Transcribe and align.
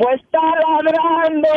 Pues 0.00 0.18
está 0.18 0.38
ladrando. 0.40 1.48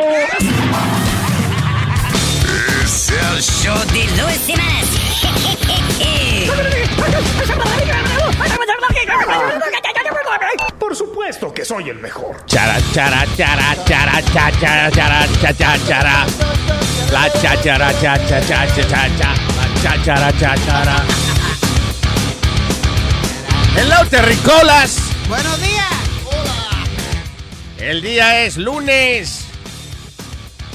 Es 2.84 3.10
el 3.10 3.40
show 3.40 3.78
de 3.86 4.04
Luis 4.20 4.36
Semanas. 4.36 4.84
Por 10.78 10.94
supuesto 10.94 11.54
que 11.54 11.64
soy 11.64 11.88
el 11.88 11.98
mejor. 12.00 12.44
Chara, 12.44 12.76
chara, 12.92 13.24
chara, 13.34 13.76
chara, 13.86 14.22
chara, 14.30 14.90
chara, 14.90 14.90
chara, 14.90 15.26
chara, 15.56 15.78
chara. 15.86 16.26
La 17.12 17.30
cha, 17.40 17.62
chara, 17.62 17.92
cha, 17.98 18.18
cha, 18.28 18.40
cha, 18.42 18.66
cha, 18.66 18.86
cha, 18.86 19.16
cha. 19.16 19.34
La 19.56 19.82
cha, 19.82 20.04
chara, 20.04 20.32
cha, 20.38 20.54
chara. 20.66 20.96
Hello, 23.74 24.06
terricolas. 24.10 24.98
Buenos 25.30 25.58
días. 25.62 25.93
El 27.84 28.00
día 28.02 28.44
es 28.44 28.56
lunes. 28.56 29.46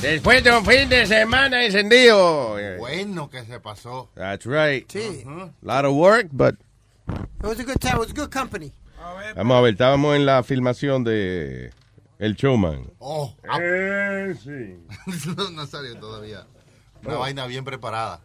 Después 0.01 0.43
de 0.43 0.51
un 0.55 0.65
fin 0.65 0.87
de 0.87 1.05
semana 1.05 1.65
encendido. 1.65 2.55
Bueno 2.77 3.29
que 3.29 3.43
se 3.45 3.59
pasó. 3.59 4.09
That's 4.15 4.45
right. 4.45 4.89
Sí. 4.91 5.23
A 5.27 5.51
lot 5.61 5.85
of 5.85 5.93
work, 5.95 6.27
but 6.31 6.55
It 7.07 7.43
was 7.45 7.59
a 7.59 7.63
good 7.63 7.79
time. 7.79 7.93
It 7.95 7.99
was 7.99 8.13
good 8.13 8.29
company. 8.31 8.71
Vamos 9.35 9.57
a 9.57 9.61
ver, 9.61 9.71
estábamos 9.73 10.15
en 10.15 10.25
la 10.25 10.43
filmación 10.43 11.03
de 11.03 11.71
El 12.19 12.35
Showman. 12.35 12.91
Oh, 12.99 13.33
Eh, 13.59 14.35
sí. 14.43 14.77
no 15.53 15.65
salió 15.65 15.97
todavía. 15.99 16.45
Una 17.03 17.15
vaina 17.15 17.47
bien 17.47 17.65
preparada. 17.65 18.21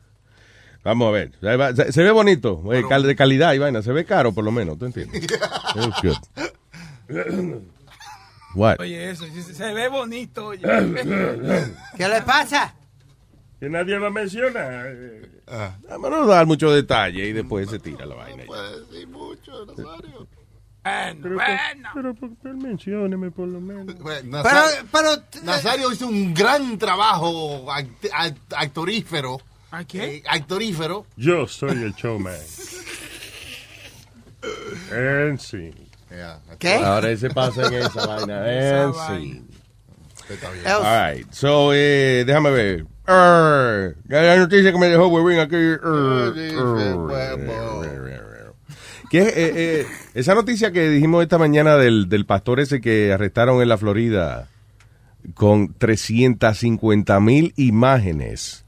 Vamos 0.84 1.08
a 1.08 1.10
ver. 1.12 1.32
Se, 1.40 1.56
va- 1.56 1.74
se- 1.74 1.92
se 1.92 2.02
ve 2.02 2.10
bonito, 2.10 2.62
eh, 2.74 2.84
cal- 2.88 3.02
de 3.04 3.16
calidad 3.16 3.54
y 3.54 3.58
vaina. 3.58 3.80
Se 3.82 3.92
ve 3.92 4.04
caro, 4.04 4.32
por 4.32 4.44
lo 4.44 4.52
menos, 4.52 4.78
¿tú 4.78 4.84
entiendes? 4.86 5.22
It's 5.76 6.02
good. 6.02 6.16
What? 8.54 8.76
Oye, 8.80 9.10
eso, 9.10 9.24
se 9.26 9.72
ve 9.74 9.88
bonito. 9.88 10.46
Oye. 10.48 10.60
¿Qué 11.96 12.08
le 12.08 12.22
pasa? 12.22 12.74
Que 13.60 13.68
nadie 13.68 13.98
va 13.98 14.08
a 14.08 14.10
mencionar. 14.10 14.94
Vámonos 15.88 16.28
a 16.28 16.34
dar 16.36 16.46
muchos 16.46 16.74
detalles 16.74 17.28
y 17.28 17.32
después 17.32 17.68
se 17.70 17.78
tira 17.78 18.06
la 18.06 18.14
vaina. 18.14 18.44
Puede 18.46 18.80
decir 18.80 19.08
mucho, 19.08 19.66
Nazario. 19.66 20.26
Bueno, 20.84 21.34
bueno. 21.36 21.88
Pero, 21.94 22.14
pero 22.42 22.56
mencióneme 22.58 23.30
por 23.30 23.48
lo 23.48 23.58
menos. 23.60 23.86
Bueno, 24.00 24.20
Pero, 24.42 24.42
Nazario, 24.54 24.86
pero. 24.92 25.22
Nazario 25.44 25.92
hizo 25.92 26.06
un 26.06 26.34
gran 26.34 26.76
trabajo 26.76 27.66
act- 27.72 28.10
act- 28.12 28.54
actorífero. 28.54 29.40
¿A 29.70 29.84
qué? 29.84 30.16
Eh, 30.16 30.22
actorífero. 30.28 31.06
Yo 31.16 31.46
soy 31.48 31.70
el 31.82 31.94
showman. 31.94 32.34
En 34.92 35.38
sí. 35.38 35.70
Yeah, 36.14 36.38
¿Qué? 36.58 36.74
Ahora 36.74 37.10
ese 37.10 37.30
pasa 37.30 37.66
en 37.66 37.74
esa 37.74 38.06
vaina. 38.06 38.40
Vaina. 38.40 38.92
sí. 39.08 39.42
Está 40.28 40.50
bien. 40.50 40.66
All 40.66 40.82
right. 41.14 41.30
So, 41.32 41.72
eh, 41.74 42.24
déjame 42.26 42.50
ver. 42.50 42.86
Arr, 43.06 43.96
la 44.08 44.36
noticia 44.36 44.72
que 44.72 44.78
me 44.78 44.88
dejó 44.88 45.08
Webin 45.08 45.40
aquí. 45.40 45.56
Arr, 45.56 46.32
Dice, 46.34 46.56
arr, 46.56 46.96
huevo. 46.96 47.82
arr, 47.82 47.88
arr, 47.90 48.10
arr. 48.12 48.54
Que 49.10 49.20
eh, 49.22 49.32
eh, 49.36 49.86
esa 50.14 50.34
noticia 50.34 50.72
que 50.72 50.88
dijimos 50.88 51.22
esta 51.22 51.36
mañana 51.38 51.76
del, 51.76 52.08
del 52.08 52.24
pastor 52.26 52.60
ese 52.60 52.80
que 52.80 53.12
arrestaron 53.12 53.60
en 53.60 53.68
la 53.68 53.76
Florida 53.76 54.48
con 55.34 55.74
350 55.74 57.20
mil 57.20 57.52
imágenes. 57.56 58.64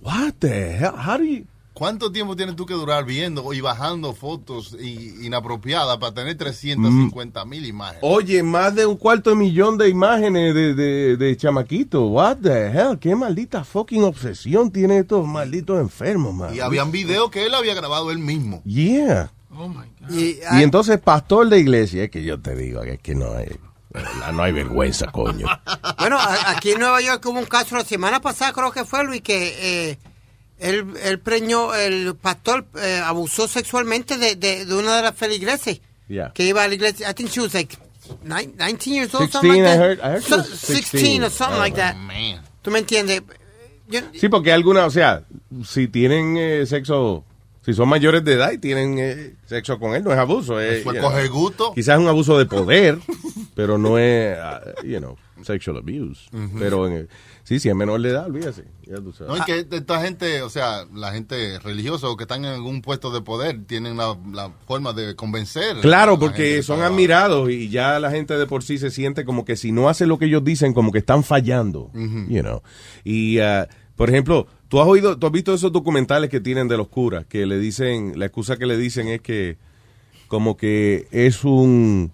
What 0.00 0.34
the 0.40 0.76
hell? 0.76 0.92
How 0.96 1.16
do 1.18 1.24
you... 1.24 1.44
¿Cuánto 1.74 2.12
tiempo 2.12 2.36
tienes 2.36 2.54
tú 2.54 2.66
que 2.66 2.74
durar 2.74 3.04
viendo 3.04 3.50
y 3.52 3.60
bajando 3.62 4.12
fotos 4.12 4.76
inapropiadas 4.78 5.96
para 5.96 6.12
tener 6.12 6.36
350 6.36 7.44
mil 7.46 7.64
imágenes? 7.64 8.00
Oye, 8.02 8.42
más 8.42 8.74
de 8.74 8.84
un 8.84 8.96
cuarto 8.96 9.30
de 9.30 9.36
millón 9.36 9.78
de 9.78 9.88
imágenes 9.88 10.54
de, 10.54 10.74
de, 10.74 11.16
de 11.16 11.36
chamaquito. 11.36 12.06
What 12.06 12.38
the 12.42 12.66
hell? 12.68 12.98
Qué 12.98 13.16
maldita 13.16 13.64
fucking 13.64 14.04
obsesión 14.04 14.70
tiene 14.70 14.98
estos 14.98 15.26
malditos 15.26 15.80
enfermos, 15.80 16.34
man. 16.34 16.54
Y 16.54 16.60
habían 16.60 16.92
videos 16.92 17.30
que 17.30 17.46
él 17.46 17.54
había 17.54 17.74
grabado 17.74 18.10
él 18.10 18.18
mismo. 18.18 18.62
Yeah. 18.64 19.32
Oh 19.50 19.68
my 19.68 19.86
God. 20.00 20.10
Y, 20.10 20.38
Y 20.58 20.62
entonces, 20.62 21.00
pastor 21.00 21.48
de 21.48 21.58
iglesia, 21.58 22.04
es 22.04 22.10
que 22.10 22.22
yo 22.22 22.38
te 22.40 22.54
digo 22.54 22.82
que 22.82 22.92
es 22.94 23.00
que 23.00 23.14
no 23.14 23.32
hay, 23.34 23.58
no 24.34 24.42
hay 24.42 24.52
vergüenza, 24.52 25.06
coño. 25.10 25.46
bueno, 25.98 26.18
aquí 26.46 26.72
en 26.72 26.80
Nueva 26.80 27.00
York 27.00 27.24
hubo 27.26 27.38
un 27.38 27.46
caso 27.46 27.76
la 27.76 27.84
semana 27.84 28.20
pasada, 28.20 28.52
creo 28.52 28.72
que 28.72 28.84
fue, 28.84 29.04
Luis, 29.04 29.22
que 29.22 29.90
eh, 29.90 29.98
él, 30.62 30.86
él 31.04 31.18
preñó, 31.18 31.74
el 31.74 32.14
pastor 32.16 32.66
eh, 32.80 33.00
abusó 33.04 33.48
sexualmente 33.48 34.16
de, 34.16 34.36
de, 34.36 34.64
de 34.64 34.74
una 34.74 34.96
de 34.96 35.02
las 35.02 35.14
feligreses 35.14 35.80
Yeah. 36.08 36.32
que 36.34 36.44
iba 36.44 36.62
a 36.62 36.68
la 36.68 36.74
iglesia. 36.74 37.08
I 37.10 37.14
think 37.14 37.30
she 37.30 37.40
was 37.40 37.54
like 37.54 37.76
nine- 38.24 38.52
19 38.58 38.94
years 38.94 39.14
old, 39.14 39.30
16, 39.30 39.32
something 39.32 39.62
like 39.62 39.62
I 39.62 39.64
that. 39.64 39.78
heard- 39.78 40.00
I 40.00 40.08
heard 40.14 40.22
she 40.22 40.28
So- 40.28 40.36
was 40.38 40.48
16. 40.48 41.00
16 41.00 41.24
or 41.24 41.30
something 41.30 41.58
like 41.58 41.76
that. 41.76 41.96
Man. 41.96 42.42
¿Tú 42.60 42.70
me 42.70 42.80
entiendes? 42.80 43.22
Yo- 43.88 44.00
Sí, 44.14 44.28
porque 44.28 44.52
algunas, 44.52 44.86
o 44.86 44.90
sea, 44.90 45.24
si 45.64 45.88
tienen 45.88 46.36
eh, 46.36 46.66
sexo, 46.66 47.24
si 47.64 47.72
son 47.72 47.88
mayores 47.88 48.24
de 48.24 48.32
edad 48.34 48.52
y 48.52 48.58
tienen 48.58 48.98
eh, 48.98 49.34
sexo 49.46 49.78
con 49.78 49.94
él, 49.94 50.02
no 50.04 50.12
es 50.12 50.18
abuso. 50.18 50.60
Es, 50.60 50.82
Fue 50.82 50.94
you 50.94 51.00
know, 51.00 51.10
coger 51.10 51.28
gusto. 51.30 51.72
Quizás 51.74 51.94
es 51.96 52.00
un 52.02 52.08
abuso 52.08 52.36
de 52.38 52.44
poder, 52.46 52.98
pero 53.54 53.78
no 53.78 53.96
es, 53.98 54.36
uh, 54.36 54.84
you 54.86 54.98
know, 54.98 55.16
sexual 55.44 55.78
abuse. 55.78 56.28
Pero 56.58 56.86
en 56.88 56.92
el- 56.94 57.08
sí, 57.44 57.58
si 57.60 57.68
es 57.68 57.74
menor 57.74 58.00
de 58.02 58.10
edad, 58.10 58.26
olvídate. 58.26 58.64
Ya 58.86 58.96
tú 58.96 59.12
sabes. 59.12 59.32
No, 59.32 59.38
y 59.38 59.40
que 59.44 59.66
esta 59.76 60.00
gente, 60.02 60.42
o 60.42 60.50
sea, 60.50 60.84
la 60.94 61.12
gente 61.12 61.58
religiosa 61.60 62.08
o 62.08 62.16
que 62.16 62.24
están 62.24 62.44
en 62.44 62.52
algún 62.52 62.82
puesto 62.82 63.10
de 63.10 63.20
poder 63.22 63.64
tienen 63.66 63.96
la, 63.96 64.18
la 64.32 64.50
forma 64.66 64.92
de 64.92 65.14
convencer. 65.16 65.78
Claro, 65.80 66.12
la 66.12 66.18
porque 66.18 66.62
son 66.62 66.78
para- 66.78 66.88
admirados 66.88 67.50
y 67.50 67.68
ya 67.68 67.98
la 68.00 68.10
gente 68.10 68.36
de 68.36 68.46
por 68.46 68.62
sí 68.62 68.78
se 68.78 68.90
siente 68.90 69.24
como 69.24 69.44
que 69.44 69.56
si 69.56 69.72
no 69.72 69.88
hace 69.88 70.06
lo 70.06 70.18
que 70.18 70.26
ellos 70.26 70.44
dicen, 70.44 70.74
como 70.74 70.92
que 70.92 70.98
están 70.98 71.24
fallando, 71.24 71.90
you 71.94 72.40
know. 72.42 72.62
Y, 73.04 73.38
uh, 73.40 73.66
por 73.96 74.08
ejemplo, 74.10 74.46
tú 74.68 74.80
has 74.80 74.86
oído, 74.88 75.18
tú 75.18 75.26
has 75.26 75.32
visto 75.32 75.54
esos 75.54 75.70
documentales 75.72 76.28
que 76.30 76.40
tienen 76.40 76.66
de 76.68 76.76
los 76.76 76.88
curas, 76.88 77.24
que 77.26 77.46
le 77.46 77.58
dicen, 77.58 78.18
la 78.18 78.26
excusa 78.26 78.56
que 78.56 78.66
le 78.66 78.76
dicen 78.76 79.08
es 79.08 79.20
que 79.20 79.56
como 80.28 80.56
que 80.56 81.06
es 81.10 81.44
un, 81.44 82.10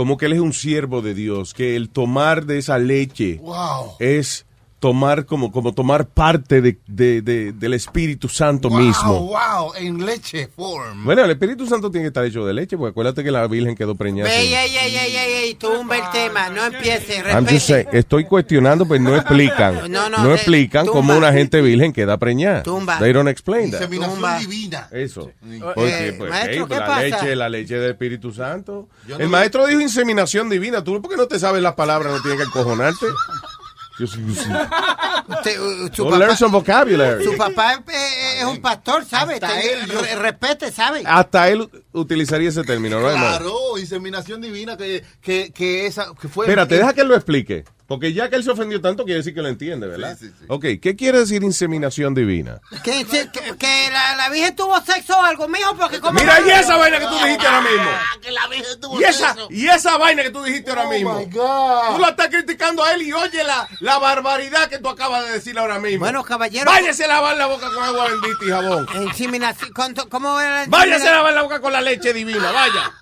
como 0.00 0.16
que 0.16 0.24
él 0.24 0.32
es 0.32 0.40
un 0.40 0.54
siervo 0.54 1.02
de 1.02 1.12
Dios, 1.12 1.52
que 1.52 1.76
el 1.76 1.90
tomar 1.90 2.46
de 2.46 2.56
esa 2.56 2.78
leche 2.78 3.38
Wow. 3.42 3.96
es 3.98 4.46
tomar 4.80 5.26
como, 5.26 5.52
como 5.52 5.72
tomar 5.74 6.06
parte 6.08 6.60
de, 6.60 6.78
de- 6.86 7.20
de- 7.22 7.52
del 7.52 7.74
Espíritu 7.74 8.28
Santo 8.28 8.68
Wow, 8.70 8.78
mismo. 8.80 9.20
wow, 9.28 9.74
en 9.76 10.04
leche 10.04 10.48
form. 10.48 11.04
Bueno, 11.04 11.22
el 11.24 11.30
Espíritu 11.30 11.66
Santo 11.66 11.90
tiene 11.90 12.04
que 12.04 12.08
estar 12.08 12.24
hecho 12.24 12.44
de 12.46 12.54
leche, 12.54 12.76
porque 12.78 12.90
acuérdate 12.90 13.22
que 13.22 13.30
la 13.30 13.46
Virgen 13.46 13.74
quedó 13.76 13.94
preñada. 13.94 14.32
Ey, 14.34 14.52
ey, 14.54 14.76
ey, 14.76 14.96
ey, 14.96 15.16
ey, 15.16 15.32
ey, 15.44 15.54
tumba 15.54 15.96
el 15.98 16.10
tema, 16.10 16.48
no 16.48 16.64
empiece, 16.64 17.18
I'm 17.30 17.46
just 17.46 17.66
saying, 17.66 17.84
respete. 17.84 17.98
estoy 17.98 18.24
cuestionando, 18.24 18.86
pues 18.86 19.00
no 19.00 19.14
explican. 19.14 19.90
No, 19.92 20.08
No, 20.08 20.22
no, 20.24 20.30
eh, 20.30 20.34
explican 20.34 20.86
tumba. 20.86 20.98
cómo 21.00 21.16
una 21.16 21.32
gente 21.32 21.60
virgen 21.60 21.92
queda 21.92 22.16
preñada. 22.16 22.62
Tumba. 22.62 22.98
They 22.98 23.12
don't 23.12 23.28
explain 23.28 23.70
that. 23.70 23.80
Inseminación 23.82 24.14
Tumba. 24.16 24.38
divina. 24.38 24.88
Eso. 24.90 25.30
Eh, 25.46 25.60
Porque, 25.62 26.14
pues, 26.16 26.30
maestro, 26.30 26.52
hey, 26.62 26.64
¿qué 26.68 26.74
la 26.74 26.86
pasa? 26.86 27.02
leche, 27.02 27.36
la 27.36 27.48
leche 27.50 27.74
del 27.76 27.90
Espíritu 27.90 28.32
Santo. 28.32 28.88
Yo 29.06 29.16
el 29.16 29.24
no- 29.24 29.28
maestro 29.28 29.66
dijo 29.66 29.80
inseminación 29.82 30.48
divina. 30.48 30.82
Tú, 30.82 31.00
¿por 31.02 31.10
qué 31.10 31.16
no 31.18 31.26
te 31.28 31.38
sabes 31.38 31.62
las 31.62 31.74
palabras? 31.74 32.12
No 32.14 32.20
tienes 32.22 32.38
que 32.40 32.44
encojonarte. 32.46 33.06
Usted, 34.06 35.60
uh, 35.60 35.90
su 35.94 36.08
papá, 36.08 36.36
some 36.36 36.52
vocabulary. 36.52 37.24
su 37.24 37.36
papá 37.36 37.74
eh, 37.74 38.38
es 38.38 38.44
un 38.44 38.60
pastor, 38.60 39.04
¿sabe? 39.04 39.34
Hasta 39.34 39.48
Te- 39.48 39.72
él, 39.74 40.18
respete, 40.18 40.72
¿sabe? 40.72 41.02
Hasta 41.06 41.48
él 41.48 41.68
utilizaría 41.92 42.48
ese 42.48 42.62
término, 42.64 43.00
¿no? 43.00 43.08
Claro, 43.10 43.78
inseminación 43.78 44.40
divina 44.40 44.76
que, 44.76 45.04
que, 45.20 45.52
que 45.52 45.86
esa 45.86 46.06
que 46.20 46.28
fue 46.28 46.46
Espérate, 46.46 46.76
deja 46.76 46.92
que 46.92 47.00
él 47.02 47.08
lo 47.08 47.14
explique. 47.16 47.64
Porque 47.86 48.12
ya 48.12 48.30
que 48.30 48.36
él 48.36 48.44
se 48.44 48.52
ofendió 48.52 48.80
tanto, 48.80 49.02
quiere 49.02 49.18
decir 49.18 49.34
que 49.34 49.42
lo 49.42 49.48
entiende, 49.48 49.88
¿verdad? 49.88 50.16
Sí, 50.16 50.28
sí, 50.28 50.32
sí. 50.38 50.44
Ok, 50.46 50.64
¿qué 50.80 50.94
quiere 50.94 51.18
decir 51.18 51.42
inseminación 51.42 52.14
divina? 52.14 52.60
Que, 52.84 53.04
que, 53.04 53.28
que 53.58 53.88
la, 53.92 54.14
la 54.14 54.28
Virgen 54.30 54.54
tuvo 54.54 54.80
sexo 54.80 55.18
o 55.18 55.20
algo, 55.20 55.48
mijo, 55.48 55.74
porque 55.76 55.98
como... 55.98 56.16
Mira, 56.20 56.38
y 56.46 56.50
esa 56.50 56.76
vaina 56.76 57.00
que 57.00 57.06
tú 57.06 57.14
dijiste 57.14 57.44
ahora 57.48 57.62
mismo. 57.68 57.90
que 58.22 58.30
la 58.30 58.46
Virgen 58.46 58.80
tuvo 58.80 59.00
Y 59.00 59.02
esa, 59.02 59.30
sexo. 59.34 59.48
y 59.50 59.66
esa 59.66 59.96
vaina 59.98 60.22
que 60.22 60.30
tú 60.30 60.40
dijiste 60.44 60.70
ahora 60.70 60.84
Oh 60.86 60.90
mismo. 60.92 61.18
my 61.18 61.24
God. 61.32 61.94
Tú 61.96 61.98
la 62.00 62.08
estás 62.10 62.28
criticando 62.28 62.84
a 62.84 62.92
él 62.94 63.02
y 63.02 63.12
oye 63.12 63.42
la, 63.42 63.66
la 63.80 63.98
barbaridad 63.98 64.68
que 64.68 64.78
tú 64.78 64.88
acabas 64.88 65.26
de 65.26 65.32
decir 65.32 65.58
ahora 65.58 65.80
mismo. 65.80 65.98
Bueno, 66.04 66.22
caballero... 66.22 66.66
Váyase 66.70 67.06
a 67.06 67.08
lavar 67.08 67.36
la 67.38 67.46
boca 67.46 67.66
con 67.74 67.82
agua 67.82 68.06
bendita 68.08 68.44
y 68.46 68.48
jabón. 68.50 68.86
Inseminación, 69.02 69.72
¿con- 69.72 69.94
¿cómo 70.08 70.38
era 70.38 70.60
la 70.60 70.66
Váyase 70.68 71.08
a 71.08 71.14
lavar 71.16 71.32
la 71.32 71.42
boca 71.42 71.60
con 71.60 71.72
la 71.72 71.79
leche 71.80 72.12
divina, 72.12 72.52
vaya. 72.52 72.92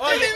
Oye, 0.00 0.26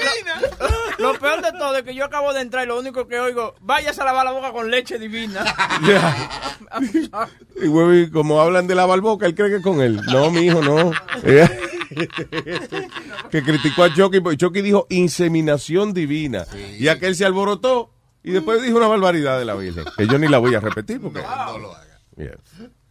lo, 0.99 1.13
lo 1.13 1.19
peor 1.19 1.43
de 1.43 1.53
todo 1.53 1.77
es 1.77 1.83
que 1.83 1.95
yo 1.95 2.05
acabo 2.05 2.33
de 2.33 2.41
entrar 2.41 2.65
y 2.65 2.69
lo 2.69 2.79
único 2.79 3.07
que 3.07 3.19
oigo 3.21 3.55
váyase 3.61 4.01
a 4.03 4.05
lavar 4.05 4.25
la 4.25 4.33
boca 4.33 4.53
con 4.53 4.71
leche 4.71 4.99
divina. 4.99 5.45
Yeah. 5.85 6.31
Y 7.61 7.67
güey, 7.67 8.11
como 8.11 8.41
hablan 8.41 8.67
de 8.67 8.75
la 8.75 8.87
barboca, 8.87 9.27
él 9.27 9.35
cree 9.35 9.49
que 9.51 9.57
es 9.57 9.63
con 9.63 9.81
él. 9.81 10.01
No, 10.13 10.31
mi 10.31 10.43
hijo, 10.43 10.63
no. 10.63 10.93
que 13.31 13.43
criticó 13.43 13.85
a 13.85 13.93
Chucky, 13.95 14.21
porque 14.21 14.37
Chucky 14.37 14.61
dijo 14.63 14.87
inseminación 14.91 15.93
divina. 15.93 16.45
Y 16.79 16.89
aquel 16.89 17.17
se 17.17 17.25
alborotó 17.25 17.91
y 18.23 18.33
después 18.33 18.63
dijo 18.63 18.77
una 18.77 18.89
barbaridad 18.89 19.39
de 19.39 19.45
la 19.45 19.55
Virgen. 19.55 19.85
Que 19.97 20.07
yo 20.07 20.19
ni 20.19 20.29
la 20.29 20.39
voy 20.39 20.55
a 20.55 20.61
repetir 20.61 21.01
porque. 21.01 21.21
No 21.23 21.59
lo 21.59 21.75
haga. 21.75 21.99
Yeah, 22.17 22.35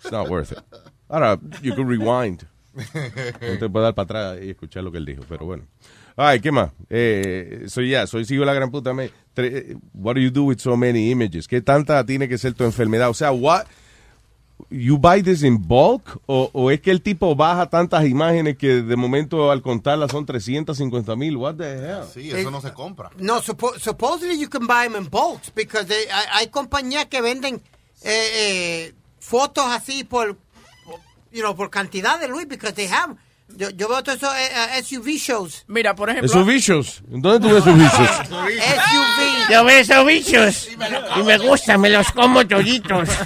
it's 0.02 0.12
not 0.12 0.30
worth 0.30 0.52
it. 0.52 0.60
Ahora, 1.10 1.40
you 1.62 1.75
can 1.75 1.88
rewind. 1.88 2.48
No 3.42 3.58
te 3.60 3.70
puede 3.70 3.84
dar 3.86 3.96
para 3.96 4.04
atrás 4.34 4.40
y 4.44 4.50
escuchar 4.52 4.84
lo 4.84 4.92
que 4.92 4.98
él 5.00 5.06
dijo, 5.06 5.24
pero 5.28 5.46
bueno. 5.46 5.64
Ay, 6.16 6.40
¿qué 6.40 6.52
más? 6.52 6.72
Eh, 6.90 7.66
soy 7.68 7.92
ya, 7.92 8.08
soy 8.08 8.26
sigo 8.26 8.44
la 8.46 8.54
gran 8.54 8.72
puta. 8.72 8.94
Me, 8.94 9.12
tre- 9.36 9.78
what 9.94 10.16
do 10.16 10.22
you 10.22 10.32
do 10.32 10.44
with 10.46 10.58
so 10.60 10.76
many 10.76 11.12
images? 11.12 11.48
¿Qué 11.48 11.62
tanta 11.62 12.04
tiene 12.06 12.28
que 12.28 12.38
ser 12.40 12.54
tu 12.54 12.64
enfermedad? 12.64 13.10
O 13.10 13.14
sea, 13.14 13.32
what, 13.32 13.66
you 14.72 14.98
buy 14.98 15.22
this 15.22 15.44
in 15.44 15.62
bulk? 15.68 16.20
¿O, 16.26 16.50
o 16.54 16.72
es 16.72 16.82
que 16.82 16.90
el 16.90 17.04
tipo 17.04 17.36
baja 17.36 17.70
tantas 17.70 18.06
imágenes 18.08 18.58
que 18.58 18.82
de 18.82 18.96
momento 18.96 19.52
al 19.52 19.62
contarlas 19.62 20.12
son 20.12 20.26
350 20.26 21.16
mil? 21.16 21.38
What 21.38 21.56
the 21.58 21.72
hell? 21.78 22.04
Sí, 22.12 22.32
eso 22.32 22.50
no 22.50 22.62
se 22.62 22.74
compra. 22.74 23.12
No, 23.20 23.40
suppo- 23.44 23.78
supposedly 23.80 24.40
you 24.40 24.50
can 24.50 24.66
buy 24.66 24.88
them 24.92 24.96
in 25.04 25.10
bulks 25.12 25.52
because 25.54 25.86
they- 25.86 26.10
hay, 26.12 26.26
hay 26.34 26.48
compañías 26.48 27.06
que 27.06 27.22
venden 27.22 27.62
eh, 28.04 28.30
eh, 28.90 28.94
fotos 29.20 29.66
así 29.68 30.04
por, 30.04 30.36
you 31.32 31.42
know, 31.42 31.56
por 31.56 31.70
cantidad 31.70 32.20
de 32.20 32.28
Luis 32.28 32.48
because 32.48 32.74
they 32.74 32.88
have. 32.88 33.16
Yo, 33.56 33.70
yo 33.70 33.88
veo 33.88 34.04
todos 34.04 34.18
esos 34.18 34.36
eh, 34.36 34.50
eh, 34.78 34.84
SUV 34.84 35.08
shows. 35.18 35.64
Mira, 35.68 35.96
por 35.96 36.10
ejemplo. 36.10 36.30
Esos 36.30 36.46
bichos. 36.46 37.02
¿Dónde 37.08 37.40
tú 37.40 37.54
ves 37.54 37.64
esos 37.66 37.78
bichos? 37.78 38.28
SUV. 38.28 39.50
Yo 39.52 39.64
veo 39.64 39.78
esos 39.80 40.06
bichos 40.06 40.70
y 41.16 41.24
me 41.24 41.38
gustan, 41.38 41.80
me 41.80 41.90
los 41.90 42.12
como 42.12 42.46
toditos. 42.46 43.10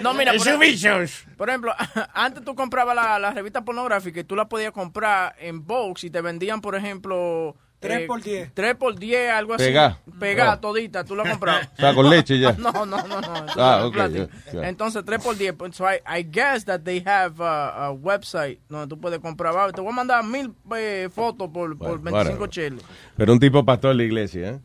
No, 0.00 0.14
mira, 0.14 0.32
por, 0.32 0.40
Esos 0.40 0.58
bichos. 0.58 1.24
por 1.36 1.50
ejemplo, 1.50 1.74
antes 2.14 2.42
tú 2.44 2.54
comprabas 2.54 2.94
la, 2.94 3.18
la 3.18 3.32
revista 3.32 3.62
pornográfica 3.64 4.20
y 4.20 4.24
tú 4.24 4.34
la 4.34 4.48
podías 4.48 4.72
comprar 4.72 5.34
en 5.38 5.66
box 5.66 6.04
y 6.04 6.10
te 6.10 6.20
vendían, 6.22 6.60
por 6.60 6.74
ejemplo. 6.74 7.56
Tres 7.80 8.00
eh, 8.02 8.06
por 8.06 8.22
diez. 8.22 8.50
tres 8.52 8.74
por 8.76 8.98
10, 8.98 9.30
algo 9.30 9.54
así. 9.54 9.64
Pegá. 9.64 9.98
Pegá, 10.18 10.52
Ah. 10.52 10.60
todita, 10.60 11.02
tú 11.02 11.16
la 11.16 11.28
comprabas. 11.28 11.66
O 11.78 11.80
sea, 11.80 11.94
con 11.94 12.10
leche 12.10 12.38
ya. 12.38 12.52
No, 12.58 12.70
no, 12.72 12.84
no, 12.84 13.20
no. 13.22 13.46
Ah, 13.56 13.78
es 13.80 13.84
ok, 13.86 13.92
plástico. 13.94 14.26
yeah, 14.28 14.52
yeah. 14.52 14.68
Entonces, 14.68 15.02
3 15.04 15.22
por 15.22 15.36
10. 15.36 15.54
pues, 15.54 15.74
So 15.74 15.86
I, 15.90 15.96
I 16.06 16.22
guess 16.30 16.66
that 16.66 16.82
they 16.82 17.02
have 17.06 17.42
a, 17.42 17.86
a 17.86 17.90
website 17.92 18.58
donde 18.68 18.86
tú 18.86 19.00
puedes 19.00 19.18
comprar. 19.20 19.56
Va, 19.56 19.72
Te 19.72 19.80
voy 19.80 19.90
a 19.92 19.94
mandar 19.94 20.22
mil 20.24 20.52
eh, 20.76 21.08
fotos 21.10 21.48
por, 21.48 21.76
por 21.78 21.98
Bueno, 21.98 22.02
25 22.18 22.18
whatever. 22.28 22.48
cheles. 22.50 22.84
Pero 23.16 23.32
un 23.32 23.40
tipo 23.40 23.64
pastor 23.64 23.92
de 23.92 23.96
la 23.96 24.02
iglesia, 24.04 24.48
¿eh? 24.50 24.58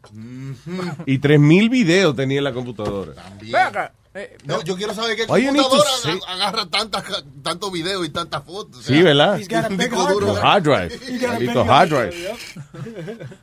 Y 1.05 1.17
3000 1.19 1.69
videos 1.69 2.15
tenía 2.17 2.39
en 2.39 2.43
la 2.43 2.51
computadora. 2.53 3.13
Ve 3.41 3.57
acá. 3.57 3.93
Eh, 4.15 4.37
No, 4.45 4.63
yo 4.63 4.75
quiero 4.75 4.93
saber 4.93 5.15
qué 5.15 5.25
to 5.27 5.33
computadora 5.33 5.89
say- 6.01 6.13
ag- 6.13 6.23
agarra 6.29 6.65
tantas, 6.67 7.03
tantos 7.43 7.71
videos 7.71 8.05
y 8.05 8.09
tantas 8.09 8.43
fotos. 8.43 8.79
o 8.79 8.81
Sí, 8.81 8.93
sea, 8.95 9.03
¿verdad? 9.03 9.37
He's 9.39 9.47
got 9.47 9.65
a 9.65 9.67
Un 9.67 9.77
big 9.77 9.89
disco 9.91 10.07
hard 10.41 10.63
drive. 10.63 11.69
hard 11.69 11.89
drive. 11.89 12.35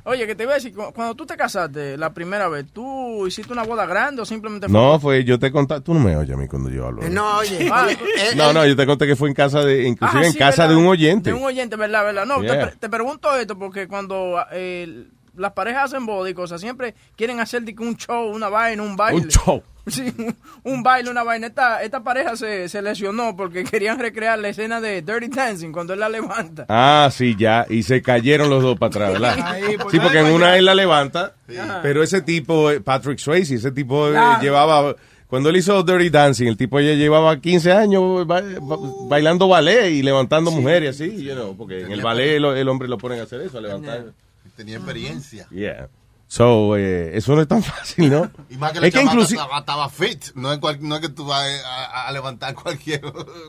Oye, 0.04 0.26
que 0.26 0.34
te 0.34 0.42
iba 0.44 0.52
a 0.52 0.54
decir, 0.56 0.74
cu- 0.74 0.92
cuando 0.94 1.14
tú 1.14 1.26
te 1.26 1.36
casaste 1.36 1.96
la 1.96 2.12
primera 2.12 2.48
vez, 2.48 2.66
¿tú 2.72 3.26
hiciste 3.26 3.52
una 3.52 3.62
boda 3.64 3.86
grande 3.86 4.22
o 4.22 4.24
simplemente 4.24 4.66
fue- 4.68 4.72
No, 4.72 4.98
fue, 5.00 5.24
yo 5.24 5.38
te 5.38 5.50
conté, 5.52 5.80
tú 5.80 5.94
no 5.94 6.00
me 6.00 6.16
oyes 6.16 6.34
a 6.34 6.38
mí 6.38 6.48
cuando 6.48 6.70
yo 6.70 6.86
hablo. 6.86 7.02
Eh, 7.02 7.10
No, 7.10 7.38
oye. 7.38 7.68
Ah, 7.72 7.86
eh, 7.90 7.96
No, 8.36 8.52
no, 8.52 8.66
yo 8.66 8.74
te 8.76 8.86
conté 8.86 9.06
que 9.06 9.16
fue 9.16 9.28
en 9.28 9.34
casa 9.34 9.60
de, 9.60 9.84
inclusive 9.86 10.22
Ah, 10.22 10.26
en 10.26 10.32
sí, 10.32 10.38
casa 10.38 10.62
¿verdad? 10.62 10.74
de 10.76 10.80
un 10.82 10.86
oyente. 10.88 11.30
De 11.30 11.36
un 11.36 11.44
oyente, 11.44 11.76
¿verdad? 11.76 12.04
¿verdad? 12.04 12.26
No, 12.26 12.40
te 12.40 12.46
Yeah. 12.46 12.66
pre- 12.68 12.76
te, 12.76 12.88
pregunto 12.88 13.34
esto 13.36 13.58
porque 13.58 13.86
cuando 13.88 14.42
eh, 14.52 15.06
las 15.36 15.52
parejas 15.52 15.84
hacen 15.84 16.04
boda 16.06 16.28
y 16.28 16.34
cosas, 16.34 16.60
siempre 16.60 16.94
quieren 17.16 17.40
hacer 17.40 17.62
de 17.62 17.74
que 17.74 17.82
un 17.82 17.96
show, 17.96 18.28
una 18.30 18.48
vaina, 18.48 18.82
un 18.82 18.96
baile. 18.96 19.22
Un 19.22 19.28
show. 19.28 19.62
Sí, 19.88 20.14
un- 20.62 20.82
baile, 20.84 21.10
una 21.10 21.24
vaina. 21.24 21.48
Esta, 21.48 21.82
esta 21.82 22.04
pareja 22.04 22.36
se, 22.36 22.68
se 22.68 22.80
lesionó 22.82 23.36
porque 23.36 23.64
querían 23.70 23.98
recrear 23.98 24.38
la 24.38 24.48
escena 24.48 24.80
de 24.80 25.02
Dirty 25.02 25.26
Dancing 25.28 25.72
cuando 25.72 25.92
él 25.92 25.98
la 26.00 26.08
levanta. 26.08 26.66
Ah, 26.68 27.10
sí, 27.12 27.34
ya. 27.36 27.66
Y 27.68 27.82
se 27.82 28.00
cayeron 28.00 28.48
los 28.48 28.62
dos 28.62 28.78
para 28.78 28.88
atrás, 28.88 29.12
¿verdad? 29.12 29.36
Ahí, 29.44 29.76
pues, 29.76 29.90
Sí, 29.90 29.98
porque 29.98 30.20
en 30.20 30.26
una 30.26 30.56
él 30.56 30.66
la 30.66 30.74
levanta, 30.76 31.34
pero 31.82 32.02
ese 32.02 32.22
tipo, 32.22 32.70
eh, 32.70 32.80
Patrick 32.80 33.18
Swayze, 33.18 33.56
ese 33.56 33.72
tipo 33.72 34.08
eh, 34.08 34.18
llevaba, 34.40 34.94
cuando 35.26 35.48
él 35.48 35.56
hizo 35.56 35.82
Dirty 35.82 36.10
Dancing, 36.10 36.46
el 36.46 36.56
tipo 36.56 36.78
ya 36.78 36.92
llevaba 36.94 37.40
15 37.40 37.72
años 37.72 38.24
ba- 38.26 38.40
ba- 38.60 38.76
bailando 39.08 39.48
ballet 39.48 39.90
y 39.90 40.02
levantando 40.02 40.50
mujeres 40.52 40.94
así, 41.00 41.24
you 41.24 41.32
know, 41.34 41.56
porque 41.56 41.80
en 41.80 41.90
el 41.92 42.02
ballet 42.02 42.36
el, 42.36 42.44
el 42.44 42.68
hombre 42.68 42.86
lo 42.86 42.98
ponen 42.98 43.18
a 43.18 43.24
hacer 43.24 43.40
eso, 43.40 43.58
a 43.58 43.60
levantar. 43.62 44.12
Tenía 44.56 44.76
experiencia. 44.76 45.46
Yeah. 45.50 45.88
So, 46.32 46.78
eh, 46.78 47.10
eso 47.14 47.36
no 47.36 47.42
es 47.42 47.46
tan 47.48 47.62
fácil, 47.62 48.10
¿no? 48.10 48.30
Y 48.48 48.56
más 48.56 48.72
que 48.72 48.80
la 48.80 48.86
es 48.86 48.94
que 48.94 49.02
inclusive... 49.02 49.38
estaba, 49.38 49.58
estaba 49.58 49.88
fit. 49.90 50.34
No 50.34 50.50
es, 50.50 50.60
cual- 50.60 50.78
no 50.80 50.94
es 50.94 51.02
que 51.02 51.10
tú 51.10 51.26
vas 51.26 51.44
a, 51.62 52.06
a 52.08 52.12
levantar 52.12 52.54
cualquier, 52.62 53.02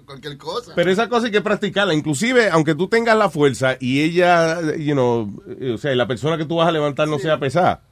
cualquier 0.06 0.38
cosa. 0.38 0.74
Pero 0.76 0.92
esa 0.92 1.08
cosa 1.08 1.28
hay 1.28 1.32
que 1.32 1.40
practicarla. 1.40 1.94
Inclusive, 1.94 2.50
aunque 2.50 2.76
tú 2.76 2.90
tengas 2.90 3.16
la 3.16 3.30
fuerza 3.30 3.78
y 3.80 4.02
ella, 4.02 4.60
you 4.76 4.92
know, 4.96 5.34
eh, 5.62 5.72
o 5.76 5.78
sea, 5.78 5.96
la 5.96 6.08
persona 6.08 6.38
que 6.38 6.44
tú 6.44 6.58
vas 6.58 6.68
a 6.68 6.74
levantar 6.74 7.08
no 7.08 7.20
sea 7.20 7.40
pesada, 7.40 7.84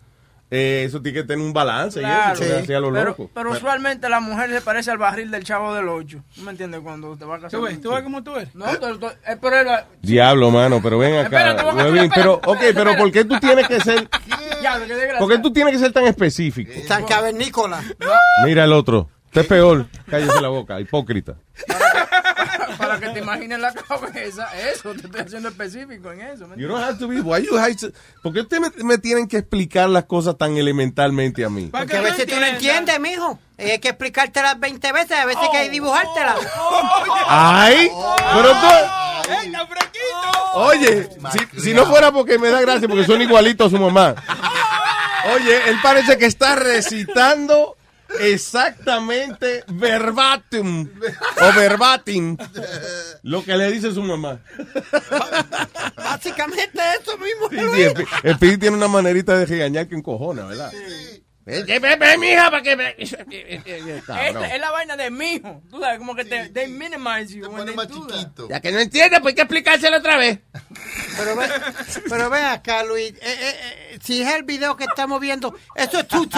eh, 0.54 0.84
eso 0.86 1.02
tiene 1.02 1.22
que 1.22 1.24
tener 1.28 1.44
un 1.46 1.54
balance 1.54 2.00
Claro, 2.02 2.38
y 2.40 2.44
eso, 2.44 2.80
lo 2.82 2.92
pero, 2.92 3.06
loco. 3.06 3.30
pero 3.34 3.52
usualmente 3.52 4.10
la 4.10 4.20
mujer 4.20 4.50
se 4.52 4.60
parece 4.62 4.92
al 4.92 4.98
barril 4.98 5.32
del 5.32 5.46
chavo 5.46 5.74
del 5.74 5.88
8. 5.88 6.22
¿No 6.38 6.44
me 6.44 6.52
entiendes? 6.52 6.82
Cuando 6.82 7.16
te 7.16 7.24
va 7.24 7.38
a 7.38 7.40
casar. 7.40 7.58
¿Tú 7.58 7.66
ves? 7.66 7.82
¿Tú 7.82 7.90
ves 7.92 8.04
cómo 8.04 8.22
tú 8.22 8.36
eres? 8.36 8.54
No, 8.54 8.66
tú- 8.78 9.00
tú- 9.00 9.08
eh, 9.08 9.38
pero 9.42 9.56
Diablo, 10.02 10.52
mano, 10.52 10.82
pero 10.84 10.98
ven 10.98 11.14
acá. 11.16 11.24
Espérate, 11.54 11.64
pero, 11.64 12.04
espérate, 12.04 12.30
ok, 12.50 12.60
pero. 12.76 12.96
¿por 12.98 13.12
qué 13.14 13.24
tú 13.24 13.40
tienes 13.40 13.68
que 13.68 13.80
ser, 13.80 14.10
por 15.20 15.30
qué 15.30 15.40
tú 15.40 15.54
tienes 15.54 15.74
que 15.74 15.80
ser 15.80 15.94
tan 15.94 16.04
específico? 16.06 16.72
San 16.86 17.06
Cavernícola. 17.06 17.82
Mira 18.46 18.66
el 18.66 18.74
otro. 18.74 19.10
Usted 19.32 19.42
es 19.44 19.48
peor. 19.48 19.86
Cállese 20.10 20.42
la 20.42 20.50
boca, 20.50 20.78
hipócrita. 20.82 21.36
Para 22.78 23.00
que 23.00 23.10
te 23.12 23.20
imagines 23.20 23.60
la 23.60 23.72
cabeza, 23.74 24.50
eso, 24.70 24.92
te 24.92 25.06
estoy 25.06 25.22
haciendo 25.22 25.48
específico 25.48 26.12
en 26.12 26.20
eso. 26.20 26.50
¿me 26.50 26.62
You 26.62 26.68
don't 26.68 26.84
have 26.84 27.00
to 27.00 27.08
be, 27.08 27.22
why 27.22 27.42
you 27.42 27.58
have 27.58 27.74
to- 27.76 27.92
¿Por 28.22 28.34
qué 28.34 28.42
ustedes 28.42 28.62
me, 28.76 28.84
me 28.84 28.98
tienen 28.98 29.30
que 29.30 29.38
explicar 29.38 29.88
las 29.90 30.04
cosas 30.04 30.38
tan 30.38 30.58
elementalmente 30.58 31.46
a 31.46 31.50
mí? 31.50 31.70
Porque 31.72 31.96
a 31.96 32.02
veces 32.02 32.28
tú 32.28 32.36
no 32.38 32.46
entiendes, 32.46 33.00
mijo. 33.00 33.40
Hay 33.58 33.80
que 33.80 33.88
explicártelas 33.88 34.60
20 34.60 34.92
veces, 34.92 35.12
a 35.18 35.26
veces 35.26 35.42
hay 35.44 35.50
que 35.66 35.70
dibujártelas. 35.70 36.36
Ay, 37.30 37.90
pero 38.34 38.50
tú... 38.50 38.68
Oye, 40.56 41.08
si, 41.54 41.62
si 41.62 41.74
no 41.74 41.86
fuera 41.86 42.12
porque 42.12 42.38
me 42.38 42.50
da 42.50 42.60
gracia, 42.60 42.86
porque 42.90 43.06
son 43.06 43.22
igualitos 43.22 43.68
a 43.68 43.78
su 43.78 43.82
mamá. 43.82 44.14
Oye, 45.36 45.70
él 45.70 45.78
parece 45.82 46.18
que 46.18 46.26
está 46.26 46.56
recitando 46.56 47.78
exactamente 48.20 49.64
verbatim 49.68 50.90
o 51.42 51.54
verbatim 51.56 52.38
lo 53.24 53.44
que 53.44 53.56
le 53.56 53.72
dice 53.72 53.92
su 53.94 54.02
mamá. 54.04 54.40
Básicamente 55.96 56.80
eso 57.02 57.18
mismo. 57.18 57.50
Sí, 57.50 57.58
sí, 57.76 57.82
el, 58.24 58.38
Pi- 58.38 58.50
el 58.50 58.60
tiene 58.60 58.78
una 58.78 58.88
manerita 58.88 59.38
de 59.38 59.46
regañar 59.46 59.88
que 59.88 59.96
encojona, 59.96 60.46
¿verdad? 60.46 60.72
Ven, 61.44 61.66
ven, 61.66 62.00
ven, 62.00 62.20
mija, 62.20 62.52
para 62.52 62.62
que 62.62 62.76
me... 62.76 62.96
Es, 63.00 63.14
es 63.14 64.60
la 64.62 64.70
vaina 64.72 64.96
de 64.96 65.10
mijo. 65.10 65.64
Tú 65.72 65.80
sabes, 65.80 65.98
como 65.98 66.16
que 66.16 66.24
te 66.24 66.50
they 66.50 66.68
minimize 66.68 67.34
you 67.34 67.42
Te 67.42 67.48
when 67.48 67.58
pone 67.58 67.66
they 67.66 67.76
más 67.76 67.88
do 67.88 68.06
that. 68.06 68.16
chiquito. 68.20 68.48
Ya 68.48 68.60
que 68.62 68.72
no 68.72 68.80
entiende, 68.80 69.20
pues 69.20 69.32
hay 69.32 69.36
que 69.36 69.42
explicárselo 69.42 69.98
otra 69.98 70.18
vez. 70.18 70.38
Pero 71.18 71.36
ve, 71.36 71.48
pero 72.08 72.30
ve 72.30 72.42
acá, 72.42 72.84
Luis. 72.84 73.14
eh, 73.14 73.18
eh, 73.22 73.56
eh, 73.94 74.00
si 74.04 74.22
es 74.22 74.32
el 74.36 74.44
video 74.44 74.78
que 74.78 74.84
estamos 74.84 75.20
viendo, 75.20 75.54
eso 75.76 76.00
es 76.00 76.08
tu, 76.08 76.24
eh, 76.24 76.30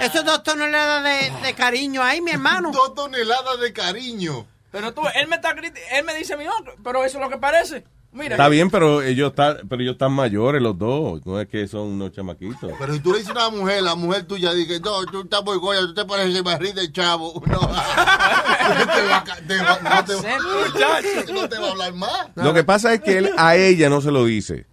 eso 0.00 0.18
es 0.18 0.24
dos 0.24 0.42
toneladas 0.42 1.04
de, 1.04 1.46
de 1.46 1.54
cariño 1.54 2.02
ahí, 2.02 2.20
mi 2.20 2.30
hermano. 2.32 2.70
Dos 2.72 2.94
toneladas 2.94 3.60
de 3.60 3.72
cariño. 3.72 4.46
Pero 4.70 4.92
tú, 4.92 5.02
él 5.14 5.28
me 5.28 5.36
está 5.36 5.54
criti- 5.56 5.80
él 5.92 6.04
me 6.04 6.14
dice, 6.14 6.36
mijo, 6.36 6.52
pero 6.84 7.04
eso 7.04 7.18
es 7.18 7.24
lo 7.24 7.30
que 7.30 7.38
parece. 7.38 7.84
Mira. 8.10 8.36
Está 8.36 8.48
bien, 8.48 8.70
pero 8.70 9.02
ellos 9.02 9.30
están, 9.30 9.58
pero 9.68 9.82
ellos 9.82 9.92
están 9.92 10.12
mayores 10.12 10.62
los 10.62 10.78
dos, 10.78 11.20
no 11.26 11.38
es 11.40 11.46
que 11.46 11.68
son 11.68 11.88
unos 11.88 12.10
chamaquitos. 12.12 12.72
Pero 12.78 12.94
si 12.94 13.00
tú 13.00 13.12
le 13.12 13.18
dices 13.18 13.36
a 13.36 13.48
una 13.48 13.56
mujer, 13.58 13.82
la 13.82 13.94
mujer 13.96 14.24
tuya 14.26 14.52
dice, 14.54 14.80
no, 14.80 15.04
tú 15.06 15.22
estás 15.22 15.44
muy 15.44 15.58
goya, 15.58 15.80
tú 15.80 15.92
te 15.94 16.04
pareces 16.06 16.42
barril 16.42 16.74
de 16.74 16.90
chavo. 16.90 17.42
No, 17.46 17.60
no 17.60 18.92
te 18.94 19.06
va, 19.06 19.16
a 19.18 19.24
ca- 19.24 19.36
te 19.46 19.56
va- 19.58 19.78
no 19.82 20.04
te 20.04 20.14
va- 20.14 21.32
no 21.32 21.48
te 21.48 21.58
va 21.58 21.66
a 21.66 21.70
hablar 21.70 21.92
más. 21.94 22.28
Lo 22.34 22.54
que 22.54 22.64
pasa 22.64 22.94
es 22.94 23.00
que 23.02 23.18
él 23.18 23.30
a 23.36 23.56
ella 23.56 23.90
no 23.90 24.00
se 24.00 24.10
lo 24.10 24.24
dice, 24.24 24.66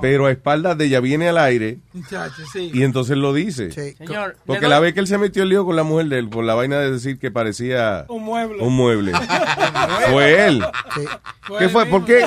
pero 0.00 0.26
a 0.26 0.30
espaldas 0.30 0.76
de 0.78 0.86
ella 0.86 1.00
viene 1.00 1.28
al 1.28 1.38
aire 1.38 1.78
Muchachos, 1.92 2.48
sí. 2.52 2.70
y 2.72 2.82
entonces 2.82 3.16
lo 3.16 3.32
dice. 3.32 3.70
Sí. 3.72 3.94
Señor, 3.96 4.36
Porque 4.46 4.68
la 4.68 4.80
vez 4.80 4.94
que 4.94 5.00
él 5.00 5.06
se 5.06 5.18
metió 5.18 5.42
el 5.42 5.48
lío 5.50 5.64
con 5.64 5.76
la 5.76 5.82
mujer 5.82 6.06
de 6.06 6.18
él 6.18 6.28
por 6.28 6.44
la 6.44 6.54
vaina 6.54 6.78
de 6.78 6.90
decir 6.92 7.18
que 7.18 7.30
parecía 7.30 8.04
Un 8.08 8.22
mueble. 8.24 8.62
un 8.62 8.74
mueble, 8.76 9.12
fue 10.10 10.46
él. 10.46 10.64
¿Qué 11.58 11.68
fue? 11.68 11.86
¿Por 11.86 12.04
qué? 12.04 12.26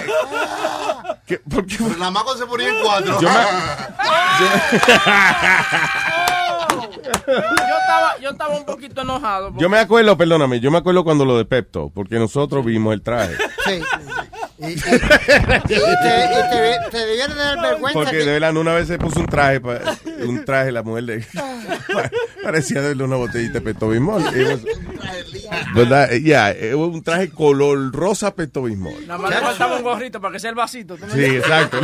¿Qué- 1.25 1.39
por 1.39 1.65
qué? 1.65 1.77
Pero 1.79 1.97
la 1.99 2.11
maco 2.11 2.35
se 2.35 2.45
ponía 2.45 2.67
en 2.69 2.75
cuatro. 2.83 3.19
Yo 3.21 3.29
me- 3.29 3.35
yo 6.97 7.77
estaba, 7.79 8.17
yo 8.21 8.29
estaba 8.31 8.57
un 8.57 8.65
poquito 8.65 9.01
enojado. 9.01 9.47
porque- 9.49 9.61
Yo 9.61 9.69
me 9.69 9.79
acuerdo, 9.79 10.17
perdóname, 10.17 10.59
yo 10.59 10.71
me 10.71 10.77
acuerdo 10.79 11.03
cuando 11.03 11.25
lo 11.25 11.37
de 11.37 11.45
Pepto, 11.45 11.91
porque 11.93 12.17
nosotros 12.19 12.65
vimos 12.65 12.93
el 12.93 13.01
traje. 13.01 13.35
Sí. 13.65 13.81
Y, 14.59 14.65
y- 14.65 14.71
y 14.73 14.77
te, 14.77 15.75
y 15.75 16.49
te, 16.51 16.79
te 16.91 16.97
debiera 16.97 17.33
dar 17.33 17.61
vergüenza. 17.61 17.93
Porque 17.99 18.11
que- 18.11 18.25
de 18.25 18.31
verdad 18.33 18.55
una 18.55 18.73
vez 18.73 18.87
se 18.87 18.97
puso 18.99 19.19
un 19.19 19.25
traje, 19.25 19.59
pa- 19.59 19.79
un 20.25 20.45
traje 20.45 20.71
la 20.71 20.83
mujer 20.83 21.03
de 21.05 21.25
parecía 22.43 22.81
darle 22.81 23.03
una 23.03 23.15
botellita 23.15 23.59
de 23.59 23.73
was- 23.99 24.63
¿Verdad? 25.75 26.11
Eh, 26.13 26.21
Yeah, 26.21 26.51
eh, 26.51 26.75
un 26.75 27.03
traje 27.03 27.29
color 27.29 27.91
rosa 27.91 28.33
Pepto-Bismol. 28.35 29.07
Nada 29.07 29.17
más 29.19 29.29
le 29.31 29.37
faltaba 29.41 29.77
un 29.77 29.83
gorrito 29.83 30.21
para 30.21 30.31
que 30.33 30.39
sea 30.39 30.49
el 30.51 30.55
vasito. 30.55 30.95
¿tú 30.97 31.05
me 31.05 31.13
Sí, 31.13 31.23
exacto. 31.35 31.79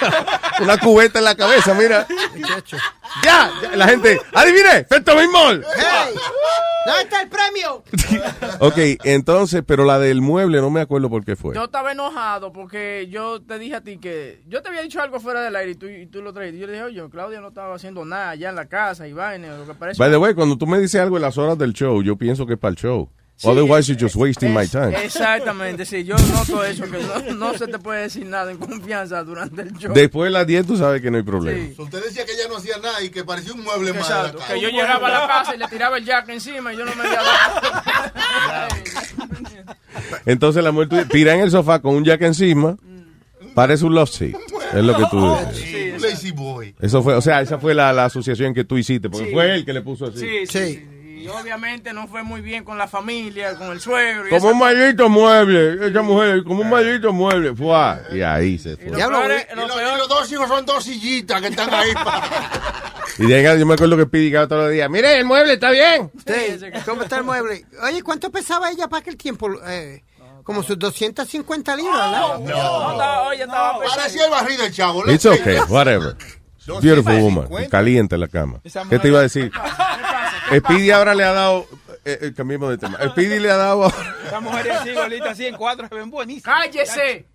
una 0.60 0.78
cubeta 0.78 1.18
en 1.18 1.24
la 1.24 1.34
cabeza, 1.34 1.74
mira. 1.74 2.06
Ya, 2.36 2.62
ya, 3.24 3.50
la 3.76 3.88
gente, 3.88 4.20
adivine, 4.32 4.84
Pepto-Bismol. 4.84 5.64
¡Hey! 5.76 6.14
¿Dónde 6.86 7.02
está 7.02 7.22
el 7.22 7.28
premio? 7.30 7.82
Ok, 8.58 8.76
entonces, 9.04 9.62
pero 9.66 9.84
la 9.86 9.98
del 9.98 10.20
mueble 10.20 10.60
no 10.60 10.68
me 10.70 10.82
acuerdo 10.82 11.08
por 11.08 11.24
qué 11.24 11.34
fue. 11.34 11.54
Yo 11.54 11.64
estaba 11.64 11.92
enojado 12.04 12.52
porque 12.52 13.08
yo 13.10 13.40
te 13.42 13.58
dije 13.58 13.76
a 13.76 13.80
ti 13.80 13.98
que 13.98 14.42
yo 14.46 14.62
te 14.62 14.68
había 14.68 14.82
dicho 14.82 15.00
algo 15.00 15.20
fuera 15.20 15.40
del 15.40 15.56
aire 15.56 15.72
y 15.72 15.74
tú, 15.74 15.88
y 15.88 16.06
tú 16.06 16.22
lo 16.22 16.32
traíste. 16.32 16.58
Yo 16.58 16.66
le 16.66 16.72
dije, 16.74 16.84
oye, 16.84 17.02
Claudia 17.10 17.40
no 17.40 17.48
estaba 17.48 17.74
haciendo 17.74 18.04
nada 18.04 18.30
allá 18.30 18.50
en 18.50 18.56
la 18.56 18.66
casa 18.66 19.08
y 19.08 19.12
vaina, 19.12 19.56
lo 19.56 19.66
que 19.66 19.74
parece. 19.74 19.98
By 19.98 20.10
the 20.10 20.16
way, 20.16 20.34
cuando 20.34 20.56
tú 20.56 20.66
me 20.66 20.78
dices 20.78 21.00
algo 21.00 21.16
en 21.16 21.22
las 21.22 21.38
horas 21.38 21.58
del 21.58 21.72
show, 21.72 22.02
yo 22.02 22.16
pienso 22.16 22.46
que 22.46 22.54
es 22.54 22.58
para 22.58 22.70
el 22.70 22.76
show. 22.76 23.10
Sí, 23.36 23.48
Otherwise, 23.48 23.88
you're 23.88 23.98
just 24.00 24.14
wasting 24.14 24.54
my 24.54 24.62
es- 24.62 24.70
time. 24.70 24.94
Exactamente, 25.04 25.84
sí, 25.84 26.04
yo 26.04 26.14
noto 26.16 26.62
eso, 26.64 26.84
que 26.84 26.98
no, 26.98 27.34
no 27.34 27.58
se 27.58 27.66
te 27.66 27.78
puede 27.80 28.02
decir 28.02 28.24
nada 28.26 28.52
en 28.52 28.58
confianza 28.58 29.24
durante 29.24 29.62
el 29.62 29.72
show. 29.76 29.92
Después 29.92 30.28
de 30.28 30.30
las 30.38 30.46
10 30.46 30.64
tú 30.66 30.76
sabes 30.76 31.02
que 31.02 31.10
no 31.10 31.16
hay 31.16 31.24
problema. 31.24 31.58
Sí. 31.58 31.74
Usted 31.76 32.04
decía 32.04 32.24
que 32.24 32.32
ella 32.32 32.44
no 32.48 32.58
hacía 32.58 32.78
nada 32.78 33.02
y 33.02 33.10
que 33.10 33.24
parecía 33.24 33.52
un 33.52 33.64
mueble 33.64 33.92
más 33.92 34.02
Exacto, 34.08 34.38
que 34.46 34.60
yo 34.60 34.68
llegaba 34.68 35.08
a 35.08 35.10
la 35.20 35.26
casa 35.26 35.54
y 35.56 35.58
le 35.58 35.66
tiraba 35.66 35.98
el 35.98 36.04
jack 36.04 36.28
encima 36.28 36.72
y 36.72 36.76
yo 36.76 36.84
no 36.84 36.94
me 36.94 37.02
había 37.02 37.22
dado. 37.22 38.74
Entonces 40.26 40.62
la 40.62 40.72
mujer 40.72 40.88
tuya 40.88 41.04
tira 41.08 41.34
en 41.34 41.40
el 41.40 41.50
sofá 41.50 41.80
con 41.80 41.94
un 41.96 42.04
jack 42.04 42.22
encima, 42.22 42.76
parece 43.54 43.84
un 43.84 43.94
love 43.94 44.10
seat. 44.10 44.36
Es 44.72 44.82
lo 44.84 44.96
que 44.96 45.04
tú 45.10 45.36
dices. 45.52 45.94
Un 45.94 46.02
lazy 46.02 46.30
boy. 46.32 46.74
Eso 46.80 47.02
fue, 47.02 47.14
o 47.14 47.20
sea, 47.20 47.40
esa 47.40 47.58
fue 47.58 47.74
la, 47.74 47.92
la 47.92 48.04
asociación 48.06 48.54
que 48.54 48.64
tú 48.64 48.76
hiciste, 48.78 49.08
porque 49.10 49.26
Sí. 49.26 49.32
fue 49.32 49.54
él 49.54 49.64
que 49.64 49.72
le 49.72 49.82
puso 49.82 50.06
así. 50.06 50.18
Sí, 50.18 50.26
sí, 50.46 50.46
Sí. 50.46 50.74
sí. 50.74 50.88
Y 51.24 51.28
obviamente 51.28 51.92
no 51.94 52.06
fue 52.06 52.22
muy 52.22 52.42
bien 52.42 52.64
con 52.64 52.76
la 52.76 52.86
familia, 52.86 53.54
con 53.56 53.72
el 53.72 53.80
suegro. 53.80 54.26
y 54.26 54.30
Como 54.30 54.48
esa- 54.48 54.52
un 54.52 54.58
maldito 54.58 55.08
mueble, 55.08 55.88
esa 55.88 56.02
mujer, 56.02 56.44
como 56.44 56.60
un 56.60 56.68
maldito 56.68 57.14
mueble. 57.14 57.54
Fue, 57.54 58.16
y 58.18 58.20
ahí 58.20 58.58
se 58.58 58.72
y 58.72 58.76
fue. 58.76 58.90
lo 58.90 58.96
Diablo, 58.96 59.18
peor 59.20 59.30
es- 59.32 59.46
Y 59.50 59.56
lo 59.56 59.66
los, 59.66 59.76
peor- 59.76 59.94
y 59.94 59.98
los 59.98 60.08
dos 60.08 60.32
hijos 60.32 60.48
son 60.48 60.66
dos 60.66 60.84
sillitas 60.84 61.40
que 61.40 61.48
están 61.48 61.72
ahí. 61.72 61.94
pa- 61.94 62.28
Y 63.18 63.26
llega, 63.26 63.54
yo 63.56 63.64
me 63.64 63.72
acuerdo 63.74 63.96
que 63.96 64.04
Pidi 64.06 64.30
cada 64.32 64.48
todos 64.48 64.64
los 64.64 64.72
días, 64.72 64.90
mire, 64.90 65.16
el 65.18 65.24
mueble 65.24 65.54
está 65.54 65.70
bien. 65.70 66.10
Sí, 66.26 66.58
¿Cómo 66.84 67.04
está 67.04 67.16
el 67.16 67.24
mueble? 67.24 67.64
Oye, 67.82 68.02
¿cuánto 68.02 68.30
pesaba 68.30 68.70
ella 68.70 68.88
para 68.88 69.00
aquel 69.00 69.16
tiempo? 69.16 69.48
Eh, 69.66 70.02
como 70.42 70.62
sus 70.62 70.78
250 70.78 71.74
libras, 71.76 72.10
¿verdad? 72.10 72.38
No, 72.40 73.22
oye, 73.28 73.44
estaba 73.44 73.78
pesado. 73.80 73.96
Parecía 73.96 74.24
el 74.26 74.30
barril 74.30 74.58
del 74.58 74.72
chavo. 74.74 75.10
It's 75.10 75.24
okay, 75.24 75.58
whatever. 75.68 76.16
Beautiful 76.82 77.18
woman, 77.20 77.46
caliente 77.70 78.14
en 78.14 78.20
la 78.22 78.28
cama. 78.28 78.60
¿Qué 78.90 78.98
te 78.98 79.08
iba 79.08 79.20
a 79.20 79.22
decir? 79.22 79.50
Speedy 80.58 80.90
ahora 80.90 81.14
le 81.14 81.24
ha 81.24 81.32
dado, 81.32 81.66
eh, 82.04 82.18
eh, 82.22 82.32
cambiemos 82.36 82.70
de 82.70 82.78
tema. 82.78 82.98
Speedy 83.10 83.38
le 83.38 83.50
ha 83.50 83.56
dado, 83.56 83.92
Esa 84.26 84.40
mujer 84.40 84.70
así, 84.72 84.92
golita, 84.92 85.30
así 85.30 85.46
en 85.46 85.56
cuatro, 85.56 85.88
se 85.88 85.94
ven 85.94 86.10
buenísimas. 86.10 86.60
¡Cállese! 86.60 87.26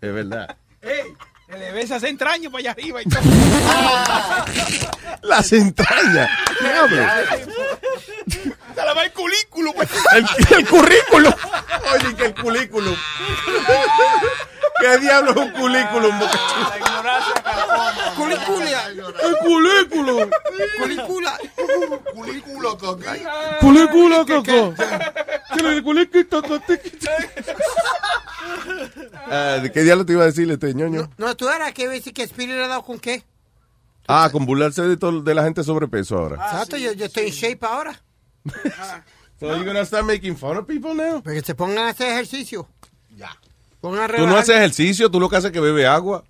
es 0.00 0.14
verdad. 0.14 0.56
Ey, 0.82 1.14
le 1.58 1.72
ve 1.72 1.82
esas 1.82 2.02
entrañas 2.02 2.52
para 2.52 2.60
allá 2.60 2.70
arriba 2.72 3.00
y 3.02 3.08
todo. 3.08 3.22
Las 5.22 5.52
entrañas. 5.52 6.30
Diablo. 6.60 7.02
Se 8.74 8.84
le 8.84 8.94
va 8.94 9.04
el 9.04 9.12
culículo. 9.12 9.72
pues. 9.72 9.88
El, 10.14 10.26
el 10.58 10.68
currículum. 10.68 11.32
Oye, 11.94 12.14
que 12.16 12.24
el 12.26 12.34
currículum. 12.34 12.94
¿Qué 14.80 14.98
diablo 14.98 15.30
es 15.30 15.36
un 15.36 15.52
Chula? 15.52 15.90
La 15.90 16.76
ignorancia 16.76 17.34
carcoma. 17.42 18.14
Culiculia. 18.16 18.86
El 18.88 19.36
currículum. 19.38 20.30
Culicula. 20.78 21.38
Culículo, 22.14 22.78
coco. 22.78 23.02
El 23.10 23.22
currículum, 25.82 26.60
Ah, 29.28 29.58
¿De 29.62 29.72
qué 29.72 29.82
diablo 29.82 30.04
te 30.06 30.12
iba 30.12 30.22
a 30.22 30.26
decir 30.26 30.50
este 30.50 30.74
ñoño? 30.74 31.10
No, 31.16 31.36
tú 31.36 31.48
eras 31.48 31.72
que 31.72 31.82
iba 31.82 31.92
a 31.92 31.94
decir 31.94 32.14
que 32.14 32.26
Speedy 32.26 32.52
le 32.52 32.64
ha 32.64 32.68
dado 32.68 32.82
con 32.82 32.98
qué. 32.98 33.24
Ah, 34.08 34.28
con 34.30 34.46
burlarse 34.46 34.82
de, 34.82 34.96
todo, 34.96 35.20
de 35.22 35.34
la 35.34 35.42
gente 35.42 35.64
sobrepeso 35.64 36.16
ahora. 36.16 36.36
Exacto, 36.36 36.76
yo, 36.76 36.92
yo 36.92 37.06
estoy 37.06 37.26
en 37.26 37.32
shape 37.32 37.66
ahora. 37.66 38.00
So 39.40 39.46
you're 39.48 39.64
gonna 39.64 39.84
start 39.84 40.06
making 40.06 40.36
fun 40.36 40.56
of 40.56 40.66
people 40.66 40.94
now? 40.94 41.20
Para 41.22 41.34
que 41.34 41.42
se 41.42 41.54
pongan 41.54 41.78
a 41.78 41.88
hacer 41.88 42.12
ejercicio. 42.12 42.68
Ya. 43.16 43.36
Tú 44.16 44.26
no 44.26 44.36
haces 44.36 44.56
ejercicio, 44.56 45.10
tú 45.10 45.20
lo 45.20 45.28
que 45.28 45.36
haces 45.36 45.46
es 45.46 45.52
que 45.52 45.60
bebe 45.60 45.86
agua. 45.86 46.24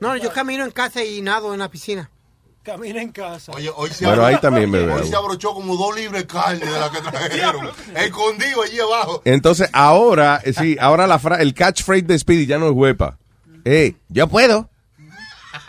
No, 0.00 0.16
yo 0.16 0.32
camino 0.32 0.64
en 0.64 0.70
casa 0.70 1.04
y 1.04 1.20
nado 1.20 1.52
en 1.52 1.60
la 1.60 1.70
piscina. 1.70 2.10
Camina 2.62 3.00
en 3.00 3.10
casa. 3.12 3.52
Oye, 3.52 3.70
hoy 3.74 3.90
se 3.90 4.04
Bueno, 4.04 4.22
abro- 4.22 4.34
ahí 4.34 4.40
también 4.40 4.70
bebe 4.70 4.92
Hoy 4.92 5.06
se 5.08 5.16
abrochó 5.16 5.54
como 5.54 5.76
dos 5.76 5.96
libres 5.96 6.22
de 6.22 6.26
carne 6.26 6.58
de 6.64 6.78
la 6.78 6.90
que 6.90 7.00
trajeron. 7.00 7.68
Escondido 7.96 8.62
allí 8.62 8.78
abajo. 8.80 9.22
Entonces, 9.24 9.68
ahora, 9.72 10.40
eh, 10.44 10.52
sí, 10.52 10.76
ahora 10.80 11.06
la 11.06 11.18
fra- 11.18 11.40
el 11.40 11.54
catchphrase 11.54 12.02
de 12.02 12.18
Speedy 12.18 12.46
ya 12.46 12.58
no 12.58 12.66
es 12.66 12.72
huepa. 12.72 13.18
Hey, 13.64 13.96
yo 14.08 14.26
puedo. 14.28 14.68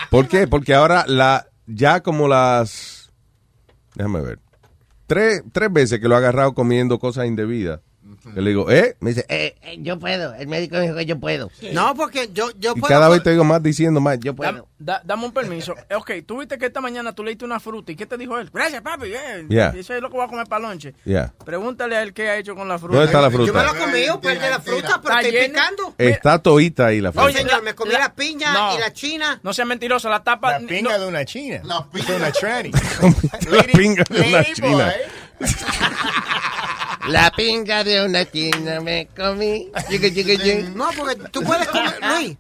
¿Por 0.10 0.28
qué? 0.28 0.48
Porque 0.48 0.74
ahora 0.74 1.06
la, 1.08 1.48
ya 1.66 2.02
como 2.02 2.28
las, 2.28 3.10
déjame 3.96 4.20
ver, 4.22 4.40
tres, 5.08 5.44
tres 5.54 5.72
veces 5.72 6.00
que 6.02 6.08
lo 6.10 6.16
ha 6.16 6.18
agarrado 6.20 6.54
comiendo 6.54 7.00
cosas 7.00 7.26
indebidas. 7.26 7.80
Que 8.34 8.42
le 8.42 8.50
digo, 8.50 8.70
¿eh? 8.72 8.96
Me 9.00 9.12
dice, 9.12 9.26
eh. 9.30 9.56
Eh, 9.62 9.78
yo 9.82 9.98
puedo. 10.00 10.34
El 10.36 10.48
médico 10.48 10.80
dijo 10.80 10.96
que 10.96 11.06
yo 11.06 11.20
puedo. 11.20 11.50
No, 11.74 11.96
porque 11.96 12.30
yo, 12.34 12.50
yo 12.58 12.74
Y 12.76 12.80
puedo. 12.80 12.90
cada 12.94 13.10
vez 13.10 13.24
te 13.24 13.32
digo 13.32 13.44
más 13.44 13.62
diciendo 13.64 14.00
más, 14.02 14.20
yo 14.20 14.36
puedo. 14.36 14.68
da- 14.80 15.02
dame 15.04 15.26
un 15.26 15.32
permiso. 15.32 15.76
Eh, 15.90 15.96
Ok, 15.96 16.12
tú 16.26 16.40
viste 16.40 16.58
que 16.58 16.66
esta 16.66 16.82
mañana 16.82 17.14
tú 17.14 17.24
leíste 17.24 17.46
una 17.46 17.60
fruta 17.60 17.92
y 17.92 17.96
¿qué 17.96 18.06
te 18.06 18.18
dijo 18.18 18.38
él? 18.40 18.50
Gracias, 18.54 18.82
papi. 18.82 19.14
eh. 19.14 19.46
Yeah. 19.50 19.74
Eso 19.76 19.94
es 19.94 20.02
lo 20.02 20.10
que 20.10 20.16
voy 20.18 20.26
a 20.26 20.28
comer 20.30 20.48
para 20.48 20.68
lonche. 20.68 20.94
Ya. 21.06 21.34
Pregúntale 21.46 21.96
a 21.98 22.02
él 22.04 22.14
qué 22.14 22.30
ha 22.30 22.38
hecho 22.38 22.56
con 22.56 22.68
la 22.68 22.78
fruta. 22.80 22.96
¿Dónde 22.96 23.06
está 23.08 23.22
la 23.22 23.30
Yo 23.30 23.38
me 23.38 23.46
fruta? 23.46 23.64
la 23.64 23.74
comí, 23.76 24.06
perdí 24.22 24.40
la 24.50 24.60
fruta, 24.60 25.00
pero 25.02 25.16
Está 25.16 25.20
estoy 25.22 25.32
llena. 25.32 25.48
picando. 25.54 25.96
Está 25.98 26.40
todita 26.40 26.86
ahí 26.88 27.00
la 27.02 27.10
No, 27.10 27.14
fruta. 27.14 27.26
Oye, 27.28 27.38
señor, 27.38 27.64
me 27.64 27.76
comí 27.76 27.92
la- 27.94 28.00
la, 28.00 28.14
piña 28.16 28.54
no. 28.54 28.76
y 28.76 28.80
la 28.80 28.92
china. 28.94 29.40
No 29.44 29.54
seas 29.54 29.68
mentiroso, 29.68 30.10
la 30.10 30.24
tapa. 30.24 30.60
La 30.60 30.68
pinga 30.68 30.92
no- 30.98 31.00
de 31.00 31.08
una 31.08 31.26
china. 31.26 31.62
La 31.64 31.86
pinga. 31.90 32.08
de 32.12 32.16
una 32.18 32.32
tranny. 32.32 32.72
la 33.50 33.64
pinga 33.64 34.04
de 34.10 34.20
una 34.22 34.30
Lady 34.42 34.54
china. 34.54 34.94
La 37.08 37.32
pinga 37.32 37.84
de 37.84 38.06
una 38.06 38.30
china 38.30 38.80
me 38.82 39.08
comí. 39.16 39.70
No, 40.76 40.90
porque 40.96 41.16
tú 41.32 41.42
puedes 41.42 41.68
comer, 41.68 41.96
Luis. 42.02 42.38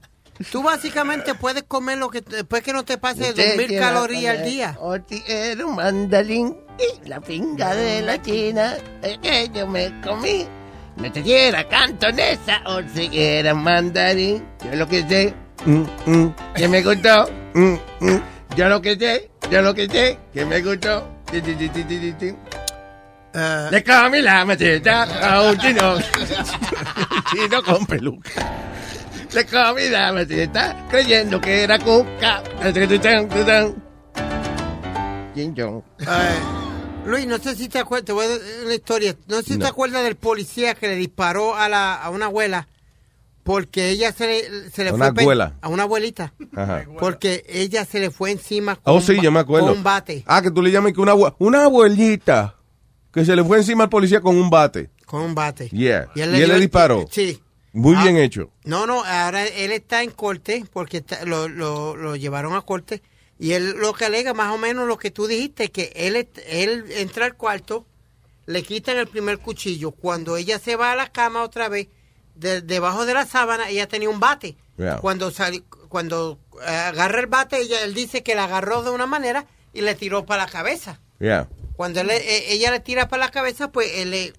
Tú 0.51 0.63
básicamente 0.63 1.35
puedes 1.35 1.63
comer 1.63 1.97
lo 1.99 2.09
que 2.09 2.21
después 2.21 2.63
que 2.63 2.73
no 2.73 2.83
te 2.83 2.97
pase 2.97 3.21
de 3.21 3.29
Usted 3.29 3.47
2000 3.49 3.67
quiere 3.67 3.81
calorías 3.81 4.39
al 4.39 4.45
día. 4.45 4.77
O 4.79 4.95
si 4.95 5.23
era 5.27 5.65
un 5.65 5.75
mandalín 5.75 6.57
y 6.79 7.07
la 7.07 7.21
pinga 7.21 7.75
de 7.75 8.01
la 8.01 8.19
china 8.21 8.75
es 9.03 9.17
que 9.19 9.49
yo 9.53 9.67
me 9.67 10.01
comí. 10.01 10.47
No 10.95 11.11
te 11.11 11.21
quiera 11.21 11.67
cantonesa 11.67 12.61
o 12.65 12.81
si 12.93 13.09
era 13.13 13.53
mandarín. 13.53 14.43
Yo 14.63 14.75
lo 14.75 14.87
que 14.87 15.07
sé, 15.07 15.33
mm, 15.65 15.83
mm, 16.05 16.35
que 16.55 16.67
me 16.67 16.81
gustó. 16.81 17.29
mm, 17.53 17.75
mm. 17.99 18.21
Yo 18.55 18.67
lo 18.67 18.81
que 18.81 18.97
sé, 18.97 19.29
yo 19.49 19.61
lo 19.61 19.73
que 19.73 19.87
sé, 19.87 20.17
que 20.33 20.45
me 20.45 20.61
gustó. 20.61 21.07
Eh, 23.33 23.67
Le 23.71 23.83
comí 23.83 24.21
la 24.21 24.43
maceta 24.45 25.03
a 25.35 25.41
un 25.49 25.57
chino. 25.57 25.95
Chino 27.31 27.63
con 27.63 27.85
peluca. 27.85 28.29
Le 29.33 29.45
comí 29.45 29.87
la 29.89 30.11
maceta 30.11 30.85
creyendo 30.89 31.39
que 31.39 31.63
era 31.63 31.79
cuca. 31.79 32.43
Eh, 35.35 36.39
Luis, 37.05 37.25
no 37.27 37.37
sé 37.39 37.55
si 37.55 37.69
te 37.69 37.79
acuerdas, 37.79 38.05
te 38.05 38.11
voy 38.13 38.25
a 38.25 38.29
dar 38.29 38.39
una 38.65 38.73
historia. 38.75 39.15
No 39.27 39.37
sé 39.37 39.43
si 39.43 39.53
No. 39.57 39.59
te 39.65 39.67
acuerdas 39.69 40.03
del 40.03 40.15
policía 40.15 40.75
que 40.75 40.87
le 40.87 40.95
disparó 40.95 41.55
a, 41.55 41.67
la, 41.69 41.95
a 41.95 42.09
una 42.09 42.25
abuela 42.25 42.67
porque 43.43 43.89
ella 43.89 44.11
se 44.11 44.27
le, 44.27 44.69
se 44.69 44.83
le 44.83 44.91
¿A 44.91 44.93
una 44.93 45.11
fue 45.13 45.23
abuela? 45.23 45.53
a 45.61 45.69
una 45.69 45.83
abuelita. 45.83 46.33
Ajá. 46.55 46.83
Porque 46.99 47.43
ella 47.49 47.85
se 47.85 47.99
le 47.99 48.11
fue 48.11 48.29
encima 48.31 48.75
con, 48.75 48.93
Oh, 48.93 48.97
un 48.97 49.01
sí, 49.01 49.17
yo 49.21 49.31
me 49.31 49.39
acuerdo. 49.39 49.67
con 49.69 49.77
un 49.77 49.83
bate. 49.83 50.23
Ah, 50.27 50.41
que 50.43 50.51
tú 50.51 50.61
le 50.61 50.69
llamas 50.69 50.93
que 50.93 51.01
una, 51.01 51.13
abue- 51.13 51.33
una 51.39 51.63
abuelita 51.63 52.55
que 53.13 53.25
se 53.25 53.35
le 53.35 53.43
fue 53.43 53.57
encima 53.57 53.83
al 53.85 53.89
policía 53.89 54.21
con 54.21 54.37
un 54.37 54.49
bate. 54.49 54.89
Con 55.05 55.21
un 55.21 55.35
bate. 55.35 55.69
Yeah. 55.69 56.09
Y 56.15 56.21
él 56.21 56.31
le 56.31 56.59
disparó. 56.59 57.05
Sí. 57.11 57.41
Muy 57.73 57.95
Ah. 57.97 58.03
bien 58.03 58.17
hecho. 58.17 58.49
No, 58.65 58.85
no, 58.85 59.03
ahora 59.03 59.45
él 59.45 59.71
está 59.71 60.03
en 60.03 60.11
corte 60.11 60.65
porque 60.73 60.97
está- 60.97 61.23
lo, 61.25 61.47
lo, 61.47 61.95
lo 61.95 62.15
llevaron 62.15 62.53
a 62.55 62.61
corte 62.61 63.01
y 63.39 63.53
él 63.53 63.75
lo 63.77 63.93
que 63.93 64.05
alega 64.05 64.33
más 64.33 64.53
o 64.53 64.57
menos 64.57 64.87
lo 64.87 64.97
que 64.97 65.09
tú 65.11 65.25
dijiste, 65.27 65.71
que 65.71 65.91
él, 65.95 66.27
él 66.47 66.85
entra 66.89 67.25
al 67.25 67.35
cuarto, 67.35 67.85
le 68.45 68.63
quitan 68.63 68.97
el 68.97 69.07
primer 69.07 69.37
cuchillo, 69.37 69.91
cuando 69.91 70.35
ella 70.35 70.59
se 70.59 70.75
va 70.75 70.91
a 70.91 70.95
la 70.95 71.11
cama 71.11 71.43
otra 71.43 71.69
vez, 71.69 71.87
de- 72.35 72.61
debajo 72.61 73.05
de 73.05 73.13
la 73.13 73.25
sábana, 73.25 73.69
ella 73.69 73.87
tenía 73.87 74.09
un 74.09 74.19
bate. 74.19 74.55
Yeah. 74.77 74.97
Cuando 74.97 75.31
sali- 75.31 75.63
cuando 75.89 76.39
eh, 76.65 76.69
agarra 76.69 77.19
el 77.19 77.27
bate, 77.27 77.57
ella, 77.61 77.83
él 77.83 77.93
dice 77.93 78.23
que 78.23 78.35
la 78.35 78.45
agarró 78.45 78.83
de 78.83 78.89
una 78.91 79.05
manera 79.05 79.45
y 79.73 79.81
le 79.81 79.95
tiró 79.95 80.25
para 80.25 80.45
la 80.45 80.51
cabeza. 80.51 80.99
Yeah. 81.19 81.47
Cuando 81.81 81.99
él 82.01 82.05
le- 82.07 82.17
eh, 82.17 82.53
ella 82.53 82.69
le 82.69 82.79
tira 82.79 83.07
para 83.09 83.25
la 83.25 83.31
cabeza, 83.31 83.71
pues 83.71 83.91
él 83.95 84.11
le, 84.11 84.33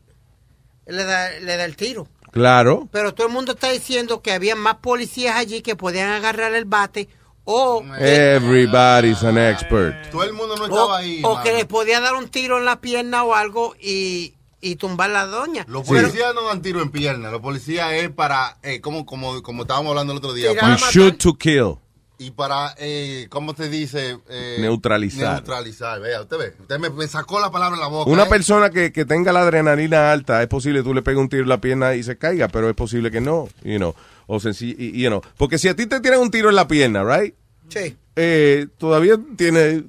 le, 0.86 1.02
da, 1.02 1.28
le 1.40 1.56
da 1.56 1.64
el 1.64 1.74
tiro. 1.74 2.06
Claro. 2.30 2.88
Pero 2.92 3.14
todo 3.14 3.26
el 3.26 3.32
mundo 3.32 3.54
está 3.54 3.68
diciendo 3.72 4.22
que 4.22 4.30
había 4.30 4.54
más 4.54 4.76
policías 4.76 5.34
allí 5.34 5.60
que 5.60 5.74
podían 5.74 6.10
agarrar 6.10 6.54
el 6.54 6.66
bate 6.66 7.08
o, 7.42 7.82
Everybody's 7.98 9.24
an 9.24 9.38
expert. 9.38 10.08
Todo 10.12 10.22
el 10.22 10.34
mundo 10.34 10.54
no 10.56 10.62
o, 10.62 10.66
estaba 10.68 10.98
ahí. 10.98 11.20
o 11.24 11.32
mano. 11.32 11.42
que 11.42 11.52
les 11.52 11.64
podía 11.64 11.98
dar 11.98 12.14
un 12.14 12.28
tiro 12.28 12.58
en 12.58 12.64
la 12.64 12.80
pierna 12.80 13.24
o 13.24 13.34
algo 13.34 13.74
y, 13.80 14.34
y 14.60 14.76
tumbar 14.76 15.10
la 15.10 15.26
doña. 15.26 15.64
Los 15.66 15.82
policías 15.84 16.32
no 16.32 16.46
dan 16.46 16.62
tiro 16.62 16.80
en 16.80 16.92
pierna. 16.92 17.28
Los 17.32 17.40
policías 17.40 17.92
es 17.94 18.08
para, 18.10 18.56
eh, 18.62 18.80
como, 18.80 19.04
como, 19.04 19.42
como 19.42 19.62
estábamos 19.62 19.90
hablando 19.90 20.12
el 20.12 20.18
otro 20.18 20.32
día, 20.32 20.52
shoot 20.92 21.18
to 21.18 21.34
kill. 21.34 21.78
Y 22.26 22.30
para, 22.30 22.74
eh, 22.78 23.26
¿cómo 23.30 23.54
se 23.54 23.68
dice? 23.68 24.18
Eh, 24.28 24.58
Neutralizar. 24.60 25.34
Neutralizar. 25.34 26.00
Vea, 26.00 26.22
usted 26.22 26.38
ve. 26.38 26.54
Usted 26.60 26.78
me, 26.78 26.90
me 26.90 27.06
sacó 27.08 27.40
la 27.40 27.50
palabra 27.50 27.76
en 27.76 27.80
la 27.80 27.88
boca. 27.88 28.10
Una 28.10 28.24
¿eh? 28.24 28.28
persona 28.28 28.70
que, 28.70 28.92
que 28.92 29.04
tenga 29.04 29.32
la 29.32 29.40
adrenalina 29.42 30.12
alta, 30.12 30.40
es 30.42 30.48
posible 30.48 30.80
que 30.80 30.84
tú 30.84 30.94
le 30.94 31.02
pegues 31.02 31.20
un 31.20 31.28
tiro 31.28 31.42
en 31.42 31.48
la 31.48 31.60
pierna 31.60 31.94
y 31.94 32.02
se 32.02 32.16
caiga, 32.18 32.48
pero 32.48 32.68
es 32.68 32.74
posible 32.76 33.10
que 33.10 33.20
no, 33.20 33.48
you 33.62 33.76
know. 33.78 33.94
O 34.26 34.36
senci- 34.36 34.74
y- 34.78 35.00
you 35.02 35.08
know. 35.08 35.20
Porque 35.36 35.58
si 35.58 35.68
a 35.68 35.76
ti 35.76 35.86
te 35.86 36.00
tiran 36.00 36.20
un 36.20 36.30
tiro 36.30 36.48
en 36.48 36.54
la 36.56 36.68
pierna, 36.68 37.04
right? 37.04 37.34
Sí. 37.68 37.96
Eh, 38.16 38.66
todavía 38.78 39.16
tienes 39.36 39.82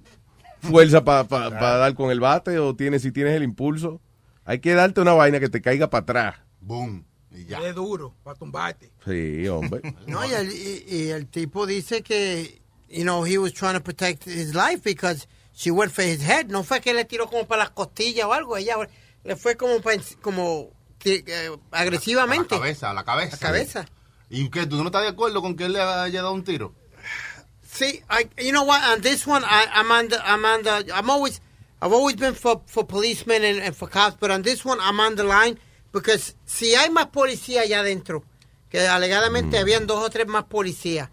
fuerza 0.61 1.03
para 1.03 1.23
dar 1.49 1.93
con 1.95 2.09
el 2.11 2.19
bate 2.19 2.57
o 2.59 2.75
tienes 2.75 3.01
si 3.01 3.11
tienes 3.11 3.35
el 3.35 3.43
impulso. 3.43 4.01
Hay 4.45 4.59
que 4.59 4.73
darte 4.73 4.99
una 5.01 5.13
vaina 5.13 5.39
que 5.39 5.49
te 5.49 5.61
caiga 5.61 5.89
para 5.89 6.01
atrás. 6.03 6.35
Boom. 6.61 7.05
Y 7.33 7.45
ya. 7.45 7.59
Es 7.67 7.73
duro 7.75 8.13
para 8.23 8.37
tumbarte. 8.37 8.91
Sí, 9.05 9.47
hombre. 9.47 9.81
No, 10.07 10.23
y 10.25 10.33
el, 10.33 10.51
y- 10.51 10.85
y 10.87 11.09
el 11.09 11.27
tipo 11.27 11.65
dice 11.65 12.01
que, 12.03 12.61
you 12.89 13.03
know, 13.03 13.25
he 13.25 13.37
was 13.37 13.53
trying 13.53 13.73
to 13.73 13.81
protect 13.83 14.25
his 14.25 14.53
life 14.53 14.83
because 14.83 15.27
she 15.53 15.71
went 15.71 15.91
for 15.91 16.03
his 16.03 16.21
head. 16.21 16.47
No 16.49 16.63
fue 16.63 16.79
que 16.81 16.93
le 16.93 17.05
tiró 17.05 17.27
como 17.27 17.45
para 17.45 17.63
las 17.63 17.71
costillas 17.71 18.25
o 18.27 18.33
algo. 18.33 18.55
Ella 18.57 18.75
le 19.23 19.35
fue 19.35 19.55
como, 19.55 19.81
como 20.21 20.69
que, 20.99 21.23
eh, 21.25 21.49
agresivamente. 21.71 22.55
A 22.55 22.59
la 22.59 22.63
cabeza, 22.63 22.89
a 22.91 22.93
la 22.93 23.03
cabeza. 23.03 23.37
La 23.41 23.47
cabeza. 23.47 23.85
¿Y 24.29 24.49
qué? 24.49 24.65
¿Tú 24.67 24.77
no 24.77 24.85
estás 24.85 25.01
de 25.03 25.09
acuerdo 25.09 25.41
con 25.41 25.55
que 25.55 25.65
él 25.65 25.73
le 25.73 25.81
haya 25.81 26.21
dado 26.21 26.33
un 26.33 26.43
tiro? 26.43 26.73
See, 27.63 28.01
I, 28.09 28.29
you 28.37 28.51
know 28.51 28.63
what? 28.63 28.81
On 28.93 29.01
this 29.01 29.25
one, 29.27 29.43
I, 29.43 29.65
I'm 29.73 29.91
on 29.91 30.07
the, 30.09 30.17
I'm 30.23 30.45
on 30.45 30.61
the, 30.63 30.93
I'm 30.93 31.09
always, 31.09 31.41
I've 31.81 31.91
always 31.93 32.15
been 32.15 32.35
for, 32.35 32.61
for 32.67 32.85
policemen 32.85 33.43
and, 33.43 33.59
and 33.59 33.75
for 33.75 33.87
cops, 33.89 34.15
but 34.19 34.29
on 34.29 34.43
this 34.43 34.63
one, 34.63 34.79
I'm 34.79 34.99
on 34.99 35.15
the 35.15 35.23
line 35.23 35.57
because 35.93 36.35
si 36.45 36.75
hay 36.75 36.89
más 36.89 37.07
policía 37.07 37.61
allá 37.61 37.79
adentro, 37.79 38.23
que 38.69 38.87
alegadamente 38.87 39.59
habían 39.59 39.85
dos 39.85 40.03
o 40.03 40.09
tres 40.09 40.27
más 40.27 40.45
policías. 40.45 41.09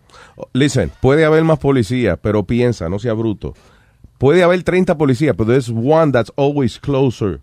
Listen, 0.54 0.90
puede 1.00 1.26
haber 1.26 1.44
más 1.44 1.58
policías, 1.58 2.18
pero 2.20 2.44
piensa, 2.44 2.88
no 2.88 2.98
sea 2.98 3.12
bruto. 3.12 3.54
Puede 4.16 4.42
haber 4.42 4.62
30 4.62 4.96
policías, 4.96 5.34
pero 5.36 5.50
there's 5.50 5.68
one 5.68 6.10
that's 6.10 6.32
always 6.36 6.78
closer 6.78 7.40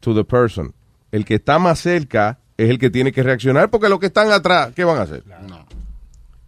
to 0.00 0.14
the 0.14 0.24
person. 0.24 0.72
El 1.10 1.24
que 1.24 1.34
está 1.34 1.58
más 1.58 1.80
cerca 1.80 2.38
es 2.56 2.70
el 2.70 2.78
que 2.78 2.88
tiene 2.88 3.10
que 3.12 3.22
reaccionar, 3.22 3.68
porque 3.68 3.88
los 3.88 3.98
que 3.98 4.06
están 4.06 4.30
atrás, 4.30 4.72
¿qué 4.74 4.84
van 4.84 4.98
a 4.98 5.02
hacer? 5.02 5.24
No. 5.48 5.66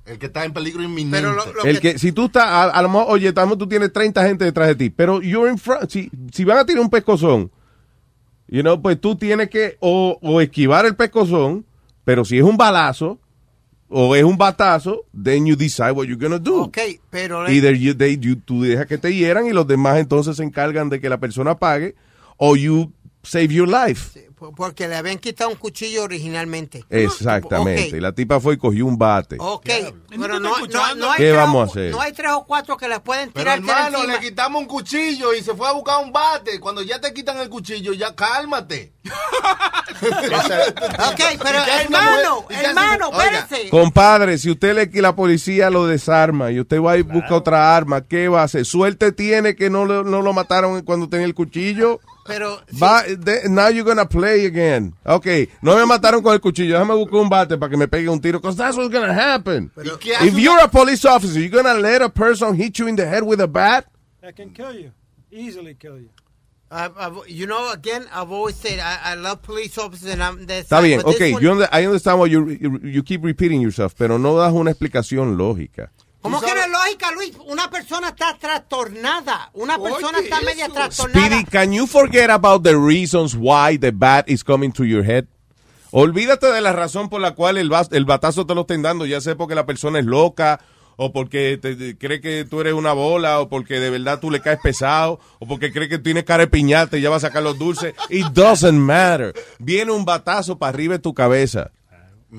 El 0.07 0.19
que 0.19 0.27
está 0.27 0.45
en 0.45 0.53
peligro 0.53 0.83
inminente. 0.83 1.19
Pero 1.19 1.35
lo, 1.35 1.53
lo 1.53 1.65
El 1.65 1.81
que, 1.81 1.93
que, 1.93 1.99
si 1.99 2.13
tú 2.13 2.27
estás, 2.27 2.45
a, 2.47 2.65
a 2.65 2.83
lo 2.83 2.89
mejor, 2.89 3.07
oye, 3.09 3.29
estamos, 3.29 3.59
tú 3.59 3.69
tienes 3.69 3.93
30 3.93 4.25
gente 4.25 4.45
detrás 4.45 4.69
de 4.69 4.75
ti, 4.77 4.91
pero 4.91 5.21
you're 5.21 5.51
in 5.51 5.59
front, 5.59 5.91
si, 5.91 6.11
si 6.33 6.45
van 6.45 6.59
a 6.59 6.65
tirar 6.65 6.81
un 6.81 6.91
pescozón, 6.91 7.51
you 8.49 8.63
know, 8.63 8.81
pues 8.81 9.01
tú 9.01 9.15
tienes 9.17 9.49
que 9.51 9.77
o, 9.81 10.19
o 10.23 10.41
esquivar 10.41 10.87
el 10.87 10.97
pescozón, 10.97 11.65
pero 12.05 12.25
si 12.25 12.39
es 12.39 12.45
un 12.45 12.57
balazo 12.57 13.19
o 13.91 14.15
es 14.15 14.25
un 14.25 14.37
batazo, 14.37 15.05
then 15.15 15.47
you 15.47 15.57
decide 15.57 15.93
what 15.93 16.07
you're 16.07 16.17
gonna 16.23 16.39
do. 16.39 16.63
ok, 16.65 16.79
pero 17.11 17.49
Either 17.49 17.75
you, 17.75 17.95
they, 17.95 18.19
you- 18.19 18.37
tú 18.37 18.63
dejas 18.63 18.87
que 18.87 18.99
te 18.99 19.15
hieran 19.15 19.47
y 19.47 19.53
los 19.53 19.67
demás 19.67 19.99
entonces 19.99 20.37
se 20.37 20.43
encargan 20.45 20.89
de 20.91 21.01
que 21.01 21.09
la 21.09 21.19
persona 21.19 21.59
pague 21.59 21.95
o 22.37 22.55
you 22.57 22.93
save 23.23 23.49
your 23.49 23.69
life. 23.69 24.28
Porque 24.57 24.89
le 24.89 24.97
habían 24.97 25.19
quitado 25.19 25.51
un 25.51 25.57
cuchillo 25.57 26.05
originalmente. 26.05 26.85
Exactamente. 26.91 27.89
Ok. 27.89 27.95
Y 27.95 28.01
la 28.01 28.13
tipa 28.13 28.41
fue 28.41 28.55
y 28.55 28.57
cogió 28.59 28.87
un 28.87 28.97
bate. 28.99 29.37
Ok, 29.39 29.65
pero 30.09 30.39
¿No 30.39 30.41
no, 30.41 30.41
no, 30.95 31.11
hay 31.11 31.17
¿Qué 31.17 31.25
tres 31.25 31.33
o 31.35 31.37
vamos 31.37 31.69
a 31.69 31.71
hacer? 31.71 31.91
No 31.91 32.01
hay 32.01 32.13
tres 32.13 32.31
o 32.33 32.45
cuatro 32.45 32.77
que 32.77 32.89
le 32.89 33.01
pueden 33.01 33.31
Pero 33.33 33.43
tirar 33.45 33.59
hermano, 33.59 33.99
encima. 33.99 34.13
le 34.15 34.21
quitamos 34.21 34.63
un 34.63 34.69
cuchillo 34.69 35.35
y 35.35 35.43
se 35.43 35.55
fue 35.55 35.69
a 35.69 35.73
buscar 35.73 36.05
un 36.05 36.13
bate. 36.13 36.59
Cuando 36.61 36.83
ya 36.83 37.01
te 37.01 37.13
quitan 37.13 37.39
el 37.39 37.49
cuchillo, 37.49 37.93
ya 37.93 38.15
cálmate. 38.15 38.93
Ok, 40.01 41.21
pero 41.43 41.59
¿Y 41.59 41.65
qué 41.65 41.71
hay 41.71 41.87
una 41.89 41.99
hermano, 41.99 42.41
mujer- 42.43 42.65
hermano, 42.67 43.11
espérese. 43.13 43.71
Compadre, 43.71 44.39
si 44.39 44.51
usted 44.51 44.75
le 44.75 44.91
que 44.91 45.03
la 45.03 45.15
policía 45.17 45.71
lo 45.71 45.87
desarma 45.87 46.51
y 46.53 46.61
usted 46.61 46.81
va 46.81 46.97
y 46.99 47.03
busca 47.03 47.35
otra 47.35 47.75
arma, 47.77 48.03
¿qué 48.03 48.29
va 48.29 48.43
a 48.43 48.45
hacer? 48.45 48.65
Suerte 48.65 49.13
tiene 49.13 49.57
que 49.57 49.71
no, 49.71 49.85
lo- 49.85 50.05
no 50.05 50.23
lo 50.23 50.33
mataron 50.33 50.83
cuando 50.83 51.09
tenía 51.09 51.27
el 51.27 51.35
cuchillo. 51.35 52.01
Pero 52.29 52.61
Va, 52.81 53.03
de- 53.03 53.49
now 53.49 53.69
you're 53.69 53.83
gonna 53.85 54.07
play 54.07 54.47
again. 54.47 54.95
Ok, 55.05 55.27
no 55.63 55.75
me 55.77 55.85
mataron 55.87 56.23
con 56.23 56.35
el 56.35 56.41
cuchillo, 56.41 56.75
déjame 56.75 56.95
buscar 56.95 57.21
un 57.21 57.29
bate 57.29 57.59
para 57.59 57.71
que 57.71 57.77
me 57.77 57.89
pegue 57.89 58.09
un 58.09 58.21
tiro, 58.21 58.39
because 58.39 58.57
that's 58.57 58.77
what's 58.77 58.93
gonna 58.93 59.13
happen. 59.13 59.73
¿Y 59.77 59.91
qué 59.99 60.15
hace 60.15 60.27
If 60.27 60.35
una- 60.35 60.43
you're 60.43 60.61
a 60.63 60.69
police 60.69 61.05
officer, 61.05 61.41
you're 61.41 61.49
gonna 61.51 61.75
let 61.75 62.03
a 62.03 62.09
person 62.09 62.55
hit 62.55 62.79
you 62.79 62.87
in 62.87 62.95
the 62.97 63.07
head 63.07 63.23
with 63.25 63.41
a 63.41 63.47
bat? 63.49 63.87
That 64.21 64.37
can 64.37 64.51
kill 64.51 64.73
you. 64.75 64.93
Easily 65.33 65.75
kill 65.75 65.99
you. 65.99 66.11
I've, 66.71 66.93
I've- 66.99 67.21
you 67.33 67.47
know, 67.47 67.73
again, 67.73 68.05
I've 68.13 68.31
always 68.31 68.55
said 68.57 68.79
I, 68.79 69.13
I 69.13 69.15
love 69.15 69.41
police 69.41 69.79
officers 69.79 70.13
and 70.13 70.23
I'm 70.23 70.45
their 70.47 70.63
Está 70.65 70.83
bien, 70.83 71.01
but 71.03 71.07
this 71.07 71.17
ok, 71.17 71.33
one- 71.33 71.43
yo 71.43 71.53
under- 71.53 71.69
I 71.73 71.87
understand 71.87 72.19
what 72.19 72.31
you, 72.31 72.47
you, 72.51 72.79
you 72.85 73.03
keep 73.03 73.25
repeating 73.25 73.63
yourself, 73.63 73.95
pero 73.97 74.19
no 74.19 74.37
das 74.37 74.53
una 74.53 74.71
explicación 74.71 75.39
lógica. 75.39 75.91
¿Cómo 76.21 76.41
que 76.41 76.53
lógica, 76.89 77.13
Luis? 77.13 77.33
Una 77.47 77.71
persona 77.71 78.09
está 78.09 78.37
trastornada. 78.39 79.51
Una 79.55 79.79
persona 79.79 80.19
Oye, 80.19 80.29
está 80.29 80.41
media 80.41 80.65
eso. 80.67 80.75
trastornada. 80.75 81.27
Speedy, 81.27 81.45
can 81.45 81.73
you 81.73 81.87
forget 81.87 82.31
about 82.31 82.63
the 82.65 82.77
reasons 82.77 83.35
why 83.37 83.77
the 83.79 83.91
bat 83.93 84.29
is 84.29 84.43
coming 84.43 84.73
to 84.73 84.85
your 84.85 85.05
head? 85.05 85.27
Olvídate 85.91 86.47
de 86.53 86.61
la 86.61 86.73
razón 86.73 87.09
por 87.09 87.21
la 87.21 87.35
cual 87.35 87.57
el, 87.57 87.71
bas- 87.71 87.89
el 87.93 88.05
batazo 88.05 88.45
te 88.47 88.55
lo 88.55 88.63
estén 88.63 88.83
dando, 88.83 89.07
ya 89.07 89.21
sea 89.21 89.37
porque 89.37 89.55
la 89.55 89.65
persona 89.65 89.99
es 89.99 90.05
loca, 90.05 90.61
o 90.97 91.13
porque 91.13 91.59
te, 91.61 91.77
te- 91.77 91.97
cree 91.97 92.21
que 92.21 92.45
tú 92.45 92.61
eres 92.61 92.75
una 92.75 92.93
bola, 92.93 93.41
o 93.41 93.49
porque 93.49 93.81
de 93.81 93.89
verdad 93.89 94.21
tú 94.21 94.31
le 94.31 94.41
caes 94.43 94.59
pesado, 94.63 95.19
o 95.39 95.47
porque 95.47 95.73
cree 95.73 95.89
que 95.89 95.99
tienes 95.99 96.25
cara 96.25 96.43
de 96.45 96.49
piñata 96.49 96.99
y 96.99 97.01
ya 97.01 97.09
va 97.09 97.17
a 97.17 97.21
sacar 97.21 97.43
los 97.43 97.59
dulces. 97.59 97.95
It 98.11 98.27
doesn't 98.35 98.79
matter. 98.79 99.33
Viene 99.59 99.91
un 99.93 100.05
batazo 100.05 100.59
para 100.59 100.71
arriba 100.71 100.95
de 100.95 100.99
tu 100.99 101.15
cabeza. 101.15 101.71
¿Qué 102.31 102.37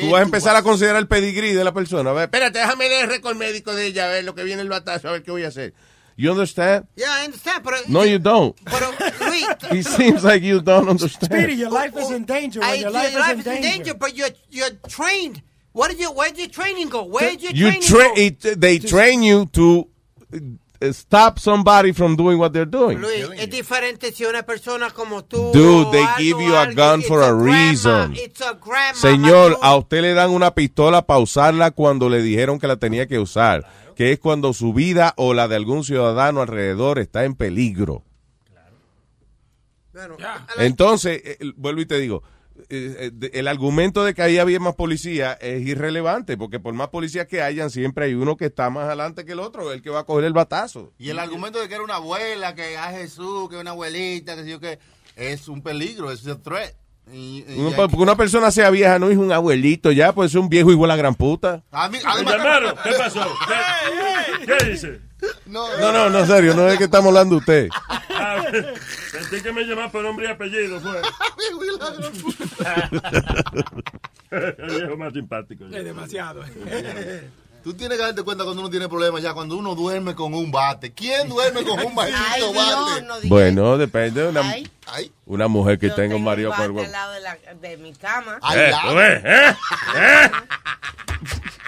Tú 0.00 0.10
vas 0.10 0.20
a 0.20 0.24
empezar 0.24 0.56
a 0.56 0.62
considerar 0.62 0.96
el 0.96 1.06
pedigrí 1.08 1.52
de 1.52 1.64
la 1.64 1.72
persona. 1.72 2.10
A 2.10 2.12
ver, 2.12 2.24
espérate, 2.24 2.58
déjame 2.58 2.88
leer 2.88 3.04
el 3.04 3.10
récord 3.10 3.36
médico 3.36 3.74
de 3.74 3.86
ella, 3.86 4.06
a 4.06 4.08
ver 4.08 4.24
lo 4.24 4.34
que 4.34 4.42
viene 4.44 4.62
el 4.62 4.68
batazo, 4.68 5.08
a 5.08 5.12
ver 5.12 5.22
qué 5.22 5.30
voy 5.30 5.44
a 5.44 5.48
hacer. 5.48 5.74
You 6.16 6.30
understand? 6.30 6.86
Yeah, 6.94 7.06
I 7.22 7.24
understand, 7.24 7.62
pero... 7.64 7.76
No, 7.88 8.04
you 8.04 8.18
don't. 8.18 8.54
Pero, 8.64 8.90
Luis... 9.20 9.46
It 9.72 9.86
seems 9.86 10.22
like 10.24 10.42
you 10.42 10.60
don't 10.60 10.88
understand. 10.88 11.32
Speedy, 11.32 11.54
your 11.54 11.70
life 11.70 11.96
is 11.98 12.10
in 12.10 12.24
danger. 12.24 12.60
I, 12.62 12.74
your 12.74 12.82
your 12.82 12.90
life, 12.92 13.14
life 13.14 13.40
is 13.40 13.46
in 13.46 13.62
danger. 13.62 13.94
but 13.94 14.14
you're, 14.14 14.28
you're 14.50 14.70
trained. 14.88 15.42
What 15.72 15.90
did 15.90 16.00
you, 16.00 16.10
where'd 16.12 16.36
your 16.36 16.48
training 16.48 16.90
go? 16.90 17.04
Where'd 17.04 17.40
your 17.42 17.52
You 17.52 17.70
training 17.70 17.82
tra- 17.82 17.98
go? 17.98 18.14
it, 18.16 18.60
they 18.60 18.78
train 18.78 19.22
you 19.22 19.46
to 19.54 19.88
stop 20.92 21.38
somebody 21.38 21.92
from 21.92 22.16
doing 22.16 22.38
what 22.38 22.50
they're 22.52 22.64
doing. 22.70 22.98
Luis, 23.00 23.28
es 23.36 23.50
diferente 23.50 24.10
si 24.12 24.24
una 24.24 24.42
persona 24.42 24.90
como 24.90 25.24
tú. 25.24 25.50
Dude, 25.52 25.90
they 25.92 26.02
algo, 26.04 26.16
give 26.18 26.44
you 26.44 26.56
a 26.56 26.66
gun 26.72 27.02
for 27.02 27.22
a 27.22 27.32
grandma, 27.32 27.44
reason. 27.68 28.14
it's 28.16 28.40
a 28.40 28.54
grandma, 28.54 28.94
Señor, 28.94 29.58
a 29.62 29.76
usted 29.76 30.02
le 30.02 30.14
dan 30.14 30.30
una 30.30 30.54
pistola 30.54 31.06
para 31.06 31.20
usarla 31.20 31.70
cuando 31.70 32.08
le 32.08 32.22
dijeron 32.22 32.58
que 32.58 32.66
la 32.66 32.76
tenía 32.76 33.06
que 33.06 33.18
usar, 33.18 33.64
que 33.94 34.12
es 34.12 34.18
cuando 34.18 34.52
su 34.52 34.72
vida 34.72 35.14
o 35.16 35.34
la 35.34 35.48
de 35.48 35.56
algún 35.56 35.84
ciudadano 35.84 36.40
alrededor 36.42 36.98
está 36.98 37.24
en 37.24 37.34
peligro. 37.34 38.02
Bueno, 39.92 40.16
Entonces, 40.58 41.20
eh, 41.24 41.36
el- 41.40 41.52
vuelvo 41.52 41.82
y 41.82 41.86
te 41.86 41.98
digo, 41.98 42.22
eh, 42.22 42.26
eh, 42.26 42.41
el 42.68 43.48
argumento 43.48 44.04
de 44.04 44.14
que 44.14 44.22
ahí 44.22 44.38
había 44.38 44.60
más 44.60 44.74
policía 44.74 45.32
es 45.40 45.62
irrelevante, 45.66 46.36
porque 46.36 46.60
por 46.60 46.74
más 46.74 46.88
policías 46.88 47.26
que 47.26 47.42
hayan, 47.42 47.70
siempre 47.70 48.06
hay 48.06 48.14
uno 48.14 48.36
que 48.36 48.46
está 48.46 48.70
más 48.70 48.84
adelante 48.86 49.24
que 49.24 49.32
el 49.32 49.40
otro, 49.40 49.72
el 49.72 49.82
que 49.82 49.90
va 49.90 50.00
a 50.00 50.04
coger 50.04 50.24
el 50.24 50.32
batazo. 50.32 50.92
Y 50.98 51.10
el 51.10 51.18
argumento 51.18 51.60
de 51.60 51.68
que 51.68 51.74
era 51.74 51.84
una 51.84 51.96
abuela, 51.96 52.54
que 52.54 52.76
a 52.76 52.90
Jesús, 52.90 53.48
que 53.48 53.56
una 53.56 53.70
abuelita, 53.70 54.36
que 54.36 54.48
yo 54.48 54.60
qué, 54.60 54.78
es 55.16 55.48
un 55.48 55.62
peligro, 55.62 56.10
es 56.10 56.24
un 56.24 56.42
threat. 56.42 56.72
Y, 57.12 57.44
y 57.48 57.58
Una, 57.58 57.74
porque 57.76 57.96
que- 57.96 58.02
una 58.02 58.16
persona 58.16 58.50
sea 58.52 58.70
vieja 58.70 58.98
no 59.00 59.10
es 59.10 59.16
un 59.18 59.32
abuelito 59.32 59.90
ya, 59.90 60.12
pues 60.12 60.30
es 60.30 60.34
un 60.36 60.48
viejo 60.48 60.70
igual 60.70 60.90
a 60.92 60.96
gran 60.96 61.14
puta. 61.16 61.64
A 61.72 61.88
mí- 61.88 61.98
además-. 62.04 62.74
¿Qué 62.84 62.90
pasó? 62.96 63.26
¿Qué, 63.48 64.46
qué 64.46 64.70
dice? 64.70 65.00
No, 65.46 65.76
No, 65.78 65.92
no, 65.92 66.10
no, 66.10 66.20
en 66.20 66.26
serio, 66.26 66.54
no 66.54 66.68
es 66.68 66.78
que 66.78 66.84
estamos 66.84 67.08
hablando 67.08 67.36
de 67.36 67.40
usted. 67.40 67.68
Sentí 69.10 69.42
que 69.42 69.52
me 69.52 69.64
llamaba 69.64 69.90
por 69.90 70.02
nombre 70.02 70.26
y 70.26 70.30
apellido. 70.30 70.80
Fue. 70.80 71.00
El 74.30 74.68
viejo 74.78 74.96
más 74.96 75.12
simpático. 75.12 75.64
Es 75.66 75.84
demasiado. 75.84 76.42
Tú 77.62 77.74
tienes 77.74 77.96
que 77.98 78.04
darte 78.04 78.22
cuenta 78.22 78.44
cuando 78.44 78.60
uno 78.62 78.70
tiene 78.70 78.88
problemas 78.88 79.22
ya, 79.22 79.32
cuando 79.34 79.56
uno 79.56 79.74
duerme 79.74 80.14
con 80.14 80.34
un 80.34 80.50
bate. 80.50 80.92
¿Quién 80.92 81.28
duerme 81.28 81.62
con 81.62 81.78
un 81.78 81.86
Ay, 81.90 81.94
maldito 81.94 82.52
Dios, 82.52 82.54
bate? 82.54 83.02
no 83.02 83.14
Bueno, 83.28 83.78
depende 83.78 84.22
de 84.22 84.28
una, 84.28 84.40
Ay. 84.40 84.68
Ay, 84.86 85.12
una 85.26 85.46
mujer 85.48 85.78
que 85.78 85.88
Yo 85.88 85.94
tenga 85.94 86.16
un 86.16 86.20
tengo 86.22 86.30
marido 86.30 86.52
el 86.54 86.84
al 86.84 86.92
lado 86.92 87.12
de, 87.12 87.20
la- 87.20 87.38
de 87.60 87.76
mi 87.76 87.92
cama. 87.94 88.38
Eh, 88.54 88.72
ves, 88.94 89.22
¿eh? 89.24 89.56
¿Eh? 89.96 90.30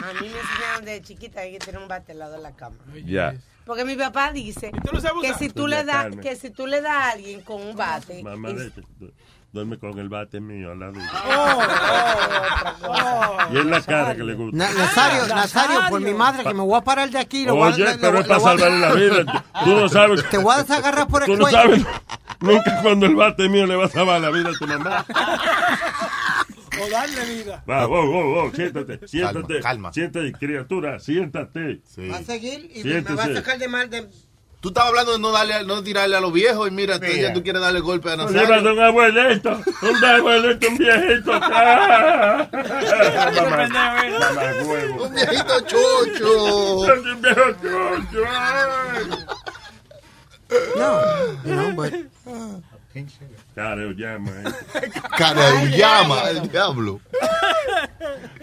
A 0.04 0.12
mí 0.20 0.28
me 0.28 0.38
enseñaron 0.40 0.85
de 0.85 1.00
chiquita 1.02 1.40
que 1.40 1.46
hay 1.46 1.52
que 1.52 1.59
tener 1.61 1.80
un 1.80 1.88
bate 1.88 2.12
al 2.12 2.18
lado 2.18 2.33
de 2.35 2.40
la 2.42 2.52
cama. 2.57 2.76
Ya. 3.07 3.35
Porque 3.64 3.85
mi 3.87 3.94
papá 3.96 4.30
dice 4.33 4.70
que 5.22 5.33
si 5.38 5.48
tú 5.48 5.66
le 5.66 5.85
das 5.85 6.14
que 6.20 6.37
si 6.37 6.50
tú 6.50 6.66
le 6.66 6.83
das 6.83 6.92
a 6.92 7.11
alguien 7.12 7.40
con 7.40 7.62
un 7.62 7.74
bate 7.74 8.20
y- 8.20 8.24
duerme 9.54 9.78
con 9.78 9.96
el 10.00 10.08
bate 10.08 10.40
mío 10.40 10.72
al 10.72 10.80
lado. 10.80 10.94
Oh, 11.26 11.62
Y 13.52 13.58
es 13.58 13.64
la 13.66 13.80
cara 13.82 14.16
que 14.16 14.24
le 14.24 14.34
gusta. 14.34 14.56
Na- 14.56 14.72
Nazario, 14.72 15.26
Nazario, 15.28 15.80
por 15.88 16.00
mi 16.00 16.12
madre, 16.12 16.42
que 16.42 16.54
me 16.54 16.62
voy 16.62 16.76
a 16.76 16.80
parar 16.82 17.08
de 17.08 17.18
aquí. 17.18 17.44
lo 17.46 17.54
voy 17.54 17.70
a- 17.70 17.74
Oye, 17.74 17.84
le- 17.84 17.98
pero 17.98 18.12
le- 18.14 18.20
es 18.20 18.26
para 18.26 18.38
a- 18.38 18.42
salvarle 18.42 18.78
la 18.80 18.92
vida. 18.94 19.44
Tú 19.64 19.70
no 19.76 19.88
sabes. 19.88 20.28
Te 20.28 20.38
voy 20.38 20.54
a 20.54 20.58
desagarrar 20.62 21.06
por 21.06 21.22
el 21.22 21.26
Tú 21.28 21.34
no 21.36 21.42
cuello. 21.42 21.56
sabes 21.56 21.86
nunca 22.40 22.82
cuando 22.82 23.06
el 23.06 23.14
bate 23.14 23.48
mío 23.48 23.64
le 23.66 23.76
va 23.76 23.84
a 23.86 23.88
salvar 23.88 24.20
la 24.20 24.30
vida 24.30 24.50
a 24.50 24.58
tu 24.58 24.66
mamá. 24.66 25.06
O 26.82 26.90
darle 26.90 27.24
vida. 27.36 27.62
Va, 27.70 27.86
wow, 27.86 28.10
wow, 28.10 28.34
wow, 28.34 28.52
siéntate, 28.52 29.06
siéntate. 29.06 29.60
calma. 29.60 29.92
Siéntate, 29.92 30.32
criatura, 30.32 30.98
siéntate. 30.98 31.80
Va 32.10 32.16
a 32.16 32.22
seguir 32.24 32.72
y 32.74 32.82
me- 32.82 32.94
me 32.94 33.00
va 33.02 33.22
a 33.22 33.26
Siéntese. 33.26 33.34
sacar 33.34 33.58
de 33.60 33.68
mal 33.68 33.88
de... 33.88 34.08
Tú 34.64 34.68
estabas 34.70 34.88
hablando 34.88 35.12
de 35.12 35.18
no 35.18 35.31
darle, 35.31 35.62
no 35.64 35.83
tirarle 35.83 36.16
a 36.16 36.20
los 36.20 36.33
viejos 36.33 36.66
y 36.66 36.70
mira, 36.70 36.98
tú, 36.98 37.05
Mira. 37.05 37.29
ya 37.29 37.33
tú 37.35 37.42
quieres 37.42 37.61
darle 37.61 37.81
golpe 37.81 38.09
a 38.11 38.16
Lleva 38.16 38.31
Nazario. 38.33 38.62
de 38.62 38.72
un 38.72 38.81
abuelito, 38.81 39.61
un 39.83 40.05
abuelito, 40.05 40.68
un 40.68 40.79
viejito. 40.79 41.33
Ah. 41.35 42.48
Mamá, 42.50 43.68
mamá, 43.68 44.53
huevo. 44.64 45.05
Un 45.05 45.14
viejito 45.14 45.61
chocho. 45.66 46.79
Un 46.81 47.20
viejo 47.20 47.42
chocho. 47.61 48.24
No, 50.79 51.00
no, 51.44 51.72
but... 51.74 51.92
Careo 53.55 53.90
llama, 53.92 54.31
eh. 54.31 54.90
Cara 55.18 55.50
de 55.50 55.57
un 55.64 55.70
llama, 55.72 56.31
el 56.31 56.48
diablo. 56.50 57.00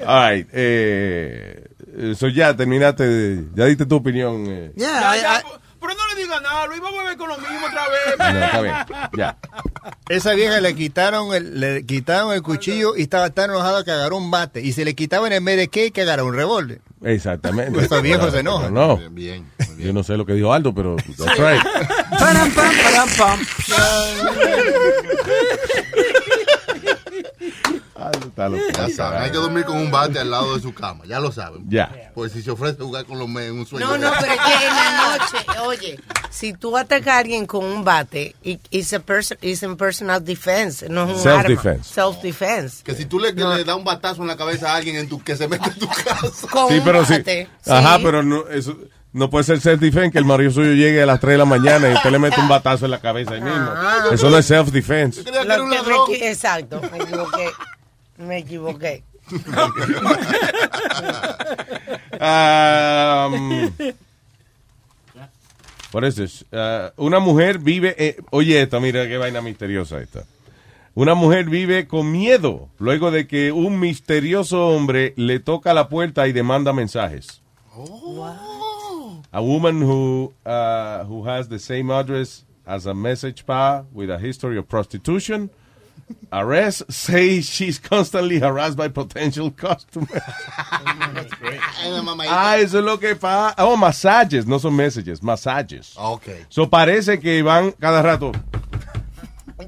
All 0.06 0.30
right, 0.36 0.48
eh, 0.54 1.64
eso 1.98 2.28
ya 2.28 2.56
terminaste, 2.56 3.44
ya 3.56 3.66
diste 3.66 3.88
tu 3.88 3.96
opinión. 3.96 4.46
eh. 4.48 4.72
Yeah, 4.76 5.16
Ya, 5.16 5.18
I- 5.18 5.40
I- 5.40 5.44
pero 5.82 5.94
no 5.94 6.16
le 6.16 6.22
diga 6.22 6.40
nada, 6.40 6.68
Luis, 6.68 6.80
vamos 6.80 7.00
a 7.02 7.04
ver 7.10 7.18
con 7.18 7.28
lo 7.30 7.38
mismo 7.38 7.66
otra 7.68 7.88
vez. 7.90 7.98
No, 8.22 8.46
está 8.46 8.62
bien, 8.62 8.76
ya. 9.18 9.36
Esa 10.10 10.34
vieja 10.34 10.62
le 10.62 10.76
quitaron 10.76 11.34
el, 11.34 11.60
le 11.60 11.86
quitaron 11.86 12.34
el 12.34 12.42
cuchillo 12.44 12.96
y 12.96 13.02
estaba 13.02 13.30
tan 13.32 13.50
enojada 13.50 13.84
que 13.84 13.92
agarró 13.92 14.18
un 14.18 14.30
bate. 14.32 14.62
Y 14.62 14.72
se 14.74 14.86
le 14.86 14.94
quitaban 14.96 15.34
en 15.34 15.44
vez 15.44 15.58
de 15.58 15.68
qué, 15.70 15.92
que 15.92 16.02
agarró 16.04 16.26
un 16.28 16.36
revólver. 16.36 16.82
Exactamente. 17.04 17.80
Estos 17.82 18.02
viejos 18.04 18.32
se 18.32 18.40
enojan. 18.40 18.74
No, 18.74 18.96
Bien, 18.98 19.16
bien. 19.16 19.46
yo 19.80 19.92
no 19.92 20.04
sé 20.04 20.16
lo 20.18 20.26
que 20.26 20.34
dijo 20.34 20.54
Aldo, 20.54 20.74
pero 20.74 20.96
that's 21.18 21.38
right. 21.40 21.62
está 28.10 28.50
loco. 28.50 28.64
Ya 28.76 28.90
saben, 28.90 29.22
hay 29.22 29.32
que 29.32 29.38
dormir 29.38 29.66
con 29.66 29.78
un 29.78 29.92
bate 29.92 30.20
al 30.20 30.32
lado 30.32 30.56
de 30.56 30.62
su 30.62 30.74
cama, 30.74 31.04
ya 31.06 31.20
lo 31.20 31.32
saben. 31.32 31.64
Ya. 31.70 32.12
Pues 32.16 32.32
si 32.32 32.42
se 32.42 32.52
ofrece 32.52 32.82
jugar 32.82 33.06
con 33.06 33.20
los 33.20 33.28
men 33.30 33.44
en 33.46 33.60
un 33.60 33.66
sueño. 33.68 33.86
No, 33.86 33.98
no, 33.98 34.12
pero 34.20 34.34
es 34.34 34.40
que 34.40 34.54
en 34.68 34.76
la 34.76 35.18
noche, 35.18 35.60
oye, 35.68 36.00
si 36.30 36.54
tú 36.54 36.76
atacas 36.78 37.16
a 37.16 37.18
alguien 37.20 37.46
con 37.46 37.64
un 37.66 37.84
bate, 37.84 38.36
it- 38.44 38.66
it's, 38.72 38.94
a 38.94 39.00
person, 39.00 39.38
it's 39.42 39.62
in 39.64 39.76
personal 39.78 40.24
defense, 40.24 40.88
no 40.90 41.04
es 41.10 41.18
un 41.18 41.22
Self-defense. 41.22 41.70
arma. 41.70 41.84
Self-defense. 41.84 42.84
Que 42.84 42.96
si 42.96 43.06
tú 43.06 43.20
le, 43.20 43.34
le 43.34 43.64
das 43.64 43.76
un 43.76 43.84
batazo 43.84 44.22
en 44.22 44.28
la 44.28 44.38
cabeza 44.38 44.72
a 44.72 44.76
alguien 44.78 44.96
en 44.96 45.08
tu, 45.10 45.22
que 45.24 45.36
se 45.36 45.48
mete 45.48 45.70
en 45.70 45.78
tu 45.80 45.88
casa. 45.88 46.48
Con 46.50 46.70
Sí, 46.70 46.80
un 46.80 46.84
pero 46.84 47.06
sí. 47.06 47.16
Ajá, 47.68 48.00
pero 48.02 48.24
no, 48.24 48.48
eso, 48.50 48.78
no 49.14 49.30
puede 49.30 49.44
ser 49.44 49.60
self-defense 49.60 50.12
que 50.12 50.18
el 50.20 50.26
marido 50.26 50.52
suyo 50.52 50.72
llegue 50.72 51.02
a 51.02 51.06
las 51.06 51.20
3 51.20 51.34
de 51.34 51.38
la 51.38 51.46
mañana 51.46 51.90
y 51.90 51.94
usted 51.94 52.12
le 52.12 52.20
mete 52.20 52.40
un 52.40 52.48
batazo 52.48 52.86
en 52.86 52.92
la 52.92 53.00
cabeza 53.02 53.34
ahí 53.34 53.42
mismo. 53.42 53.70
Ah. 53.76 54.06
Eso 54.12 54.30
no 54.30 54.38
es 54.38 54.50
self-defense. 54.50 55.22
Exacto, 56.22 56.82
me 56.92 56.98
equivoqué. 56.98 57.50
Me 58.22 58.38
equivoqué. 58.38 59.04
Um, 62.20 63.72
what 65.92 66.04
is 66.04 66.16
this? 66.16 66.44
Uh, 66.52 66.92
una 66.98 67.20
mujer 67.20 67.58
vive, 67.58 67.96
eh, 67.98 68.18
oye 68.32 68.62
esta, 68.62 68.80
mira 68.80 69.08
qué 69.08 69.18
vaina 69.18 69.42
misteriosa 69.42 70.00
esta. 70.02 70.26
Una 70.94 71.16
mujer 71.16 71.50
vive 71.50 71.88
con 71.88 72.12
miedo 72.12 72.70
luego 72.78 73.12
de 73.12 73.26
que 73.26 73.52
un 73.52 73.80
misterioso 73.80 74.68
hombre 74.68 75.14
le 75.16 75.40
toca 75.40 75.74
la 75.74 75.88
puerta 75.88 76.28
y 76.28 76.34
demanda 76.34 76.74
mensajes. 76.74 77.42
A 79.32 79.42
woman 79.42 79.82
who 79.82 80.34
uh, 80.46 81.06
who 81.06 81.24
has 81.28 81.48
the 81.48 81.60
same 81.60 81.90
address 81.90 82.46
as 82.66 82.86
a 82.86 82.94
message 82.94 83.46
pa 83.46 83.86
with 83.94 84.12
a 84.12 84.20
history 84.20 84.58
of 84.58 84.68
prostitution. 84.68 85.50
Arrest 86.32 86.84
says 86.90 87.50
she's 87.50 87.78
constantly 87.78 88.40
harassed 88.40 88.78
by 88.78 88.88
potential 88.88 89.52
customers. 89.52 90.22
Ah, 92.30 92.58
eso 92.58 92.80
es 92.80 92.86
lo 92.86 92.98
que 92.98 93.16
pasa. 93.16 93.56
Oh, 93.58 93.76
masajes, 93.76 94.46
no 94.46 94.58
son 94.58 94.76
messages, 94.76 95.22
masajes. 95.22 95.94
Ok. 95.98 96.48
So 96.50 96.70
parece 96.70 97.20
que 97.20 97.42
van 97.44 97.72
cada 97.74 98.02
rato. 98.02 98.32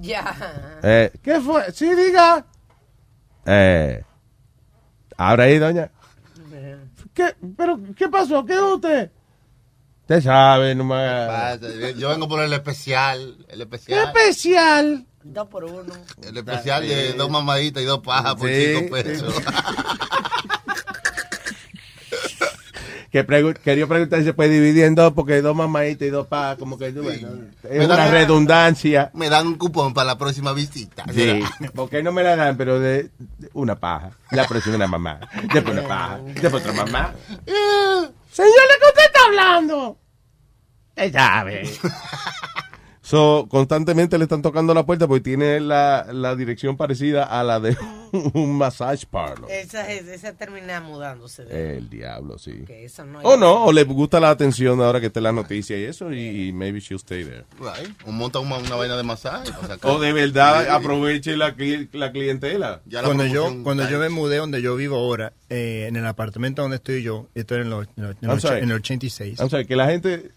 Ya. 0.01 0.35
Eh, 0.81 1.11
¿Qué 1.21 1.39
fue? 1.41 1.71
Sí, 1.73 1.93
diga. 1.95 2.45
Eh, 3.45 4.03
ahora 5.17 5.43
ahí, 5.43 5.59
doña. 5.59 5.91
¿Qué? 7.13 7.35
¿Pero 7.57 7.79
qué 7.95 8.09
pasó? 8.09 8.45
¿Qué 8.45 8.53
es 8.53 8.61
usted? 8.61 9.11
Usted 10.01 10.21
sabe, 10.21 10.75
no 10.75 10.83
me 10.83 11.95
Yo 11.97 12.09
vengo 12.09 12.27
por 12.27 12.41
el 12.41 12.51
especial. 12.51 13.37
El 13.47 13.67
¿Qué 13.69 14.03
especial. 14.03 15.05
Dos 15.23 15.47
por 15.47 15.63
uno. 15.63 15.93
El 16.21 16.37
especial 16.37 16.87
de 16.87 17.13
dos 17.13 17.29
mamaditas 17.29 17.81
y 17.81 17.85
dos 17.85 17.99
pajas 17.99 18.35
por 18.35 18.49
Sí. 18.49 18.75
cinco 18.77 18.91
pesos. 18.95 19.33
Que 23.11 23.23
pregu- 23.27 23.53
quería 23.53 23.85
preguntar 23.85 24.17
si 24.19 24.25
se 24.25 24.33
puede 24.33 24.49
dividir 24.49 24.85
en 24.85 24.95
dos, 24.95 25.13
porque 25.13 25.39
dos 25.43 25.55
mamaditas 25.55 26.07
y 26.07 26.09
dos 26.09 26.25
pa, 26.25 26.55
como 26.57 26.79
que 26.79 26.89
bueno, 26.93 27.29
es 27.61 27.69
Me 27.77 27.85
una 27.85 27.95
dan- 27.95 28.11
redundancia. 28.11 29.11
Me 29.13 29.29
dan 29.29 29.45
un 29.45 29.53
cupón 29.55 29.93
para 29.93 30.07
la 30.07 30.17
próxima 30.17 30.51
visita. 30.51 31.05
Sí, 31.13 31.43
porque 31.75 32.01
no 32.01 32.11
me 32.11 32.23
la 32.23 32.35
dan, 32.35 32.57
pero 32.57 32.79
de, 32.79 33.11
de 33.19 33.49
una 33.53 33.75
paja. 33.75 34.09
La 34.31 34.47
próxima 34.47 34.77
una 34.77 34.87
mamá. 34.87 35.19
Después 35.53 35.77
una 35.77 35.87
paja. 35.87 36.21
Después 36.25 36.55
otra 36.65 36.73
mamá. 36.73 37.13
Señor, 37.45 38.51
¿de 38.51 38.79
qué 38.79 38.87
usted 38.89 39.05
está 39.05 39.19
hablando? 39.27 39.99
Usted 40.89 41.13
sabe. 41.13 41.69
So, 43.13 43.47
constantemente 43.49 44.17
le 44.17 44.23
están 44.23 44.41
tocando 44.41 44.73
la 44.73 44.85
puerta 44.85 45.07
porque 45.07 45.21
tiene 45.21 45.59
la, 45.59 46.07
la 46.11 46.35
dirección 46.35 46.75
parecida 46.77 47.23
a 47.23 47.43
la 47.43 47.59
de 47.59 47.77
un 48.33 48.57
massage 48.57 49.05
parlor. 49.05 49.49
Esa, 49.51 49.91
es- 49.91 50.07
esa 50.07 50.33
termina 50.33 50.81
mudándose. 50.81 51.45
De, 51.45 51.77
El 51.77 51.89
diablo, 51.89 52.37
sí. 52.39 52.63
que 52.65 52.85
eso 52.85 53.05
no 53.05 53.19
O 53.19 53.37
no, 53.37 53.65
o 53.65 53.71
le 53.71 53.83
gusta 53.83 54.19
la 54.19 54.31
atención 54.31 54.81
ahora 54.81 54.99
que 54.99 55.07
está 55.07 55.21
la 55.21 55.31
noticia 55.31 55.77
y 55.79 55.83
eso, 55.83 56.11
y, 56.11 56.47
y 56.47 56.53
maybe 56.53 56.79
she'll 56.79 56.97
stay 56.99 57.23
there. 57.23 57.45
Right. 57.59 57.91
O 58.07 58.11
monta 58.11 58.39
una, 58.39 58.57
una 58.57 58.75
vaina 58.75 58.97
de 58.97 59.03
masaje. 59.03 59.51
O 59.83 59.99
de 59.99 60.11
verdad 60.11 60.69
aproveche 60.69 61.37
la, 61.37 61.55
cli- 61.55 61.89
la 61.93 62.11
clientela. 62.11 62.81
Ya 62.85 63.01
la 63.01 63.07
Cuando 63.09 63.25
yo, 63.27 63.53
cuando 63.63 63.87
yo 63.89 63.99
me 63.99 64.09
mudé 64.09 64.37
donde 64.37 64.61
yo 64.61 64.75
vivo 64.75 64.97
ahora, 64.97 65.33
eh, 65.49 65.85
en 65.87 65.95
el 65.97 66.05
apartamento 66.07 66.61
donde 66.63 66.77
estoy 66.77 67.03
yo, 67.03 67.27
estoy 67.35 67.61
en, 67.61 67.69
los- 67.69 67.87
en, 67.95 68.03
los- 68.03 68.11
en 68.13 68.17
I'm 68.23 68.31
los- 68.31 68.41
sorry. 68.41 68.57
en 68.63 68.69
el 68.71 68.75
86. 68.77 69.39
O 69.39 69.49
sea, 69.49 69.63
que 69.65 69.75
la 69.75 69.87
gente, 69.87 70.31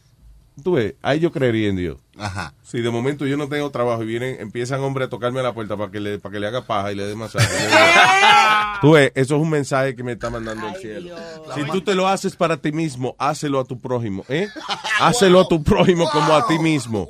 tú 0.62 0.73
ves, 0.73 0.95
ahí 1.03 1.21
yo 1.21 1.33
creería 1.33 1.69
en 1.69 1.77
Dios. 1.77 1.99
Ajá. 2.19 2.55
Si 2.62 2.81
de 2.81 2.90
momento 2.90 3.27
yo 3.27 3.37
no 3.37 3.49
tengo 3.49 3.71
trabajo 3.71 4.03
y 4.03 4.07
vienen, 4.07 4.40
empiezan 4.40 4.81
hombres 4.81 5.07
a 5.07 5.11
tocarme 5.11 5.40
a 5.40 5.42
la 5.42 5.55
puerta 5.55 5.77
para 5.77 5.90
que 5.90 6.01
le, 6.01 6.19
para 6.19 6.33
que 6.33 6.40
le 6.40 6.47
haga 6.47 6.66
paja 6.66 6.92
y 6.92 6.95
le 6.95 7.07
dé 7.07 7.14
masaje. 7.14 7.47
tú 8.81 8.92
ves, 8.92 9.12
eso 9.14 9.37
es 9.37 9.42
un 9.42 9.51
mensaje 9.51 9.95
que 9.95 10.03
me 10.03 10.12
está 10.12 10.31
mandando 10.31 10.69
el 10.69 10.77
cielo. 10.77 11.16
Si 11.55 11.64
tú 11.64 11.83
te 11.83 11.95
lo 11.95 12.09
haces 12.09 12.37
para 12.37 12.57
ti 12.57 12.73
mismo, 12.73 13.14
hácelo 13.19 13.61
a 13.61 13.64
tu 13.64 13.81
prójimo, 13.81 14.25
¿eh? 14.29 14.49
Hácelo 15.01 15.40
a 15.40 15.49
tu 15.49 15.62
prójimo 15.62 16.09
como 16.11 16.35
a 16.35 16.47
ti 16.47 16.59
mismo. 16.59 17.09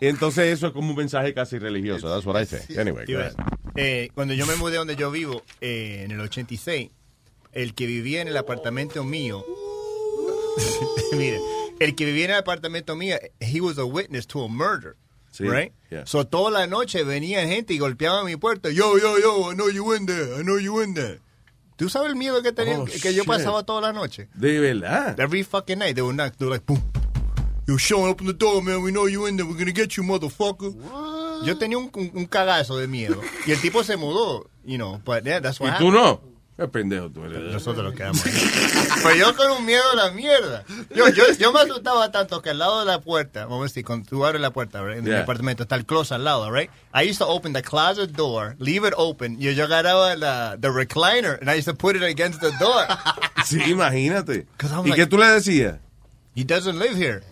Entonces 0.00 0.52
eso 0.52 0.66
es 0.66 0.72
como 0.72 0.90
un 0.90 0.96
mensaje 0.96 1.32
casi 1.32 1.58
religioso. 1.58 2.08
That's 2.08 2.26
what 2.26 2.40
I 2.40 2.46
say. 2.46 2.76
Anyway, 2.76 3.04
ahead. 3.14 3.34
Eh, 3.76 4.10
cuando 4.14 4.34
yo 4.34 4.46
me 4.46 4.56
mudé 4.56 4.76
donde 4.76 4.96
yo 4.96 5.10
vivo, 5.10 5.42
eh, 5.60 6.02
en 6.04 6.10
el 6.10 6.20
86, 6.20 6.90
el 7.52 7.74
que 7.74 7.86
vivía 7.86 8.20
en 8.20 8.28
el 8.28 8.36
apartamento 8.36 9.04
mío, 9.04 9.44
mire, 11.12 11.40
el 11.80 11.94
que 11.94 12.04
vivía 12.04 12.24
en 12.26 12.30
el 12.32 12.36
apartamento 12.38 12.94
mío, 12.96 13.16
he 13.40 13.60
was 13.60 13.78
a 13.78 13.84
witness 13.84 14.26
to 14.26 14.44
a 14.44 14.48
murder. 14.48 14.96
Sí, 15.32 15.44
right? 15.48 15.72
yeah. 15.90 16.04
So 16.06 16.24
toda 16.24 16.50
la 16.50 16.66
noche 16.68 17.02
venía 17.02 17.44
gente 17.46 17.74
y 17.74 17.78
golpeaban 17.78 18.24
mi 18.26 18.36
puerta. 18.36 18.70
Yo, 18.70 18.96
yo, 18.98 19.18
yo, 19.18 19.50
I 19.50 19.54
know 19.56 19.68
you 19.68 19.92
in 19.94 20.06
there, 20.06 20.38
I 20.38 20.42
know 20.42 20.58
you 20.58 20.80
in 20.80 20.94
there. 20.94 21.20
¿Tú 21.76 21.88
sabes 21.88 22.10
el 22.10 22.16
miedo 22.16 22.40
que 22.40 22.52
tenía, 22.52 22.78
Oh, 22.78 22.84
que 22.84 23.12
yo 23.12 23.22
shit. 23.24 23.26
pasaba 23.26 23.64
toda 23.64 23.80
la 23.80 23.92
noche? 23.92 24.28
De 24.34 24.60
verdad. 24.60 25.18
Every 25.18 25.42
fucking 25.42 25.78
night 25.80 25.96
they 25.96 26.02
would 26.02 26.14
knock, 26.16 26.36
they 26.38 26.46
were 26.46 26.54
like, 26.54 26.64
boom. 26.64 26.80
You 27.66 27.78
showing 27.78 28.06
open 28.10 28.26
the 28.28 28.32
door, 28.32 28.62
man. 28.62 28.80
We 28.82 28.92
know 28.92 29.06
you 29.08 29.26
in 29.26 29.36
there. 29.36 29.44
We're 29.46 29.56
gonna 29.58 29.72
get 29.72 29.96
you, 29.96 30.04
motherfucker. 30.04 30.72
Yo 31.44 31.58
tenía 31.58 31.78
un, 31.78 31.90
un, 31.94 32.10
un 32.14 32.26
cagazo 32.26 32.76
de 32.78 32.86
miedo. 32.86 33.20
Y 33.46 33.50
el 33.52 33.60
tipo 33.60 33.82
se 33.82 33.96
mudó, 33.96 34.46
you 34.64 34.76
know, 34.76 35.00
but 35.04 35.24
yeah, 35.24 35.40
that's 35.40 35.58
what 35.58 35.70
¿Y 35.74 35.78
tú 35.78 35.88
happened. 35.88 35.94
no? 35.94 36.20
Qué 36.56 36.68
pendejo 36.68 37.10
tú 37.10 37.24
eres. 37.24 37.52
Nosotros 37.52 37.84
lo 37.84 37.92
quedamos. 37.92 38.22
Pero 39.02 39.14
yo 39.16 39.34
con 39.36 39.50
un 39.50 39.66
miedo 39.66 39.82
a 39.92 39.96
la 39.96 40.10
mierda. 40.12 40.64
Yo, 40.94 41.08
yo, 41.08 41.24
yo 41.36 41.52
me 41.52 41.60
asustaba 41.60 42.12
tanto 42.12 42.40
que 42.42 42.50
al 42.50 42.58
lado 42.60 42.78
de 42.80 42.86
la 42.86 43.00
puerta, 43.00 43.46
vamos 43.46 43.60
a 43.60 43.64
decir, 43.64 43.84
cuando 43.84 44.08
tú 44.08 44.24
abres 44.24 44.40
la 44.40 44.52
puerta, 44.52 44.80
right, 44.84 44.98
en 44.98 45.04
Yeah. 45.04 45.16
mi 45.16 45.22
apartamento, 45.22 45.64
está 45.64 45.74
el 45.74 45.84
closet 45.84 46.12
al 46.12 46.22
lado, 46.24 46.50
right? 46.52 46.70
I 46.94 47.02
used 47.10 47.18
to 47.18 47.26
open 47.26 47.52
the 47.54 47.62
closet 47.62 48.12
door, 48.12 48.54
leave 48.60 48.86
it 48.86 48.94
open, 48.96 49.36
y 49.40 49.52
yo 49.52 49.64
agarraba 49.64 50.14
la, 50.16 50.56
the 50.56 50.68
recliner, 50.70 51.38
and 51.40 51.50
I 51.50 51.54
used 51.58 51.64
to 51.66 51.74
put 51.74 51.96
it 51.96 52.02
against 52.04 52.40
the 52.40 52.52
door. 52.60 52.86
Sí, 53.44 53.60
imagínate. 53.66 54.46
I'm 54.72 54.86
¿Y 54.86 54.90
like- 54.90 54.96
qué 55.02 55.06
tú 55.06 55.18
le 55.18 55.26
decías? 55.26 55.78
He 56.34 56.44
doesn't 56.44 56.78
live 56.78 56.96
here. 56.96 57.22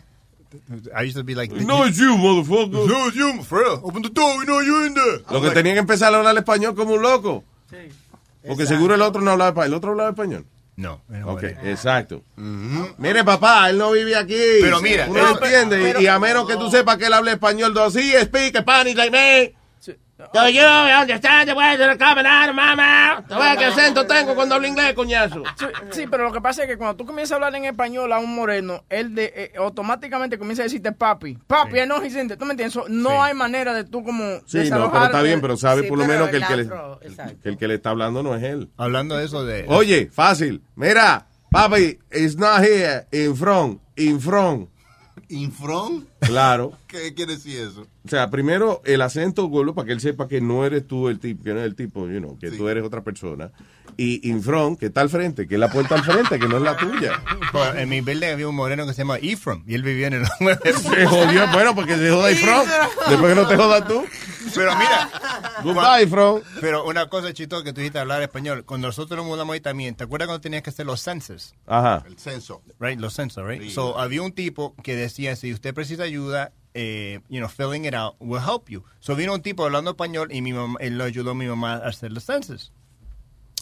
I 0.94 1.04
used 1.04 1.16
to 1.16 1.24
be 1.24 1.34
like, 1.34 1.50
No, 1.52 1.84
it's 1.86 1.96
you, 1.96 2.14
motherfucker. 2.18 2.86
No, 2.86 3.06
it's 3.08 3.16
you, 3.16 3.42
for 3.44 3.60
real. 3.60 3.80
Open 3.82 4.02
the 4.02 4.10
door, 4.10 4.36
we 4.38 4.44
know 4.44 4.60
you're 4.60 4.84
in 4.86 4.92
there. 4.94 5.20
Lo 5.30 5.40
que 5.40 5.50
tenían 5.52 5.74
que 5.76 5.80
empezar 5.80 6.12
a 6.12 6.18
hablar 6.18 6.36
español 6.36 6.74
como 6.74 6.94
un 6.94 7.02
loco. 7.02 7.44
Porque 8.46 8.66
seguro 8.66 8.94
el 8.94 9.02
otro 9.02 9.20
no 9.22 9.30
hablaba 9.32 9.50
español. 9.50 9.66
¿El 9.68 9.74
otro 9.74 9.90
hablaba 9.92 10.10
español? 10.10 10.46
No. 10.76 11.02
Ok, 11.26 11.42
exacto. 11.64 12.22
Mire, 12.98 13.24
papá, 13.24 13.68
él 13.70 13.78
no 13.78 13.90
vive 13.92 14.16
aquí. 14.16 14.34
Pero 14.60 14.80
mira, 14.80 15.06
Uno 15.08 15.22
no 15.22 15.34
pero- 15.38 15.46
entiende. 15.46 15.80
y- 15.80 15.84
pero- 15.84 16.00
y 16.00 16.06
a 16.06 16.18
menos 16.18 16.46
que 16.48 16.56
tú 16.56 16.70
sepas 16.70 16.96
que 16.96 17.06
él 17.06 17.12
hable 17.12 17.32
español, 17.32 17.74
dos 17.74 17.92
sí, 17.92 18.12
speak 18.22 18.58
Spanish 18.60 18.96
like 18.96 19.10
me. 19.10 19.54
Yo, 20.34 20.48
yo, 20.48 20.62
¿dónde 20.98 21.14
está? 21.14 21.44
Te 21.44 21.52
voy 21.52 21.64
a 21.64 21.70
hacer 21.72 21.96
caminar, 21.98 22.52
mamá. 22.54 23.24
Te 23.28 23.34
voy 23.34 23.46
a 23.46 23.56
qué 23.56 23.64
acento 23.66 24.06
tengo 24.06 24.34
cuando 24.34 24.54
hablo 24.54 24.66
inglés, 24.66 24.94
coñazo. 24.94 25.42
Sí, 25.58 25.66
sí, 25.90 26.04
pero 26.10 26.24
lo 26.24 26.32
que 26.32 26.40
pasa 26.40 26.62
es 26.62 26.68
que 26.68 26.76
cuando 26.76 26.96
tú 26.96 27.06
comienzas 27.06 27.32
a 27.32 27.34
hablar 27.36 27.54
en 27.54 27.64
español 27.64 28.12
a 28.12 28.18
un 28.18 28.34
moreno, 28.34 28.84
él 28.88 29.14
de, 29.14 29.32
eh, 29.34 29.52
automáticamente 29.58 30.38
comienza 30.38 30.62
a 30.62 30.64
decirte 30.64 30.92
papi. 30.92 31.38
Papi, 31.46 31.78
él 31.78 31.88
no 31.88 32.00
es 32.02 32.12
gente. 32.12 32.36
¿Tú 32.36 32.44
me 32.44 32.52
entiendes? 32.52 32.74
So, 32.74 32.84
no 32.88 33.22
hay 33.22 33.34
manera 33.34 33.72
de 33.74 33.84
tú 33.84 34.02
como. 34.04 34.24
Sí, 34.46 34.68
no, 34.70 34.90
pero 34.90 35.04
está 35.04 35.22
bien, 35.22 35.40
pero 35.40 35.56
sabe 35.56 35.82
Sí, 35.82 35.88
por 35.88 35.98
lo 35.98 36.06
menos 36.06 36.28
que 36.30 36.36
el 36.36 36.42
el 36.42 36.48
que, 36.48 36.56
le, 36.56 36.62
afro, 36.62 37.00
el- 37.02 37.16
que 37.40 37.48
el 37.48 37.58
que 37.58 37.68
le 37.68 37.74
está 37.74 37.90
hablando 37.90 38.22
no 38.22 38.34
es 38.34 38.42
él. 38.42 38.70
Hablando 38.76 39.16
de 39.16 39.24
eso 39.24 39.44
de... 39.44 39.64
Oye, 39.68 40.08
fácil. 40.12 40.62
Mira, 40.76 41.26
papi, 41.50 41.98
it's 42.10 42.36
not 42.36 42.60
here, 42.62 43.06
in 43.12 43.36
front, 43.36 43.80
in 43.96 44.20
front. 44.20 44.68
¿In 45.32 45.50
front? 45.50 46.06
Claro. 46.20 46.72
¿Qué 46.86 47.14
quiere 47.14 47.36
decir 47.36 47.58
eso? 47.58 47.86
O 48.04 48.08
sea, 48.08 48.28
primero 48.28 48.82
el 48.84 49.00
acento, 49.00 49.46
Golo, 49.46 49.74
para 49.74 49.86
que 49.86 49.92
él 49.92 50.00
sepa 50.00 50.28
que 50.28 50.42
no 50.42 50.66
eres 50.66 50.86
tú 50.86 51.08
el 51.08 51.18
tipo, 51.18 51.42
que 51.42 51.54
no 51.54 51.60
es 51.60 51.66
el 51.66 51.74
tipo, 51.74 52.06
you 52.06 52.18
know, 52.18 52.38
que 52.38 52.50
tú 52.50 52.68
eres 52.68 52.84
otra 52.84 53.02
persona. 53.02 53.50
Y 53.96 54.28
in 54.28 54.42
front, 54.42 54.78
que 54.78 54.86
está 54.86 55.00
al 55.00 55.10
frente, 55.10 55.46
que 55.46 55.54
es 55.54 55.60
la 55.60 55.70
puerta 55.70 55.94
al 55.94 56.04
frente, 56.04 56.38
que 56.38 56.48
no 56.48 56.56
es 56.56 56.62
la 56.62 56.76
tuya. 56.76 57.22
Pues, 57.50 57.74
en 57.76 57.88
mi 57.88 58.00
building 58.00 58.28
había 58.28 58.48
un 58.48 58.54
moreno 58.54 58.86
que 58.86 58.92
se 58.92 58.98
llama 59.02 59.18
Ephraim 59.18 59.62
y 59.66 59.74
él 59.74 59.82
vivía 59.82 60.06
en 60.06 60.14
el 60.14 60.26
Se 60.26 61.06
jodió, 61.06 61.46
bueno, 61.52 61.74
porque 61.74 61.96
se 61.96 62.10
joda 62.10 62.30
Ifron. 62.30 62.66
Después 63.08 63.34
que 63.34 63.40
no 63.40 63.46
te 63.46 63.56
jodas 63.56 63.86
tú. 63.86 64.04
Pero 64.54 64.76
mira, 64.76 65.10
Goodbye, 65.62 66.04
Ifron. 66.04 66.42
Pero 66.60 66.84
una 66.86 67.08
cosa 67.08 67.32
chistosa 67.32 67.64
que 67.64 67.72
tú 67.72 67.80
dijiste 67.80 67.98
hablar 67.98 68.22
español. 68.22 68.64
Cuando 68.64 68.88
nosotros 68.88 69.16
nos 69.16 69.26
mudamos 69.26 69.54
ahí 69.54 69.60
también, 69.60 69.94
¿te 69.94 70.04
acuerdas 70.04 70.26
cuando 70.26 70.40
tenías 70.40 70.62
que 70.62 70.70
hacer 70.70 70.86
los 70.86 71.00
censos? 71.00 71.54
Ajá. 71.66 72.04
El 72.06 72.18
censo. 72.18 72.62
Right, 72.78 72.98
los 72.98 73.14
censos, 73.14 73.46
right? 73.46 73.62
Sí. 73.62 73.70
So, 73.70 73.98
había 73.98 74.22
un 74.22 74.32
tipo 74.32 74.74
que 74.82 74.96
decía, 74.96 75.36
si 75.36 75.52
usted 75.52 75.74
precisa 75.74 76.02
ayuda, 76.02 76.52
eh, 76.74 77.20
you 77.28 77.38
know, 77.38 77.48
filling 77.48 77.84
it 77.84 77.94
out 77.94 78.16
will 78.18 78.42
help 78.42 78.68
you. 78.68 78.84
So, 79.00 79.14
vino 79.14 79.34
un 79.34 79.42
tipo 79.42 79.64
hablando 79.64 79.90
español 79.90 80.32
y 80.32 80.42
mi 80.42 80.52
mamá, 80.52 80.78
él 80.80 80.98
lo 80.98 81.04
ayudó 81.04 81.32
a 81.32 81.34
mi 81.34 81.46
mamá 81.46 81.74
a 81.74 81.88
hacer 81.88 82.12
los 82.12 82.24
censos. 82.24 82.72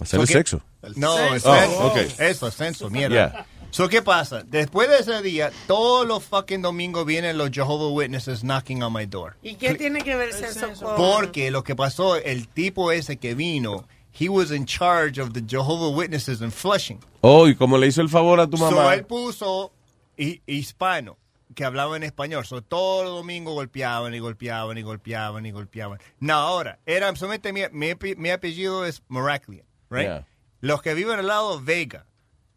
Hacer 0.01 0.19
So 0.19 0.23
el 0.23 0.27
que- 0.29 0.33
sexo. 0.35 0.63
No, 0.97 1.17
Censo. 1.17 1.55
el 1.55 1.61
Oh, 1.61 1.61
censo. 1.61 1.87
ok. 1.87 1.97
Eso, 2.21 2.51
censo, 2.51 2.91
mierda. 2.91 3.33
Yeah. 3.33 3.47
So, 3.71 3.89
¿qué 3.89 4.03
pasa? 4.03 4.43
Después 4.45 4.89
de 4.89 4.99
ese 4.99 5.23
día, 5.23 5.53
todos 5.69 6.05
los 6.07 6.25
fucking 6.25 6.61
domingos 6.63 7.07
vienen 7.07 7.39
los 7.39 7.51
Jehovah 7.51 7.89
Witnesses 7.89 8.41
knocking 8.43 8.83
on 8.83 8.93
my 8.93 9.07
door. 9.07 9.37
¿Y 9.43 9.55
qué 9.55 9.75
tiene 9.77 10.03
que 10.03 10.17
ver 10.17 10.31
eso 10.31 10.73
con...? 10.85 10.97
Porque 10.97 11.51
lo 11.53 11.63
que 11.63 11.77
pasó, 11.77 12.17
el 12.17 12.49
tipo 12.49 12.91
ese 12.91 13.19
que 13.19 13.35
vino, 13.35 13.87
he 14.19 14.29
was 14.29 14.51
in 14.51 14.65
charge 14.67 15.21
of 15.21 15.33
the 15.35 15.43
Jehovah 15.47 15.91
Witnesses 15.97 16.41
in 16.41 16.51
Flushing. 16.51 16.99
Oh, 17.21 17.47
y 17.47 17.55
como 17.55 17.79
le 17.79 17.87
hizo 17.87 18.01
el 18.01 18.09
favor 18.09 18.41
a 18.41 18.49
tu 18.49 18.57
So, 18.57 18.71
mamá. 18.73 18.95
él 18.95 19.05
puso 19.07 19.71
hi- 20.17 20.43
hispano, 20.47 21.17
que 21.55 21.65
hablaba 21.65 21.97
en 21.97 22.03
español. 22.03 22.45
So, 22.47 22.63
todo 22.63 23.03
el 23.03 23.09
domingo 23.11 23.53
golpeaban 23.53 24.13
y 24.15 24.19
golpeaban 24.19 24.79
y 24.79 24.83
golpeaban 24.83 25.47
y 25.47 25.53
golpeaban. 25.53 26.01
No, 26.19 26.35
ahora, 26.35 26.81
era 26.87 27.15
solamente 27.15 27.53
mi, 27.53 27.61
mi, 27.71 27.93
mi 28.17 28.31
apellido 28.31 28.85
es 28.85 29.01
Maraclian, 29.07 29.65
right? 29.91 30.07
Yeah. 30.07 30.27
Los 30.61 30.83
que 30.83 30.95
viven 30.95 31.19
al 31.19 31.27
lado, 31.27 31.61
Vega. 31.63 32.07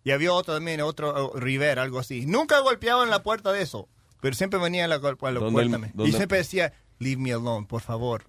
Y 0.03 0.11
había 0.11 0.33
otro 0.33 0.53
también, 0.53 0.81
otro 0.81 1.09
oh, 1.31 1.39
Rivera, 1.39 1.81
algo 1.81 1.99
así. 1.99 2.25
Nunca 2.25 2.59
golpeaban 2.59 3.09
la 3.09 3.23
puerta 3.23 3.51
de 3.51 3.61
eso, 3.61 3.87
pero 4.21 4.35
siempre 4.35 4.59
venían 4.59 4.85
a 4.85 4.87
la, 4.89 4.95
a 4.95 5.31
la 5.31 5.39
¿Dónde 5.39 5.51
puerta. 5.51 5.91
el- 5.97 6.07
y 6.07 6.11
siempre 6.11 6.37
decía, 6.39 6.73
leave 6.99 7.21
me 7.21 7.31
alone, 7.31 7.65
por 7.67 7.81
favor, 7.81 8.25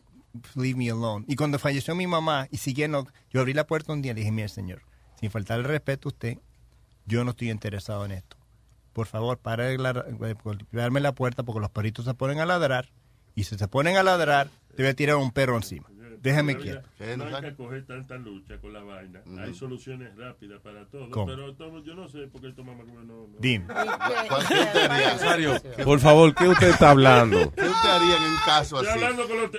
leave 0.54 0.76
me 0.78 0.90
alone. 0.90 1.24
Y 1.28 1.34
cuando 1.36 1.58
falleció 1.58 1.94
mi 1.96 2.06
mamá 2.06 2.46
y 2.52 2.58
siguiendo, 2.58 3.08
yo 3.30 3.40
abrí 3.40 3.52
la 3.54 3.66
puerta 3.66 3.92
un 3.92 4.02
día 4.02 4.12
y 4.12 4.14
le 4.14 4.20
dije, 4.20 4.30
mire 4.32 4.48
señor, 4.48 4.82
sin 5.18 5.30
faltar 5.32 5.58
el 5.58 5.64
respeto 5.64 6.08
a 6.08 6.12
usted, 6.12 6.38
yo 7.06 7.24
no 7.24 7.32
estoy 7.32 7.50
interesado 7.50 8.04
en 8.04 8.12
esto. 8.12 8.36
Por 8.92 9.06
favor, 9.08 9.38
para 9.38 9.74
golpearme 9.76 11.00
la 11.00 11.12
puerta 11.12 11.42
porque 11.42 11.60
los 11.60 11.70
perritos 11.70 12.04
se 12.04 12.14
ponen 12.14 12.38
a 12.38 12.46
ladrar 12.46 12.90
y 13.34 13.44
si 13.44 13.58
se 13.58 13.66
ponen 13.68 13.96
a 13.96 14.02
ladrar, 14.04 14.48
te 14.76 14.82
voy 14.84 14.90
a 14.90 14.94
tirar 14.94 15.16
un 15.16 15.32
perro 15.32 15.56
encima. 15.56 15.88
Déjame 16.24 16.56
quieto. 16.56 16.88
No 17.18 17.24
hay 17.36 17.42
que 17.42 17.54
coger 17.54 17.84
tanta 17.86 18.16
lucha 18.16 18.58
con 18.58 18.72
la 18.72 18.82
vaina. 18.82 19.20
Hay 19.38 19.52
soluciones 19.52 20.16
rápidas 20.16 20.58
para 20.62 20.86
todo. 20.86 21.10
¿Cómo? 21.10 21.26
Pero 21.26 21.54
todo- 21.54 21.84
yo 21.84 21.94
no 21.94 22.08
sé 22.08 22.26
por 22.28 22.40
qué 22.40 22.50
toma 22.52 22.72
no, 22.74 23.04
no. 23.04 23.26
Dime. 23.38 23.66
Nazario, 23.68 25.60
por 25.84 26.00
favor, 26.00 26.34
¿qué 26.34 26.48
usted 26.48 26.70
está 26.70 26.90
hablando? 26.92 27.52
¿Qué 27.54 27.60
usted 27.62 27.88
haría 27.90 28.16
en 28.16 28.22
un 28.22 28.36
caso 28.46 28.80
Estoy 28.80 28.88
así? 28.94 29.04
hablando 29.04 29.28
con 29.28 29.38
los 29.42 29.50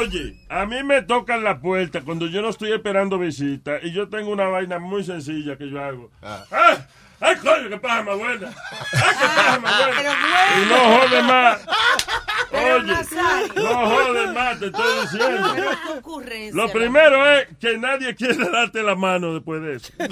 Oye, 0.00 0.44
a 0.48 0.66
mí 0.66 0.82
me 0.82 1.02
tocan 1.02 1.44
la 1.44 1.60
puerta 1.60 2.00
cuando 2.02 2.26
yo 2.26 2.42
no 2.42 2.48
estoy 2.48 2.72
esperando 2.72 3.16
visita 3.18 3.78
y 3.80 3.92
yo 3.92 4.08
tengo 4.08 4.32
una 4.32 4.46
vaina 4.46 4.80
muy 4.80 5.04
sencilla 5.04 5.56
que 5.56 5.70
yo 5.70 5.80
hago. 5.80 6.10
¡Ah! 6.20 6.86
¡Ay, 7.22 7.36
coño, 7.36 7.68
qué 7.68 7.78
paja 7.78 8.02
más 8.02 8.18
buena! 8.18 8.48
¡Ay, 8.48 9.14
qué 9.18 9.26
paja 9.26 9.58
más 9.60 9.86
buena! 9.86 10.12
Y 10.60 10.66
no 10.68 10.98
jode 10.98 11.22
más. 11.22 11.60
Oye, 12.52 12.94
no 13.54 13.90
jode 13.90 14.26
más, 14.32 14.58
te 14.58 14.66
estoy 14.66 15.00
diciendo. 15.00 15.54
Lo 16.52 16.68
primero 16.70 17.30
es 17.32 17.48
que 17.58 17.78
nadie 17.78 18.14
quiere 18.14 18.50
darte 18.50 18.82
la 18.82 18.94
mano 18.94 19.34
después 19.34 19.62
de 19.62 19.76
eso. 19.76 19.92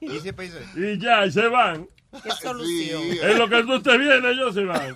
Y 0.00 0.20
siempre 0.20 0.46
dice, 0.46 0.64
Y 0.76 0.98
ya, 0.98 1.26
y 1.26 1.32
se 1.32 1.48
van. 1.48 1.88
¿Qué 2.10 2.30
solución? 2.42 3.02
En 3.22 3.38
lo 3.38 3.48
que 3.48 3.62
tú 3.64 3.82
te 3.82 3.98
vienes, 3.98 4.24
ellos 4.24 4.54
se 4.54 4.64
van. 4.64 4.94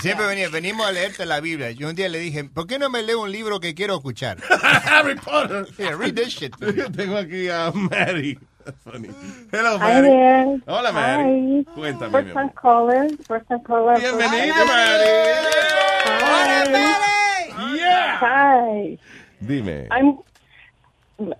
Siempre 0.00 0.26
venía, 0.26 0.48
venimos 0.48 0.86
a 0.86 0.92
leerte 0.92 1.26
la 1.26 1.40
Biblia. 1.40 1.72
Yo 1.72 1.88
un 1.88 1.94
día 1.96 2.08
le 2.08 2.18
dije, 2.20 2.44
¿por 2.44 2.66
qué 2.66 2.78
no 2.78 2.88
me 2.88 3.02
leo 3.02 3.22
un 3.22 3.32
libro 3.32 3.58
que 3.58 3.74
quiero 3.74 3.94
escuchar? 3.96 4.38
Harry 4.84 5.16
Potter. 5.16 5.66
Yeah, 5.76 5.96
read 5.96 6.14
this 6.14 6.28
shit. 6.28 6.54
Yo 6.60 6.90
tengo 6.92 7.16
aquí 7.16 7.48
a 7.48 7.72
Mary. 7.74 8.38
Funny. 8.84 9.08
Hello, 9.52 9.78
Hi 9.78 10.00
Mary. 10.00 10.08
there. 10.08 10.60
Hola, 10.66 10.92
Mary. 10.92 11.64
Hi. 11.68 11.74
Cuéntame, 11.74 12.10
First 12.12 12.32
time 12.34 12.50
caller. 12.60 13.08
First 13.26 13.48
time 13.48 13.62
caller. 13.62 13.96
Bienvenida, 14.00 14.64
Mary. 14.66 15.08
Yeah. 17.76 18.18
Hi. 18.20 18.98
Dime. 19.44 19.88
I'm. 19.90 20.18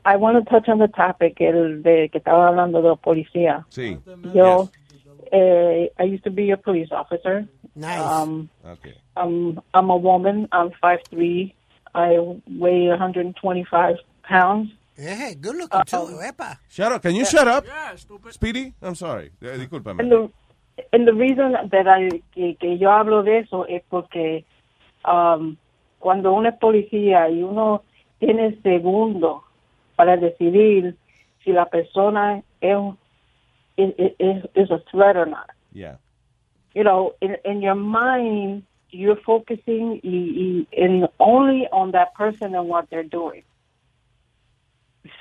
I 0.05 0.17
want 0.17 0.43
to 0.43 0.51
touch 0.51 0.69
on 0.69 0.79
the 0.79 0.89
topic 0.89 1.41
el 1.41 1.83
de 1.83 2.09
que 2.09 2.19
estaba 2.19 2.49
hablando 2.49 2.81
de 2.83 2.97
policía. 2.97 3.67
Sí. 3.69 3.99
Yo, 4.35 4.71
eh, 5.33 5.91
I 5.99 6.03
used 6.05 6.25
to 6.25 6.31
be 6.31 6.51
a 6.51 6.57
police 6.57 6.91
officer. 6.93 7.47
Nice. 7.75 8.01
Um, 8.01 8.49
Okay. 8.65 8.95
I'm 9.17 9.61
I'm 9.75 9.91
a 9.91 9.97
woman. 9.97 10.49
I'm 10.53 10.71
five 10.81 11.01
three. 11.11 11.55
I 11.95 12.19
weigh 12.59 12.89
125 12.89 13.97
pounds. 14.23 14.71
Yeah, 14.99 15.35
good 15.35 15.57
looking 15.57 15.83
too, 15.87 16.21
epa. 16.23 16.59
Shut 16.69 16.93
up. 16.93 17.03
Can 17.03 17.15
you 17.15 17.25
shut 17.27 17.47
up? 17.49 17.67
Yeah, 17.67 17.97
stupid. 17.97 18.33
Speedy? 18.33 18.73
I'm 18.83 18.95
sorry. 18.95 19.31
Eh, 19.43 19.57
discúlpame. 19.59 20.01
And 20.01 20.11
the, 20.11 20.31
and 20.93 21.07
the 21.07 21.12
reason 21.15 21.53
that 21.53 21.87
I, 21.87 22.09
que, 22.35 22.57
que 22.59 22.79
yo 22.79 22.91
hablo 22.91 23.23
de 23.23 23.41
eso 23.41 23.67
es 23.67 23.83
porque 23.91 24.45
um, 25.05 25.57
cuando 25.99 26.33
uno 26.33 26.49
es 26.49 26.55
policía 26.59 27.29
y 27.31 27.43
uno 27.43 27.83
tiene 28.21 28.59
segundo 28.62 29.45
para 29.97 30.17
decidir 30.17 30.95
si 31.45 31.53
la 31.53 31.67
persona 31.67 32.43
es, 32.61 32.95
is, 33.77 34.13
is, 34.19 34.45
is 34.55 34.71
a 34.71 34.83
threat 34.91 35.17
or 35.17 35.27
not. 35.27 35.51
Yeah. 35.73 35.97
You 36.75 36.85
know, 36.85 37.15
in, 37.21 37.37
in 37.45 37.63
your 37.63 37.75
mind, 37.75 38.65
you're 38.91 39.17
focusing 39.17 39.99
in 40.03 41.09
only 41.19 41.67
on 41.73 41.93
that 41.93 42.15
person 42.15 42.55
and 42.55 42.69
what 42.69 42.89
they're 42.91 43.03
doing. 43.03 43.43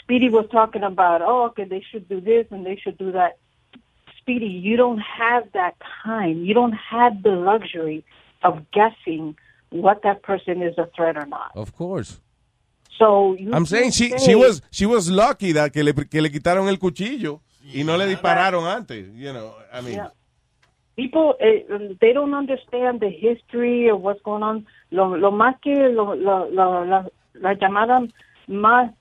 Speedy 0.02 0.30
was 0.30 0.48
talking 0.52 0.84
about, 0.84 1.22
oh, 1.22 1.46
okay, 1.46 1.64
they 1.64 1.84
should 1.92 2.08
do 2.10 2.20
this 2.20 2.48
and 2.52 2.66
they 2.66 2.76
should 2.76 2.98
do 2.98 3.12
that. 3.12 3.38
Speedy, 4.20 4.48
you 4.48 4.76
don't 4.76 5.00
have 5.00 5.52
that 5.54 5.76
time. 6.04 6.44
You 6.44 6.54
don't 6.54 6.74
have 6.74 7.22
the 7.22 7.32
luxury 7.32 8.04
of 8.44 8.72
guessing 8.72 9.36
what 9.70 10.02
that 10.04 10.24
person 10.24 10.62
is 10.62 10.78
a 10.78 10.88
threat 10.96 11.18
or 11.18 11.26
not. 11.26 11.52
Of 11.56 11.76
course. 11.76 12.20
So 12.98 13.36
I'm 13.54 13.66
saying 13.66 13.92
she, 13.92 14.10
say- 14.12 14.18
she 14.20 14.36
was 14.36 14.62
she 14.72 14.86
was 14.86 15.10
lucky 15.10 15.52
that 15.54 15.72
que 15.72 15.84
le, 15.84 15.94
que 15.94 16.22
le 16.22 16.30
quitaron 16.32 16.68
el 16.70 16.78
cuchillo 16.80 17.42
y 17.74 17.84
no 17.84 17.98
le 17.98 18.06
dispararon 18.08 18.66
antes. 18.68 19.08
You 19.16 19.34
know, 19.34 19.54
I 19.74 19.82
mean. 19.82 19.96
Yeah. 19.96 20.10
People, 20.96 21.36
eh, 21.42 21.66
they 22.00 22.14
don't 22.14 22.34
understand 22.34 23.02
the 23.02 23.10
history 23.10 23.90
of 23.90 24.00
what's 24.00 24.22
going 24.24 24.44
on. 24.44 24.66
Lo, 24.92 25.18
lo 25.18 25.30
más 25.30 25.60
que 25.62 25.90
lo, 25.90 26.16
lo, 26.16 26.50
lo- 26.50 26.86
la, 26.86 27.06
las 27.34 27.60
llamadas 27.60 28.04
más 28.48 28.92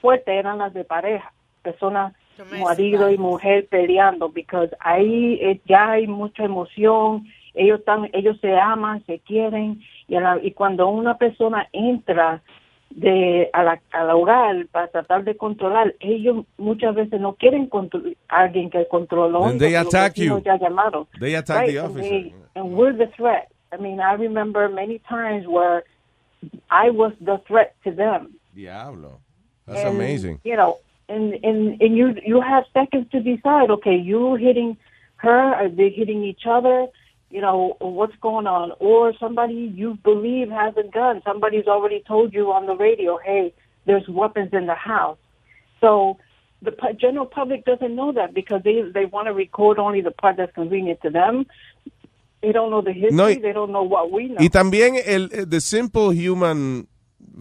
fuertes 0.00 0.28
eran 0.34 0.58
las 0.58 0.72
de 0.72 0.84
pareja, 0.84 1.30
personas, 1.62 2.14
marido 2.58 3.10
y 3.10 3.18
mujer 3.18 3.66
peleando, 3.68 4.30
because 4.30 4.70
ahí 4.80 5.38
eh, 5.42 5.60
ya 5.66 5.90
hay 5.90 6.06
mucha 6.06 6.44
emoción, 6.44 7.26
ellos 7.52 7.80
están, 7.80 8.08
ellos 8.14 8.38
se 8.40 8.56
aman, 8.58 9.04
se 9.06 9.18
quieren, 9.18 9.82
y, 10.06 10.14
a 10.14 10.20
la- 10.20 10.38
y 10.42 10.52
cuando 10.52 10.88
una 10.88 11.18
persona 11.18 11.68
entra 11.72 12.42
de 12.90 13.48
a 13.52 13.62
la, 13.62 13.80
al 13.92 14.10
hogar 14.10 14.66
para 14.72 14.88
tratar 14.88 15.24
de 15.24 15.36
controlar. 15.36 15.94
Ellos 16.00 16.44
muchas 16.56 16.94
veces 16.94 17.20
no 17.20 17.34
quieren 17.34 17.68
a 18.28 18.40
alguien 18.40 18.70
que 18.70 18.86
controló. 18.88 19.46
Then 19.48 19.58
they 19.58 19.76
attack 19.76 20.16
you. 20.16 20.40
Ya 20.44 20.56
llamaron. 20.58 21.06
They 21.20 21.34
attack 21.36 21.66
the 21.66 21.78
and 21.78 21.90
officer. 21.90 22.08
they- 22.08 22.34
and 22.54 22.74
we're 22.76 22.92
the 22.96 23.06
threat. 23.16 23.48
I 23.72 23.76
mean, 23.76 24.00
I 24.00 24.14
remember 24.14 24.68
many 24.68 24.98
times 25.00 25.46
where 25.46 25.84
I 26.70 26.90
was 26.90 27.12
the 27.20 27.38
threat 27.46 27.74
to 27.84 27.92
them. 27.92 28.34
Diablo. 28.54 29.20
That's 29.66 29.84
And, 29.84 29.96
amazing. 29.96 30.40
You 30.44 30.56
know, 30.56 30.78
and 31.08 31.34
and 31.44 31.80
and 31.80 31.96
you 31.96 32.14
you 32.24 32.40
have 32.40 32.64
seconds 32.72 33.06
to 33.12 33.20
decide. 33.20 33.70
Okay, 33.70 33.96
you 33.96 34.34
hitting 34.36 34.76
her? 35.16 35.54
Are 35.54 35.68
they 35.68 35.90
hitting 35.90 36.24
each 36.24 36.46
other? 36.46 36.86
You 37.30 37.40
know 37.42 37.76
what's 37.80 38.16
going 38.22 38.46
on, 38.46 38.72
or 38.80 39.12
somebody 39.20 39.70
you 39.74 39.98
believe 40.02 40.48
has 40.50 40.74
a 40.78 40.82
gun. 40.88 41.20
Somebody's 41.24 41.66
already 41.66 42.02
told 42.06 42.32
you 42.32 42.52
on 42.52 42.66
the 42.66 42.74
radio, 42.74 43.18
"Hey, 43.18 43.52
there's 43.86 44.08
weapons 44.08 44.50
in 44.52 44.66
the 44.66 44.74
house." 44.74 45.18
So 45.80 46.16
the 46.62 46.72
general 46.98 47.26
public 47.26 47.64
doesn't 47.66 47.94
know 47.94 48.12
that 48.12 48.32
because 48.32 48.62
they 48.62 48.80
they 48.94 49.04
want 49.04 49.26
to 49.28 49.34
record 49.34 49.78
only 49.78 50.00
the 50.00 50.10
part 50.10 50.36
that's 50.38 50.54
convenient 50.54 51.00
to 51.02 51.10
them. 51.10 51.44
They 52.40 52.52
don't 52.52 52.70
know 52.70 52.80
the 52.82 52.92
history. 52.92 53.16
No, 53.16 53.24
y- 53.24 53.38
they 53.42 53.52
don't 53.52 53.72
know 53.72 53.82
what 53.82 54.10
we 54.10 54.28
know. 54.28 54.36
Y 54.40 54.48
también 54.48 54.96
el 55.04 55.28
eh, 55.32 55.44
the 55.46 55.60
simple 55.60 56.10
human 56.12 56.86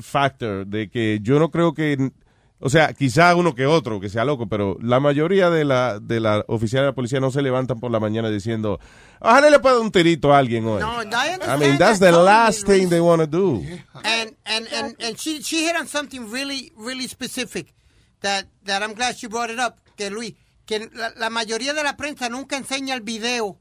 factor 0.01 0.65
de 0.65 0.89
que 0.89 1.19
yo 1.21 1.39
no 1.39 1.49
creo 1.49 1.73
que 1.73 2.11
o 2.59 2.69
sea, 2.69 2.93
quizá 2.93 3.35
uno 3.35 3.53
que 3.53 3.67
otro 3.67 3.99
que 3.99 4.09
sea 4.09 4.25
loco, 4.25 4.47
pero 4.47 4.77
la 4.81 4.99
mayoría 4.99 5.49
de 5.51 5.63
la 5.63 5.99
de 5.99 6.19
la 6.19 6.43
oficiales 6.47 6.85
de 6.85 6.91
la 6.91 6.95
policía 6.95 7.19
no 7.19 7.29
se 7.29 7.43
levantan 7.43 7.79
por 7.79 7.91
la 7.91 7.99
mañana 7.99 8.29
diciendo, 8.31 8.79
"Ojalá 9.19 9.49
le 9.49 9.59
pueda 9.59 9.79
un 9.79 9.91
tirito 9.91 10.33
a 10.33 10.39
alguien 10.39 10.65
hoy." 10.65 10.81
No, 10.81 11.03
I 11.03 11.35
I 11.35 11.59
mean, 11.59 11.77
that's 11.77 11.99
that 11.99 12.11
the 12.11 12.17
last 12.17 12.65
thing 12.65 12.89
they 12.89 12.99
want 12.99 13.21
to 13.21 13.27
do. 13.27 13.63
And 14.03 14.35
and 14.45 14.67
and 14.73 14.95
and 14.99 15.17
she 15.17 15.43
she 15.43 15.67
hit 15.67 15.75
on 15.79 15.87
something 15.87 16.31
really 16.31 16.73
really 16.75 17.07
specific 17.07 17.75
that 18.21 18.47
that 18.65 18.81
I'm 18.81 18.95
glad 18.95 19.15
she 19.15 19.27
brought 19.27 19.51
it 19.51 19.59
up. 19.59 19.79
Que 19.95 20.09
Luis, 20.09 20.33
que 20.65 20.89
la, 20.93 21.11
la 21.15 21.29
mayoría 21.29 21.73
de 21.73 21.83
la 21.83 21.95
prensa 21.95 22.27
nunca 22.27 22.57
enseña 22.57 22.95
el 22.95 23.01
video 23.01 23.59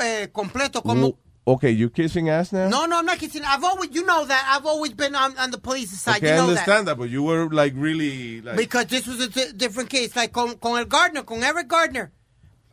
eh, 0.00 0.28
completo 0.32 0.82
como. 0.82 1.18
Okay, 1.54 1.70
you 1.70 1.88
kissing 1.88 2.28
ass 2.28 2.52
now? 2.52 2.68
No, 2.68 2.84
no, 2.86 2.98
I'm 2.98 3.06
not 3.06 3.18
kissing. 3.18 3.42
I've 3.44 3.64
always, 3.64 3.90
you 3.94 4.04
know 4.04 4.24
that. 4.26 4.52
I've 4.54 4.66
always 4.66 4.92
been 4.92 5.14
on, 5.14 5.36
on 5.38 5.50
the 5.50 5.58
police 5.58 5.90
side. 5.98 6.18
Okay, 6.18 6.26
you 6.28 6.32
I 6.34 6.36
know 6.36 6.48
understand 6.48 6.88
that. 6.88 6.98
but 6.98 7.08
you 7.08 7.22
were 7.22 7.48
like 7.48 7.72
really 7.76 8.42
like 8.42 8.56
Because 8.56 8.86
this 8.86 9.06
was 9.06 9.20
a 9.20 9.28
di- 9.28 9.52
different 9.56 9.88
case. 9.88 10.14
Like 10.14 10.32
con, 10.32 10.56
con 10.58 10.78
el 10.78 10.84
Gardner, 10.84 11.22
con 11.22 11.42
Eric 11.42 11.66
Gardner. 11.68 12.10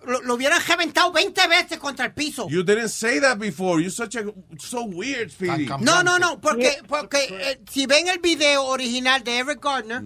Lo, 0.05 0.19
lo 0.23 0.35
hubieran 0.35 0.59
reventado 0.67 1.11
20 1.13 1.47
veces 1.47 1.77
contra 1.79 2.05
el 2.05 2.11
piso. 2.11 2.47
You 2.49 2.63
didn't 2.63 2.89
say 2.89 3.19
that 3.19 3.39
before. 3.39 3.79
You're 3.79 3.89
such 3.89 4.15
a 4.15 4.25
so 4.59 4.83
weird, 4.85 5.31
Speedy. 5.31 5.65
No, 5.79 6.03
no, 6.03 6.17
no, 6.17 6.37
porque, 6.39 6.81
porque 6.87 7.27
eh, 7.31 7.59
si 7.71 7.87
ven 7.87 8.07
el 8.09 8.19
video 8.19 8.65
original 8.65 9.23
de 9.23 9.37
Eric 9.39 9.61
Gardner, 9.63 10.03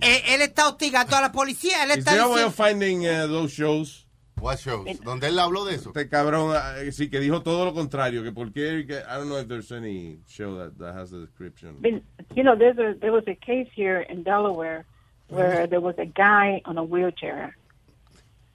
eh, 0.00 0.22
él 0.34 0.40
está 0.42 0.66
hostigando 0.68 1.14
a 1.14 1.20
la 1.20 1.30
policía. 1.30 1.84
Él 1.84 1.90
Is 1.90 1.98
está 1.98 2.12
there 2.12 2.22
a 2.22 2.26
way 2.28 2.42
diciendo, 2.42 2.46
of 2.48 2.54
finding 2.56 3.06
uh, 3.06 3.28
those 3.28 3.52
shows? 3.52 4.06
What 4.40 4.58
shows? 4.58 5.00
Donde 5.04 5.28
él 5.28 5.38
habló 5.38 5.64
de 5.64 5.74
eso. 5.74 5.90
Este 5.90 6.08
cabrón, 6.08 6.54
eh, 6.78 6.92
sí, 6.92 7.08
que 7.10 7.20
dijo 7.20 7.42
todo 7.42 7.64
lo 7.64 7.74
contrario, 7.74 8.22
que 8.22 8.32
por 8.32 8.52
qué, 8.52 8.84
que- 8.86 8.98
I 8.98 9.16
don't 9.18 9.28
know 9.28 9.38
if 9.38 9.48
there's 9.48 9.72
any 9.72 10.18
show 10.26 10.56
that, 10.58 10.76
that 10.78 10.94
has 10.96 11.10
the 11.10 11.18
description. 11.18 11.80
been, 11.80 12.02
you 12.34 12.42
know, 12.42 12.54
there's 12.56 12.78
a 12.78 12.94
there 13.00 13.12
was 13.12 13.24
a 13.26 13.34
case 13.34 13.68
here 13.74 14.00
in 14.00 14.22
Delaware 14.22 14.84
where 15.28 15.66
there 15.66 15.80
was 15.80 15.96
a 15.98 16.06
guy 16.06 16.60
on 16.64 16.78
a 16.78 16.82
wheelchair, 16.84 17.54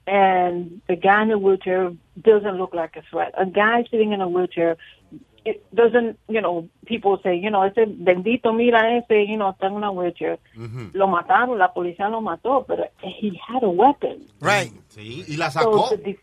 and 0.06 0.80
the 0.88 0.96
guy 0.96 1.22
in 1.22 1.28
the 1.28 1.38
wheelchair 1.38 1.92
doesn't 2.20 2.56
look 2.58 2.74
like 2.74 2.96
a 2.96 3.02
threat. 3.10 3.32
A 3.38 3.46
guy 3.46 3.84
sitting 3.90 4.12
in 4.12 4.20
a 4.20 4.28
wheelchair, 4.28 4.76
it 5.44 5.62
doesn't, 5.74 6.18
you 6.28 6.40
know, 6.40 6.68
people 6.86 7.18
say, 7.22 7.36
you 7.36 7.50
know, 7.50 7.62
ese 7.64 7.86
bendito 7.86 8.52
mira 8.54 8.96
ese, 8.96 9.26
you 9.28 9.36
know, 9.36 9.50
está 9.52 9.66
en 9.66 9.74
una 9.74 9.90
wheelchair. 9.90 10.38
Lo 10.94 11.06
mataron, 11.06 11.58
la 11.58 11.72
policía 11.72 12.08
lo 12.10 12.20
mató, 12.20 12.64
but 12.66 12.78
he 13.02 13.38
had 13.46 13.62
a 13.62 13.68
weapon. 13.68 14.26
Right. 14.40 14.72
Sí, 14.88 15.24
y 15.28 15.36
la 15.36 15.50
So 15.50 15.88
the 15.90 15.96
def- 15.98 16.20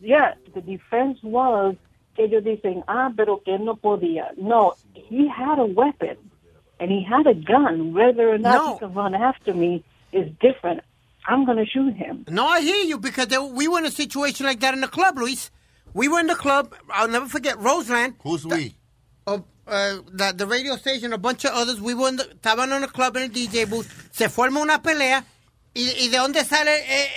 yeah, 0.00 0.34
the 0.54 0.60
defense 0.60 1.18
was 1.22 1.76
que 2.16 2.24
ellos 2.26 2.42
dicen, 2.44 2.82
ah, 2.88 3.10
pero 3.16 3.42
que 3.44 3.54
él 3.54 3.64
no 3.64 3.76
podía. 3.76 4.30
No, 4.36 4.74
he 4.94 5.28
had 5.28 5.58
a 5.58 5.64
weapon 5.64 6.16
and 6.80 6.90
he 6.90 7.02
had 7.04 7.26
a 7.26 7.34
gun. 7.34 7.92
Whether 7.94 8.28
or 8.30 8.38
not 8.38 8.54
No. 8.54 8.72
he 8.74 8.78
can 8.80 8.94
run 8.94 9.14
after 9.14 9.54
me 9.54 9.84
is 10.12 10.28
different. 10.40 10.80
I'm 11.26 11.44
going 11.46 11.56
to 11.58 11.64
shoot 11.64 11.94
him. 11.94 12.24
No, 12.28 12.46
I 12.46 12.60
hear 12.60 12.84
you 12.84 12.98
because 12.98 13.28
there, 13.28 13.40
we 13.42 13.66
were 13.66 13.78
in 13.78 13.86
a 13.86 13.90
situation 13.90 14.44
like 14.46 14.60
that 14.60 14.74
in 14.74 14.80
the 14.82 14.88
club, 14.88 15.16
Luis. 15.18 15.50
We 15.94 16.08
were 16.08 16.20
in 16.20 16.26
the 16.26 16.34
club. 16.34 16.74
I'll 16.92 17.08
never 17.08 17.26
forget 17.28 17.56
Roseland. 17.58 18.14
Who's 18.22 18.44
we? 18.44 18.74
Uh, 19.26 19.38
uh, 19.66 19.96
the, 20.12 20.34
the 20.36 20.46
radio 20.46 20.76
station, 20.76 21.12
a 21.12 21.18
bunch 21.18 21.44
of 21.44 21.52
others. 21.54 21.80
We 21.80 21.94
were 21.94 22.08
in 22.08 22.16
the, 22.16 22.24
estaban 22.24 22.72
en 22.72 22.82
el 22.82 22.88
club 22.90 23.16
en 23.16 23.22
el 23.24 23.28
DJ 23.30 23.64
booth. 23.66 23.86
Se 24.12 24.28
forma 24.28 24.60
una 24.60 24.82
pelea. 24.82 25.24
¿Y, 25.76 25.90
y 26.04 26.08
de 26.08 26.18
dónde 26.18 26.44
sale 26.44 26.70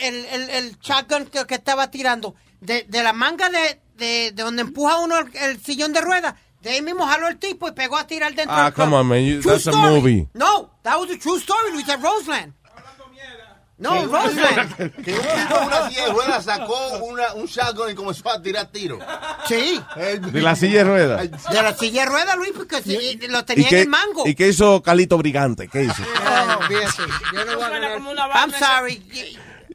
el, 0.07 0.15
el, 0.15 0.25
el, 0.25 0.49
el 0.49 0.79
shotgun 0.79 1.25
que, 1.27 1.45
que 1.45 1.55
estaba 1.55 1.91
tirando? 1.91 2.33
De, 2.61 2.83
de 2.87 3.03
la 3.03 3.13
manga 3.13 3.49
de, 3.49 3.79
de, 3.97 4.31
de 4.31 4.43
donde 4.43 4.61
empuja 4.63 4.97
uno 4.99 5.19
el, 5.19 5.35
el 5.35 5.59
sillón 5.63 5.93
de 5.93 6.01
ruedas. 6.01 6.33
De 6.61 6.71
ahí 6.71 6.81
mismo 6.81 7.05
jaló 7.05 7.27
el 7.27 7.37
tipo 7.37 7.67
y 7.67 7.71
pegó 7.73 7.97
a 7.97 8.07
tirar 8.07 8.33
dentro 8.33 8.55
Ah, 8.55 8.63
del 8.65 8.73
club. 8.73 8.85
come 8.85 8.97
on, 8.97 9.07
man. 9.07 9.23
You- 9.23 9.41
that's 9.41 9.67
a 9.67 9.71
movie. 9.71 10.27
No, 10.33 10.71
that 10.83 10.99
was 10.99 11.11
a 11.11 11.17
true 11.17 11.37
story, 11.37 11.71
Luis, 11.71 11.87
at 11.87 12.01
Roseland. 12.01 12.53
No, 13.79 13.91
Roseland. 14.07 14.91
Que 15.03 15.13
un 15.13 15.67
una 15.67 15.89
silla 15.89 16.05
de 16.07 16.11
ruedas 16.13 16.45
sacó 16.45 16.97
una, 17.03 17.33
un 17.35 17.45
shotgun 17.45 17.91
y 17.91 17.95
comenzó 17.95 18.27
a 18.31 18.41
tirar 18.41 18.65
tiros. 18.67 18.99
Sí. 19.47 19.79
De 20.31 20.41
la 20.41 20.55
silla 20.55 20.79
de 20.79 20.83
ruedas. 20.83 21.43
De 21.49 21.61
la 21.61 21.73
silla 21.73 22.03
de 22.05 22.09
ruedas, 22.09 22.37
Luis, 22.37 22.51
porque 22.55 22.81
si- 22.81 23.17
lo 23.27 23.39
¿Y 23.39 23.43
tenía 23.43 23.69
en 23.69 23.77
el 23.77 23.87
mango. 23.87 24.23
¿Y 24.25 24.33
qué 24.33 24.47
hizo 24.47 24.81
Calito 24.81 25.17
Brigante? 25.19 25.67
¿Qué 25.67 25.83
hizo? 25.83 26.01
Olvídate. 26.59 27.03
Yo 27.33 27.45
no 27.45 27.55
voy 27.55 28.17
a. 28.17 28.43
I'm 28.43 28.51
sorry. 28.51 28.99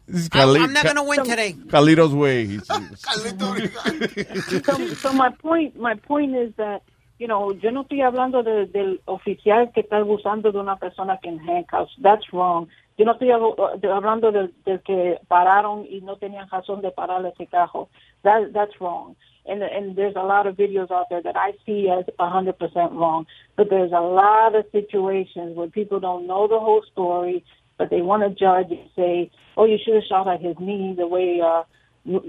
I'm, 0.09 0.29
Cali- 0.31 0.61
I'm 0.61 0.73
not 0.73 0.83
going 0.83 0.97
to 0.97 1.03
win 1.05 1.23
today. 1.23 1.55
Calito's 1.71 2.13
way. 2.13 2.47
He's- 2.47 2.67
so, 4.67 4.95
so 4.97 5.13
my 5.13 5.31
point, 5.41 5.77
my 5.79 5.95
point 5.95 6.35
is 6.37 6.53
that, 6.57 6.83
you 7.19 7.29
know, 7.29 7.53
yo 7.53 7.71
no 7.71 7.83
estoy 7.85 8.03
hablando 8.03 8.43
de- 8.43 8.67
del 8.67 9.01
oficial 9.07 9.71
que 9.73 9.81
está 9.83 9.99
abusando 9.99 10.51
de 10.53 10.59
una 10.59 10.77
persona 10.77 11.19
que 11.23 11.29
en 11.29 11.39
handcuffs. 11.49 11.93
That's 12.03 12.27
wrong. 12.33 12.67
Yo 13.03 13.07
no 13.07 13.13
estoy 13.15 13.81
de- 13.81 13.91
hablando 13.91 14.31
del, 14.31 14.55
del 14.65 14.81
que 14.83 15.19
pararon 15.27 15.85
y 15.91 16.03
no 16.03 16.19
tenían 16.19 16.49
razón 16.49 16.83
de 16.83 16.93
parar 16.93 17.27
ese 17.27 17.49
carro. 17.49 17.89
That, 18.23 18.53
that's 18.53 18.81
wrong. 18.81 19.17
And, 19.45 19.61
and 19.61 19.97
there's 19.97 20.15
a 20.15 20.23
lot 20.23 20.47
of 20.47 20.55
videos 20.57 20.89
out 20.93 21.09
there 21.11 21.21
that 21.21 21.37
I 21.37 21.51
see 21.67 21.91
as 21.91 22.05
100% 22.21 22.55
wrong. 22.93 23.27
But 23.57 23.71
there's 23.71 23.91
a 23.91 24.01
lot 24.01 24.55
of 24.55 24.67
situations 24.71 25.57
where 25.57 25.67
people 25.67 25.99
don't 25.99 26.29
know 26.29 26.47
the 26.47 26.61
whole 26.61 26.85
story, 26.93 27.45
but 27.77 27.91
they 27.91 28.03
want 28.03 28.23
to 28.23 28.29
judge 28.29 28.71
and 28.71 28.89
say, 28.95 29.33
oh, 29.57 29.65
you 29.65 29.79
should 29.85 29.95
have 29.95 30.05
shot 30.09 30.29
at 30.29 30.41
his 30.41 30.55
knee 30.61 30.95
the 30.97 31.09
way 31.09 31.41
uh, 31.45 31.65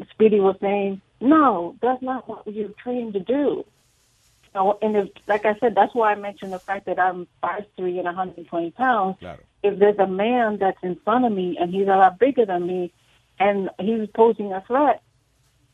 Speedy 0.10 0.40
was 0.40 0.56
saying. 0.60 1.02
No, 1.22 1.76
that's 1.84 2.02
not 2.02 2.28
what 2.28 2.52
you're 2.52 2.70
trained 2.84 3.14
to 3.14 3.20
do. 3.20 3.64
You 4.54 4.60
know, 4.60 4.78
and 4.82 4.96
if, 4.96 5.10
like 5.28 5.46
I 5.46 5.56
said, 5.60 5.76
that's 5.76 5.96
why 5.96 6.12
I 6.12 6.16
mentioned 6.16 6.54
the 6.54 6.60
fact 6.60 6.86
that 6.86 7.00
I'm 7.00 7.28
five 7.42 7.66
three 7.76 7.98
and 7.98 8.06
120 8.06 8.72
pounds. 8.72 9.18
If 9.64 9.80
there's 9.80 9.98
a 9.98 10.08
man 10.08 10.58
that's 10.60 10.78
in 10.84 10.96
front 11.04 11.26
of 11.26 11.32
me 11.32 11.58
and 11.60 11.74
he's 11.74 11.88
a 11.88 11.96
lot 11.96 12.20
bigger 12.20 12.46
than 12.46 12.68
me 12.68 12.92
and 13.40 13.70
he's 13.80 14.08
posing 14.14 14.52
a 14.52 14.62
threat, 14.68 15.02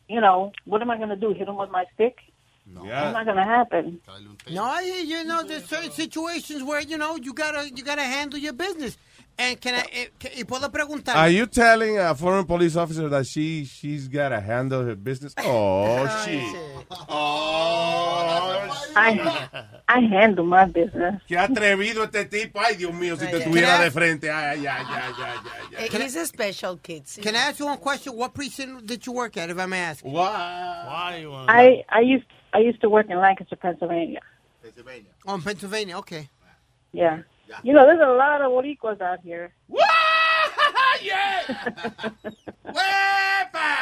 you 0.08 0.22
know, 0.22 0.52
what 0.66 0.82
am 0.82 0.90
I 0.90 0.98
going 0.98 1.10
to 1.10 1.16
do? 1.16 1.34
Hit 1.34 1.48
him 1.48 1.58
with 1.58 1.72
my 1.72 1.86
stick? 1.96 2.18
No. 2.66 2.86
That's 2.86 3.14
not 3.14 3.26
going 3.26 3.38
to 3.38 3.44
happen. 3.44 4.00
No, 4.50 4.64
I 4.64 4.84
hear 4.84 5.04
you 5.04 5.24
know 5.24 5.44
there's 5.44 5.66
certain 5.66 5.92
situations 5.92 6.64
where 6.64 6.82
you 6.82 6.98
know 6.98 7.16
you 7.16 7.34
gotta 7.34 7.70
you 7.70 7.84
gotta 7.84 8.04
handle 8.04 8.40
your 8.40 8.54
business. 8.54 8.96
And 9.42 9.58
can 9.62 9.76
I 9.76 9.86
eh, 9.94 10.10
y 10.36 10.44
puedo 10.44 10.70
preguntar? 10.70 11.16
Are 11.16 11.30
you 11.30 11.48
telling 11.48 11.98
a 11.98 12.14
former 12.14 12.44
police 12.46 12.76
officer 12.76 13.08
that 13.08 13.26
she 13.26 13.64
she's 13.64 14.10
got 14.10 14.30
to 14.30 14.42
handle 14.42 14.84
her 14.84 14.96
business? 14.96 15.34
Oh, 15.38 16.06
shit. 16.26 16.44
I 18.98 19.48
I 19.88 20.00
handle 20.02 20.44
my 20.46 20.66
business. 20.66 21.22
Qué 21.26 21.38
atrevido 21.38 22.04
este 22.04 22.26
tipo. 22.26 22.60
Ay, 22.60 22.76
Dios 22.76 22.94
mío, 22.94 23.16
si 23.16 23.28
te 23.28 23.40
tuviera 23.40 23.80
de 23.80 23.90
frente. 23.92 24.30
Ay, 24.30 24.68
ay, 24.68 24.68
ay, 24.68 24.86
ay, 24.90 25.14
ay, 25.18 25.90
ay. 25.90 26.02
He's 26.02 26.18
a 26.18 26.26
special 26.26 26.78
kid. 26.78 27.06
sí. 27.06 27.22
Can 27.22 27.36
I 27.36 27.50
ask 27.50 27.60
you 27.60 27.66
one 27.68 27.78
question? 27.78 28.18
What 28.18 28.34
precinct 28.34 28.86
did 28.86 29.06
you 29.06 29.14
work 29.14 29.38
at, 29.38 29.50
if 29.50 29.58
I 29.58 29.66
may 29.68 29.80
ask? 29.80 30.04
Why? 30.04 31.24
Why? 31.26 31.46
I 31.48 31.86
I 31.88 32.02
used 32.02 32.28
I 32.54 32.60
used 32.60 32.82
to 32.82 32.90
work 32.90 33.10
in 33.10 33.18
Lancaster, 33.18 33.56
Pennsylvania. 33.56 34.20
Pennsylvania. 34.62 35.12
Oh, 35.26 35.40
Pennsylvania, 35.42 35.98
okay. 36.00 36.28
Yeah. 36.92 37.22
You 37.64 37.74
know, 37.74 37.86
there's 37.86 38.00
a 38.02 38.12
lot 38.14 38.42
of 38.42 38.52
boricuas 38.52 39.02
out 39.02 39.20
here. 39.24 39.54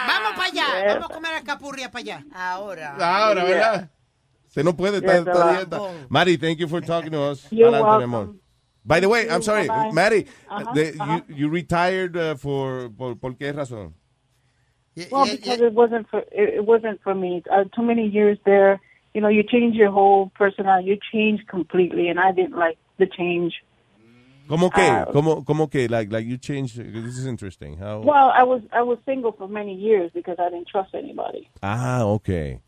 Vamos 0.07 0.31
para 0.35 0.45
allá, 0.45 0.67
Yeah. 0.79 0.93
vamos 0.93 1.09
a 1.09 1.13
comer 1.13 1.33
alcapurria 1.35 1.91
para 1.91 2.01
allá. 2.03 2.23
Ahora. 2.33 2.95
Ahora, 2.99 3.43
¿verdad? 3.43 3.89
Se 4.47 4.63
no 4.63 4.75
puede 4.75 4.97
estar 4.97 5.17
esta 5.17 5.31
uh, 5.31 5.57
dieta. 5.57 5.79
Mari, 6.09 6.37
thank 6.37 6.59
you 6.59 6.67
for 6.67 6.81
talking 6.81 7.11
to 7.11 7.21
us. 7.31 7.47
You're 7.51 7.67
Adelante, 7.69 8.05
mi 8.07 8.11
welcome. 8.11 8.15
amor. 8.15 8.35
By 8.85 8.99
the 9.01 9.09
way, 9.09 9.27
I'm 9.29 9.41
sorry, 9.41 9.67
Bye-bye. 9.67 9.91
Mary, 9.91 10.25
Uh-huh, 10.49 10.73
the- 10.73 10.93
uh-huh. 10.99 11.21
you, 11.27 11.35
you 11.35 11.49
retired 11.49 12.15
uh, 12.15 12.35
for, 12.35 12.89
por, 12.89 13.15
¿por 13.15 13.33
qué 13.35 13.51
razón? 13.53 13.93
Well, 15.11 15.25
because 15.25 15.59
it 15.61 15.73
wasn't 15.73 16.07
for 16.09 16.21
it, 16.31 16.55
it 16.55 16.65
wasn't 16.65 16.99
for 17.03 17.13
me. 17.13 17.43
Uh, 17.51 17.65
too 17.75 17.83
many 17.83 18.07
years 18.07 18.39
there. 18.45 18.79
You 19.13 19.21
know, 19.21 19.27
you 19.27 19.43
change 19.43 19.75
your 19.75 19.91
whole 19.91 20.31
personality. 20.35 20.87
You 20.89 20.97
change 21.11 21.45
completely, 21.47 22.07
and 22.09 22.19
I 22.19 22.31
didn't 22.31 22.57
like 22.57 22.77
the 22.97 23.07
change. 23.07 23.53
¿Cómo 24.47 24.71
que? 24.71 24.81
Ah. 24.81 25.07
¿Cómo, 25.11 25.43
cómo 25.43 25.69
que? 25.69 25.89
Like, 25.89 26.11
like 26.11 26.25
you 26.25 26.37
changed. 26.37 26.77
This 26.77 27.17
is 27.17 27.25
interesting. 27.25 27.77
How? 27.77 27.99
Well, 27.99 28.31
I 28.33 28.43
was 28.43 28.61
I 28.71 28.81
was 28.81 28.97
single 29.05 29.33
for 29.33 29.47
many 29.47 29.73
years 29.73 30.09
because 30.13 30.37
I 30.39 30.49
didn't 30.49 30.69
trust 30.69 30.95
anybody. 30.95 31.49
Ah, 31.61 32.03
okay. 32.03 32.61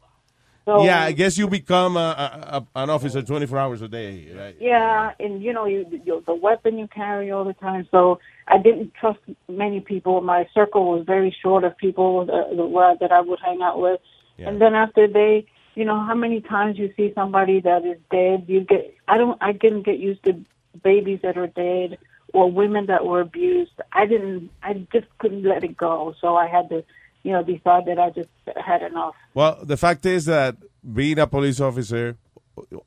So 0.66 0.84
yeah, 0.84 1.02
I 1.02 1.14
guess 1.14 1.38
you 1.38 1.48
become 1.48 1.98
a, 1.98 2.00
a, 2.00 2.58
a, 2.58 2.84
an 2.84 2.90
officer 2.90 3.24
24 3.24 3.58
hours 3.58 3.82
a 3.82 3.88
day, 3.88 4.28
right? 4.38 4.56
Yeah, 4.60 5.14
and 5.20 5.42
you 5.42 5.54
know, 5.54 5.66
you, 5.66 5.86
you 6.06 6.22
the 6.28 6.36
weapon 6.36 6.78
you 6.78 6.88
carry 6.88 7.32
all 7.32 7.46
the 7.46 7.54
time. 7.54 7.88
So 7.90 8.20
I 8.48 8.58
didn't 8.58 8.94
trust 8.94 9.20
many 9.48 9.80
people. 9.80 10.22
My 10.22 10.48
circle 10.54 10.92
was 10.92 11.06
very 11.08 11.36
short 11.42 11.64
of 11.64 11.78
people 11.78 12.26
that, 12.26 12.56
that 12.56 12.98
that 13.00 13.12
I 13.12 13.22
would 13.22 13.40
hang 13.44 13.62
out 13.62 13.80
with. 13.80 14.02
And 14.38 14.62
then 14.62 14.74
after 14.74 15.08
they, 15.08 15.46
you 15.76 15.86
know, 15.86 16.00
how 16.00 16.16
many 16.16 16.42
times 16.42 16.78
you 16.78 16.94
see 16.98 17.12
somebody 17.16 17.62
that 17.62 17.86
is 17.86 17.98
dead? 18.12 18.46
You 18.48 18.62
get. 18.62 18.94
I 19.08 19.18
don't. 19.18 19.38
I 19.42 19.52
didn't 19.54 19.84
get 19.84 20.00
used 20.00 20.24
to 20.26 20.36
babies 20.84 21.20
that 21.24 21.38
are 21.38 21.48
dead 21.48 21.98
or 22.34 22.52
women 22.52 22.86
that 22.88 23.06
were 23.06 23.22
abused. 23.22 23.72
I 23.94 24.06
didn't. 24.06 24.50
I 24.62 24.86
just 24.94 25.08
couldn't 25.20 25.44
let 25.44 25.64
it 25.64 25.76
go. 25.78 26.16
So 26.22 26.36
I 26.36 26.48
had 26.48 26.70
to, 26.70 26.84
you 27.24 27.32
know, 27.32 27.44
decide 27.44 27.86
that 27.86 28.00
I 28.00 28.10
just 28.12 28.30
had 28.58 28.82
enough. 28.84 29.16
Well, 29.34 29.60
the 29.64 29.78
fact 29.78 30.06
is 30.06 30.26
that 30.26 30.56
being 30.94 31.20
a 31.20 31.28
police 31.28 31.60
officer 31.60 32.18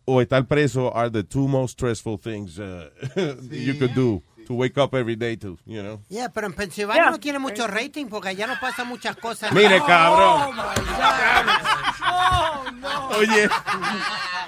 o 0.07 0.17
estar 0.21 0.43
preso 0.47 0.91
are 0.95 1.09
the 1.09 1.23
two 1.23 1.49
most 1.49 1.73
stressful 1.73 2.19
things 2.19 2.59
uh, 2.61 2.91
you 3.51 3.75
could 3.75 3.95
do 3.95 4.23
to 4.47 4.55
wake 4.55 4.77
up 4.77 4.95
every 4.95 5.17
day 5.17 5.37
to, 5.37 5.57
you 5.67 5.83
know. 5.83 6.01
Yeah, 6.09 6.29
pero 6.29 6.47
en 6.47 6.53
Pensilvania 6.53 7.11
no 7.11 7.19
tiene 7.19 7.39
mucho 7.39 7.67
rating 7.69 8.09
porque 8.09 8.29
allá 8.29 8.47
no 8.47 8.55
pasan 8.61 8.89
muchas 8.89 9.17
cosas. 9.17 9.53
Mire, 9.53 9.79
Oh, 9.81 9.87
cabrón. 9.87 10.57
my 10.57 10.75
God. 10.75 11.92
Oh, 12.15 12.71
no. 12.73 13.09
Oye, 13.19 13.49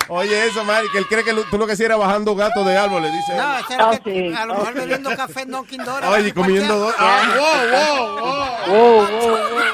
oye 0.08 0.46
eso, 0.46 0.64
Mari, 0.64 0.88
que 0.90 0.98
él 0.98 1.06
cree 1.06 1.24
que 1.24 1.32
lo- 1.32 1.44
tú 1.44 1.58
lo 1.58 1.66
que 1.66 1.72
hacías 1.72 1.86
era 1.86 1.96
bajando 1.96 2.34
gatos 2.34 2.66
de 2.66 2.76
árboles, 2.76 3.12
dice. 3.12 3.34
No, 3.36 3.58
era 3.58 3.98
que, 3.98 4.34
a 4.36 4.46
lo 4.46 4.54
mejor 4.54 4.74
bebiendo 4.74 5.16
café 5.16 5.42
en 5.42 5.50
Dunkin' 5.50 5.84
Donuts. 5.84 6.06
Oye, 6.08 6.32
comiendo 6.34 6.78
dos. 6.78 6.94
Ah, 6.98 7.34
wow, 7.36 7.70
wow, 7.70 8.74
Whoa, 8.74 9.06
whoa, 9.06 9.28
whoa. 9.54 9.64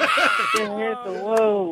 ¿Qué 0.53 0.62
es? 0.62 1.22
Whoa. 1.22 1.70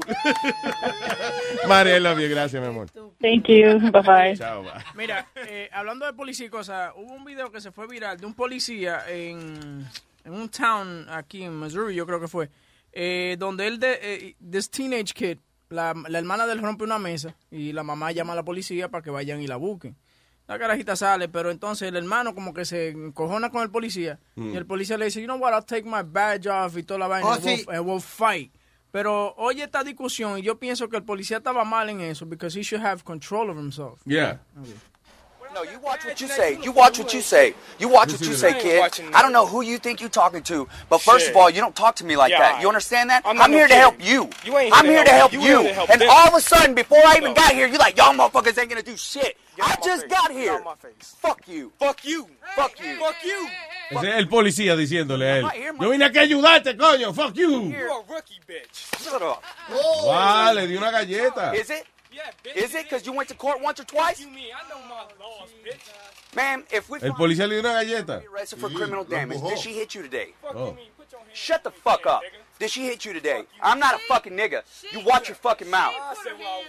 Mari, 1.69 1.91
I 1.91 2.01
love 2.01 2.19
you. 2.21 2.29
Gracias, 2.29 2.61
mi 2.63 2.69
amor. 2.69 2.89
Thank 3.21 3.47
you. 3.49 3.79
Bye 3.91 4.03
bye. 4.03 4.37
Chao, 4.37 4.63
bye. 4.63 4.73
Mira, 4.95 5.27
eh, 5.35 5.69
hablando 5.73 6.07
de 6.07 6.13
policía 6.13 6.47
y 6.47 6.51
cosas, 6.51 6.93
hubo 6.97 7.13
un 7.15 7.25
video 7.25 7.51
que 7.51 7.61
se 7.61 7.73
fue 7.73 7.87
viral 7.87 8.19
de 8.19 8.27
un 8.27 8.35
policía 8.35 9.03
en, 9.09 9.87
en 10.25 10.33
un 10.33 10.49
town 10.49 11.07
aquí 11.11 11.43
en 11.43 11.59
Missouri, 11.59 11.95
yo 11.95 12.07
creo 12.07 12.21
que 12.21 12.29
fue, 12.29 12.49
eh, 12.93 13.37
donde 13.39 13.67
él, 13.67 13.79
de, 13.81 13.99
eh, 14.01 14.37
this 14.51 14.71
teenage 14.71 15.13
kid, 15.15 15.39
la, 15.69 15.95
la 16.09 16.19
hermana 16.19 16.47
de 16.47 16.53
él 16.55 16.63
rompe 16.63 16.85
una 16.85 16.99
mesa 16.99 17.35
y 17.51 17.73
la 17.73 17.83
mamá 17.83 18.13
llama 18.13 18.33
a 18.33 18.37
la 18.37 18.45
policía 18.45 18.91
para 18.91 19.03
que 19.03 19.11
vayan 19.11 19.41
y 19.43 19.47
la 19.47 19.57
busquen. 19.57 19.97
La 20.47 20.59
carajita 20.59 20.97
sale, 20.97 21.29
pero 21.29 21.51
entonces 21.51 21.89
el 21.89 21.97
hermano 21.97 22.35
como 22.35 22.55
que 22.55 22.65
se 22.65 22.89
encojona 22.89 23.51
con 23.51 23.63
el 23.63 23.71
policía 23.71 24.19
Mm. 24.35 24.55
y 24.55 24.57
el 24.57 24.65
policía 24.67 24.97
le 24.97 25.05
dice, 25.07 25.21
you 25.21 25.27
know 25.27 25.37
what, 25.39 25.53
I'll 25.53 25.65
take 25.65 25.85
my 25.85 26.03
badge 26.05 26.47
off 26.47 26.77
y 26.79 26.83
toda 26.83 26.99
la 27.01 27.07
vaina, 27.07 27.27
Oh, 27.29 27.33
and 27.33 27.45
we'll- 27.45 27.57
sí. 27.59 27.67
and 27.69 27.87
we'll 27.87 28.01
fight. 28.01 28.53
Pero 28.91 29.35
oye 29.37 29.63
esta 29.65 29.85
discusión 29.85 30.39
y 30.39 30.43
yo 30.43 30.59
pienso 30.59 30.89
que 30.89 30.97
el 30.97 31.03
policía 31.05 31.37
estaba 31.37 31.63
mal 31.65 31.91
en 31.91 32.01
eso 32.01 32.25
because 32.25 32.59
he 32.59 32.63
should 32.63 32.83
have 32.83 33.03
control 33.05 33.51
of 33.51 33.59
himself. 33.59 34.01
Yeah. 34.07 34.41
No, 35.55 35.63
you 35.63 35.79
watch 35.81 36.05
what 36.05 36.21
you 36.21 36.29
say. 36.29 36.59
You 36.63 36.73
watch 36.73 36.99
what 36.99 37.13
you 37.15 37.21
say. 37.21 37.55
You 37.79 37.89
watch 37.89 38.13
what 38.13 38.21
you 38.21 38.35
say, 38.35 38.61
kid. 38.61 38.83
I 39.15 39.23
don't 39.23 39.33
know 39.33 39.47
who 39.47 39.63
you 39.63 39.79
think 39.79 40.01
you're 40.01 40.11
talking 40.11 40.43
to, 40.45 40.69
but 40.89 41.01
first 41.01 41.29
of 41.31 41.37
all, 41.37 41.51
you 41.51 41.61
don't 41.61 41.75
talk 41.75 41.97
to 41.97 42.05
me 42.05 42.17
like 42.17 42.33
that. 42.33 42.61
You 42.61 42.69
understand 42.69 43.11
that? 43.11 43.23
I'm 43.25 43.51
here 43.53 43.69
to 43.69 43.75
help 43.75 43.97
you. 44.05 44.29
You 44.45 44.59
ain't 44.59 44.75
I'm 44.77 44.85
here 44.85 45.05
to 45.05 45.11
help 45.11 45.33
you. 45.33 45.41
You 45.41 45.61
here 45.61 45.69
to 45.69 45.75
help 45.75 45.91
and 45.91 46.03
all 46.03 46.29
of 46.29 46.35
a 46.35 46.41
sudden, 46.41 46.75
before 46.75 46.99
I 47.05 47.17
even 47.17 47.35
got 47.35 47.53
here, 47.53 47.67
you're 47.67 47.79
like, 47.79 47.97
y'all 47.97 48.15
motherfuckers 48.15 48.59
ain't 48.59 48.69
gonna 48.69 48.83
do 48.83 48.97
shit. 48.97 49.37
I 49.61 49.77
just 49.85 50.09
got 50.09 50.31
here. 50.31 50.53
out 50.53 50.65
my. 50.65 50.75
Fuck 51.01 51.49
you. 51.49 51.73
Fuck 51.79 52.05
you. 52.05 52.29
Fuck 52.55 52.81
you. 52.81 52.97
Fuck 52.97 53.17
you. 53.25 53.49
Ese 53.91 54.09
es 54.09 54.15
el 54.17 54.29
policía 54.29 54.77
diciéndole 54.77 55.31
a 55.31 55.39
él. 55.39 55.45
I'm 55.45 55.51
here, 55.51 55.73
Yo 55.81 55.91
vine 55.91 56.05
aquí 56.05 56.19
a 56.19 56.23
ayudarte, 56.23 56.77
coño. 56.77 57.13
Fuck 57.15 57.35
you. 57.35 57.63
You're 57.71 57.89
a 57.89 58.03
rookie, 58.09 58.39
bitch. 58.47 59.03
Shut 59.03 59.23
up. 59.23 59.43
Vale, 60.05 60.67
di 60.67 60.77
una 60.77 60.91
galleta. 60.91 61.55
Is 61.55 61.71
it? 61.71 61.87
Yeah, 62.19 62.31
bitch. 62.43 62.57
Is 62.57 62.75
it? 62.75 62.85
Because 62.85 63.07
you 63.07 63.13
went 63.13 63.29
to 63.29 63.35
court 63.35 63.63
once 63.63 63.79
or 63.79 63.85
twice? 63.85 64.21
You 64.21 64.29
mean 64.29 64.51
I 64.53 64.69
know 64.69 64.81
my 64.89 65.03
laws, 65.21 65.51
bitch. 65.65 66.35
Man, 66.35 66.65
if 66.73 66.91
we 66.91 66.99
El 67.01 67.13
policía 67.13 67.49
le 67.49 67.61
dio 67.61 67.61
una 67.61 67.85
galleta. 67.85 68.23
arrested 68.29 68.59
for 68.59 68.71
criminal 68.71 69.05
damage, 69.05 69.41
did 69.41 69.59
she 69.59 69.73
hit 69.73 69.95
you 69.95 70.03
today? 70.03 70.35
Oh. 70.45 70.77
Shut 71.33 71.63
the 71.63 71.71
fuck 71.71 72.07
up. 72.07 72.23
Did 72.59 72.71
she 72.71 72.87
hit 72.87 73.05
you 73.05 73.13
today? 73.13 73.45
I'm 73.63 73.79
not 73.79 73.95
a 73.95 73.99
fucking 73.99 74.33
nigga. 74.33 74.63
You 74.93 75.01
watch 75.07 75.29
your 75.29 75.37
fucking 75.37 75.71
mouth. 75.71 75.95
I 75.97 76.15
said 76.25 76.33
what 76.33 76.47
I 76.47 76.65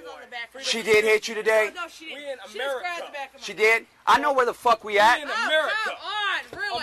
want. 0.54 0.66
She 0.66 0.84
did 0.84 1.04
hit 1.04 1.28
you 1.28 1.34
today? 1.34 1.72
We 2.00 2.16
in 2.16 2.38
America. 2.54 2.88
She 3.40 3.54
did? 3.54 3.88
I 4.06 4.20
know 4.20 4.34
where 4.34 4.46
the 4.46 4.54
fuck 4.54 4.84
we 4.84 5.00
at. 5.00 5.18
We 5.18 5.24
in 5.24 5.30
America. 5.30 5.74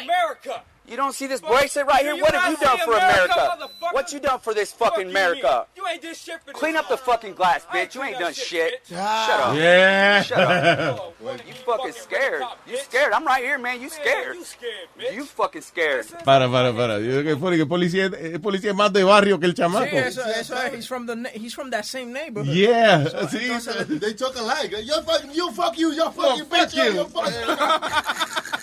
America. 0.03 0.63
You 0.89 0.97
don't 0.97 1.13
see 1.15 1.27
this 1.27 1.41
bracelet 1.41 1.87
right 1.87 2.03
here? 2.03 2.17
What 2.17 2.33
have 2.35 2.51
you 2.51 2.57
done 2.59 2.79
for 2.79 2.93
America, 2.95 3.33
America? 3.35 3.69
What 3.93 4.13
you 4.13 4.21
done 4.21 4.39
for 4.41 4.55
this 4.55 4.73
fucking 4.73 5.09
you 5.09 5.15
mean. 5.15 5.17
America? 5.17 5.67
You 5.77 5.85
ain't 5.87 6.01
did 6.03 6.17
shit 6.17 6.41
for 6.41 6.53
this 6.53 6.57
Clean 6.61 6.77
up 6.77 6.89
the 6.89 6.97
fucking 6.97 7.35
glass, 7.35 7.65
bitch. 7.73 7.95
You 7.95 8.03
ain't 8.05 8.19
done 8.19 8.33
shit. 8.33 8.81
Shut 8.89 8.99
up. 8.99 9.57
Yeah. 9.57 10.23
Shut 10.23 10.39
up. 10.39 11.15
You 11.47 11.55
fucking 11.67 11.93
scared. 11.93 12.43
You 12.69 12.77
scared. 12.79 13.13
I'm 13.13 13.25
right 13.25 13.43
here, 13.43 13.59
man. 13.59 13.81
You 13.81 13.89
scared. 13.89 14.37
You 14.37 14.45
scared, 14.45 14.89
bitch. 14.99 15.15
You 15.15 15.25
fucking 15.25 15.63
scared. 15.63 16.07
Para, 16.25 16.49
para, 16.49 16.73
para. 16.73 16.99
Yo 17.01 17.23
creo 17.23 17.51
que 17.51 17.61
el 17.63 17.67
policía, 17.69 18.05
el 18.07 18.41
policía 18.41 18.71
es 18.71 18.77
más 18.77 18.93
de 18.93 19.03
barrio 19.05 19.39
que 19.41 19.47
el 19.47 19.55
chamaco. 19.55 19.87
Sí, 19.91 19.97
eso, 19.97 20.23
eso 20.25 20.57
es. 20.63 20.73
He's 20.75 20.87
from 20.87 21.07
the 21.07 21.31
he's 21.35 21.55
from 21.55 21.71
that 21.71 21.85
same 21.85 22.13
neighborhood. 22.13 22.55
Yeah, 22.55 23.07
So, 23.09 23.27
sí. 23.29 23.39
entonces- 23.51 24.01
They 24.01 24.15
talk 24.15 24.37
alike. 24.37 24.73
Yo 24.85 25.03
fuck 25.03 25.23
you, 25.35 25.51
fuck 25.53 25.79
you, 25.79 25.93
yo 25.95 26.11
fuck 26.11 26.25
Oh, 26.27 26.37
you, 26.37 26.45
fuck 26.45 26.69
bitch, 26.69 26.75
yo, 26.77 26.85
you. 26.85 26.93
yo 26.95 27.05
fuck 27.07 27.27
you. 27.27 28.17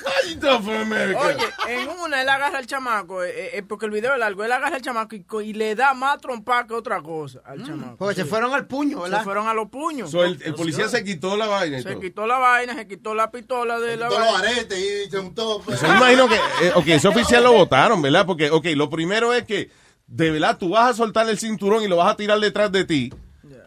What 0.03 0.30
you 0.30 0.36
done 0.36 0.63
for 0.63 0.76
America? 0.76 1.19
Oye, 1.67 1.80
en 1.82 1.89
una 2.14 2.22
él 2.22 2.30
agarra 2.30 2.57
al 2.59 2.68
chamaco, 2.68 3.24
eh, 3.24 3.57
eh, 3.57 3.64
porque 3.64 3.86
el 3.86 3.91
video 3.91 4.14
es 4.14 4.20
largo, 4.20 4.43
él 4.43 4.51
agarra 4.51 4.76
al 4.76 4.82
chamaco 4.82 5.41
y, 5.41 5.53
le 5.53 5.76
da 5.76 5.93
más 5.93 6.20
trompa 6.20 6.66
que 6.68 6.74
otra 6.74 7.01
cosa 7.01 7.41
al 7.45 7.66
chamaco. 7.66 7.97
Porque 7.97 8.16
se 8.16 8.26
fueron 8.26 8.53
al 8.53 8.68
puño, 8.68 9.01
¿verdad? 9.01 9.20
Se 9.20 9.24
fueron 9.24 9.47
a 9.47 9.53
los 9.53 9.70
puños. 9.70 10.11
So, 10.11 10.24
el, 10.24 10.41
el 10.43 10.53
policía 10.53 10.88
se 10.88 11.03
quitó 11.03 11.36
la 11.36 11.47
vaina 11.47 11.80
y 11.80 11.84
Se 11.84 11.91
todo. 11.91 12.01
quitó 12.01 12.28
la 12.28 12.38
vaina, 12.38 12.76
se 12.76 12.88
quitó 12.88 13.14
la 13.16 13.32
pistola 13.32 13.80
de 13.80 13.97
la 13.97 14.07
Todos 14.09 14.22
los 14.22 14.34
vaina. 14.34 14.49
aretes 14.49 14.80
y 15.07 15.09
se 15.09 15.20
untó. 15.20 15.61
pues. 15.64 15.82
Yo 15.82 15.88
me 15.88 15.97
imagino 15.97 16.28
que, 16.28 16.36
eh, 16.36 16.72
ok, 16.76 16.88
ese 16.88 17.07
oficial 17.07 17.43
lo 17.43 17.53
votaron, 17.53 18.01
¿verdad? 18.01 18.26
Porque, 18.26 18.49
ok, 18.49 18.66
lo 18.76 18.89
primero 18.89 19.34
es 19.34 19.43
que, 19.43 19.70
de 20.07 20.32
verdad, 20.32 20.57
tú 20.57 20.70
vas 20.70 20.91
a 20.91 20.93
soltar 20.93 21.28
el 21.30 21.39
cinturón 21.39 21.84
y 21.84 21.88
lo 21.88 21.97
vas 21.97 22.14
a 22.14 22.18
tirar 22.18 22.39
detrás 22.39 22.72
de 22.72 22.86
ti 22.86 23.11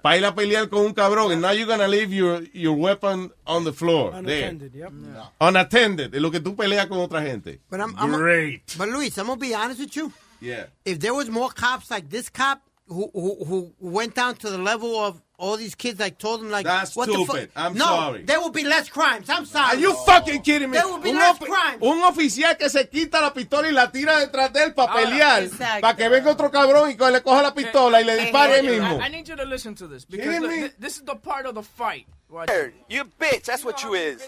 para 0.02 0.16
ir 0.16 0.24
a 0.24 0.34
pelear 0.34 0.68
con 0.68 0.86
un 0.86 0.94
cabrón. 0.94 1.32
And 1.32 1.42
now 1.42 1.52
you're 1.52 1.66
gonna 1.66 1.88
leave 1.88 2.12
your, 2.12 2.42
your 2.52 2.74
weapon 2.76 3.30
on 3.46 3.64
the 3.64 3.72
floor. 3.72 4.10
there. 4.22 4.48
Unattended, 4.50 4.74
yep. 4.74 4.92
Unattended. 5.40 6.14
Es 6.14 6.20
lo 6.20 6.30
que 6.30 6.40
tú 6.40 6.54
peleas 6.56 6.86
con 6.86 6.98
otra 6.98 7.22
gente. 7.22 7.60
But 7.70 7.80
I'm, 7.80 7.94
I'm 7.98 8.12
Great. 8.12 8.74
but 8.78 8.88
Luis, 8.88 9.16
I'm 9.18 9.26
gonna 9.26 9.40
be 9.40 9.54
honest 9.54 9.80
with 9.80 9.96
you. 9.96 10.12
Yeah. 10.40 10.66
If 10.84 11.00
there 11.00 11.14
was 11.14 11.28
more 11.28 11.50
cops 11.50 11.90
like 11.90 12.10
this 12.10 12.28
cop 12.28 12.62
who 12.88 13.10
who, 13.12 13.44
who 13.44 13.72
went 13.80 14.14
down 14.14 14.36
to 14.36 14.50
the 14.50 14.58
level 14.58 14.96
of 14.98 15.20
all 15.38 15.56
these 15.56 15.74
kids, 15.74 16.00
like 16.00 16.18
told 16.18 16.40
them 16.40 16.50
like, 16.50 16.64
That's 16.64 16.96
what 16.96 17.06
the 17.06 17.12
stupid. 17.14 17.50
fuck? 17.52 17.64
I'm 17.64 17.74
no, 17.74 17.84
sorry. 17.84 18.22
there 18.22 18.40
would 18.40 18.52
be 18.52 18.64
less 18.64 18.88
crimes. 18.88 19.28
I'm 19.28 19.44
sorry. 19.44 19.76
Are 19.76 19.80
you 19.80 19.94
fucking 20.06 20.42
kidding 20.42 20.70
me? 20.70 20.78
There 20.78 20.86
will 20.86 20.98
be 20.98 21.10
un, 21.10 21.16
less 21.16 21.38
ofi- 21.38 21.46
crime. 21.46 21.78
un 21.82 22.02
oficial 22.04 22.56
que 22.56 22.68
se 22.70 22.84
quita 22.88 23.20
la 23.20 23.32
pistola 23.32 23.68
y 23.68 23.72
la 23.72 23.90
tira 23.90 24.18
detrás 24.18 24.52
de 24.52 24.64
él 24.64 24.74
para 24.74 24.92
pelear, 24.94 25.42
exacto. 25.42 25.80
para 25.82 25.96
que 25.96 26.08
venga 26.08 26.30
otro 26.30 26.50
cabrón 26.50 26.90
y 26.90 26.96
le 26.96 27.22
coja 27.22 27.42
la 27.42 27.54
pistola 27.54 28.00
y 28.00 28.04
le 28.04 28.16
dispare 28.16 28.60
él 28.60 28.66
Oye, 28.68 28.80
mismo. 28.80 29.00
I, 29.00 29.06
I 29.06 29.08
need 29.10 29.28
you 29.28 29.36
to 29.36 29.44
listen 29.44 29.74
to 29.74 29.86
this 29.86 30.04
because 30.04 30.40
the- 30.40 30.48
th- 30.48 30.72
this 30.78 30.96
is 30.96 31.02
the 31.04 31.16
part 31.16 31.46
of 31.46 31.54
the 31.54 31.62
fight. 31.62 32.06
Watch. 32.28 32.50
You 32.88 33.02
a 33.02 33.04
bitch. 33.04 33.44
That's 33.44 33.64
what 33.64 33.84
you 33.84 33.94
is. 33.94 34.20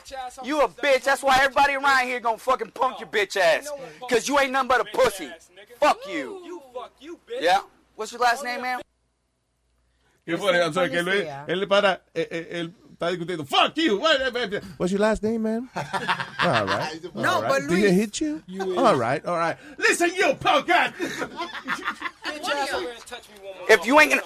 You 0.44 0.61
a 0.61 0.68
bitch. 0.68 1.02
That's 1.02 1.20
why 1.22 1.38
everybody 1.42 1.74
around 1.74 2.06
here 2.06 2.20
gonna 2.20 2.38
fucking 2.38 2.70
punk 2.70 3.00
your 3.00 3.09
bitch 3.09 3.36
ass. 3.36 3.68
Cause 4.09 4.28
you 4.28 4.38
ain't 4.38 4.52
nothing 4.52 4.68
but 4.68 4.80
a 4.82 4.84
pussy. 4.84 5.28
Fuck 5.80 5.98
you. 6.09 6.40
You 6.44 6.62
fuck 6.72 6.92
you, 7.00 7.18
bitch. 7.28 7.40
Yeah? 7.42 7.59
What's 7.96 8.12
your 8.12 8.20
last 8.20 8.44
name, 8.44 8.62
man? 8.62 8.80
¿Qué 10.29 10.37
fue? 10.37 10.53
I'm 10.62 10.74
sorry, 10.74 10.91
que 10.91 11.03
Luis, 11.03 11.24
él 11.47 11.66
para, 11.66 12.03
eh, 12.14 12.29
eh, 12.31 12.49
él 12.61 12.74
está 12.93 13.09
discutiendo. 13.09 13.47
Fuck 13.47 13.74
you. 13.76 13.99
Eh, 14.07 14.61
What's 14.76 14.93
your 14.93 15.01
last 15.01 15.22
name, 15.22 15.39
man? 15.43 15.70
All 15.74 16.66
right. 16.66 17.01
No, 17.14 17.37
all 17.37 17.43
right. 17.43 17.49
but 17.49 17.61
Did 17.62 17.70
Luis- 17.70 17.85
he 17.85 17.91
hit 17.93 18.20
you? 18.20 18.43
all 18.76 18.95
right, 18.97 19.24
all 19.24 19.39
right. 19.39 19.57
Listen, 19.79 20.11
you 20.14 20.35
punk 20.35 20.68
ass. 20.68 20.93
If 23.70 23.87
you 23.87 23.99
ain't 23.99 24.11
gonna, 24.11 24.22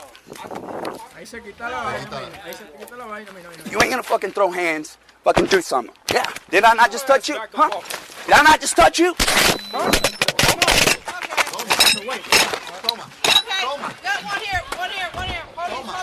Ahí 1.17 1.25
se 1.27 1.39
quita 1.41 1.71
la 1.71 1.85
vaina. 1.85 2.21
Ahí 2.45 2.53
se 2.53 2.65
quita 2.79 2.97
la 2.97 3.07
vaina, 3.07 3.31
mira, 3.33 3.49
mira. 3.51 3.71
you 3.71 3.79
ain't 3.81 3.91
gonna 3.91 4.03
fucking 4.03 4.33
throw 4.33 4.51
hands, 4.51 4.99
fucking 5.23 5.47
do 5.47 5.61
something. 5.63 5.95
Yeah. 6.13 6.27
Did 6.51 6.65
I 6.65 6.75
not 6.75 6.91
just 6.91 7.07
touch 7.07 7.29
you? 7.29 7.37
Huh? 7.53 7.71
Did 8.27 8.35
I 8.35 8.43
not 8.43 8.61
just 8.61 8.75
touch 8.77 8.99
you? 8.99 9.15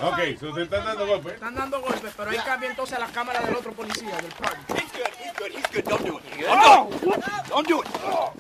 Ok, 0.02 0.40
so 0.40 0.54
te 0.54 0.64
están 0.64 0.86
dando 0.86 1.06
golpes. 1.08 1.34
Están 1.34 1.56
dando 1.56 1.82
golpes, 1.82 2.14
pero 2.16 2.32
ahí 2.32 2.38
cambia 2.46 2.70
entonces 2.70 2.98
la 3.00 3.08
cámara 3.08 3.42
del 3.42 3.56
otro 3.56 3.74
policía, 3.74 4.16
del 4.18 4.32
party. 4.32 4.74
He's 4.74 4.92
good. 4.92 5.08
He's 5.20 5.34
good. 5.38 5.52
He's 5.52 5.68
good. 5.74 5.84
Don't 5.90 6.06
do 6.06 6.18
it. 6.18 6.24
Don't 6.48 7.02
do 7.02 7.14
it. 7.14 7.24
Don't 7.50 7.68
do 7.68 7.82
it. 7.82 7.88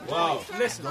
Wow. 0.09 0.41
Listen. 0.57 0.85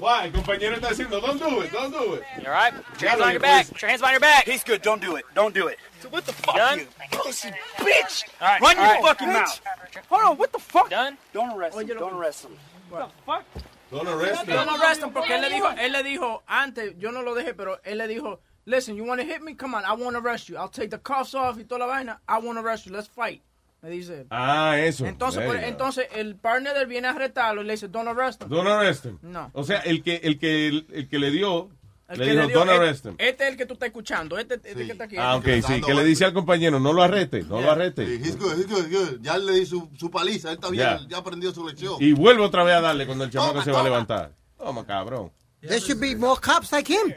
Why? 0.00 0.26
El 0.26 0.32
compañero 0.32 0.76
está 0.76 0.90
diciendo, 0.90 1.20
don't 1.20 1.40
do 1.40 1.60
it, 1.62 1.72
don't 1.72 1.90
do 1.92 2.14
it. 2.14 2.22
You 2.40 2.46
all 2.46 2.52
right? 2.52 2.72
Put 2.92 3.00
your 3.02 3.10
hands 3.10 3.20
on 3.22 3.30
your 3.32 3.40
back. 3.40 3.66
pues- 3.66 3.70
Put 3.72 3.82
your 3.82 3.90
hands 3.90 4.02
on 4.02 4.10
your 4.12 4.20
back. 4.20 4.44
He's 4.44 4.62
good. 4.62 4.80
Don't 4.82 5.00
do 5.00 5.16
it. 5.16 5.24
Don't 5.34 5.52
do 5.52 5.66
it. 5.66 5.78
What 6.10 6.24
the 6.24 6.32
fuck? 6.32 6.54
You 6.78 6.86
pussy 7.10 7.50
bitch. 7.78 8.24
All 8.40 8.46
right. 8.48 8.60
Run 8.60 8.78
all 8.78 8.84
your 8.84 8.94
right. 8.94 9.02
fucking 9.02 9.32
mouth. 9.32 9.60
Hold 10.08 10.22
on, 10.24 10.36
what 10.38 10.52
the 10.52 10.60
fuck? 10.60 10.88
Done? 10.90 11.18
Don't 11.32 11.50
arrest 11.50 11.76
him. 11.76 11.86
Don't 11.98 12.14
arrest 12.14 12.44
him. 12.44 12.56
What 12.90 13.08
the 13.08 13.22
fuck? 13.26 13.44
Don't 13.90 14.06
arrest 14.08 14.44
him. 14.44 14.54
Don't 14.54 14.80
arrest 14.80 15.02
him 15.02 15.10
porque 15.10 15.34
él 15.34 15.40
le 15.40 15.48
dijo, 15.50 15.68
él 15.76 15.92
le 15.92 16.02
dijo 16.04 16.42
antes, 16.46 16.94
yo 16.98 17.10
no 17.10 17.22
lo 17.22 17.34
dejé, 17.34 17.54
pero 17.54 17.80
él 17.82 17.98
le 17.98 18.06
dijo, 18.06 18.40
listen, 18.68 18.96
you 18.96 19.04
want 19.04 19.20
to 19.20 19.26
hit 19.26 19.42
me? 19.42 19.54
Come 19.54 19.74
on, 19.74 19.84
I 19.84 19.92
want 20.00 20.16
to 20.16 20.22
arrest 20.22 20.48
you. 20.48 20.56
I'll 20.56 20.68
take 20.70 20.90
the 20.90 20.98
cuffs 21.00 21.34
off 21.34 21.58
y 21.58 21.64
toda 21.64 21.80
la 21.80 21.86
vaina. 21.86 22.20
I 22.28 22.38
want 22.38 22.58
to 22.58 22.64
arrest 22.64 22.84
you. 22.86 22.92
Let's 22.92 23.08
fight. 23.08 23.42
Me 23.82 23.90
dice 23.90 24.22
él. 24.22 24.26
Ah, 24.30 24.76
eso. 24.78 25.06
Entonces, 25.06 25.44
por- 25.44 25.56
go. 25.56 25.62
entonces 25.62 26.06
el 26.14 26.34
partner 26.36 26.74
de 26.74 26.80
él 26.80 26.86
viene 26.88 27.06
a 27.08 27.12
retarlo 27.12 27.62
y 27.62 27.64
le 27.64 27.72
dice, 27.74 27.86
don't 27.88 28.08
arrest 28.08 28.42
him. 28.42 28.48
Don't 28.48 28.66
arrest 28.68 29.04
him. 29.04 29.18
No. 29.22 29.50
O 29.54 29.62
sea, 29.64 29.78
el 29.80 30.02
que, 30.02 30.16
el 30.24 30.38
que, 30.38 30.66
el, 30.68 31.08
que 31.08 31.18
le 31.20 31.30
dio, 31.30 31.70
El 32.08 32.18
le 32.18 32.24
que 32.24 32.30
dijo, 32.32 32.46
dio- 32.48 32.58
don't 32.58 32.70
este- 32.72 32.82
arrest 32.84 33.06
him. 33.06 33.14
Este 33.18 33.44
es 33.44 33.50
el 33.52 33.56
que 33.56 33.66
tú 33.66 33.74
estás 33.74 33.86
escuchando. 33.86 34.36
Este, 34.36 34.54
este 34.54 34.74
que 34.86 34.90
está 34.92 35.04
aquí. 35.04 35.16
Ah, 35.16 35.36
ok, 35.36 35.46
Este 35.46 35.74
sí, 35.76 35.80
que 35.80 35.94
le 35.94 36.02
dice 36.04 36.24
al 36.24 36.32
compañero, 36.34 36.80
no 36.80 36.92
lo 36.92 37.04
arreste, 37.04 37.42
no 37.44 37.60
lo 37.60 37.70
arreste. 37.70 38.04
Sí, 38.04 38.14
he's 38.24 38.36
good, 38.36 38.54
he's 38.58 38.66
good, 38.66 38.90
good. 38.90 39.20
Ya 39.22 39.38
le 39.38 39.52
di 39.52 39.64
su, 39.64 39.88
su 39.96 40.10
paliza, 40.10 40.48
él 40.48 40.54
está 40.56 40.70
bien, 40.70 40.82
Ya. 40.84 41.06
ya 41.08 41.18
aprendió 41.18 41.52
su 41.52 41.64
lección. 41.64 41.94
Y 42.00 42.12
vuelve 42.14 42.42
otra 42.42 42.64
vez 42.64 42.74
a 42.74 42.80
darle 42.80 43.06
cuando 43.06 43.22
el 43.24 43.30
chamaco 43.30 43.62
se 43.62 43.70
va 43.70 43.80
a 43.80 43.84
levantar. 43.84 44.32
Toma, 44.56 44.84
cabrón. 44.84 45.30
There 45.60 45.80
should 45.80 46.00
be 46.00 46.14
more 46.14 46.36
cops 46.40 46.70
like 46.72 46.86
him. 46.88 47.12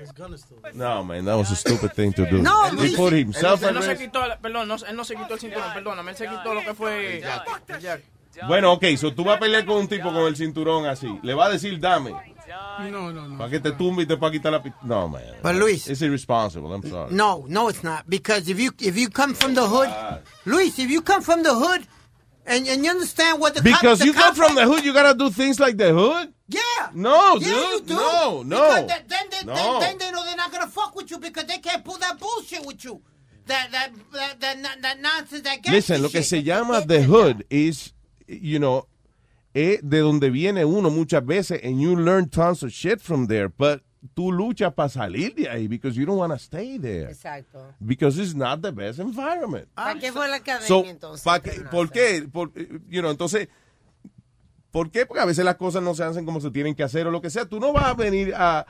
No, 0.73 1.03
man, 1.03 1.25
that 1.25 1.35
was 1.37 1.51
a 1.51 1.55
stupid 1.55 1.93
thing 1.93 2.11
to 2.13 2.25
do. 2.25 2.39
No, 2.41 2.69
He 2.69 2.75
Luis. 2.75 2.95
put 2.95 3.13
himself 3.13 3.61
Él 3.61 3.67
at 3.69 3.73
no 3.75 3.81
se 3.81 3.89
risk. 3.93 4.01
quitó, 4.01 4.23
el- 4.25 4.37
perdón, 4.39 4.67
no, 4.67 4.75
él 4.75 4.95
no 4.95 5.03
se 5.03 5.15
quitó 5.15 5.33
el 5.35 5.39
cinturón, 5.39 5.73
perdóname, 5.73 6.11
él 6.11 6.17
se 6.17 6.27
quitó 6.27 6.53
lo 6.53 6.61
que 6.61 6.73
fue 6.73 7.17
el 7.17 7.79
jack. 7.81 8.01
Bueno, 8.47 8.71
ok, 8.73 8.85
so 8.97 9.13
tú 9.13 9.23
vas 9.25 9.37
a 9.37 9.39
pelear 9.39 9.65
con 9.65 9.77
un 9.77 9.87
tipo 9.87 10.11
con 10.11 10.25
el 10.25 10.35
cinturón 10.35 10.85
así. 10.87 11.19
Le 11.21 11.33
va 11.33 11.45
a 11.45 11.49
decir, 11.49 11.79
dame. 11.79 12.11
No, 12.89 13.11
no, 13.11 13.27
no. 13.27 13.37
Para 13.37 13.49
que 13.51 13.59
te 13.59 13.71
tumbe 13.73 14.03
y 14.03 14.05
te 14.07 14.17
pueda 14.17 14.31
quitar 14.31 14.51
la 14.51 14.63
pi- 14.63 14.73
No, 14.83 15.07
man. 15.07 15.21
But 15.43 15.55
Luis- 15.55 15.87
It's 15.87 16.01
irresponsible, 16.01 16.73
I'm 16.73 16.81
sorry. 16.89 17.13
No, 17.13 17.43
no, 17.47 17.69
it's 17.69 17.83
not. 17.83 18.05
Because 18.07 18.49
if 18.49 18.57
you 18.59 18.71
if 18.79 18.97
you 18.97 19.09
come 19.09 19.35
from 19.35 19.53
the 19.53 19.67
hood, 19.67 19.87
ah. 19.89 20.19
Luis, 20.45 20.79
if 20.79 20.89
you 20.89 21.01
come 21.03 21.21
from 21.21 21.43
the 21.43 21.53
hood, 21.53 21.85
and, 22.45 22.67
and 22.67 22.83
you 22.83 22.89
understand 22.89 23.39
what 23.39 23.53
the 23.53 23.61
Because 23.61 23.81
cops, 23.81 23.99
the 23.99 24.05
you 24.07 24.13
come 24.13 24.33
cops- 24.33 24.37
from 24.37 24.55
the 24.55 24.65
hood, 24.65 24.83
you 24.83 24.93
gotta 24.93 25.13
do 25.17 25.29
things 25.29 25.59
like 25.59 25.77
the 25.77 25.93
hood? 25.93 26.33
Yeah. 26.51 26.89
No, 26.93 27.35
yeah, 27.35 27.47
dude. 27.47 27.47
You 27.47 27.81
do. 27.87 27.93
No, 27.95 28.43
no. 28.43 28.81
Because 28.81 28.87
then, 28.87 29.03
then, 29.07 29.25
they, 29.31 29.45
No. 29.45 29.79
then, 29.79 29.97
then 29.97 29.97
they 29.99 30.11
know 30.11 30.25
they're 30.25 30.35
not 30.35 30.51
gonna 30.51 30.67
fuck 30.67 30.95
with 30.95 31.09
you 31.11 31.17
because 31.19 31.45
they 31.45 31.57
can't 31.59 31.83
pull 31.83 31.97
that 31.97 32.19
bullshit 32.19 32.65
with 32.65 32.83
you. 32.83 33.01
That 33.47 33.69
that 33.71 33.91
that 34.13 34.39
that, 34.41 34.81
that 34.81 35.01
nonsense. 35.01 35.41
That 35.43 35.61
gangster 35.61 35.71
Listen, 35.71 36.01
lo 36.01 36.09
que 36.09 36.21
shit. 36.21 36.25
se 36.25 36.43
llama 36.43 36.81
the 36.85 37.01
hood 37.03 37.45
is, 37.49 37.93
you 38.27 38.59
know, 38.59 38.87
es 39.53 39.81
de 39.81 39.99
donde 39.99 40.29
viene 40.31 40.63
uno 40.65 40.89
muchas 40.89 41.25
veces 41.25 41.59
and 41.63 41.81
you 41.81 41.95
learn 41.95 42.29
tons 42.29 42.63
of 42.63 42.71
shit 42.71 43.01
from 43.01 43.27
there, 43.27 43.49
but 43.49 43.81
tú 44.15 44.31
luchas 44.31 44.73
para 44.75 44.89
salir 44.89 45.35
de 45.35 45.47
ahí 45.49 45.67
because 45.69 45.95
you 45.97 46.05
don't 46.05 46.17
want 46.17 46.31
to 46.31 46.39
stay 46.39 46.77
there. 46.77 47.09
Exacto. 47.09 47.73
Because 47.85 48.17
it's 48.19 48.33
not 48.35 48.61
the 48.61 48.71
best 48.71 48.99
environment. 48.99 49.67
¿Para 49.75 49.99
qué 49.99 50.11
fue 50.11 50.27
la 50.27 50.35
academia 50.37 50.67
So, 50.67 50.83
entonces? 50.85 51.23
¿Por 51.69 51.89
qué? 51.91 52.27
Por- 52.31 52.51
you 52.89 53.01
know, 53.01 53.11
entonces, 53.11 53.47
¿por 54.71 54.89
qué? 54.91 55.05
Porque 55.05 55.21
a 55.21 55.25
veces 55.25 55.45
las 55.45 55.55
cosas 55.55 55.83
no 55.83 55.93
se 55.93 56.03
hacen 56.03 56.25
como 56.25 56.39
se 56.41 56.51
tienen 56.51 56.75
que 56.75 56.83
hacer 56.83 57.07
o 57.07 57.11
lo 57.11 57.21
que 57.21 57.29
sea. 57.29 57.45
Tú 57.45 57.59
no 57.59 57.73
vas 57.73 57.85
a 57.85 57.93
venir 57.93 58.33
a, 58.35 58.65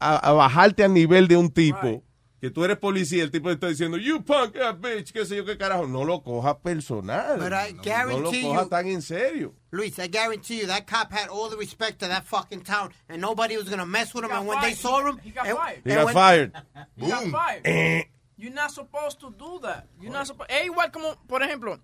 a- 0.00 0.16
a- 0.28 0.32
bajarte 0.32 0.84
al 0.84 0.94
nivel 0.94 1.28
de 1.28 1.36
un 1.36 1.50
tipo 1.50 2.02
que 2.40 2.50
tú 2.50 2.64
eres 2.64 2.76
policía, 2.76 3.22
el 3.22 3.30
tipo 3.30 3.48
te 3.50 3.54
está 3.54 3.68
diciendo, 3.68 3.96
you 3.98 4.24
punk 4.24 4.56
ass 4.56 4.74
bitch, 4.80 5.12
qué 5.12 5.24
sé 5.24 5.36
yo 5.36 5.44
qué 5.44 5.56
carajo. 5.56 5.86
No 5.86 6.04
lo 6.04 6.24
cojas 6.24 6.56
personal. 6.56 7.38
But 7.38 7.52
I 7.52 7.72
no, 7.72 7.82
no 7.82 7.82
lo 7.82 7.82
guarantee 7.84 8.42
cojas 8.42 8.64
you- 8.64 8.68
tan 8.68 8.88
en 8.88 9.00
serio. 9.02 9.54
Luis, 9.70 9.96
I 10.00 10.08
guarantee 10.08 10.60
you 10.62 10.66
that 10.66 10.84
cop 10.86 11.12
had 11.12 11.28
all 11.28 11.48
the 11.48 11.56
respect 11.56 12.00
to 12.00 12.08
that 12.08 12.24
fucking 12.24 12.62
town, 12.62 12.92
and 13.08 13.20
nobody 13.22 13.56
was 13.56 13.68
gonna 13.70 13.86
mess 13.86 14.12
with 14.12 14.24
him. 14.24 14.32
And 14.32 14.48
when 14.48 14.60
they 14.60 14.74
saw 14.74 15.06
him, 15.06 15.18
He 15.22 15.30
got 15.30 15.46
and- 15.46 15.56
fired. 15.56 15.82
He 15.84 15.94
got 15.94 16.04
when- 16.06 16.14
fired. 16.14 16.52
You 16.96 17.08
got 17.08 17.22
Boom. 17.22 17.30
fired. 17.32 17.60
Eh. 17.64 18.02
You're 18.36 18.52
not 18.52 18.72
supposed 18.72 19.20
to 19.20 19.30
do 19.30 19.60
that. 19.62 19.86
You're 20.00 20.10
not 20.12 20.26
supposed. 20.26 20.50
Es 20.50 20.66
igual 20.66 20.90
como, 20.90 21.14
por 21.28 21.42
ejemplo, 21.44 21.78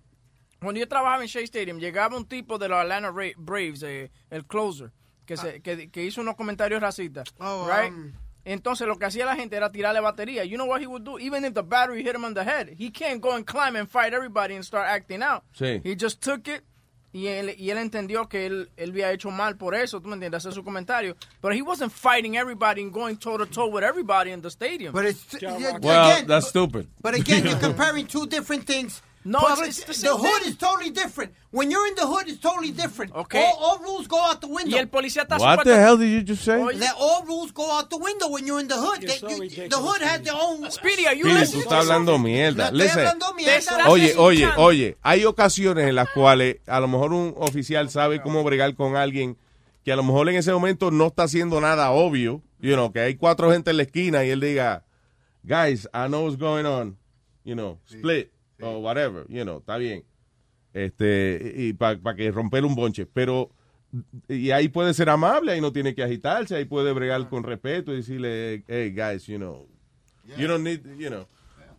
cuando 0.59 0.79
yo 0.79 0.87
trabajaba 0.87 1.21
en 1.23 1.27
Shea 1.27 1.43
Stadium, 1.43 1.79
llegaba 1.79 2.15
un 2.17 2.25
tipo 2.25 2.57
de 2.57 2.67
los 2.67 2.77
Atlanta 2.79 3.11
Ra- 3.11 3.33
Braves, 3.37 3.83
eh, 3.83 4.11
el 4.29 4.45
closer, 4.45 4.91
que, 5.25 5.37
se, 5.37 5.61
que, 5.61 5.89
que 5.89 6.03
hizo 6.03 6.21
unos 6.21 6.35
comentarios 6.35 6.81
racistas, 6.81 7.33
Oh, 7.39 7.67
right? 7.67 7.91
um, 7.91 8.11
Entonces 8.45 8.87
lo 8.87 8.97
que 8.97 9.05
hacía 9.05 9.25
la 9.25 9.35
gente 9.35 9.55
era 9.57 9.69
tirarle 9.71 9.99
batería. 9.99 10.43
You 10.43 10.55
know 10.57 10.65
what 10.67 10.81
he 10.81 10.87
would 10.87 11.03
do? 11.03 11.19
Even 11.19 11.45
if 11.45 11.53
the 11.53 11.61
battery 11.61 12.01
hit 12.03 12.15
him 12.15 12.23
on 12.25 12.33
the 12.33 12.43
head, 12.43 12.69
he 12.77 12.89
can't 12.89 13.21
go 13.21 13.35
and 13.35 13.45
climb 13.45 13.75
and 13.75 13.87
fight 13.87 14.13
everybody 14.13 14.55
and 14.55 14.63
start 14.65 14.87
acting 14.87 15.21
out. 15.21 15.43
Sí. 15.53 15.81
He 15.83 15.95
just 15.95 16.21
took 16.21 16.47
it 16.47 16.63
y 17.11 17.25
él, 17.27 17.53
y 17.57 17.69
él 17.69 17.77
entendió 17.77 18.27
que 18.29 18.45
él, 18.47 18.69
él 18.77 18.91
había 18.91 19.11
hecho 19.11 19.29
mal 19.29 19.55
por 19.57 19.75
eso, 19.75 19.99
tú 19.99 20.07
me 20.07 20.13
entiendes, 20.15 20.37
hacer 20.45 20.53
su 20.53 20.63
comentario. 20.63 21.15
But 21.41 21.53
he 21.53 21.61
wasn't 21.61 21.91
fighting 21.91 22.37
everybody 22.37 22.81
and 22.81 22.91
going 22.93 23.17
toe 23.17 23.37
to 23.37 23.45
toe 23.45 23.67
with 23.67 23.83
everybody 23.83 24.31
in 24.31 24.41
the 24.41 24.49
stadium. 24.49 24.93
But 24.93 25.05
it's 25.05 25.25
yeah, 25.41 25.77
Well, 25.81 26.11
again, 26.11 26.27
that's 26.27 26.47
stupid. 26.47 26.87
But 27.01 27.15
again, 27.15 27.45
you're 27.45 27.59
comparing 27.59 28.07
two 28.07 28.25
different 28.25 28.65
things. 28.65 29.01
No, 29.25 29.39
it's- 29.39 29.79
it's 29.79 30.01
the 30.01 30.09
hood 30.15 30.41
thing. 30.43 30.49
is 30.51 30.57
totally 30.57 30.91
different. 30.91 31.33
When 31.51 31.69
you're 31.69 31.85
in 31.87 31.95
the 31.95 32.07
hood, 32.07 32.27
it's 32.29 32.39
totally 32.39 32.71
different. 32.71 33.13
Okay. 33.13 33.43
All, 33.43 33.57
all 33.59 33.79
rules 33.79 34.07
go 34.07 34.17
out 34.17 34.39
the 34.39 34.47
window. 34.47 34.75
Y 34.75 34.79
el 34.79 34.87
policía 34.87 35.23
está 35.23 35.37
What 35.37 35.63
the 35.65 35.75
hell 35.75 35.97
did 35.97 36.09
you 36.09 36.21
just 36.21 36.43
say? 36.45 36.57
That 36.79 36.95
all 36.97 37.25
rules 37.25 37.51
go 37.51 37.69
out 37.69 37.89
the 37.89 37.97
window 37.97 38.29
when 38.29 38.45
you're 38.47 38.61
in 38.61 38.67
the 38.69 38.77
hood. 38.77 39.01
They- 39.01 39.19
you- 39.19 39.67
the 39.69 39.75
hood 39.77 40.01
has 40.01 40.21
their 40.23 40.35
own. 40.35 40.71
Speedy, 40.71 41.05
are 41.05 41.15
you 41.15 41.25
Speedy, 41.25 41.39
listening 41.39 41.63
tú 41.65 41.69
to 41.69 41.75
estás 41.75 41.81
hablando 41.89 42.17
mierda. 42.17 42.71
Listen. 42.71 42.99
hablando 42.99 43.33
mierda. 43.33 43.89
Oye, 43.89 44.15
oye, 44.17 44.47
oye, 44.57 44.97
hay 45.01 45.25
ocasiones 45.25 45.87
en 45.89 45.95
las 45.95 46.09
cuales 46.11 46.57
a 46.65 46.79
lo 46.79 46.87
mejor 46.87 47.11
un 47.13 47.33
oficial 47.37 47.89
sabe 47.89 48.21
cómo 48.21 48.43
bregar 48.45 48.73
con 48.75 48.95
alguien 48.95 49.37
que 49.83 49.91
a 49.91 49.95
lo 49.97 50.03
mejor 50.03 50.29
en 50.29 50.35
ese 50.37 50.51
momento 50.53 50.91
no 50.91 51.07
está 51.07 51.23
haciendo 51.23 51.59
nada 51.59 51.91
obvio, 51.91 52.41
you 52.61 52.73
know, 52.73 52.91
que 52.91 52.99
hay 53.01 53.15
cuatro 53.15 53.51
gente 53.51 53.71
en 53.71 53.77
la 53.77 53.83
esquina 53.83 54.23
y 54.23 54.29
él 54.29 54.39
diga, 54.39 54.85
guys, 55.43 55.89
I 55.93 56.07
know 56.07 56.23
what's 56.25 56.37
going 56.37 56.65
on, 56.65 56.97
you 57.43 57.53
know, 57.55 57.79
split 57.85 58.31
o 58.61 58.79
whatever, 58.79 59.25
you 59.29 59.43
know, 59.43 59.59
está 59.59 59.77
bien. 59.77 60.03
Este, 60.73 61.53
y 61.55 61.73
para 61.73 62.15
que 62.15 62.31
romper 62.31 62.65
un 62.65 62.75
bonche, 62.75 63.05
pero 63.05 63.51
y 64.27 64.51
ahí 64.51 64.69
puede 64.69 64.93
ser 64.93 65.09
amable, 65.09 65.51
ahí 65.51 65.61
no 65.61 65.71
tiene 65.71 65.95
que 65.95 66.03
agitarse, 66.03 66.55
ahí 66.55 66.65
puede 66.65 66.93
bregar 66.93 67.27
con 67.27 67.43
respeto 67.43 67.91
y 67.91 67.97
decirle, 67.97 68.63
hey, 68.67 68.91
guys, 68.91 69.25
you 69.25 69.37
know, 69.37 69.67
you 70.37 70.47
don't 70.47 70.63
need, 70.63 70.81
you 70.97 71.09
know, 71.09 71.27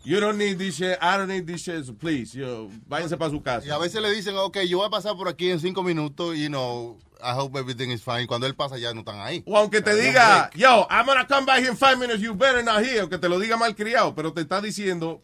you 0.04 0.18
don't 0.18 0.36
need 0.36 0.58
this 0.58 0.76
shit, 0.76 0.98
I 1.00 1.16
don't 1.16 1.28
need 1.28 1.46
this 1.46 1.62
shit, 1.62 1.84
so 1.84 1.94
please, 1.94 2.34
you 2.36 2.44
know, 2.44 2.70
váyanse 2.88 3.16
para 3.16 3.30
su 3.30 3.40
casa. 3.42 3.66
Y 3.66 3.70
a 3.70 3.78
veces 3.78 4.02
le 4.02 4.10
dicen, 4.10 4.34
ok, 4.36 4.58
yo 4.68 4.78
voy 4.78 4.88
a 4.88 4.90
pasar 4.90 5.16
por 5.16 5.28
aquí 5.28 5.50
en 5.50 5.60
cinco 5.60 5.84
minutos, 5.84 6.36
you 6.36 6.48
know, 6.48 6.98
I 7.22 7.32
hope 7.32 7.56
everything 7.56 7.90
is 7.90 8.02
fine. 8.02 8.26
Cuando 8.26 8.46
él 8.46 8.54
pasa 8.54 8.78
ya 8.78 8.92
no 8.92 9.00
están 9.00 9.20
ahí. 9.20 9.44
O 9.46 9.56
aunque 9.56 9.80
te 9.80 9.94
diga, 9.94 10.50
yo, 10.56 10.86
I'm 10.90 11.06
gonna 11.06 11.26
come 11.26 11.46
back 11.46 11.60
in 11.60 11.76
five 11.76 11.96
minutes, 11.96 12.20
you 12.20 12.34
better 12.34 12.64
not 12.64 12.82
here, 12.82 13.00
aunque 13.00 13.18
te 13.18 13.28
lo 13.28 13.38
diga 13.38 13.56
mal 13.56 13.76
criado, 13.76 14.14
pero 14.14 14.32
te 14.32 14.40
está 14.40 14.60
diciendo, 14.60 15.22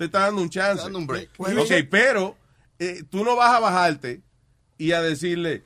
te 0.00 0.06
está 0.06 0.20
dando 0.20 0.40
un 0.40 0.48
chance. 0.48 0.82
dando 0.82 0.98
un 0.98 1.06
break. 1.06 1.28
Ok, 1.38 1.86
pero 1.90 2.34
eh, 2.78 3.02
tú 3.10 3.22
no 3.22 3.36
vas 3.36 3.54
a 3.54 3.60
bajarte 3.60 4.22
y 4.78 4.92
a 4.92 5.02
decirle, 5.02 5.62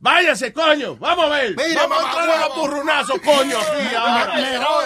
váyase, 0.00 0.54
coño, 0.54 0.96
vamos 0.96 1.26
a 1.26 1.28
ver, 1.28 1.54
Mira, 1.54 1.86
vamos 1.86 2.02
a 2.02 2.18
entrar 2.18 2.42
a 2.44 2.54
burrunazos, 2.54 3.20
coño, 3.20 3.58
aquí 3.58 3.94
ahora. 3.94 4.36
Mejor, 4.36 4.84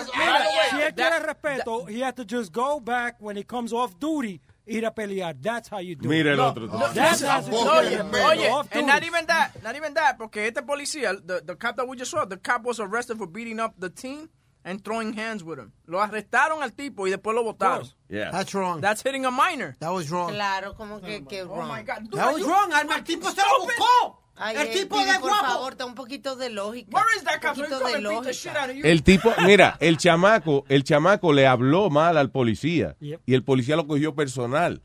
si 0.70 0.80
él 0.80 0.94
quiere 0.96 1.18
respeto, 1.20 1.86
he 1.88 2.02
has 2.02 2.12
to 2.16 2.24
just 2.28 2.52
go 2.52 2.80
back 2.80 3.14
when 3.20 3.36
he 3.36 3.44
comes 3.44 3.72
off 3.72 3.94
duty, 4.00 4.40
ir 4.66 4.84
a 4.84 4.90
pelear. 4.92 5.32
That's 5.40 5.68
how 5.68 5.78
you 5.78 5.94
do 5.94 6.08
Mira 6.08 6.32
it. 6.32 6.38
el 6.40 6.40
otro. 6.40 6.66
No, 6.66 6.92
That's 6.92 7.22
no, 7.22 7.28
how 7.28 7.40
you 7.40 7.50
no, 7.52 7.64
do 7.64 7.70
oye, 7.70 7.94
it. 7.94 8.14
oye, 8.14 8.48
Off 8.50 8.66
and 8.72 8.84
not 8.88 8.96
duty. 8.96 9.06
even 9.06 9.26
that, 9.26 9.62
not 9.62 9.76
even 9.76 9.94
that, 9.94 10.18
porque 10.18 10.38
este 10.48 10.62
policía, 10.66 11.14
the, 11.24 11.40
the 11.46 11.54
cop 11.54 11.76
that 11.76 11.86
we 11.86 11.96
just 11.96 12.10
saw, 12.10 12.24
the 12.24 12.36
cop 12.36 12.64
was 12.64 12.80
arrested 12.80 13.16
for 13.16 13.28
beating 13.28 13.60
up 13.60 13.74
the 13.78 13.90
team 13.90 14.28
and 14.68 14.82
throwing 14.82 15.12
hands 15.16 15.42
with 15.42 15.58
him. 15.58 15.72
Lo 15.86 16.00
arrestaron 16.00 16.62
al 16.62 16.72
tipo 16.72 17.06
y 17.06 17.10
después 17.10 17.34
lo 17.34 17.42
votaron. 17.42 17.86
Yeah. 18.08 18.30
That's 18.30 18.52
wrong. 18.54 18.80
That's 18.80 19.02
hitting 19.02 19.24
a 19.24 19.30
minor. 19.30 19.76
That 19.80 19.90
was 19.92 20.10
wrong. 20.10 20.30
Claro, 20.32 20.74
como 20.74 21.00
que, 21.00 21.24
que 21.26 21.42
Oh 21.42 21.46
wrong. 21.56 21.68
my 21.68 21.82
God. 21.82 22.02
Dude, 22.08 22.16
That 22.20 22.32
was 22.32 22.40
you- 22.42 22.48
wrong, 22.48 22.72
Alma. 22.72 22.96
El 22.96 23.04
tipo 23.04 23.30
se 23.30 23.40
lo 23.40 23.64
buscó. 23.64 24.22
Ay, 24.40 24.54
el 24.56 24.68
eh, 24.68 24.70
tipo 24.72 24.96
de 24.96 25.18
por 25.18 25.30
guapo. 25.30 25.46
favor, 25.46 25.76
da 25.76 25.84
un 25.84 25.94
poquito 25.96 26.36
de 26.36 26.48
lógica. 26.50 26.90
Where 26.96 27.06
is 27.16 27.24
that? 27.24 27.42
Un 27.44 27.56
poquito 27.56 27.80
de 27.80 28.00
lógica. 28.00 28.66
El 28.88 29.02
tipo, 29.02 29.32
mira, 29.44 29.76
el 29.80 29.96
chamaco, 29.96 30.64
el 30.68 30.84
chamaco 30.84 31.32
le 31.32 31.44
habló 31.48 31.90
mal 31.90 32.16
al 32.16 32.30
policía 32.30 32.94
Yep. 33.00 33.20
y 33.26 33.34
el 33.34 33.42
policía 33.42 33.74
lo 33.74 33.88
cogió 33.88 34.14
personal. 34.14 34.82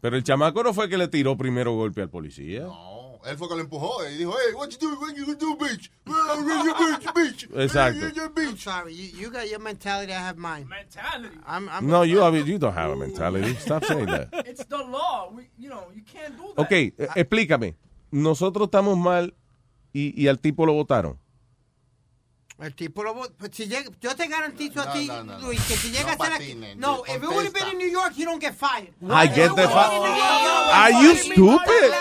Pero 0.00 0.16
el 0.16 0.22
chamaco 0.22 0.62
no 0.62 0.72
fue 0.72 0.88
que 0.88 0.98
le 0.98 1.08
tiró 1.08 1.36
primero 1.36 1.72
golpe 1.72 2.00
al 2.02 2.10
policía. 2.10 2.60
No, 2.60 2.95
él 3.26 3.36
fue 3.36 3.48
que 3.48 3.54
lo 3.54 3.60
empujó 3.60 4.06
y 4.08 4.16
dijo, 4.16 4.32
hey, 4.32 4.54
what 4.54 4.68
you 4.70 4.78
do, 4.78 5.00
what 5.00 5.14
you 5.16 5.34
do, 5.34 5.56
bitch? 5.58 5.90
bitch, 6.06 7.12
bitch. 7.14 7.48
Exacto. 7.54 8.06
I'm 8.36 8.56
sorry. 8.56 8.92
You, 8.94 9.22
you 9.24 9.30
got 9.30 9.48
your 9.48 9.60
mentality. 9.60 10.12
I 10.12 10.18
have 10.20 10.36
mine. 10.38 10.66
Mentality. 10.68 11.36
I'm, 11.46 11.68
I'm 11.68 11.86
No, 11.86 12.02
you, 12.02 12.18
have- 12.20 12.34
you 12.46 12.58
don't 12.58 12.74
have 12.74 12.90
a 12.90 12.96
mentality. 12.96 13.54
Stop 13.56 13.84
saying 13.84 14.06
that. 14.06 14.28
It's 14.46 14.64
the 14.66 14.78
law. 14.78 15.30
We, 15.34 15.48
you 15.58 15.68
know, 15.68 15.84
you 15.94 16.02
can't 16.02 16.36
do 16.36 16.52
that. 16.56 16.62
Ok, 16.62 16.72
eh, 16.72 16.92
explícame. 17.16 17.74
Nosotros 18.10 18.66
estamos 18.68 18.96
mal 18.96 19.34
y, 19.92 20.12
y 20.16 20.28
al 20.28 20.38
tipo 20.38 20.64
lo 20.66 20.72
votaron. 20.74 21.18
El 22.58 22.74
tipo 22.74 23.04
lo 23.04 23.14
pues 23.36 23.50
si 23.52 23.66
llega- 23.66 23.90
yo 24.00 24.16
te 24.16 24.26
garantizo 24.28 24.80
a 24.80 24.86
No, 24.86 24.92
ti, 24.94 25.06
no, 25.06 25.24
no, 25.24 25.38
no. 25.38 25.46
Luis, 25.46 25.60
que 25.66 25.76
si 25.76 25.90
llega 25.90 26.16
No 26.16 26.22
a 26.22 26.26
ser 26.26 26.32
aquí. 26.34 26.54
No, 26.76 27.02
if 27.06 27.16
it 27.16 27.28
would 27.28 27.44
have 27.44 27.52
been 27.52 27.68
in 27.72 27.78
New 27.78 27.88
York, 27.90 28.14
he 28.16 28.24
don't 28.24 28.40
get 28.40 28.54
fired. 28.54 28.94
I 29.02 29.26
get 29.28 29.54
the 29.54 29.66
Are 29.68 30.90
you 31.02 31.14
stupid? 31.16 31.92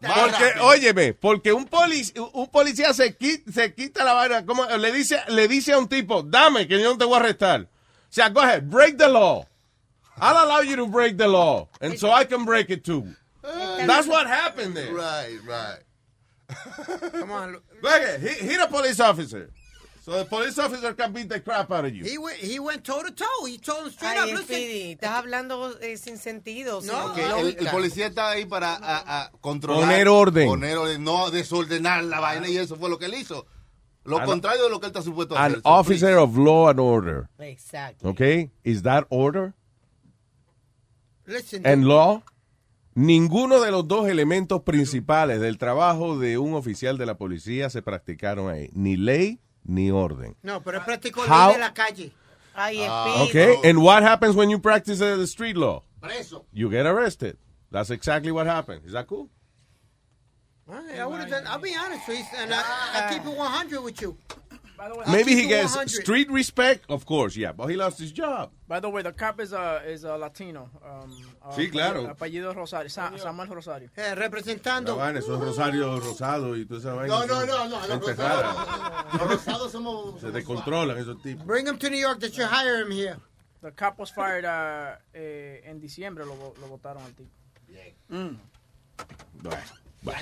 Porque, 0.00 0.60
óyeme, 0.60 1.14
porque 1.14 1.52
un, 1.52 1.66
polic- 1.68 2.14
un 2.32 2.46
policía 2.48 2.94
se 2.94 3.14
quita, 3.16 3.52
se 3.52 3.74
quita 3.74 4.02
la 4.02 4.14
vaina, 4.14 4.46
como 4.46 4.64
le 4.64 4.92
dice, 4.92 5.20
le 5.28 5.46
dice 5.46 5.72
a 5.72 5.78
un 5.78 5.88
tipo, 5.88 6.22
dame, 6.22 6.66
que 6.66 6.80
yo 6.80 6.90
no 6.90 6.96
te 6.98 7.04
voy 7.04 7.16
a 7.16 7.20
arrestar. 7.20 7.62
O 7.62 8.12
sea, 8.16 8.30
go 8.30 8.40
ahead, 8.40 8.62
break 8.62 8.96
the 8.96 9.08
law. 9.08 9.46
I'll 10.18 10.38
allow 10.38 10.62
you 10.62 10.76
to 10.76 10.86
break 10.86 11.18
the 11.18 11.28
law, 11.28 11.68
and 11.80 11.98
so 11.98 12.10
I 12.10 12.24
can 12.24 12.46
break 12.46 12.70
it 12.70 12.82
too. 12.82 13.14
That's 13.42 14.06
what 14.08 14.26
happened 14.26 14.74
there. 14.74 14.92
Right, 14.94 15.38
right. 15.46 15.80
Come 17.12 17.30
on. 17.30 17.52
Look 17.82 17.92
at 17.92 18.20
hit, 18.20 18.38
hit 18.38 18.60
a 18.60 18.68
police 18.68 19.00
officer. 19.00 19.50
So 20.04 20.12
the 20.18 20.24
police 20.24 20.56
officer 20.56 20.92
can 20.94 21.12
beat 21.12 21.28
the 21.28 21.40
crap 21.40 21.72
out 21.72 21.84
of 21.84 21.92
you. 21.92 22.04
He 22.04 22.16
went, 22.16 22.36
he 22.36 22.60
went 22.60 22.84
toe 22.84 23.02
to 23.02 23.10
toe. 23.10 23.44
He 23.44 23.58
told 23.58 23.86
him 23.86 23.90
straight 23.92 24.16
Ay, 24.16 24.20
up, 24.22 24.28
listen. 24.28 24.44
Speedy, 24.44 24.92
estás 24.96 25.10
hablando 25.24 25.76
eh, 25.80 25.96
sin 25.96 26.16
sentido. 26.18 26.80
sin 26.80 26.92
No, 26.92 27.12
Que 27.12 27.24
el, 27.24 27.30
lógica. 27.30 27.60
el 27.64 27.66
policía 27.70 28.06
está 28.06 28.30
ahí 28.30 28.44
para 28.46 28.74
a- 28.76 29.22
a 29.24 29.30
controlar. 29.40 29.82
Poner 29.82 30.06
orden. 30.08 30.46
Poner 30.48 30.76
orden, 30.78 31.02
no 31.02 31.30
desordenar 31.32 32.04
la 32.04 32.20
vaina 32.20 32.48
y 32.48 32.56
eso 32.56 32.76
fue 32.76 32.88
lo 32.88 32.98
que 33.00 33.06
él 33.06 33.14
hizo. 33.14 33.46
Lo 34.04 34.18
An- 34.20 34.26
contrario 34.26 34.62
de 34.62 34.70
lo 34.70 34.78
que 34.78 34.86
él 34.86 34.90
está 34.90 35.02
supuesto 35.02 35.36
a 35.36 35.44
An 35.44 35.50
hacer. 35.54 35.62
officer 35.64 36.16
of 36.18 36.36
law 36.36 36.68
and 36.68 36.78
order. 36.78 37.28
Exacto. 37.40 38.08
Okay? 38.10 38.52
Is 38.62 38.82
that 38.82 39.06
order? 39.10 39.54
Listen, 41.26 41.66
And 41.66 41.84
law? 41.88 42.22
Ninguno 42.96 43.60
de 43.60 43.70
los 43.70 43.86
dos 43.86 44.08
elementos 44.08 44.62
principales 44.62 45.38
del 45.38 45.58
trabajo 45.58 46.18
de 46.18 46.38
un 46.38 46.54
oficial 46.54 46.96
de 46.96 47.04
la 47.04 47.18
policía 47.18 47.68
se 47.68 47.82
practicaron 47.82 48.48
ahí. 48.50 48.70
Ni 48.72 48.96
ley 48.96 49.38
ni 49.64 49.90
orden. 49.90 50.34
No, 50.42 50.62
pero 50.62 50.78
él 50.78 50.84
practicó 50.84 51.20
How- 51.22 51.48
ley 51.48 51.54
de 51.56 51.60
la 51.60 51.74
calle. 51.74 52.12
Ay, 52.54 52.78
Ah, 52.88 53.22
Okay? 53.28 53.56
And 53.64 53.78
what 53.82 54.02
happens 54.02 54.34
when 54.34 54.48
you 54.48 54.58
practice 54.58 54.98
the 54.98 55.26
street 55.26 55.56
law? 55.58 55.82
Preso. 56.00 56.46
You 56.52 56.70
get 56.70 56.86
arrested. 56.86 57.36
That's 57.70 57.90
exactly 57.90 58.32
what 58.32 58.46
happened. 58.46 58.80
Is 58.86 58.92
that 58.92 59.06
cool? 59.06 59.28
I 60.68 61.04
would 61.04 61.20
have 61.20 61.28
done, 61.28 61.46
I'll 61.46 61.60
be 61.60 61.74
honest 61.76 62.08
with 62.08 62.18
you, 62.18 62.24
and 62.38 62.52
I, 62.52 62.58
I 62.94 63.12
keep 63.12 63.24
it 63.26 63.36
100 63.36 63.82
with 63.84 64.00
you. 64.00 64.16
Maybe 65.08 65.32
he 65.32 65.46
gets 65.46 65.74
100. 65.74 65.88
street 66.02 66.30
respect, 66.30 66.84
of 66.88 67.04
course, 67.06 67.36
yeah, 67.36 67.52
but 67.52 67.68
he 67.70 67.76
lost 67.76 67.98
his 67.98 68.12
job. 68.12 68.50
By 68.68 68.80
the 68.80 68.88
way, 68.88 69.02
the 69.02 69.12
cop 69.12 69.40
is 69.40 69.52
a, 69.52 69.82
is 69.86 70.04
a 70.04 70.16
Latino. 70.16 70.68
Um, 70.84 71.10
uh, 71.42 71.52
Sí, 71.54 71.70
claro. 71.70 72.06
Apellido 72.08 72.52
Rosario, 72.54 72.88
Sa- 72.90 73.16
Samuel 73.16 73.48
Rosario. 73.48 73.88
Eh, 73.96 74.14
representando. 74.14 74.96
La 74.96 75.04
vaina, 75.04 75.18
eso 75.20 75.34
es 75.36 75.40
Rosario 75.40 75.98
Rosado 76.00 76.56
y 76.56 76.64
toda 76.66 76.80
esa 76.80 76.94
vaina. 76.94 77.14
No, 77.14 77.26
no, 77.26 77.46
no, 77.46 77.68
no, 77.68 77.86
los 77.86 78.00
rosados- 78.00 79.12
los 79.14 79.30
rosados 79.30 79.72
somos- 79.72 80.20
Se 80.20 80.30
descontrolan 80.30 80.98
esos 80.98 81.20
tipos. 81.22 81.46
Bring 81.46 81.66
him 81.68 81.78
to 81.78 81.88
New 81.88 82.00
York. 82.00 82.18
That 82.20 82.32
you 82.32 82.44
hire 82.44 82.82
him 82.82 82.90
here. 82.90 83.16
The 83.62 83.72
cop 83.72 83.98
was 83.98 84.12
fired 84.12 84.44
uh, 84.44 84.96
eh, 85.14 85.62
en 85.64 85.80
diciembre, 85.80 86.24
lo, 86.26 86.34
vo- 86.36 86.54
lo 86.60 86.68
votaron 86.68 87.02
al 87.02 87.14
tipo. 87.14 87.30
Mm. 88.08 88.36
Bueno, 89.42 89.58
bueno. 90.02 90.20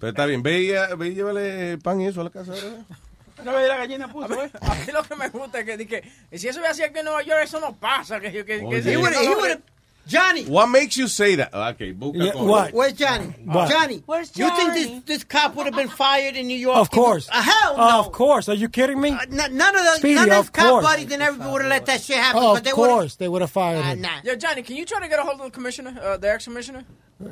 Pero 0.00 0.08
está 0.08 0.26
bien, 0.26 0.42
ve 0.42 0.60
y, 0.62 0.96
ve 0.96 1.08
y 1.08 1.14
llévale 1.14 1.78
pan 1.78 2.00
y 2.00 2.06
eso 2.06 2.20
a 2.20 2.24
la 2.24 2.30
casa. 2.30 2.52
¿verdad? 2.52 2.84
Una 3.42 3.52
vez 3.52 3.68
la 3.68 3.76
gallina 3.76 4.08
puso, 4.08 4.42
¿eh? 4.42 4.50
A 4.60 4.74
mí 4.74 4.92
lo 4.92 5.02
que 5.02 5.14
me 5.16 5.28
gusta 5.28 5.60
es 5.60 5.64
que, 5.66 5.76
di 5.76 5.86
que 5.86 6.02
si 6.32 6.48
eso 6.48 6.58
hubiera 6.58 6.74
sido 6.74 6.86
aquí 6.88 6.98
en 7.00 7.04
Nueva 7.04 7.22
York, 7.22 7.40
eso 7.44 7.60
no 7.60 7.74
pasa. 7.74 8.18
Que, 8.20 8.30
que, 8.32 8.44
que, 8.44 8.60
Oye. 8.64 8.82
que- 8.82 8.92
He 8.92 8.96
would've- 8.96 9.12
que- 9.18 9.24
he 9.24 9.34
would've- 9.34 9.62
Johnny. 10.08 10.44
What 10.44 10.68
makes 10.68 10.96
you 10.96 11.08
say 11.08 11.34
that? 11.34 11.52
Okay, 11.52 11.92
busca 11.92 12.16
Yeah, 12.26 12.36
what? 12.36 12.72
Where's 12.72 12.92
Johnny? 12.92 13.26
What? 13.44 13.68
Johnny. 13.68 14.04
Where's 14.06 14.30
Johnny? 14.30 14.50
You 14.52 14.56
think 14.56 15.04
this, 15.04 15.16
this 15.16 15.24
cop 15.24 15.56
would 15.56 15.66
have 15.66 15.74
been 15.74 15.88
fired 15.88 16.36
in 16.36 16.46
New 16.46 16.56
York? 16.56 16.76
Of 16.78 16.92
course. 16.92 17.28
Uh, 17.28 17.42
hell 17.42 17.76
no. 17.76 17.98
Of 18.06 18.12
course. 18.12 18.48
Are 18.48 18.54
you 18.54 18.68
kidding 18.68 19.00
me? 19.00 19.10
N- 19.10 19.28
none 19.56 19.74
of 19.76 19.84
those, 19.84 19.96
Speedy, 19.96 20.14
none 20.14 20.30
of 20.30 20.38
of 20.46 20.52
cop 20.52 20.70
course. 20.70 20.84
buddies 20.84 21.10
and 21.12 21.20
everybody 21.22 21.50
would 21.50 21.62
have 21.62 21.70
let 21.70 21.86
that 21.86 22.00
shit 22.02 22.18
happen. 22.18 22.40
Oh, 22.40 22.52
but 22.52 22.58
of 22.58 22.64
they 22.64 22.72
would've- 22.72 22.94
course, 22.94 23.16
they 23.16 23.26
would 23.28 23.42
have 23.42 23.50
fired 23.50 23.80
Ah, 23.84 23.88
him. 23.94 24.00
nah. 24.02 24.20
Yeah, 24.22 24.36
Johnny, 24.36 24.62
can 24.62 24.76
you 24.76 24.84
try 24.84 25.00
to 25.00 25.08
get 25.08 25.18
a 25.18 25.22
hold 25.24 25.40
of 25.40 25.46
the 25.46 25.50
commissioner, 25.50 25.98
uh, 26.00 26.16
the 26.16 26.30
ex-commissioner? 26.30 26.84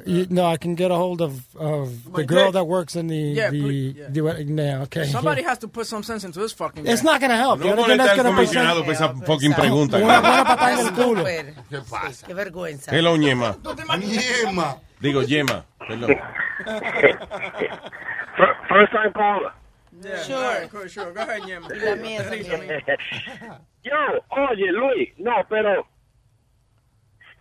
You, 0.06 0.26
no, 0.30 0.46
I 0.46 0.56
can 0.56 0.74
get 0.76 0.90
a 0.90 0.94
hold 0.94 1.20
of, 1.20 1.44
of 1.56 2.10
the 2.14 2.24
girl 2.24 2.46
yeah. 2.46 2.50
that 2.52 2.64
works 2.64 2.96
in 2.96 3.06
the 3.06 3.16
Yeah, 3.16 3.50
the, 3.50 3.60
please, 3.60 3.94
yeah. 3.98 4.08
the 4.08 4.44
yeah, 4.48 4.82
okay. 4.84 5.04
Somebody 5.04 5.42
has 5.42 5.58
to 5.58 5.68
put 5.68 5.86
some 5.86 6.02
sense 6.02 6.24
into 6.24 6.40
this 6.40 6.52
fucking 6.54 6.86
It's 6.86 7.02
guy. 7.02 7.12
not 7.12 7.20
gonna 7.20 7.36
help. 7.36 7.60
No 7.60 7.66
Yo 7.66 7.72
creo 7.74 7.84
que 7.84 7.94
molesta 7.96 7.96
no 7.96 8.04
es 8.04 8.10
al 8.10 8.16
gonna 8.24 8.34
comisionado 8.36 8.84
pasar. 8.84 9.12
por 9.12 9.16
esa 9.20 9.26
fucking 9.26 9.52
pregunta. 9.52 9.96
Una 9.98 10.20
buena 10.20 10.44
patada 10.44 10.72
en 10.80 10.86
el 10.86 10.92
culo. 10.94 11.18
Súper. 11.20 11.54
¿Qué 11.68 11.78
pasa? 11.90 12.26
Qué 12.26 12.32
vergüenza. 12.34 12.96
Hello, 12.96 13.14
Ñema. 13.18 13.58
Yema. 14.00 14.76
Digo, 15.00 15.22
Yema. 15.22 15.66
Perdón. 15.86 16.16
First 18.68 18.92
time 18.92 19.12
caller. 19.12 19.52
Yeah, 20.02 20.22
Sure. 20.22 20.36
all 20.36 20.42
right, 20.60 20.70
cool, 20.70 20.88
sure. 20.88 21.12
Go 21.12 21.20
ahead, 21.20 21.42
Ñema. 21.42 21.68
Y 21.70 21.78
la 21.84 21.94
mía 21.96 22.22
también. 22.24 22.82
Yo, 23.84 23.92
oye, 24.30 24.72
Luis, 24.72 25.10
no, 25.18 25.32
pero 25.50 25.86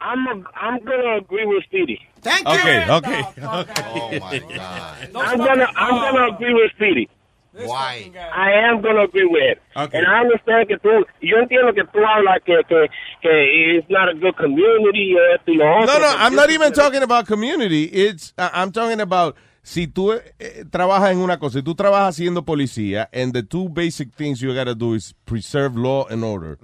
I'm 0.02 0.28
a, 0.28 0.44
I'm 0.60 0.84
gonna 0.84 1.16
agree 1.22 1.46
with 1.46 1.64
Speedy. 1.64 2.00
Thank 2.24 2.48
Okay, 2.48 2.86
you. 2.86 2.92
okay. 2.94 3.22
Oh 3.44 4.20
my 4.20 4.40
God. 4.56 5.10
I'm 5.16 5.38
gonna 5.38 5.68
I'm 5.76 5.96
gonna 6.02 6.36
agree 6.36 6.54
with 6.54 6.72
Speedy. 6.76 7.10
Why? 7.56 8.10
I 8.34 8.52
am 8.68 8.82
gonna 8.82 9.04
agree 9.04 9.28
with 9.28 9.44
it. 9.44 9.62
Okay. 9.78 9.98
And 10.00 10.08
I 10.08 10.22
understand 10.22 10.68
que 10.68 10.78
tú, 10.80 11.06
yo 11.22 11.38
entiendo 11.38 11.72
que 11.76 11.84
tú 11.84 12.00
hablas 12.04 12.42
que, 12.44 12.56
que, 12.68 12.88
que 13.22 13.78
it's 13.78 13.88
not 13.92 14.10
a 14.10 14.14
good 14.16 14.36
community 14.38 15.14
o 15.16 15.36
esto 15.36 15.52
y 15.52 15.58
lo 15.58 15.66
otro. 15.78 15.86
No, 15.86 16.00
no, 16.00 16.16
I'm 16.18 16.36
not 16.36 16.50
even 16.50 16.74
talking 16.74 17.04
about 17.04 17.28
community. 17.28 17.84
It's 17.84 18.34
I- 18.40 18.50
I'm 18.56 18.72
talking 18.72 19.00
about 19.00 19.36
si 19.62 19.86
tú 19.86 20.14
eh, 20.40 20.66
trabajas 20.72 21.12
en 21.12 21.20
una 21.20 21.38
cosa, 21.38 21.60
si 21.60 21.64
tú 21.64 21.76
trabajas 21.76 22.16
siendo 22.16 22.44
policía, 22.44 23.08
and 23.14 23.34
the 23.34 23.44
two 23.44 23.70
basic 23.70 24.14
things 24.16 24.42
you 24.42 24.52
gotta 24.56 24.74
do 24.74 24.96
is 24.96 25.14
preserve 25.28 25.78
law 25.78 26.08
and 26.10 26.24
order. 26.24 26.58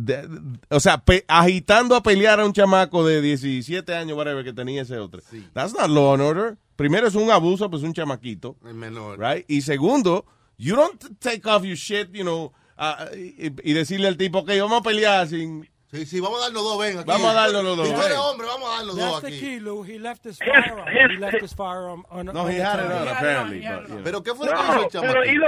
De- 0.00 0.28
de- 0.28 0.58
o 0.70 0.78
sea, 0.78 0.98
pe- 0.98 1.24
agitando 1.26 1.96
a 1.96 2.02
pelear 2.02 2.38
a 2.38 2.44
un 2.44 2.52
chamaco 2.52 3.04
de 3.04 3.20
17 3.20 3.94
años, 3.94 4.16
whatever, 4.16 4.44
que 4.44 4.52
tenía 4.52 4.82
ese 4.82 4.96
otro. 4.98 5.20
That's 5.54 5.74
not 5.74 5.88
law 5.90 6.14
and 6.14 6.22
order. 6.22 6.56
Primero 6.76 7.08
es 7.08 7.16
un 7.16 7.30
abuso, 7.30 7.68
pues 7.68 7.82
un 7.82 7.92
chamaquito. 7.92 8.56
El 8.64 8.74
menor. 8.74 9.18
Right? 9.18 9.44
Y 9.48 9.62
segundo, 9.62 10.24
you 10.56 10.76
don't 10.76 11.02
take 11.18 11.48
off 11.48 11.64
your 11.64 11.74
shit, 11.76 12.12
you 12.12 12.22
know, 12.22 12.52
ah, 12.76 13.06
y, 13.12 13.46
y 13.68 13.72
decirle 13.72 14.06
al 14.06 14.16
tipo 14.16 14.44
que 14.44 14.60
vamos 14.60 14.78
a 14.80 14.82
pelear 14.82 15.26
sin... 15.26 15.68
Sí, 15.90 16.04
sí, 16.04 16.20
vamos 16.20 16.38
a 16.40 16.44
darnos 16.44 16.62
dos, 16.62 16.78
ven. 16.78 16.98
Aquí. 16.98 17.06
Vamos 17.08 17.30
a 17.30 17.32
darnos 17.32 17.64
los 17.64 17.76
dos, 17.78 17.88
Si 17.88 17.94
tú 17.94 18.00
eres 18.02 18.18
hombre, 18.18 18.46
vamos 18.46 18.68
a 18.68 18.76
darnos 18.76 18.96
That's 18.96 19.10
dos 19.10 19.20
the 19.22 19.26
aquí. 19.28 19.40
key, 19.40 19.58
Lou. 19.58 19.82
He 19.84 19.98
left 19.98 20.24
his 20.26 20.38
firearm. 20.38 20.86
He 21.10 21.16
left 21.16 21.42
his 21.42 21.54
firearm 21.54 22.04
on. 22.10 22.26
No, 22.26 22.42
on 22.42 22.50
he 22.52 22.60
had 22.60 22.78
it 22.78 22.92
on, 22.92 23.08
apparently. 23.08 23.60
but, 23.60 23.88
you 23.88 23.94
know. 23.94 24.04
Pero 24.04 24.22
¿qué 24.22 24.34
fue 24.34 24.46
lo 24.46 24.52
que 24.52 24.62
hizo 24.62 24.82
el 24.82 24.88
chamaquito? 24.90 25.46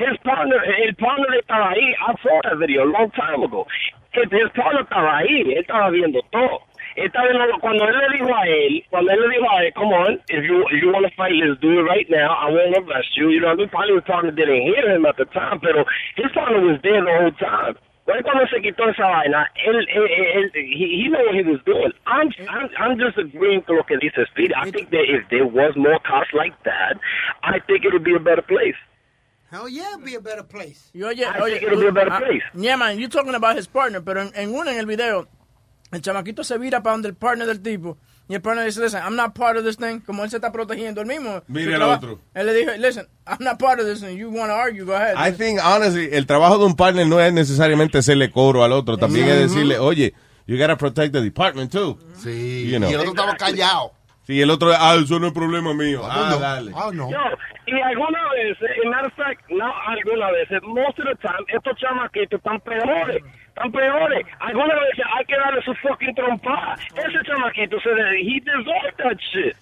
His 0.00 0.16
partner, 0.24 0.56
el 0.64 0.94
partner 0.96 1.34
estaba 1.38 1.70
ahí. 1.70 1.94
I 2.00 2.14
saw 2.22 2.40
that 2.44 2.58
video 2.58 2.84
a 2.84 2.90
long 2.90 3.10
time 3.12 3.42
ago. 3.42 3.66
His, 4.12 4.24
his 4.32 4.50
partner 4.56 4.82
estaba 4.82 5.18
ahí. 5.18 5.42
Él 5.42 5.58
estaba 5.58 5.90
viendo 5.90 6.20
todo. 6.32 6.62
Estaba 6.96 7.28
viendo, 7.28 7.58
cuando 7.60 7.86
él 7.86 7.96
le 7.98 8.18
dijo 8.18 8.34
a 8.34 8.46
él, 8.46 8.84
cuando 8.90 9.12
él 9.12 9.20
le 9.20 9.28
dijo 9.28 9.50
a 9.50 9.64
él, 9.64 9.72
come 9.74 9.94
on, 9.94 10.20
if 10.28 10.44
you, 10.44 10.64
if 10.70 10.82
you 10.82 10.90
want 10.90 11.06
to 11.06 11.14
fight, 11.14 11.32
let's 11.34 11.60
do 11.60 11.78
it 11.78 11.82
right 11.82 12.08
now. 12.10 12.34
I 12.34 12.50
won't 12.50 12.76
arrest 12.76 13.16
you. 13.16 13.28
You 13.30 13.40
know, 13.40 13.54
he 13.56 13.66
probably 13.66 13.94
his 13.94 14.04
partner 14.04 14.32
didn't 14.32 14.62
hear 14.62 14.88
him 14.90 15.06
at 15.06 15.16
the 15.16 15.26
time, 15.26 15.60
pero 15.60 15.84
his 16.16 16.32
partner 16.32 16.60
was 16.60 16.80
there 16.82 17.04
the 17.04 17.12
whole 17.12 17.32
time. 17.32 17.76
Bueno, 18.06 18.22
cuando 18.24 18.46
se 18.48 18.60
quitó 18.60 18.88
esa 18.88 19.06
vaina, 19.06 19.48
él, 19.64 19.86
él, 19.88 20.06
él, 20.10 20.50
he, 20.54 21.04
he 21.04 21.08
knew 21.08 21.24
what 21.24 21.34
he 21.34 21.42
was 21.42 21.60
doing. 21.64 21.92
I'm, 22.06 22.32
I'm, 22.48 22.68
I'm 22.76 22.98
just 22.98 23.16
agreeing 23.18 23.62
to 23.68 23.74
lo 23.74 23.82
que 23.84 23.98
dice 23.98 24.26
Speedy. 24.32 24.52
I 24.54 24.68
think 24.70 24.90
that 24.90 25.04
if 25.06 25.28
there 25.30 25.46
was 25.46 25.76
more 25.76 26.00
cops 26.00 26.32
like 26.34 26.54
that, 26.64 26.98
I 27.44 27.60
think 27.60 27.84
it 27.84 27.92
would 27.92 28.02
be 28.02 28.14
a 28.14 28.18
better 28.18 28.42
place. 28.42 28.74
Hell 29.50 29.68
yeah, 29.68 29.94
it'd 29.94 30.04
be 30.04 30.14
a 30.14 30.20
better 30.20 30.44
place. 30.44 30.90
Y 30.94 31.02
oye, 31.02 31.24
I 31.24 31.40
oye, 31.40 31.58
think 31.58 31.64
it'll 31.64 31.80
be 31.80 31.88
a 31.88 31.92
better 31.92 32.12
ah, 32.12 32.20
place. 32.20 32.42
yeah, 32.54 32.76
man, 32.76 33.00
you 33.00 33.08
talking 33.08 33.34
about 33.34 33.56
his 33.56 33.66
partner, 33.66 34.00
pero 34.00 34.22
en, 34.22 34.30
en 34.36 34.54
uno 34.54 34.70
en 34.70 34.78
el 34.78 34.86
video, 34.86 35.26
el 35.90 36.00
chamaquito 36.00 36.44
se 36.44 36.56
vira 36.56 36.82
para 36.82 36.92
donde 36.94 37.08
el 37.08 37.16
partner 37.16 37.46
del 37.46 37.60
tipo, 37.60 37.96
y 38.28 38.34
el 38.36 38.42
partner 38.42 38.64
dice, 38.64 38.80
listen, 38.80 39.02
I'm 39.02 39.16
not 39.16 39.34
part 39.34 39.56
of 39.56 39.64
this 39.64 39.76
thing, 39.76 40.02
como 40.02 40.22
él 40.22 40.30
se 40.30 40.36
está 40.36 40.52
protegiendo 40.52 41.00
el 41.00 41.08
mismo. 41.08 41.42
Mire 41.48 41.74
al 41.74 41.82
otro. 41.82 42.20
Él 42.32 42.46
le 42.46 42.54
dijo, 42.54 42.70
listen, 42.78 43.08
I'm 43.26 43.38
not 43.40 43.58
part 43.58 43.80
of 43.80 43.86
this 43.86 44.00
thing, 44.00 44.16
you 44.16 44.30
want 44.30 44.50
to 44.50 44.54
argue, 44.54 44.84
go 44.84 44.94
ahead. 44.94 45.16
I 45.16 45.32
think, 45.32 45.58
honestly, 45.60 46.08
el 46.12 46.26
trabajo 46.26 46.56
de 46.56 46.66
un 46.66 46.76
partner 46.76 47.08
no 47.08 47.18
es 47.18 47.32
necesariamente 47.32 47.98
hacerle 47.98 48.30
coro 48.30 48.62
al 48.62 48.70
otro. 48.70 48.98
También 48.98 49.26
es 49.26 49.50
decirle, 49.50 49.80
oye, 49.80 50.14
you 50.46 50.56
gotta 50.58 50.76
protect 50.76 51.12
the 51.12 51.20
department 51.20 51.72
too. 51.72 51.98
Sí. 52.22 52.70
You 52.70 52.78
know. 52.78 52.88
Y 52.88 52.94
el 52.94 53.00
otro 53.00 53.10
estaba 53.10 53.36
callado. 53.36 53.94
Si 54.30 54.40
el 54.40 54.48
otro, 54.50 54.70
ah, 54.78 54.94
eso 54.94 55.18
no 55.18 55.26
es 55.26 55.32
problema 55.32 55.74
mío. 55.74 56.02
Ah, 56.08 56.28
no. 56.30 56.38
dale. 56.38 56.70
Ah, 56.76 56.90
no. 56.94 57.10
Yo, 57.10 57.18
y 57.66 57.80
algunas 57.80 58.22
veces, 58.30 58.70
en 58.80 58.90
matter 58.90 59.06
of 59.06 59.14
fact, 59.14 59.42
no 59.50 59.72
algunas 59.88 60.30
veces, 60.30 60.62
most 60.62 60.96
of 61.00 61.06
the 61.06 61.16
time, 61.16 61.44
estos 61.48 61.76
chamaquitos 61.78 62.38
están 62.38 62.60
peores, 62.60 63.22
están 63.48 63.72
peores. 63.72 64.24
Algunas 64.38 64.78
veces 64.78 65.04
hay 65.18 65.24
que 65.24 65.36
darle 65.36 65.62
su 65.62 65.74
fucking 65.74 66.14
trompada. 66.14 66.74
Ese 66.94 67.18
chamaquito, 67.26 67.80
se 67.80 67.90
de- 67.90 68.20
he 68.20 68.38
deserved 68.40 68.96
that 68.98 69.18
shit. 69.32 69.56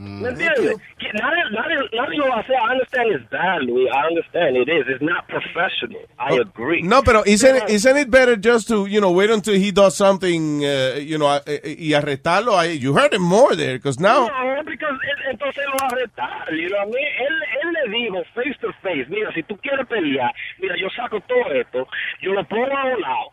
¿Me 0.00 0.28
entiendes? 0.30 0.76
Que 0.98 1.08
Nadie, 1.12 1.42
nadie, 1.52 1.76
nadie 1.92 2.16
lo. 2.18 2.26
I 2.26 2.72
understand 2.72 3.10
it's 3.12 3.28
bad, 3.30 3.62
Louis. 3.64 3.88
I 3.92 4.06
understand 4.08 4.56
it 4.56 4.68
is. 4.68 4.86
It's 4.88 5.02
not 5.02 5.26
professional. 5.28 6.00
I 6.18 6.36
agree. 6.40 6.80
No, 6.82 7.02
pero 7.02 7.22
isn't 7.26 7.56
it, 7.56 7.68
isn't 7.68 7.96
it 7.98 8.10
better 8.10 8.36
just 8.36 8.68
to, 8.68 8.86
you 8.86 9.00
know, 9.00 9.10
wait 9.10 9.28
until 9.30 9.54
he 9.54 9.70
does 9.72 9.94
something, 9.96 10.64
uh, 10.64 10.94
you 10.98 11.18
know, 11.18 11.26
uh, 11.26 11.40
y 11.46 11.92
arrestarlo? 11.92 12.54
I, 12.54 12.68
you 12.80 12.94
heard 12.94 13.12
him 13.12 13.22
more 13.22 13.54
there, 13.54 13.76
because 13.76 14.00
now... 14.00 14.28
No, 14.28 14.62
because 14.64 14.94
él- 14.94 15.30
entonces 15.32 15.64
lo 15.66 15.76
va 15.80 15.88
a 15.88 15.96
retar, 15.96 16.52
you 16.56 16.68
know 16.70 16.78
what 16.78 16.88
I 16.88 16.90
mean? 16.90 17.08
Él, 17.20 17.34
él 17.62 17.72
le 17.72 17.98
dijo 17.98 18.24
face 18.34 18.56
to 18.62 18.72
face, 18.82 19.06
mira, 19.10 19.32
si 19.34 19.42
tú 19.42 19.56
quieres 19.58 19.86
pelear, 19.86 20.32
mira, 20.60 20.74
yo 20.80 20.88
saco 20.96 21.20
todo 21.28 21.52
esto, 21.52 21.86
yo 22.22 22.32
lo 22.32 22.42
pongo 22.44 22.74
a 22.76 22.84
un 22.86 23.00
lado, 23.00 23.30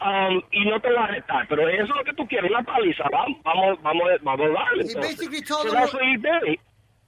um, 0.00 0.42
y 0.52 0.64
no 0.68 0.80
te 0.80 0.88
voy 0.88 0.96
a 0.98 1.06
retar, 1.08 1.46
pero 1.48 1.68
eso 1.68 1.82
es 1.84 1.88
lo 1.88 2.04
que 2.04 2.12
tú 2.14 2.26
quieres, 2.28 2.50
una 2.50 2.62
paliza, 2.62 3.04
vamos, 3.10 3.38
vamos, 3.44 3.78
vamos, 3.82 4.04
vamos 4.22 4.46
a 4.46 4.52
darle. 4.52 4.84
He 4.84 4.94
basically 4.94 5.42
told 5.42 5.66
So 5.68 5.72
that's 5.72 5.92
what- 5.92 6.02
he 6.02 6.16
did. 6.16 6.58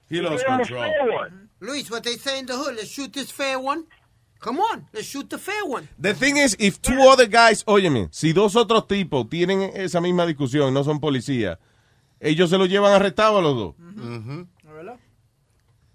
He 0.09 0.21
lost 0.21 0.45
control. 0.45 0.91
one. 1.15 1.49
Luis, 1.61 1.91
what 1.91 2.03
they 2.03 2.17
say 2.17 2.39
in 2.41 2.47
the 2.47 2.55
hood, 2.55 2.75
let's 2.77 2.89
shoot 2.91 3.13
this 3.13 3.31
fair 3.31 3.59
one. 3.59 3.85
Come 4.41 4.59
on, 4.59 4.87
let's 4.93 5.07
shoot 5.07 5.29
the 5.29 5.39
fair 5.39 5.65
one. 5.67 5.87
The 5.99 6.15
thing 6.15 6.39
is, 6.39 6.57
if 6.59 6.81
two 6.81 6.99
other 7.03 7.27
guys, 7.27 7.63
óyeme, 7.67 8.09
si 8.11 8.33
dos 8.33 8.57
otros 8.57 8.89
tipos 8.89 9.29
tienen 9.29 9.71
esa 9.75 10.01
misma 10.01 10.25
discusión, 10.27 10.73
no 10.73 10.83
son 10.83 10.99
policías, 10.99 11.59
ellos 12.19 12.49
se 12.51 12.57
lo 12.57 12.65
llevan 12.67 12.93
arrestado 12.95 13.39
a 13.39 13.43
los 13.43 13.55
dos. 13.55 13.75
¿No 13.79 14.47
verdad? 14.73 14.97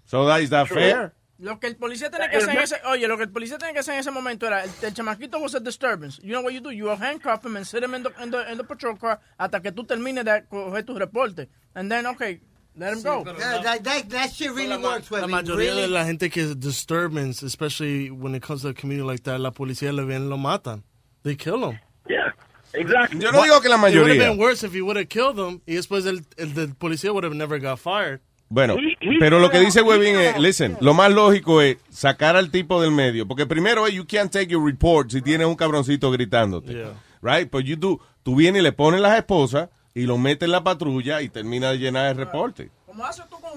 So 0.04 0.24
that 0.28 0.40
is 0.40 0.50
that 0.50 0.68
fair? 0.68 1.12
Lo 1.38 1.60
que 1.60 1.66
el 1.66 1.76
policía 1.76 2.08
tiene 2.10 2.30
que 2.30 2.38
hacer 2.38 2.56
en 2.56 2.62
ese, 2.62 2.76
oye, 2.86 3.06
lo 3.06 3.16
que 3.18 3.24
el 3.24 3.30
policía 3.30 3.58
tiene 3.58 3.74
que 3.74 3.80
hacer 3.80 3.94
en 3.94 4.00
ese 4.00 4.10
momento 4.10 4.46
era, 4.46 4.64
el, 4.64 4.70
el 4.82 4.94
chamaquito 4.94 5.38
was 5.38 5.54
a 5.54 5.60
disturbance. 5.60 6.18
You 6.22 6.30
know 6.32 6.40
what 6.42 6.52
you 6.54 6.60
do? 6.60 6.70
You 6.70 6.88
handcuff 6.96 7.44
him 7.44 7.56
and 7.56 7.66
sit 7.66 7.82
him 7.82 7.94
in 7.94 8.02
the, 8.04 8.10
in 8.22 8.30
the, 8.30 8.50
in 8.50 8.56
the 8.56 8.64
patrol 8.64 8.96
car 8.96 9.20
hasta 9.38 9.60
que 9.60 9.70
tú 9.70 9.84
termines 9.86 10.24
de 10.24 10.44
coger 10.50 10.84
tu 10.86 10.94
reporte. 10.98 11.48
And 11.74 11.90
then, 11.90 12.06
okay, 12.06 12.40
let 12.74 12.94
him 12.94 13.02
go. 13.02 13.22
Yeah, 13.38 13.60
that, 13.62 13.84
that, 13.84 14.08
that 14.08 14.32
shit 14.32 14.50
really 14.52 14.82
works, 14.82 15.10
La 15.10 15.20
Webby. 15.26 15.32
mayoría 15.32 15.56
Really? 15.58 15.82
de 15.82 15.88
la 15.88 16.04
gente 16.06 16.30
que 16.30 16.42
es 16.42 16.56
disturbance, 16.58 17.42
especially 17.42 18.10
when 18.10 18.34
it 18.34 18.42
comes 18.42 18.62
to 18.62 18.68
a 18.68 18.72
community 18.74 19.06
like 19.06 19.22
that, 19.24 19.38
la 19.38 19.50
policía 19.50 19.92
le 19.94 20.04
ven 20.06 20.30
lo 20.30 20.38
matan. 20.38 20.84
They 21.22 21.34
kill 21.36 21.60
them. 21.60 21.78
Yeah, 22.08 22.30
exactly. 22.72 23.20
Yo 23.20 23.30
no 23.30 23.42
digo 23.42 23.60
que 23.60 23.68
la 23.68 23.76
It 23.76 23.80
would 23.82 23.92
mayoría. 23.92 24.22
have 24.22 24.30
been 24.30 24.38
worse 24.38 24.64
if 24.64 24.72
he 24.72 24.80
would 24.80 24.96
have 24.96 25.10
killed 25.10 25.36
them 25.36 25.60
y 25.66 25.74
después 25.74 26.06
el, 26.06 26.20
el, 26.38 26.54
del 26.54 26.68
policía 26.76 27.12
would 27.12 27.24
have 27.24 27.34
never 27.34 27.58
got 27.58 27.78
fired. 27.78 28.20
Bueno, 28.48 28.76
pero 29.18 29.40
lo 29.40 29.50
que 29.50 29.58
dice 29.58 29.82
Webin 29.82 30.16
es, 30.16 30.38
listen, 30.38 30.76
lo 30.80 30.94
más 30.94 31.10
lógico 31.10 31.60
es 31.62 31.78
sacar 31.90 32.36
al 32.36 32.50
tipo 32.50 32.80
del 32.80 32.92
medio, 32.92 33.26
porque 33.26 33.44
primero, 33.46 33.88
you 33.88 34.06
can't 34.06 34.30
take 34.32 34.46
your 34.46 34.64
report 34.64 35.10
si 35.10 35.20
tienes 35.20 35.46
un 35.48 35.56
cabroncito 35.56 36.10
gritándote, 36.12 36.72
Yeah. 36.72 36.92
right? 37.22 37.50
But 37.50 37.64
you 37.64 37.74
do, 37.76 38.00
tú 38.22 38.36
vienes 38.36 38.60
y 38.60 38.62
le 38.62 38.70
pones 38.72 39.00
las 39.00 39.16
esposas 39.16 39.68
y 39.94 40.02
lo 40.06 40.16
metes 40.16 40.46
en 40.46 40.52
la 40.52 40.62
patrulla 40.62 41.22
y 41.22 41.28
termina 41.28 41.70
de 41.72 41.78
llenar 41.78 42.10
el 42.12 42.16
reporte. 42.16 42.70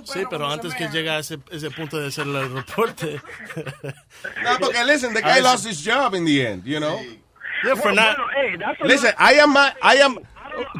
Sí, 0.05 0.23
pero 0.29 0.49
antes 0.49 0.73
que 0.75 0.87
llegue 0.89 1.09
a 1.09 1.19
ese, 1.19 1.37
ese 1.51 1.69
punto 1.71 1.97
de 1.97 2.07
hacer 2.07 2.25
el 2.27 2.51
reporte. 2.53 3.21
No, 4.43 4.57
porque 4.59 4.83
listen, 4.85 5.13
the 5.13 5.21
guy 5.21 5.39
lost 5.41 5.65
his 5.65 5.81
job 5.85 6.13
in 6.15 6.25
the 6.25 6.45
end, 6.45 6.63
you 6.65 6.79
know? 6.79 6.99
Yeah, 7.63 7.75
for 7.75 7.93
not. 7.93 8.17
Listen, 8.83 9.13
I 9.17 9.33
am, 9.39 9.55
I 9.57 9.97
am, 10.01 10.17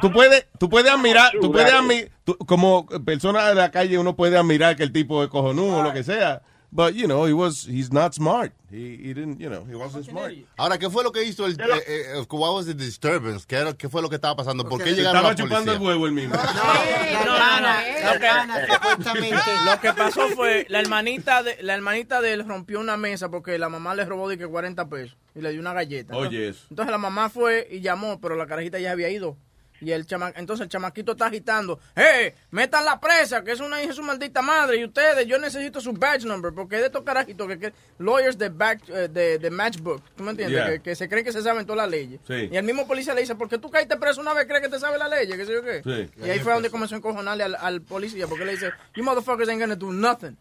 tú 0.02 0.12
puedes, 0.12 0.46
tú 0.60 0.70
puedes 0.70 0.92
admirar, 0.92 1.32
tú 1.42 1.52
puedes 1.52 1.74
admirar, 1.74 2.10
como 2.46 2.86
persona 3.06 3.48
de 3.48 3.56
la 3.56 3.72
calle 3.72 3.98
uno 3.98 4.16
puede 4.16 4.38
admirar 4.38 4.76
que 4.76 4.84
el 4.84 4.92
tipo 4.92 5.24
es 5.24 5.30
cojonudo 5.30 5.78
o 5.78 5.84
lo 5.84 5.94
que 5.94 6.04
sea, 6.04 6.42
but 6.72 6.94
you 6.94 7.08
know, 7.08 7.26
he 7.26 7.34
was, 7.34 7.66
he's 7.68 7.92
not 7.92 8.14
smart. 8.14 8.54
He, 8.72 8.96
he 9.02 9.14
didn't, 9.14 9.40
you 9.40 9.50
know, 9.50 9.66
he 9.66 9.76
wasn't 9.76 10.06
smart. 10.06 10.34
Ahora, 10.58 10.78
¿qué 10.78 10.90
fue 10.90 11.04
lo 11.04 11.12
que 11.12 11.24
hizo 11.24 11.48
el... 11.48 11.54
Eh, 11.60 11.66
eh, 11.88 12.26
what 12.30 12.54
was 12.54 12.68
the 12.68 12.76
disturbance? 12.76 13.46
¿Qué, 13.48 13.56
era- 13.56 13.74
qué 13.74 13.90
fue 13.90 14.02
lo 14.04 14.10
que 14.10 14.16
estaba 14.16 14.36
pasando? 14.36 14.68
¿Por 14.70 14.84
qué 14.84 14.92
llegaron 14.94 15.16
estaba 15.26 15.30
la 15.30 15.36
chupando 15.36 15.74
el 15.74 15.82
huevo 15.82 16.06
el 16.06 16.12
mismo. 16.12 16.36
Lo 16.36 18.20
que, 18.20 19.32
lo 19.66 19.82
que 19.82 19.94
pasó 19.94 20.28
fue 20.30 20.66
la 20.70 20.80
hermanita 20.80 21.44
de 21.44 21.58
la 21.62 21.74
hermanita 21.74 22.22
de 22.22 22.34
él 22.34 22.48
rompió 22.48 22.80
una 22.80 22.98
mesa 22.98 23.30
porque 23.30 23.58
la 23.58 23.70
mamá 23.70 23.96
le 23.96 24.06
robó 24.06 24.30
de 24.30 24.38
que 24.38 24.48
40 24.48 24.88
pesos 24.90 25.18
y 25.36 25.42
le 25.42 25.52
dio 25.52 25.60
una 25.60 25.74
galleta. 25.74 26.16
Oye, 26.16 26.50
eso. 26.50 26.68
entonces 26.70 26.92
la 26.92 26.98
mamá 26.98 27.30
fue 27.30 27.68
y 27.72 27.82
llamó, 27.82 28.20
pero 28.22 28.36
la 28.36 28.46
carajita 28.48 28.80
ya 28.80 28.92
había 28.92 29.10
ido. 29.10 29.38
Y 29.82 29.92
el 29.92 30.06
chama, 30.06 30.32
entonces 30.36 30.64
el 30.66 30.70
chamaquito 30.70 31.14
está 31.14 31.28
agitando. 31.28 31.80
¡Eh! 31.96 32.36
Metan 32.52 32.86
la 32.86 33.00
presa, 33.00 33.44
que 33.44 33.52
es 33.52 33.60
una 33.60 33.80
hija 33.80 33.90
de 33.90 33.96
su 33.96 34.04
maldita 34.04 34.42
madre. 34.42 34.78
Y 34.78 34.86
ustedes, 34.86 35.26
yo 35.26 35.38
necesito 35.38 35.80
su 35.80 35.94
badge 35.94 36.26
number. 36.26 36.54
Porque 36.54 36.76
es 36.76 36.82
de 36.82 36.88
estos 36.88 37.04
carajitos 37.04 37.48
que, 37.48 37.60
que 37.60 37.74
lawyers 38.00 38.38
de, 38.38 38.50
back, 38.50 38.82
eh, 38.90 39.08
de, 39.08 39.38
de 39.40 39.50
matchbook. 39.50 40.02
¿Tú 40.16 40.24
me 40.24 40.32
entiendes? 40.32 40.60
Yeah. 40.60 40.74
Que, 40.78 40.82
que 40.82 40.96
se 40.96 41.08
creen 41.08 41.24
que 41.24 41.32
se 41.32 41.42
saben 41.42 41.66
todas 41.66 41.84
las 41.84 41.90
leyes. 41.90 42.20
Sí. 42.28 42.50
Y 42.52 42.58
el 42.58 42.64
mismo 42.64 42.88
policía 42.88 43.14
le 43.14 43.22
dice, 43.22 43.36
¿por 43.36 43.48
qué 43.48 43.58
tú 43.58 43.70
caíste 43.70 43.98
preso 43.98 44.22
una 44.22 44.34
vez 44.34 44.46
crees 44.46 44.62
que 44.62 44.70
te 44.70 44.80
sabe 44.80 44.98
la 44.98 45.08
ley? 45.08 45.28
¿Qué 45.28 45.46
sé 45.46 45.54
yo 45.54 45.64
qué? 45.64 45.82
Sí. 45.84 46.12
Y 46.26 46.30
ahí 46.30 46.40
fue 46.40 46.54
donde 46.54 46.70
comenzó 46.70 46.96
a 46.96 46.98
encojonarle 46.98 47.44
al, 47.44 47.56
al 47.56 47.82
policía. 47.82 48.28
Porque 48.28 48.46
le 48.46 48.52
dice, 48.52 48.72
you 48.96 49.04
motherfuckers 49.04 49.50
ain't 49.50 49.62
gonna 49.62 49.76
do 49.76 49.92
nothing. 49.92 50.38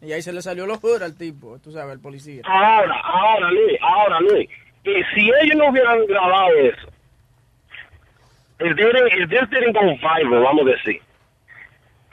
Y 0.00 0.12
ahí 0.12 0.20
se 0.20 0.32
le 0.32 0.42
salió 0.42 0.66
los 0.66 0.78
hood 0.80 1.02
al 1.02 1.14
tipo, 1.16 1.60
tú 1.60 1.70
sabes, 1.70 1.92
el 1.92 2.00
policía. 2.00 2.42
Ahora, 2.44 3.00
ahora, 3.04 3.50
Luis, 3.52 3.78
ahora, 3.80 4.20
Luis. 4.20 4.48
Y 4.84 4.90
si 5.14 5.30
ellos 5.42 5.56
no 5.56 5.70
hubieran 5.70 6.04
grabado 6.06 6.48
eso, 6.58 6.91
if, 8.64 8.76
they 8.76 8.82
didn't, 8.84 9.12
if 9.12 9.30
this 9.30 9.48
didn't 9.50 9.72
go 9.74 9.94
viral, 9.96 10.42
vamos 10.44 10.62
a 10.66 10.76
decir, 10.76 11.00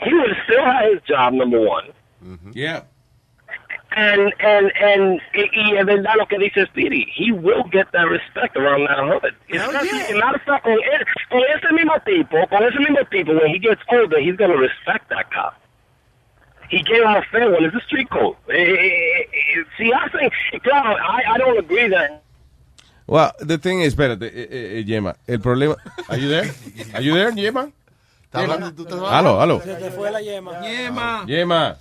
he 0.02 0.14
would 0.14 0.36
still 0.45 0.64
have 0.66 0.91
his 0.93 1.02
job, 1.04 1.34
number 1.34 1.60
one. 1.60 1.89
Yeah. 2.54 2.84
And, 3.91 4.34
and, 4.39 4.72
and, 4.80 5.20
y, 5.34 5.50
y 5.52 5.76
es 5.78 5.86
verdad 5.86 6.16
lo 6.18 6.26
que 6.28 6.38
dice 6.38 6.66
Speedy, 6.68 7.08
he 7.16 7.32
will 7.32 7.64
get 7.72 7.91
that 7.93 8.08
respect 8.08 8.56
around 8.56 8.86
that 8.88 9.00
hood. 9.00 9.34
Especially, 9.82 10.20
matter 10.20 10.36
of 10.36 10.41
fact, 10.43 10.64
con, 10.64 10.74
él- 10.78 11.06
con 11.32 11.41
ese 11.56 11.72
mismo 11.74 11.95
tipo, 12.06 12.47
con 12.50 12.64
ese 12.64 12.78
mismo 12.80 13.04
tipo, 13.10 13.34
when 13.34 13.47
he 13.50 13.58
gets 13.60 13.82
older, 13.91 14.20
he's 14.20 14.36
going 14.36 14.52
to 14.52 14.58
respect 14.58 15.10
that 15.10 15.32
cop. 15.32 15.56
He 16.70 16.84
gave 16.84 17.02
him 17.02 17.08
a 17.16 17.24
fair 17.32 17.50
one. 17.52 17.64
It's 17.66 17.76
a 17.76 17.82
street 17.88 18.10
code. 18.12 18.36
Eh, 18.47 18.54
eh, 18.54 18.62
eh, 18.62 19.24
eh, 19.58 19.64
Si 19.76 19.91
hacen, 19.91 20.30
claro, 20.62 20.95
I, 20.95 21.24
I 21.34 21.38
don't 21.39 21.58
agree 21.58 21.88
that 21.89 22.22
Well, 23.10 23.32
the 23.39 23.57
thing 23.57 23.82
is, 23.82 23.93
espérate, 23.93 24.28
eh, 24.28 24.32
eh, 24.36 24.80
eh, 24.80 24.84
Yema, 24.86 25.16
el 25.26 25.39
problema, 25.39 25.76
are 26.10 26.22
you 26.22 26.30
there? 26.30 26.53
Are 26.93 27.03
you 27.03 27.16
there, 27.16 27.32
Yema? 27.32 27.72
Aló, 28.32 29.41
aló. 29.41 29.62
Se 29.62 29.74
te 29.74 29.89
fue 29.89 30.12
la 30.12 30.22
yema. 30.22 30.62
Yema. 30.62 31.26
Yema, 31.26 31.78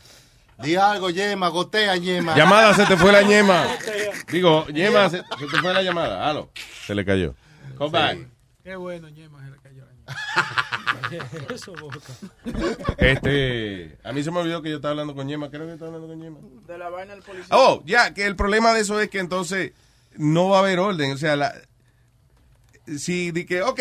Di 0.62 0.74
algo, 0.76 1.10
Yema, 1.10 1.50
gotea, 1.50 1.96
Yema. 1.96 2.34
llamada, 2.34 2.72
se 2.72 2.86
te 2.86 2.96
fue 2.96 3.12
la 3.12 3.20
Yema. 3.20 3.66
Digo, 4.32 4.66
Yema, 4.68 5.10
se, 5.10 5.18
se 5.18 5.46
te 5.46 5.60
fue 5.60 5.74
la 5.74 5.82
llamada. 5.82 6.30
Aló, 6.30 6.48
se 6.86 6.94
le 6.94 7.04
cayó. 7.04 7.34
Come 7.76 7.90
back. 7.90 8.18
Qué 8.64 8.76
bueno, 8.76 9.10
yema, 9.10 9.44
se 9.44 9.50
le 9.50 9.58
cayó. 9.58 9.84
Eso, 11.54 11.74
boca. 11.74 11.98
Este, 12.96 13.98
a 14.02 14.12
mí 14.12 14.22
se 14.22 14.30
me 14.30 14.38
olvidó 14.38 14.62
que 14.62 14.70
yo 14.70 14.76
estaba 14.76 14.92
hablando 14.92 15.14
con 15.14 15.28
Yema. 15.28 15.50
Creo 15.50 15.66
que 15.66 15.74
estaba 15.74 15.94
hablando 15.94 16.08
con 16.08 16.22
Yema. 16.22 16.38
De 16.66 16.78
la 16.78 16.88
vaina 16.88 17.12
del 17.14 17.22
policía. 17.22 17.54
Oh, 17.54 17.82
ya, 17.84 18.14
que 18.14 18.26
el 18.26 18.34
problema 18.34 18.72
de 18.72 18.80
eso 18.80 18.98
es 18.98 19.10
que 19.10 19.18
entonces 19.18 19.72
no 20.18 20.50
va 20.50 20.56
a 20.56 20.60
haber 20.60 20.78
orden. 20.78 21.12
O 21.12 21.16
sea, 21.16 21.34
la, 21.36 21.54
si 22.96 23.30
di 23.30 23.44
que, 23.44 23.62
ok, 23.62 23.80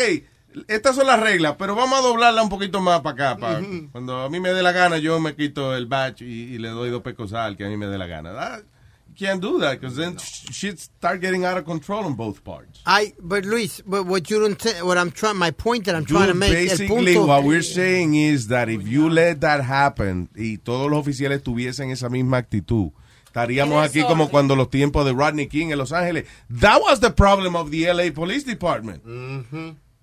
estas 0.66 0.96
son 0.96 1.06
las 1.06 1.20
reglas, 1.20 1.56
pero 1.58 1.74
vamos 1.74 1.98
a 1.98 2.02
doblarla 2.02 2.42
un 2.42 2.48
poquito 2.48 2.80
más 2.80 3.00
para 3.00 3.32
acá. 3.34 3.40
pa- 3.40 3.60
Cuando 3.92 4.22
a 4.22 4.30
mí 4.30 4.40
me 4.40 4.50
dé 4.52 4.62
la 4.62 4.72
gana, 4.72 4.98
yo 4.98 5.20
me 5.20 5.34
quito 5.34 5.74
el 5.76 5.86
batch 5.86 6.22
y, 6.22 6.54
y 6.54 6.58
le 6.58 6.68
doy 6.68 6.90
dos 6.90 7.02
pecos 7.02 7.32
al 7.32 7.56
que 7.56 7.64
a 7.64 7.68
mí 7.68 7.76
me 7.76 7.86
dé 7.86 7.98
la 7.98 8.06
gana. 8.06 8.32
That- 8.32 8.62
you 9.10 9.26
can't 9.26 9.40
do 9.42 9.58
that, 9.58 9.80
because 9.80 9.96
then 9.96 10.16
shit 10.18 10.78
start 10.78 11.20
getting 11.20 11.44
out 11.44 11.58
of 11.58 11.64
control 11.64 12.04
on 12.04 12.14
both 12.14 12.44
parts. 12.44 12.80
I, 12.86 13.14
but 13.20 13.44
Luis, 13.44 13.82
but 13.84 14.04
what 14.06 14.30
you 14.30 14.38
don't, 14.38 14.62
what 14.84 14.96
I'm 14.96 15.10
trying, 15.10 15.36
my 15.38 15.50
point 15.50 15.86
that 15.86 15.96
I'm 15.96 16.04
trying 16.04 16.28
to 16.28 16.32
Dude, 16.34 16.38
make, 16.40 16.52
basically, 16.52 17.14
punto, 17.14 17.26
what 17.26 17.42
we're 17.42 17.62
saying 17.64 18.14
is 18.14 18.46
that 18.48 18.68
if 18.68 18.86
you 18.86 19.08
let 19.10 19.40
that 19.40 19.62
happen 19.64 20.28
y 20.36 20.58
todos 20.58 20.88
los 20.88 21.00
oficiales 21.00 21.42
tuviesen 21.42 21.90
esa 21.90 22.08
misma 22.08 22.36
actitud, 22.36 22.92
estaríamos 23.28 23.84
aquí 23.84 24.02
como 24.02 24.28
cuando 24.28 24.56
los 24.56 24.68
tiempos 24.68 25.06
de 25.06 25.12
Rodney 25.12 25.46
King 25.46 25.70
en 25.70 25.78
Los 25.78 25.92
Ángeles. 25.92 26.26
That 26.60 26.80
was 26.82 27.00
the 27.00 27.10
problem 27.10 27.54
of 27.54 27.70
the 27.70 27.92
LA 27.92 28.12
Police 28.12 28.44
Department. 28.44 29.02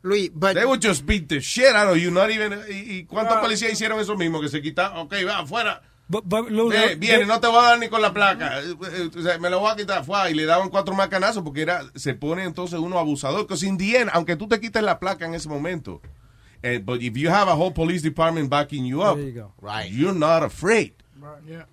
Luis, 0.01 0.30
but 0.34 0.53
They 0.53 0.65
would 0.65 0.82
just 0.82 1.05
beat 1.05 1.28
the 1.28 1.41
shit 1.41 1.76
out 1.76 1.91
of 1.91 1.97
you, 1.97 2.11
not 2.11 2.30
even. 2.30 2.53
¿Y, 2.69 2.99
y 2.99 3.03
cuántos 3.05 3.38
policías 3.38 3.71
hicieron 3.71 3.99
eso 3.99 4.15
mismo? 4.15 4.39
Que 4.39 4.49
se 4.49 4.61
quitaron, 4.61 4.99
ok, 4.99 5.13
va, 5.28 5.39
afuera. 5.39 5.82
Ve, 6.07 6.95
viene, 6.99 7.26
no 7.26 7.39
te 7.39 7.47
voy 7.47 7.57
a 7.57 7.69
dar 7.69 7.80
ni 7.80 7.89
con 7.89 8.01
la 8.01 8.13
placa. 8.13 8.61
Eh, 8.61 8.76
eh, 8.91 9.09
o 9.17 9.21
sea, 9.23 9.39
me 9.39 9.49
lo 9.49 9.59
voy 9.59 9.71
a 9.71 9.76
quitar. 9.76 10.05
Fue, 10.05 10.30
y 10.30 10.36
le 10.36 10.45
daban 10.45 10.69
cuatro 10.69 10.93
macanazos 10.93 11.43
porque 11.43 11.63
era, 11.63 11.82
se 11.95 12.13
pone 12.13 12.43
entonces 12.43 12.80
uno 12.80 12.99
abusador. 12.99 13.41
Because 13.41 13.65
in 13.65 13.78
the 13.78 13.97
end, 13.97 14.11
aunque 14.13 14.36
tú 14.36 14.47
te 14.47 14.59
quites 14.59 14.84
la 14.84 14.99
placa 14.99 15.26
en 15.26 15.34
ese 15.34 15.49
momento, 15.49 16.01
eh, 16.61 16.78
but 16.78 17.01
if 17.01 17.15
you 17.15 17.32
have 17.32 17.49
a 17.49 17.55
whole 17.55 17.71
police 17.71 18.03
department 18.03 18.49
backing 18.49 18.86
you 18.86 19.01
up, 19.01 19.17
you. 19.17 19.51
Right. 19.59 19.91
you're 19.91 20.13
not 20.13 20.43
afraid. 20.43 20.93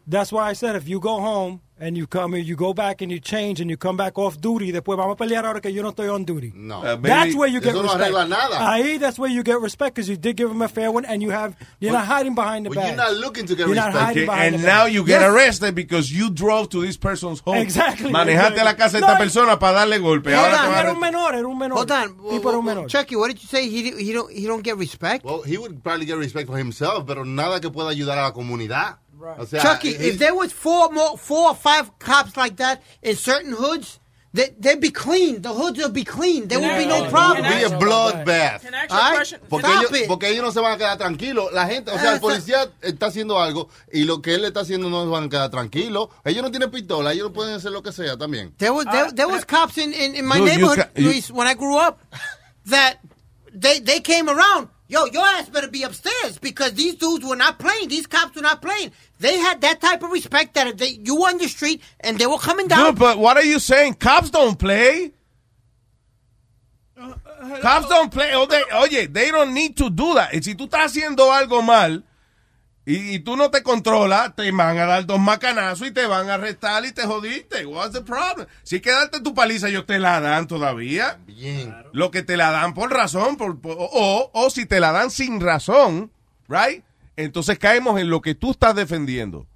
That's 0.06 0.32
why 0.32 0.48
I 0.50 0.52
said 0.54 0.76
if 0.76 0.88
you 0.88 1.00
go 1.00 1.20
home 1.20 1.60
and 1.78 1.96
you 1.96 2.06
come 2.06 2.34
and 2.34 2.46
you 2.46 2.54
go 2.54 2.72
back 2.72 3.02
and 3.02 3.10
you 3.10 3.18
change 3.18 3.60
and 3.60 3.68
you 3.68 3.76
come 3.76 3.96
back 3.96 4.16
off 4.16 4.40
duty, 4.40 4.70
después 4.72 4.96
vamos 4.96 5.14
a 5.14 5.16
pelear 5.16 5.44
ahora 5.44 5.60
que 5.60 5.72
yo 5.72 5.82
no 5.82 5.90
estoy 5.90 6.08
on 6.14 6.24
duty. 6.24 6.52
No. 6.54 6.76
Uh, 6.82 6.96
baby, 6.96 7.08
That's 7.08 7.34
where 7.34 7.48
you 7.48 7.60
get 7.60 7.70
eso 7.74 7.82
no 7.82 7.92
respect. 7.94 8.14
Ahí, 8.60 9.00
that's 9.00 9.18
where 9.18 9.30
you 9.30 9.42
get 9.42 9.60
respect 9.60 9.94
because 9.96 10.08
you 10.08 10.16
did 10.16 10.36
give 10.36 10.48
him 10.50 10.62
a 10.62 10.68
fair 10.68 10.92
one 10.92 11.04
and 11.04 11.22
you 11.22 11.30
have 11.30 11.56
you're 11.80 11.92
not 11.92 12.06
hiding 12.06 12.34
behind 12.36 12.66
the 12.66 12.70
Well, 12.70 12.86
you're 12.86 12.96
not 12.96 13.14
looking 13.14 13.46
to 13.46 13.56
get 13.56 13.66
You're 13.66 13.74
not 13.74 13.86
respect. 13.86 14.04
hiding 14.06 14.22
Okay, 14.22 14.26
behind 14.26 14.54
and 14.54 14.62
the 14.64 14.68
now 14.68 14.84
you 14.86 15.04
get 15.04 15.20
Yes. 15.22 15.30
arrested 15.32 15.74
because 15.74 16.12
you 16.12 16.30
drove 16.30 16.68
to 16.70 16.80
this 16.82 16.96
person's 16.96 17.40
home. 17.40 17.56
Exactly. 17.56 18.10
Manejaste 18.12 18.60
a 18.60 18.64
la 18.64 18.74
casa 18.76 18.98
de 18.98 19.04
esta 19.04 19.14
No, 19.14 19.18
persona 19.18 19.58
para 19.58 19.78
darle 19.78 19.98
golpe. 19.98 20.32
Hold 20.34 20.54
Ahora 20.54 20.68
on, 20.68 20.78
Era 20.78 20.92
un 20.92 21.00
menor, 21.00 21.34
era 21.34 21.48
un 21.48 21.58
menor. 21.58 21.78
hold 21.78 21.90
on, 21.90 22.16
era 22.30 22.58
un 22.58 22.64
menor. 22.64 22.86
Chucky, 22.86 23.16
what 23.16 23.28
did 23.28 23.40
you 23.42 23.48
say? 23.48 23.68
He, 23.68 23.90
he 23.90 24.12
don't, 24.12 24.30
he 24.30 24.46
don't 24.46 24.62
get 24.62 24.76
respect. 24.78 25.24
Well, 25.24 25.42
he 25.42 25.58
would 25.58 25.82
probably 25.82 26.06
get 26.06 26.16
respect 26.16 26.48
for 26.48 26.56
himself, 26.58 27.06
pero 27.06 27.24
nada 27.24 27.60
que 27.60 27.70
pueda 27.70 27.88
ayudar 27.90 28.18
a 28.18 28.22
la 28.22 28.32
comunidad. 28.32 28.98
O 29.38 29.46
sea, 29.46 29.60
Chucky, 29.62 29.94
he- 29.94 30.08
if 30.10 30.18
there 30.18 30.34
was 30.34 30.52
four 30.52 30.90
more, 30.90 31.16
four 31.16 31.50
or 31.50 31.54
five 31.54 31.90
cops 31.98 32.36
like 32.36 32.56
that 32.56 32.80
in 33.02 33.16
certain 33.16 33.52
hoods, 33.52 33.98
they, 34.34 34.48
they'd 34.58 34.80
be 34.80 34.90
clean. 34.90 35.42
The 35.42 35.50
hoods 35.52 35.78
would 35.78 35.92
be 35.92 36.04
clean. 36.04 36.48
There 36.48 36.58
would 36.58 36.78
be 36.78 36.86
no 36.86 37.04
problem. 37.10 37.42
be 37.44 37.64
a 37.64 37.68
bloodbath. 37.68 38.62
Can 38.62 38.74
I 38.74 38.84
ask 38.84 38.90
you 38.90 38.96
a 38.96 39.00
Ay, 39.02 39.14
question? 39.14 39.40
Porque 39.48 39.66
Stop 39.66 39.82
ellos, 39.82 40.00
it. 40.00 40.08
porque 40.08 40.28
ellos 40.30 40.42
no 40.42 40.50
se 40.52 40.60
van 40.60 40.72
a 40.72 40.76
quedar 40.78 40.96
tranquilos. 40.96 41.52
La 41.52 41.66
gente, 41.66 41.90
o 41.90 41.98
sea, 41.98 42.12
Ah, 42.12 42.14
el 42.14 42.20
policía 42.20 42.70
está 42.80 43.06
haciendo 43.08 43.38
algo 43.38 43.68
y 43.92 44.04
lo 44.04 44.22
que 44.22 44.34
él 44.36 44.44
está 44.46 44.60
haciendo 44.60 44.88
no 44.88 45.02
se 45.04 45.10
van 45.10 45.24
a 45.24 45.28
quedar 45.28 45.50
tranquilos. 45.50 46.08
Ellos 46.24 46.42
no 46.42 46.50
tienen 46.50 46.70
pistola, 46.70 47.12
ellos 47.12 47.30
pueden 47.32 47.54
hacer 47.54 47.72
lo 47.72 47.82
que 47.82 47.92
sea 47.92 48.16
también. 48.16 48.54
There 48.56 48.70
was 48.72 48.86
there, 48.86 49.12
there 49.12 49.28
was 49.28 49.44
cops 49.44 49.76
in, 49.76 49.92
in, 49.92 50.14
in 50.16 50.24
my 50.24 50.38
Dude, 50.38 50.48
you 50.48 50.56
neighborhood, 50.56 50.88
you- 50.96 51.04
Luis, 51.08 51.30
when 51.30 51.46
I 51.46 51.52
grew 51.54 51.76
up, 51.76 52.00
that 52.66 53.00
they 53.52 53.80
they 53.80 54.00
came 54.00 54.30
around. 54.30 54.68
Yo, 54.88 55.06
your 55.06 55.24
ass 55.26 55.48
better 55.48 55.68
be 55.68 55.84
upstairs 55.84 56.38
because 56.38 56.74
these 56.74 56.96
dudes 56.96 57.24
were 57.24 57.36
not 57.36 57.58
playing. 57.58 57.88
These 57.88 58.06
cops 58.06 58.34
were 58.36 58.42
not 58.42 58.60
playing. 58.60 58.92
They 59.22 59.38
had 59.38 59.60
that 59.60 59.80
type 59.80 60.02
of 60.02 60.10
respect 60.10 60.54
that 60.54 60.66
if 60.66 60.76
they, 60.76 60.98
you 61.06 61.14
were 61.14 61.28
on 61.30 61.38
the 61.38 61.46
street 61.48 61.80
and 62.00 62.18
they 62.18 62.26
were 62.26 62.38
coming 62.38 62.66
down. 62.68 62.86
Dude, 62.90 62.98
but 62.98 63.18
what 63.18 63.36
are 63.36 63.44
you 63.46 63.58
saying? 63.60 63.94
Cops 63.94 64.30
don't 64.30 64.58
play. 64.58 65.12
Cops 67.60 67.88
don't 67.88 68.10
play. 68.12 68.32
oh, 68.34 68.46
they- 68.46 68.62
Oye, 68.74 69.06
they 69.06 69.30
don't 69.30 69.52
need 69.52 69.76
to 69.76 69.90
do 69.90 70.14
that. 70.14 70.32
Y 70.32 70.42
si 70.42 70.54
tú 70.54 70.64
estás 70.64 70.86
haciendo 70.86 71.32
algo 71.32 71.62
mal 71.62 72.04
y, 72.84 73.14
y 73.14 73.18
tú 73.20 73.36
no 73.36 73.50
te 73.50 73.62
controlas, 73.62 74.34
te 74.36 74.50
van 74.52 74.78
a 74.78 74.86
dar 74.86 75.06
dos 75.06 75.18
macanazos 75.20 75.86
y 75.88 75.90
te 75.92 76.06
van 76.06 76.28
a 76.30 76.34
arrestar 76.34 76.84
y 76.84 76.92
te 76.92 77.02
jodiste. 77.02 77.64
What's 77.66 77.92
the 77.92 78.02
problem? 78.02 78.46
Si 78.62 78.76
hay 78.76 78.80
que 78.80 78.90
darte 78.92 79.20
tu 79.20 79.34
paliza, 79.34 79.68
ellos 79.68 79.86
te 79.86 79.98
la 79.98 80.20
dan 80.20 80.46
todavía. 80.46 81.18
Bien. 81.26 81.74
Lo 81.92 82.10
que 82.10 82.22
te 82.22 82.36
la 82.36 82.50
dan 82.50 82.74
por 82.74 82.92
razón, 82.92 83.36
por, 83.36 83.60
por- 83.60 83.76
o, 83.78 84.30
o 84.32 84.50
si 84.50 84.66
te 84.66 84.78
la 84.80 84.92
dan 84.92 85.10
sin 85.10 85.40
razón, 85.40 86.10
right? 86.48 86.84
Entonces 87.16 87.58
caemos 87.58 88.00
en 88.00 88.08
lo 88.10 88.20
que 88.22 88.34
tú 88.34 88.52
estás 88.52 88.74
defendiendo. 88.74 89.46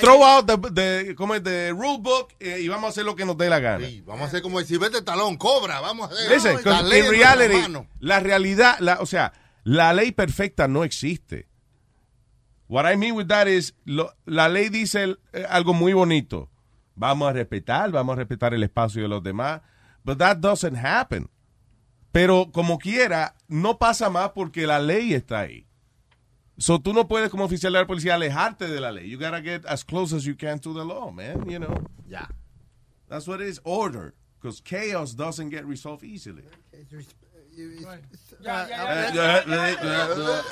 Throw 0.00 0.24
out 0.24 0.46
the, 0.46 0.70
the- 1.06 1.14
¿cómo 1.14 1.34
es? 1.36 1.44
the 1.44 1.70
rule 1.70 1.98
book 2.00 2.34
eh, 2.40 2.58
y 2.60 2.66
vamos 2.68 2.86
a 2.86 2.88
hacer 2.90 3.04
lo 3.04 3.14
que 3.14 3.24
nos 3.24 3.38
dé 3.38 3.48
la 3.48 3.60
gana. 3.60 3.86
Vamos 4.04 4.22
a 4.22 4.26
hacer 4.26 4.42
como 4.42 4.58
el 4.58 4.66
Silvestre 4.66 5.00
Talón, 5.02 5.36
cobra, 5.36 5.80
vamos 5.80 6.10
a 6.10 6.14
hacer. 6.14 6.28
Listen, 6.30 6.58
la 6.64 6.82
ley 6.82 7.00
en 7.02 7.10
reality, 7.10 7.54
la 8.00 8.18
realidad, 8.20 8.76
la, 8.80 8.98
o 9.00 9.06
sea, 9.06 9.32
la 9.62 9.92
ley 9.92 10.10
perfecta 10.10 10.66
no 10.66 10.82
existe. 10.82 11.46
What 12.68 12.90
I 12.92 12.96
mean 12.96 13.14
with 13.16 13.26
that 13.28 13.46
is, 13.46 13.74
lo- 13.84 14.12
la 14.26 14.48
ley 14.48 14.68
dice 14.70 15.16
eh, 15.32 15.46
algo 15.48 15.72
muy 15.72 15.92
bonito. 15.92 16.48
Vamos 16.96 17.28
a 17.28 17.32
respetar, 17.32 17.90
vamos 17.92 18.14
a 18.14 18.16
respetar 18.16 18.52
el 18.52 18.62
espacio 18.62 19.02
de 19.02 19.08
los 19.08 19.22
demás. 19.22 19.60
But 20.04 20.18
that 20.18 20.38
doesn't 20.38 20.76
happen. 20.76 21.30
Pero 22.12 22.50
como 22.52 22.78
quiera, 22.78 23.34
no 23.48 23.78
pasa 23.78 24.10
más 24.10 24.30
porque 24.30 24.66
la 24.66 24.80
ley 24.80 25.14
está 25.14 25.40
ahí. 25.40 25.64
So 26.60 26.78
tú 26.78 26.92
no 26.92 27.08
puedes 27.08 27.30
como 27.30 27.44
oficial 27.44 27.72
de 27.72 27.80
la 27.80 27.86
policía 27.86 28.16
alejarte 28.16 28.68
de 28.68 28.80
la 28.80 28.92
ley. 28.92 29.08
You 29.08 29.18
gotta 29.18 29.40
get 29.40 29.64
as 29.64 29.82
close 29.82 30.12
as 30.14 30.24
you 30.24 30.36
can 30.36 30.58
to 30.60 30.74
the 30.74 30.84
law, 30.84 31.10
man. 31.10 31.48
You 31.48 31.58
know. 31.58 31.74
Yeah. 32.06 32.26
That's 33.08 33.26
what 33.26 33.40
it 33.40 33.48
is. 33.48 33.60
Order. 33.64 34.14
Because 34.38 34.60
chaos 34.60 35.14
doesn't 35.14 35.48
get 35.48 35.64
resolved 35.64 36.04
easily. 36.04 36.42
Ya, 38.42 38.66
ya, 38.68 39.12
ya. 39.12 39.42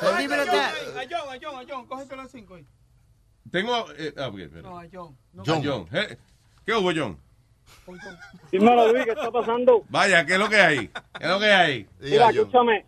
So 0.01 0.17
leave 0.17 0.33
it 0.33 0.39
at 0.41 0.47
that. 0.47 0.75
A 0.97 1.07
John, 1.07 1.29
a 1.29 1.39
John, 1.39 1.55
a 1.55 1.65
John, 1.67 1.87
cógete 1.87 2.17
las 2.17 2.31
cinco 2.31 2.55
ahí. 2.55 2.65
Tengo. 3.51 3.87
eh, 3.97 4.13
ah, 4.17 4.31
John. 4.93 5.17
No, 5.35 5.43
John. 5.45 5.63
John. 5.63 5.89
¿Qué 6.67 6.75
hubo, 6.75 6.93
John? 6.95 7.19
Dímelo, 8.51 8.93
Luis, 8.93 9.05
¿qué 9.05 9.13
está 9.13 9.31
pasando? 9.31 9.85
Vaya, 9.89 10.25
¿qué 10.25 10.35
es 10.35 10.39
lo 10.39 10.49
que 10.49 10.57
hay? 10.57 10.89
¿Qué 10.89 11.25
es 11.25 11.29
lo 11.29 11.39
que 11.39 11.53
hay? 11.53 11.87
Mira, 12.01 12.31
escúchame. 12.31 12.85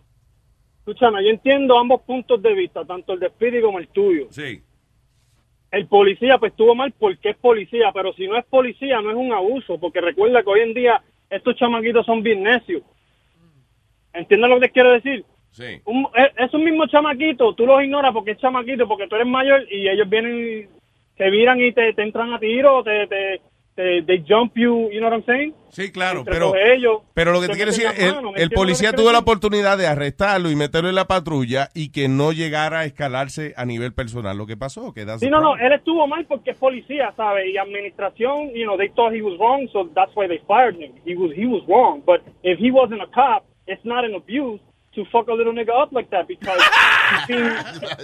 Escúchame, 0.80 1.22
yo 1.22 1.30
entiendo 1.30 1.78
ambos 1.78 2.02
puntos 2.02 2.42
de 2.42 2.54
vista, 2.54 2.84
tanto 2.84 3.12
el 3.12 3.20
de 3.20 3.28
Speedy 3.28 3.60
como 3.60 3.78
el 3.78 3.88
tuyo. 3.88 4.26
Sí. 4.30 4.60
El 5.70 5.86
policía, 5.86 6.38
pues 6.38 6.52
estuvo 6.52 6.74
mal 6.74 6.92
porque 6.98 7.30
es 7.30 7.36
policía, 7.36 7.92
pero 7.92 8.12
si 8.14 8.26
no 8.26 8.36
es 8.36 8.44
policía, 8.46 9.00
no 9.00 9.10
es 9.10 9.16
un 9.16 9.32
abuso, 9.32 9.78
porque 9.78 10.00
recuerda 10.00 10.42
que 10.42 10.50
hoy 10.50 10.60
en 10.60 10.74
día 10.74 11.02
estos 11.28 11.54
chamaquitos 11.56 12.04
son 12.04 12.22
bien 12.22 12.42
necios. 12.42 12.82
¿Entiendes 14.12 14.50
lo 14.50 14.56
que 14.56 14.66
te 14.66 14.72
quiero 14.72 14.92
decir? 14.92 15.24
Sí. 15.52 15.80
Un, 15.84 16.08
e- 16.14 16.44
esos 16.44 16.60
mismos 16.60 16.90
chamaquitos, 16.90 17.54
tú 17.54 17.66
los 17.66 17.82
ignoras 17.82 18.12
porque 18.12 18.32
es 18.32 18.38
chamaquito, 18.38 18.88
porque 18.88 19.06
tú 19.06 19.14
eres 19.16 19.28
mayor 19.28 19.64
y 19.70 19.88
ellos 19.88 20.08
vienen 20.08 20.64
y 20.64 21.16
te 21.16 21.30
viran 21.30 21.60
y 21.60 21.72
te, 21.72 21.92
te 21.92 22.02
entran 22.02 22.32
a 22.32 22.38
tiro, 22.40 22.82
te, 22.82 23.06
te, 23.06 23.40
te 23.80 24.02
they 24.02 24.24
jump 24.26 24.52
you, 24.56 24.90
you 24.90 24.98
know 25.00 25.08
what 25.08 25.18
I'm 25.18 25.24
saying? 25.24 25.54
Sí, 25.70 25.92
claro, 25.92 26.20
Entre 26.20 26.34
pero, 26.34 26.54
ellos, 26.56 27.02
pero 27.14 27.32
lo 27.32 27.40
que 27.40 27.48
te 27.48 27.54
quiero 27.54 27.70
decir, 27.70 27.86
el, 27.96 28.14
manos, 28.14 28.32
¿me 28.34 28.42
el 28.42 28.50
policía 28.50 28.92
tuvo 28.92 29.12
la 29.12 29.20
oportunidad 29.20 29.78
de 29.78 29.86
arrestarlo 29.86 30.50
y 30.50 30.56
meterlo 30.56 30.88
en 30.88 30.96
la 30.96 31.06
patrulla 31.06 31.68
y 31.74 31.92
que 31.92 32.08
no 32.08 32.32
llegara 32.32 32.80
a 32.80 32.84
escalarse 32.84 33.54
a 33.56 33.64
nivel 33.64 33.92
personal 33.92 34.36
lo 34.36 34.46
que 34.46 34.56
pasó. 34.56 34.92
Que 34.92 35.06
Sí, 35.18 35.30
no, 35.30 35.40
no, 35.40 35.56
él 35.56 35.72
estuvo 35.72 36.06
mal 36.06 36.26
porque 36.26 36.50
es 36.50 36.58
policía, 36.58 37.12
¿sabes? 37.16 37.46
Y 37.52 37.56
administración, 37.56 38.50
you 38.54 38.64
know, 38.64 38.76
they 38.76 38.88
thought 38.90 39.14
he 39.14 39.22
was 39.22 39.38
wrong, 39.38 39.68
so 39.72 39.88
that's 39.94 40.14
why 40.14 40.26
they 40.26 40.38
fired 40.46 40.74
him. 40.76 40.92
He 41.04 41.14
was, 41.14 41.32
he 41.36 41.46
was 41.46 41.62
wrong, 41.68 42.02
but 42.04 42.20
if 42.42 42.58
he 42.58 42.70
wasn't 42.70 43.02
a 43.02 43.06
cop, 43.06 43.44
it's 43.66 43.84
not 43.84 44.04
an 44.04 44.14
abuse 44.14 44.60
to 44.94 45.04
fuck 45.12 45.28
a 45.28 45.32
little 45.32 45.52
nigga 45.52 45.70
up 45.70 45.92
like 45.92 46.10
that 46.10 46.26
because, 46.26 46.60
seen- 47.26 47.52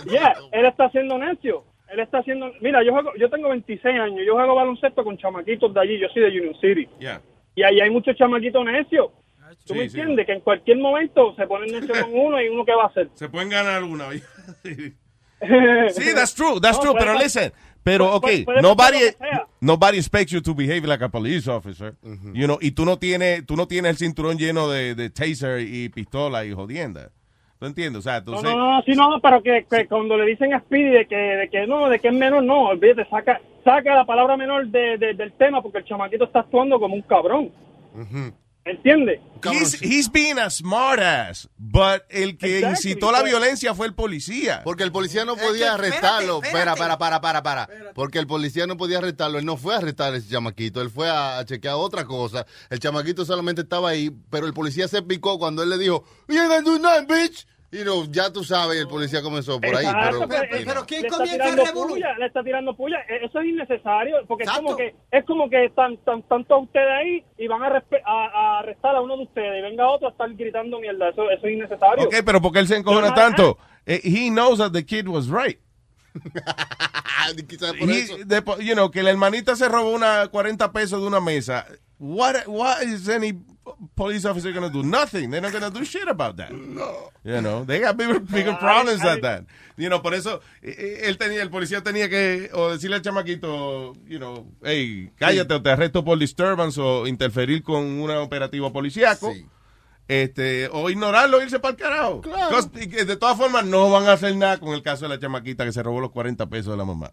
yeah, 0.06 0.34
él 0.52 0.66
está 0.66 0.86
haciendo 0.86 1.18
necio. 1.18 1.64
Él 1.88 2.00
está 2.00 2.18
haciendo, 2.18 2.50
mira, 2.60 2.82
yo 2.84 2.92
juego, 2.92 3.12
yo 3.18 3.30
tengo 3.30 3.48
26 3.50 3.94
años, 3.96 4.20
yo 4.26 4.34
juego 4.34 4.54
baloncesto 4.54 5.04
con 5.04 5.16
chamaquitos 5.16 5.72
de 5.72 5.80
allí, 5.80 5.98
yo 6.00 6.08
soy 6.12 6.22
de 6.22 6.28
Union 6.40 6.54
City. 6.60 6.88
Yeah. 6.98 7.20
Y 7.54 7.62
ahí 7.62 7.80
hay 7.80 7.90
muchos 7.90 8.16
chamaquitos 8.16 8.64
necios. 8.64 9.08
¿Tú 9.64 9.74
Sí, 9.74 9.78
me 9.78 9.88
sí. 9.88 10.00
entiendes? 10.00 10.26
Que 10.26 10.32
en 10.32 10.40
cualquier 10.40 10.78
momento 10.78 11.34
se 11.36 11.46
ponen 11.46 11.70
necios 11.72 11.96
con 11.98 12.10
uno 12.12 12.42
y 12.42 12.48
uno 12.48 12.64
qué 12.64 12.72
va 12.74 12.84
a 12.84 12.86
hacer. 12.88 13.08
Se 13.14 13.28
pueden 13.28 13.48
ganar 13.48 13.74
alguna. 13.76 14.06
sí, 15.92 16.12
that's 16.14 16.34
true, 16.34 16.60
that's 16.60 16.78
No, 16.78 16.82
true, 16.82 16.94
pero 16.98 17.14
listen, 17.18 17.52
pero 17.82 18.14
ok, 18.14 18.22
puede- 18.22 18.44
puede 18.44 18.62
nobody, 18.62 18.98
que 18.98 19.16
nobody 19.60 19.98
expects 19.98 20.32
you 20.32 20.40
to 20.40 20.54
behave 20.54 20.86
like 20.86 21.04
a 21.04 21.08
police 21.08 21.48
officer, 21.48 21.94
you 22.32 22.46
know, 22.46 22.58
y 22.60 22.72
tú 22.72 22.84
no 22.84 22.98
tienes, 22.98 23.44
tú 23.46 23.56
no 23.56 23.66
tienes 23.68 23.90
el 23.90 23.96
cinturón 23.98 24.38
lleno 24.38 24.68
de, 24.68 24.94
de 24.94 25.10
taser 25.10 25.60
y 25.60 25.88
pistola 25.90 26.44
y 26.44 26.52
jodienda. 26.52 27.10
¿Tú 27.58 27.66
entiendes? 27.66 28.00
O 28.00 28.02
sea, 28.02 28.22
tú 28.22 28.32
No, 28.32 28.38
sé- 28.38 28.44
no, 28.46 28.56
no, 28.76 28.82
sí, 28.82 28.92
no, 28.94 29.18
pero 29.20 29.42
que, 29.42 29.64
que 29.68 29.86
cuando 29.88 30.16
le 30.18 30.26
dicen 30.26 30.52
a 30.52 30.60
Speedy 30.60 30.90
de 30.90 31.06
que, 31.06 31.16
de 31.16 31.48
que 31.48 31.66
no, 31.66 31.88
de 31.88 31.98
que 31.98 32.08
es 32.08 32.14
menor, 32.14 32.42
no, 32.42 32.64
olvídate, 32.68 33.08
saca, 33.08 33.40
saca 33.64 33.94
la 33.94 34.04
palabra 34.04 34.36
menor 34.36 34.66
de, 34.66 34.98
de- 34.98 35.14
del 35.14 35.32
tema 35.32 35.62
porque 35.62 35.78
el 35.78 35.84
chamaquito 35.84 36.24
está 36.24 36.40
actuando 36.40 36.78
como 36.78 36.94
un 36.94 37.02
cabrón. 37.02 37.50
¿Entiendes? 38.66 39.20
He's, 39.44 39.80
he's 39.80 40.08
being 40.10 40.38
a 40.38 40.50
smart 40.50 40.98
ass, 40.98 41.48
but 41.56 42.02
el 42.08 42.36
que 42.36 42.58
Exactly, 42.58 42.90
incitó 42.90 43.12
la 43.12 43.22
violencia 43.22 43.74
fue 43.76 43.86
el 43.86 43.94
policía. 43.94 44.62
Porque 44.64 44.82
el 44.82 44.90
policía 44.90 45.24
no 45.24 45.36
podía 45.36 45.74
arrestarlo. 45.74 46.42
Espera, 46.42 46.74
para, 46.74 46.98
para, 46.98 47.20
para, 47.20 47.44
para. 47.44 47.68
Porque 47.94 48.18
el 48.18 48.26
policía 48.26 48.66
no 48.66 48.76
podía 48.76 48.98
arrestarlo. 48.98 49.38
Él 49.38 49.44
no 49.44 49.56
fue 49.56 49.74
a 49.74 49.78
arrestar 49.78 50.14
a 50.14 50.16
ese 50.16 50.28
chamaquito. 50.28 50.82
Él 50.82 50.90
fue 50.90 51.08
a, 51.08 51.38
a 51.38 51.44
chequear 51.44 51.76
otra 51.76 52.06
cosa. 52.06 52.44
El 52.68 52.80
chamaquito 52.80 53.24
solamente 53.24 53.62
estaba 53.62 53.90
ahí, 53.90 54.10
pero 54.30 54.48
el 54.48 54.52
policía 54.52 54.88
se 54.88 55.00
picó 55.00 55.38
cuando 55.38 55.62
él 55.62 55.70
le 55.70 55.78
dijo, 55.78 56.04
You 56.26 56.40
ain't 56.40 56.50
gonna 56.50 56.62
do 56.62 56.78
nothing, 56.80 57.06
bitch. 57.06 57.46
Y 57.72 57.78
no, 57.84 58.04
ya 58.04 58.32
tú 58.32 58.44
sabes, 58.44 58.78
el 58.80 58.86
policía 58.86 59.20
comenzó 59.22 59.60
por 59.60 59.74
ahí. 59.74 59.84
Exacto, 59.86 60.26
Pero, 60.28 60.42
pero- 60.50 60.58
you 60.58 60.64
know. 60.72 60.84
le 60.88 61.06
está 61.06 61.24
tirando 61.24 61.72
puya, 61.88 62.18
le 62.18 62.26
está 62.26 62.44
tirando 62.44 62.76
puya. 62.76 62.96
E- 63.08 63.24
Eso 63.26 63.40
es 63.40 63.46
innecesario, 63.46 64.16
porque 64.28 64.44
es 64.44 64.50
como 64.50 64.76
que 64.76 64.94
es 65.10 65.24
como 65.24 65.50
que 65.50 65.64
están, 65.66 65.96
tan, 66.04 66.20
están 66.20 66.44
todos 66.44 66.62
ustedes 66.64 66.88
ahí 66.88 67.24
y 67.38 67.48
van 67.48 67.62
a, 67.64 67.66
a, 67.66 68.26
a 68.34 68.58
arrestar 68.60 68.94
a 68.94 69.00
uno 69.00 69.16
de 69.16 69.24
ustedes 69.24 69.58
y 69.58 69.62
venga 69.62 69.88
otro 69.88 70.08
a 70.08 70.10
estar 70.12 70.32
gritando 70.34 70.78
mierda. 70.78 71.08
Eso, 71.08 71.28
eso 71.30 71.46
es 71.46 71.52
innecesario. 71.52 72.04
Ok, 72.04 72.14
pero 72.24 72.40
porque 72.40 72.60
él 72.60 72.68
se 72.68 72.76
encojona 72.76 73.12
Pero, 73.12 73.26
tanto. 73.26 73.58
Eh, 73.84 74.00
he 74.04 74.30
knows 74.30 74.58
that 74.58 74.70
the 74.72 74.84
kid 74.86 75.08
was 75.08 75.28
right. 75.28 75.58
Quizás 77.48 77.72
por 77.72 77.90
He- 77.90 77.98
eso. 78.02 78.16
de- 78.24 78.64
you 78.64 78.74
know, 78.74 78.90
que 78.90 79.02
la 79.02 79.10
hermanita 79.10 79.56
se 79.56 79.68
robó 79.68 79.90
una 79.90 80.28
40 80.28 80.72
pesos 80.72 81.00
de 81.00 81.06
una 81.06 81.20
mesa. 81.20 81.66
What, 81.98 82.46
what 82.46 82.82
is 82.82 83.08
any 83.08 83.32
police 83.94 84.24
officer 84.24 84.52
going 84.52 84.70
to 84.70 84.82
do? 84.82 84.82
Nothing. 84.82 85.30
They're 85.30 85.40
not 85.40 85.52
going 85.52 85.64
to 85.64 85.70
do 85.70 85.84
shit 85.84 86.08
about 86.08 86.36
that. 86.36 86.52
No. 86.52 87.10
You 87.24 87.40
know, 87.40 87.64
they 87.64 87.80
got 87.80 87.96
bigger, 87.96 88.20
bigger 88.20 88.52
No, 88.52 88.58
problems 88.58 89.00
I- 89.02 89.04
than 89.08 89.20
that. 89.22 89.44
You 89.76 89.88
know, 89.88 90.00
por 90.00 90.14
eso 90.14 90.40
eh, 90.62 90.74
eh, 90.78 91.00
él 91.08 91.18
tenía, 91.18 91.42
el 91.42 91.50
policía 91.50 91.82
tenía 91.82 92.08
que 92.08 92.48
o 92.54 92.70
decirle 92.70 92.96
al 92.96 93.02
chamaquito, 93.02 93.92
you 94.06 94.18
know, 94.18 94.46
hey, 94.62 95.10
cállate 95.16 95.52
o 95.54 95.60
te 95.62 95.70
arresto 95.70 96.02
por 96.04 96.18
disturbance 96.18 96.80
o 96.80 97.06
interferir 97.06 97.62
con 97.62 97.84
un 97.84 98.10
operativo 98.10 98.72
policíaco. 98.72 99.34
Este, 100.08 100.68
o 100.72 100.88
ignorarlo 100.88 101.40
e 101.40 101.44
irse 101.44 101.58
para 101.58 101.72
el 101.72 101.76
carajo. 101.76 102.20
Claro. 102.20 102.56
Cos- 102.56 102.70
y 102.80 102.88
que 102.88 103.04
de 103.04 103.16
todas 103.16 103.36
formas 103.36 103.64
no 103.66 103.90
van 103.90 104.06
a 104.06 104.12
hacer 104.12 104.36
nada 104.36 104.58
con 104.58 104.68
el 104.72 104.82
caso 104.82 105.04
de 105.04 105.08
la 105.14 105.18
chamaquita 105.20 105.64
que 105.64 105.72
se 105.72 105.82
robó 105.82 106.00
los 106.00 106.12
40 106.12 106.46
pesos 106.46 106.70
de 106.72 106.76
la 106.76 106.84
mamá. 106.84 107.12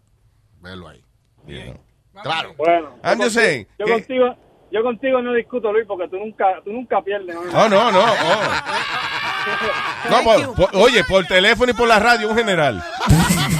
Velo 0.62 0.88
ahí. 0.88 1.02
You 1.46 1.60
know. 1.60 1.80
Claro. 2.22 2.54
Bueno, 2.56 2.96
I'm 3.02 3.18
yo 3.18 3.24
just 3.24 3.36
contigo- 3.36 3.42
saying 3.42 3.66
Yo 3.78 3.84
que- 3.86 3.92
contigo, 3.92 4.36
yo 4.74 4.82
contigo 4.82 5.22
no 5.22 5.32
discuto, 5.32 5.72
Luis, 5.72 5.86
porque 5.86 6.08
tú 6.08 6.16
nunca, 6.18 6.60
tú 6.64 6.72
nunca 6.72 7.00
pierdes. 7.00 7.36
Oh, 7.36 7.68
no, 7.68 7.92
no. 7.92 8.00
oh. 8.04 8.40
No, 10.10 10.22
por- 10.22 10.54
por- 10.54 10.70
oye, 10.76 11.04
por 11.04 11.26
teléfono 11.26 11.70
y 11.70 11.74
por 11.74 11.86
la 11.86 11.98
radio, 11.98 12.28
un 12.30 12.36
general. 12.36 12.82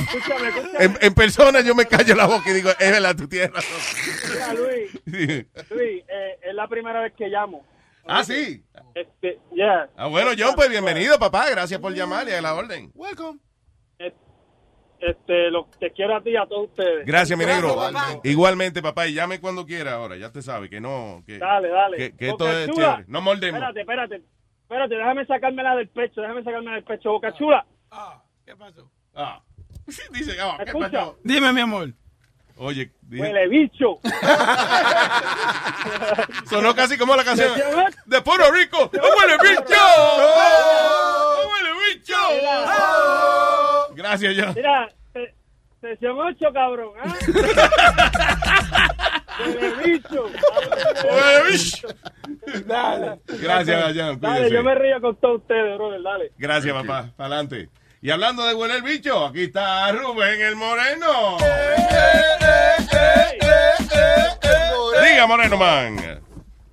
Escúchame, 0.07 0.49
escúchame. 0.49 0.85
En, 0.85 0.99
en 1.01 1.15
persona 1.15 1.61
yo 1.61 1.75
me 1.75 1.87
callo 1.87 2.15
la 2.15 2.27
boca 2.27 2.51
y 2.51 2.55
digo, 2.55 2.71
es 2.79 2.91
verdad, 2.91 3.15
tú 3.17 3.29
tienes 3.29 3.51
razón. 3.53 3.77
Mira, 4.33 4.55
Luis, 4.55 4.93
Luis, 5.71 6.05
eh, 6.09 6.39
es 6.43 6.55
la 6.55 6.67
primera 6.69 7.01
vez 7.01 7.13
que 7.17 7.29
llamo. 7.29 7.65
Ah, 8.07 8.25
sí. 8.25 8.63
Este, 8.95 9.39
yeah. 9.55 9.89
Ah, 9.97 10.07
bueno, 10.07 10.31
John, 10.39 10.55
pues 10.55 10.69
bienvenido, 10.71 11.19
papá. 11.19 11.49
Gracias 11.51 11.81
por 11.81 11.93
llamar 11.95 12.29
y 12.29 12.33
a 12.33 12.41
la 12.43 12.55
orden. 12.55 12.91
Welcome. 12.95 13.39
Este, 13.99 14.17
lo, 15.51 15.67
te 15.79 15.91
quiero 15.91 16.17
a 16.17 16.23
ti 16.23 16.31
y 16.31 16.37
a 16.37 16.47
todos 16.47 16.69
ustedes. 16.71 17.07
Gracias, 17.07 17.39
mi 17.39 17.45
negro. 17.45 17.75
papá. 17.77 18.21
Igualmente, 18.25 18.83
papá, 18.83 19.07
y 19.07 19.15
llame 19.15 19.41
cuando 19.41 19.67
quiera 19.67 19.95
ahora. 19.95 20.17
Ya 20.17 20.31
te 20.33 20.43
sabe 20.43 20.69
que 20.71 20.81
no. 20.81 21.23
Que, 21.27 21.39
Dale, 21.39 21.69
dale. 21.69 21.97
Que, 21.97 22.17
que 22.17 22.29
esto 22.31 22.49
es 22.51 22.71
chévere. 22.71 23.05
No 23.09 23.21
mordemos. 23.21 23.61
Espérate, 23.61 23.81
espérate. 23.81 24.23
Espérate, 24.63 24.95
déjame 24.95 25.27
sacármela 25.27 25.77
del 25.77 25.89
pecho, 25.89 26.21
déjame 26.23 26.43
sacármela 26.43 26.77
del 26.77 26.85
pecho. 26.85 27.11
Boca 27.13 27.33
chula. 27.35 27.67
¿Qué 28.47 28.57
pasó? 28.57 28.91
Ah. 29.15 29.43
Dice, 30.13 30.37
ah, 30.41 30.55
¿qué 30.59 30.65
Escucha. 30.65 30.91
pasó? 30.91 31.19
Dime, 31.23 31.53
mi 31.53 31.61
amor. 31.61 31.93
Oye, 32.57 32.91
dije- 33.03 33.21
Huele 33.23 33.49
bicho. 33.49 33.99
sonó 36.49 36.75
casi 36.75 36.97
como 36.97 37.15
la 37.17 37.25
canción 37.25 37.53
de 38.07 38.23
Puerto 38.23 38.51
Rico. 38.53 38.91
¡Huele 38.93 39.37
bicho! 39.43 39.75
¡Huele 41.49 41.71
bicho! 41.93 42.15
Gracias, 43.95 44.35
John. 44.39 44.53
Mira, 44.55 44.89
se- 45.13 45.35
sesión 45.81 46.17
8, 46.19 46.47
cabrón. 46.53 46.91
¿ah? 47.03 47.15
bicho. 49.85 50.27
Dale. 52.67 53.21
Gracias, 53.27 53.81
Dayan. 53.81 54.21
Dale, 54.21 54.51
yo 54.51 54.63
me 54.63 54.75
río 54.75 55.01
con 55.01 55.17
todos 55.17 55.41
ustedes, 55.41 55.77
brother, 55.77 56.03
dale. 56.03 56.33
Gracias, 56.39 56.75
papá. 56.75 57.11
Para 57.17 57.27
adelante. 57.37 57.69
Y 58.05 58.11
hablando 58.11 58.45
de 58.45 58.53
huele 58.55 58.75
el 58.77 58.83
bicho, 58.83 59.25
aquí 59.25 59.45
está 59.45 59.91
Rubén 59.93 60.39
el 60.43 60.57
Moreno. 60.57 61.39
Diga, 65.03 65.27
Moreno 65.27 65.57
Man. 65.57 65.97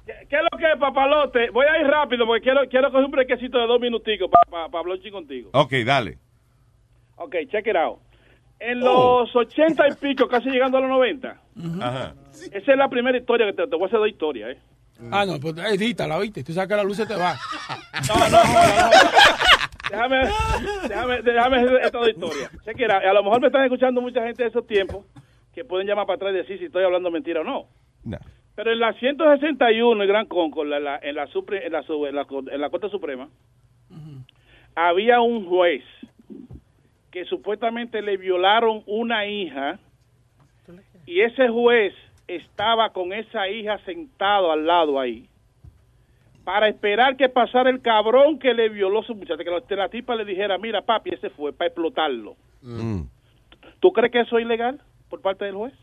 ¿Qué 0.05 0.35
es 0.35 0.41
lo 0.51 0.57
que 0.57 0.65
es, 0.73 0.77
papalote? 0.77 1.49
Voy 1.51 1.65
a 1.67 1.79
ir 1.79 1.87
rápido 1.87 2.25
porque 2.25 2.41
quiero, 2.43 2.59
quiero 2.69 2.91
coger 2.91 3.05
un 3.05 3.11
brequecito 3.11 3.57
de 3.59 3.65
dos 3.65 3.79
minuticos 3.79 4.29
para 4.49 4.65
hablar 4.65 4.97
un 4.97 5.01
chin 5.01 5.13
contigo. 5.13 5.49
Ok, 5.53 5.71
dale. 5.85 6.17
Ok, 7.15 7.33
check 7.49 7.65
it 7.65 7.77
out. 7.77 7.99
En 8.59 8.83
Oh. 8.83 9.21
los 9.21 9.33
ochenta 9.33 9.87
y 9.87 9.93
pico, 9.93 10.27
casi 10.27 10.49
llegando 10.49 10.79
a 10.79 10.81
los 10.81 10.89
90, 10.89 11.29
Ajá. 11.81 12.13
esa 12.51 12.71
es 12.73 12.77
la 12.77 12.89
primera 12.89 13.17
historia 13.17 13.45
que 13.47 13.53
te, 13.53 13.67
te 13.67 13.75
voy 13.77 13.83
a 13.85 13.87
hacer 13.87 13.99
dos 13.99 14.09
historias, 14.09 14.49
¿eh? 14.51 14.59
Ah, 15.13 15.23
no, 15.25 15.39
pues 15.39 15.55
edítala, 15.57 16.19
¿viste? 16.19 16.43
Tú 16.43 16.51
sabes 16.51 16.67
que 16.67 16.75
la 16.75 16.83
luz 16.83 16.97
se 16.97 17.05
te 17.05 17.15
va. 17.15 17.37
Déjame, 19.91 20.17
déjame, 20.87 21.21
déjame 21.21 21.57
esta. 21.83 21.99
Check 22.65 22.79
it 22.79 22.89
out. 22.91 23.03
A 23.03 23.13
lo 23.13 23.23
mejor 23.23 23.41
me 23.41 23.47
están 23.47 23.63
escuchando 23.63 24.01
mucha 24.01 24.23
gente 24.23 24.43
de 24.43 24.49
esos 24.49 24.65
tiempos 24.65 25.05
que 25.53 25.65
pueden 25.65 25.85
llamar 25.87 26.05
para 26.05 26.15
atrás 26.15 26.33
y 26.33 26.37
decir 26.37 26.57
si 26.59 26.65
estoy 26.65 26.83
hablando 26.83 27.11
mentira 27.11 27.41
o 27.41 27.43
no. 27.43 27.65
No. 28.03 28.17
Pero 28.55 28.71
en 28.71 28.79
la 28.79 28.93
161, 28.93 30.01
el 30.01 30.07
Gran 30.07 30.25
Concord, 30.27 30.67
la- 30.67 30.79
la- 30.79 30.99
en, 31.01 31.15
la, 31.15 31.27
supre- 31.27 31.65
en, 31.65 31.71
la, 31.73 31.83
su- 31.83 32.05
en, 32.05 32.15
la, 32.15 32.25
en 32.51 32.61
la 32.61 32.69
Corte 32.69 32.89
Suprema, 32.89 33.27
había 34.75 35.21
un 35.21 35.45
juez 35.47 35.83
que 37.11 37.25
supuestamente 37.25 38.01
le 38.01 38.17
violaron 38.17 38.83
una 38.85 39.25
hija 39.25 39.79
y 41.05 41.21
ese 41.21 41.49
juez 41.49 41.93
estaba 42.27 42.91
con 42.93 43.11
esa 43.11 43.49
hija 43.49 43.77
sentado 43.85 44.51
al 44.51 44.65
lado 44.65 44.99
ahí 44.99 45.27
para 46.43 46.67
esperar 46.67 47.17
que 47.17 47.29
pasara 47.29 47.69
el 47.69 47.81
cabrón 47.81 48.39
que 48.39 48.53
le 48.53 48.69
violó 48.69 49.01
a 49.01 49.03
su 49.05 49.15
muchacha, 49.15 49.43
que 49.43 49.75
la, 49.75 49.89
tipa 49.89 50.15
le 50.15 50.25
dijera, 50.25 50.57
mira 50.57 50.81
papi, 50.81 51.11
ese 51.13 51.29
fue 51.29 51.53
para 51.53 51.67
explotarlo. 51.67 52.35
Mm. 52.61 53.01
¿Tú 53.79 53.91
crees 53.93 54.11
que 54.11 54.21
eso 54.21 54.37
es 54.37 54.45
ilegal 54.45 54.81
por 55.09 55.21
parte 55.21 55.45
del 55.45 55.55
juez? 55.55 55.73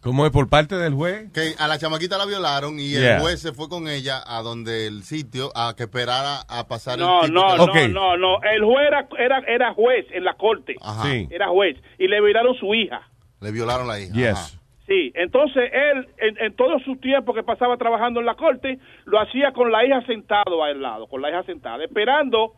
¿Cómo 0.00 0.26
es 0.26 0.32
por 0.32 0.48
parte 0.50 0.76
del 0.76 0.92
juez? 0.94 1.32
Que 1.32 1.54
a 1.58 1.66
la 1.66 1.78
chamaquita 1.78 2.18
la 2.18 2.26
violaron 2.26 2.78
y 2.78 2.90
Yeah. 2.90 3.16
el 3.16 3.22
juez 3.22 3.40
se 3.40 3.52
fue 3.52 3.68
con 3.70 3.88
ella 3.88 4.22
a 4.26 4.42
donde 4.42 4.86
el 4.86 5.02
sitio 5.02 5.50
a 5.56 5.74
que 5.74 5.84
esperara 5.84 6.40
a 6.48 6.68
pasar 6.68 6.98
No, 6.98 7.24
el 7.24 7.32
no, 7.32 7.72
que- 7.72 7.88
no, 7.88 8.16
no, 8.16 8.36
no. 8.38 8.42
El 8.42 8.62
juez 8.64 8.86
era, 8.86 9.08
era, 9.18 9.38
era 9.48 9.72
juez 9.74 10.06
en 10.12 10.24
la 10.24 10.34
corte. 10.34 10.76
Ajá. 10.82 11.04
Sí. 11.04 11.26
Era 11.30 11.48
juez. 11.48 11.76
Y 11.98 12.06
le 12.08 12.20
violaron 12.20 12.54
su 12.56 12.74
hija. 12.74 13.00
Le 13.40 13.50
violaron 13.50 13.88
la 13.88 13.98
hija. 13.98 14.12
Yes. 14.14 14.58
Sí, 14.86 15.12
entonces 15.14 15.70
él, 15.72 16.08
en, 16.18 16.38
en 16.44 16.54
todo 16.56 16.78
su 16.80 16.96
tiempo 16.96 17.32
que 17.32 17.42
pasaba 17.42 17.76
trabajando 17.78 18.20
en 18.20 18.26
la 18.26 18.34
corte, 18.34 18.78
lo 19.06 19.18
hacía 19.18 19.52
con 19.52 19.72
la 19.72 19.84
hija 19.84 20.02
sentado 20.06 20.62
al 20.62 20.82
lado, 20.82 21.06
con 21.06 21.22
la 21.22 21.30
hija 21.30 21.42
sentada, 21.44 21.82
esperando 21.84 22.52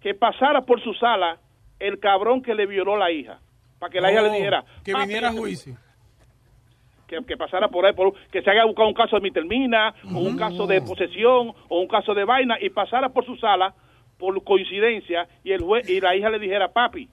que 0.00 0.14
pasara 0.14 0.60
por 0.66 0.82
su 0.82 0.92
sala 0.94 1.38
el 1.80 1.98
cabrón 2.00 2.42
que 2.42 2.54
le 2.54 2.66
violó 2.66 2.98
la 2.98 3.10
hija, 3.10 3.38
para 3.78 3.90
que 3.90 4.00
la 4.00 4.12
hija 4.12 4.20
le 4.22 4.28
Oh, 4.28 4.32
dijera 4.34 4.64
Que 4.84 4.92
"Papi, 4.92 5.06
viniera 5.06 5.28
a 5.28 5.32
juicio. 5.32 5.76
que, 7.06 7.24
que 7.24 7.36
pasara 7.38 7.68
por 7.68 7.86
ahí, 7.86 7.94
por, 7.94 8.12
que 8.30 8.42
se 8.42 8.50
haya 8.50 8.64
buscado 8.66 8.88
un 8.88 8.94
caso 8.94 9.16
de 9.16 9.22
mitermina, 9.22 9.94
o 10.14 10.18
un 10.18 10.36
caso 10.36 10.66
de 10.66 10.82
posesión, 10.82 11.52
o 11.68 11.80
un 11.80 11.88
caso 11.88 12.12
de 12.14 12.24
vaina, 12.24 12.58
y 12.60 12.68
pasara 12.70 13.08
por 13.08 13.24
su 13.24 13.36
sala, 13.36 13.74
por 14.18 14.42
coincidencia, 14.44 15.26
y 15.42 15.52
el 15.52 15.62
juez, 15.62 15.88
y 15.88 15.98
la 16.00 16.14
hija 16.14 16.28
le 16.28 16.38
dijera, 16.38 16.72
papi, 16.72 17.08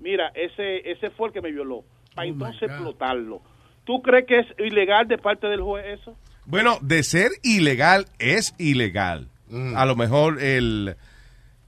mira, 0.00 0.32
ese, 0.34 0.90
ese 0.90 1.10
fue 1.10 1.28
el 1.28 1.32
que 1.34 1.40
me 1.40 1.52
violó, 1.52 1.84
para 2.16 2.26
entonces 2.26 2.62
explotarlo. 2.62 3.40
¿Tú 3.84 4.02
crees 4.02 4.26
que 4.26 4.40
es 4.40 4.46
ilegal 4.58 5.08
de 5.08 5.18
parte 5.18 5.46
del 5.46 5.60
juez 5.60 6.00
eso? 6.00 6.16
Bueno, 6.44 6.78
de 6.80 7.02
ser 7.02 7.30
ilegal 7.42 8.06
es 8.18 8.54
ilegal. 8.58 9.28
A 9.74 9.84
lo 9.84 9.96
mejor 9.96 10.40
el 10.42 10.96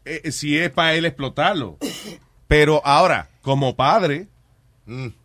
eh, 0.05 0.33
si 0.33 0.59
es 0.59 0.71
para 0.71 0.95
él 0.95 1.05
explotarlo. 1.05 1.79
Pero 2.49 2.83
ahora, 2.85 3.31
como 3.43 3.75
padre, 3.75 4.29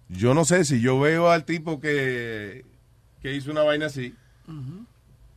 yo 0.08 0.34
no 0.34 0.46
sé 0.46 0.64
si 0.66 0.82
yo 0.82 1.00
veo 1.00 1.30
al 1.30 1.44
tipo 1.46 1.80
que, 1.80 2.66
que 3.22 3.36
hizo 3.36 3.52
una 3.52 3.64
vaina 3.64 3.88
así, 3.88 4.16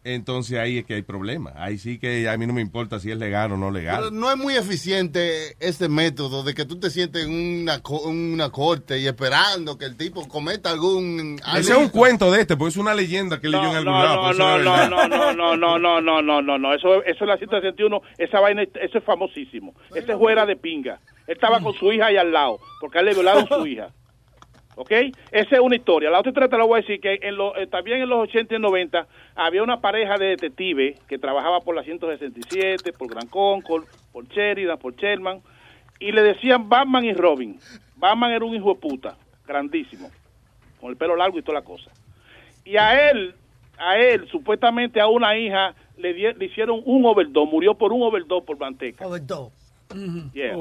entonces 0.05 0.59
ahí 0.59 0.79
es 0.79 0.85
que 0.85 0.95
hay 0.95 1.03
problema. 1.03 1.53
Ahí 1.57 1.79
sí 1.79 1.99
que 1.99 2.29
a 2.29 2.37
mí 2.37 2.47
no 2.47 2.53
me 2.53 2.61
importa 2.61 2.99
si 2.99 3.11
es 3.11 3.17
legal 3.17 3.53
o 3.53 3.57
no 3.57 3.67
Pero 3.73 3.73
legal. 3.73 4.09
no 4.13 4.31
es 4.31 4.37
muy 4.37 4.55
eficiente 4.57 5.55
este 5.61 5.89
método 5.89 6.43
de 6.43 6.55
que 6.55 6.65
tú 6.65 6.79
te 6.81 6.91
sientes 6.91 7.25
en 7.27 7.63
una, 7.63 7.81
co- 7.83 8.03
una 8.09 8.51
corte 8.51 8.99
y 8.99 9.07
esperando 9.07 9.79
que 9.79 9.85
el 9.85 9.97
tipo 9.97 10.27
cometa 10.29 10.71
algún... 10.71 11.39
Ese 11.57 11.73
es 11.73 11.79
un 11.79 11.89
cuento 11.89 12.31
de 12.31 12.41
este, 12.41 12.57
porque 12.57 12.71
es 12.71 12.77
una 12.77 12.95
leyenda 12.95 13.41
que 13.41 13.49
leyó 13.49 13.63
en 13.71 13.77
algún 13.77 13.93
no, 13.93 14.03
lado. 14.03 14.17
no, 14.17 14.23
pero 14.23 14.33
eso 14.33 14.65
no, 14.65 14.89
no, 14.89 15.09
no, 15.09 15.09
no, 15.09 15.57
no, 15.57 15.57
no, 15.57 15.79
no, 15.79 16.01
no, 16.01 16.23
no, 16.23 16.43
no, 16.43 16.59
no, 16.59 16.75
eso, 16.75 17.03
eso 17.05 17.25
es 17.25 17.29
la 17.29 17.37
161, 17.37 18.01
esa 18.19 18.41
vaina, 18.41 18.63
eso 18.63 18.99
es 18.99 19.05
famosísimo. 19.05 19.75
Ese 19.95 20.15
juez 20.15 20.33
era 20.33 20.47
de 20.47 20.57
pinga. 20.57 21.01
Él 21.27 21.35
estaba 21.35 21.61
con 21.61 21.73
su 21.75 21.93
hija 21.93 22.07
ahí 22.07 22.17
al 22.17 22.33
lado, 22.33 22.59
porque 22.81 22.99
a 22.99 23.01
él 23.01 23.07
le 23.07 23.15
violaron 23.15 23.47
su 23.47 23.67
hija. 23.67 23.91
¿Ok? 24.75 24.91
Esa 25.31 25.55
es 25.57 25.61
una 25.61 25.77
historia. 25.77 26.09
La 26.11 26.19
otra 26.21 26.31
historia 26.31 26.49
te 26.49 26.57
la 26.57 26.65
voy 26.65 26.79
a 26.79 26.81
decir 26.81 26.99
que 27.01 27.19
en 27.23 27.37
lo- 27.37 27.55
eh, 27.57 27.67
también 27.67 28.01
en 28.03 28.09
los 28.09 28.21
80 28.21 28.57
y 28.57 28.59
90 28.59 29.07
había 29.35 29.63
una 29.63 29.81
pareja 29.81 30.17
de 30.17 30.27
detectives 30.29 30.99
que 31.09 31.19
trabajaba 31.19 31.61
por 31.61 31.75
la 31.75 31.83
167, 31.83 32.93
por 32.95 33.09
Gran 33.09 33.27
Concord, 33.29 33.85
por 34.13 34.27
Sheridan, 34.29 34.79
por 34.79 34.95
Sherman, 34.97 35.41
y 36.01 36.11
le 36.13 36.23
decían 36.23 36.69
Batman 36.69 37.05
y 37.05 37.13
Robin. 37.13 37.59
Batman 37.97 38.33
era 38.33 38.45
un 38.45 38.55
hijo 38.55 38.73
de 38.75 38.81
puta, 38.81 39.17
grandísimo, 39.47 40.11
con 40.81 40.91
el 40.91 40.97
pelo 40.97 41.17
largo 41.17 41.39
y 41.39 41.43
toda 41.43 41.59
la 41.61 41.65
cosa. 41.65 41.91
Y 42.65 42.77
a 42.77 43.11
él, 43.11 43.35
a 43.79 43.99
él, 43.99 44.27
supuestamente 44.31 45.01
a 45.01 45.07
una 45.07 45.37
hija, 45.37 45.75
le, 45.99 46.15
die- 46.15 46.33
le 46.35 46.47
hicieron 46.47 46.81
un 46.87 47.05
overdose, 47.05 47.51
murió 47.51 47.75
por 47.75 47.93
un 47.93 48.03
overdose 48.03 48.47
por 48.47 48.59
manteca. 48.59 49.07
Overdose. 49.07 49.53
Yeah. 50.33 50.57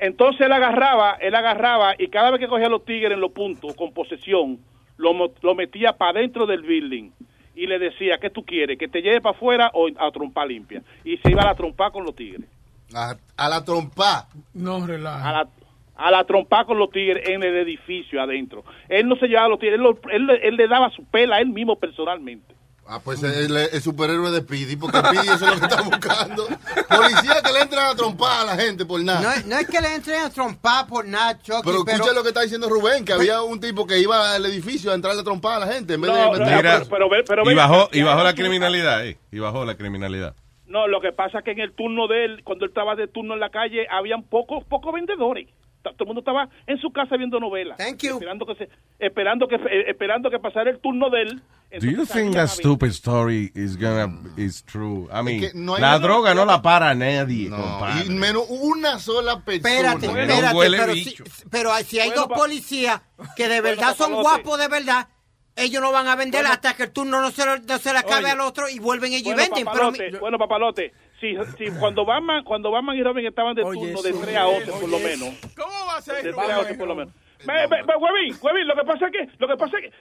Entonces 0.00 0.40
él 0.46 0.52
agarraba, 0.52 1.16
él 1.20 1.34
agarraba 1.34 1.94
y 1.98 2.08
cada 2.08 2.30
vez 2.30 2.40
que 2.40 2.48
cogía 2.48 2.68
los 2.68 2.84
tigres 2.84 3.12
en 3.12 3.20
los 3.20 3.32
puntos 3.32 3.74
con 3.74 3.92
posesión, 3.92 4.58
lo, 4.96 5.12
mo- 5.14 5.32
lo 5.42 5.54
metía 5.54 5.92
para 5.92 6.20
dentro 6.20 6.46
del 6.46 6.62
building 6.62 7.10
y 7.54 7.66
le 7.66 7.78
decía, 7.78 8.18
¿qué 8.18 8.30
tú 8.30 8.44
quieres? 8.44 8.78
¿Que 8.78 8.88
te 8.88 9.02
lleve 9.02 9.20
para 9.20 9.36
afuera 9.36 9.70
o 9.74 9.88
a 9.98 10.10
trompa 10.10 10.46
limpia? 10.46 10.82
Y 11.04 11.18
se 11.18 11.30
iba 11.30 11.42
a 11.42 11.46
la 11.46 11.54
trompa 11.54 11.90
con 11.90 12.04
los 12.04 12.14
tigres. 12.16 12.48
A, 12.94 13.14
a 13.36 13.48
la 13.48 13.64
trompa. 13.64 14.26
No, 14.54 14.86
relaja. 14.86 15.28
A 15.28 15.32
la, 15.32 15.48
a 15.96 16.10
la 16.10 16.24
trompa 16.24 16.64
con 16.64 16.78
los 16.78 16.90
tigres 16.90 17.28
en 17.28 17.42
el 17.42 17.56
edificio 17.56 18.22
adentro. 18.22 18.64
Él 18.88 19.06
no 19.06 19.16
se 19.16 19.26
llevaba 19.28 19.46
a 19.46 19.50
los 19.50 19.58
tigres, 19.58 19.78
él, 19.78 19.82
lo- 20.26 20.34
él 20.34 20.56
le 20.56 20.66
daba 20.68 20.90
su 20.90 21.04
pela 21.04 21.36
a 21.36 21.40
él 21.40 21.48
mismo 21.50 21.76
personalmente. 21.76 22.54
Ah, 22.92 22.98
pues 23.04 23.22
el, 23.22 23.56
el 23.56 23.80
superhéroe 23.80 24.32
de 24.32 24.40
Speedy, 24.40 24.74
porque 24.74 24.98
Speedy 24.98 25.28
eso 25.28 25.34
es 25.34 25.40
lo 25.42 25.58
que 25.60 25.66
está 25.66 25.82
buscando. 25.82 26.46
Policía 26.88 27.40
que 27.44 27.52
le 27.52 27.60
entran 27.60 27.86
a 27.86 27.94
trompar 27.94 28.40
a 28.40 28.44
la 28.56 28.56
gente 28.60 28.84
por 28.84 29.00
nada. 29.02 29.20
No, 29.20 29.30
es- 29.30 29.46
no 29.46 29.56
es 29.56 29.66
que 29.68 29.80
le 29.80 29.94
entren 29.94 30.20
a 30.22 30.30
trompar 30.30 30.86
por 30.88 31.06
nada, 31.06 31.38
Chucky, 31.40 31.60
Pero 31.64 31.84
pero... 31.84 31.96
escucha 31.98 32.12
lo 32.14 32.22
que 32.22 32.28
está 32.30 32.42
diciendo 32.42 32.68
Rubén, 32.68 33.04
que 33.04 33.12
había 33.12 33.42
un 33.42 33.60
tipo 33.60 33.86
que 33.86 33.98
iba 34.00 34.34
al 34.34 34.44
edificio 34.46 34.90
a 34.90 34.94
entrarle 34.94 35.20
a 35.20 35.24
trompar 35.24 35.62
a 35.62 35.66
la 35.66 35.72
gente 35.72 35.94
en 35.94 36.00
vez 36.00 36.10
No, 36.10 36.16
de 36.16 36.40
meter- 36.40 36.62
pero- 36.62 36.86
pero 36.90 37.08
ve- 37.10 37.24
pero 37.26 37.42
y 37.44 37.48
ve- 37.48 37.54
bajó, 37.54 37.88
y 37.92 38.02
bajó 38.02 38.24
la 38.24 38.34
criminalidad, 38.34 39.06
eh, 39.06 39.18
y 39.30 39.38
bajó 39.38 39.64
la 39.64 39.76
criminalidad. 39.76 40.34
No, 40.66 40.86
lo 40.88 41.00
que 41.00 41.12
pasa 41.12 41.38
es 41.38 41.44
que 41.44 41.52
en 41.52 41.60
el 41.60 41.72
turno 41.72 42.06
de 42.08 42.24
él, 42.24 42.42
cuando 42.44 42.64
él 42.64 42.70
estaba 42.70 42.94
de 42.96 43.06
turno 43.08 43.34
en 43.34 43.40
la 43.40 43.50
calle, 43.50 43.86
habían 43.90 44.22
pocos 44.24 44.64
pocos 44.64 44.92
vendedores. 44.92 45.48
Todo 45.82 45.94
el 46.00 46.06
mundo 46.06 46.20
estaba 46.20 46.48
en 46.66 46.78
su 46.78 46.90
casa 46.92 47.16
viendo 47.16 47.40
novelas. 47.40 47.78
Esperando 47.80 48.44
que 48.46 48.54
se, 48.56 48.68
esperando 48.98 49.48
que 49.48 49.54
eh, 49.56 49.84
esperando 49.88 50.30
que 50.30 50.38
pasara 50.38 50.70
el 50.70 50.78
turno 50.78 51.08
de 51.10 51.22
él. 51.22 51.40
Do 51.80 51.86
you 51.86 52.04
think 52.04 52.34
that 52.34 52.48
stupid 52.48 52.88
story 52.90 53.50
is 53.54 53.76
gonna 53.78 54.12
is 54.36 54.62
true? 54.64 55.08
I 55.12 55.22
mean, 55.22 55.40
que 55.40 55.50
no 55.54 55.78
la 55.78 55.98
droga 56.00 56.34
no 56.34 56.44
la 56.44 56.60
para 56.60 56.94
nadie, 56.94 57.48
compadre. 57.48 58.06
Y 58.06 58.10
menos 58.10 58.44
una 58.50 58.98
sola 58.98 59.40
persona. 59.44 59.70
Espérate, 59.74 60.06
espérate, 60.06 60.42
no 60.52 60.58
huele 60.58 60.78
pero, 60.78 60.92
bicho. 60.92 61.24
si, 61.26 61.44
pero 61.48 61.70
si 61.84 62.00
hay 62.00 62.08
Bueno, 62.10 62.26
dos 62.26 62.38
policías 62.38 63.00
que 63.36 63.44
de 63.48 63.60
Bueno, 63.60 63.76
verdad 63.76 63.96
son 63.96 64.10
papalote. 64.10 64.22
guapos 64.22 64.58
de 64.58 64.68
verdad, 64.68 65.08
ellos 65.56 65.80
no 65.80 65.92
van 65.92 66.08
a 66.08 66.16
vender 66.16 66.40
Bueno. 66.42 66.54
hasta 66.54 66.74
que 66.74 66.82
el 66.84 66.90
turno 66.92 67.20
no 67.20 67.30
se, 67.30 67.46
lo- 67.46 67.58
no 67.58 67.78
se 67.78 67.92
le 67.92 67.98
acabe 68.00 68.24
Oye. 68.24 68.30
al 68.32 68.40
otro 68.40 68.68
y 68.68 68.78
vuelven 68.80 69.12
ellos 69.12 69.32
Bueno, 69.34 69.40
y 69.42 69.46
venden. 69.46 69.64
Pero 69.64 69.72
papalote, 69.86 70.10
mi- 70.12 70.18
bueno, 70.18 70.38
papalote, 70.38 70.92
si, 71.20 71.36
si 71.58 71.70
cuando 71.78 72.04
Batman, 72.04 72.42
cuando 72.44 72.70
Batman 72.70 72.96
y 72.96 73.02
Robin 73.02 73.26
estaban 73.26 73.54
de 73.54 73.62
turno 73.62 74.02
de 74.02 74.12
3 74.12 74.36
a 74.36 74.48
11 74.48 74.72
por 74.72 74.88
lo 74.88 74.98
menos. 74.98 75.28
¿Cómo 75.56 75.86
va 75.86 75.96
a 75.98 76.02
ser? 76.02 76.24
De 76.24 76.32
3 76.32 76.50
a 76.50 76.60
11 76.60 76.74
por 76.74 76.88
lo 76.88 76.94
menos. 76.94 77.14
Huevín, 77.46 78.36
Huevín, 78.40 78.66
lo 78.66 78.74
que 78.74 78.84
pasa 78.84 79.06
es 79.06 79.12
que, 79.12 79.28
lo 79.38 79.48
que 79.48 79.56
pasa 79.56 79.78
es 79.78 79.84
que, 79.84 79.92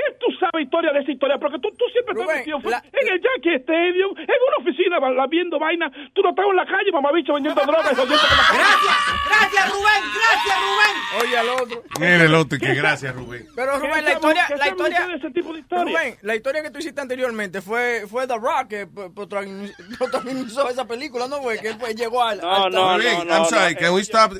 ¿qué 0.00 0.16
tú 0.16 0.26
sabes 0.40 0.64
historia 0.64 0.92
de 0.92 1.00
esa 1.00 1.12
historia? 1.12 1.36
Porque 1.38 1.58
tú, 1.60 1.68
tú 1.76 1.84
siempre 1.92 2.12
estás 2.16 2.24
Rubén, 2.26 2.38
metido 2.40 2.58
la- 2.70 2.82
en 2.88 3.06
el 3.12 3.18
Yankee 3.20 3.54
Stadium, 3.60 4.12
en 4.16 4.38
una 4.48 4.56
oficina 4.64 4.96
viendo 5.28 5.58
vaina. 5.58 5.90
Tú 6.14 6.22
no 6.22 6.30
estás 6.30 6.46
en 6.48 6.56
la 6.56 6.64
calle, 6.66 6.90
mamabicho, 6.92 7.34
vendiendo 7.34 7.60
drogas. 7.62 7.92
Gracias, 7.96 8.96
gracias 9.28 9.64
Rubén, 9.72 10.02
gracias 10.16 10.56
Rubén. 10.64 10.96
Oye 11.20 11.36
al 11.38 11.48
otro. 11.50 11.82
Mire 12.00 12.24
el 12.24 12.34
otro, 12.34 12.58
que 12.58 12.74
gracias, 12.74 13.14
Rubén. 13.14 13.46
Pero 13.54 13.72
¿Qué 13.72 13.86
Rubén, 13.86 14.04
la 14.04 14.12
historia, 14.12 14.46
la 14.56 14.68
historia, 14.68 15.06
de 15.06 15.14
ese 15.16 15.30
tipo 15.30 15.52
de 15.52 15.60
historia? 15.60 15.84
Rubén, 15.84 16.18
la 16.22 16.34
historia 16.36 16.62
que 16.62 16.70
tú 16.70 16.78
hiciste 16.78 17.00
anteriormente 17.00 17.60
fue, 17.60 18.04
fue 18.08 18.26
The 18.26 18.36
Rock 18.38 18.68
que 18.68 18.86
protagonizó 19.98 20.68
esa 20.70 20.86
película, 20.86 21.26
¿no? 21.28 21.42
Fue 21.42 21.58
que 21.58 21.68
él 21.68 21.76
pues, 21.78 21.94
llegó 21.94 22.22
al. 22.22 22.40
No, 22.40 22.64
al- 22.64 22.72
no, 22.72 22.96
Rubén, 22.98 23.18
no, 23.28 23.34
I'm 23.34 23.42
no, 23.42 23.44
sorry, 23.46 23.74
no, 23.74 23.80
can 23.80 23.94
we 23.94 24.00
stop? 24.02 24.32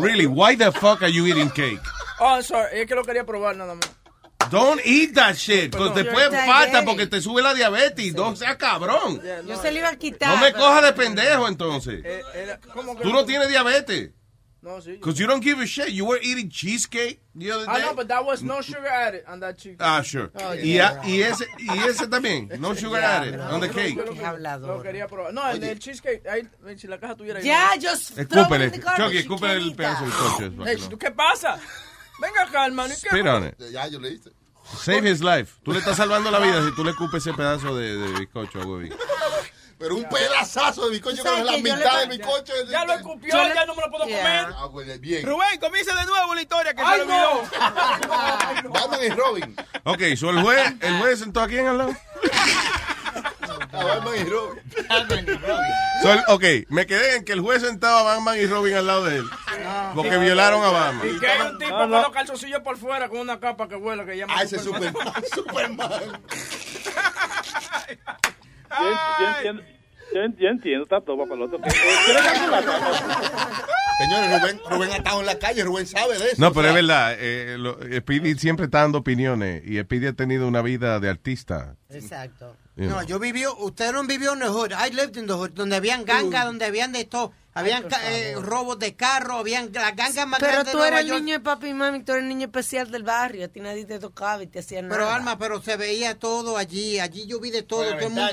Really, 0.00 0.26
why 0.26 0.56
the 0.56 0.72
fuck 0.72 1.02
are 1.02 1.12
you 1.12 1.26
eating 1.26 1.50
cake? 1.50 1.80
Oh, 2.20 2.36
I'm 2.36 2.42
sorry, 2.42 2.80
es 2.80 2.86
que 2.86 2.94
lo 2.94 3.02
quería 3.04 3.24
probar 3.24 3.56
nada 3.56 3.74
más. 3.74 3.98
Don't 4.50 4.80
eat 4.84 5.14
that 5.14 5.34
shit. 5.36 5.70
Because 5.70 5.94
después 6.02 6.28
falta 6.46 6.84
porque 6.84 7.06
te 7.06 7.20
sube 7.20 7.42
la 7.42 7.54
diabetes. 7.54 8.14
No 8.14 8.34
sea 8.36 8.56
cabrón. 8.56 9.20
Yo 9.46 9.60
se 9.60 9.70
le 9.70 9.78
iba 9.78 9.88
a 9.90 9.96
quitar. 9.96 10.34
No 10.34 10.40
me 10.40 10.52
pero- 10.52 10.64
coja 10.64 10.82
de 10.82 10.92
pendejo 10.92 11.48
entonces. 11.48 12.02
Eh, 12.04 12.56
¿Cómo 12.72 12.96
que 12.96 13.02
Tú 13.02 13.12
no 13.12 13.24
tienes 13.24 13.48
diabetes. 13.48 14.10
No, 14.60 14.80
sí. 14.80 14.92
Because 14.92 15.18
you 15.18 15.26
don't 15.26 15.42
give 15.42 15.60
a 15.60 15.66
shit. 15.66 15.88
You 15.88 16.06
were 16.06 16.20
eating 16.22 16.48
cheesecake 16.48 17.20
the 17.36 17.50
other 17.50 17.64
Ah, 17.68 17.78
day. 17.78 17.82
no, 17.84 17.94
but 17.96 18.06
that 18.06 18.24
was 18.24 18.44
no 18.44 18.62
sugar 18.62 18.86
added 18.86 19.24
on 19.26 19.40
that 19.40 19.56
chicken. 19.56 19.78
Ah, 19.80 20.02
sure. 20.04 20.30
Oh, 20.36 20.54
y, 20.54 20.74
yeah. 20.74 21.00
a- 21.02 21.08
y 21.08 21.20
ese 21.20 21.48
y 21.58 21.78
ese 21.88 22.06
también. 22.06 22.48
No 22.60 22.72
sugar 22.76 23.02
added 23.02 23.40
on 23.40 23.60
the 23.60 23.68
cake. 23.68 23.96
Yo 23.96 24.04
lo, 24.04 24.58
lo 24.76 24.80
quería 24.80 25.08
probar. 25.08 25.34
No, 25.34 25.50
el, 25.50 25.60
el 25.64 25.80
cheesecake, 25.80 26.24
ahí, 26.28 26.48
si 26.78 26.86
la 26.86 27.00
caja 27.00 27.16
tuviera 27.16 27.40
ahí. 27.40 27.44
Ya, 27.44 27.70
no. 27.74 27.90
just 27.90 28.16
Escúpele. 28.16 28.70
Chucky, 28.70 29.18
escúpele 29.18 29.54
el 29.56 29.74
pedazo 29.74 30.04
del 30.04 30.12
coche. 30.14 30.70
Ey, 30.70 30.88
¿tú 30.88 30.96
¿Qué 30.96 31.10
pasa? 31.10 31.58
Venga 32.20 32.42
acá, 32.42 32.66
hermano. 32.66 32.92
it. 32.94 33.70
Ya, 33.70 33.86
yo 33.88 33.98
le 34.00 34.10
hice. 34.10 34.30
Save 34.78 35.10
his 35.10 35.20
life. 35.20 35.54
Tú 35.64 35.72
le 35.72 35.80
estás 35.80 35.96
salvando 35.96 36.30
la 36.30 36.38
vida 36.38 36.64
si 36.64 36.74
tú 36.74 36.84
le 36.84 36.90
escupes 36.90 37.26
ese 37.26 37.34
pedazo 37.34 37.74
de, 37.76 37.96
de 37.96 38.18
bizcocho 38.20 38.60
a 38.62 38.64
Webby. 38.66 38.90
Pero 39.78 39.96
un 39.96 40.04
pedazazo 40.08 40.84
de 40.84 40.90
bizcocho, 40.92 41.16
Tú 41.16 41.22
que 41.24 41.28
es 41.28 41.34
sabes 41.46 41.50
la 41.50 41.58
mitad 41.58 41.98
del 42.00 42.08
bizcocho. 42.16 42.52
Ya- 42.66 42.70
ya 42.70 42.84
lo 42.84 42.92
escupió, 42.94 43.30
ya 43.32 43.66
no 43.66 43.74
me 43.74 43.82
lo 43.82 43.90
puedo 43.90 44.04
comer. 44.04 44.46
Ah, 44.56 44.68
bien. 45.00 45.26
Rubén, 45.26 45.58
comienza 45.60 45.94
de 45.96 46.06
nuevo 46.06 46.34
la 46.36 46.42
historia 46.42 46.72
que 46.74 46.82
Ay, 46.82 47.00
se 47.00 47.06
no. 47.06 47.30
olvidó. 47.40 48.70
Batman 48.72 49.00
y 49.02 49.08
Robin. 49.08 49.56
Ok, 49.82 50.00
so 50.16 50.30
el 50.30 50.40
juez, 50.42 50.72
el 50.80 50.98
juez 51.00 51.18
sentó 51.18 51.40
a 51.40 51.48
quién 51.48 51.66
al 51.66 51.78
lado. 51.78 51.96
A 53.72 53.84
Batman 53.84 54.14
y 54.16 54.24
Robin. 54.24 54.62
So, 56.02 56.12
el- 56.12 56.22
ok, 56.28 56.44
me 56.68 56.86
quedé 56.86 57.16
en 57.16 57.24
que 57.24 57.32
el 57.32 57.40
juez 57.40 57.62
sentaba 57.62 58.00
a 58.00 58.02
Batman 58.02 58.38
y 58.38 58.46
Robin 58.46 58.74
al 58.74 58.86
lado 58.86 59.04
de 59.04 59.16
él. 59.16 59.24
Porque 59.94 60.18
violaron 60.18 60.62
a 60.62 60.70
Batman. 60.70 61.08
Y 61.14 61.18
que 61.18 61.26
hay 61.26 61.50
un 61.50 61.58
tipo 61.58 61.76
con 61.76 61.90
los 61.90 62.10
calzoncillos 62.10 62.60
por 62.60 62.76
fuera 62.76 63.08
con 63.08 63.18
una 63.20 63.40
capa 63.40 63.68
que 63.68 63.76
vuela 63.76 64.04
que 64.04 64.16
llama 64.16 64.34
Ah, 64.36 64.42
ese 64.42 64.56
es 64.56 64.62
Superman. 64.62 64.94
Superman. 65.34 65.90
Yo, 68.72 68.88
yo 69.20 69.28
entiendo, 69.36 69.62
yo, 70.14 70.20
yo 70.38 70.48
entiendo, 70.48 70.82
está 70.84 71.00
todo 71.02 71.24
eh, 71.24 71.48
¿Quieres 72.06 72.22
calcular? 72.22 72.64
Señores, 73.98 74.40
Rubén, 74.40 74.60
Rubén 74.70 74.90
ha 74.92 74.96
estado 74.96 75.20
en 75.20 75.26
la 75.26 75.38
calle, 75.38 75.62
Rubén 75.64 75.86
sabe 75.86 76.18
de 76.18 76.24
eso. 76.28 76.36
No, 76.38 76.48
o 76.48 76.52
pero 76.52 76.62
sea, 76.62 76.70
es 76.70 76.74
verdad. 76.74 77.14
Eh, 77.18 77.56
lo- 77.58 77.78
Speedy 78.00 78.34
siempre 78.36 78.64
está 78.64 78.80
dando 78.80 78.98
opiniones. 78.98 79.62
Y 79.66 79.78
Speedy 79.80 80.06
ha 80.06 80.12
tenido 80.14 80.48
una 80.48 80.62
vida 80.62 80.98
de 81.00 81.10
artista. 81.10 81.76
Exacto. 81.90 82.56
You 82.74 82.88
No, 82.88 83.00
know. 83.00 83.06
yo 83.06 83.18
viví, 83.18 83.46
usted 83.46 83.92
no 83.92 84.02
vivió 84.04 84.32
en 84.32 84.38
the 84.40 84.48
hood. 84.48 84.72
I 84.72 84.90
lived 84.94 85.18
in 85.18 85.26
the 85.26 85.34
hood, 85.34 85.50
donde 85.50 85.76
habían 85.76 86.06
gangas, 86.06 86.46
donde 86.46 86.64
habían 86.64 86.92
de 86.92 87.04
todo. 87.04 87.32
Habían 87.54 87.84
eh, 88.06 88.34
robos 88.40 88.78
de 88.78 88.96
carro, 88.96 89.36
habían 89.36 89.70
las 89.74 89.94
gangas 89.94 90.26
más 90.26 90.40
Pero 90.40 90.52
grandes 90.52 90.72
tú 90.72 90.78
Nueva 90.78 91.00
el 91.00 91.06
York. 91.06 91.20
niño 91.20 91.34
de 91.34 91.40
papi 91.40 91.66
y 91.66 91.74
mami, 91.74 92.02
tú 92.02 92.12
eres 92.12 92.22
el 92.22 92.28
niño 92.30 92.46
especial 92.46 92.90
del 92.90 93.02
barrio. 93.02 93.44
A 93.44 93.48
ti 93.48 93.60
nadie 93.60 93.84
te 93.84 93.98
tocaba 93.98 94.42
y 94.42 94.46
te 94.46 94.60
hacía 94.60 94.80
nada. 94.80 94.94
Pero 94.94 95.10
Alma, 95.10 95.36
pero 95.36 95.60
se 95.60 95.76
veía 95.76 96.18
todo 96.18 96.56
allí. 96.56 96.98
Allí 96.98 97.26
yo 97.26 97.40
vi 97.40 97.50
de 97.50 97.62
todo. 97.62 97.82
todo 97.84 97.92
el 97.98 98.04
mundo. 98.08 98.22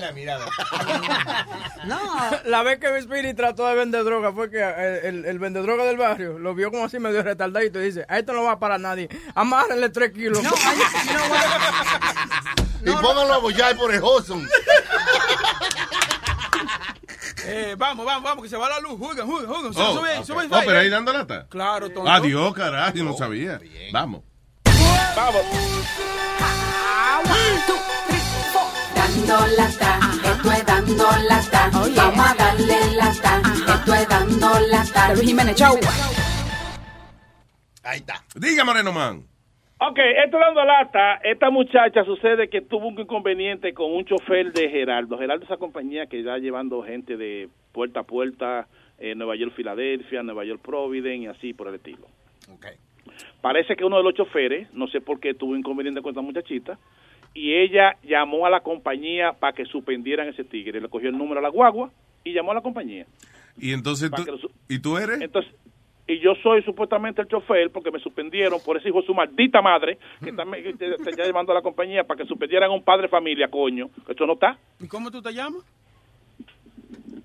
No. 1.86 2.00
La 2.46 2.64
vez 2.64 2.80
que 2.80 3.02
Speedy 3.02 3.34
trató 3.34 3.68
de 3.68 3.76
vender 3.76 4.06
droga 4.06 4.32
fue 4.32 4.50
que 4.50 4.62
el, 4.64 5.06
el, 5.18 5.26
el 5.26 5.38
vendedroga 5.40 5.84
del 5.84 5.98
barrio 5.98 6.40
lo 6.40 6.56
vio 6.56 6.72
como 6.72 6.86
así 6.86 6.98
medio 6.98 7.22
retardadito 7.22 7.82
y 7.82 7.88
dice, 7.88 8.06
a 8.08 8.20
esto 8.20 8.32
no 8.32 8.44
va 8.44 8.54
a 8.54 8.60
parar 8.60 8.80
nadie. 8.80 9.10
Amárrenle 9.36 9.90
tres 9.90 10.14
kilos. 10.14 10.42
No, 10.42 10.52
Y 12.82 12.92
pónganlo 12.92 13.34
a 13.34 13.38
bollar 13.40 13.76
por 13.76 13.94
el 13.94 14.02
Hudson. 14.02 14.48
Eh, 17.52 17.76
vamos, 17.78 18.06
vamos, 18.06 18.24
vamos, 18.24 18.44
que 18.44 18.50
se 18.50 18.58
va 18.58 18.70
la 18.70 18.80
luz. 18.80 19.00
Juegan, 19.00 19.26
juegan, 19.26 19.48
juegan. 19.48 19.72
Oh, 19.76 19.98
sube, 19.98 20.20
ok. 20.20 20.26
sube 20.26 20.46
Oh, 20.52 20.62
pero 20.66 20.78
ahí 20.78 20.90
dando 20.90 21.12
lata. 21.12 21.48
Claro, 21.50 21.90
tonto. 21.90 22.10
Adiós, 22.10 22.54
carajo, 22.54 22.96
yo 22.96 23.04
no 23.04 23.18
sabía. 23.18 23.60
Vamos. 23.92 24.22
Vamos. 25.16 25.42
Dando 28.96 29.48
lata, 29.58 30.00
esto 30.24 30.52
es 30.52 30.66
dando 30.66 31.12
lata. 31.28 31.70
Vamos 31.72 32.30
a 32.30 32.36
darle 32.36 32.94
lata, 32.94 33.42
esto 33.68 33.94
es 33.96 34.08
dando 34.08 34.60
lata. 34.60 35.14
Luis 35.14 35.28
Jiménez, 35.28 35.56
chau. 35.56 35.80
Ahí 37.84 38.00
está. 38.00 38.24
Diga, 38.36 38.64
Moreno 38.64 38.92
Man. 38.92 39.29
Ok, 39.82 39.98
esto 39.98 40.38
dando 40.38 40.66
lata, 40.66 41.22
esta 41.24 41.50
muchacha 41.50 42.04
sucede 42.04 42.50
que 42.50 42.60
tuvo 42.60 42.88
un 42.88 43.00
inconveniente 43.00 43.74
con 43.74 43.94
un 43.94 44.04
chofer 44.04 44.52
de 44.52 44.70
Geraldo. 44.70 45.18
Geraldo 45.18 45.46
es 45.46 45.50
esa 45.50 45.58
compañía 45.58 46.08
que 46.08 46.20
está 46.20 46.38
llevando 46.38 46.84
gente 46.84 47.16
de 47.16 47.48
puerta 47.72 48.02
a 48.02 48.04
puerta, 48.04 48.68
eh, 48.98 49.16
Nueva 49.16 49.38
York, 49.38 49.54
Filadelfia, 49.56 50.22
Nueva 50.22 50.44
York, 50.44 50.62
Providence 50.62 51.24
y 51.24 51.28
así 51.28 51.54
por 51.54 51.70
el 51.70 51.76
estilo. 51.76 52.08
Parece 53.42 53.78
que 53.78 53.86
uno 53.86 53.96
de 53.98 54.04
los 54.04 54.14
choferes, 54.16 54.68
no 54.74 54.88
sé 54.88 55.00
por 55.00 55.22
qué, 55.22 55.34
tuvo 55.34 55.56
inconveniente 55.56 56.02
con 56.02 56.10
esta 56.10 56.22
muchachita 56.22 56.78
y 57.34 57.54
ella 57.54 57.96
llamó 58.04 58.46
a 58.46 58.50
la 58.50 58.60
compañía 58.60 59.32
para 59.32 59.54
que 59.54 59.64
suspendieran 59.64 60.28
ese 60.28 60.44
tigre. 60.44 60.82
Le 60.82 60.90
cogió 60.90 61.08
el 61.08 61.18
número 61.18 61.40
a 61.40 61.44
la 61.44 61.50
guagua 61.50 61.90
y 62.26 62.34
llamó 62.34 62.52
a 62.52 62.56
la 62.56 62.62
compañía. 62.62 63.06
Y 63.58 63.72
entonces 63.72 64.12
tú, 64.12 64.26
lo 64.26 64.38
¿y 64.68 64.80
tú 64.80 64.98
eres? 64.98 65.22
Entonces, 65.22 65.54
y 66.10 66.20
yo 66.20 66.34
soy 66.42 66.64
supuestamente 66.64 67.22
el 67.22 67.28
chofer 67.28 67.70
porque 67.72 67.92
me 67.92 68.00
suspendieron 68.00 68.60
por 68.66 68.78
ese 68.78 68.90
hijo 68.90 69.02
de 69.02 69.06
su 69.08 69.14
maldita 69.14 69.62
madre 69.62 69.98
que 70.24 70.32
está, 70.32 70.44
que 70.46 70.70
está- 70.70 71.24
llamando 71.28 71.52
a 71.52 71.56
la 71.56 71.62
compañía 71.62 72.04
para 72.04 72.22
que 72.22 72.28
suspendieran 72.28 72.70
a 72.72 72.74
un 72.74 72.84
padre 72.84 73.04
de 73.04 73.08
familia, 73.10 73.48
coño. 73.50 73.90
Esto 74.08 74.26
no 74.26 74.34
está. 74.34 74.58
¿Y 74.80 74.88
cómo 74.88 75.12
tú 75.12 75.22
te 75.22 75.32
llamas? 75.34 75.62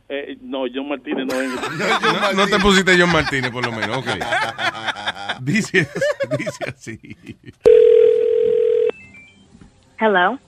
Eh, 0.08 0.36
no, 0.42 0.64
John 0.72 0.88
Martínez 0.88 1.26
no 1.26 1.40
es. 1.40 1.50
No, 2.02 2.32
no 2.34 2.46
te 2.46 2.58
pusiste 2.60 2.94
John 2.98 3.10
Martínez, 3.10 3.50
por 3.50 3.64
lo 3.64 3.72
menos. 3.72 3.96
Ok. 3.96 4.06
dice, 5.40 5.88
dice 6.38 6.64
así. 6.68 6.98
Hello. 9.98 10.38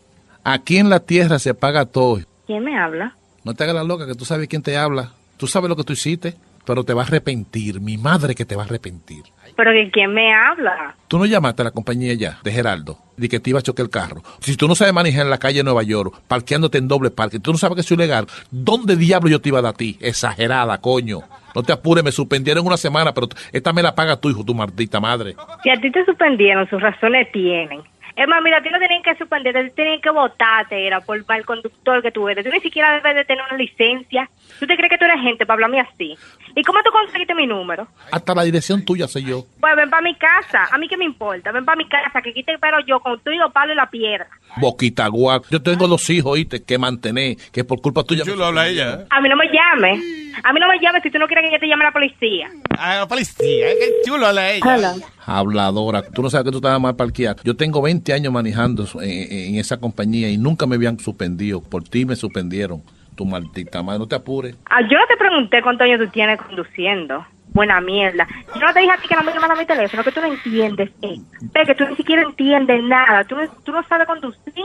Aquí 0.45 0.77
en 0.79 0.91
la 0.91 1.01
tierra 1.01 1.39
se 1.39 1.55
paga 1.55 1.87
todo. 1.87 2.21
¿Quién 2.47 2.63
me 2.65 2.79
habla? 2.79 3.17
No 3.45 3.55
te 3.55 3.65
hagas 3.65 3.75
la 3.77 3.85
loca, 3.85 4.07
que 4.07 4.15
tú 4.15 4.25
sabes 4.25 4.49
quién 4.49 4.63
te 4.63 4.77
habla. 4.77 5.13
Tú 5.37 5.47
sabes 5.47 5.69
lo 5.69 5.77
que 5.77 5.85
tú 5.85 5.93
hiciste, 5.93 6.35
pero 6.67 6.85
te 6.85 6.93
vas 6.93 7.07
a 7.07 7.09
arrepentir. 7.09 7.81
Mi 7.81 7.97
madre 7.97 8.35
que 8.35 8.45
te 8.45 8.57
va 8.57 8.63
a 8.63 8.67
arrepentir. 8.67 9.23
¿Pero 9.57 9.73
que 9.73 9.91
quién 9.91 10.13
me 10.13 10.35
habla? 10.35 10.95
Tú 11.09 11.19
no 11.19 11.25
llamaste 11.25 11.63
a 11.63 11.67
la 11.67 11.71
compañía 11.71 12.13
ya, 12.15 12.39
de 12.43 12.53
Geraldo, 12.53 12.99
de 13.17 13.29
que 13.29 13.41
te 13.41 13.51
iba 13.51 13.61
a 13.61 13.63
chocar 13.63 13.85
el 13.85 13.91
carro. 13.91 14.23
Si 14.41 14.57
tú 14.57 14.69
no 14.69 14.75
sabes 14.75 14.93
manejar 14.93 15.23
en 15.23 15.31
la 15.31 15.39
calle 15.39 15.59
de 15.59 15.65
Nueva 15.65 15.83
York, 15.83 16.21
parqueándote 16.29 16.79
en 16.79 16.89
doble 16.89 17.11
parque, 17.11 17.39
tú 17.39 17.53
no 17.53 17.59
sabes 17.59 17.77
que 17.77 17.81
es 17.81 17.91
ilegal, 17.91 18.27
¿dónde 18.51 18.97
diablo 18.97 19.31
yo 19.31 19.41
te 19.41 19.49
iba 19.49 19.61
a 19.61 19.63
dar 19.63 19.75
a 19.75 19.77
ti? 19.77 19.97
Exagerada, 20.01 20.79
coño. 20.79 21.21
No 21.55 21.63
te 21.63 21.73
apures, 21.73 22.05
me 22.05 22.13
suspendieron 22.13 22.67
una 22.67 22.77
semana, 22.77 23.15
pero 23.15 23.29
esta 23.51 23.73
me 23.73 23.83
la 23.83 23.95
paga 23.95 24.21
tu 24.21 24.29
hijo, 24.29 24.45
tu 24.45 24.55
maldita 24.55 25.01
madre. 25.01 25.37
Si 25.63 25.71
a 25.71 25.81
ti 25.81 25.91
te 25.91 26.05
suspendieron, 26.05 26.69
sus 26.69 26.83
razones 26.83 27.33
tienen. 27.33 27.81
Es 28.17 28.27
más, 28.27 28.43
mira, 28.43 28.59
a 28.59 28.63
ti 28.63 28.71
no 28.71 28.79
tienen 28.79 29.03
que 29.03 29.15
suspender, 29.17 29.55
a 29.57 29.63
ti 29.63 29.71
tienen 29.77 30.01
que 30.01 30.09
votarte, 30.09 30.87
era 30.87 31.01
por 31.01 31.19
el 31.19 31.45
conductor 31.45 32.03
que 32.03 32.11
tú 32.11 32.29
eres. 32.31 32.45
Tú 32.45 32.51
ni 32.51 32.61
siquiera 32.61 32.95
debes 32.95 33.15
de 33.15 33.25
tener 33.27 33.45
una 33.47 33.59
licencia. 33.59 34.31
¿Tú 34.59 34.67
te 34.67 34.75
crees 34.75 34.89
que 34.89 34.97
tú 34.97 35.05
eres 35.05 35.21
gente 35.21 35.45
para 35.45 35.57
hablarme 35.57 35.81
así? 35.81 36.17
¿Y 36.55 36.63
cómo 36.63 36.83
tú 36.83 36.91
conseguiste 36.91 37.35
mi 37.35 37.47
número? 37.47 37.87
Hasta 38.11 38.35
la 38.35 38.45
dirección 38.45 38.87
tuya 38.87 39.07
sé 39.07 39.23
yo. 39.23 39.45
Pues 39.61 39.77
ven 39.77 39.91
para 39.91 40.01
mi 40.01 40.15
casa. 40.15 40.67
A 40.73 40.79
mí 40.79 40.89
qué 40.89 40.97
me 40.97 41.05
importa. 41.05 41.53
Ven 41.53 41.67
para 41.67 41.77
mi 41.77 41.87
casa, 41.87 42.23
que 42.23 42.31
aquí 42.31 42.43
te 42.43 42.55
espero 42.55 42.79
yo 42.87 43.01
con 43.01 43.21
tu 43.21 43.31
y 43.31 43.37
los 43.37 43.53
palos 43.53 43.75
y 43.75 43.77
la 43.77 43.91
piedra. 43.91 44.27
Boquita 44.57 45.09
guac. 45.09 45.45
Yo 45.51 45.61
tengo 45.61 45.87
dos 45.87 46.09
hijos, 46.09 46.33
oíste, 46.33 46.65
que 46.65 46.79
mantener, 46.79 47.37
que 47.53 47.65
por 47.65 47.83
culpa 47.83 48.03
tuya... 48.03 48.25
Chulo 48.25 48.47
habla 48.47 48.67
ella. 48.67 49.05
A 49.11 49.21
mí 49.21 49.29
no 49.29 49.37
me 49.37 49.47
llames. 49.53 50.01
A 50.43 50.53
mí 50.55 50.61
no 50.61 50.69
me 50.69 50.79
llames 50.81 51.03
si 51.03 51.11
tú 51.11 51.19
no 51.19 51.27
quieres 51.27 51.45
que 51.45 51.53
yo 51.53 51.61
te 51.61 51.69
llame 51.69 51.85
a 51.85 51.89
la 51.89 51.93
policía. 51.93 52.51
A 52.79 52.97
la 52.97 53.07
policía, 53.07 53.67
qué 53.79 53.93
chulo 54.07 54.27
habla 54.27 54.53
ella. 54.53 54.95
Habladora. 55.27 56.03
Tú 56.03 56.23
no 56.23 56.31
sabes 56.31 56.45
que 56.45 56.51
tú 56.53 56.59
estabas 56.59 56.81
mal 56.81 56.95
parqueado. 56.95 57.43
Yo 57.43 57.57
tengo 57.57 57.83
20 57.83 58.13
años 58.13 58.33
manejando 58.33 58.87
en, 59.03 59.33
en 59.33 59.55
esa 59.57 59.79
compañía 59.79 60.31
y 60.31 60.39
nunca 60.39 60.67
me 60.67 60.77
habían 60.77 60.99
suspendido. 61.01 61.61
Por 61.61 61.83
ti 61.85 62.07
me 62.07 62.15
suspendieron. 62.15 62.83
Tu 63.17 63.25
maldita 63.25 63.83
madre, 63.83 63.99
no 63.99 64.07
te 64.07 64.15
apures. 64.15 64.55
Ah, 64.67 64.83
yo 64.83 64.99
no 64.99 65.07
te 65.09 65.17
pregunté 65.17 65.63
cuántos 65.63 65.87
años 65.87 66.01
tú 66.01 66.09
tienes 66.09 66.41
conduciendo. 66.41 67.27
Buena 67.49 67.81
mierda. 67.81 68.29
Yo 68.55 68.61
no 68.61 68.73
te 68.73 68.81
dije 68.81 68.93
a 68.93 68.99
ti 68.99 69.09
que 69.09 69.17
no 69.17 69.23
me 69.23 69.33
llamas 69.33 69.51
a 69.51 69.55
mi 69.55 69.65
teléfono, 69.65 70.05
que 70.05 70.13
tú 70.13 70.21
no 70.21 70.27
entiendes. 70.27 70.91
Eh. 71.01 71.19
Que 71.67 71.75
tú 71.75 71.87
ni 71.89 71.97
siquiera 71.97 72.23
entiendes 72.23 72.83
nada. 72.85 73.25
Tú 73.25 73.37
tú 73.65 73.73
no 73.73 73.83
sabes 73.85 74.07
conducir, 74.07 74.65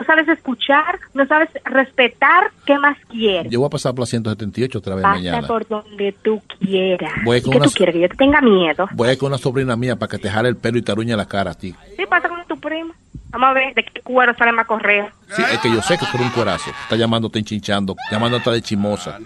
no 0.00 0.06
sabes 0.06 0.26
escuchar, 0.28 0.98
no 1.14 1.26
sabes 1.26 1.48
respetar. 1.64 2.50
¿Qué 2.66 2.78
más 2.78 2.96
quieres? 3.10 3.50
Yo 3.52 3.60
voy 3.60 3.66
a 3.66 3.70
pasar 3.70 3.92
por 3.94 4.00
la 4.00 4.06
178 4.06 4.78
otra 4.78 4.94
vez 4.94 5.02
Pasa 5.02 5.14
mañana. 5.16 5.46
por 5.46 5.66
donde 5.68 6.12
tú 6.22 6.42
quieras. 6.58 7.12
Voy 7.24 7.38
¿Y 7.38 7.42
con 7.42 7.52
¿Qué 7.52 7.56
una- 7.58 7.66
tú 7.66 7.72
quieres? 7.72 7.94
¿Que 7.94 8.00
yo 8.00 8.08
te 8.08 8.16
tenga 8.16 8.40
miedo? 8.40 8.88
Voy 8.92 9.08
a 9.08 9.12
ir 9.12 9.18
con 9.18 9.28
una 9.28 9.38
sobrina 9.38 9.76
mía 9.76 9.96
para 9.96 10.10
que 10.10 10.18
te 10.18 10.30
jale 10.30 10.48
el 10.48 10.56
pelo 10.56 10.78
y 10.78 10.82
te 10.82 10.90
aruñe 10.92 11.14
la 11.16 11.26
cara 11.26 11.50
a 11.52 11.54
ti. 11.54 11.74
Sí, 11.96 12.04
pasa 12.08 12.28
con 12.28 12.44
tu 12.46 12.58
primo. 12.58 12.92
Vamos 13.30 13.50
a 13.50 13.52
ver 13.52 13.74
de 13.74 13.84
qué 13.84 14.00
cuero 14.00 14.34
sale 14.34 14.50
más 14.52 14.66
correo. 14.66 15.08
Sí, 15.36 15.42
es 15.52 15.58
que 15.60 15.70
yo 15.70 15.80
sé 15.82 15.96
que 15.98 16.06
tú 16.06 16.12
eres 16.16 16.26
un 16.28 16.32
cuerazo. 16.32 16.70
Está 16.70 16.96
llamándote 16.96 17.38
enchinchando, 17.38 17.94
llamándote 18.10 18.50
de 18.50 18.62
chimosa. 18.62 19.18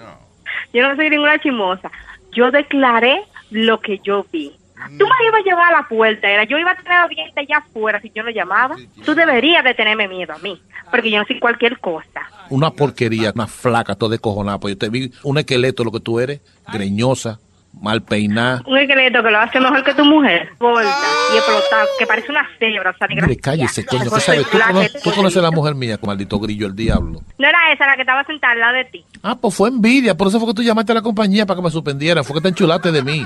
Yo 0.72 0.86
no 0.88 0.96
soy 0.96 1.08
ninguna 1.08 1.38
chimosa. 1.38 1.90
Yo 2.32 2.50
declaré 2.50 3.22
lo 3.50 3.80
que 3.80 4.00
yo 4.04 4.26
vi. 4.32 4.52
Tú 4.88 5.04
me 5.04 5.26
ibas 5.28 5.40
a 5.40 5.44
llevar 5.44 5.74
a 5.74 5.78
la 5.80 5.88
puerta, 5.88 6.28
era 6.28 6.44
yo 6.44 6.58
iba 6.58 6.70
a 6.72 6.76
tener 6.76 6.92
a 6.92 7.08
dientes 7.08 7.36
allá 7.36 7.58
afuera 7.58 8.00
si 8.00 8.10
yo 8.14 8.22
no 8.22 8.30
llamaba. 8.30 8.76
Tú 9.04 9.14
deberías 9.14 9.64
de 9.64 9.74
tenerme 9.74 10.08
miedo 10.08 10.32
a 10.34 10.38
mí, 10.38 10.60
porque 10.90 11.10
yo 11.10 11.18
no 11.18 11.24
soy 11.26 11.38
cualquier 11.40 11.78
cosa. 11.80 12.22
Una 12.50 12.70
porquería, 12.70 13.32
una 13.34 13.46
flaca, 13.46 13.94
toda 13.94 14.12
de 14.12 14.18
cojonada. 14.18 14.58
Pues 14.58 14.74
yo 14.74 14.78
te 14.78 14.88
vi 14.88 15.12
un 15.22 15.38
esqueleto, 15.38 15.84
lo 15.84 15.90
que 15.92 16.00
tú 16.00 16.20
eres, 16.20 16.40
greñosa. 16.72 17.38
mal 17.80 18.02
peinada. 18.04 18.62
Un 18.66 18.78
esqueleto 18.78 19.20
que 19.20 19.30
lo 19.32 19.38
hace 19.40 19.58
mejor 19.58 19.82
que 19.82 19.94
tu 19.94 20.04
mujer. 20.04 20.50
Gorda 20.60 20.94
y 21.34 21.36
explotado, 21.38 21.88
que 21.98 22.06
parece 22.06 22.30
una 22.30 22.46
cebra, 22.60 22.90
o 22.90 22.96
sea, 22.96 23.08
ni 23.08 23.18
Hombre, 23.18 23.36
cállese, 23.36 23.84
coño. 23.84 24.04
¿Qué 24.12 24.20
sabes? 24.20 24.44
¿Tú, 24.44 24.50
tu 24.50 24.58
cono- 24.62 24.72
clase, 24.80 25.00
tú 25.02 25.10
conoces 25.12 25.38
a 25.38 25.42
la 25.42 25.50
mujer 25.50 25.74
mía 25.74 25.98
con 25.98 26.06
maldito 26.06 26.38
grillo, 26.38 26.68
el 26.68 26.76
diablo. 26.76 27.20
No 27.36 27.48
era 27.48 27.72
esa 27.72 27.84
la 27.86 27.96
que 27.96 28.02
estaba 28.02 28.22
sentada 28.24 28.52
al 28.52 28.60
lado 28.60 28.74
de 28.74 28.84
ti. 28.84 29.04
Ah, 29.24 29.34
pues 29.40 29.52
fue 29.56 29.70
envidia. 29.70 30.16
Por 30.16 30.28
eso 30.28 30.38
fue 30.38 30.48
que 30.50 30.54
tú 30.54 30.62
llamaste 30.62 30.92
a 30.92 30.94
la 30.94 31.02
compañía 31.02 31.46
para 31.46 31.58
que 31.58 31.64
me 31.64 31.70
suspendieran. 31.72 32.22
Fue 32.24 32.36
que 32.36 32.42
te 32.42 32.48
enchulaste 32.50 32.92
de 32.92 33.02
mí. 33.02 33.24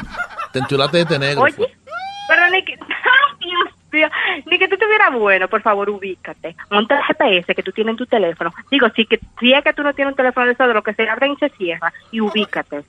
Te 0.53 0.59
enchulaste 0.61 0.97
de 0.99 1.03
este 1.03 1.19
negro. 1.19 1.43
Oye, 1.43 1.55
pero 2.29 2.51
ni 2.51 2.65
que... 2.65 2.75
¡Ay, 2.81 3.37
Dios 3.41 3.75
mío! 3.91 4.09
Ni 4.47 4.59
que 4.59 4.69
tú 4.69 4.75
estuvieras 4.75 5.13
bueno, 5.15 5.49
por 5.49 5.63
favor, 5.63 5.89
ubícate. 5.91 6.55
Monta 6.71 6.99
el 6.99 7.05
GPS 7.05 7.55
que 7.55 7.63
tú 7.63 7.73
tienes 7.73 7.93
en 7.93 7.97
tu 7.97 8.07
teléfono. 8.07 8.53
Digo, 8.71 8.89
si, 8.95 9.07
que, 9.07 9.19
si 9.41 9.53
es 9.53 9.65
que 9.65 9.73
tú 9.73 9.83
no 9.83 9.95
tienes 9.95 10.13
un 10.13 10.17
teléfono 10.17 10.47
de 10.47 10.53
eso, 10.53 10.67
de 10.67 10.75
lo 10.75 10.83
que 10.83 10.95
se 10.95 11.09
abre 11.09 11.29
y 11.29 11.37
se 11.37 11.49
cierra, 11.51 11.93
y 12.11 12.21
ubícate. 12.21 12.85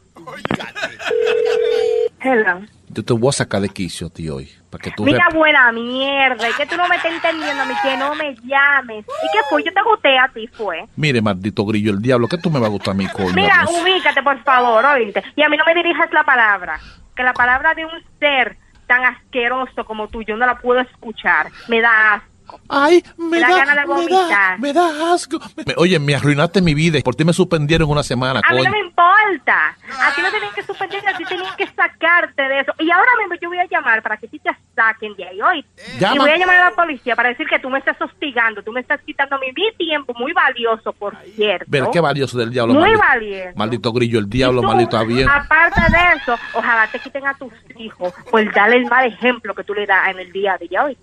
Hello. 2.19 2.61
Yo 2.89 3.05
te 3.05 3.13
voy 3.13 3.29
a 3.29 3.31
sacar 3.31 3.61
de 3.61 3.69
quicio, 3.69 4.09
tío, 4.09 4.37
hoy. 4.37 4.49
Para 4.69 4.81
que 4.81 4.91
tú 4.91 5.03
Mira, 5.03 5.27
buena 5.33 5.71
mierda, 5.71 6.49
y 6.49 6.53
que 6.53 6.65
tú 6.65 6.75
no 6.75 6.87
me 6.87 6.95
estás 6.95 7.11
entendiendo 7.11 7.65
mí, 7.65 7.73
que 7.81 7.97
no 7.97 8.13
me 8.15 8.35
llames. 8.43 9.05
¿Y 9.05 9.27
qué 9.31 9.39
fue? 9.49 9.63
Yo 9.63 9.71
te 9.73 9.81
gusté 9.81 10.17
a 10.17 10.27
ti, 10.27 10.47
fue. 10.47 10.85
Mire, 10.95 11.21
maldito 11.21 11.65
grillo, 11.65 11.91
el 11.91 12.01
diablo, 12.01 12.27
que 12.27 12.37
tú 12.37 12.49
me 12.49 12.59
vas 12.59 12.67
a 12.67 12.71
gustar 12.71 12.91
a 12.91 12.97
mí, 12.97 13.07
coño. 13.07 13.33
Mira, 13.33 13.65
ubícate, 13.67 14.21
por 14.21 14.37
favor, 14.43 14.85
oíste. 14.85 15.23
Y 15.35 15.41
a 15.41 15.49
mí 15.49 15.57
no 15.57 15.65
me 15.65 15.73
dirijas 15.75 16.11
la 16.11 16.23
palabra. 16.23 16.79
Que 17.19 17.23
la 17.25 17.33
palabra 17.33 17.73
de 17.75 17.83
un 17.83 17.91
ser 18.17 18.55
tan 18.87 19.03
asqueroso 19.03 19.83
como 19.83 20.07
tú, 20.07 20.21
yo 20.21 20.37
no 20.37 20.45
la 20.45 20.57
puedo 20.59 20.79
escuchar. 20.79 21.51
Me 21.67 21.81
da 21.81 22.23
asco. 22.49 22.59
Ay, 22.67 23.03
me, 23.17 23.39
da, 23.39 23.47
ganas 23.49 23.75
de 23.75 23.85
vomitar. 23.85 24.59
me 24.59 24.73
da 24.73 25.13
asco. 25.13 25.39
Me- 25.65 25.73
Oye, 25.77 25.99
me 25.99 26.15
arruinaste 26.15 26.61
mi 26.61 26.73
vida. 26.73 26.97
y 26.97 27.01
Por 27.03 27.15
ti 27.15 27.23
me 27.25 27.33
suspendieron 27.33 27.89
una 27.89 28.03
semana, 28.03 28.41
A 28.43 28.51
mí 28.53 28.57
no 28.59 28.63
coño. 28.63 28.71
me 28.71 28.79
importa. 28.79 29.75
A 30.01 30.15
ti 30.15 30.21
no 30.21 30.31
tenían 30.31 30.53
que 30.53 30.63
suspender, 30.63 31.01
a 31.07 31.17
ti 31.17 31.23
tenían 31.25 31.55
que 31.55 31.67
sacarte 31.67 32.41
de 32.43 32.59
eso. 32.61 32.73
Y 32.79 32.89
ahora 32.91 33.11
mismo 33.19 33.35
yo 33.41 33.49
voy 33.49 33.59
a 33.59 33.65
llamar 33.67 34.01
para 34.01 34.17
que 34.17 34.27
sí 34.27 34.39
te 34.39 34.49
saquen 34.75 35.15
de 35.15 35.25
ahí 35.27 35.41
hoy. 35.41 35.65
Llama. 35.99 36.15
Y 36.15 36.19
voy 36.19 36.29
a 36.31 36.37
llamar 36.37 36.55
a 36.57 36.69
la 36.69 36.75
policía 36.75 37.15
para 37.15 37.29
decir 37.29 37.47
que 37.47 37.59
tú 37.59 37.69
me 37.69 37.79
estás 37.79 37.99
hostigando, 38.01 38.61
tú 38.63 38.71
me 38.71 38.81
estás 38.81 38.99
quitando 39.05 39.37
mi, 39.39 39.47
mi 39.47 39.71
tiempo, 39.77 40.13
muy 40.17 40.33
valioso, 40.33 40.93
por 40.93 41.15
cierto. 41.35 41.65
Ver 41.67 41.85
qué 41.91 41.99
valioso 41.99 42.37
del 42.37 42.49
diablo. 42.51 42.73
Muy 42.73 42.95
maldito, 42.95 43.07
valioso. 43.07 43.57
maldito 43.57 43.93
grillo, 43.93 44.19
el 44.19 44.29
diablo, 44.29 44.61
Tú, 44.61 44.67
maldito 44.67 44.97
avión. 44.97 45.29
Aparte 45.29 45.81
de 45.81 45.97
eso, 46.21 46.37
ojalá 46.53 46.87
te 46.91 46.99
quiten 46.99 47.25
a 47.27 47.33
tus 47.35 47.51
hijos 47.77 48.13
por 48.29 48.53
darle 48.53 48.77
el 48.77 48.85
mal 48.85 49.05
ejemplo 49.05 49.53
que 49.53 49.63
tú 49.63 49.73
le 49.73 49.85
das 49.85 50.09
en 50.09 50.19
el 50.19 50.31
día 50.31 50.57
de 50.57 50.79
hoy. 50.79 50.97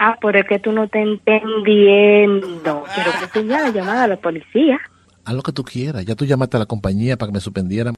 Ah, 0.00 0.16
pero 0.20 0.38
es 0.38 0.46
que 0.46 0.58
tú 0.58 0.72
no 0.72 0.84
estás 0.84 1.02
entendiendo. 1.02 2.84
Quiero 2.94 3.10
que 3.20 3.26
tú 3.40 3.46
ya 3.46 3.60
la 3.62 3.70
llamada 3.70 4.04
a 4.04 4.08
la 4.08 4.16
policía. 4.16 4.80
Haz 5.24 5.34
lo 5.34 5.42
que 5.42 5.52
tú 5.52 5.62
quieras. 5.64 6.04
Ya 6.04 6.14
tú 6.14 6.24
llamaste 6.24 6.56
a 6.56 6.60
la 6.60 6.66
compañía 6.66 7.16
para 7.16 7.30
que 7.30 7.34
me 7.34 7.40
suspendieran. 7.40 7.94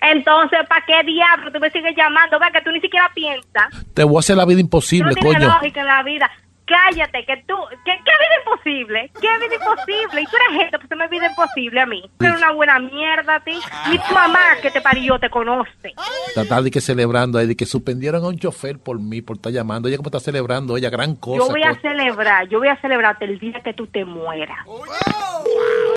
Entonces, 0.00 0.58
¿para 0.68 0.84
qué 0.86 1.02
diablo 1.04 1.52
tú 1.52 1.60
me 1.60 1.70
sigues 1.70 1.94
llamando? 1.96 2.38
Ve 2.38 2.46
que 2.52 2.60
tú 2.62 2.70
ni 2.70 2.80
siquiera 2.80 3.10
piensas. 3.14 3.68
Te 3.94 4.04
voy 4.04 4.16
a 4.16 4.18
hacer 4.20 4.36
la 4.36 4.44
vida 4.44 4.56
Tú 4.56 4.60
imposible, 4.62 5.10
no 5.10 5.14
tienes 5.14 5.34
coño. 5.38 5.48
lógica 5.48 5.80
en 5.80 5.86
la 5.86 6.02
vida. 6.02 6.30
Cállate, 6.66 7.24
que 7.26 7.44
tú... 7.46 7.54
¿Qué, 7.84 7.92
qué 8.04 8.12
vida 8.22 8.36
imposible? 8.44 9.10
¿Qué 9.20 9.28
vida 9.38 9.54
imposible? 9.54 10.22
Y 10.22 10.26
tú 10.26 10.36
eres 10.36 10.60
gente, 10.60 10.78
pues 10.78 10.88
tú 10.88 10.96
me 10.96 11.08
vida 11.08 11.26
imposible 11.26 11.80
a 11.80 11.86
mí. 11.86 12.10
Tú 12.18 12.24
eres 12.24 12.38
una 12.38 12.52
buena 12.52 12.78
mierda 12.78 13.36
a 13.36 13.40
ti. 13.40 13.58
Ni 13.90 13.98
tu 13.98 14.14
mamá 14.14 14.56
que 14.60 14.70
te 14.70 14.80
parió 14.80 15.18
te 15.18 15.28
conoce. 15.30 15.94
Tratar 16.34 16.62
de 16.62 16.70
que 16.70 16.80
celebrando 16.80 17.38
ahí, 17.38 17.46
de 17.46 17.56
que 17.56 17.66
suspendieron 17.66 18.24
a 18.24 18.28
un 18.28 18.38
chofer 18.38 18.78
por 18.78 18.98
mí, 18.98 19.22
por 19.22 19.36
estar 19.36 19.52
llamando. 19.52 19.88
Ella 19.88 19.96
como 19.96 20.08
está 20.08 20.20
celebrando, 20.20 20.76
ella, 20.76 20.90
gran 20.90 21.16
cosa. 21.16 21.38
Yo 21.38 21.50
voy 21.50 21.62
a 21.62 21.74
celebrar, 21.80 22.48
yo 22.48 22.58
voy 22.58 22.68
a 22.68 22.76
celebrarte 22.80 23.24
el 23.24 23.38
día 23.38 23.60
que 23.60 23.74
tú 23.74 23.86
te 23.86 24.04
mueras. 24.04 24.58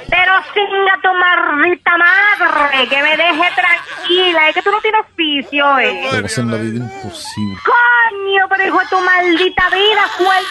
Pero 0.10 0.34
singa 0.54 1.00
tu 1.02 1.10
maldita 1.14 1.92
madre, 1.98 2.88
que 2.88 3.02
me 3.02 3.18
deje 3.18 3.44
tranquila, 3.56 4.50
es 4.50 4.56
que 4.56 4.62
tú 4.62 4.72
no 4.72 4.82
tienes 4.82 5.02
oficio, 5.02 5.80
eh. 5.80 6.08
Te 6.12 6.18
a 6.18 6.20
hacer 6.20 6.46
la 6.46 6.58
vida 6.58 6.78
imposible. 6.78 7.58
Coño, 7.66 8.46
pero 8.50 8.68
hijo 8.68 8.80
de 8.80 8.86
tu 8.88 9.00
maldita 9.00 9.70
vida, 9.70 10.02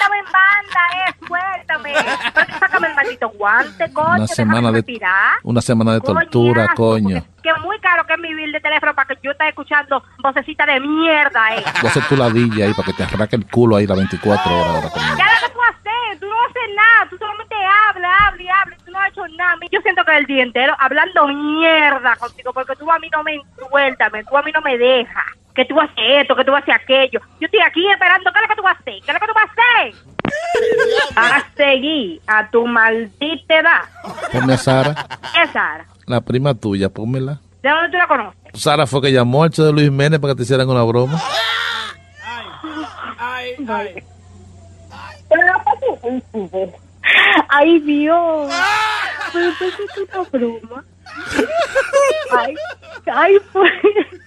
suéltame 0.04 0.18
en 0.18 0.24
banda, 0.32 0.82
eh, 0.94 1.14
suéltame. 1.26 2.58
Sácame 2.58 2.88
el 2.88 2.94
maldito 2.94 3.28
guante, 3.30 3.92
coño, 3.92 4.14
Una 4.16 4.26
semana 4.26 4.68
de 4.68 4.74
respirar. 4.74 5.32
una 5.42 5.60
semana 5.60 5.92
de 5.94 6.00
tortura, 6.00 6.68
coño. 6.74 7.24
Que 7.42 7.50
es 7.50 7.58
muy 7.62 7.78
caro 7.80 8.06
que 8.06 8.14
es 8.14 8.18
mi 8.18 8.34
bill 8.34 8.52
de 8.52 8.60
teléfono 8.60 8.94
para 8.94 9.08
que 9.08 9.18
yo 9.22 9.30
esté 9.32 9.48
escuchando 9.48 10.02
vocecita 10.22 10.64
de 10.66 10.80
mierda, 10.80 11.56
eh. 11.56 11.64
Voy 11.80 11.86
a 11.86 11.90
hacer 11.90 12.02
tu 12.08 12.16
ladilla 12.16 12.66
ahí 12.66 12.74
para 12.74 12.86
que 12.86 12.92
te 12.94 13.02
arraque 13.04 13.36
el 13.36 13.46
culo 13.46 13.76
ahí 13.76 13.86
las 13.86 13.96
24 13.98 14.52
horas 14.52 14.74
ahora 14.74 14.90
conmigo. 14.90 15.16
¿Qué 15.16 15.22
es 15.22 15.42
lo 15.42 15.48
que 15.48 15.54
tú 15.54 15.60
haces? 15.62 16.20
Tú 16.20 16.26
no 16.26 16.36
haces 16.44 16.76
nada, 16.76 17.06
tú 17.10 17.18
solamente 17.18 17.54
hablas, 17.88 18.12
hablas 18.28 18.40
y 18.40 18.48
hablas, 18.48 18.78
tú 18.84 18.90
no 18.92 18.98
has 19.00 19.08
hecho 19.10 19.28
nada. 19.36 19.54
Yo 19.70 19.80
siento 19.80 20.04
que 20.04 20.16
el 20.16 20.26
día 20.26 20.42
entero 20.42 20.74
hablando 20.78 21.26
mierda 21.28 22.16
contigo, 22.16 22.52
porque 22.52 22.76
tú 22.76 22.90
a 22.90 22.98
mí 22.98 23.08
no 23.10 23.22
me 23.22 23.40
suéltame, 23.68 24.24
tú 24.24 24.36
a 24.36 24.42
mí 24.42 24.52
no 24.52 24.60
me 24.62 24.78
dejas. 24.78 25.24
Que 25.54 25.64
tú 25.64 25.80
haces 25.80 25.94
esto, 25.96 26.34
que 26.34 26.44
tú 26.44 26.54
haces 26.54 26.74
aquello. 26.74 27.20
Yo 27.40 27.46
estoy 27.46 27.60
aquí 27.60 27.88
esperando, 27.88 28.30
¿qué 28.32 28.38
es 28.38 28.42
lo 28.42 28.48
que 28.48 28.56
tú 28.56 28.62
vas 28.62 28.76
a 28.76 28.80
hacer? 28.80 28.94
¿Qué 29.04 29.10
es 29.10 29.14
lo 29.14 29.20
que 29.20 29.26
tú 29.26 29.32
vas 29.34 29.48
a 29.48 29.52
hacer? 29.52 29.94
A 31.16 31.44
seguir 31.56 32.20
a 32.26 32.48
tu 32.50 32.66
maldita 32.66 33.58
edad. 33.58 33.82
Ponme 34.32 34.54
a 34.54 34.56
Sara, 34.58 34.94
¿Qué 35.32 35.42
es 35.42 35.50
Sara? 35.50 35.84
la 36.06 36.20
prima 36.22 36.54
tuya, 36.54 36.88
pónmela. 36.88 37.40
¿De 37.62 37.68
dónde 37.70 37.90
tú 37.90 37.96
la 37.98 38.06
conoces? 38.08 38.40
Sara 38.54 38.86
fue 38.86 39.02
que 39.02 39.12
llamó 39.12 39.42
al 39.44 39.50
show 39.50 39.66
de 39.66 39.72
Luis 39.72 39.84
Jiménez 39.86 40.18
para 40.20 40.32
que 40.32 40.38
te 40.38 40.42
hicieran 40.44 40.68
una 40.68 40.82
broma. 40.82 41.20
Ay, 47.48 47.78
Dios. 47.80 48.52
Pero 49.32 49.48
eso 49.48 49.64
es 49.64 50.08
una 50.12 50.22
broma. 50.30 50.84
Ay, 52.36 52.54
ay, 53.06 53.36
pues. 53.52 53.72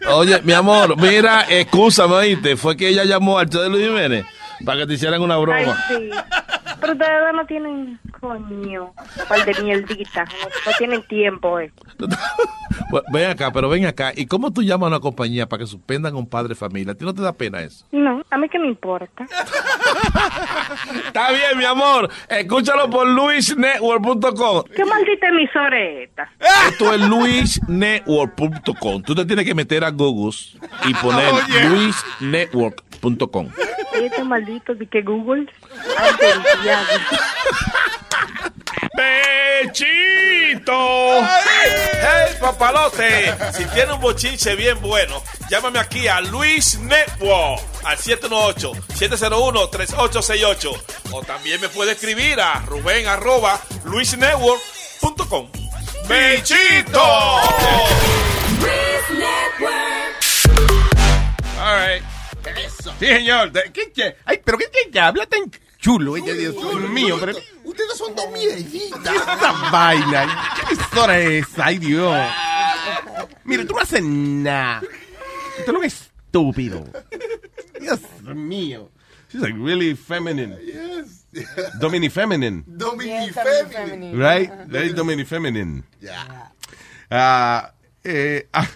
Oye, 0.09 0.41
mi 0.43 0.53
amor, 0.53 0.95
mira, 0.97 1.45
excúsame, 1.49 2.13
oíste. 2.15 2.55
Fue 2.55 2.77
que 2.77 2.87
ella 2.87 3.03
llamó 3.03 3.39
al 3.39 3.49
show 3.49 3.61
de 3.61 3.69
Luis 3.69 3.87
Jiménez 3.87 4.25
para 4.65 4.79
que 4.79 4.87
te 4.87 4.93
hicieran 4.93 5.21
una 5.21 5.35
Ay, 5.35 5.41
broma. 5.41 5.77
sí. 5.87 6.09
Pero 6.79 6.93
ustedes 6.93 7.33
no 7.33 7.45
tienen 7.45 7.99
coño. 8.19 8.93
Par 9.27 9.45
de 9.45 9.63
mierdita. 9.63 10.25
No, 10.25 10.31
no 10.65 10.71
tienen 10.77 11.07
tiempo, 11.07 11.59
eh. 11.59 11.71
Ven 13.11 13.31
acá, 13.31 13.51
pero 13.51 13.67
ven 13.69 13.85
acá. 13.85 14.11
¿Y 14.15 14.27
cómo 14.27 14.51
tú 14.53 14.61
llamas 14.61 14.87
a 14.87 14.89
una 14.89 14.99
compañía 14.99 15.47
para 15.47 15.63
que 15.63 15.67
suspendan 15.67 16.13
a 16.13 16.17
un 16.17 16.27
padre 16.27 16.49
de 16.49 16.55
familia? 16.55 16.93
¿A 16.93 16.95
ti 16.95 17.03
no 17.03 17.13
te 17.13 17.21
da 17.21 17.33
pena 17.33 17.61
eso? 17.61 17.85
No, 17.91 18.21
a 18.29 18.37
mí 18.37 18.47
que 18.47 18.59
me 18.59 18.67
importa. 18.67 19.25
Está 21.07 21.31
bien, 21.31 21.57
mi 21.57 21.65
amor. 21.65 22.09
Escúchalo 22.29 22.89
por 22.89 23.07
luisnetwork.com. 23.07 24.63
¿Qué 24.75 24.85
maldita 24.85 25.27
emisora 25.27 25.79
es 25.81 26.09
esta? 26.09 26.31
Esto 26.69 26.93
es 26.93 27.01
luisnetwork.com. 27.01 29.01
Tú 29.03 29.15
te 29.15 29.25
tienes 29.25 29.45
que 29.45 29.55
meter 29.55 29.83
a 29.83 29.89
Google 29.89 30.37
y 30.85 30.93
poner 30.93 31.33
luisnetwork.com. 33.01 33.49
Este 33.93 34.23
maldito 34.23 34.73
de 34.75 34.85
que 34.87 35.01
Google. 35.01 35.47
¡Bechito! 39.63 41.21
¡Hey, 41.21 42.35
papalote! 42.39 43.33
Si 43.53 43.65
tiene 43.65 43.93
un 43.93 44.01
bochinche 44.01 44.55
bien 44.55 44.79
bueno, 44.81 45.21
llámame 45.49 45.79
aquí 45.79 46.07
a 46.07 46.21
Luis 46.21 46.79
Network 46.79 47.61
al 47.83 47.97
718-701-3868. 47.97 50.81
O 51.11 51.21
también 51.21 51.59
me 51.61 51.69
puede 51.69 51.91
escribir 51.93 52.39
a 52.39 52.59
Rubén 52.65 53.07
arroba 53.07 53.59
luisnetwork.com. 53.85 55.47
¡Bechito! 56.07 57.01
All 61.59 61.75
right. 61.75 62.03
Sí, 62.99 63.05
señor. 63.05 63.51
¿Qué, 63.73 63.91
qué? 63.91 64.15
Ay, 64.25 64.41
pero 64.43 64.57
qué, 64.57 64.65
qué, 64.71 64.89
qué 64.91 64.99
habla 64.99 65.25
tan 65.25 65.51
chulo, 65.79 66.17
ella, 66.17 66.33
Dios 66.33 66.55
mío. 66.89 67.17
Pero, 67.19 67.37
Ustedes 67.63 67.97
son 67.97 68.15
dos 68.15 68.31
mierditas. 68.31 69.15
esta 69.15 69.69
vaina. 69.71 70.53
¿Qué 70.55 70.73
emisora 70.73 71.19
es 71.19 71.47
esa? 71.47 71.65
Ay, 71.65 71.77
Dios. 71.77 72.17
Mira, 73.43 73.65
tú 73.65 73.73
no 73.75 73.81
haces 73.81 74.01
nada. 74.03 74.81
Tú 75.65 75.71
no 75.73 75.83
es 75.83 75.93
estúpido. 76.27 76.85
Dios 77.79 77.99
mío. 78.23 78.89
She's 79.29 79.41
like 79.41 79.55
really 79.59 79.93
feminine. 79.95 80.57
Yes. 80.65 81.25
Domini 81.79 82.09
feminine. 82.09 82.63
Dominic 82.65 83.33
feminine. 83.33 84.17
Right? 84.17 84.49
Very 84.67 84.93
Domini 84.93 85.25
feminine. 85.25 85.83
Yeah. 85.99 86.51
Ah, 87.11 87.73
eh, 88.03 88.47
ah, 88.53 88.67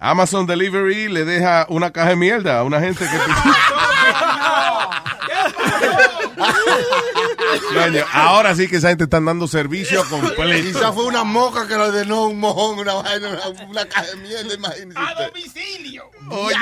Amazon 0.00 0.46
Delivery 0.46 1.08
le 1.08 1.26
deja 1.26 1.66
una 1.68 1.90
caja 1.90 2.10
de 2.10 2.16
mierda 2.16 2.58
a 2.58 2.64
una 2.64 2.80
gente 2.80 3.04
que... 3.04 3.10
Coño, 7.74 8.04
ahora 8.12 8.54
sí 8.54 8.68
que 8.68 8.76
esa 8.76 8.88
gente 8.88 9.04
está 9.04 9.20
dando 9.20 9.46
servicio 9.48 10.04
completo. 10.08 10.62
Quizá 10.66 10.92
fue 10.92 11.04
una 11.06 11.24
moca 11.24 11.66
que 11.66 11.74
le 11.74 11.82
ordenó 11.82 12.26
un 12.26 12.38
mojón, 12.40 12.78
una 12.78 12.94
vaina, 12.94 13.28
una, 13.28 13.64
una 13.66 13.84
caja 13.86 14.06
de 14.06 14.16
mierda, 14.16 14.54
imagínese. 14.54 14.98
A 15.00 15.14
domicilio. 15.26 16.10
Oye, 16.30 16.56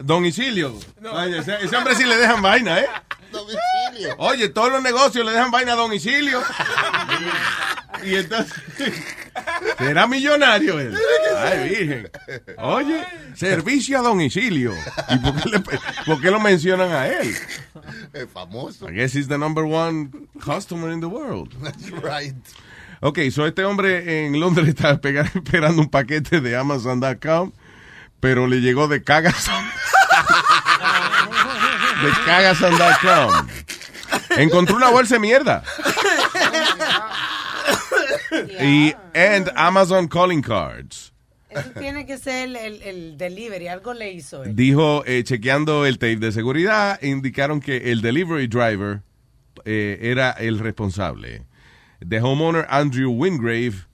Don 0.00 0.24
Isilio. 0.24 0.74
Oye, 1.12 1.38
ese, 1.38 1.56
ese 1.62 1.76
hombre 1.76 1.94
sí 1.94 2.04
le 2.04 2.16
dejan 2.16 2.40
vaina, 2.42 2.80
¿eh? 2.80 2.86
Domicilio. 3.32 4.14
Oye, 4.18 4.48
todos 4.48 4.70
los 4.72 4.82
negocios 4.82 5.24
le 5.24 5.32
dejan 5.32 5.50
vaina 5.50 5.72
a 5.74 5.76
Don 5.76 5.92
Isilio. 5.92 6.42
y 8.04 8.16
entonces... 8.16 8.54
Era 9.78 10.06
millonario 10.06 10.78
él. 10.80 10.96
Ay, 11.36 11.68
virgen. 11.68 12.10
Oye, 12.58 13.04
servicio 13.36 13.98
a 13.98 14.02
domicilio. 14.02 14.74
¿Y 15.08 15.16
por 15.18 15.40
qué, 15.42 15.48
le- 15.48 15.60
por 15.60 16.20
qué 16.20 16.30
lo 16.30 16.40
mencionan 16.40 16.90
a 16.92 17.06
él? 17.06 17.34
Es 18.12 18.28
famoso. 18.32 18.88
I 18.90 18.94
guess 18.94 19.14
he's 19.14 19.28
the 19.28 19.38
number 19.38 19.64
one 19.64 20.09
customer 20.44 20.90
in 20.92 21.00
the 21.00 21.06
world. 21.08 21.52
That's 21.62 21.90
right. 22.02 22.34
Ok, 23.02 23.18
so 23.30 23.46
este 23.46 23.64
hombre 23.64 24.26
en 24.26 24.38
Londres 24.38 24.68
estaba 24.68 25.00
esperando 25.34 25.80
un 25.82 25.88
paquete 25.88 26.40
de 26.40 26.56
Amazon.com, 26.56 27.52
pero 28.20 28.46
le 28.46 28.60
llegó 28.60 28.88
de 28.88 29.02
Cagason. 29.02 29.64
de 32.02 32.10
Cagason.com. 32.26 33.48
Encontró 34.36 34.76
una 34.76 34.90
bolsa 34.90 35.14
de 35.14 35.20
mierda. 35.20 35.62
Y 38.60 38.94
and 39.14 39.50
Amazon 39.56 40.06
calling 40.08 40.42
cards. 40.42 41.12
Eso 41.48 41.70
tiene 41.78 42.06
que 42.06 42.16
ser 42.16 42.48
el, 42.48 42.56
el- 42.56 42.82
el 42.82 43.18
delivery, 43.18 43.66
algo 43.66 43.92
le 43.92 44.12
hizo 44.12 44.44
él. 44.44 44.54
Dijo, 44.54 45.02
eh, 45.04 45.24
chequeando 45.24 45.84
el 45.84 45.98
tape 45.98 46.16
de 46.16 46.30
seguridad, 46.30 47.02
indicaron 47.02 47.60
que 47.60 47.90
el 47.90 48.02
delivery 48.02 48.46
driver 48.46 49.02
eh, 49.64 49.98
era 50.02 50.30
el 50.32 50.58
responsable. 50.58 51.44
The 52.00 52.20
homeowner 52.20 52.66
Andrew 52.70 53.10
Wingrave 53.10 53.86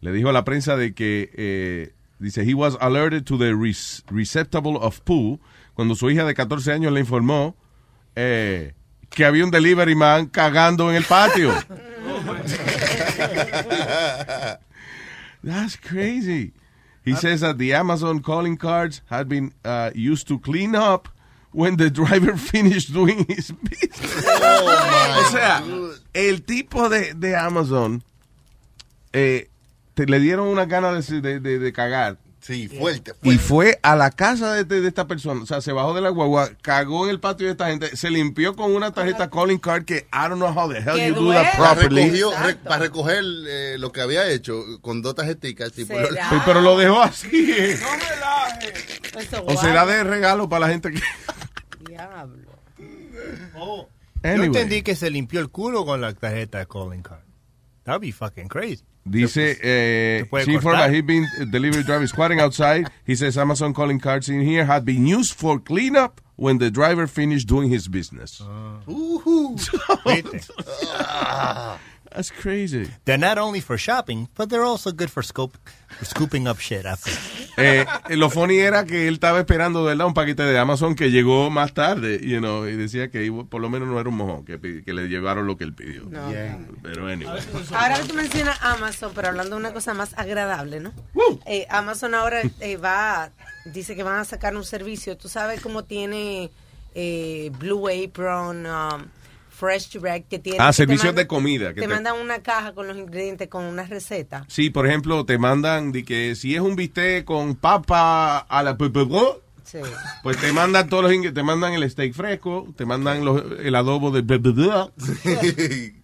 le 0.00 0.12
dijo 0.12 0.28
a 0.28 0.32
la 0.32 0.44
prensa 0.44 0.76
de 0.76 0.94
que, 0.94 1.30
eh, 1.34 1.92
dice, 2.18 2.44
he 2.44 2.54
was 2.54 2.76
alerted 2.80 3.24
to 3.26 3.38
the 3.38 3.54
receptacle 3.54 4.76
of 4.76 5.00
poo 5.04 5.38
cuando 5.74 5.94
su 5.94 6.10
hija 6.10 6.24
de 6.24 6.34
14 6.34 6.72
años 6.72 6.92
le 6.92 7.00
informó 7.00 7.54
eh, 8.16 8.74
que 9.10 9.24
había 9.24 9.44
un 9.44 9.50
delivery 9.50 9.94
man 9.94 10.26
cagando 10.26 10.90
en 10.90 10.96
el 10.96 11.04
patio. 11.04 11.52
That's 15.44 15.76
crazy. 15.76 16.52
He 17.04 17.14
says 17.16 17.40
that 17.40 17.58
the 17.58 17.74
Amazon 17.74 18.20
calling 18.20 18.56
cards 18.56 19.02
had 19.06 19.28
been 19.28 19.52
uh, 19.64 19.90
used 19.94 20.28
to 20.28 20.38
clean 20.38 20.74
up 20.74 21.08
when 21.52 21.76
the 21.76 21.90
driver 21.90 22.36
finished 22.36 22.92
doing 22.92 23.24
his 23.28 23.52
business. 23.52 24.26
o 24.26 25.30
sea, 25.30 25.62
el 26.14 26.42
tipo 26.42 26.88
de, 26.88 27.14
de 27.14 27.36
Amazon 27.36 28.02
eh, 29.12 29.48
te, 29.94 30.06
le 30.06 30.18
dieron 30.20 30.48
una 30.48 30.64
gana 30.66 30.92
de, 30.92 31.20
de, 31.20 31.40
de- 31.40 31.58
de 31.58 31.72
cagar. 31.72 32.18
Sí, 32.42 32.66
fuerte, 32.66 33.12
Y 33.22 33.38
fue 33.38 33.78
a 33.84 33.94
la 33.94 34.10
casa 34.10 34.52
de, 34.52 34.64
de- 34.64 34.80
de 34.80 34.88
esta 34.88 35.06
persona, 35.06 35.42
o 35.42 35.46
sea, 35.46 35.60
se 35.60 35.70
bajó 35.70 35.94
de 35.94 36.00
la 36.00 36.08
guagua, 36.08 36.50
cagó 36.60 37.04
en 37.04 37.10
el 37.10 37.20
patio 37.20 37.46
de 37.46 37.52
esta 37.52 37.68
gente, 37.68 37.96
se 37.96 38.10
limpió 38.10 38.56
con 38.56 38.74
una 38.74 38.90
tarjeta 38.92 39.30
calling 39.30 39.58
card 39.58 39.84
que 39.84 40.08
I 40.12 40.28
don't 40.28 40.38
know 40.38 40.48
how 40.52 40.68
the 40.68 40.80
hell 40.80 40.98
you 40.98 41.14
do 41.14 41.32
that 41.32 41.54
properly. 41.56 42.02
Recogió, 42.06 42.32
re- 42.42 42.56
para 42.56 42.78
recoger 42.80 43.22
eh, 43.46 43.76
lo 43.78 43.92
que 43.92 44.00
había 44.00 44.28
hecho 44.28 44.60
con 44.80 45.02
dos 45.02 45.14
tarjeticas. 45.14 45.70
Pues, 45.86 46.08
pero 46.44 46.60
lo 46.62 46.76
dejó 46.76 47.00
así. 47.02 47.28
eh. 47.56 47.78
Eso, 49.16 49.44
O 49.46 49.56
será 49.56 49.86
de 49.86 50.02
regalo 50.04 50.48
para 50.48 50.66
la 50.66 50.72
gente 50.72 50.90
que... 50.90 51.00
Diablo. 51.86 52.50
Yo 53.54 53.88
Anyway. 54.24 54.46
entendí 54.46 54.82
que 54.82 54.96
se 54.96 55.10
limpió 55.10 55.40
el 55.40 55.48
culo 55.50 55.84
con 55.84 56.00
la 56.00 56.12
tarjeta 56.14 56.64
calling 56.66 57.02
card. 57.02 57.22
That'd 57.84 58.00
be 58.00 58.12
fucking 58.12 58.48
crazy. 58.48 58.84
Dice, 59.08 59.58
eh, 59.60 60.18
Se 60.20 60.24
puede 60.26 60.44
she 60.44 60.54
informed 60.54 60.78
that 60.78 60.92
he'd 60.92 61.06
been 61.06 61.26
uh, 61.40 61.44
delivery 61.44 61.82
driver 61.82 62.06
squatting 62.06 62.40
outside. 62.40 62.88
He 63.04 63.16
says 63.16 63.36
Amazon 63.36 63.74
calling 63.74 63.98
cards 63.98 64.28
in 64.28 64.40
here 64.40 64.64
had 64.64 64.84
been 64.84 65.06
used 65.06 65.34
for 65.34 65.58
cleanup 65.58 66.20
when 66.36 66.58
the 66.58 66.70
driver 66.70 67.06
finished 67.06 67.48
doing 67.48 67.68
his 67.68 67.88
business. 67.88 68.40
That's 72.14 72.30
crazy. 72.30 72.88
They're 73.04 73.18
not 73.18 73.38
only 73.38 73.60
for 73.60 73.78
shopping, 73.78 74.28
but 74.36 74.48
they're 74.50 74.64
also 74.64 74.92
good 74.92 75.10
for, 75.10 75.22
scope, 75.22 75.56
for 75.98 76.04
scooping 76.04 76.46
up 76.46 76.58
shit 76.58 76.84
after. 76.84 77.10
Eh, 77.56 77.84
lo 78.10 78.30
funny 78.30 78.58
era 78.58 78.84
que 78.84 79.08
él 79.08 79.14
estaba 79.14 79.38
esperando, 79.38 79.84
¿verdad? 79.84 80.06
Un 80.06 80.14
paquete 80.14 80.42
de 80.42 80.58
Amazon 80.58 80.94
que 80.94 81.10
llegó 81.10 81.50
más 81.50 81.74
tarde, 81.74 82.20
you 82.22 82.38
know, 82.38 82.66
y 82.66 82.76
decía 82.76 83.10
que 83.10 83.30
por 83.48 83.60
lo 83.60 83.68
menos 83.68 83.88
no 83.88 83.98
era 83.98 84.08
un 84.08 84.16
mojón, 84.16 84.44
que, 84.44 84.58
que 84.82 84.92
le 84.92 85.08
llevaron 85.08 85.46
lo 85.46 85.56
que 85.56 85.64
él 85.64 85.74
pidió. 85.74 86.04
No. 86.04 86.32
Pero 86.82 87.08
anyway. 87.08 87.40
Ahora 87.74 87.98
que 87.98 88.08
tú 88.08 88.14
mencionas 88.14 88.58
Amazon, 88.62 89.12
pero 89.14 89.28
hablando 89.28 89.56
de 89.56 89.60
una 89.60 89.72
cosa 89.72 89.94
más 89.94 90.12
agradable, 90.16 90.80
¿no? 90.80 90.92
Eh, 91.46 91.66
Amazon 91.70 92.14
ahora 92.14 92.42
eh, 92.60 92.76
va, 92.76 93.30
dice 93.66 93.96
que 93.96 94.02
van 94.02 94.18
a 94.18 94.24
sacar 94.24 94.56
un 94.56 94.64
servicio. 94.64 95.16
Tú 95.16 95.28
sabes 95.28 95.60
cómo 95.60 95.84
tiene 95.84 96.50
eh, 96.94 97.50
Blue 97.58 97.88
Apron, 97.88 98.66
um, 98.66 99.04
Fresh 99.52 99.90
Direct, 99.90 100.28
que 100.28 100.38
tiene. 100.38 100.58
Ah, 100.60 100.72
servicios 100.72 101.06
manda- 101.06 101.22
de 101.22 101.26
comida. 101.28 101.68
que 101.74 101.82
Te, 101.82 101.86
te- 101.86 101.94
mandan 101.94 102.18
una 102.20 102.42
caja 102.42 102.72
con 102.74 102.88
los 102.88 102.96
ingredientes, 102.96 103.48
con 103.48 103.64
una 103.64 103.84
receta. 103.84 104.44
Sí, 104.48 104.70
por 104.70 104.86
ejemplo, 104.86 105.24
te 105.24 105.38
mandan 105.38 105.92
de 105.92 106.04
que 106.04 106.34
si 106.34 106.54
es 106.54 106.60
un 106.60 106.74
bistec 106.76 107.24
con 107.24 107.54
papa 107.54 108.38
a 108.38 108.62
la 108.62 108.76
Sí. 109.64 109.78
pues 110.22 110.36
te 110.38 110.52
mandan 110.52 110.88
todos 110.88 111.04
los 111.04 111.12
ingredientes, 111.12 111.40
te 111.40 111.46
mandan 111.46 111.72
el 111.72 111.88
steak 111.88 112.12
fresco, 112.12 112.66
te 112.76 112.84
mandan 112.84 113.24
los- 113.24 113.42
el 113.60 113.74
adobo 113.74 114.10
de 114.10 114.20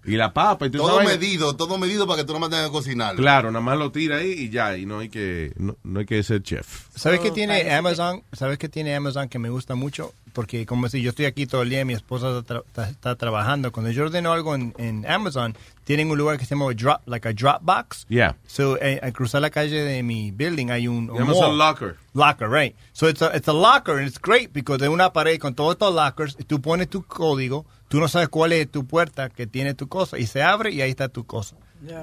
y 0.07 0.13
la 0.17 0.33
papa 0.33 0.67
y 0.67 0.71
todo 0.71 1.03
medido, 1.03 1.55
todo 1.57 1.77
medido 1.77 2.07
para 2.07 2.23
que 2.23 2.27
tú 2.27 2.33
no 2.33 2.39
mandes 2.39 2.61
a 2.61 2.71
cocinar. 2.71 3.17
Claro, 3.17 3.51
nada 3.51 3.63
más 3.63 3.77
lo 3.79 3.91
tira 3.93 4.19
ahí 4.19 4.31
y 4.33 4.51
ya, 4.51 4.77
y 4.77 4.87
no 4.87 5.01
hay 5.01 5.09
que 5.11 5.53
no, 5.57 5.77
no 5.83 6.01
hay 6.01 6.07
que 6.07 6.23
ser 6.23 6.43
chef. 6.43 6.87
¿Sabes 6.95 7.21
Oh, 7.21 7.25
qué 7.25 7.31
tiene 7.31 7.71
Amazon? 7.75 8.23
¿Sabes 8.33 8.59
qué 8.59 8.69
tiene 8.69 8.95
Amazon 8.95 9.29
que 9.29 9.39
me 9.39 9.51
gusta 9.51 9.75
mucho? 9.75 10.15
Porque 10.39 10.67
como 10.67 10.89
si 10.89 11.03
yo 11.03 11.11
estoy 11.11 11.25
aquí 11.27 11.49
todo 11.49 11.63
el 11.63 11.69
día, 11.69 11.85
mi 11.85 11.95
esposa 11.95 12.39
está, 12.39 12.63
tra- 12.63 12.89
está 12.89 13.17
trabajando. 13.17 13.73
Cuando 13.73 13.91
yo 13.91 14.05
ordeno 14.05 14.33
algo 14.33 14.55
en, 14.55 14.73
en 14.79 15.05
Amazon, 15.05 15.57
tienen 15.83 16.13
un 16.13 16.17
lugar 16.17 16.39
que 16.39 16.45
se 16.45 16.55
llama 16.55 16.73
drop, 16.75 17.01
like 17.09 17.27
a 17.27 17.33
drop 17.33 17.61
box. 17.63 18.07
Yeah. 18.09 18.37
So, 18.47 18.77
eh, 18.81 19.01
al 19.03 19.13
cruzar 19.13 19.41
la 19.41 19.51
calle 19.51 19.83
de 19.83 20.05
mi 20.05 20.31
building 20.31 20.71
hay 20.71 20.87
un, 20.87 21.11
un 21.11 21.21
Amazon 21.23 21.59
locker. 21.59 21.97
Locker, 22.15 22.49
right. 22.49 22.77
So 22.93 23.09
it's 23.09 23.21
a, 23.21 23.35
it's 23.37 23.49
a 23.49 23.53
locker 23.53 23.99
and 23.99 24.07
it's 24.07 24.21
great 24.21 24.53
because 24.53 24.79
de 24.79 24.89
una 24.89 25.13
pared 25.13 25.41
con 25.41 25.57
todos 25.57 25.73
estos 25.73 25.93
lockers, 25.93 26.37
tú 26.47 26.61
pones 26.63 26.89
tu 26.89 27.03
código, 27.03 27.67
tú 27.89 27.99
no 27.99 28.07
sabes 28.07 28.29
cuál 28.29 28.53
es 28.53 28.71
tu 28.71 28.87
puerta 28.87 29.31
que 29.31 29.49
tiene 29.49 29.75
tu 29.75 29.89
cosa 29.89 30.21
y 30.21 30.27
se 30.29 30.41
abre 30.45 30.71
y 30.71 30.83
ahí 30.83 30.91
está 30.91 31.09
tu 31.09 31.25
cosa. 31.27 31.57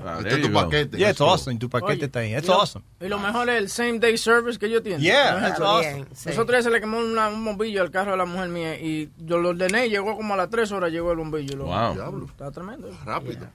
Ah, 0.05 0.15
Este 0.19 0.35
es 0.35 0.41
tu 0.41 0.53
paquete. 0.53 0.97
Yeah, 0.97 1.09
it's 1.11 1.19
awesome. 1.21 1.57
Tu 1.59 1.69
paquete 1.69 1.93
Oye, 1.93 2.05
está 2.05 2.19
ahí. 2.19 2.33
It's 2.33 2.45
y 2.45 2.47
lo- 2.47 2.53
awesome. 2.61 2.85
Y 3.01 3.07
lo 3.07 3.19
mejor 3.19 3.49
es 3.49 3.57
el 3.57 3.69
same 3.69 3.99
day 3.99 4.17
service 4.17 4.57
que 4.57 4.67
ellos 4.67 4.81
tienen. 4.83 5.01
Yeah, 5.01 5.39
No 5.39 5.47
otro. 5.53 5.67
awesome. 5.67 6.05
sí. 6.13 6.29
Nosotros 6.29 6.63
se 6.63 6.69
le 6.71 6.79
quemó 6.79 6.97
una- 6.99 7.27
un 7.27 7.43
bombillo 7.43 7.81
al 7.81 7.91
carro 7.91 8.11
de 8.11 8.17
la 8.17 8.25
mujer 8.25 8.47
mía 8.49 8.79
y 8.79 9.09
yo 9.17 9.37
lo 9.37 9.49
ordené 9.49 9.87
y 9.87 9.89
llegó 9.89 10.15
como 10.15 10.33
a 10.33 10.37
las 10.37 10.49
3 10.49 10.71
horas 10.71 10.91
llegó 10.91 11.11
el 11.11 11.17
bombillo. 11.17 11.57
Lo- 11.57 11.65
Wow. 11.65 11.93
Diablo. 11.93 12.25
Está 12.25 12.51
tremendo. 12.51 12.89
Rápido. 13.05 13.47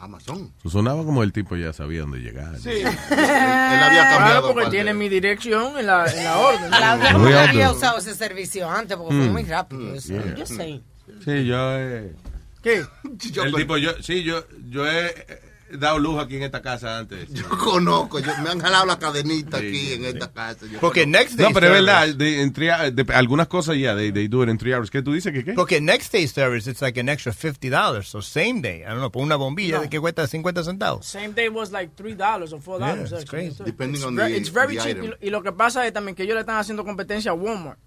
Amazon. 0.00 0.52
Eso 0.60 0.70
sonaba 0.70 1.04
como 1.04 1.24
el 1.24 1.32
tipo 1.32 1.56
ya 1.56 1.72
sabía 1.72 2.02
dónde 2.02 2.20
llegar. 2.20 2.56
Sí. 2.60 2.70
Él 2.70 2.86
había 2.86 3.88
Claro, 4.06 4.16
cambiado. 4.18 4.42
porque 4.46 4.62
parte. 4.62 4.76
tiene 4.76 4.94
mi 4.94 5.08
dirección 5.08 5.76
en 5.76 5.86
la, 5.86 6.06
en 6.06 6.24
la 6.24 6.38
orden. 6.38 6.70
La 6.70 7.42
había 7.48 7.72
usado 7.72 7.98
ese 7.98 8.14
servicio 8.14 8.70
antes 8.70 8.96
porque 8.96 9.14
fue 9.14 9.26
Mm. 9.26 9.32
muy 9.32 9.42
rápido. 9.42 9.94
eso. 9.94 10.08
Yeah. 10.14 10.34
Yo 10.36 10.46
sé. 10.46 10.80
Sí, 11.24 11.44
yo 11.46 11.56
eh, 11.78 12.14
¿Qué? 12.62 12.84
el 13.44 13.54
tipo 13.54 13.76
yo 13.76 13.92
sí, 14.02 14.22
yo 14.22 14.44
yo 14.68 14.86
he 14.90 15.48
dado 15.70 15.98
luz 15.98 16.18
aquí 16.18 16.36
en 16.36 16.44
esta 16.44 16.62
casa 16.62 16.96
antes. 16.98 17.30
Yo 17.30 17.46
conozco, 17.50 18.20
yo- 18.20 18.32
me 18.42 18.48
han 18.48 18.58
jalado 18.58 18.86
la 18.86 18.98
cadenita 18.98 19.58
Sí, 19.58 19.66
aquí 19.66 19.78
sí, 19.78 19.92
en 19.92 20.00
sí. 20.00 20.06
esta 20.06 20.32
casa. 20.32 20.64
yo 20.64 20.80
Porque 20.80 21.02
conozco. 21.04 21.18
next 21.18 21.36
day 21.36 21.46
No, 21.46 21.52
pero 21.52 21.66
es 21.66 21.72
verdad, 21.74 22.08
de, 22.14 22.40
en 22.42 22.52
three- 22.54 22.90
de- 22.90 23.12
algunas 23.14 23.48
cosas 23.48 23.76
ya, 23.76 23.94
they, 23.94 24.10
they 24.10 24.28
do 24.28 24.42
it 24.42 24.48
in 24.48 24.56
three 24.56 24.72
hours. 24.72 24.90
¿Qué 24.90 25.02
tú 25.02 25.12
dices 25.12 25.30
que 25.30 25.44
qué? 25.44 25.52
Porque 25.52 25.78
next 25.82 26.10
day 26.10 26.26
service, 26.26 26.70
it's 26.70 26.80
like 26.80 26.98
an 26.98 27.10
extra 27.10 27.34
$50. 27.34 28.02
So 28.06 28.22
same 28.22 28.62
day. 28.62 28.78
I 28.80 28.84
don't 28.86 29.00
know, 29.00 29.12
por 29.12 29.22
una 29.22 29.36
bombilla 29.36 29.76
No. 29.76 29.82
de 29.82 29.90
que 29.90 30.00
cuesta 30.00 30.26
50 30.26 30.64
centavos. 30.64 31.04
Same 31.06 31.34
day 31.34 31.48
was 31.50 31.70
like 31.70 31.92
$3 31.94 32.18
or 32.54 32.60
$4. 32.62 32.78
Yeah, 33.10 33.18
it's 33.20 33.28
crazy. 33.30 33.62
Depending 33.62 33.96
it's 33.96 34.04
on 34.06 34.16
the- 34.16 34.34
It's 34.34 34.50
very 34.50 34.76
the 34.78 34.82
cheap. 34.82 34.96
item. 34.96 35.04
Y 35.04 35.08
lo- 35.08 35.16
Y 35.20 35.28
lo 35.30 35.42
que 35.42 35.52
pasa 35.52 35.86
es 35.86 35.92
también 35.92 36.14
que 36.14 36.22
ellos 36.22 36.34
le 36.36 36.40
están 36.40 36.56
haciendo 36.56 36.82
competencia 36.82 37.30
a 37.32 37.34
Walmart. 37.34 37.78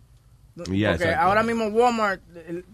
Yeah, 0.55 0.91
Porque 0.91 1.05
exacto. 1.05 1.21
ahora 1.21 1.43
mismo 1.43 1.67
Walmart, 1.67 2.21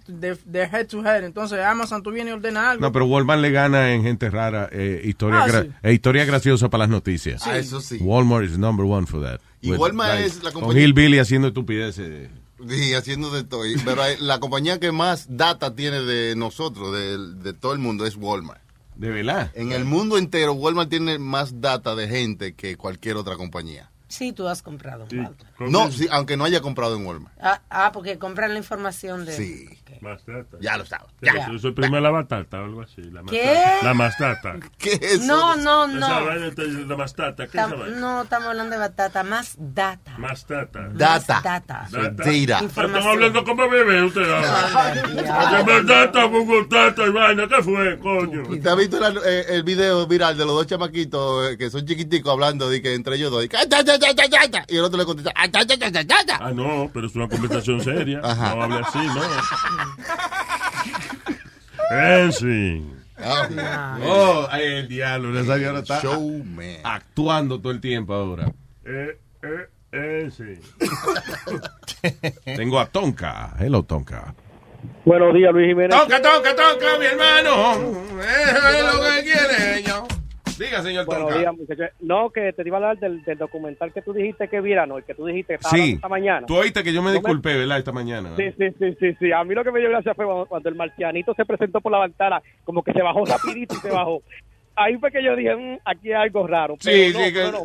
de, 0.08 0.38
de 0.46 0.64
head 0.64 0.88
to 0.88 1.06
head. 1.06 1.24
Entonces 1.24 1.60
Amazon, 1.60 2.02
tú 2.02 2.12
vienes 2.12 2.32
y 2.34 2.38
ordenas 2.38 2.64
algo. 2.72 2.82
No, 2.82 2.92
pero 2.92 3.06
Walmart 3.06 3.40
le 3.40 3.52
gana 3.52 3.94
en 3.94 4.02
gente 4.04 4.30
rara, 4.32 4.68
eh, 4.72 5.02
historia, 5.06 5.44
Ah, 5.44 5.48
gra- 5.48 5.64
sí. 5.64 5.70
eh, 5.84 5.94
historia 5.94 6.26
graciosa 6.26 6.70
para 6.70 6.84
las 6.86 6.90
noticias. 6.90 7.46
Ah, 7.46 7.58
eso 7.58 7.80
sí. 7.80 7.98
Walmart 8.02 8.46
is 8.46 8.58
number 8.58 8.86
one 8.86 9.06
for 9.06 9.22
that. 9.22 9.40
Y 9.62 9.72
With, 9.72 9.80
Walmart 9.80 10.20
es 10.22 10.44
la 10.44 10.52
Con 10.52 10.64
compañía- 10.64 10.84
Hillbilly 10.88 11.20
haciendo 11.20 11.50
estupideces. 11.50 12.30
Sí, 12.68 12.94
haciendo 12.96 13.30
de 13.30 13.44
todo. 13.44 13.62
Pero 13.86 14.02
la 14.22 14.40
compañía 14.40 14.80
que 14.80 14.92
más 14.92 15.28
data 15.38 15.76
tiene 15.76 16.02
de 16.02 16.36
nosotros, 16.36 16.92
de, 16.94 17.18
de 17.44 17.54
todo 17.54 17.74
el 17.74 17.80
mundo, 17.80 18.08
es 18.08 18.16
Walmart. 18.16 18.62
De 18.96 19.12
verdad. 19.12 19.52
En 19.54 19.72
el 19.72 19.86
mundo 19.86 20.18
entero, 20.18 20.54
Walmart 20.54 20.90
tiene 20.90 21.20
más 21.20 21.62
data 21.62 21.94
de 21.96 22.08
gente 22.08 22.56
que 22.56 22.76
cualquier 22.76 23.18
otra 23.18 23.36
compañía. 23.36 23.92
Sí, 24.08 24.32
tú 24.32 24.48
has 24.48 24.62
comprado. 24.62 25.06
No, 25.60 25.92
sí, 25.92 26.08
aunque 26.12 26.38
no 26.38 26.46
haya 26.46 26.62
comprado 26.62 26.96
en 26.96 27.06
Walmart. 27.06 27.36
Ah, 27.42 27.62
ah, 27.70 27.92
porque 27.92 28.18
compran 28.18 28.54
la 28.54 28.60
información 28.60 29.26
de... 29.26 29.34
Sí. 29.36 29.70
Mastata. 30.02 30.58
Ya 30.62 30.78
lo 30.78 30.86
sabes. 30.86 31.08
Ya. 31.22 31.34
Ya. 31.34 31.48
Eso 31.56 31.70
es 31.70 31.74
primero 31.74 32.00
la 32.02 32.12
batata 32.12 32.62
o 32.62 32.66
algo 32.66 32.82
así. 32.82 33.02
La 33.02 33.24
¿Qué? 33.24 33.44
mastata. 33.44 33.84
La 33.86 33.94
mastata. 33.94 34.56
¿Qué 34.78 35.00
es 35.02 35.22
No, 35.22 35.56
no, 35.56 35.86
Esa 35.88 35.98
no. 36.20 36.26
vaina 36.26 36.50
de 36.52 36.68
la 36.86 36.96
mastata. 36.96 37.48
¿Qué 37.48 37.58
es 37.58 37.66
esa 37.66 37.76
no, 38.00 38.22
estamos 38.22 38.48
hablando 38.50 38.72
de 38.76 38.78
batata, 38.80 39.24
más 39.24 39.56
data. 39.58 40.18
Mastata. 40.18 40.88
Data. 40.94 41.42
Data. 41.44 41.88
So, 41.90 41.98
data. 41.98 42.60
Estamos 42.66 43.06
hablando 43.06 43.44
como 43.44 43.68
bebé 43.70 44.04
usted 44.04 44.22
batata, 45.66 46.26
bugotata 46.26 47.06
y 47.06 47.10
vaina. 47.12 47.48
¿Qué 47.48 47.64
fue, 47.64 48.00
coño? 48.00 48.44
¿Usted 48.48 48.68
ha 48.68 48.76
visto 48.76 49.00
la- 49.00 49.20
eh, 49.26 49.46
el 49.50 49.64
video 49.64 50.06
viral 50.08 50.38
de 50.38 50.46
los 50.46 50.54
dos 50.56 50.68
chamaquitos 50.68 51.52
eh, 51.52 51.58
que 51.58 51.70
son 51.70 51.86
chiquiticos 51.86 52.32
hablando 52.32 52.70
de 52.70 52.82
que 52.82 52.94
entre 52.94 53.16
ellos 53.16 53.32
dos? 53.32 53.44
y 53.46 53.50
"Ah, 54.06 54.14
ta, 54.16 54.28
ta, 54.28 54.28
ta, 54.28 54.30
ta, 54.30 54.40
ta, 54.40 54.52
ta", 54.52 54.66
Y 54.68 54.78
el 54.78 54.84
otro 54.84 54.98
le 55.00 55.06
contesta. 55.06 55.32
"Ah, 55.36 55.48
ta, 55.50 55.66
ta, 55.66 55.78
ta, 55.78 55.92
ta, 55.92 56.04
ta, 56.06 56.26
ta". 56.26 56.38
Ah, 56.42 56.52
no, 56.54 56.90
pero 56.94 57.08
es 57.08 57.16
una 57.16 57.28
conversación 57.28 57.82
seria. 57.82 58.20
Ajá. 58.24 58.56
No 58.56 58.64
hable 58.64 58.80
así, 58.86 59.00
¿no? 59.00 59.22
Ensing. 61.90 62.96
Oh, 64.06 64.48
ay, 64.52 64.64
el 64.66 64.88
diablo. 64.88 65.30
Nazario 65.32 65.68
ahora 65.70 65.80
está 65.80 66.02
Showman. 66.02 66.78
actuando 66.84 67.60
todo 67.60 67.72
el 67.72 67.82
tiempo 67.82 68.14
ahora. 68.14 68.52
Eh, 68.86 69.18
eh, 69.42 69.70
Ensing. 69.92 70.60
Tengo 72.46 72.80
a 72.80 72.86
Tonka. 72.86 73.56
Hello, 73.60 73.84
Tonka. 73.84 74.36
Buenos 75.06 75.34
días, 75.34 75.52
Luis 75.54 75.68
Jiménez. 75.70 75.98
Tonka, 75.98 76.22
Tonka, 76.22 76.56
Tonka, 76.56 77.00
mi 77.00 77.06
hermano. 77.06 77.74
Eso 78.22 78.70
es 78.70 78.84
lo 78.94 79.02
que 79.02 79.24
quiere 79.24 79.84
yo. 79.84 80.08
Diga, 80.58 80.82
señor 80.82 81.06
Buenos 81.06 81.30
Tonka. 81.34 81.92
No, 82.02 82.30
que 82.30 82.52
te 82.54 82.64
iba 82.66 82.78
a 82.78 82.80
hablar 82.80 82.98
del, 83.00 83.24
del 83.24 83.38
documental 83.38 83.94
que 83.94 84.02
tú 84.02 84.14
dijiste 84.14 84.48
que 84.48 84.60
viera, 84.62 84.86
¿no? 84.86 84.98
El 84.98 85.04
que 85.04 85.14
tú 85.14 85.26
dijiste 85.26 85.54
que 85.54 85.56
estaba 85.56 85.76
Sí. 85.78 85.92
esta 85.94 86.08
mañana. 86.10 86.48
Tú 86.48 86.56
oíste 86.58 86.84
que 86.84 86.92
yo 86.94 87.02
me 87.04 87.12
disculpé, 87.12 87.56
¿verdad? 87.58 87.78
Esta 87.78 87.92
mañana. 87.92 88.34
Sí, 88.38 88.46
sí, 88.58 88.66
sí, 88.80 88.96
sí, 89.00 89.16
sí. 89.20 89.32
A 89.32 89.44
mí 89.44 89.54
lo 89.54 89.64
que 89.64 89.72
me 89.72 89.80
dio 89.80 89.90
gracia 89.90 90.14
fue 90.16 90.26
cuando, 90.48 90.70
el 90.70 90.76
marcianito 90.76 91.34
se 91.36 91.46
presentó 91.46 91.80
por 91.82 91.92
la 91.92 92.00
ventana, 92.02 92.42
como 92.64 92.82
que 92.84 92.94
se 92.94 93.02
bajó 93.02 93.26
rapidito 93.26 93.76
y 93.76 93.78
se 93.78 93.90
bajó. 93.92 94.22
Ahí 94.76 94.96
fue 94.98 95.12
que 95.12 95.24
yo 95.24 95.36
dije, 95.36 95.56
"Mm, 95.56 95.78
aquí 95.86 96.10
hay 96.12 96.24
algo 96.24 96.46
raro. 96.48 96.76
Sí, 96.80 96.90
Pero 96.92 97.20
no, 97.20 97.26
sí, 97.26 97.34
que- 97.34 97.40
pero 97.40 97.52
no. 97.52 97.58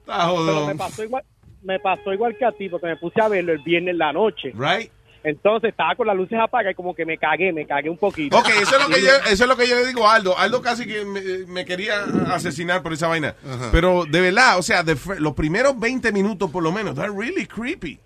Está 0.00 0.16
Pero 0.18 0.28
jodón. 0.36 0.66
me 0.68 0.74
pasó 0.74 1.04
igual, 1.04 1.22
me 1.62 1.78
pasó 1.80 2.12
igual 2.12 2.36
que 2.36 2.44
a 2.44 2.52
ti, 2.52 2.68
porque 2.68 2.86
me 2.86 2.96
puse 2.96 3.20
a 3.20 3.28
verlo 3.28 3.52
el 3.52 3.58
viernes 3.60 3.92
en 3.92 3.98
la 3.98 4.12
noche. 4.12 4.52
Right? 4.56 4.90
Entonces 5.22 5.70
estaba 5.70 5.94
con 5.96 6.06
las 6.06 6.16
luces 6.16 6.38
apagadas 6.40 6.72
y 6.72 6.74
como 6.74 6.94
que 6.94 7.04
me 7.04 7.18
cagué, 7.18 7.52
me 7.52 7.66
cagué 7.66 7.90
un 7.90 7.98
poquito. 7.98 8.36
Ok, 8.38 8.48
eso 8.62 8.76
es, 8.76 8.88
lo 8.88 8.94
que 8.94 9.02
yo, 9.02 9.10
eso 9.30 9.44
es 9.44 9.48
lo 9.48 9.56
que 9.56 9.68
yo 9.68 9.76
le 9.76 9.86
digo 9.86 10.06
a 10.08 10.14
Aldo. 10.14 10.36
Aldo 10.38 10.62
casi 10.62 10.86
que 10.86 11.04
me, 11.04 11.20
me 11.46 11.64
quería 11.64 12.04
asesinar 12.32 12.82
por 12.82 12.92
esa 12.92 13.08
vaina. 13.08 13.34
Pero 13.72 14.04
de 14.06 14.20
verdad, 14.20 14.58
o 14.58 14.62
sea, 14.62 14.82
de 14.82 14.96
fr- 14.96 15.18
los 15.18 15.34
primeros 15.34 15.78
20 15.78 16.10
minutos 16.12 16.50
por 16.50 16.62
lo 16.62 16.72
menos, 16.72 16.94
they're 16.94 17.12
really 17.14 17.46
creepy. 17.46 17.98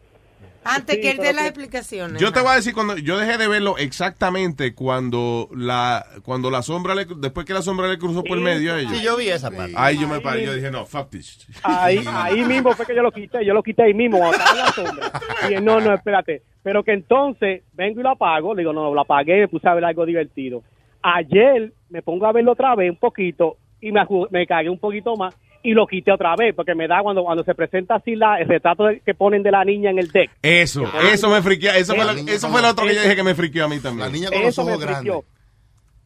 Antes 0.65 0.97
Sí, 0.97 1.01
que 1.01 1.11
él 1.11 1.19
dé 1.19 1.33
las 1.33 1.47
explicaciones. 1.47 2.21
Yo 2.21 2.33
te 2.33 2.41
voy 2.41 2.51
a 2.51 2.55
decir 2.57 2.75
cuando 2.75 2.97
yo 2.97 3.19
dejé 3.19 3.39
de 3.39 3.49
verlo 3.49 3.77
exactamente 3.79 4.75
cuando 4.75 5.49
la 5.55 6.05
cuando 6.23 6.51
la 6.51 6.63
sombra 6.63 6.95
le, 6.95 7.07
después 7.17 7.47
que 7.47 7.53
la 7.53 7.63
sombra 7.63 7.89
le 7.89 7.99
cruzó 7.99 8.23
por 8.25 8.39
el 8.39 8.45
medio 8.45 8.75
a 8.75 8.81
ellos. 8.81 8.93
Sí, 8.93 9.03
yo 9.03 9.17
vi 9.17 9.29
esa 9.29 9.51
parte. 9.51 9.75
Ahí 9.77 9.99
yo 9.99 10.09
me 10.09 10.21
paré, 10.21 10.45
yo 10.45 10.55
dije, 10.55 10.71
no, 10.71 10.87
fuck 10.87 11.11
this. 11.11 11.47
Ahí, 11.63 12.03
ahí 12.13 12.45
mismo 12.45 12.73
fue 12.73 12.87
que 12.87 12.95
yo 12.95 13.03
lo 13.03 13.13
quité, 13.13 13.45
yo 13.45 13.55
lo 13.55 13.63
quité 13.63 13.85
ahí 13.85 13.95
mismo, 13.95 14.19
cuando 14.19 14.37
estaba 14.37 14.51
en 14.53 14.59
la 14.59 14.73
sombra. 14.73 15.13
Y 15.51 15.55
él, 15.55 15.65
no, 15.65 15.81
no, 15.81 15.95
espérate. 15.95 16.43
Pero 16.63 16.83
que 16.83 16.93
entonces 16.93 17.63
vengo 17.75 18.01
y 18.01 18.03
lo 18.03 18.11
apago, 18.11 18.55
le 18.55 18.63
digo, 18.63 18.73
no, 18.73 18.93
lo 18.95 19.01
apagué, 19.01 19.41
me 19.41 19.49
puse 19.49 19.69
a 19.69 19.75
ver 19.75 19.85
algo 19.85 20.07
divertido. 20.07 20.63
Ayer 21.03 21.73
me 21.91 22.01
pongo 22.01 22.27
a 22.27 22.33
verlo 22.33 22.53
otra 22.53 22.75
vez 22.75 22.91
un 22.91 22.97
poquito 22.97 23.59
y 23.81 23.93
me, 23.93 24.01
me 24.31 24.47
cagué 24.47 24.71
un 24.71 24.79
poquito 24.79 25.15
más 25.17 25.35
y 25.65 25.73
lo 25.73 25.87
quité 25.87 26.13
otra 26.13 26.37
vez 26.37 26.55
porque 26.55 26.75
me 26.77 26.87
da 26.87 27.01
cuando 27.03 27.25
cuando 27.25 27.43
se 27.43 27.55
presenta 27.55 27.97
así 27.97 28.15
la, 28.15 28.39
el 28.39 28.47
retrato 28.47 28.85
de- 28.85 29.01
que 29.01 29.15
ponen 29.15 29.43
de 29.43 29.51
la 29.51 29.65
niña 29.65 29.91
en 29.91 29.99
el 29.99 30.09
deck. 30.13 30.31
Eso, 30.43 30.85
eso 31.13 31.29
me 31.31 31.43
friquea, 31.43 31.77
eso 31.77 31.95
fue, 31.97 32.05
lo, 32.05 32.13
eso 32.13 32.49
fue 32.51 32.63
lo 32.63 32.69
otro 32.69 32.87
que 32.87 32.95
yo 32.95 33.03
dije 33.03 33.17
que 33.17 33.23
me 33.25 33.35
friqueó 33.35 33.65
a 33.65 33.69
mí 33.69 33.81
también. 33.81 34.07
La 34.07 34.13
niña 34.13 34.29
Eso 34.31 34.65
me 34.65 34.77
friqueó. 34.79 35.25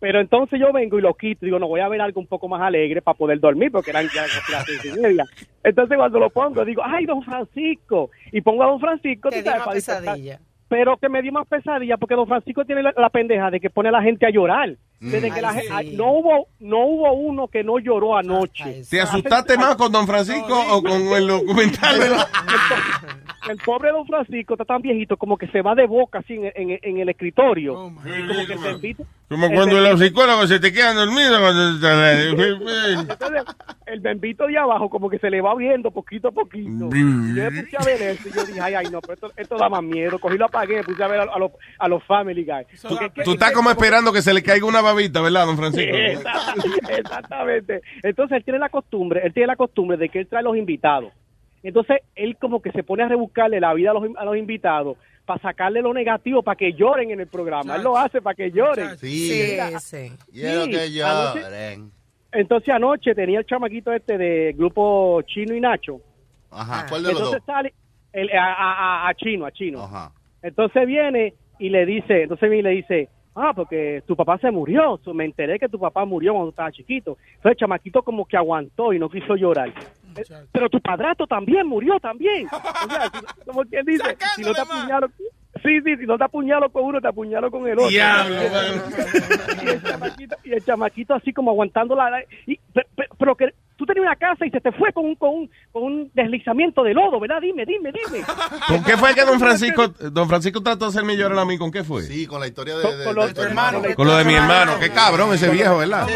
Pero 0.00 0.20
entonces 0.20 0.60
yo 0.60 0.72
vengo 0.72 0.96
y 0.98 1.02
lo 1.02 1.12
quito. 1.14 1.44
Digo, 1.44 1.58
no 1.58 1.66
voy 1.66 1.80
a 1.80 1.88
ver 1.88 2.00
algo 2.00 2.20
un 2.20 2.28
poco 2.28 2.46
más 2.46 2.62
alegre 2.62 3.02
para 3.02 3.18
poder 3.18 3.40
dormir, 3.40 3.72
porque 3.72 3.90
eran 3.90 4.06
ya 4.14 4.22
casi 4.22 4.52
las 4.52 4.64
seis 4.64 4.96
y 4.96 5.00
media. 5.00 5.24
Entonces 5.64 5.96
cuando 5.98 6.20
lo 6.20 6.30
pongo, 6.30 6.64
digo, 6.64 6.82
ay, 6.84 7.04
don 7.04 7.20
Francisco. 7.24 8.10
Y 8.30 8.40
pongo 8.40 8.62
a 8.62 8.66
don 8.68 8.78
Francisco. 8.78 9.28
Te 9.28 9.38
tú 9.38 9.42
dio 9.42 9.50
sabes, 9.50 9.58
más 9.58 9.64
para 9.66 9.74
despertar. 9.74 10.02
pesadilla. 10.14 10.40
Pero 10.68 10.96
que 10.98 11.08
me 11.08 11.20
dio 11.20 11.32
más 11.32 11.48
pesadilla 11.48 11.96
porque 11.96 12.14
don 12.14 12.28
Francisco 12.28 12.64
tiene 12.64 12.82
la, 12.84 12.94
la 12.96 13.10
pendeja 13.10 13.50
de 13.50 13.58
que 13.58 13.70
pone 13.70 13.88
a 13.88 13.92
la 13.92 14.02
gente 14.02 14.24
a 14.24 14.30
llorar. 14.30 14.76
Desde 15.00 15.30
Mm. 15.30 15.34
que 15.34 15.40
la 15.42 15.52
sí. 15.52 15.60
ay, 15.70 15.94
no 15.96 16.10
hubo 16.12 16.48
no 16.60 16.78
hubo 16.86 17.12
uno 17.12 17.46
que 17.48 17.62
no 17.62 17.78
lloró 17.78 18.16
anoche. 18.16 18.82
¿Te 18.90 19.00
asustaste 19.00 19.56
más 19.56 19.76
con 19.76 19.92
Don 19.92 20.06
Francisco 20.06 20.60
o 20.70 20.82
con 20.82 21.00
el 21.16 21.26
documental? 21.28 22.00
El 23.48 23.56
pobre 23.64 23.90
don 23.92 24.06
Francisco 24.06 24.54
está 24.54 24.64
tan 24.66 24.82
viejito 24.82 25.16
como 25.16 25.38
que 25.38 25.46
se 25.48 25.62
va 25.62 25.74
de 25.74 25.86
boca 25.86 26.18
así 26.18 26.34
en, 26.34 26.52
en- 26.54 26.78
en 26.82 26.98
el 26.98 27.08
escritorio. 27.08 27.92
Y 28.04 28.26
como 28.26 28.46
que 28.46 28.58
se 28.58 28.70
invita- 28.72 29.04
Como 29.28 29.46
el 29.46 29.54
cuando 29.54 29.80
los 29.80 30.00
psicólogos 30.00 30.48
se 30.50 30.60
te 30.60 30.70
quedan 30.72 30.96
dormidos. 30.96 31.40
Entonces, 32.98 33.42
el 33.86 34.00
bembito 34.00 34.46
de 34.46 34.58
abajo 34.58 34.90
como 34.90 35.08
que 35.08 35.18
se 35.18 35.30
le 35.30 35.40
va 35.40 35.54
viendo 35.54 35.90
poquito 35.90 36.28
a 36.28 36.32
poquito. 36.32 36.68
Yo 36.70 36.86
me 37.50 37.62
puse 37.62 37.76
a 37.78 37.84
ver 37.84 38.02
eso 38.02 38.28
y 38.28 38.32
yo 38.32 38.44
dije, 38.44 38.60
ay, 38.60 38.74
ay, 38.74 38.86
no, 38.90 39.00
pero 39.00 39.14
esto, 39.14 39.32
esto 39.36 39.56
da 39.56 39.68
más 39.70 39.82
miedo. 39.82 40.18
Cogí 40.18 40.36
lo 40.36 40.46
apagué, 40.46 40.82
puse 40.82 41.02
a 41.02 41.08
ver 41.08 41.20
a, 41.20 41.22
a 41.34 41.38
los, 41.38 41.52
a 41.78 41.88
los 41.88 42.04
Family 42.04 42.44
Guy. 42.44 42.66
Porque- 42.88 43.22
Tú 43.22 43.32
estás 43.32 43.52
como 43.52 43.70
esperando 43.70 44.12
que 44.12 44.20
se 44.20 44.34
le 44.34 44.42
caiga 44.42 44.66
una 44.66 44.82
babita, 44.92 45.20
¿verdad, 45.20 45.46
Don 45.46 45.56
Francisco? 45.56 45.92
Sí, 45.94 46.00
exactamente, 46.02 46.94
exactamente. 46.98 47.80
Entonces 48.02 48.36
él 48.38 48.44
tiene 48.44 48.58
la 48.58 48.68
costumbre, 48.68 49.20
él 49.24 49.32
tiene 49.32 49.46
la 49.48 49.56
costumbre 49.56 49.96
de 49.96 50.08
que 50.08 50.20
él 50.20 50.26
trae 50.26 50.42
los 50.42 50.56
invitados. 50.56 51.12
Entonces 51.62 51.98
él 52.14 52.36
como 52.40 52.60
que 52.62 52.70
se 52.72 52.82
pone 52.82 53.02
a 53.02 53.08
rebuscarle 53.08 53.60
la 53.60 53.74
vida 53.74 53.90
a 53.90 53.94
los, 53.94 54.04
a 54.16 54.24
los 54.24 54.36
invitados 54.36 54.96
para 55.24 55.40
sacarle 55.42 55.82
lo 55.82 55.92
negativo, 55.92 56.42
para 56.42 56.56
que 56.56 56.72
lloren 56.72 57.10
en 57.10 57.20
el 57.20 57.26
programa. 57.26 57.76
Él 57.76 57.82
lo 57.82 57.96
hace 57.98 58.22
para 58.22 58.34
que 58.34 58.50
lloren. 58.50 58.96
Sí. 58.98 59.48
Mira, 59.50 59.78
sí. 59.80 60.12
Quiero 60.32 60.64
Sí, 60.64 60.70
que 60.70 61.02
anoche- 61.02 61.40
lloren. 61.40 61.90
Entonces 62.32 62.68
anoche 62.74 63.14
tenía 63.14 63.38
el 63.40 63.46
chamaquito 63.46 63.92
este 63.92 64.16
de 64.18 64.52
grupo 64.56 65.20
Chino 65.22 65.54
y 65.54 65.60
Nacho. 65.60 66.00
Ajá, 66.50 66.86
¿cuál 66.88 67.02
de 67.02 67.08
los 67.12 67.18
Entonces 67.20 67.42
dos? 67.46 67.54
sale 67.54 67.74
el- 68.12 68.30
a- 68.38 69.08
a 69.08 69.14
Chino, 69.14 69.44
a 69.46 69.50
Chino. 69.50 69.82
Ajá. 69.82 70.12
Entonces 70.42 70.86
viene 70.86 71.34
y 71.58 71.68
le 71.70 71.84
dice, 71.86 72.22
entonces 72.22 72.48
viene 72.48 72.70
y 72.70 72.74
le 72.74 72.76
dice, 72.82 73.08
ah, 73.38 73.52
porque 73.54 74.02
tu 74.06 74.16
papá 74.16 74.36
se 74.38 74.50
murió, 74.50 75.00
me 75.14 75.24
enteré 75.24 75.58
que 75.58 75.68
tu 75.68 75.78
papá 75.78 76.04
murió 76.04 76.32
cuando 76.32 76.50
estaba 76.50 76.72
chiquito. 76.72 77.16
Entonces 77.36 77.52
el 77.52 77.56
chamaquito 77.56 78.02
como 78.02 78.26
que 78.26 78.36
aguantó 78.36 78.92
y 78.92 78.98
no 78.98 79.08
quiso 79.08 79.36
llorar. 79.36 79.72
Pero 80.52 80.68
tu 80.68 80.80
padrastro 80.80 81.26
también 81.26 81.66
murió 81.66 82.00
también. 82.00 82.46
O 82.46 82.90
sea, 82.90 83.10
como 83.46 83.62
quien 83.62 83.84
dice, 83.86 84.16
si 84.34 84.42
no 84.42 84.52
te 84.52 84.60
apuñalo, 84.60 85.08
sí, 85.62 85.80
sí, 85.84 85.96
si 85.96 86.06
no 86.06 86.16
te 86.18 86.24
apuñalo 86.24 86.70
con 86.70 86.84
uno, 86.84 87.00
te 87.00 87.08
apuñalo 87.08 87.50
con 87.50 87.66
el 87.66 87.74
otro. 87.78 87.88
Diablo, 87.88 88.36
y, 89.62 89.66
el 89.68 89.82
chamaquito, 89.82 90.36
y 90.44 90.52
el 90.52 90.64
chamaquito 90.64 91.14
así 91.14 91.32
como 91.32 91.50
aguantando 91.50 91.94
la... 91.94 92.22
Y, 92.46 92.56
pe- 92.72 92.86
pe- 92.96 93.08
pero, 93.18 93.34
que 93.36 93.52
tú 93.76 93.86
tenías 93.86 94.02
una 94.06 94.16
casa 94.16 94.44
y 94.46 94.50
se 94.50 94.60
te 94.60 94.72
fue 94.72 94.92
con 94.92 95.04
un, 95.06 95.14
con 95.14 95.30
un, 95.30 95.50
con 95.72 95.82
un 95.84 96.10
deslizamiento 96.14 96.82
de 96.82 96.94
lodo, 96.94 97.20
¿verdad? 97.20 97.40
Dime, 97.40 97.64
dime, 97.64 97.90
dime. 97.92 98.24
¿Con 98.66 98.82
qué 98.84 98.96
fue 98.96 99.14
que 99.14 99.24
Don 99.24 99.38
Francisco, 99.38 99.88
Don 99.88 100.28
Francisco 100.28 100.60
trató 100.62 100.86
de 100.86 100.88
hacerme 100.90 101.16
llorar 101.16 101.38
a 101.38 101.44
mí? 101.44 101.58
¿Con 101.58 101.70
qué 101.70 101.84
fue? 101.84 102.02
Sí, 102.02 102.26
con 102.26 102.40
la 102.40 102.46
historia 102.48 102.76
de, 102.76 102.96
de- 102.96 103.04
con 103.04 103.14
de 103.26 103.34
tu 103.34 103.42
hermanos. 103.42 103.82
Con 103.94 104.06
lo 104.06 104.16
de 104.16 104.24
mi 104.24 104.34
hermano. 104.34 104.72
Qué 104.80 104.90
cabrón 104.90 105.32
ese 105.32 105.48
viejo, 105.50 105.78
¿verdad? 105.78 106.06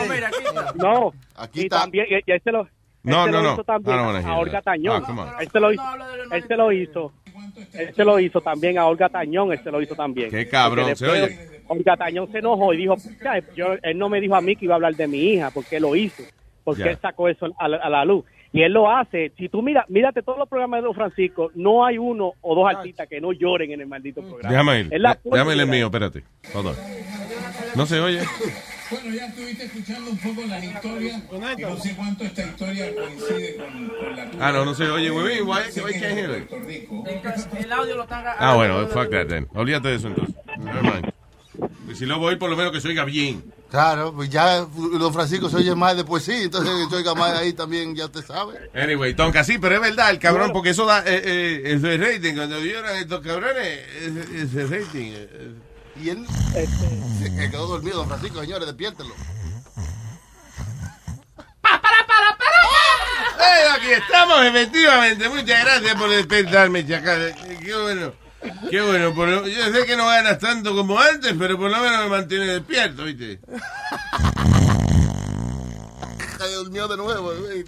No, 0.77 1.13
Aquí 1.37 1.61
y 1.61 1.65
está. 1.65 1.81
también, 1.83 2.07
y, 2.11 2.15
y 2.31 2.35
este 2.35 2.51
lo, 2.53 2.67
No, 3.05 3.21
este 3.21 3.31
no, 3.33 3.39
lo 3.39 3.43
no. 3.43 3.53
hizo 3.55 3.65
también 3.65 3.95
I 3.95 3.99
don't 3.99 4.07
wanna 4.09 4.21
hear 4.21 4.31
a 4.33 4.39
Olga 4.39 4.53
that. 4.53 4.65
Tañón. 4.65 5.03
Ah, 5.03 5.07
come 5.07 5.21
on. 5.23 5.29
Este 5.41 6.57
lo 6.57 6.73
hizo, 6.73 7.13
hizo, 7.41 7.79
este 7.79 8.05
lo 8.05 8.19
hizo 8.21 8.41
también 8.41 8.79
a 8.79 8.87
Olga 8.87 9.09
Tañón, 9.09 9.53
este 9.53 9.71
lo 9.71 9.81
hizo 9.83 9.95
también. 9.95 10.31
Qué 10.31 10.49
cabrón, 10.49 10.95
se 10.97 11.07
oye. 11.09 11.39
Olga 11.69 11.97
Tañón 11.97 12.31
se 12.31 12.39
enojó 12.39 12.73
y 12.75 12.79
dijo, 12.79 12.97
"Ya, 13.23 13.43
yo, 13.55 13.75
él 13.83 13.99
no 13.99 14.09
me 14.09 14.21
dijo 14.21 14.35
a 14.37 14.41
mí 14.41 14.57
que 14.57 14.65
iba 14.67 14.75
a 14.75 14.77
hablar 14.77 14.95
de 14.95 15.07
mi 15.09 15.19
hija, 15.19 15.51
porque 15.51 15.77
él 15.77 15.83
lo 15.83 15.97
hizo, 15.97 16.23
porque 16.65 16.83
Ya. 16.85 16.91
él 16.91 16.99
sacó 17.01 17.29
eso 17.29 17.47
a 17.59 17.69
la, 17.69 17.77
a 17.79 17.89
la 17.91 18.05
luz. 18.05 18.25
Y 18.55 18.61
él 18.63 18.73
lo 18.73 18.91
hace. 18.91 19.33
Si 19.39 19.49
tú 19.49 19.63
miras, 19.63 19.89
mírate 19.89 20.21
todos 20.23 20.39
los 20.39 20.47
programas 20.47 20.81
de 20.81 20.85
Don 20.85 20.95
Francisco, 20.95 21.51
no 21.55 21.87
hay 21.87 21.97
uno 21.97 22.35
o 22.43 22.55
dos 22.55 22.69
artistas 22.69 23.09
que 23.09 23.19
no 23.19 23.33
lloren 23.33 23.73
en 23.73 23.81
el 23.81 23.87
maldito 23.87 24.21
programa. 24.21 24.51
Déjame 24.51 24.81
ir. 24.81 24.89
Déjame 25.25 25.55
ir 25.55 25.61
el 25.61 25.67
mío, 25.69 25.87
espérate. 25.87 26.23
Hold 26.53 26.67
on. 26.67 26.77
No 27.75 27.87
se 27.87 27.99
oye. 27.99 28.21
Bueno, 28.93 29.15
ya 29.17 29.27
estuviste 29.27 29.65
escuchando 29.65 30.11
un 30.11 30.19
poco 30.19 30.43
las 30.47 30.63
historias 30.63 31.23
y 31.59 31.63
no 31.63 31.77
sé 31.79 31.95
cuánto 31.97 32.25
esta 32.25 32.43
historia 32.43 32.95
coincide 32.95 33.57
con, 33.57 33.89
con 33.89 34.17
la 34.17 34.31
tuya. 34.31 34.47
Ah, 34.49 34.53
no, 34.53 34.65
no 34.65 34.75
se 34.75 34.85
oye. 34.85 35.11
Wait, 35.11 35.41
why, 35.43 35.61
why 35.83 35.93
can't 35.93 36.19
hear 36.19 36.31
it? 36.39 36.51
El 37.59 37.73
audio 37.73 37.97
lo 37.97 38.03
están 38.03 38.25
Ah, 38.39 38.55
bueno, 38.55 38.87
fuck 38.89 39.11
that 39.11 39.27
then. 39.29 39.49
Olvídate 39.55 39.89
de 39.89 39.95
eso 39.97 40.09
entonces. 40.09 40.35
Never 40.59 40.83
mind. 40.83 41.13
Y 41.91 41.95
si 41.95 42.07
lo 42.07 42.19
voy, 42.19 42.37
por 42.37 42.51
lo 42.51 42.57
menos 42.57 42.73
que 42.73 42.81
se 42.81 42.89
oiga 42.89 43.05
bien. 43.05 43.43
Claro, 43.71 44.13
pues 44.15 44.29
ya 44.29 44.59
Don 44.61 45.15
Francisco 45.15 45.49
se 45.49 45.57
oye 45.57 45.75
más 45.75 45.97
después 45.97 46.23
sí, 46.23 46.33
entonces 46.43 46.71
que 46.85 46.91
se 46.91 46.97
oiga 46.97 47.15
más 47.15 47.33
ahí 47.39 47.55
también, 47.55 47.95
ya 47.97 48.05
usted 48.05 48.23
sabe. 48.23 48.71
Anyway, 48.75 49.15
Tonka, 49.15 49.43
sí, 49.45 49.57
pero 49.59 49.77
es 49.77 49.81
verdad, 49.81 50.11
el 50.11 50.19
cabrón, 50.19 50.53
porque 50.53 50.71
eso 50.71 50.85
da 50.85 51.01
eh, 51.07 51.23
eh, 51.25 51.63
ese 51.65 51.97
rating. 51.97 52.35
Cuando 52.35 52.61
vieron 52.61 52.85
estos 52.97 53.21
cabrones, 53.23 53.81
ese, 54.03 54.43
ese 54.43 54.67
rating. 54.67 55.13
eh, 55.15 55.53
Y 56.01 56.09
él 56.11 56.27
se 57.19 57.35
que 57.35 57.51
quedó 57.51 57.67
dormido, 57.67 57.99
Don 57.99 58.09
Francisco, 58.09 58.41
señores, 58.41 58.67
despiértelo. 58.67 59.15
¡Eh, 63.39 63.69
aquí 63.77 63.91
estamos, 63.93 64.45
efectivamente. 64.45 65.29
Muchas 65.29 65.65
gracias 65.65 65.95
por 65.97 66.09
despertarme, 66.11 66.87
chacal. 66.87 67.35
Qué 67.63 67.75
bueno. 67.77 68.13
Qué 68.71 68.81
bueno. 68.81 69.15
por 69.15 69.29
lo- 69.29 69.47
yo 69.47 69.73
sé 69.73 69.85
que 69.87 69.97
no 69.97 70.07
ganas 70.07 70.39
tanto 70.39 70.75
como 70.75 70.99
antes, 70.99 71.35
pero 71.39 71.57
por 71.59 71.71
lo 71.71 71.79
menos 71.79 71.99
me 72.05 72.09
mantiene 72.09 72.47
despierto, 72.47 73.05
¿viste? 73.05 73.41
Se 76.39 76.55
durmió 76.55 76.89
de 76.89 76.97
nuevo. 76.97 77.33
güey. 77.39 77.65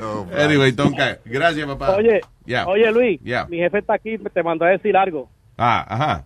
Oh, 0.00 0.26
Anyway, 0.36 0.72
Tonka, 0.72 1.18
gracias, 1.24 1.66
papá. 1.66 1.96
Oye, 1.96 2.20
Ya. 2.44 2.66
oye 2.66 2.90
Luis, 2.92 3.20
Ya. 3.22 3.46
mi 3.46 3.58
jefe 3.58 3.78
está 3.78 3.94
aquí, 3.94 4.18
te 4.18 4.42
mandó 4.42 4.64
a 4.64 4.68
decir 4.70 4.96
algo. 4.96 5.28
Ah, 5.56 5.84
ajá. 5.88 6.24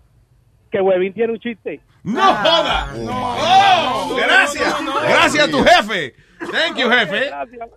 Que 0.71 0.81
Huevín 0.81 1.13
tiene 1.13 1.33
un 1.33 1.39
chiste. 1.41 1.81
¡No 2.03 2.21
joda! 2.23 2.89
¡Oh! 2.97 4.17
¡Gracias! 4.17 4.75
¡Gracias 5.09 5.49
a 5.49 5.51
tu 5.51 5.63
jefe! 5.63 6.15
Thank 6.39 6.79
you, 6.79 6.89
jefe. 6.89 7.31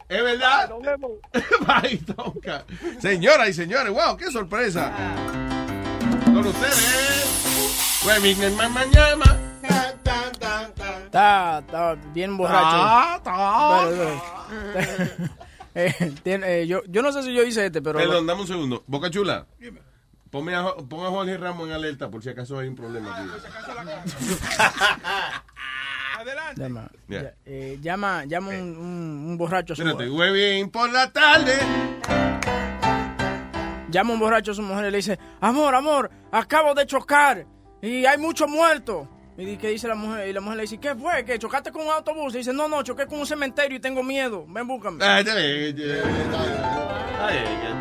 Es 0.09 0.23
verdad. 0.23 0.69
Bye, 1.81 1.97
Tonka. 2.15 2.63
Señoras 2.99 3.49
y 3.49 3.53
señores, 3.53 3.91
wow, 3.91 4.15
qué 4.17 4.31
sorpresa. 4.31 4.91
Con 6.25 6.37
ustedes, 6.47 8.03
Huevín 8.07 8.41
en 8.41 8.55
ma- 8.55 8.69
mañana. 8.69 9.25
Está, 11.05 11.59
está 11.59 11.95
bien 12.13 12.35
borracho. 12.37 12.65
Ah, 12.65 13.15
está. 13.17 13.31
Dale, 13.81 13.95
dale. 14.73 15.29
Eh, 15.75 16.13
tiene- 16.23 16.61
eh, 16.61 16.67
yo, 16.67 16.81
yo 16.87 17.01
no 17.01 17.11
sé 17.11 17.23
si 17.23 17.33
yo 17.33 17.43
hice 17.43 17.65
este, 17.65 17.81
pero... 17.81 17.97
Perdón, 17.99 18.25
dame 18.27 18.41
un 18.41 18.47
segundo. 18.47 18.83
Boca 18.87 19.09
Chula. 19.09 19.45
Ponme 20.29 20.55
a, 20.55 20.73
pon 20.89 21.05
a 21.05 21.09
Jorge 21.09 21.37
Ramos 21.37 21.67
en 21.67 21.73
alerta 21.73 22.09
por 22.09 22.23
si 22.23 22.29
acaso 22.29 22.57
hay 22.59 22.67
un 22.67 22.75
problema 22.75 23.15
aquí. 23.17 23.29
Llama, 26.55 26.89
Ya. 27.09 27.23
ya- 27.23 27.33
eh, 27.45 27.79
llama, 27.81 28.25
llama 28.25 28.49
un, 28.49 28.77
un- 28.77 29.25
un 29.29 29.37
borracho 29.37 29.73
a 29.73 29.75
su 29.75 29.81
Espérate, 29.81 30.09
Huevín 30.09 30.69
por 30.69 30.91
la 30.91 31.11
tarde. 31.11 31.53
Llama 33.89 34.13
un 34.13 34.19
borracho 34.19 34.51
a 34.51 34.55
su 34.55 34.61
mujer 34.61 34.85
y 34.87 34.91
le 34.91 34.97
dice, 34.97 35.19
amor, 35.41 35.75
amor, 35.75 36.09
acabo 36.31 36.73
de 36.73 36.85
chocar 36.85 37.45
y 37.81 38.05
hay 38.05 38.17
muchos 38.17 38.49
muertos. 38.49 39.07
Y 39.37 39.57
¿qué 39.57 39.69
dice 39.69 39.87
la 39.87 39.95
mujer? 39.95 40.27
Y 40.27 40.33
la 40.33 40.41
mujer 40.41 40.57
le 40.57 40.61
dice, 40.63 40.77
¿qué 40.79 40.93
fue? 40.95 41.25
¿Que 41.25 41.39
chocaste 41.39 41.71
con 41.71 41.85
un 41.85 41.91
autobús? 41.91 42.35
Y 42.35 42.39
dice, 42.39 42.53
no, 42.53 42.67
no, 42.67 42.83
choqué 42.83 43.07
con 43.07 43.19
un 43.19 43.25
cementerio 43.25 43.77
y 43.77 43.81
tengo 43.81 44.03
miedo. 44.03 44.45
Ven, 44.47 44.67
búscame. 44.67 45.03
Ah, 45.03 45.19
está 45.19 45.35
bien, 45.35 45.75
ya, 45.75 45.85
ya. 45.85 47.27
Ay, 47.27 47.35
ya. 47.63 47.73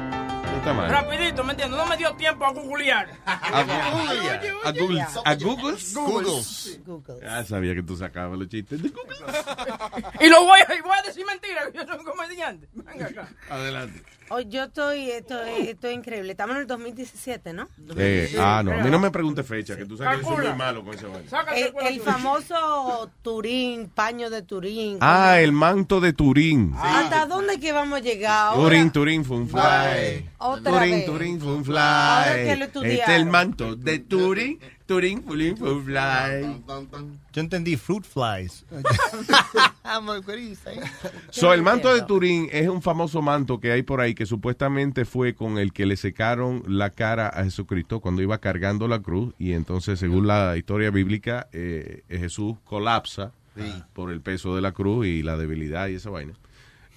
No 0.51 0.59
está 0.59 0.73
mal. 0.73 0.91
Rapidito, 0.91 1.45
¿me 1.45 1.53
entiendes? 1.53 1.79
No 1.79 1.87
me 1.87 1.97
dio 1.97 2.15
tiempo 2.17 2.45
a 2.47 2.53
googlear. 2.53 3.11
A 3.27 3.63
Google. 4.73 5.03
A 5.25 5.35
Google. 5.35 5.77
Google. 5.95 7.29
Ah, 7.29 7.45
sabía 7.45 7.75
que 7.75 7.83
tú 7.83 7.97
sacabas 7.97 8.39
los 8.39 8.49
chistes 8.49 8.83
de 8.83 8.89
Google. 8.89 9.17
Y 10.21 10.29
lo 10.29 10.45
voy 10.45 10.61
a, 10.67 10.75
y 10.75 10.81
voy 10.81 10.97
a 10.99 11.03
decir 11.03 11.25
mentira, 11.27 11.71
que 11.71 11.79
yo 11.79 11.85
soy 11.87 11.99
un 11.99 12.05
comediante. 12.05 12.69
Venga 12.73 13.07
acá. 13.07 13.29
Adelante. 13.51 14.03
Oh, 14.35 14.41
yo 14.41 14.65
estoy, 14.65 15.11
estoy, 15.11 15.69
estoy 15.69 15.93
increíble. 15.93 16.33
Estamos 16.33 16.57
en 16.57 16.63
el 16.63 16.67
2017, 16.67 17.53
¿no? 17.53 17.69
Eh, 17.99 18.35
ah, 18.39 18.63
no, 18.65 18.73
a 18.73 18.77
mí 18.77 18.89
no 18.91 18.99
me 18.99 19.11
preguntes 19.11 19.47
fecha, 19.47 19.77
que 19.77 19.85
tú 19.85 19.99
sabes 19.99 20.21
que 20.21 20.25
yo 20.25 20.37
soy 20.37 20.47
muy 20.47 20.57
malo 20.57 20.83
con 20.83 20.95
esa 20.95 21.07
vaina. 21.09 21.53
El, 21.55 21.75
el 21.87 22.01
famoso 22.01 23.11
Turín, 23.21 23.91
paño 23.91 24.31
de 24.31 24.41
Turín. 24.41 24.97
Ah, 25.03 25.39
el 25.39 25.53
manto 25.53 26.01
de 26.01 26.15
Turín. 26.15 26.73
¿Hasta 26.79 27.27
dónde 27.27 27.61
que 27.61 27.73
vamos 27.73 27.99
a 27.99 28.01
llegar 28.01 28.33
ahora? 28.33 28.63
Turín, 28.63 28.91
Turín, 28.91 29.25
fue 29.27 29.37
un 29.37 29.51
fly. 29.51 30.31
Otra 30.39 30.79
Turín, 30.79 30.91
vez. 30.93 31.05
Turín, 31.05 31.39
fue 31.39 31.55
un 31.55 31.77
Ahora 31.77 32.35
que 32.35 32.45
fly. 32.45 32.57
lo 32.57 32.65
Este 32.65 33.03
es 33.03 33.09
el 33.11 33.27
manto 33.27 33.77
de 33.77 33.99
Turín, 33.99 34.59
Turín, 34.87 35.23
Turín, 35.23 35.57
fue 35.57 35.73
un 35.75 35.85
fly. 35.85 36.63
Yo 37.33 37.41
entendí 37.41 37.77
fruit 37.77 38.05
flies. 38.05 38.65
So, 41.31 41.53
el 41.53 41.63
manto 41.63 41.93
de 41.95 42.03
Turín 42.03 42.49
es 42.53 42.69
un 42.69 42.83
famoso 42.83 43.23
manto 43.23 43.61
que 43.61 43.73
hay 43.73 43.83
por 43.83 44.01
ahí 44.01 44.15
que 44.15 44.27
supuestamente 44.27 45.05
fue 45.05 45.35
con 45.35 45.59
el 45.59 45.73
que 45.73 45.87
le 45.87 45.97
secaron 45.97 46.63
la 46.67 46.91
cara 46.91 47.29
a 47.29 47.45
Jesucristo 47.45 48.01
cuando 48.01 48.23
iba 48.23 48.39
cargando 48.39 48.89
la 48.89 49.01
cruz 49.01 49.35
y 49.39 49.53
entonces 49.53 49.99
según 49.99 50.27
la 50.27 50.57
historia 50.57 50.91
bíblica 50.91 51.49
eh, 51.53 52.03
Jesús 52.09 52.57
colapsa 52.65 53.33
Sí. 53.55 53.71
por 53.93 54.11
el 54.11 54.23
peso 54.23 54.57
de 54.57 54.63
la 54.63 54.73
cruz 54.73 55.07
y 55.07 55.23
la 55.23 55.37
debilidad 55.37 55.89
y 55.89 55.97
esa 55.97 56.09
vaina. 56.09 56.33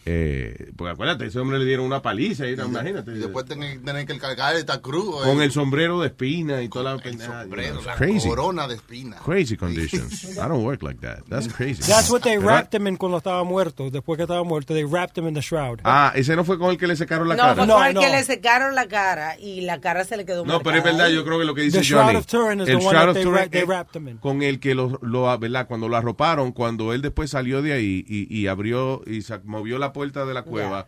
Eh, 0.07 0.71
porque 0.77 0.91
acuérdate, 0.91 1.25
ese 1.25 1.39
hombre 1.39 1.57
le 1.57 1.65
dieron 1.65 1.85
una 1.85 2.01
paliza, 2.01 2.47
y, 2.47 2.53
imagínate. 2.53 3.11
Y 3.11 3.15
después 3.15 3.45
tener, 3.45 3.81
tener 3.83 4.05
que 4.05 4.17
cargar 4.19 4.55
esta 4.55 4.79
cruz. 4.81 5.23
con 5.23 5.41
eh, 5.41 5.45
el 5.45 5.51
sombrero 5.51 5.99
de 6.01 6.07
espina 6.07 6.61
y 6.61 6.69
toda 6.69 6.95
la 6.95 7.01
pendejada. 7.01 7.41
sombrero, 7.43 7.81
la 7.83 7.95
crazy. 7.95 8.27
corona 8.29 8.67
de 8.67 8.75
espina. 8.75 9.17
Crazy 9.17 9.57
conditions. 9.57 10.23
I 10.37 10.47
don't 10.47 10.63
work 10.63 10.83
like 10.83 10.99
that. 11.01 11.23
That's 11.27 11.51
crazy. 11.51 11.81
That's 11.81 12.09
what 12.11 12.21
they 12.21 12.37
wrapped 12.37 12.73
him 12.75 12.85
in 12.87 12.97
cuando 12.97 13.17
estaba 13.17 13.43
muerto. 13.43 13.89
Después 13.89 14.17
que 14.17 14.23
estaba 14.23 14.43
muerto, 14.43 14.73
they 14.75 14.83
wrapped 14.83 15.17
him 15.17 15.27
in 15.27 15.33
the 15.33 15.41
shroud. 15.41 15.79
Ah, 15.83 16.11
ese 16.15 16.35
no 16.35 16.43
fue 16.45 16.59
con 16.59 16.69
el 16.69 16.77
que 16.77 16.85
le 16.85 16.95
secaron 16.95 17.27
la 17.27 17.35
No, 17.35 17.41
cara. 17.41 17.55
fue 17.55 17.67
con 17.67 17.85
el 17.85 17.93
que 17.95 18.09
le 18.09 18.23
secaron 18.23 18.75
la 18.75 18.87
cara 18.87 19.39
y 19.39 19.61
la 19.61 19.81
cara 19.81 20.03
se 20.03 20.17
le 20.17 20.25
quedó 20.25 20.45
No, 20.45 20.59
pero 20.59 20.77
es 20.77 20.83
marcada. 20.83 21.03
verdad, 21.05 21.15
yo 21.15 21.25
creo 21.25 21.39
que 21.39 21.45
lo 21.45 21.55
que 21.55 21.61
dice 21.63 21.79
The 21.79 21.83
Shroud 21.83 22.03
Johnny. 22.03 22.15
of 22.17 22.25
Turin 22.27 22.61
is 22.61 22.69
el 22.69 22.77
the 22.79 22.85
one 22.85 22.95
Shroud 22.95 23.09
of 23.09 23.13
they 23.15 23.23
Turin 23.23 23.49
they 23.49 23.61
es 23.61 23.67
wrapped 23.67 23.95
him 23.95 24.07
in. 24.09 24.17
con 24.17 24.43
el 24.43 24.59
que 24.59 24.75
lo, 24.75 24.99
lo- 25.01 25.35
¿verdad? 25.39 25.67
Cuando 25.67 25.89
lo 25.89 25.97
arroparon, 25.97 26.51
cuando 26.51 26.93
él 26.93 27.01
después 27.01 27.31
salió 27.31 27.63
de 27.63 27.73
ahí 27.73 28.05
y, 28.07 28.27
y 28.35 28.45
abrió 28.47 29.01
y 29.07 29.23
movió 29.45 29.79
la 29.79 29.93
puerta 29.95 30.25
de 30.25 30.33
la 30.33 30.43
cueva. 30.43 30.87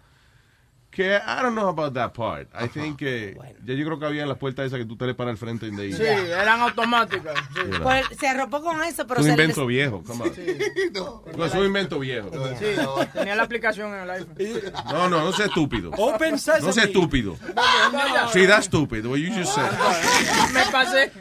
Que 0.97 1.15
I 1.15 1.43
don't 1.43 1.53
know 1.53 1.67
about 1.67 1.93
that 1.93 2.11
part. 2.13 2.47
I 2.59 2.67
think 2.67 2.97
que 2.97 3.37
ya 3.63 3.75
yo 3.75 3.85
creo 3.85 3.99
que 3.99 4.05
había 4.07 4.23
en 4.23 4.29
las 4.29 4.39
puertas 4.39 4.65
esas 4.65 4.79
que 4.79 4.85
tú 4.85 4.97
te 4.97 5.05
le 5.05 5.13
paras 5.13 5.33
al 5.33 5.37
frente 5.37 5.69
de 5.69 5.79
ahí. 5.83 5.93
Sí, 5.93 6.01
eran 6.01 6.59
automáticas. 6.61 7.37
sí. 7.53 7.61
Pues, 7.83 8.03
se 8.19 8.27
arropó 8.27 8.63
con 8.63 8.81
eso, 8.81 9.05
pero 9.05 9.19
un 9.19 9.27
se 9.27 9.35
le- 9.37 9.43
invento 9.43 9.67
viejo, 9.67 10.01
come 10.03 10.23
on. 10.23 10.31
Pues 11.35 11.53
es 11.53 11.59
un 11.59 11.65
invento 11.67 11.99
viejo. 11.99 12.31
Sí, 12.57 12.65
tenía 13.13 13.35
la 13.35 13.43
aplicación 13.43 13.93
en 13.93 13.99
el 14.01 14.09
iPhone. 14.09 14.35
No, 14.91 15.07
no, 15.07 15.21
no 15.23 15.31
sea 15.33 15.45
estúpido. 15.45 15.91
Open 15.97 16.31
No 16.31 16.37
Sesame. 16.39 16.73
sea 16.73 16.85
estúpido. 16.85 17.37
No, 17.55 18.29
Sí, 18.33 18.47
that's 18.47 18.65
stupid. 18.65 19.05
What 19.05 19.17
you 19.17 19.31
just 19.31 19.53
said. 19.53 19.69
Me 20.51 20.63
pasé. 20.71 21.11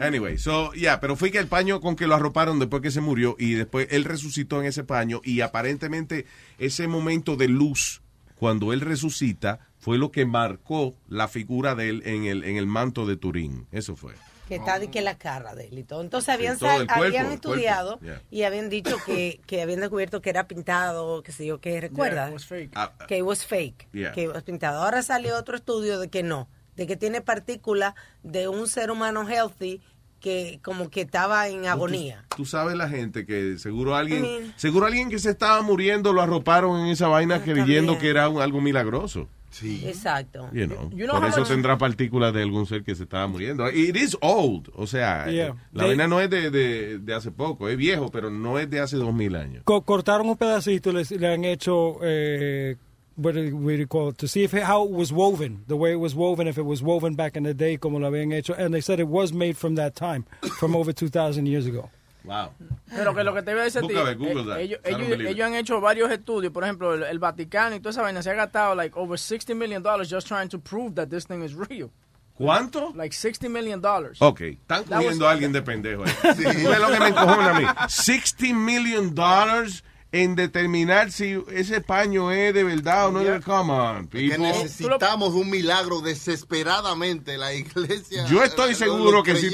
Anyway, 0.00 0.36
so, 0.36 0.72
yeah, 0.72 0.98
pero 0.98 1.14
fue 1.14 1.30
que 1.30 1.38
el 1.38 1.46
paño 1.46 1.80
con 1.80 1.94
que 1.94 2.08
lo 2.08 2.16
arroparon 2.16 2.58
después 2.58 2.82
que 2.82 2.90
se 2.90 3.00
murió 3.00 3.36
y 3.38 3.52
después 3.54 3.86
él 3.92 4.04
resucitó 4.04 4.60
en 4.60 4.66
ese 4.66 4.82
paño 4.82 5.20
y 5.22 5.42
aparentemente 5.42 6.26
ese 6.58 6.88
momento 6.88 7.36
de 7.36 7.46
luz 7.46 8.02
cuando 8.38 8.72
él 8.72 8.80
resucita 8.80 9.60
fue 9.78 9.98
lo 9.98 10.10
que 10.10 10.26
marcó 10.26 10.94
la 11.08 11.28
figura 11.28 11.74
de 11.74 11.88
él 11.88 12.02
en 12.04 12.24
el, 12.24 12.44
en 12.44 12.56
el 12.56 12.66
manto 12.66 13.06
de 13.06 13.16
Turín. 13.16 13.66
Eso 13.72 13.96
fue. 13.96 14.14
que 14.48 14.56
está 14.56 14.78
de 14.78 14.88
que 14.90 15.02
la 15.02 15.18
cara 15.18 15.54
de 15.54 15.66
él 15.68 15.78
y 15.78 15.84
todo. 15.84 16.00
Entonces 16.00 16.30
habían, 16.30 16.58
todo 16.58 16.70
cuerpo, 16.74 16.94
habían 16.94 17.30
estudiado 17.32 18.00
yeah. 18.00 18.22
y 18.30 18.44
habían 18.44 18.70
dicho 18.70 18.96
que, 19.04 19.40
que 19.46 19.60
habían 19.62 19.80
descubierto 19.80 20.22
que 20.22 20.30
era 20.30 20.48
pintado, 20.48 21.22
que 21.22 21.32
sé 21.32 21.44
yo, 21.46 21.60
que 21.60 21.80
recuerda. 21.80 22.28
it 22.28 22.32
was 22.32 22.46
fake. 22.46 22.70
Ah, 22.74 22.92
que 23.06 23.18
it 23.18 23.24
was 23.24 23.44
fake, 23.44 23.88
Yeah. 23.92 24.12
que 24.12 24.22
it 24.22 24.30
was 24.32 24.42
pintado. 24.44 24.82
Ahora 24.82 25.02
salió 25.02 25.36
otro 25.36 25.56
estudio 25.56 25.98
de 26.00 26.08
que 26.08 26.22
no, 26.22 26.48
de 26.76 26.86
que 26.86 26.96
tiene 26.96 27.20
partículas 27.20 27.94
de 28.22 28.48
un 28.48 28.68
ser 28.68 28.90
humano 28.90 29.28
healthy 29.28 29.82
que 30.20 30.58
como 30.62 30.90
que 30.90 31.02
estaba 31.02 31.48
en 31.48 31.66
agonía. 31.66 32.24
Tú 32.36 32.44
sabes 32.44 32.76
la 32.76 32.88
gente 32.88 33.24
que 33.26 33.58
seguro 33.58 33.94
alguien, 33.96 34.24
I 34.24 34.28
mean- 34.28 34.52
seguro 34.56 34.86
alguien 34.86 35.08
que 35.10 35.18
se 35.18 35.30
estaba 35.30 35.62
muriendo 35.62 36.12
lo 36.12 36.22
arroparon 36.22 36.80
en 36.80 36.86
esa 36.88 37.08
vaina 37.08 37.42
creyendo 37.42 37.92
también. 37.92 37.98
que 37.98 38.08
era 38.08 38.28
un- 38.28 38.40
algo 38.42 38.60
milagroso. 38.60 39.28
Sí. 39.50 39.82
Exacto. 39.86 40.50
You 40.52 40.66
know, 40.66 40.90
You 40.90 41.06
know 41.06 41.18
por 41.18 41.26
eso 41.28 41.40
much- 41.40 41.48
tendrá 41.48 41.78
partículas 41.78 42.34
de 42.34 42.42
algún 42.42 42.66
ser 42.66 42.84
que 42.84 42.94
se 42.94 43.04
estaba 43.04 43.26
muriendo. 43.26 43.68
It 43.70 43.96
is 43.96 44.16
old, 44.20 44.68
o 44.74 44.86
sea, 44.86 45.26
Yeah. 45.30 45.54
la 45.72 45.84
vaina 45.86 46.06
no 46.06 46.20
es 46.20 46.28
de, 46.28 46.50
de, 46.50 46.98
de 46.98 47.14
hace 47.14 47.30
poco, 47.30 47.68
es 47.68 47.76
viejo, 47.78 48.10
pero 48.10 48.28
no 48.30 48.58
es 48.58 48.68
de 48.68 48.80
hace 48.80 48.96
dos 48.96 49.14
mil 49.14 49.34
años. 49.36 49.62
Co- 49.64 49.82
cortaron 49.82 50.28
un 50.28 50.36
pedacito 50.36 50.90
y 50.90 50.94
les- 50.94 51.10
le 51.12 51.32
han 51.32 51.44
hecho 51.46 51.96
eh, 52.02 52.76
what 53.18 53.34
do 53.34 53.56
what 53.56 53.72
do 53.72 53.78
you 53.78 53.86
call 53.86 54.08
it? 54.10 54.18
to 54.18 54.26
see 54.28 54.44
if 54.44 54.54
it- 54.54 54.62
how 54.62 54.84
it 54.84 54.90
was 54.90 55.12
woven, 55.12 55.64
the 55.66 55.76
way 55.76 55.92
it 55.92 56.00
was 56.00 56.14
woven, 56.14 56.46
if 56.48 56.56
it 56.56 56.64
was 56.64 56.80
woven 56.82 57.14
back 57.14 57.36
in 57.36 57.42
the 57.42 57.52
day 57.54 57.76
como 57.76 57.98
lo 57.98 58.08
habían 58.10 58.32
hecho, 58.32 58.54
and 58.54 58.72
they 58.72 58.80
said 58.80 59.00
it 59.00 59.08
was 59.08 59.32
made 59.32 59.56
from 59.56 59.74
that 59.74 59.94
time, 59.94 60.24
from 60.58 60.74
over 60.74 60.92
2,000 60.92 61.46
years 61.46 61.66
ago. 61.66 61.90
Wow. 62.24 62.50
Pero 62.94 63.14
que 63.14 63.24
lo 63.24 63.32
que 63.32 63.42
te 63.42 63.52
voy 63.52 63.60
a 63.60 63.64
decir 63.64 63.82
a 63.82 63.86
ti, 63.86 63.94
Busca, 63.94 64.14
Google 64.14 64.52
eh, 64.58 64.62
ellos, 64.64 64.80
ellos, 64.84 65.08
it. 65.20 65.26
ellos 65.28 65.46
han 65.46 65.54
hecho 65.54 65.80
varios 65.80 66.10
estudios, 66.10 66.52
por 66.52 66.62
ejemplo, 66.64 66.94
el, 66.94 67.02
el 67.04 67.18
Vaticano 67.18 67.74
y 67.76 67.80
toda 67.80 67.90
esa 67.90 68.02
vaina 68.02 68.22
se 68.22 68.30
ha 68.30 68.34
gastado 68.34 68.74
like 68.74 68.94
over 68.98 69.18
60 69.18 69.54
million 69.54 69.82
dollars 69.82 70.08
just 70.10 70.26
trying 70.26 70.48
to 70.48 70.58
prove 70.58 70.94
that 70.94 71.08
this 71.08 71.24
thing 71.26 71.42
is 71.42 71.54
real. 71.54 71.90
¿Cuánto? 72.36 72.92
Like 72.94 73.12
60 73.14 73.48
million 73.48 73.80
dollars. 73.80 74.20
Ok, 74.22 74.42
están 74.42 74.84
That 74.84 74.98
cogiendo 74.98 75.26
a 75.26 75.32
alguien 75.32 75.52
de 75.52 75.60
pendejo 75.62 76.04
ahí. 76.04 76.12
¿Tú 76.22 76.68
ves 76.68 76.80
lo 76.80 76.88
que 76.88 77.00
me 77.00 77.08
encojona 77.08 77.56
a 77.56 77.60
mí? 77.60 77.66
60 77.88 78.54
million 78.54 79.14
dollars 79.14 79.82
en 80.10 80.36
determinar 80.36 81.12
si 81.12 81.42
ese 81.52 81.80
paño 81.80 82.32
es 82.32 82.54
de 82.54 82.64
verdad 82.64 83.08
o 83.08 83.12
no 83.12 83.20
es 83.20 83.26
de 83.26 83.40
Come 83.40 83.72
on, 83.72 84.06
people. 84.06 84.38
necesitamos 84.38 85.34
un 85.34 85.50
milagro 85.50 86.00
desesperadamente. 86.00 87.36
La 87.36 87.52
iglesia. 87.52 88.24
Yo 88.26 88.42
estoy 88.42 88.74
seguro 88.74 89.22
que 89.22 89.36
si. 89.36 89.50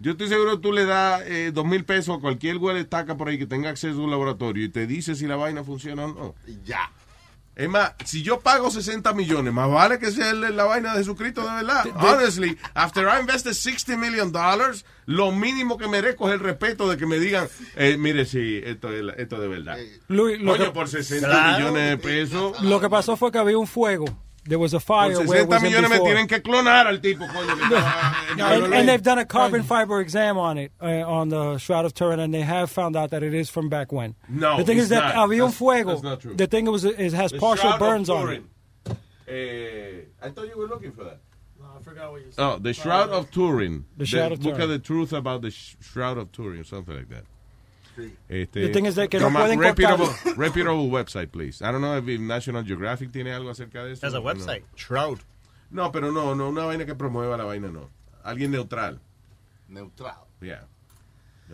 Yo 0.00 0.12
estoy 0.12 0.28
seguro 0.28 0.56
que 0.56 0.62
tú 0.62 0.72
le 0.72 0.84
das 0.84 1.22
eh, 1.24 1.50
dos 1.52 1.64
mil 1.64 1.84
pesos 1.84 2.18
a 2.18 2.20
cualquier 2.20 2.58
güey 2.58 2.74
de 2.74 2.82
estaca 2.82 3.16
por 3.16 3.28
ahí 3.28 3.38
que 3.38 3.46
tenga 3.46 3.70
acceso 3.70 4.00
a 4.00 4.04
un 4.04 4.10
laboratorio 4.10 4.64
y 4.64 4.68
te 4.68 4.86
dice 4.86 5.14
si 5.14 5.26
la 5.26 5.36
vaina 5.36 5.64
funciona 5.64 6.04
o 6.04 6.08
no. 6.08 6.34
Ya. 6.64 6.90
Es 7.56 7.70
más, 7.70 7.94
si 8.04 8.22
yo 8.22 8.40
pago 8.40 8.70
60 8.70 9.14
millones, 9.14 9.50
más 9.50 9.70
vale 9.70 9.98
que 9.98 10.10
sea 10.10 10.34
la 10.34 10.64
vaina 10.64 10.92
de 10.92 10.98
Jesucristo 10.98 11.40
de 11.40 11.54
verdad. 11.54 11.86
Honestly, 11.96 12.58
after 12.74 13.06
I 13.08 13.20
invested 13.20 13.54
60 13.54 13.96
million 13.96 14.30
dollars, 14.30 14.84
lo 15.06 15.32
mínimo 15.32 15.78
que 15.78 15.88
merezco 15.88 16.28
es 16.28 16.34
el 16.34 16.40
respeto 16.40 16.86
de 16.90 16.98
que 16.98 17.06
me 17.06 17.18
digan, 17.18 17.48
eh, 17.76 17.96
mire, 17.98 18.26
sí, 18.26 18.60
esto 18.62 18.92
es, 18.92 19.02
esto 19.16 19.40
de 19.40 19.48
verdad. 19.48 19.78
Luis, 20.08 20.38
lo 20.38 20.52
Coño, 20.52 20.64
que- 20.66 20.70
por 20.72 20.86
60 20.86 21.26
Claro. 21.26 21.58
millones 21.58 21.88
de 21.88 21.96
pesos. 21.96 22.60
Lo 22.60 22.78
que 22.78 22.90
pasó 22.90 23.16
fue 23.16 23.32
que 23.32 23.38
había 23.38 23.56
un 23.56 23.66
fuego. 23.66 24.04
There 24.48 24.58
was 24.58 24.74
a 24.74 24.80
fire. 24.80 25.10
where 25.12 25.22
it 25.22 25.28
60 25.28 25.44
wasn't 25.46 25.62
millones 25.72 25.90
me 25.90 25.96
before. 25.96 26.06
tienen 26.14 26.28
que 26.28 26.40
clonar 26.40 26.86
al 26.86 26.98
tipo, 27.00 27.26
coño. 27.26 27.56
que 27.56 27.64
estaba 27.76 28.30
en 28.30 28.64
And, 28.64 28.74
and 28.74 28.88
they've 28.88 29.02
done 29.02 29.18
a 29.18 29.24
carbon 29.24 29.62
fiber 29.62 30.00
exam 30.00 30.38
on 30.38 30.56
it, 30.58 30.72
uh, 30.80 30.86
on 30.86 31.28
the 31.30 31.58
Shroud 31.58 31.84
of 31.84 31.94
Turin, 31.94 32.20
and 32.20 32.32
they 32.32 32.42
have 32.42 32.70
found 32.70 32.96
out 32.96 33.10
that 33.10 33.22
it 33.22 33.34
is 33.34 33.50
from 33.50 33.68
back 33.68 33.90
when. 33.92 34.14
No, 34.28 34.56
the 34.58 34.64
thing 34.64 34.78
it's 34.78 34.84
is 34.84 34.88
that 34.90 35.14
not. 35.14 35.28
había 35.28 35.42
un 35.42 35.50
That's- 35.50 35.58
fuego. 35.58 35.90
that's 35.90 36.02
not 36.02 36.20
true. 36.20 36.34
The 36.34 36.46
thing 36.46 36.66
was, 36.66 36.84
it 36.84 37.12
has 37.12 37.32
The 37.32 37.38
partial 37.38 37.70
Shroud 37.70 37.78
burns 37.80 38.08
on 38.10 38.22
it. 38.28 38.42
Turin. 38.86 38.96
Eh, 39.28 40.00
I 40.22 40.30
thought 40.30 40.46
you 40.48 40.56
were 40.56 40.68
looking 40.68 40.92
for 40.92 41.04
that. 41.04 41.18
No, 41.58 41.66
I 41.78 41.82
forgot 41.82 42.12
what 42.12 42.20
you 42.24 42.30
said. 42.30 42.42
Oh, 42.42 42.58
the 42.60 42.72
Shroud 42.72 43.10
of 43.10 43.30
Turin. 43.32 43.84
The 43.96 44.06
Shroud 44.06 44.32
of 44.32 44.40
Book 44.40 44.52
Turin. 44.54 44.62
of 44.62 44.68
the 44.70 44.78
Truth 44.78 45.12
about 45.12 45.42
the 45.42 45.50
Shroud 45.50 46.18
of 46.18 46.30
Turin, 46.30 46.62
something 46.64 46.94
like 46.94 47.08
that. 47.08 47.24
Este, 48.28 48.60
The 48.60 48.72
thing 48.72 48.86
is 48.86 48.94
that 48.96 49.08
que 49.08 49.18
no 49.18 49.26
from 49.26 49.36
a 49.36 49.40
pueden 49.40 49.58
reputable, 49.58 50.08
reputable 50.36 50.88
website, 50.90 51.30
please. 51.30 51.62
I 51.62 51.72
don't 51.72 51.80
know 51.80 51.96
if 51.96 52.20
National 52.20 52.62
Geographic 52.62 53.12
tiene 53.12 53.32
algo 53.32 53.50
acerca 53.50 53.84
de 53.84 53.92
eso. 53.92 54.00
There's 54.00 54.14
a 54.14 54.18
no. 54.18 54.24
website, 54.24 54.62
Shroud. 54.76 55.20
No, 55.70 55.90
pero 55.90 56.12
no, 56.12 56.34
no, 56.34 56.48
una 56.48 56.64
vaina 56.64 56.84
que 56.86 56.94
promueva 56.94 57.36
la 57.36 57.44
vaina, 57.44 57.68
no. 57.68 57.90
Alguien 58.24 58.50
neutral. 58.50 59.00
Neutral. 59.68 60.26
Yeah. 60.40 60.66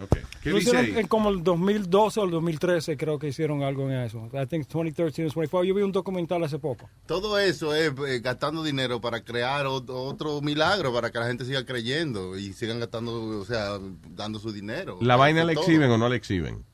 Ok. 0.01 0.17
¿Qué 0.43 0.51
Lo 0.51 0.57
dice 0.57 0.71
hicieron 0.71 0.85
ahí? 0.97 1.01
en 1.03 1.07
como 1.07 1.29
el 1.29 1.45
2012 1.45 2.21
o 2.21 2.25
el 2.25 2.31
2013 2.31 2.97
creo 2.97 3.19
que 3.19 3.29
hicieron 3.29 3.63
algo 3.63 3.89
en 3.91 3.97
eso. 4.01 4.27
I 4.33 4.47
think 4.47 4.67
2013 4.67 5.25
or 5.27 5.33
24. 5.35 5.65
Yo 5.65 5.75
vi 5.75 5.83
un 5.83 5.93
documental 5.93 6.43
hace 6.45 6.59
poco. 6.59 6.89
Todo 7.07 7.39
eso 7.39 7.75
es 7.75 7.93
eh, 8.09 8.21
gastando 8.21 8.63
dinero 8.63 9.01
para 9.01 9.23
crear 9.23 9.67
ot- 9.67 9.85
otro 9.89 10.41
milagro, 10.41 10.93
para 10.95 11.11
que 11.11 11.19
la 11.19 11.27
gente 11.27 11.45
siga 11.45 11.65
creyendo 11.67 12.39
y 12.39 12.53
sigan 12.55 12.81
gastando, 12.81 13.41
o 13.41 13.45
sea, 13.45 13.79
dando 14.17 14.39
su 14.39 14.51
dinero. 14.51 14.99
¿La 15.03 15.17
vaina 15.17 15.45
la 15.45 15.53
todo. 15.53 15.63
exhiben 15.65 15.91
o 15.91 15.99
no 15.99 16.09
la 16.09 16.17
exhiben? 16.17 16.65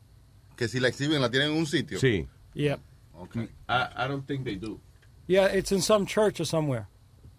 Que 0.56 0.68
si 0.68 0.78
la 0.80 0.88
exhiben, 0.88 1.20
la 1.20 1.30
tienen 1.30 1.50
en 1.50 1.56
un 1.58 1.66
sitio. 1.66 1.98
Sí. 1.98 2.26
Yeah. 2.54 2.78
I, 3.34 3.48
I 4.04 4.08
don't 4.08 4.26
think 4.26 4.44
they 4.44 4.56
do. 4.56 4.78
Yeah, 5.26 5.52
it's 5.54 5.72
in 5.72 5.82
some 5.82 6.06
church 6.06 6.40
or 6.40 6.46
somewhere. 6.46 6.86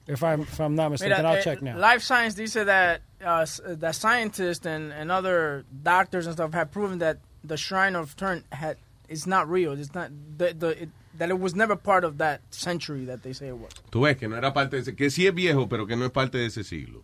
If 0.09 0.23
I'm, 0.23 0.41
if 0.41 0.59
I'm 0.59 0.75
not 0.75 0.89
mistaken, 0.89 1.17
Mira, 1.17 1.29
I'll 1.29 1.37
eh, 1.37 1.41
check 1.41 1.61
now. 1.61 1.77
Life 1.77 2.01
Science 2.01 2.33
dice 2.33 2.53
that 2.55 3.01
uh, 3.23 3.45
that 3.67 3.95
scientists 3.95 4.65
and, 4.65 4.91
and 4.91 5.11
other 5.11 5.65
doctors 5.83 6.25
and 6.25 6.33
stuff 6.33 6.53
have 6.53 6.71
proven 6.71 6.97
that 6.99 7.19
the 7.43 7.57
Shrine 7.57 7.95
of 7.95 8.15
Turin 8.15 8.43
had 8.51 8.77
is 9.07 9.27
not 9.27 9.47
real. 9.49 9.73
It's 9.73 9.93
not 9.93 10.09
the, 10.37 10.53
the 10.53 10.83
it, 10.83 10.89
that 11.17 11.29
it 11.29 11.39
was 11.39 11.53
never 11.55 11.75
part 11.75 12.03
of 12.03 12.17
that 12.17 12.41
century 12.49 13.05
that 13.05 13.21
they 13.23 13.33
say 13.33 13.49
it 13.49 13.57
was. 13.57 13.71
Tú 13.91 14.01
ves 14.01 14.17
que 14.17 14.27
no 14.27 14.35
era 14.35 14.51
parte 14.51 14.71
de 14.71 14.79
ese, 14.79 14.95
que 14.95 15.09
sí 15.09 15.27
es 15.27 15.33
viejo, 15.33 15.67
pero 15.67 15.85
que 15.85 15.95
no 15.95 16.05
es 16.05 16.11
parte 16.11 16.37
de 16.39 16.45
ese 16.47 16.63
siglo. 16.63 17.03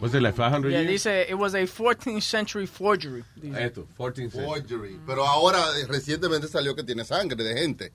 Was 0.00 0.12
it 0.12 0.20
like 0.22 0.34
500 0.34 0.72
Yeah, 0.72 0.80
years? 0.80 1.04
dice 1.04 1.26
it 1.30 1.38
was 1.38 1.54
a 1.54 1.62
14th 1.62 2.22
century 2.22 2.66
forgery. 2.66 3.24
dice. 3.40 3.56
Esto, 3.56 3.86
14 3.96 4.28
Forgery. 4.28 4.98
Pero 5.06 5.24
ahora, 5.24 5.58
eh, 5.78 5.86
recientemente 5.86 6.48
salió 6.48 6.74
que 6.74 6.82
tiene 6.82 7.04
sangre 7.04 7.42
de 7.42 7.54
gente. 7.56 7.92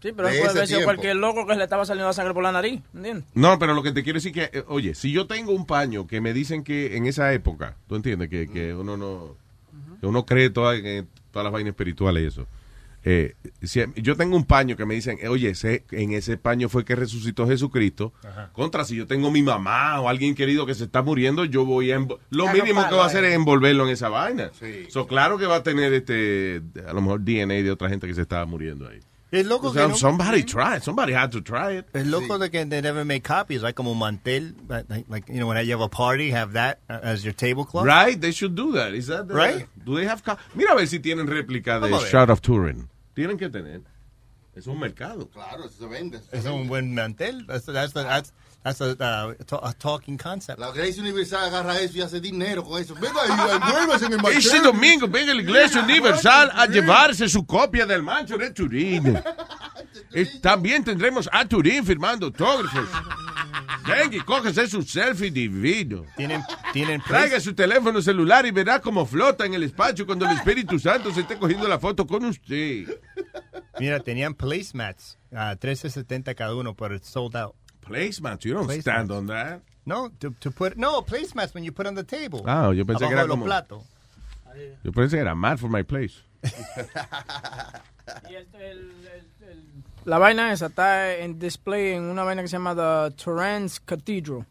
Sí, 0.00 0.12
pero 0.14 0.28
de 0.28 0.38
puede 0.38 0.50
haber 0.50 0.66
sido 0.68 0.84
cualquier 0.84 1.16
loco 1.16 1.46
que 1.46 1.56
le 1.56 1.64
estaba 1.64 1.84
saliendo 1.84 2.06
la 2.08 2.12
sangre 2.12 2.32
por 2.34 2.42
la 2.42 2.52
nariz, 2.52 2.80
¿entiendes? 2.94 3.24
No, 3.34 3.58
pero 3.58 3.74
lo 3.74 3.82
que 3.82 3.90
te 3.92 4.02
quiero 4.04 4.18
decir 4.18 4.32
que, 4.32 4.50
eh, 4.52 4.64
oye, 4.68 4.94
si 4.94 5.10
yo 5.12 5.26
tengo 5.26 5.52
un 5.52 5.66
paño 5.66 6.06
que 6.06 6.20
me 6.20 6.32
dicen 6.32 6.62
que 6.62 6.96
en 6.96 7.06
esa 7.06 7.32
época, 7.32 7.76
tú 7.88 7.96
entiendes, 7.96 8.28
que, 8.28 8.48
que 8.48 8.74
uno 8.74 8.96
no, 8.96 9.36
que 10.00 10.06
uno 10.06 10.24
cree 10.24 10.50
toda- 10.50 10.80
que 10.80 11.04
todas 11.32 11.44
las 11.44 11.52
vainas 11.52 11.70
espirituales 11.72 12.22
y 12.22 12.26
eso. 12.26 12.46
Eh, 13.04 13.34
si 13.62 13.80
yo 13.96 14.16
tengo 14.16 14.36
un 14.36 14.44
paño 14.44 14.76
que 14.76 14.84
me 14.84 14.94
dicen, 14.94 15.18
eh, 15.22 15.28
oye, 15.28 15.50
ese- 15.50 15.84
en 15.92 16.12
ese 16.12 16.36
paño 16.36 16.68
fue 16.68 16.84
que 16.84 16.94
resucitó 16.94 17.46
Jesucristo. 17.48 18.12
Contra, 18.52 18.84
si 18.84 18.96
yo 18.96 19.06
tengo 19.06 19.30
mi 19.30 19.40
mamá 19.42 20.00
o 20.00 20.08
alguien 20.08 20.34
querido 20.34 20.66
que 20.66 20.74
se 20.74 20.84
está 20.84 21.00
muriendo, 21.02 21.44
yo 21.44 21.64
voy 21.64 21.90
a... 21.92 21.98
Lo 21.98 22.44
Claro, 22.44 22.52
mínimo 22.58 22.86
que 22.88 22.94
va 22.96 23.04
a 23.04 23.06
hacer 23.06 23.24
es 23.24 23.34
envolverlo 23.34 23.84
en 23.84 23.90
esa 23.90 24.08
vaina. 24.08 24.50
Sí. 24.60 24.86
So, 24.90 25.06
claro 25.06 25.38
que 25.38 25.46
va 25.46 25.56
a 25.56 25.62
tener 25.62 25.92
este, 25.92 26.60
a 26.86 26.92
lo 26.92 27.00
mejor 27.00 27.24
DNA 27.24 27.62
de 27.62 27.70
otra 27.70 27.88
gente 27.88 28.06
que 28.06 28.14
se 28.14 28.22
estaba 28.22 28.44
muriendo 28.46 28.86
ahí. 28.88 29.00
Es 29.30 29.44
loco 29.46 29.68
O 29.68 29.72
sea, 29.74 29.82
que 29.82 29.88
no- 29.88 29.96
somebody 29.96 30.42
try 30.42 30.76
it. 30.76 30.82
Somebody 30.82 31.12
had 31.12 31.30
to 31.32 31.42
try 31.42 31.76
it. 31.78 31.86
Es 31.92 32.06
loco 32.06 32.38
de 32.38 32.50
que 32.50 32.64
they 32.64 32.80
never 32.80 33.04
make 33.04 33.22
copies, 33.22 33.62
like 33.62 33.74
como 33.74 33.94
mantel, 33.94 34.54
like, 34.68 35.04
like, 35.08 35.28
you 35.28 35.38
know, 35.38 35.46
when 35.46 35.62
you 35.66 35.72
have 35.72 35.82
a 35.84 35.88
party, 35.88 36.30
have 36.30 36.54
that 36.54 36.78
uh, 36.88 36.98
as 37.02 37.24
your 37.24 37.34
tablecloth. 37.34 37.84
Right, 37.84 38.18
they 38.18 38.32
should 38.32 38.54
do 38.54 38.72
that. 38.72 38.94
Is 38.94 39.08
that 39.08 39.28
the- 39.28 39.34
Right? 39.34 39.66
Do 39.84 39.96
they 39.96 40.06
have 40.06 40.22
Mira 40.54 40.72
a 40.72 40.76
ver 40.76 40.86
si 40.86 40.98
tienen 40.98 41.26
réplica 41.26 41.78
de. 41.78 41.88
Shroud 42.08 42.30
of 42.30 42.40
Turin. 42.40 42.88
Tienen 43.14 43.38
que 43.38 43.50
tener. 43.50 43.82
Es 44.54 44.66
un 44.66 44.80
mercado. 44.80 45.28
Claro, 45.28 45.66
eso 45.66 45.78
se 45.78 45.86
vende. 45.86 46.20
Es 46.32 46.44
un 46.46 46.66
buen 46.66 46.94
mantel. 46.94 47.46
That's 47.46 47.66
that's 47.66 47.92
that's, 47.92 48.32
that's 48.68 48.80
a, 48.80 48.96
uh, 49.00 49.58
a 49.62 49.72
talking 49.74 50.18
concept. 50.18 50.58
La 50.58 50.70
Iglesia 50.70 51.02
Universal 51.02 51.44
agarra 51.44 51.78
eso 51.80 51.98
y 51.98 52.02
hace 52.02 52.20
dinero 52.20 52.62
con 52.64 52.80
eso. 52.80 52.94
Venga 52.94 53.24
envuélvase 53.24 54.06
en 54.06 54.12
el. 54.14 54.26
Ese 54.36 54.60
domingo 54.60 55.08
venga 55.08 55.34
la 55.34 55.42
Iglesia 55.42 55.82
Universal 55.82 56.50
a 56.54 56.66
llevarse 56.66 57.28
su 57.28 57.46
copia 57.46 57.86
del 57.86 58.02
mancho 58.02 58.36
de 58.36 58.50
Turín. 58.50 59.18
También 60.42 60.84
tendremos 60.84 61.28
a 61.32 61.44
Turín 61.46 61.84
firmando 61.84 62.26
autógrafos. 62.26 62.88
Venga 63.86 64.16
y 64.16 64.20
cógese 64.20 64.66
su 64.66 64.82
selfie 64.82 65.30
divino. 65.30 66.04
Tienen, 66.16 66.42
tienen 66.72 67.00
Traiga 67.00 67.40
su 67.40 67.54
teléfono 67.54 68.02
celular 68.02 68.44
y 68.44 68.50
verá 68.50 68.80
cómo 68.80 69.06
flota 69.06 69.46
en 69.46 69.54
el 69.54 69.62
espacio 69.62 70.04
cuando 70.04 70.26
el 70.26 70.32
Espíritu 70.32 70.78
Santo 70.78 71.10
se 71.12 71.22
esté 71.22 71.38
cogiendo 71.38 71.66
la 71.66 71.78
foto 71.78 72.06
con 72.06 72.24
usted. 72.26 72.86
Mira, 73.80 74.00
tenían 74.00 74.34
placemats, 74.34 75.18
uh, 75.30 75.56
13.70 75.56 76.34
cada 76.34 76.54
uno, 76.54 76.74
pero 76.74 76.96
it's 76.96 77.08
sold 77.08 77.36
out. 77.36 77.54
Placemats, 77.88 78.44
you 78.44 78.54
don't 78.54 78.66
Placemats. 78.66 78.80
stand 78.82 79.10
on 79.10 79.26
that. 79.26 79.60
No, 79.86 80.10
to, 80.20 80.30
to 80.40 80.50
put 80.50 80.76
no 80.76 81.00
placemats 81.02 81.54
when 81.54 81.64
you 81.64 81.72
put 81.72 81.86
on 81.86 81.94
the 81.94 82.04
table. 82.04 82.42
Ah, 82.46 82.70
yo 82.72 82.84
pensé 82.84 83.06
que 83.08 83.14
era 83.14 83.26
como- 83.26 83.44
platos. 83.46 83.82
Yo 84.84 84.92
pensé 84.92 85.16
que 85.16 85.20
era 85.22 85.34
mad 85.34 85.58
for 85.58 85.70
my 85.70 85.82
place. 85.82 86.14
Y 88.30 88.34
el- 88.34 88.46
el- 88.54 88.60
el- 88.62 89.48
el- 89.48 89.64
la 90.06 90.18
vaina 90.18 90.52
esa 90.52 90.66
está 90.66 91.14
en 91.16 91.38
display 91.38 91.92
en 91.92 92.04
una 92.04 92.24
vaina 92.24 92.40
que 92.42 92.48
se 92.48 92.52
llama 92.52 92.74
The 92.74 93.14
Torrance 93.22 93.80
Cathedral. 93.84 94.46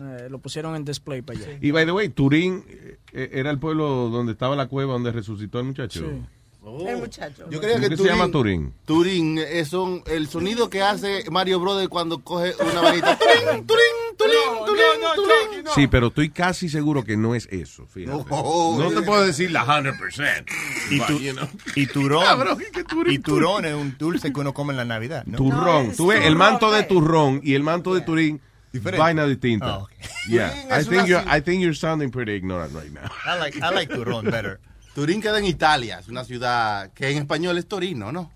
Eh, 0.00 0.28
lo 0.30 0.38
pusieron 0.38 0.76
en 0.76 0.84
display 0.84 1.22
para 1.22 1.38
allá. 1.38 1.58
Y 1.60 1.70
by 1.70 1.84
the 1.86 1.92
way, 1.92 2.08
Turín 2.10 2.64
eh, 3.12 3.30
era 3.32 3.50
el 3.50 3.58
pueblo 3.58 4.08
donde 4.10 4.32
estaba 4.32 4.54
la 4.56 4.68
cueva 4.68 4.92
donde 4.92 5.10
resucitó 5.10 5.58
el 5.58 5.64
muchacho. 5.66 6.00
Sí. 6.00 6.22
El 6.62 6.98
muchacho. 6.98 7.46
Yo 7.50 7.58
creía 7.58 7.74
¿Por 7.76 7.82
que 7.82 7.88
qué 7.88 7.96
se 7.96 8.02
Turín, 8.02 8.12
llama 8.12 8.30
Turín? 8.30 8.74
Turín 8.84 9.38
es 9.38 9.68
son 9.68 10.02
el 10.06 10.28
sonido 10.28 10.68
que 10.68 10.82
hace 10.82 11.24
Mario 11.30 11.58
Brothers 11.58 11.88
cuando 11.88 12.18
coge 12.22 12.52
una 12.60 12.80
varita. 12.82 13.18
Turín, 13.18 13.66
Turín, 13.66 14.16
Turín, 14.18 14.66
Turín, 14.66 14.82
Turín. 15.54 15.64
Sí, 15.74 15.86
pero 15.86 16.08
estoy 16.08 16.28
casi 16.30 16.68
seguro 16.68 17.02
que 17.02 17.16
no 17.16 17.34
es 17.34 17.48
eso, 17.50 17.86
fíjate. 17.86 18.24
Oh, 18.30 18.76
no 18.78 18.90
te 18.90 19.00
puedo 19.02 19.24
decir 19.24 19.50
la 19.50 19.64
100%. 19.64 20.44
Y, 20.90 21.00
tu- 21.00 21.18
you 21.18 21.32
know. 21.32 21.48
y 21.74 21.86
turón. 21.86 22.24
Cabrón, 22.24 22.58
¿qué 22.72 22.84
turón? 22.84 23.12
y 23.12 23.18
turón 23.18 23.64
es 23.64 23.74
un 23.74 23.96
dulce 23.98 24.32
que 24.32 24.40
uno 24.40 24.52
come 24.52 24.72
en 24.72 24.76
la 24.76 24.84
Navidad, 24.84 25.24
¿no? 25.26 25.38
Turrón. 25.38 25.92
Tú 25.96 26.08
ves, 26.08 26.24
el 26.26 26.36
manto 26.36 26.70
de 26.70 26.82
turrón 26.82 27.40
y 27.42 27.54
el 27.54 27.62
manto 27.62 27.94
de 27.94 28.02
Turín, 28.02 28.40
Diferente. 28.72 29.00
vaina 29.00 29.24
distinta. 29.26 29.78
Oh, 29.78 29.82
ok. 29.84 29.90
Yeah, 30.28 30.52
I 30.78 30.84
think, 30.84 31.06
you're, 31.06 31.24
I 31.26 31.40
think 31.40 31.62
you're 31.62 31.74
sounding 31.74 32.10
pretty 32.10 32.32
ignorant 32.34 32.74
right 32.74 32.92
now. 32.92 33.10
I 33.24 33.38
like, 33.38 33.56
I 33.62 33.74
like 33.74 33.92
turón 33.92 34.30
better. 34.30 34.60
Turín 35.00 35.22
queda 35.22 35.38
en 35.38 35.46
Italia, 35.46 35.98
es 35.98 36.08
una 36.08 36.24
ciudad 36.24 36.92
que 36.92 37.08
en 37.10 37.16
español 37.16 37.56
es 37.56 37.66
Torino, 37.66 38.12
¿no? 38.12 38.30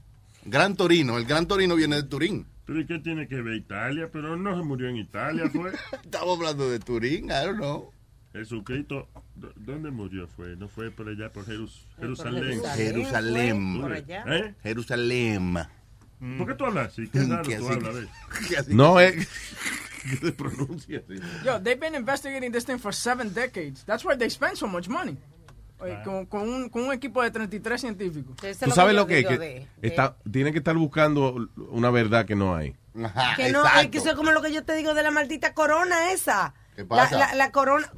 Gran 0.47 0.75
Torino, 0.77 1.19
el 1.19 1.27
Gran 1.27 1.47
Torino 1.47 1.77
viene 1.77 1.97
de 1.97 2.05
Turín. 2.05 2.47
¿Pero 2.65 2.81
y 2.81 2.87
qué 2.87 2.99
tiene 3.01 3.29
que 3.29 3.43
ver 3.43 3.53
Italia? 3.57 4.09
Pero 4.11 4.35
no 4.39 4.57
se 4.57 4.65
murió 4.65 4.89
en 4.89 4.97
Italia, 4.97 5.51
fue. 5.53 5.73
Estamos 6.03 6.39
hablando 6.39 6.71
de 6.71 6.79
Turín, 6.79 7.27
I 7.27 7.45
don't 7.45 7.57
know. 7.59 7.93
Jesucristo, 8.33 9.09
¿dó- 9.37 9.53
¿dónde 9.57 9.91
murió? 9.91 10.27
Fue, 10.27 10.57
no 10.57 10.67
fue 10.69 10.91
por 10.91 11.07
allá, 11.07 11.31
por 11.31 11.45
Jerus- 11.45 11.85
Jerusalén. 11.99 12.63
Jerusalén. 12.75 13.81
Por 13.83 13.93
allá. 13.93 14.25
¿Eh? 14.27 14.55
Jerusalén. 14.63 15.55
¿Por 16.39 16.47
qué 16.47 16.55
tú 16.55 16.65
hablas 16.65 16.89
así? 16.95 17.07
Qué 17.13 17.25
raro 17.25 17.43
tú 17.43 17.51
así- 17.53 17.67
hablas, 17.67 18.69
No, 18.69 18.99
es... 19.01 19.29
¿Qué 20.03 20.17
se 20.17 20.33
pronuncia 20.33 20.99
así? 21.07 21.21
Yo, 21.45 21.61
they've 21.61 21.79
been 21.79 21.95
investigating 21.95 22.51
this 22.53 22.65
thing 22.65 22.79
for 22.79 22.95
seven 22.95 23.35
decades. 23.35 23.85
That's 23.85 24.03
why 24.03 24.17
they 24.17 24.31
spend 24.31 24.57
so 24.57 24.67
much 24.67 24.89
money. 24.89 25.19
Con, 26.05 26.27
con 26.27 26.49
un, 26.49 26.69
con 26.69 26.85
un 26.85 26.93
equipo 26.93 27.23
de 27.23 27.31
33 27.31 27.81
científicos. 27.81 28.37
¿Tú 28.37 28.71
sabes 28.71 28.95
lo 28.95 29.07
que 29.07 29.21
es? 29.21 29.27
Que 29.27 29.67
está, 29.83 30.17
tiene 30.31 30.53
que 30.53 30.59
estar 30.59 30.77
buscando 30.77 31.49
una 31.71 31.91
verdad 31.91 32.25
que 32.27 32.35
no 32.37 32.55
hay. 32.55 32.75
Ajá, 33.03 33.35
Que 33.37 33.51
no, 33.53 33.65
es 33.67 33.89
que 33.89 33.99
eso 33.99 34.11
es 34.11 34.15
como 34.17 34.33
lo 34.33 34.41
que 34.43 34.53
yo 34.53 34.65
te 34.65 34.75
digo 34.75 34.95
de 34.95 35.03
la 35.03 35.11
maldita 35.11 35.55
corona 35.55 36.13
esa. 36.13 36.55
¿Qué 36.77 36.85
pasa? 36.85 37.17
La, 37.19 37.27
la, 37.29 37.35
la 37.35 37.53
corona. 37.53 37.91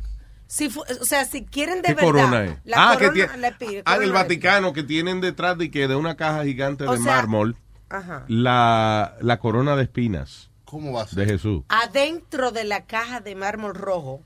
Si 0.49 0.69
fu- 0.71 0.83
o 1.01 1.05
sea, 1.05 1.25
si 1.25 1.45
quieren 1.45 1.83
de 1.83 1.89
¿Qué 1.89 1.95
verdad. 1.95 2.05
corona 2.07 2.45
es? 2.45 2.53
La 2.65 2.91
ah, 2.93 2.97
que 2.97 3.07
corona, 3.09 3.13
tiene, 3.29 3.37
la 3.39 3.49
ah, 3.49 3.83
corona 3.85 4.05
el 4.05 4.09
de- 4.11 4.13
Vaticano 4.13 4.73
que 4.73 4.83
tienen 4.85 5.21
detrás 5.21 5.59
de 5.59 5.71
que 5.71 5.89
de 5.89 5.97
una 5.97 6.17
caja 6.17 6.45
gigante 6.45 6.87
O 6.87 6.93
de 6.93 6.99
sea, 6.99 7.07
mármol 7.17 7.57
Ajá. 7.89 8.25
la, 8.29 9.17
la 9.21 9.39
corona 9.41 9.75
de 9.77 9.83
espinas 9.83 10.51
¿Cómo 10.65 10.93
va 10.93 11.03
a 11.03 11.07
ser? 11.09 11.19
de 11.19 11.33
Jesús. 11.33 11.63
Adentro 11.69 12.53
de 12.53 12.63
la 12.65 12.85
caja 12.87 13.21
de 13.21 13.35
mármol 13.35 13.75
rojo 13.75 14.23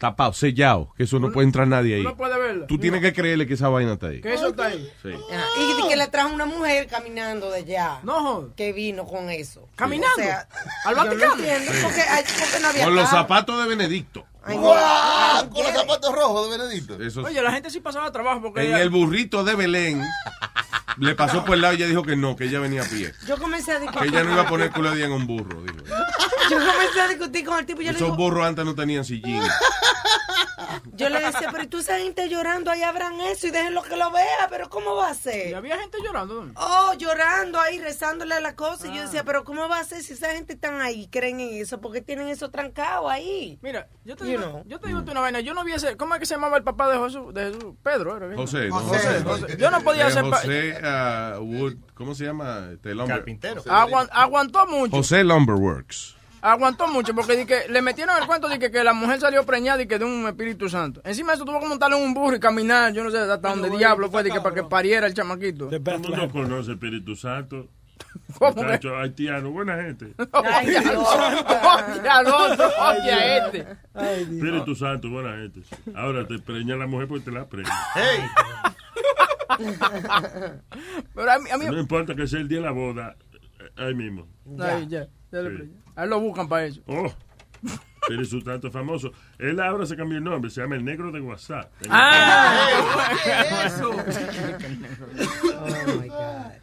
tapado, 0.00 0.32
sellado, 0.32 0.94
que 0.96 1.02
eso 1.02 1.20
no 1.20 1.30
puede 1.30 1.46
entrar 1.46 1.68
nadie 1.68 1.96
ahí. 1.96 2.00
Uno 2.00 2.16
puede 2.16 2.38
verla. 2.38 2.66
Tú 2.66 2.78
tienes 2.78 3.02
que 3.02 3.12
creerle 3.12 3.46
que 3.46 3.52
esa 3.52 3.68
vaina 3.68 3.92
está 3.92 4.06
ahí. 4.06 4.22
Que 4.22 4.32
eso 4.32 4.48
está 4.48 4.64
ahí. 4.66 4.90
Sí. 5.02 5.10
Ajá. 5.12 5.44
Y 5.58 5.88
que 5.88 5.96
le 5.96 6.08
trajo 6.08 6.32
una 6.32 6.46
mujer 6.46 6.86
caminando 6.86 7.50
de 7.50 7.58
allá. 7.58 8.00
No, 8.02 8.48
Que 8.56 8.72
vino 8.72 9.04
con 9.04 9.28
eso. 9.28 9.68
¿Caminando? 9.76 10.16
O 10.16 10.22
sea, 10.22 10.48
¿Al 10.86 10.94
Vaticano? 10.94 11.36
No 11.36 11.42
entiendo, 11.42 11.72
porque, 11.82 12.00
ay, 12.00 12.24
porque 12.26 12.60
no 12.62 12.68
había 12.68 12.84
Con 12.84 12.96
los 12.96 13.10
zapatos 13.10 13.62
de 13.62 13.68
Benedicto. 13.68 14.24
Con 14.44 15.64
los 15.64 15.72
zapatos 15.74 16.14
rojos 16.14 16.50
de 16.50 16.58
Benedicto. 16.58 17.02
Eso 17.02 17.22
Oye, 17.22 17.42
la 17.42 17.52
gente 17.52 17.70
sí 17.70 17.80
pasaba 17.80 18.10
trabajo 18.12 18.40
porque... 18.42 18.68
en 18.70 18.76
el 18.76 18.90
burrito 18.90 19.44
de 19.44 19.54
Belén 19.54 20.02
le 20.98 21.14
pasó 21.14 21.44
por 21.44 21.54
el 21.54 21.62
lado 21.62 21.74
y 21.74 21.76
ella 21.76 21.86
dijo 21.86 22.02
que 22.02 22.16
no, 22.16 22.36
que 22.36 22.44
ella 22.44 22.60
venía 22.60 22.82
a 22.82 22.86
pie. 22.86 23.12
Yo 23.26 23.38
comencé 23.38 23.72
a 23.72 23.76
Que 23.76 23.82
discutir. 23.82 24.08
ella 24.08 24.24
no 24.24 24.32
iba 24.32 24.42
a 24.42 24.48
poner 24.48 24.70
culo 24.70 24.90
de 24.90 24.96
día 24.96 25.06
en 25.06 25.12
un 25.12 25.26
burro. 25.26 25.62
Dijo. 25.62 25.78
Yo 26.50 26.58
comencé 26.58 27.00
a 27.00 27.08
discutir 27.08 27.44
con 27.44 27.58
el 27.58 27.66
tipo. 27.66 27.80
Yo 27.80 27.92
le, 27.92 27.96
Esos 27.98 28.08
digo, 28.08 28.16
burros 28.16 28.46
antes 28.46 28.64
no 28.64 28.74
tenían 28.74 29.04
sillín. 29.04 29.40
yo 30.94 31.08
le 31.08 31.20
decía, 31.20 31.48
pero 31.52 31.68
tú 31.68 31.78
esa 31.78 31.98
gente 31.98 32.28
llorando, 32.28 32.70
ahí 32.70 32.82
abran 32.82 33.20
eso 33.20 33.46
y 33.46 33.50
déjenlo 33.50 33.82
que 33.82 33.96
lo 33.96 34.10
vea, 34.10 34.48
pero 34.50 34.68
¿cómo 34.68 34.94
va 34.96 35.08
a 35.10 35.14
ser? 35.14 35.50
¿Y 35.50 35.54
había 35.54 35.78
gente 35.78 35.98
llorando? 36.04 36.50
Oh, 36.56 36.92
llorando 36.98 37.58
ahí, 37.60 37.78
rezándole 37.78 38.34
a 38.34 38.40
la 38.40 38.54
cosa. 38.56 38.88
Y 38.88 38.94
yo 38.96 39.02
decía, 39.02 39.24
pero 39.24 39.44
¿cómo 39.44 39.68
va 39.68 39.78
a 39.78 39.84
ser 39.84 40.02
si 40.02 40.12
esa 40.12 40.30
gente 40.32 40.52
están 40.54 40.80
ahí, 40.82 41.08
creen 41.08 41.40
en 41.40 41.62
eso? 41.62 41.80
¿Por 41.80 41.92
qué 41.92 42.00
tienen 42.02 42.28
eso 42.28 42.50
trancado 42.50 43.08
ahí? 43.08 43.58
Mira, 43.62 43.88
yo 44.04 44.16
te 44.16 44.24
You 44.32 44.38
digo, 44.38 44.50
know. 44.50 44.64
yo 44.66 44.78
te 44.80 44.88
digo 44.88 45.00
una 45.10 45.20
vaina. 45.20 45.40
Yo 45.40 45.54
no 45.54 45.64
vi 45.64 45.72
ese... 45.72 45.96
¿Cómo 45.96 46.14
es 46.14 46.20
que 46.20 46.26
se 46.26 46.34
llamaba 46.34 46.56
el 46.56 46.62
papá 46.62 46.90
de 46.90 46.98
Jesús? 46.98 47.34
De 47.34 47.52
Jesús? 47.52 47.74
Pedro, 47.82 48.16
¿era? 48.16 48.36
José, 48.36 48.68
no, 48.68 48.76
José, 48.80 49.22
José. 49.24 49.56
Yo 49.58 49.70
no 49.70 49.80
podía 49.82 50.04
Eh, 50.04 50.06
hacer... 50.08 50.22
pa- 50.28 50.36
José 50.38 50.78
ah, 50.82 51.38
Wood, 51.40 51.74
¿cómo 51.94 52.14
se 52.14 52.24
llama? 52.24 52.68
Este, 52.72 52.94
Carpintero. 53.06 53.62
Aguan- 53.66 54.08
aguantó 54.12 54.66
mucho. 54.66 54.96
José 54.96 55.24
Lumberworks. 55.24 56.16
Aguantó 56.42 56.88
mucho 56.88 57.14
porque 57.14 57.36
di 57.36 57.44
que 57.44 57.68
le 57.68 57.82
metieron 57.82 58.16
el 58.18 58.26
cuento 58.26 58.48
de 58.48 58.58
que, 58.58 58.70
que 58.70 58.82
la 58.82 58.94
mujer 58.94 59.20
salió 59.20 59.44
preñada 59.44 59.82
y 59.82 59.86
que 59.86 59.98
de 59.98 60.06
un 60.06 60.26
Espíritu 60.26 60.70
Santo. 60.70 61.02
Encima 61.04 61.32
de 61.32 61.36
eso 61.36 61.44
tuvo 61.44 61.60
que 61.60 61.66
montarle 61.66 61.98
en 61.98 62.02
un 62.04 62.14
burro 62.14 62.34
y 62.34 62.40
caminar, 62.40 62.94
yo 62.94 63.04
no 63.04 63.10
sé 63.10 63.18
hasta 63.18 63.36
dónde 63.36 63.68
diablo 63.68 64.10
fue, 64.10 64.22
de 64.22 64.30
que 64.30 64.40
para 64.40 64.54
que 64.54 64.62
pariera 64.62 65.06
el 65.06 65.12
chamaquito. 65.12 65.66
Todo 65.68 65.76
el 65.76 65.98
mundo 66.00 66.30
conoce 66.30 66.72
Espíritu 66.72 67.14
Santo. 67.14 67.68
¿Cómo 68.38 68.54
que? 68.54 68.62
Muchacho 68.62 68.96
haitiano, 68.96 69.50
buena 69.50 69.76
gente. 69.76 70.14
Ay, 70.32 70.66
Dios. 70.66 70.84
Oye, 70.86 72.08
al 72.08 72.26
otro, 72.26 72.68
oye, 72.80 73.12
a 73.12 73.46
este. 73.46 73.66
Espíritu 73.94 74.74
Santo, 74.74 75.10
buena 75.10 75.36
gente. 75.36 75.60
Ahora 75.94 76.26
te 76.26 76.38
preña 76.38 76.76
la 76.76 76.86
mujer 76.86 77.08
porque 77.08 77.24
te 77.24 77.30
la 77.32 77.46
preña. 77.46 77.70
Pero 81.14 81.30
a 81.32 81.38
mí, 81.38 81.50
a 81.50 81.58
mí 81.58 81.66
No 81.66 81.78
importa 81.78 82.14
que 82.14 82.26
sea 82.26 82.40
el 82.40 82.48
día 82.48 82.58
de 82.58 82.64
la 82.64 82.70
boda, 82.72 83.16
eh, 83.32 83.38
ahí 83.76 83.94
mismo. 83.94 84.26
Ay, 84.58 84.86
ya, 84.88 85.06
ya 85.32 85.38
le 85.42 85.50
Sí. 85.50 85.56
preñó. 85.56 85.72
A 85.96 86.04
él 86.04 86.10
lo 86.10 86.20
buscan 86.20 86.48
para 86.48 86.64
eso. 86.66 86.80
Oh, 86.86 87.12
Espíritu 88.02 88.40
Santo 88.40 88.70
famoso. 88.70 89.12
Él 89.38 89.60
ahora 89.60 89.84
se 89.86 89.96
cambió 89.96 90.18
el 90.18 90.24
nombre, 90.24 90.50
se 90.50 90.60
llama 90.62 90.76
el 90.76 90.84
negro 90.84 91.10
de 91.12 91.20
WhatsApp. 91.20 91.70
Ah, 91.90 93.10
¿qué 93.22 93.30
es 93.30 93.74
eso? 93.74 93.90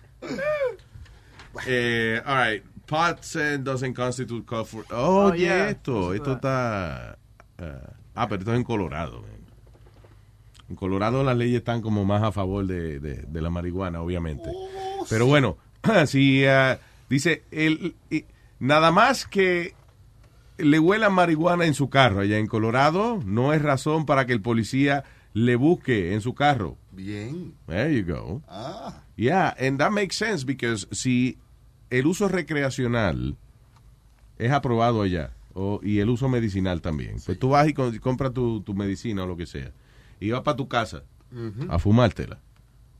Eh, 1.68 2.22
all 2.26 2.36
right. 2.36 2.64
Pot 2.86 3.24
said 3.24 3.62
doesn't 3.64 3.94
constitute 3.94 4.46
call 4.46 4.64
for. 4.66 4.86
Oh, 4.92 5.28
Oh, 5.28 5.34
yeah. 5.34 5.70
esto. 5.70 6.14
Esto 6.14 6.34
está. 6.34 7.18
ah, 7.60 7.94
ah, 8.16 8.28
pero 8.30 8.40
esto 8.42 8.52
es 8.54 8.58
en 8.58 8.64
Colorado. 8.64 9.22
man. 9.22 9.32
En 10.70 10.76
Colorado 10.76 11.24
las 11.24 11.38
leyes 11.38 11.58
están 11.60 11.82
como 11.82 12.04
más 12.06 12.24
a 12.24 12.32
favor 12.32 12.66
de, 12.66 13.00
de- 13.00 13.24
de 13.24 13.42
la 13.42 13.50
marihuana, 13.50 14.02
obviamente. 14.02 14.50
Pero 15.10 15.26
bueno, 15.26 15.58
si 16.08 16.46
ah, 16.46 16.80
dice, 17.10 17.44
el, 17.52 17.96
y- 18.10 18.26
nada 18.60 18.92
más 18.92 19.26
que 19.28 19.74
le 20.58 20.80
huela 20.80 21.10
marihuana 21.10 21.66
en 21.66 21.74
su 21.74 21.90
carro 21.90 22.22
allá 22.22 22.38
en 22.38 22.48
Colorado, 22.48 23.20
no 23.26 23.54
es 23.54 23.62
razón 23.62 24.06
para 24.06 24.26
que 24.26 24.34
el 24.34 24.42
policía 24.42 25.04
le 25.34 25.56
busque 25.56 26.14
en 26.14 26.22
su 26.22 26.34
carro. 26.34 26.78
Bien. 26.92 27.54
There 27.68 27.94
you 27.96 28.06
go. 28.14 28.42
Ah. 28.48 29.04
Yeah, 29.18 29.54
and 29.60 29.80
that 29.80 29.92
makes 29.92 30.16
sense 30.16 30.46
because 30.46 30.88
si 30.92 31.38
el 31.90 32.06
uso 32.06 32.28
recreacional 32.28 33.36
es 34.38 34.52
aprobado 34.52 35.02
allá 35.02 35.32
o, 35.56 35.80
y 35.84 36.00
el 36.00 36.10
uso 36.10 36.30
medicinal 36.30 36.82
también, 36.82 37.18
pues 37.26 37.40
tú 37.40 37.50
vas 37.50 37.68
y 37.68 37.74
compras 37.74 38.32
tu, 38.34 38.62
tu 38.62 38.74
medicina 38.76 39.24
o 39.24 39.28
lo 39.28 39.36
que 39.36 39.48
sea 39.48 39.72
y 40.20 40.30
vas 40.32 40.42
para 40.42 40.56
tu 40.56 40.68
casa 40.68 41.02
Ujú. 41.32 41.66
a 41.72 41.80
fumártela. 41.80 42.38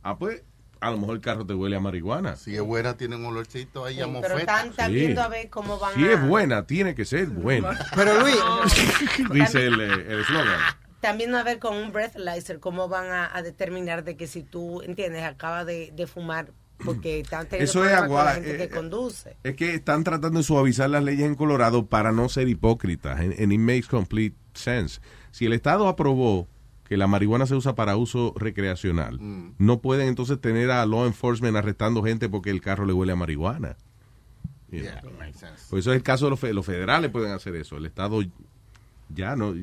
Ah, 0.02 0.18
pues 0.18 0.42
a 0.80 0.90
lo 0.92 0.98
mejor 0.98 1.16
el 1.16 1.22
carro 1.22 1.46
te 1.46 1.54
huele 1.54 1.76
a 1.76 1.80
marihuana. 1.80 2.36
Si 2.36 2.56
es 2.56 2.62
buena, 2.62 2.96
tiene 2.98 3.16
un 3.16 3.26
olorcito 3.26 3.86
ahí 3.86 3.96
a 4.00 4.06
Pero 4.06 4.12
mofeta. 4.12 4.38
están, 4.40 4.68
están 4.70 4.92
Sí. 4.92 4.98
viendo 4.98 5.22
a 5.22 5.28
ver 5.28 5.50
cómo 5.50 5.78
van 5.80 5.94
Si 5.96 6.04
a... 6.04 6.14
es 6.14 6.28
buena, 6.28 6.66
tiene 6.66 6.96
que 6.96 7.06
ser 7.06 7.28
buena. 7.28 7.78
Pero 7.96 8.20
Luis, 8.22 8.38
Dice 9.34 9.68
el 9.68 9.80
el 9.82 10.20
eslogan. 10.22 10.60
También 11.02 11.34
a 11.36 11.44
ver 11.44 11.60
con 11.60 11.76
un 11.76 11.92
breathalyzer 11.92 12.60
cómo 12.60 12.88
van 12.90 13.08
a, 13.12 13.36
a 13.36 13.42
determinar 13.44 14.04
de 14.04 14.18
que 14.18 14.28
si 14.28 14.44
tú, 14.44 14.82
¿entiendes? 14.82 15.24
Acabas 15.24 15.66
de, 15.66 15.92
de 15.96 16.08
fumar 16.08 16.52
porque 16.84 17.20
están 17.20 17.48
teniendo 17.48 17.70
Eso 17.72 17.84
es 17.84 17.92
problemas 17.92 18.08
con 18.10 18.16
la 18.16 18.22
agua. 18.32 18.34
gente 18.36 18.56
eh, 18.56 18.58
que 18.58 18.70
conduce. 18.76 19.38
Es 19.44 19.56
que 19.56 19.74
están 19.76 20.04
tratando 20.04 20.40
de 20.40 20.44
suavizar 20.44 20.90
las 20.90 21.04
leyes 21.04 21.26
en 21.26 21.36
Colorado 21.36 21.86
para 21.88 22.12
no 22.12 22.30
ser 22.30 22.48
hipócritas. 22.48 23.20
And 23.20 23.52
it 23.52 23.60
makes 23.60 23.88
complete 23.88 24.36
sense. 24.54 25.00
Si 25.32 25.46
el 25.46 25.54
Estado 25.54 25.88
aprobó 25.88 26.48
que 26.84 26.96
la 26.98 27.06
marihuana 27.08 27.46
se 27.46 27.54
usa 27.56 27.76
para 27.76 27.96
uso 27.98 28.34
recreacional, 28.38 29.20
Mm. 29.20 29.56
no 29.60 29.82
pueden 29.82 30.08
entonces 30.08 30.40
tener 30.40 30.72
a 30.72 30.86
law 30.86 31.06
enforcement 31.06 31.58
arrestando 31.58 32.02
gente 32.04 32.30
porque 32.30 32.50
el 32.50 32.62
carro 32.62 32.86
le 32.86 32.94
huele 32.94 33.12
a 33.12 33.16
marihuana. 33.16 33.76
You 34.72 34.82
Yeah, 34.82 35.02
sense. 35.34 35.64
Pues 35.70 35.82
eso 35.84 35.92
es 35.92 35.98
el 35.98 36.04
caso 36.04 36.26
de 36.26 36.32
los, 36.32 36.40
fe- 36.40 36.54
los 36.54 36.66
federales 36.66 37.10
pueden 37.12 37.32
hacer 37.32 37.56
eso. 37.56 37.78
El 37.78 37.86
Estado 37.86 38.22
ya 39.14 39.36
no, 39.36 39.54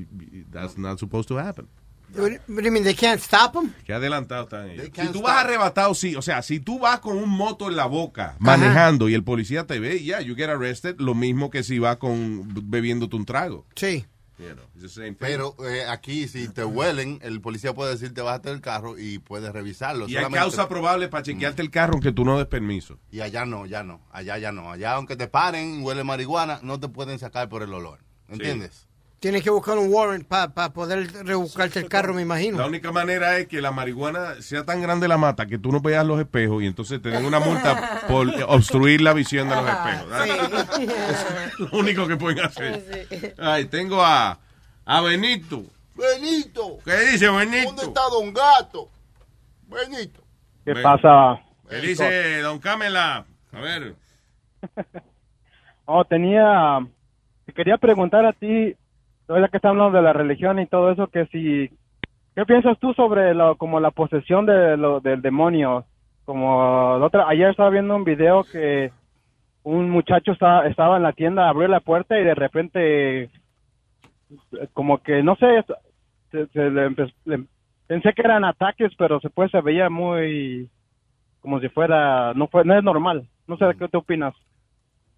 that's 0.50 0.76
not 0.76 0.98
supposed 0.98 1.28
to 1.28 1.38
happen. 1.38 1.68
what 2.16 2.30
do 2.46 2.62
you 2.62 2.70
mean, 2.70 2.84
they 2.84 2.94
can't 2.94 3.20
stop 3.20 3.52
them? 3.52 3.72
Qué 3.84 3.92
adelantado 3.92 4.44
están 4.44 4.70
ellos. 4.70 4.90
Si 4.94 5.08
tú 5.08 5.22
vas 5.22 5.44
arrebatado, 5.44 5.94
sí. 5.94 6.16
O 6.16 6.22
sea, 6.22 6.42
si 6.42 6.60
tú 6.60 6.78
vas 6.78 7.00
con 7.00 7.16
un 7.16 7.28
moto 7.28 7.68
en 7.68 7.76
la 7.76 7.86
boca 7.86 8.36
manejando 8.38 9.08
y 9.08 9.14
el 9.14 9.24
policía 9.24 9.66
te 9.66 9.80
ve, 9.80 10.02
ya, 10.02 10.20
you 10.20 10.34
get 10.34 10.48
arrested. 10.48 10.96
Lo 10.98 11.14
mismo 11.14 11.50
que 11.50 11.62
si 11.62 11.78
vas 11.78 11.96
con 11.96 12.48
bebiéndote 12.70 13.16
un 13.16 13.24
trago. 13.24 13.66
Sí. 13.74 14.06
You 14.36 14.46
know, 14.46 14.64
it's 14.74 14.82
the 14.82 14.88
same 14.88 15.10
thing. 15.10 15.18
Pero 15.20 15.54
eh, 15.64 15.84
aquí, 15.88 16.26
si 16.26 16.48
te 16.48 16.64
huelen, 16.64 17.20
el 17.22 17.40
policía 17.40 17.72
puede 17.72 17.92
decirte, 17.92 18.20
bájate 18.20 18.50
del 18.50 18.60
carro 18.60 18.98
y 18.98 19.20
puedes 19.20 19.52
revisarlo. 19.52 20.08
y 20.08 20.16
hay 20.16 20.24
causa 20.26 20.68
probable 20.68 21.08
para 21.08 21.22
chequearte 21.22 21.62
el 21.62 21.70
carro 21.70 21.92
aunque 21.92 22.10
tú 22.10 22.24
no 22.24 22.36
des 22.38 22.48
permiso. 22.48 22.98
Y 23.12 23.20
allá 23.20 23.44
no, 23.44 23.64
ya 23.64 23.84
no. 23.84 24.00
Allá 24.10 24.36
ya 24.38 24.50
no. 24.50 24.72
Allá, 24.72 24.94
aunque 24.94 25.14
te 25.14 25.28
paren, 25.28 25.82
huele 25.84 26.02
marihuana, 26.02 26.58
no 26.62 26.80
te 26.80 26.88
pueden 26.88 27.20
sacar 27.20 27.48
por 27.48 27.62
el 27.62 27.72
olor. 27.72 28.00
¿Entiendes? 28.28 28.88
Tienes 29.24 29.42
que 29.42 29.48
buscar 29.48 29.78
un 29.78 29.90
warrant 29.90 30.28
para 30.28 30.50
poder 30.74 31.10
rebuscarte 31.24 31.78
el 31.78 31.88
carro, 31.88 32.12
me 32.12 32.20
imagino. 32.20 32.58
La 32.58 32.66
única 32.66 32.92
manera 32.92 33.38
es 33.38 33.46
que 33.46 33.62
la 33.62 33.70
marihuana 33.70 34.34
sea 34.42 34.66
tan 34.66 34.82
grande 34.82 35.08
la 35.08 35.16
mata 35.16 35.46
que 35.46 35.56
tú 35.56 35.72
no 35.72 35.80
veas 35.80 36.04
los 36.04 36.20
espejos 36.20 36.62
y 36.62 36.66
entonces 36.66 37.00
te 37.00 37.08
den 37.08 37.24
una 37.24 37.40
multa 37.40 38.02
por 38.06 38.28
obstruir 38.46 39.00
la 39.00 39.14
visión 39.14 39.48
de 39.48 39.56
los 39.56 39.66
espejos. 39.66 40.08
Es 41.54 41.58
lo 41.58 41.78
único 41.78 42.06
que 42.06 42.18
pueden 42.18 42.44
hacer. 42.44 43.34
Ay, 43.38 43.64
tengo 43.64 44.02
a, 44.02 44.38
a 44.84 45.00
Benito. 45.00 45.62
Benito. 45.94 46.80
¿Qué 46.84 46.94
dice 47.10 47.30
Benito? 47.30 47.68
¿Dónde 47.68 47.82
está 47.84 48.02
Don 48.10 48.30
Gato? 48.30 48.90
Benito. 49.68 50.22
¿Qué 50.66 50.74
pasa? 50.82 51.40
¿Qué 51.70 51.76
dice 51.76 52.40
Don 52.42 52.58
Camela? 52.58 53.24
A 53.52 53.60
ver. 53.60 53.94
Oh, 55.86 56.04
tenía... 56.04 56.78
Te 57.44 57.52
quería 57.52 57.76
preguntar 57.76 58.24
a 58.24 58.32
ti, 58.32 58.74
ahora 59.28 59.48
que 59.48 59.56
estamos 59.56 59.76
hablando 59.78 59.98
de 59.98 60.04
la 60.04 60.12
religión 60.12 60.58
y 60.58 60.66
todo 60.66 60.90
eso. 60.90 61.08
¿Qué 61.08 62.44
piensas 62.46 62.78
tú 62.78 62.92
sobre 62.94 63.32
como 63.58 63.80
la 63.80 63.90
posesión 63.90 64.46
de 64.46 64.76
lo, 64.76 65.00
del 65.00 65.22
demonio? 65.22 65.84
Como 66.24 66.96
la 66.98 67.06
otra, 67.06 67.28
ayer 67.28 67.50
estaba 67.50 67.70
viendo 67.70 67.94
un 67.94 68.04
video 68.04 68.44
que 68.44 68.90
un 69.62 69.90
muchacho 69.90 70.32
estaba, 70.32 70.66
estaba 70.66 70.96
en 70.96 71.02
la 71.04 71.12
tienda, 71.12 71.48
abrió 71.48 71.68
la 71.68 71.80
puerta 71.80 72.18
y 72.18 72.24
de 72.24 72.34
repente, 72.34 73.30
como 74.72 74.98
que, 74.98 75.22
no 75.22 75.36
sé, 75.36 75.64
se, 76.30 76.70
le 76.70 76.88
empe- 76.88 77.46
pensé 77.86 78.12
que 78.12 78.22
eran 78.22 78.44
ataques, 78.44 78.92
pero 78.98 79.20
después 79.22 79.50
se 79.50 79.60
veía 79.60 79.88
muy, 79.88 80.68
como 81.40 81.60
si 81.60 81.68
fuera, 81.68 82.34
no 82.34 82.48
fue, 82.48 82.64
no 82.64 82.76
es 82.76 82.82
normal. 82.82 83.28
No 83.46 83.56
sé, 83.56 83.66
¿qué 83.78 83.88
te 83.88 83.96
opinas? 83.98 84.34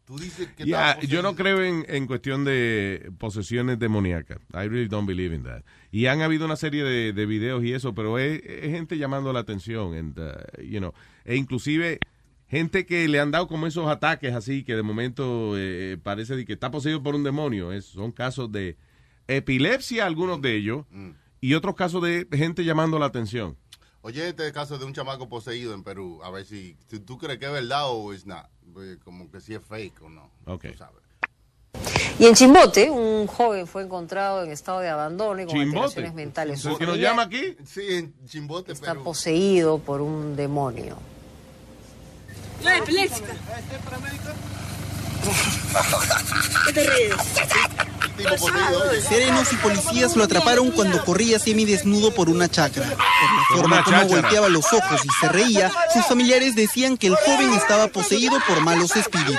Tú 0.06 0.16
dices 0.18 0.48
que 0.56 0.64
Ya, 0.64 0.90
estaba 0.92 1.06
yo 1.06 1.20
no 1.22 1.34
creo 1.34 1.62
en, 1.64 1.84
en 1.88 2.06
cuestión 2.06 2.44
de 2.44 3.10
posesiones 3.18 3.78
demoníacas. 3.78 4.38
I 4.52 4.68
really 4.68 4.86
don't 4.88 5.06
believe 5.08 5.34
in 5.34 5.42
that. 5.42 5.62
Y 5.90 6.06
han 6.06 6.22
habido 6.22 6.44
una 6.46 6.54
serie 6.56 6.84
de, 6.84 7.12
de 7.12 7.26
videos 7.26 7.64
y 7.64 7.72
eso, 7.72 7.92
pero 7.94 8.18
es, 8.18 8.40
es 8.44 8.70
gente 8.70 8.96
llamando 8.98 9.32
la 9.32 9.40
atención. 9.40 9.94
and, 9.94 10.18
uh, 10.18 10.62
you 10.62 10.78
know, 10.78 10.92
e 11.24 11.34
inclusive 11.36 11.98
gente 12.48 12.86
que 12.86 13.08
le 13.08 13.18
han 13.18 13.32
dado 13.32 13.48
como 13.48 13.66
esos 13.66 13.88
ataques 13.88 14.32
así, 14.32 14.62
que 14.62 14.76
de 14.76 14.82
momento 14.84 15.54
eh, 15.56 15.98
parece 16.00 16.36
de 16.36 16.44
que 16.44 16.52
está 16.52 16.70
poseído 16.70 17.02
por 17.02 17.16
un 17.16 17.24
demonio. 17.24 17.72
Es- 17.72 17.86
son 17.86 18.12
casos 18.12 18.52
de 18.52 18.76
epilepsia, 19.26 20.06
algunos 20.06 20.40
de 20.40 20.54
ellos, 20.56 20.86
y 21.40 21.54
otros 21.54 21.74
casos 21.74 22.02
de 22.02 22.26
gente 22.32 22.64
llamando 22.64 22.98
la 23.00 23.06
atención. 23.06 23.56
Oye, 24.06 24.28
este 24.28 24.52
caso 24.52 24.78
de 24.78 24.84
un 24.84 24.94
chamaco 24.94 25.28
poseído 25.28 25.74
en 25.74 25.82
Perú, 25.82 26.20
a 26.22 26.30
ver 26.30 26.46
si, 26.46 26.76
si 26.88 27.00
tú 27.00 27.18
crees 27.18 27.40
que 27.40 27.46
es 27.46 27.50
verdad 27.50 27.90
o 27.90 28.12
es 28.12 28.24
not. 28.24 28.46
Pues, 28.72 28.98
Como 29.02 29.28
que 29.28 29.40
si 29.40 29.52
es 29.52 29.60
fake 29.60 30.00
o 30.00 30.08
no. 30.08 30.30
Ok. 30.44 30.66
Tú 30.70 30.78
sabes. 30.78 31.02
Y 32.16 32.26
en 32.26 32.34
Chimbote, 32.36 32.88
un 32.88 33.26
joven 33.26 33.66
fue 33.66 33.82
encontrado 33.82 34.44
en 34.44 34.52
estado 34.52 34.78
de 34.78 34.90
abandono 34.90 35.42
y 35.42 35.46
con 35.46 35.56
Chimbote. 35.56 35.86
alteraciones 35.86 36.14
mentales. 36.14 36.64
¿El 36.64 36.78
que 36.78 36.86
nos 36.86 36.98
llama 36.98 37.22
aquí? 37.22 37.56
Sí, 37.66 37.80
en 37.88 38.14
Chimbote, 38.26 38.74
Está 38.74 38.94
poseído 38.94 39.80
por 39.80 40.00
un 40.00 40.36
demonio. 40.36 40.98
¿Qué 42.62 42.80
te 46.72 46.88
ríes? 46.88 47.16
Serenos 49.08 49.52
y 49.52 49.56
policías 49.56 50.16
lo 50.16 50.24
atraparon 50.24 50.70
cuando 50.70 51.04
corría 51.04 51.38
semidesnudo 51.38 52.12
por 52.12 52.28
una 52.28 52.48
chacra. 52.48 52.84
Por 52.84 53.68
la 53.68 53.82
forma 53.82 53.84
como 53.84 54.08
volteaba 54.08 54.48
los 54.48 54.72
ojos 54.72 55.04
y 55.04 55.08
se 55.20 55.28
reía, 55.28 55.70
sus 55.92 56.06
familiares 56.06 56.54
decían 56.54 56.96
que 56.96 57.08
el 57.08 57.16
joven 57.16 57.52
estaba 57.52 57.88
poseído 57.88 58.38
por 58.46 58.60
malos 58.60 58.96
espíritus. 58.96 59.38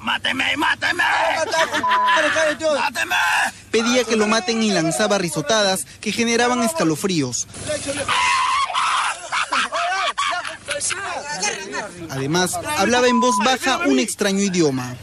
¡Máteme, 0.00 0.56
máteme! 0.56 1.04
¡Máteme! 1.36 3.14
Pedía 3.70 4.04
que 4.04 4.16
lo 4.16 4.26
maten 4.26 4.62
y 4.62 4.70
lanzaba 4.70 5.18
risotadas 5.18 5.86
que 6.00 6.12
generaban 6.12 6.62
escalofríos. 6.62 7.46
Además, 12.10 12.58
hablaba 12.78 13.08
en 13.08 13.20
voz 13.20 13.34
baja 13.44 13.78
un 13.86 13.98
extraño 13.98 14.40
idioma. 14.40 14.96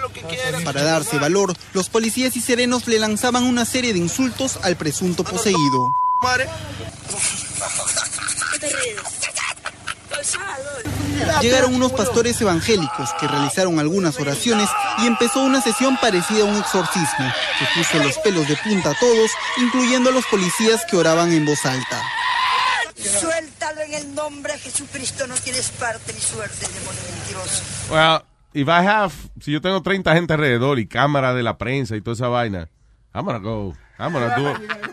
Lo 0.00 0.12
que. 0.12 0.22
Para 0.64 0.82
darse 0.82 1.18
valor, 1.18 1.54
los 1.72 1.88
policías 1.88 2.36
y 2.36 2.40
serenos 2.40 2.86
le 2.86 2.98
lanzaban 2.98 3.44
una 3.44 3.64
serie 3.64 3.92
de 3.92 3.98
insultos 3.98 4.58
al 4.62 4.76
presunto 4.76 5.24
poseído. 5.24 5.92
Llegaron 11.40 11.74
unos 11.74 11.92
pastores 11.92 12.40
evangélicos 12.40 13.10
que 13.18 13.26
realizaron 13.26 13.78
algunas 13.78 14.18
oraciones 14.18 14.68
y 14.98 15.06
empezó 15.06 15.40
una 15.40 15.60
sesión 15.60 15.96
parecida 15.96 16.42
a 16.42 16.44
un 16.44 16.56
exorcismo, 16.56 17.32
que 17.58 17.66
puso 17.74 17.98
los 17.98 18.18
pelos 18.18 18.48
de 18.48 18.56
punta 18.56 18.90
a 18.90 18.98
todos, 18.98 19.30
incluyendo 19.58 20.10
a 20.10 20.12
los 20.12 20.26
policías 20.26 20.84
que 20.88 20.96
oraban 20.96 21.32
en 21.32 21.44
voz 21.44 21.64
alta. 21.64 22.02
Suéltalo 22.96 23.80
en 23.82 23.94
el 23.94 24.14
nombre 24.14 24.52
de 24.52 24.58
Jesucristo. 24.60 25.26
No 25.26 25.34
tienes 25.34 25.70
parte 25.70 26.12
ni 26.12 26.20
suerte, 26.20 26.66
demonio 26.68 27.00
mentiroso. 27.10 27.62
Well, 27.90 28.22
if 28.54 28.68
I 28.68 28.82
have, 28.86 29.12
si 29.40 29.52
yo 29.52 29.60
tengo 29.60 29.82
30 29.82 30.14
gente 30.14 30.34
alrededor 30.34 30.78
y 30.78 30.86
cámara 30.86 31.34
de 31.34 31.42
la 31.42 31.58
prensa 31.58 31.96
y 31.96 32.00
toda 32.00 32.14
esa 32.14 32.28
vaina, 32.28 32.68
I'm 33.14 33.24
gonna 33.24 33.38
go. 33.38 33.74
I'm 33.98 34.12
gonna 34.12 34.34
do 34.36 34.52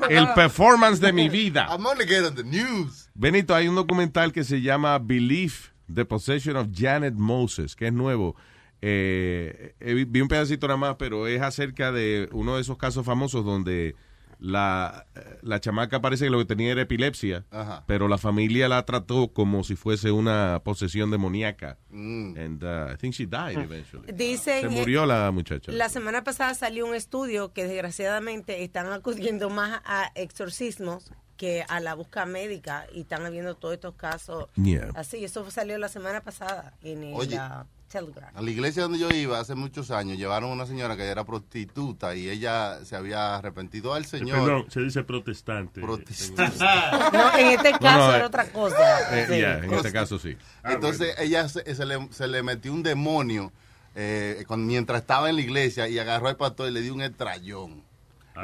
el 0.09 0.27
performance 0.35 0.99
de 0.99 1.11
mi 1.13 1.29
vida. 1.29 1.67
I'm 1.69 1.83
gonna 1.83 2.03
get 2.05 2.23
on 2.25 2.35
the 2.35 2.43
news. 2.43 3.09
Benito, 3.15 3.55
hay 3.55 3.67
un 3.67 3.75
documental 3.75 4.31
que 4.31 4.43
se 4.43 4.61
llama 4.61 4.99
Belief, 4.99 5.71
The 5.93 6.05
Possession 6.05 6.55
of 6.57 6.67
Janet 6.73 7.15
Moses, 7.15 7.75
que 7.75 7.87
es 7.87 7.93
nuevo. 7.93 8.35
Eh, 8.81 9.73
eh, 9.79 9.93
vi- 9.93 10.05
vi 10.05 10.21
un 10.21 10.27
pedacito 10.27 10.67
nada 10.67 10.77
más, 10.77 10.95
pero 10.97 11.27
es 11.27 11.41
acerca 11.41 11.91
de 11.91 12.29
uno 12.31 12.55
de 12.55 12.61
esos 12.61 12.77
casos 12.77 13.05
famosos 13.05 13.43
donde 13.43 13.95
la, 14.39 15.05
la 15.41 15.59
chamaca 15.59 16.01
parece 16.01 16.25
que 16.25 16.31
lo 16.31 16.37
que 16.39 16.45
tenía 16.45 16.71
era 16.71 16.81
epilepsia, 16.81 17.45
Ajá. 17.51 17.83
pero 17.87 18.07
la 18.07 18.17
familia 18.17 18.67
la 18.69 18.85
trató 18.85 19.33
como 19.33 19.63
si 19.65 19.75
fuese 19.75 20.11
una 20.11 20.61
posesión 20.63 21.11
demoníaca. 21.11 21.77
Mm. 21.89 22.37
And 22.37 22.63
uh, 22.63 22.93
I 22.93 22.97
think 22.97 23.13
she 23.15 23.25
died 23.25 23.57
eventually. 23.57 24.11
Dicen, 24.13 24.61
Se 24.61 24.69
murió 24.69 25.05
la 25.05 25.29
muchacha. 25.31 25.71
La 25.71 25.89
semana 25.89 26.23
pasada 26.23 26.53
salió 26.53 26.85
un 26.87 26.95
estudio 26.95 27.51
que 27.53 27.65
desgraciadamente 27.65 28.63
están 28.63 28.87
acudiendo 28.93 29.49
más 29.49 29.81
a 29.85 30.11
exorcismos 30.15 31.11
que 31.35 31.63
a 31.69 31.79
la 31.79 31.93
búsqueda 31.95 32.25
médica 32.25 32.85
y 32.93 33.01
están 33.01 33.25
habiendo 33.25 33.55
todos 33.55 33.73
estos 33.75 33.95
casos 33.95 34.47
Yeah. 34.55 34.89
así. 34.95 35.23
Eso 35.23 35.49
salió 35.51 35.77
la 35.77 35.87
semana 35.89 36.21
pasada 36.21 36.73
en 36.81 37.03
el 37.03 37.13
Oye. 37.13 37.37
ah, 37.37 37.65
Telegram. 37.89 38.29
A 38.35 38.41
la 38.41 38.49
iglesia 38.49 38.83
donde 38.83 38.99
yo 38.99 39.09
iba 39.09 39.39
hace 39.39 39.55
muchos 39.55 39.91
años 39.91 40.17
llevaron 40.17 40.51
a 40.51 40.53
una 40.53 40.65
señora 40.65 40.95
que 40.95 41.03
era 41.03 41.25
prostituta 41.25 42.15
y 42.15 42.29
ella 42.29 42.85
se 42.85 42.95
había 42.95 43.35
arrepentido 43.35 43.93
al 43.93 44.05
Señor. 44.05 44.39
Perdón, 44.45 44.65
se 44.69 44.79
dice 44.81 45.03
protestante. 45.03 45.81
No, 45.81 47.37
en 47.37 47.47
este 47.47 47.71
caso 47.73 47.97
no, 47.97 48.13
era 48.13 48.23
eh, 48.23 48.25
otra 48.27 48.45
cosa. 48.51 49.17
Eh, 49.19 49.25
Sí. 49.27 49.65
en 49.65 49.73
este 49.73 49.91
caso 49.91 50.19
sí. 50.19 50.37
Entonces 50.63 51.15
ella 51.19 51.49
se, 51.49 51.75
se 51.75 51.85
le, 51.85 52.07
se 52.11 52.27
le 52.27 52.43
metió 52.43 52.71
un 52.71 52.83
demonio 52.83 53.51
eh, 53.95 54.45
mientras 54.57 55.01
estaba 55.01 55.29
en 55.29 55.35
la 55.35 55.41
iglesia 55.41 55.87
y 55.87 55.99
agarró 55.99 56.27
al 56.27 56.37
pastor 56.37 56.69
y 56.69 56.71
le 56.71 56.81
dio 56.81 56.93
un 56.93 57.01
estrellón. 57.01 57.83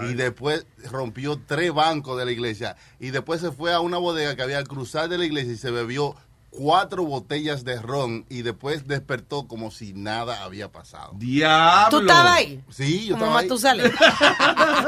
Y 0.01 0.13
después 0.13 0.65
rompió 0.91 1.39
tres 1.47 1.73
bancos 1.73 2.17
de 2.17 2.25
la 2.25 2.31
iglesia. 2.31 2.75
Y 2.99 3.11
después 3.11 3.39
se 3.39 3.51
fue 3.53 3.71
a 3.73 3.79
una 3.79 3.97
bodega 3.97 4.35
que 4.35 4.41
había 4.41 4.57
al 4.57 4.67
cruzar 4.67 5.07
de 5.07 5.17
la 5.17 5.23
iglesia 5.23 5.53
y 5.53 5.57
se 5.57 5.71
bebió 5.71 6.15
cuatro 6.57 7.03
botellas 7.03 7.63
de 7.63 7.81
ron 7.81 8.25
y 8.29 8.41
después 8.41 8.87
despertó 8.87 9.47
como 9.47 9.71
si 9.71 9.93
nada 9.93 10.43
había 10.43 10.71
pasado. 10.71 11.11
¡Diablo! 11.15 11.99
¿Tú 11.99 12.05
estabas 12.05 12.31
ahí? 12.31 12.63
Sí, 12.69 13.07
yo 13.07 13.17
Como 13.17 13.39
estaba 13.39 13.39
ahí. 13.39 13.45
Matusalén. 13.47 13.91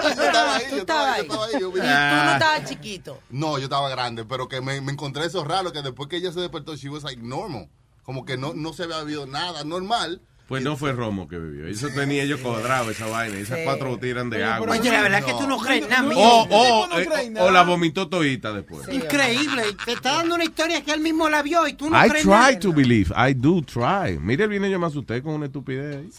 Yo 0.03 0.23
estaba 0.23 0.55
ahí, 0.55 0.63
Tú 0.69 0.75
yo 0.75 0.81
estaba 0.81 1.13
ahí, 1.13 1.27
yo 1.27 1.27
estaba 1.27 1.45
ahí, 1.45 1.51
yo 1.59 1.69
Y 1.69 1.71
tú 1.71 1.77
no 1.77 2.33
estabas 2.33 2.69
chiquito. 2.69 3.19
No, 3.29 3.57
yo 3.57 3.65
estaba 3.65 3.89
grande, 3.89 4.25
pero 4.25 4.47
que 4.47 4.61
me, 4.61 4.81
me 4.81 4.91
encontré 4.91 5.25
eso 5.25 5.43
raro, 5.43 5.71
que 5.71 5.81
después 5.81 6.09
que 6.09 6.17
ella 6.17 6.31
se 6.31 6.39
despertó, 6.39 6.75
she 6.75 6.89
was 6.89 7.03
like 7.03 7.21
normal. 7.21 7.69
Como 8.03 8.23
que 8.23 8.37
no, 8.37 8.53
no 8.53 8.73
se 8.73 8.83
había 8.83 8.99
bebido 8.99 9.25
nada 9.27 9.63
normal. 9.63 10.21
Pues 10.47 10.63
no 10.63 10.77
fue 10.77 10.93
Romo 10.93 11.27
que 11.27 11.37
bebió. 11.37 11.67
Eso 11.67 11.89
tenía 11.89 12.23
yo 12.23 12.41
cuadrado, 12.41 12.89
esa 12.89 13.05
vaina. 13.07 13.37
Esas 13.37 13.57
Sí. 13.59 13.63
cuatro 13.65 13.99
eran 14.01 14.29
de 14.29 14.43
agua. 14.45 14.71
Oye, 14.71 14.89
la 14.89 15.01
verdad 15.01 15.23
que 15.23 15.33
tú 15.33 15.45
no 15.45 15.57
crees 15.57 15.89
nada, 15.89 16.03
mío. 16.03 16.17
O, 16.19 17.51
la 17.51 17.63
vomitó 17.63 18.07
todita 18.07 18.53
después. 18.53 18.87
Increíble. 18.87 19.63
Te 19.85 19.91
está 19.93 20.13
dando 20.13 20.35
una 20.35 20.45
historia 20.45 20.81
que 20.83 20.91
él 20.93 21.01
mismo 21.01 21.27
la 21.29 21.41
vio 21.41 21.67
y 21.67 21.73
tú 21.73 21.89
no 21.89 21.97
I 22.05 22.09
crees 22.09 22.23
try 22.23 22.31
nada. 22.31 22.59
to 22.59 22.71
believe. 22.71 23.11
I 23.17 23.33
do 23.33 23.61
try. 23.61 24.17
Mire, 24.19 24.47
viene 24.47 24.69
yo 24.71 24.79
me 24.79 24.87
asusté 24.87 25.21
con 25.21 25.33
una 25.33 25.47
estupidez 25.47 25.97
ahí. 25.97 26.09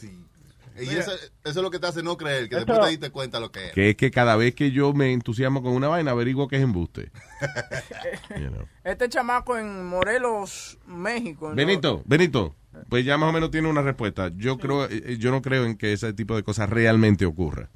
Y 0.80 0.88
eso, 0.96 1.12
eso 1.12 1.30
es 1.44 1.56
lo 1.56 1.70
que 1.70 1.78
te 1.78 1.86
hace 1.86 2.02
no 2.02 2.16
creer, 2.16 2.48
que 2.48 2.56
Eso- 2.56 2.64
después 2.64 2.80
te 2.80 2.90
diste 2.90 3.10
cuenta 3.10 3.40
lo 3.40 3.50
que 3.50 3.66
es. 3.68 3.72
Que 3.72 3.90
es 3.90 3.96
que 3.96 4.10
cada 4.10 4.36
vez 4.36 4.54
que 4.54 4.70
yo 4.70 4.92
me 4.92 5.12
entusiasmo 5.12 5.62
con 5.62 5.72
una 5.72 5.88
vaina, 5.88 6.10
averiguo 6.12 6.48
que 6.48 6.56
es 6.56 6.62
embuste. 6.62 7.10
You 8.38 8.48
know. 8.50 8.66
Este 8.84 9.08
chamaco 9.08 9.56
en 9.56 9.86
Morelos, 9.86 10.78
México. 10.86 11.50
¿no? 11.50 11.54
Benito, 11.54 12.02
Benito, 12.04 12.54
pues 12.88 13.04
ya 13.04 13.16
más 13.18 13.30
o 13.30 13.32
menos 13.32 13.50
tiene 13.50 13.68
una 13.68 13.82
respuesta. 13.82 14.30
Yo 14.36 14.58
creo, 14.58 14.84
eh, 14.86 15.16
yo 15.18 15.30
no 15.30 15.42
creo 15.42 15.64
en 15.64 15.76
que 15.76 15.92
ese 15.92 16.12
tipo 16.12 16.36
de 16.36 16.42
cosas 16.42 16.68
realmente 16.70 17.26
ocurra. 17.26 17.68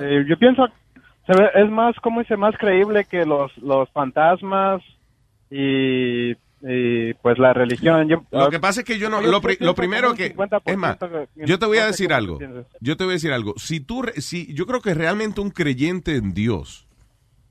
Eh, 0.00 0.24
yo 0.28 0.36
pienso 0.38 0.66
se 1.26 1.32
ve- 1.32 1.50
es 1.54 1.70
más 1.70 1.94
como 2.02 2.20
dice 2.20 2.36
más 2.36 2.54
creíble 2.58 3.04
que 3.04 3.24
los 3.24 3.56
los 3.58 3.88
fantasmas 3.90 4.82
y, 5.50 6.32
y, 6.68 7.14
pues 7.14 7.38
la 7.38 7.52
religión. 7.52 8.08
Yo- 8.08 8.24
Lo 8.30 8.50
que 8.50 8.58
pasa 8.60 8.80
es 8.80 8.86
que 8.86 8.98
yo 8.98 9.08
no, 9.10 9.20
lo, 9.20 9.40
primero 9.74 10.14
que, 10.14 10.34
un 10.36 10.48
50% 10.48 10.62
es 10.66 10.76
más, 10.76 10.98
yo 11.36 11.58
te 11.58 11.66
voy 11.66 11.78
a 11.78 11.86
decir 11.86 12.12
algo, 12.12 12.38
yo 12.80 12.96
te 12.96 13.04
voy 13.04 13.12
a 13.12 13.14
decir 13.14 13.32
algo, 13.32 13.54
si 13.56 13.80
tú, 13.80 14.02
re- 14.02 14.20
si, 14.20 14.52
yo 14.54 14.66
creo 14.66 14.80
que 14.80 14.94
realmente 14.94 15.40
un 15.40 15.50
creyente 15.50 16.16
en 16.16 16.34
Dios, 16.34 16.86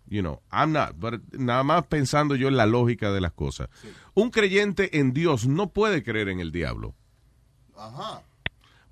you 0.07 0.21
know, 0.21 0.41
I'm 0.51 0.71
not, 0.71 0.95
but 0.97 1.21
nada 1.33 1.63
más 1.63 1.85
pensando 1.87 2.35
yo 2.35 2.47
en 2.47 2.57
la 2.57 2.65
lógica 2.65 3.11
de 3.11 3.21
las 3.21 3.31
cosas, 3.31 3.69
un 4.13 4.29
creyente 4.31 4.99
en 4.99 5.13
Dios 5.13 5.47
no 5.47 5.69
puede 5.69 6.03
creer 6.03 6.29
en 6.29 6.39
el 6.39 6.51
diablo. 6.51 6.93
Ajá. 7.77 8.21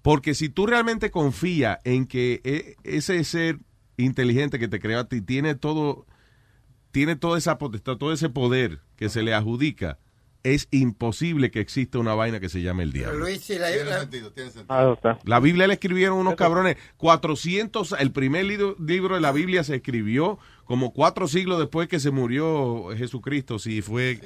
Porque 0.02 0.34
si 0.34 0.50
tú 0.50 0.66
realmente 0.68 1.12
confías 1.12 1.80
en 1.86 2.06
que 2.08 2.42
e- 2.44 2.76
ese 2.84 3.24
ser 3.24 3.60
inteligente 3.96 4.60
que 4.60 4.68
te 4.68 4.80
creó 4.80 5.00
a 5.00 5.08
ti 5.08 5.22
tiene 5.22 5.56
todo, 5.56 6.06
tiene 6.92 7.16
toda 7.16 7.38
esa 7.38 7.58
potestad, 7.58 7.96
todo 7.98 8.12
ese 8.12 8.30
poder 8.30 8.80
que 8.98 9.08
se 9.08 9.24
le 9.24 9.34
adjudica, 9.34 10.00
es 10.44 10.68
imposible 10.72 11.52
que 11.52 11.62
exista 11.62 12.00
una 12.00 12.14
vaina 12.16 12.40
que 12.42 12.50
se 12.50 12.62
llame 12.62 12.84
el 12.84 12.92
diablo. 12.92 13.20
Luis, 13.20 13.42
si 13.42 13.58
la, 13.58 13.70
Tiene 13.72 13.90
la- 13.90 14.00
sentido, 14.02 14.32
tiene 14.34 14.52
sentido. 14.52 14.76
Ah, 14.76 14.94
está. 14.94 15.20
La 15.24 15.40
Biblia 15.40 15.68
le 15.68 15.74
escribieron 15.76 16.18
unos 16.18 16.36
cabrones 16.36 16.76
400, 16.98 17.96
el 18.00 18.12
primer 18.12 18.46
libro, 18.46 18.76
libro 18.80 19.16
de 19.16 19.22
la 19.22 19.32
Biblia 19.32 19.64
se 19.64 19.76
escribió 19.76 20.38
como 20.66 20.92
cuatro 20.92 21.28
siglos 21.28 21.60
después 21.60 21.88
que 21.88 22.00
se 22.00 22.12
murió 22.12 22.90
Jesucristo, 22.98 23.58
si 23.60 23.82
fue 23.82 24.20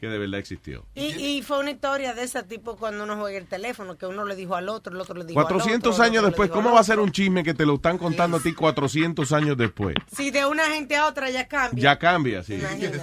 que 0.00 0.08
de 0.08 0.18
verdad 0.18 0.40
existió. 0.40 0.86
Y, 0.94 1.04
y 1.04 1.42
fue 1.42 1.60
una 1.60 1.70
historia 1.70 2.14
de 2.14 2.22
ese 2.22 2.42
tipo 2.42 2.76
cuando 2.76 3.04
uno 3.04 3.16
juega 3.18 3.38
el 3.38 3.46
teléfono, 3.46 3.98
que 3.98 4.06
uno 4.06 4.24
le 4.24 4.34
dijo 4.34 4.56
al 4.56 4.68
otro, 4.70 4.94
el 4.94 5.00
otro 5.00 5.14
le 5.14 5.26
dijo 5.26 5.38
al 5.38 5.46
400 5.46 5.92
otro, 5.92 6.02
el 6.02 6.10
años 6.10 6.20
otro 6.20 6.22
le 6.22 6.30
después, 6.30 6.50
al 6.50 6.56
¿cómo 6.56 6.72
va 6.72 6.80
a 6.80 6.84
ser 6.84 6.98
un 6.98 7.12
chisme 7.12 7.44
que 7.44 7.52
te 7.52 7.66
lo 7.66 7.74
están 7.74 7.98
contando 7.98 8.38
a 8.38 8.40
ti 8.40 8.54
400 8.54 9.30
años 9.32 9.58
después? 9.58 9.94
Si 10.16 10.30
de 10.30 10.46
una 10.46 10.64
gente 10.64 10.96
a 10.96 11.06
otra 11.06 11.28
ya 11.30 11.46
cambia. 11.46 11.82
Ya 11.82 11.98
cambia, 11.98 12.42
sí. 12.42 12.54
Imagínate. 12.54 13.02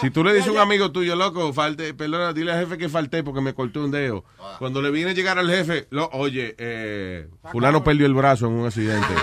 Si 0.00 0.10
tú 0.10 0.24
le 0.24 0.34
dices 0.34 0.48
a 0.48 0.52
un 0.52 0.58
amigo 0.58 0.90
tuyo, 0.90 1.14
loco, 1.14 1.52
falte, 1.52 1.94
perdona, 1.94 2.32
dile 2.32 2.52
al 2.52 2.60
jefe 2.60 2.76
que 2.76 2.88
falté 2.88 3.22
porque 3.22 3.40
me 3.40 3.54
corté 3.54 3.78
un 3.78 3.92
dedo. 3.92 4.24
Cuando 4.58 4.82
le 4.82 4.90
viene 4.90 5.12
a 5.12 5.14
llegar 5.14 5.38
al 5.38 5.48
jefe, 5.48 5.86
lo, 5.90 6.08
oye, 6.12 6.56
eh, 6.58 7.28
fulano 7.52 7.84
perdió 7.84 8.06
el 8.06 8.14
brazo 8.14 8.46
en 8.46 8.52
un 8.54 8.66
accidente. 8.66 9.06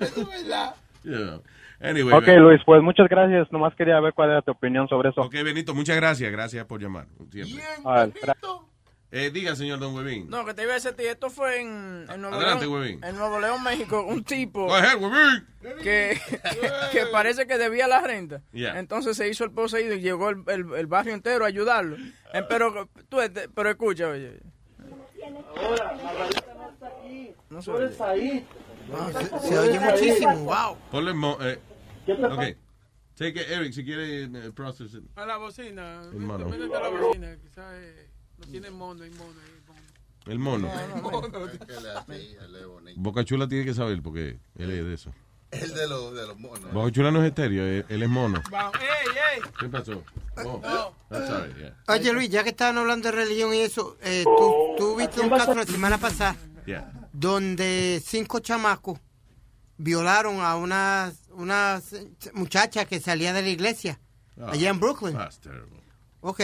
Yeah. 1.04 1.38
Anyway, 1.80 2.12
Ok, 2.14 2.26
Luis, 2.38 2.60
pues 2.66 2.82
muchas 2.82 3.08
gracias. 3.08 3.50
Nomás 3.52 3.74
quería 3.74 3.98
ver 4.00 4.12
cuál 4.12 4.30
era 4.30 4.42
tu 4.42 4.50
opinión 4.52 4.86
sobre 4.88 5.08
eso. 5.10 5.22
Ok, 5.22 5.32
Benito, 5.44 5.74
muchas 5.74 5.96
gracias. 5.96 6.30
Gracias 6.30 6.64
por 6.66 6.80
llamar. 6.80 7.06
Siempre. 7.30 7.64
Gra- 7.82 8.36
Eh, 9.12 9.30
diga, 9.32 9.56
señor 9.56 9.80
Don 9.80 9.92
Huevín. 9.96 10.28
No, 10.30 10.44
que 10.44 10.54
te 10.54 10.62
iba 10.62 10.70
a 10.70 10.74
decir, 10.74 10.94
esto 10.98 11.30
fue 11.30 11.60
en, 11.62 12.06
en 12.08 12.20
Nuevo 12.20 12.36
Adelante, 12.36 12.66
León. 12.66 12.80
Huevín. 12.80 13.02
En 13.04 13.16
Nuevo 13.16 13.40
León, 13.40 13.60
México, 13.64 14.04
un 14.06 14.22
tipo 14.22 14.66
Go 14.66 14.74
ahead, 14.76 15.00
Huevín. 15.00 15.46
que, 15.82 16.16
que 16.92 17.06
parece 17.10 17.46
que 17.48 17.58
debía 17.58 17.88
la 17.88 18.00
renta. 18.02 18.40
Yeah. 18.52 18.78
Entonces 18.78 19.16
se 19.16 19.28
hizo 19.28 19.42
el 19.42 19.50
poseído 19.50 19.94
y 19.96 20.00
llegó 20.00 20.28
el, 20.30 20.44
el- 20.46 20.74
el 20.76 20.86
barrio 20.86 21.12
entero 21.14 21.44
a 21.44 21.48
ayudarlo. 21.48 21.96
Eh, 22.32 22.42
pero, 22.48 22.88
tú, 23.08 23.18
pero 23.52 23.70
escucha, 23.70 24.08
oye. 24.10 24.38
No 27.48 27.62
se 27.62 27.70
oye. 27.72 28.44
Se 29.42 29.58
oye 29.58 29.80
muchísimo, 29.80 30.36
wow. 30.44 30.76
Ponle 30.90 31.12
mo 31.14 31.36
eh. 31.40 31.58
¿Qué 32.16 32.22
te 32.22 32.26
Ok. 32.26 32.56
Take 33.16 33.40
it, 33.42 33.50
Eric, 33.50 33.72
si 33.74 33.84
quiere 33.84 34.24
eh, 34.24 34.52
process 34.54 34.94
it. 34.94 35.04
A 35.16 35.26
la 35.26 35.36
bocina. 35.36 36.02
El 36.12 36.20
mono. 36.20 36.48
Métete 36.48 36.74
a 36.76 36.80
la 36.80 36.88
bocina. 36.88 37.36
Quizás 37.36 37.74
eh, 37.74 38.08
no 38.38 38.46
tiene 38.46 38.70
mono, 38.70 39.02
hay 39.04 39.10
mono. 39.10 39.34
hay 40.26 40.38
mono. 40.38 40.70
El 40.70 41.02
mono. 41.02 41.30
Boca 42.96 43.24
Chula 43.24 43.48
tiene 43.48 43.64
que 43.64 43.74
saber 43.74 44.00
porque 44.02 44.38
él 44.56 44.70
es 44.70 44.84
de 44.84 44.94
eso. 44.94 45.12
El 45.50 45.74
de 45.74 45.88
los, 45.88 46.14
de 46.14 46.26
los 46.28 46.38
monos. 46.38 46.72
Boca 46.72 46.90
Chula 46.92 47.10
no 47.10 47.20
es 47.22 47.28
estéreo, 47.28 47.64
él, 47.64 47.84
él 47.88 48.02
es 48.02 48.08
mono. 48.08 48.40
Vamos, 48.50 48.74
ey, 48.80 49.36
ey. 49.36 49.42
¿Qué 49.58 49.68
pasó? 49.68 50.02
Oh, 50.38 50.60
No. 50.62 50.94
that's 51.08 51.30
all 51.30 51.46
right, 51.46 51.56
yeah. 51.58 51.76
Oye, 51.88 52.12
Luis, 52.12 52.30
ya 52.30 52.42
que 52.44 52.50
estaban 52.50 52.78
hablando 52.78 53.10
de 53.10 53.12
religión 53.16 53.52
y 53.52 53.58
eso, 53.58 53.96
eh, 54.02 54.22
tú, 54.24 54.54
tú 54.78 54.96
viste 54.96 55.20
un 55.20 55.28
caso 55.28 55.54
la 55.54 55.64
semana 55.66 55.98
pasada 55.98 56.36
Yeah. 56.66 56.92
donde 57.12 58.00
cinco 58.04 58.38
chamacos 58.38 59.00
violaron 59.78 60.40
a 60.40 60.54
una, 60.56 61.12
una 61.30 61.80
muchacha 62.34 62.84
que 62.84 63.00
salía 63.00 63.32
de 63.32 63.42
la 63.42 63.48
iglesia 63.48 63.98
Ah, 64.40 64.50
allá 64.52 64.70
en 64.70 64.80
Brooklyn. 64.80 65.14
That's 65.16 65.38
terrible. 65.40 65.80
Ok. 66.22 66.40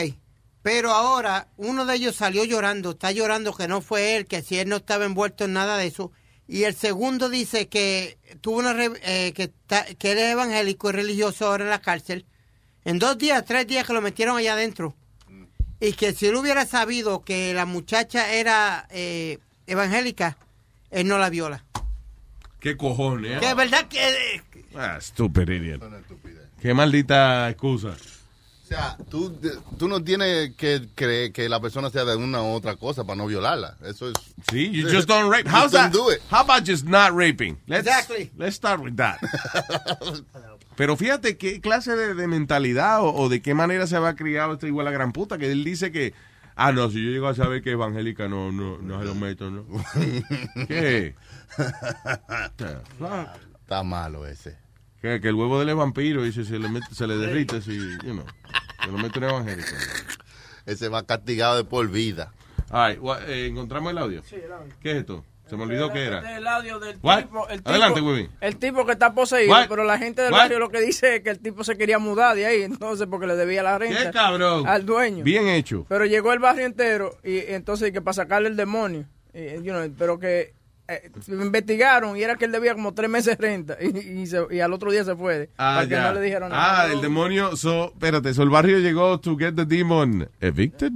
Pero 0.62 0.90
ahora 0.92 1.48
uno 1.56 1.86
de 1.86 1.94
ellos 1.94 2.16
salió 2.16 2.44
llorando, 2.44 2.90
está 2.90 3.10
llorando 3.12 3.54
que 3.56 3.68
no 3.68 3.80
fue 3.80 4.16
él, 4.16 4.26
que 4.26 4.42
si 4.42 4.58
él 4.58 4.68
no 4.68 4.76
estaba 4.76 5.04
envuelto 5.06 5.44
en 5.44 5.52
nada 5.54 5.76
de 5.78 5.86
eso. 5.86 6.12
Y 6.48 6.64
el 6.64 6.74
segundo 6.74 7.28
dice 7.28 7.68
que 7.68 8.18
tuvo 8.40 8.58
una 8.58 8.72
re- 8.72 9.00
eh, 9.02 9.32
que, 9.32 9.52
que 9.96 10.12
él 10.12 10.18
es 10.18 10.32
evangélico 10.32 10.90
y 10.90 10.92
religioso 10.92 11.46
ahora 11.46 11.64
en 11.64 11.70
la 11.70 11.80
cárcel. 11.80 12.26
En 12.84 12.98
dos 12.98 13.16
días, 13.16 13.44
tres 13.46 13.66
días 13.66 13.86
que 13.86 13.92
lo 13.92 14.00
metieron 14.02 14.36
allá 14.36 14.52
adentro. 14.52 14.94
Y 15.80 15.92
que 15.92 16.12
si 16.12 16.26
él 16.26 16.36
hubiera 16.36 16.66
sabido 16.66 17.22
que 17.24 17.52
la 17.54 17.64
muchacha 17.66 18.32
era 18.32 18.86
eh, 18.90 19.38
evangélica, 19.66 20.36
él 20.90 21.06
no 21.08 21.18
la 21.18 21.30
viola. 21.30 21.64
¿Qué 22.60 22.76
cojones? 22.76 23.36
eh? 23.36 23.40
Que 23.40 23.50
es 23.50 23.56
verdad 23.56 23.86
que... 23.88 24.42
Ah, 24.76 24.98
stupid 25.00 25.48
idiot. 25.48 25.82
Qué 26.60 26.74
maldita 26.74 27.48
excusa. 27.50 27.96
O 28.66 28.68
sea, 28.68 28.96
tú, 29.08 29.38
tú 29.78 29.86
no 29.86 30.02
tienes 30.02 30.56
que 30.56 30.88
creer 30.96 31.30
que 31.30 31.48
la 31.48 31.60
persona 31.60 31.88
sea 31.88 32.04
de 32.04 32.16
una 32.16 32.42
u 32.42 32.46
otra 32.46 32.74
cosa 32.74 33.04
para 33.04 33.16
no 33.16 33.26
violarla. 33.26 33.76
Eso 33.84 34.08
es. 34.08 34.14
Sí, 34.50 34.70
you 34.72 34.88
just 34.88 35.08
don't 35.08 35.30
rape. 35.30 35.48
How's 35.48 35.70
that? 35.70 35.92
do 35.92 36.10
it. 36.10 36.20
How 36.32 36.40
about 36.40 36.64
just 36.66 36.84
not 36.84 37.12
raping? 37.12 37.58
Let's, 37.68 37.86
Exactly. 37.86 38.32
Let's 38.36 38.56
start 38.56 38.80
with 38.80 38.96
that. 38.96 39.20
Pero 40.76 40.96
fíjate 40.96 41.38
qué 41.38 41.60
clase 41.60 41.94
de, 41.94 42.14
de 42.14 42.26
mentalidad 42.26 43.02
o, 43.02 43.14
o 43.14 43.28
de 43.28 43.40
qué 43.40 43.54
manera 43.54 43.86
se 43.86 44.00
va 44.00 44.16
criado 44.16 44.54
este 44.54 44.66
igual 44.66 44.88
a 44.88 44.90
gran 44.90 45.12
puta 45.12 45.38
que 45.38 45.50
él 45.50 45.62
dice 45.62 45.92
que 45.92 46.12
ah 46.56 46.72
no 46.72 46.90
si 46.90 47.02
yo 47.02 47.10
llego 47.12 47.28
a 47.28 47.34
saber 47.34 47.62
que 47.62 47.70
evangélica 47.70 48.28
no 48.28 48.50
no 48.52 48.78
no 48.78 48.98
se 48.98 49.04
lo 49.06 49.14
meto 49.14 49.48
no. 49.48 49.64
¿Qué? 50.66 51.14
Está 53.62 53.82
malo 53.84 54.26
ese. 54.26 54.65
Que, 55.02 55.20
que 55.20 55.28
el 55.28 55.35
huevo 55.35 55.59
de 55.59 55.64
él 55.64 55.68
es 55.70 55.77
vampiro 55.77 56.24
y 56.27 56.32
se, 56.32 56.44
se 56.44 56.59
le 56.59 56.68
mete, 56.68 56.86
se 56.94 57.06
le 57.06 57.16
derrite 57.16 57.60
si 57.60 57.77
you 57.77 58.12
know, 58.12 58.24
se 58.85 58.90
lo 58.90 58.98
mete 58.98 59.18
en 59.18 59.24
evangélico. 59.24 59.68
Ese 60.66 60.89
va 60.89 61.05
castigado 61.06 61.56
de 61.56 61.64
por 61.64 61.89
vida. 61.89 62.32
Right, 62.70 62.98
what, 63.01 63.28
eh, 63.28 63.47
encontramos 63.47 63.93
el 63.93 63.98
audio. 63.98 64.23
Sí, 64.24 64.36
el 64.36 64.51
audio. 64.52 64.74
¿Qué 64.81 64.90
es 64.93 64.97
esto? 64.98 65.24
Se 65.48 65.56
me 65.56 65.62
olvidó 65.62 65.93
qué 65.93 66.06
era. 66.06 66.18
Este 66.18 66.36
el 66.39 66.47
audio 66.48 66.81
del 66.81 66.98
What? 67.02 67.18
tipo, 67.23 67.48
el 67.48 67.59
tipo- 67.59 67.70
Adelante, 67.70 68.01
Webin. 68.01 68.28
El 68.40 68.56
tipo 68.56 68.85
que 68.85 68.90
está 68.93 69.14
poseído, 69.14 69.52
What? 69.52 69.68
pero 69.68 69.85
la 69.85 69.97
gente 69.97 70.23
del 70.23 70.32
What? 70.32 70.40
barrio 70.40 70.59
lo 70.59 70.70
que 70.70 70.81
dice 70.81 71.16
es 71.16 71.23
que 71.23 71.31
el 71.31 71.39
tipo 71.39 71.62
se 71.62 71.78
quería 71.78 72.01
mudar 72.01 72.35
de 72.35 72.47
ahí, 72.47 72.62
entonces 72.62 73.06
porque 73.09 73.28
le 73.28 73.36
debía 73.36 73.62
la 73.62 73.78
renta 73.78 74.06
¿Qué 74.06 74.10
cabrón? 74.10 74.66
al 74.66 74.85
dueño. 74.85 75.23
Bien 75.23 75.47
hecho. 75.47 75.86
Pero 75.89 76.05
llegó 76.05 76.32
el 76.32 76.40
barrio 76.40 76.66
entero 76.66 77.16
y 77.23 77.39
entonces 77.39 77.93
que 77.93 78.01
para 78.02 78.14
sacarle 78.14 78.48
el 78.48 78.56
demonio, 78.56 79.06
y, 79.32 79.62
you 79.62 79.73
know, 79.73 79.89
pero 79.97 80.18
que 80.18 80.55
eh, 80.88 81.10
investigaron 81.28 82.16
y 82.16 82.22
era 82.22 82.36
que 82.36 82.44
él 82.44 82.52
debía 82.52 82.74
como 82.74 82.94
tres 82.94 83.10
meses 83.10 83.36
de 83.38 83.46
renta 83.46 83.76
y, 83.80 83.98
y 84.20 84.26
se- 84.26 84.46
y 84.50 84.60
al 84.60 84.72
otro 84.72 84.90
día 84.90 85.04
se 85.04 85.16
fue 85.16 85.50
Ah, 85.58 85.76
para 85.76 85.88
que 85.88 85.94
ya. 85.94 86.08
no 86.08 86.14
le 86.14 86.20
dijeron 86.22 86.50
nada. 86.50 86.82
Ah, 86.82 86.92
el 86.92 87.00
demonio. 87.00 87.56
So, 87.56 87.86
espérate, 87.92 88.32
so 88.34 88.42
el 88.42 88.50
barrio 88.50 88.78
llegó 88.78 89.18
to 89.20 89.36
get 89.36 89.54
the 89.54 89.64
demon 89.64 90.28
evicted. 90.40 90.92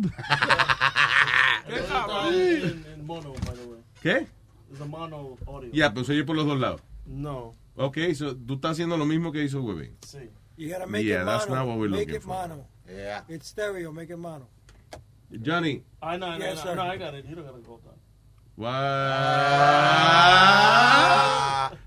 En 1.68 3.06
mono, 3.06 3.32
by 3.46 3.54
the 3.56 3.64
way. 3.66 3.80
¿Qué? 4.02 4.26
Es 4.72 4.80
a 4.80 4.84
mono 4.84 5.36
audio. 5.46 5.70
Ya, 5.72 5.92
pues 5.92 6.08
oye 6.08 6.24
por 6.24 6.36
los 6.36 6.46
dos 6.46 6.58
lados. 6.58 6.80
No. 7.06 7.54
Ok, 7.76 7.98
so 8.14 8.36
tú 8.36 8.54
estás 8.54 8.72
haciendo 8.72 8.96
lo 8.96 9.04
mismo 9.06 9.32
que 9.32 9.42
hizo 9.42 9.62
Webin. 9.62 9.96
Sí. 10.06 10.18
You 10.56 10.68
gotta 10.70 10.86
make 10.86 11.04
Yeah, 11.04 11.22
it 11.22 11.26
that's 11.26 11.48
mono. 11.48 11.60
not 11.60 11.68
what 11.68 11.78
we're 11.78 11.88
make 11.88 12.00
looking 12.02 12.16
it 12.16 12.22
for. 12.22 12.34
mono. 12.48 12.66
Yeah. 12.88 13.24
It's 13.28 13.46
stereo, 13.48 13.92
make 13.92 14.12
it 14.12 14.18
mono. 14.18 14.48
Johnny. 15.42 15.82
I 16.02 16.16
know, 16.18 16.26
I 16.26 16.38
know, 16.38 16.46
Yes, 16.46 16.58
I 16.60 16.62
sir. 16.64 16.74
know, 16.74 16.82
I 16.82 16.96
got 16.98 17.14
it. 17.14 17.24
You 17.26 17.36
don't 17.36 17.46
gotta 17.46 17.58
go 17.62 17.78
down. 17.84 17.94
What? 18.60 18.70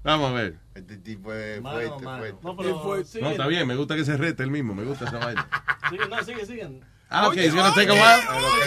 Vamos 0.03 0.31
a 0.31 0.33
ver. 0.33 0.57
Este 0.75 0.97
tipo 0.97 1.31
es 1.33 1.61
Mano, 1.61 1.77
fuerte, 1.77 2.03
mano. 2.03 2.17
fuerte. 2.19 2.39
No, 2.43 2.57
pero. 2.57 2.83
No, 3.21 3.29
está 3.31 3.47
bien, 3.47 3.67
me 3.67 3.75
gusta 3.75 3.95
que 3.95 4.03
se 4.03 4.17
rete 4.17 4.43
el 4.43 4.49
mismo, 4.51 4.73
me 4.73 4.83
gusta 4.83 5.05
esa 5.05 5.17
vaina. 5.19 5.47
Sigue, 5.89 6.07
no, 6.07 6.23
sigue, 6.23 6.45
sigue. 6.45 6.81
Ah, 7.09 7.27
ok, 7.27 7.37
it's 7.37 7.53
gonna 7.53 7.73
take 7.75 7.89
a 7.89 7.93
while. 7.93 8.21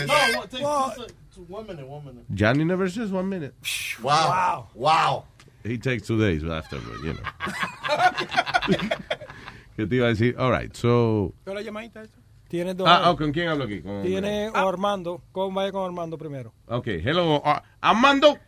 No, 0.07 0.15
what, 0.39 0.51
take 0.51 0.63
two- 1.35 1.47
one 1.49 1.67
minute, 1.67 1.87
one 1.87 2.05
minute. 2.05 2.25
Johnny 2.33 2.65
never 2.65 2.89
says 2.89 3.11
one 3.11 3.29
minute. 3.29 3.55
Wow. 4.03 4.69
Wow. 4.75 5.25
He 5.65 5.79
takes 5.79 6.07
two 6.07 6.19
days 6.19 6.45
after, 6.45 6.77
you 7.03 7.15
know. 7.15 7.23
¿Qué 9.77 9.87
te 9.87 9.97
iba 9.97 10.07
a 10.07 10.15
decir? 10.15 10.37
All 10.39 10.51
right, 10.51 10.75
so... 10.75 11.35
¿Qué 11.45 11.53
la 11.53 11.61
llamadita 11.61 12.03
esa? 12.03 12.15
Tiene 12.49 12.75
dos. 12.75 12.87
Ah, 12.89 13.11
oh, 13.11 13.17
¿con 13.17 13.33
quién 13.33 13.49
hablo 13.49 13.65
aquí? 13.65 13.83
Con- 13.83 14.03
Tiene 14.03 14.51
Armando. 14.55 15.23
¿Cómo 15.33 15.57
vaya 15.57 15.73
con 15.73 15.85
Armando 15.85 16.17
primero? 16.17 16.53
Ok, 16.69 16.87
hello, 16.87 17.37
uh, 17.37 17.43
Armando. 17.81 18.39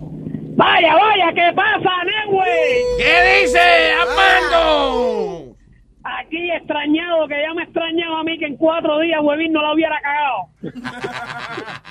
Vaya, 0.00 0.94
vaya, 0.94 1.32
¿qué 1.34 1.52
pasa, 1.54 1.90
Nenway? 2.04 2.82
¿Qué 2.98 3.40
dice 3.42 3.92
Armando? 4.00 5.56
Aquí 6.04 6.50
extrañado, 6.52 7.26
que 7.28 7.40
ya 7.40 7.54
me 7.54 7.62
extrañaba 7.64 8.20
a 8.20 8.24
mí 8.24 8.38
que 8.38 8.46
en 8.46 8.56
cuatro 8.56 8.98
días 9.00 9.20
Huevín 9.22 9.52
no 9.52 9.62
la 9.62 9.72
hubiera 9.74 10.00
cagado. 10.00 10.48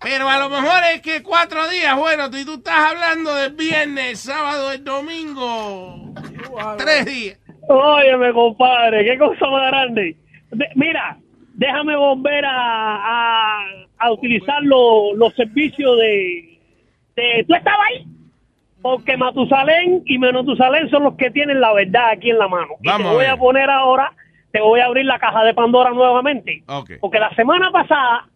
Pero 0.00 0.28
a 0.28 0.38
lo 0.38 0.48
mejor 0.48 0.80
es 0.94 1.00
que 1.02 1.22
cuatro 1.22 1.68
días, 1.68 1.96
bueno, 1.96 2.26
y 2.26 2.44
tú 2.44 2.54
estás 2.54 2.92
hablando 2.92 3.34
de 3.34 3.48
viernes, 3.50 4.20
sábado 4.20 4.72
y 4.74 4.78
domingo. 4.78 6.12
Tres 6.78 7.04
días. 7.06 7.38
Óyeme, 7.68 8.32
compadre, 8.32 9.04
qué 9.04 9.18
cosa 9.18 9.46
más 9.50 9.66
grande. 9.70 10.16
De- 10.50 10.68
mira, 10.74 11.18
déjame 11.54 11.96
volver 11.96 12.44
a, 12.44 12.50
a, 12.50 13.64
a 13.98 14.12
utilizar 14.12 14.62
lo- 14.62 15.14
los 15.14 15.34
servicios 15.34 15.96
de, 15.98 16.58
de... 17.16 17.44
¿Tú 17.46 17.54
estabas 17.54 17.80
ahí? 17.90 18.06
Porque 18.82 19.16
Matusalén 19.16 20.02
y 20.06 20.18
Menotusalén 20.18 20.88
son 20.90 21.02
los 21.04 21.14
que 21.16 21.30
tienen 21.30 21.60
la 21.60 21.72
verdad 21.72 22.10
aquí 22.10 22.30
en 22.30 22.38
la 22.38 22.46
mano. 22.48 22.74
Y 22.82 22.86
Vamos 22.88 23.02
te 23.02 23.08
a 23.08 23.12
voy 23.14 23.24
a 23.24 23.36
poner 23.36 23.68
ahora, 23.70 24.12
te 24.52 24.60
voy 24.60 24.78
a 24.80 24.84
abrir 24.86 25.06
la 25.06 25.18
caja 25.18 25.42
de 25.44 25.54
Pandora 25.54 25.90
nuevamente. 25.90 26.62
Ok. 26.68 26.92
Porque 27.00 27.18
la 27.18 27.34
semana 27.34 27.70
pasada 27.72 28.28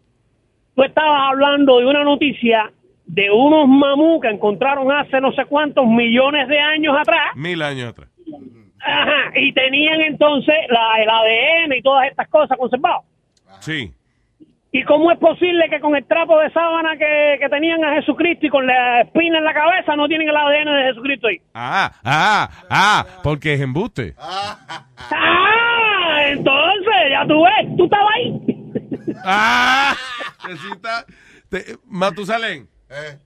tú 0.74 0.82
estabas 0.82 1.30
hablando 1.30 1.78
de 1.78 1.86
una 1.86 2.02
noticia 2.02 2.72
de 3.06 3.30
unos 3.30 3.68
mamú 3.68 4.20
que 4.20 4.28
encontraron 4.28 4.90
hace 4.90 5.20
no 5.20 5.30
sé 5.32 5.44
cuántos 5.44 5.86
millones 5.86 6.48
de 6.48 6.58
años 6.58 6.96
atrás. 6.98 7.36
Mil 7.36 7.60
años 7.62 7.90
atrás. 7.90 8.08
Ajá, 8.82 9.32
y 9.36 9.52
tenían 9.52 10.00
entonces 10.00 10.54
la, 10.68 11.02
el 11.02 11.08
ADN 11.10 11.72
y 11.76 11.82
todas 11.82 12.08
estas 12.08 12.28
cosas 12.28 12.56
conservadas. 12.58 13.02
Sí. 13.60 13.92
¿Y 14.72 14.84
cómo 14.84 15.10
es 15.10 15.18
posible 15.18 15.68
que 15.68 15.80
con 15.80 15.96
el 15.96 16.04
trapo 16.06 16.38
de 16.38 16.48
sábana 16.52 16.96
que, 16.96 17.38
que 17.40 17.48
tenían 17.48 17.84
a 17.84 17.94
Jesucristo 17.96 18.46
y 18.46 18.50
con 18.50 18.66
la 18.66 19.00
espina 19.00 19.38
en 19.38 19.44
la 19.44 19.52
cabeza 19.52 19.96
no 19.96 20.06
tienen 20.06 20.28
el 20.28 20.36
ADN 20.36 20.76
de 20.76 20.82
Jesucristo 20.90 21.26
ahí? 21.26 21.40
Ah, 21.54 21.90
ah, 22.04 22.48
ah, 22.70 23.06
porque 23.24 23.54
es 23.54 23.60
embuste. 23.60 24.14
¡Ah! 24.18 24.86
Entonces, 26.28 26.94
ya 27.10 27.26
tú 27.26 27.42
ves, 27.42 27.76
tú 27.76 27.84
estabas 27.84 28.10
ahí. 28.14 28.40
Ah, 29.24 29.94
necesita. 30.48 31.04
te- 31.48 31.76
Matusalén, 31.86 32.68
Eh. 32.88 33.18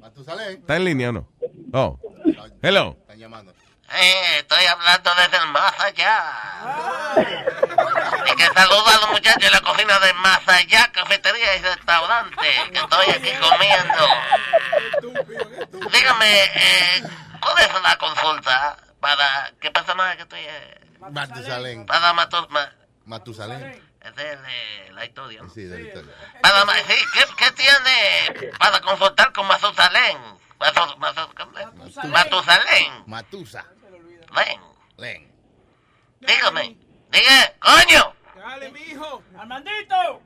Matusalén. 0.00 0.58
¿está 0.58 0.76
en 0.76 0.84
línea 0.84 1.10
o 1.10 1.12
no? 1.12 1.28
Oh. 1.72 1.98
Hello. 2.62 2.96
Están 3.02 3.18
llamando. 3.18 3.52
Eh, 3.98 4.38
estoy 4.38 4.66
hablando 4.66 5.14
desde 5.14 5.36
el 5.38 5.46
más 5.48 5.72
allá. 5.80 6.22
Y 8.26 8.36
que 8.36 8.46
saluda 8.46 8.94
a 8.94 9.00
los 9.00 9.10
muchachos 9.10 9.42
de 9.42 9.50
la 9.50 9.60
cocina 9.60 9.98
de 10.00 10.12
más 10.14 10.46
allá, 10.48 10.90
cafetería 10.92 11.56
y 11.56 11.62
restaurante, 11.62 12.46
que 12.72 12.78
estoy 12.78 13.10
aquí 13.10 13.32
comiendo. 13.40 14.06
Dígame, 15.90 16.44
eh, 16.44 17.02
¿cuál 17.40 17.58
es 17.58 17.82
la 17.82 17.96
consulta 17.98 18.76
para 19.00 19.52
qué 19.60 19.70
personaje 19.70 20.16
que 20.16 20.22
estoy? 20.24 20.40
eh? 20.40 20.80
Matusalén. 21.10 21.86
Para 21.86 22.12
Matos... 22.12 22.50
Ma- 22.50 22.72
Matusalén. 23.04 23.82
Es 24.02 24.14
de 24.14 24.38
la 24.92 25.04
historia. 25.04 25.42
¿no? 25.42 25.50
Sí, 25.50 25.64
de 25.64 25.78
la 25.80 25.88
historia. 25.88 26.14
Para, 26.42 26.64
sí, 26.84 26.94
¿qué, 27.12 27.24
qué 27.38 27.50
tiene 27.52 28.52
para 28.58 28.80
consultar 28.80 29.32
con 29.32 29.46
Matusalén? 29.46 30.18
Matu- 30.58 30.96
Matu- 30.98 31.34
¿cómo 31.34 31.58
es? 31.58 32.04
Matusalén. 32.04 33.04
Matusa. 33.06 33.64
Ven, 34.36 34.60
Len. 34.98 35.22
dígame. 36.20 36.76
Diga, 37.10 37.40
coño. 37.60 38.12
Dale, 38.36 38.70
mijo. 38.70 39.22
Armandito. 39.38 40.20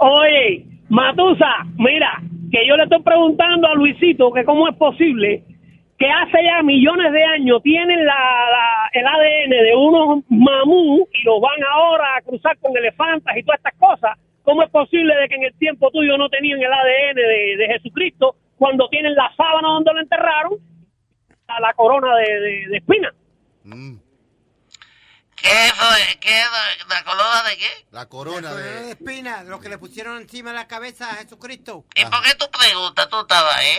Oye, 0.00 0.64
Matusa, 0.88 1.64
mira, 1.76 2.20
que 2.50 2.66
yo 2.66 2.76
le 2.76 2.84
estoy 2.84 3.02
preguntando 3.02 3.68
a 3.68 3.74
Luisito 3.74 4.32
que 4.32 4.44
cómo 4.44 4.68
es 4.68 4.76
posible 4.76 5.44
que 5.98 6.08
hace 6.10 6.42
ya 6.42 6.62
millones 6.62 7.12
de 7.12 7.22
años 7.22 7.62
tienen 7.62 8.06
la, 8.06 8.14
la- 8.14 8.90
el 8.94 9.06
ADN 9.06 9.50
de 9.50 9.76
unos 9.76 10.24
mamú 10.30 11.06
y 11.12 11.22
los 11.24 11.40
van 11.42 11.62
ahora 11.70 12.16
a 12.16 12.22
cruzar 12.22 12.56
con 12.58 12.74
elefantes 12.74 13.36
y 13.36 13.42
todas 13.42 13.58
estas 13.58 13.74
cosas. 13.78 14.18
¿Cómo 14.42 14.62
es 14.62 14.70
posible 14.70 15.14
de 15.14 15.28
que 15.28 15.34
en 15.34 15.44
el 15.44 15.54
tiempo 15.58 15.90
tuyo 15.90 16.16
no 16.16 16.30
tenían 16.30 16.58
el 16.58 16.72
ADN 16.72 17.14
de, 17.16 17.56
de 17.58 17.66
Jesucristo 17.74 18.34
cuando 18.56 18.88
tienen 18.88 19.14
la 19.14 19.30
sábana 19.36 19.68
donde 19.68 19.92
lo 19.92 20.00
enterraron 20.00 20.54
a 21.48 21.60
la 21.60 21.74
corona 21.74 22.16
de, 22.16 22.40
de, 22.40 22.66
de 22.68 22.76
espina? 22.78 23.12
¿Qué 25.36 25.66
eso 25.66 25.94
es? 25.96 26.16
¿Qué 26.16 26.38
es 26.38 26.46
la 26.88 27.02
corona 27.04 27.42
de 27.44 27.56
qué? 27.56 27.86
La 27.92 28.06
corona 28.06 28.54
de... 28.54 28.62
de 28.62 28.90
espina, 28.90 29.42
lo 29.44 29.58
que 29.60 29.68
le 29.68 29.78
pusieron 29.78 30.20
encima 30.20 30.50
de 30.50 30.56
la 30.56 30.68
cabeza 30.68 31.10
a 31.10 31.14
Jesucristo. 31.14 31.86
¿Y 31.94 32.04
por 32.04 32.22
qué 32.22 32.34
tú 32.34 32.46
preguntas? 32.50 33.08
Tú 33.08 33.20
estabas 33.20 33.56
ahí. 33.56 33.78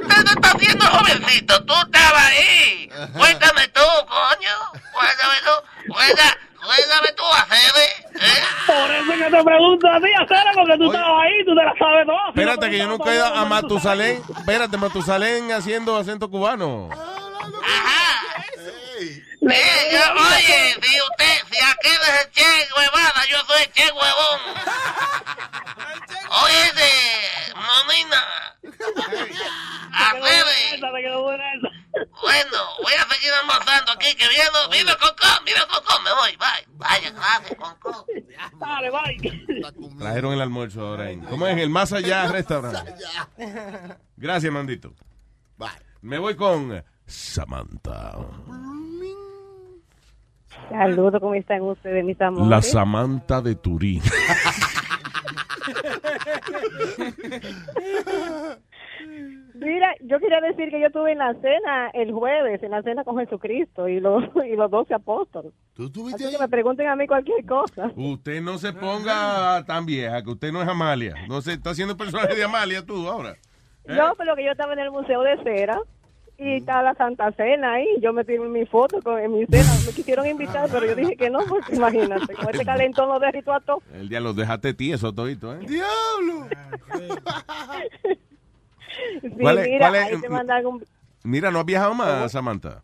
Usted 0.00 0.24
no 0.24 0.30
está 0.30 0.50
haciendo 0.50 0.86
jovencito, 0.86 1.64
tú 1.64 1.74
estabas 1.74 2.24
ahí. 2.24 2.88
Cuéntame 3.16 3.68
tú, 3.68 3.80
coño. 4.08 4.82
Cuéntame 4.92 5.34
tú. 5.44 5.92
Cuéntame, 5.92 6.36
cuéntame 6.64 7.12
tú, 7.12 7.24
Acebe. 7.24 7.86
Por 8.66 8.90
eso 8.90 9.12
es 9.12 9.18
que 9.18 9.30
te 9.36 9.44
pregunto 9.44 9.88
a 9.88 10.00
ti, 10.00 10.12
Acera, 10.14 10.50
porque 10.54 10.76
tú 10.78 10.86
estabas 10.86 11.22
ahí, 11.22 11.44
tú 11.44 11.54
te 11.54 11.64
la 11.64 11.74
sabes 11.78 12.06
toda. 12.06 12.24
Si 12.24 12.40
Espérate, 12.40 12.70
que 12.70 12.78
yo 12.78 12.88
nunca 12.88 13.12
he 13.12 13.16
ido 13.16 13.26
a 13.26 13.44
Matusalén. 13.44 14.22
Espérate, 14.36 14.76
Matusalén 14.76 15.52
haciendo 15.52 15.96
acento 15.96 16.30
cubano. 16.30 16.88
Eh, 19.46 19.90
yo, 19.92 20.00
oye, 20.14 20.74
si 20.80 21.00
usted, 21.00 21.36
si 21.50 21.62
aquel 21.62 21.92
es 21.92 22.24
el 22.24 22.30
Che 22.30 22.68
huevada, 22.74 23.26
yo 23.30 23.38
soy 23.46 23.62
el 23.62 23.72
Che 23.72 23.92
huevón. 23.92 24.40
Oye, 26.44 26.72
de 26.72 26.90
Monina. 27.54 28.22
Acebe. 29.92 31.73
Bueno, 32.20 32.58
voy 32.82 32.92
a 32.94 33.04
seguir 33.14 33.30
almorzando 33.40 33.92
aquí, 33.92 34.14
que 34.16 34.28
viene, 34.28 34.48
vive 34.70 34.92
Concón, 34.98 35.44
vive 35.44 35.60
Concón, 35.72 36.04
me 36.04 36.12
voy, 36.12 36.36
bye. 36.36 36.66
Vaya, 36.76 37.10
gracias, 37.10 37.58
Concón. 37.58 38.04
Dale, 38.58 38.90
bye. 38.90 39.96
Trajeron 39.98 40.32
el 40.34 40.40
almuerzo 40.40 40.86
ahora. 40.86 41.10
en- 41.10 41.20
¿Cómo 41.22 41.46
es? 41.46 41.56
El 41.58 41.70
Más 41.70 41.92
Allá 41.92 42.26
Restaurante. 42.28 42.94
Gracias, 44.16 44.52
Mandito. 44.52 44.92
Me 46.02 46.18
voy 46.18 46.36
con 46.36 46.84
Samantha. 47.06 48.16
Saludos, 50.70 51.20
¿cómo 51.20 51.34
están 51.34 51.62
ustedes, 51.62 52.04
mis 52.04 52.20
amores? 52.20 52.48
La 52.48 52.62
Samantha 52.62 53.40
de 53.40 53.54
Turín. 53.54 54.02
Mira, 59.54 59.94
yo 60.00 60.18
quería 60.18 60.40
decir 60.40 60.68
que 60.68 60.80
yo 60.80 60.88
estuve 60.88 61.12
en 61.12 61.18
la 61.18 61.32
cena 61.34 61.88
el 61.94 62.12
jueves, 62.12 62.62
en 62.62 62.72
la 62.72 62.82
cena 62.82 63.04
con 63.04 63.16
Jesucristo 63.18 63.88
y 63.88 64.00
los, 64.00 64.24
y 64.50 64.56
los 64.56 64.70
doce 64.70 64.94
apóstoles. 64.94 65.52
Así 65.78 66.30
que 66.30 66.38
me 66.38 66.48
pregunten 66.48 66.88
a 66.88 66.96
mí 66.96 67.06
cualquier 67.06 67.44
cosa. 67.46 67.92
Usted 67.94 68.42
no 68.42 68.58
se 68.58 68.72
ponga 68.72 69.64
tan 69.64 69.86
vieja, 69.86 70.22
que 70.22 70.30
usted 70.30 70.52
no 70.52 70.62
es 70.62 70.68
Amalia. 70.68 71.14
No 71.28 71.40
se 71.40 71.52
está 71.52 71.70
haciendo 71.70 71.96
personaje 71.96 72.34
de 72.34 72.44
Amalia 72.44 72.84
tú 72.84 73.08
ahora. 73.08 73.36
¿Eh? 73.84 73.94
No, 73.94 74.14
pero 74.16 74.34
que 74.34 74.44
yo 74.44 74.50
estaba 74.50 74.72
en 74.72 74.80
el 74.80 74.90
Museo 74.90 75.22
de 75.22 75.42
Cera 75.44 75.78
y 76.36 76.56
estaba 76.56 76.82
la 76.82 76.94
Santa 76.94 77.30
Cena 77.32 77.74
ahí. 77.74 77.86
Yo 78.00 78.12
me 78.12 78.24
tiré 78.24 78.40
mi 78.40 78.66
foto 78.66 79.00
con, 79.02 79.20
en 79.20 79.32
mi 79.32 79.46
cena. 79.46 79.70
Me 79.86 79.92
quisieron 79.92 80.26
invitar, 80.26 80.68
pero 80.70 80.84
yo 80.86 80.96
dije 80.96 81.16
que 81.16 81.30
no, 81.30 81.40
porque 81.48 81.76
imagínate, 81.76 82.34
con 82.34 82.50
este 82.50 82.64
calentón 82.64 83.08
lo 83.08 83.20
derrito 83.20 83.52
a 83.52 83.60
todo. 83.60 83.82
El 83.92 84.08
día 84.08 84.20
los 84.20 84.34
dejaste 84.34 84.74
tieso 84.74 85.12
todito, 85.14 85.54
¿eh? 85.54 85.60
¡Diablo! 85.60 86.48
Sí, 89.22 89.28
¿Cuál 89.40 89.58
es- 89.58 89.68
mira, 89.68 89.88
cuál 89.88 89.94
es- 89.94 90.12
ahí 90.14 90.20
te 90.20 90.28
mandan 90.28 90.66
un... 90.66 90.84
Mira, 91.24 91.50
¿no 91.50 91.58
has 91.60 91.64
viajado 91.66 91.94
más, 91.94 92.32
Samantha? 92.32 92.82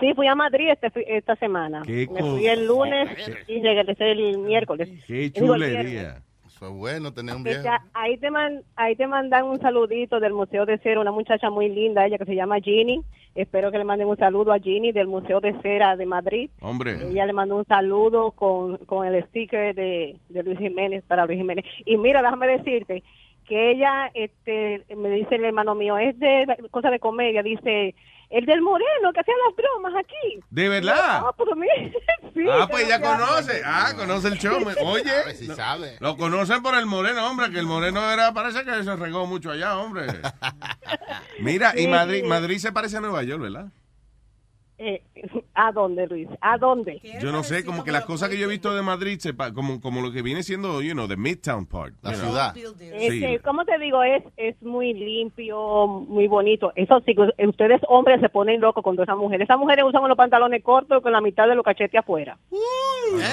Sí, 0.00 0.14
fui 0.14 0.26
a 0.26 0.34
Madrid 0.34 0.70
este, 0.70 1.16
esta 1.16 1.36
semana. 1.36 1.82
Qué 1.84 2.08
Me 2.10 2.20
fui 2.20 2.46
el 2.46 2.66
lunes 2.66 3.10
y 3.46 3.60
regresé 3.62 4.12
el 4.12 4.38
miércoles. 4.38 4.88
Qué 5.06 5.30
chulería. 5.32 6.22
Eso 6.46 6.68
es 6.68 6.72
bueno 6.74 7.12
tener 7.12 7.34
un 7.34 7.44
ya- 7.44 7.82
ahí 7.92 8.16
te 8.18 8.30
man- 8.30 8.62
ahí 8.76 8.94
te 8.96 9.06
mandan 9.06 9.44
un 9.44 9.60
saludito 9.60 10.18
del 10.20 10.32
Museo 10.32 10.64
de 10.64 10.78
Cera, 10.78 11.00
una 11.00 11.10
muchacha 11.12 11.50
muy 11.50 11.68
linda, 11.68 12.06
ella 12.06 12.18
que 12.18 12.24
se 12.24 12.34
llama 12.34 12.60
Ginny. 12.60 13.02
Espero 13.34 13.70
que 13.72 13.78
le 13.78 13.84
manden 13.84 14.08
un 14.08 14.16
saludo 14.16 14.52
a 14.52 14.58
Ginny 14.58 14.92
del 14.92 15.08
Museo 15.08 15.40
de 15.40 15.54
Cera 15.60 15.96
de 15.96 16.06
Madrid. 16.06 16.50
Hombre. 16.60 16.98
Ella 17.10 17.26
le 17.26 17.32
mandó 17.32 17.56
un 17.56 17.66
saludo 17.66 18.30
con, 18.32 18.76
con 18.78 19.06
el 19.06 19.24
sticker 19.26 19.74
de, 19.74 20.16
de 20.28 20.42
Luis 20.42 20.58
Jiménez 20.58 21.02
para 21.06 21.26
Luis 21.26 21.38
Jiménez. 21.38 21.64
Y 21.84 21.96
mira, 21.96 22.22
déjame 22.22 22.46
decirte 22.46 23.02
que 23.46 23.72
ella, 23.72 24.10
este, 24.14 24.84
me 24.96 25.10
dice 25.10 25.34
el 25.36 25.44
hermano 25.44 25.74
mío, 25.74 25.98
es 25.98 26.18
de 26.18 26.46
cosa 26.70 26.90
de 26.90 26.98
comedia, 27.00 27.42
dice, 27.42 27.94
el 28.30 28.46
del 28.46 28.62
moreno 28.62 29.12
que 29.12 29.20
hacía 29.20 29.34
las 29.46 29.54
bromas 29.56 29.94
aquí. 30.04 30.40
¿De 30.50 30.68
verdad? 30.68 30.96
Ah, 30.98 31.34
pero 31.36 31.52
sí, 32.34 32.46
ah, 32.50 32.66
pues 32.70 32.88
ya 32.88 33.00
conoce. 33.00 33.60
Ah, 33.64 33.92
conoce 33.96 34.28
el 34.28 34.38
show. 34.38 34.58
Oye, 34.84 35.34
si 35.34 35.46
lo- 35.48 35.54
sabe. 35.54 35.96
lo 36.00 36.16
conocen 36.16 36.62
por 36.62 36.74
el 36.76 36.86
moreno, 36.86 37.28
hombre, 37.30 37.50
que 37.50 37.58
el 37.58 37.66
moreno 37.66 38.10
era, 38.10 38.32
parece 38.32 38.64
que 38.64 38.82
se 38.84 38.96
regó 38.96 39.26
mucho 39.26 39.50
allá, 39.50 39.76
hombre. 39.78 40.06
Mira, 41.40 41.72
y 41.78 41.86
Madrid, 41.88 42.22
sí. 42.22 42.28
Madrid 42.28 42.58
se 42.58 42.72
parece 42.72 42.96
a 42.96 43.00
Nueva 43.00 43.22
York, 43.22 43.42
¿verdad? 43.42 43.66
Eh, 44.84 45.00
¿A 45.54 45.70
dónde, 45.70 46.06
Luis? 46.08 46.26
¿A 46.40 46.58
dónde? 46.58 47.00
Yo 47.20 47.30
no 47.30 47.44
sé, 47.44 47.64
como 47.64 47.84
que 47.84 47.92
las 47.92 48.04
cosas 48.04 48.28
que 48.28 48.36
yo 48.38 48.46
he 48.46 48.50
visto 48.50 48.74
de 48.74 48.82
Madrid, 48.82 49.18
se 49.20 49.32
pa- 49.32 49.52
como, 49.52 49.80
como 49.80 50.00
lo 50.00 50.10
que 50.10 50.22
viene 50.22 50.42
siendo, 50.42 50.82
you 50.82 50.92
know, 50.92 51.06
the 51.06 51.16
Midtown 51.16 51.66
part. 51.66 51.94
La 52.02 52.14
ciudad. 52.14 52.54
Este, 52.92 53.38
¿Cómo 53.44 53.64
te 53.64 53.78
digo? 53.78 54.02
Es, 54.02 54.24
es 54.36 54.60
muy 54.60 54.92
limpio, 54.92 55.86
muy 55.86 56.26
bonito. 56.26 56.72
Eso 56.74 57.00
sí, 57.06 57.14
que 57.14 57.46
ustedes 57.46 57.80
hombres 57.88 58.20
se 58.20 58.28
ponen 58.28 58.60
locos 58.60 58.82
con 58.82 58.96
todas 58.96 59.08
esas 59.08 59.18
mujeres. 59.18 59.44
Esas 59.44 59.58
mujeres 59.58 59.84
usan 59.84 60.08
los 60.08 60.16
pantalones 60.16 60.62
cortos 60.64 61.00
con 61.02 61.12
la 61.12 61.20
mitad 61.20 61.46
de 61.46 61.54
los 61.54 61.64
cachetes 61.64 62.00
afuera. 62.00 62.36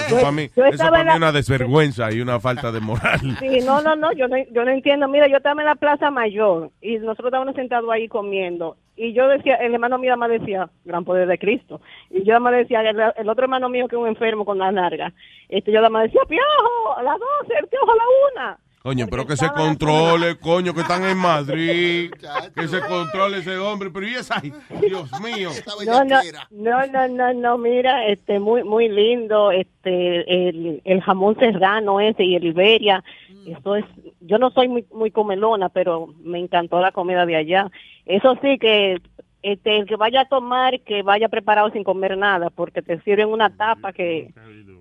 Eso 0.08 0.16
para 0.18 0.32
mí, 0.32 0.50
yo 0.56 0.66
eso 0.66 0.78
para 0.78 1.00
mí 1.00 1.06
la- 1.06 1.12
es 1.14 1.18
una 1.18 1.32
desvergüenza 1.32 2.12
y 2.12 2.22
una 2.22 2.40
falta 2.40 2.72
de 2.72 2.80
moral. 2.80 3.20
Sí, 3.40 3.60
no, 3.66 3.82
no, 3.82 3.96
no, 3.96 4.12
yo 4.14 4.28
no, 4.28 4.36
yo 4.52 4.66
no 4.66 4.72
entiendo. 4.72 5.08
Mira, 5.08 5.28
yo 5.28 5.38
estaba 5.38 5.62
en 5.62 5.68
la 5.68 5.76
Plaza 5.76 6.12
Mayor 6.12 6.72
y 6.82 6.98
nosotros 6.98 7.28
estábamos 7.28 7.56
sentados 7.56 7.90
ahí 7.92 8.08
comiendo. 8.08 8.78
Y 9.02 9.14
yo 9.14 9.30
decía, 9.30 9.56
el 9.56 9.74
hermano 9.74 9.98
mío 9.98 10.18
más 10.18 10.30
decía, 10.30 10.70
gran 10.84 11.06
poder 11.06 11.26
de 11.26 11.38
Cristo. 11.38 11.80
Y 12.10 12.24
yo 12.26 12.38
más 12.42 12.52
decía, 12.52 12.82
el, 12.82 13.00
el 13.16 13.30
otro 13.30 13.46
hermano 13.46 13.70
mío 13.70 13.88
que 13.88 13.96
es 13.96 14.02
un 14.02 14.10
enfermo 14.10 14.44
con 14.44 14.58
la 14.58 14.74
narga. 14.74 15.14
Este, 15.48 15.72
yo 15.72 15.90
más 15.90 16.04
decía, 16.04 16.20
piojo, 16.28 16.98
a 16.98 17.04
las 17.04 17.18
12, 17.18 17.54
el 17.62 17.68
piojo 17.68 17.92
a 17.92 17.96
la 17.96 18.04
una. 18.34 18.60
Coño, 18.82 19.08
pero 19.10 19.26
que 19.26 19.38
se 19.38 19.50
controle, 19.50 20.38
coño, 20.38 20.74
que 20.74 20.82
están 20.82 21.04
en 21.04 21.18
Madrid. 21.18 22.12
Que 22.56 22.68
se 22.68 22.82
controle 22.82 23.38
ese 23.38 23.58
hombre. 23.58 23.90
Pero 23.90 24.08
y 24.08 24.16
esa, 24.16 24.42
Dios 24.82 25.10
mío. 25.22 25.52
No, 25.86 26.04
no, 26.04 26.20
no, 26.52 26.88
no, 26.88 27.08
no, 27.08 27.34
no, 27.34 27.58
mira, 27.58 28.06
este, 28.08 28.40
muy, 28.40 28.64
muy 28.64 28.90
lindo, 28.90 29.52
este, 29.52 30.50
el, 30.50 30.82
el 30.84 31.02
jamón 31.02 31.38
serrano 31.38 32.02
ese 32.02 32.24
y 32.24 32.36
el 32.36 32.46
Iberia, 32.46 33.04
eso 33.52 33.76
es, 33.76 33.86
yo 34.22 34.38
no 34.38 34.52
soy 34.52 34.68
muy, 34.68 34.86
muy 34.92 35.12
comelona, 35.12 35.70
pero 35.70 36.08
me 36.22 36.40
encantó 36.40 36.80
la 36.80 36.92
comida 36.92 37.26
de 37.26 37.36
allá. 37.36 37.72
Eso 38.06 38.36
sí 38.42 38.58
que, 38.60 39.02
este, 39.42 39.78
el 39.80 39.86
que 39.86 39.96
vaya 39.96 40.22
a 40.22 40.26
tomar, 40.28 40.82
que 40.82 41.02
vaya 41.02 41.30
preparado 41.30 41.70
sin 41.72 41.84
comer 41.84 42.18
nada, 42.18 42.50
porque 42.50 42.82
te 42.82 43.00
sirven 43.02 43.30
una 43.30 43.50
tapa 43.56 43.94
que, 43.94 44.34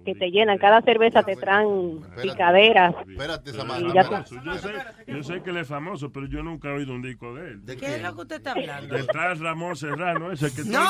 que 0.04 0.14
te 0.14 0.30
llenan, 0.30 0.58
cada 0.58 0.80
cerveza 0.82 1.22
te 1.22 1.36
traen 1.36 2.00
picaderas. 2.22 2.94
Espérate, 3.08 3.52
tú- 3.52 4.40
Yo 4.44 4.54
sé, 4.54 4.72
yo 5.06 5.22
sé 5.22 5.42
que 5.42 5.50
él 5.50 5.58
es 5.58 5.68
famoso, 5.68 6.10
pero 6.10 6.26
yo 6.26 6.42
nunca 6.42 6.68
he 6.68 6.72
oído 6.72 6.92
un 6.94 7.02
disco 7.02 7.34
de 7.34 7.50
él. 7.52 7.60
¿Qué 7.78 7.96
es 7.96 8.02
lo 8.02 8.14
que 8.14 8.20
usted 8.22 8.36
está 8.36 8.52
hablando? 8.52 8.96
Tal 9.06 9.38
Ramón 9.38 9.76
Serrano, 9.76 10.32
ese 10.32 10.52
que 10.54 10.68
No, 10.68 10.80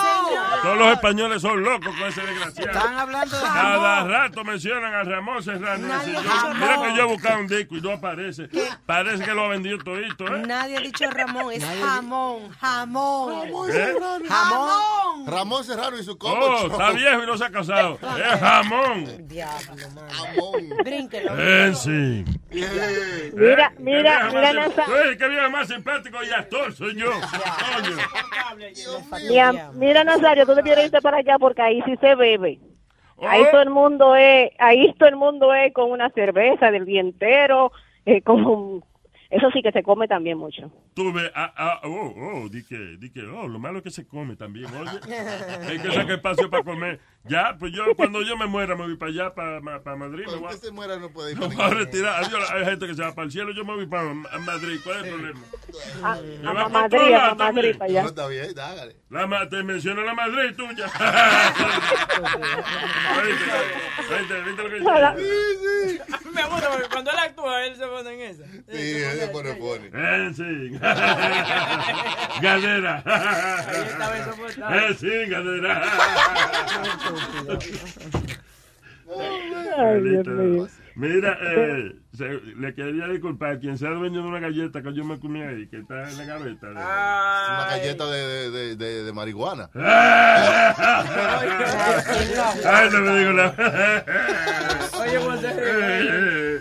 todos, 0.62 0.78
los 0.78 0.92
españoles 0.92 1.42
son 1.42 1.62
locos 1.62 1.94
con 1.96 2.08
ese 2.08 2.20
desgraciado. 2.22 2.70
Están 2.78 2.96
hablando 2.96 3.36
de 3.36 3.42
Cada 3.42 4.04
rato 4.04 4.44
mencionan 4.44 4.94
a 4.94 5.02
Ramón 5.04 5.42
Serrano. 5.42 5.86
Nadie 5.86 6.12
ese. 6.16 6.18
ha 6.18 6.22
Yo- 6.22 6.30
dicho 6.32 6.54
mira 6.54 6.82
que 6.88 6.96
yo 6.96 7.02
he 7.02 7.06
buscado 7.06 7.40
un 7.40 7.46
disco 7.48 7.76
y 7.76 7.80
no 7.80 7.92
aparece. 7.92 8.48
Parece 8.86 9.24
que 9.24 9.34
lo 9.34 9.44
ha 9.44 9.48
vendido 9.48 9.78
todito, 9.78 10.26
¿eh? 10.34 10.42
Nadie 10.46 10.76
ha 10.76 10.80
dicho 10.80 11.04
Ramón, 11.10 11.52
es 11.52 11.64
jamón, 11.64 12.48
jamón. 12.60 13.57
¿Eh? 13.68 13.94
Jamón. 14.28 15.26
Ramón 15.26 15.64
Serrano 15.64 15.98
y 15.98 16.02
su 16.02 16.16
combo 16.16 16.38
Oh, 16.46 16.58
show. 16.58 16.70
está 16.72 16.90
viejo 16.92 17.22
y 17.22 17.26
no 17.26 17.36
se 17.36 17.44
ha 17.44 17.50
casado. 17.50 17.98
Es 18.18 18.40
jamón. 18.40 19.28
Diablo, 19.28 19.74
Brínquelo. 20.84 21.32
Eh, 21.38 21.74
sí. 21.74 22.24
Mira, 22.50 22.66
Eh, 22.74 23.32
mira, 23.78 24.28
mira, 24.32 24.50
sim- 24.50 24.56
Nasa. 24.56 24.84
Que 25.18 25.28
viejo 25.28 25.50
más 25.50 25.68
simpático 25.68 26.18
y 26.22 26.30
actor 26.32 26.72
soy 26.72 26.94
yo. 26.96 27.10
Coño. 27.10 27.96
Mira, 29.28 29.70
mira, 29.74 30.04
Nazario, 30.04 30.46
tú 30.46 30.54
debieras 30.54 30.84
irte 30.86 31.00
para 31.00 31.18
allá 31.18 31.36
porque 31.38 31.62
ahí 31.62 31.82
sí 31.84 31.96
se 32.00 32.14
bebe. 32.14 32.58
Ahí 33.20 33.42
todo 33.50 33.62
el 33.62 33.70
mundo 33.70 34.14
es, 34.14 34.50
ahí 34.58 34.94
todo 34.98 35.08
el 35.08 35.16
mundo 35.16 35.52
es 35.52 35.72
con 35.74 35.90
una 35.90 36.08
cerveza 36.10 36.70
del 36.70 36.84
día 36.84 37.00
entero, 37.00 37.72
eh, 38.06 38.22
con 38.22 38.44
un- 38.46 38.84
eso 39.30 39.50
sí 39.50 39.60
que 39.62 39.72
se 39.72 39.82
come 39.82 40.08
también 40.08 40.38
mucho. 40.38 40.70
Tú 40.94 41.12
ves, 41.12 41.30
ah, 41.34 41.52
ah, 41.54 41.80
oh, 41.84 42.14
oh, 42.16 42.48
di 42.48 42.64
que, 42.64 42.96
di 42.98 43.10
que, 43.10 43.20
oh, 43.22 43.46
lo 43.46 43.58
malo 43.58 43.78
es 43.78 43.84
que 43.84 43.90
se 43.90 44.06
come 44.06 44.36
también, 44.36 44.66
oye. 44.74 44.98
Hay 45.68 45.78
que 45.78 45.90
sacar 45.90 46.12
espacio 46.12 46.48
para 46.48 46.64
comer. 46.64 46.98
Ya, 47.28 47.56
pues 47.58 47.72
yo, 47.72 47.94
cuando 47.96 48.22
yo 48.22 48.36
me 48.36 48.46
muera, 48.46 48.74
me 48.74 48.84
voy 48.84 48.96
para 48.96 49.10
allá, 49.10 49.34
para, 49.34 49.60
para 49.82 49.96
Madrid. 49.96 50.24
Voy 50.26 50.52
a, 50.52 50.56
se 50.56 50.70
muera 50.70 50.96
no 50.96 51.10
puede 51.10 51.32
ir 51.32 51.38
me 51.38 51.46
voy 51.46 51.64
a 51.64 51.68
retirar. 51.70 52.24
Adiós, 52.24 52.50
hay 52.50 52.64
gente 52.64 52.86
que 52.86 52.94
se 52.94 53.02
va 53.02 53.14
para 53.14 53.26
el 53.26 53.32
cielo, 53.32 53.52
yo 53.52 53.64
me 53.64 53.74
voy 53.74 53.86
para 53.86 54.14
Madrid. 54.14 54.80
¿Cuál 54.82 54.98
es 54.98 55.04
el 55.04 55.10
problema? 55.10 55.40
A, 56.02 56.16
Me 56.16 56.48
a 56.48 56.52
va 56.52 56.54
la 56.54 56.68
para 56.68 56.88
Madrid, 56.88 57.14
a 57.14 57.34
Madrid 57.34 57.76
para 57.76 57.90
allá. 57.90 58.02
No, 58.02 58.08
está 58.08 58.26
bien, 58.28 58.54
dágale. 58.54 58.96
La, 59.10 59.48
te 59.48 59.62
menciono 59.62 60.02
la 60.02 60.14
Madrid 60.14 60.54
tuya. 60.56 60.86
¿Viste, 64.08 64.42
viste 64.42 64.62
lo 64.62 64.68
que 64.68 64.74
dice? 64.78 66.04
Me 66.32 66.44
gusta 66.44 66.70
porque 66.70 66.88
cuando 66.90 67.10
él 67.10 67.18
actúa, 67.18 67.66
él 67.66 67.76
se 67.76 67.86
pone 67.86 68.12
en 68.14 68.20
esa. 68.20 68.44
Sí, 68.46 68.62
ese 68.72 69.28
pone 69.28 69.54
pone. 69.54 69.90
Eh, 69.92 70.30
sí. 70.34 70.78
Galera. 72.42 73.02
Eh, 74.70 74.94
sí, 74.98 75.30
galera. 75.30 75.82
Ay, 79.10 80.00
Dios 80.02 80.24
Galita. 80.26 80.30
mío. 80.30 80.68
Mira, 80.96 81.38
eh, 81.40 81.92
se- 82.12 82.40
le 82.58 82.74
quería 82.74 83.06
disculpar 83.06 83.60
quien 83.60 83.78
sea 83.78 83.90
dueño 83.90 84.20
de 84.22 84.28
una 84.28 84.40
galleta 84.40 84.82
que 84.82 84.92
yo 84.92 85.04
me 85.04 85.20
comí 85.20 85.40
ahí, 85.42 85.68
que 85.68 85.78
está 85.78 86.10
en 86.10 86.18
la 86.18 86.24
gaveta. 86.24 86.66
de- 86.66 86.72
Una 86.72 87.66
galleta 87.70 88.06
de, 88.10 88.18
de, 88.26 88.50
de, 88.50 88.76
de, 88.76 89.04
de 89.04 89.12
marihuana. 89.12 89.70
Ay, 92.64 92.88
no 92.92 93.00
me 93.02 93.18
digo 93.20 93.32
nada. 93.32 94.04
Oye, 95.00 95.40
se 95.40 95.52
ríe. 95.54 96.56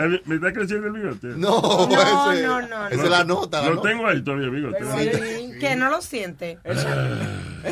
Eh, 0.00 0.20
¿Me 0.26 0.34
está 0.36 0.52
creciendo 0.52 0.86
el 0.88 0.92
bigote? 0.92 1.26
No, 1.28 1.88
No, 1.88 2.32
ese, 2.32 2.42
no, 2.46 2.60
no, 2.60 2.88
esa 2.88 2.96
no. 2.96 3.04
es 3.04 3.10
la 3.10 3.24
nota. 3.24 3.62
La 3.62 3.68
Lo 3.70 3.74
nota. 3.76 3.88
tengo 3.88 4.06
ahí 4.06 4.22
todavía, 4.22 4.48
bigote. 4.50 4.84
Sí, 4.84 5.47
que 5.58 5.76
no 5.76 5.90
lo 5.90 6.00
siente. 6.02 6.58
Él 6.64 6.76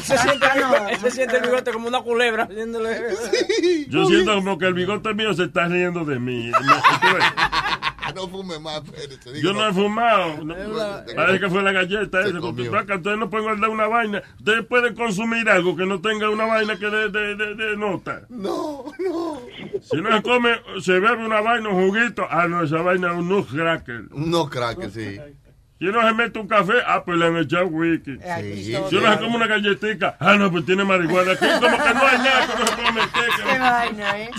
se 0.02 0.18
siente, 0.18 0.46
él 0.90 0.98
se 1.00 1.10
siente 1.10 1.36
el 1.36 1.42
bigote 1.42 1.72
como 1.72 1.88
una 1.88 2.00
culebra 2.02 2.44
haciéndole. 2.44 2.98
Yo 3.88 4.06
siento 4.06 4.34
como 4.34 4.58
que 4.58 4.66
el 4.66 4.74
bigote 4.74 5.14
mío 5.14 5.32
se 5.34 5.44
está 5.44 5.66
riendo 5.68 6.04
de 6.04 6.18
mí. 6.18 6.50
No 8.14 8.28
fume 8.28 8.58
más, 8.60 8.82
espérate. 8.84 9.42
Yo 9.42 9.52
no 9.52 9.68
he 9.68 9.72
fumado. 9.74 10.42
No, 10.44 10.54
la- 10.54 11.04
parece 11.14 11.40
que 11.40 11.50
fue 11.50 11.62
la 11.62 11.72
galleta 11.72 12.20
esa. 12.20 12.40
Porque 12.40 12.94
ustedes 12.94 13.18
no 13.18 13.28
pueden 13.28 13.44
guardar 13.46 13.68
una 13.68 13.88
vaina. 13.88 14.22
Ustedes 14.38 14.64
pueden 14.64 14.94
consumir 14.94 15.48
algo 15.50 15.76
que 15.76 15.84
no 15.84 16.00
tenga 16.00 16.30
una 16.30 16.46
vaina 16.46 16.78
que 16.78 16.86
de, 16.86 17.10
de, 17.10 17.34
de, 17.34 17.54
de 17.56 17.76
nota. 17.76 18.22
No, 18.28 18.84
no. 19.00 19.42
Si 19.82 19.96
no 20.00 20.16
se 20.16 20.22
come, 20.22 20.50
se 20.80 20.92
bebe 20.92 21.26
una 21.26 21.40
vaina, 21.42 21.68
un 21.68 21.88
juguito. 21.88 22.26
Ah, 22.30 22.46
no, 22.48 22.62
esa 22.62 22.76
vaina 22.80 23.12
es 23.12 23.18
un 23.18 23.28
nutcracker. 23.28 24.04
No, 24.12 24.48
crack, 24.48 24.88
sí. 24.90 25.18
Si 25.78 25.84
no 25.84 26.00
se 26.08 26.14
mete 26.14 26.38
un 26.38 26.48
café, 26.48 26.72
ah, 26.86 27.02
pues 27.04 27.18
le 27.18 27.26
han 27.26 27.36
echado 27.36 27.66
wiki. 27.66 28.16
Sí. 28.40 28.64
Si 28.64 28.96
uno 28.96 29.12
se 29.12 29.18
come 29.18 29.36
una 29.36 29.46
galletita, 29.46 30.16
ah, 30.18 30.34
no, 30.36 30.50
pues 30.50 30.64
tiene 30.64 30.84
marihuana. 30.84 31.32
Aquí 31.32 31.44
como 31.60 31.76
que 31.76 31.94
no 31.94 32.06
hay 32.06 32.18
nada 32.18 32.46
que 32.46 32.58
no 32.60 32.66
se 32.66 32.72
puede 32.76 32.92
meter. 32.92 33.10
que- 33.36 33.52
Qué 33.52 33.58
vaina, 33.58 34.18
¿eh? 34.20 34.30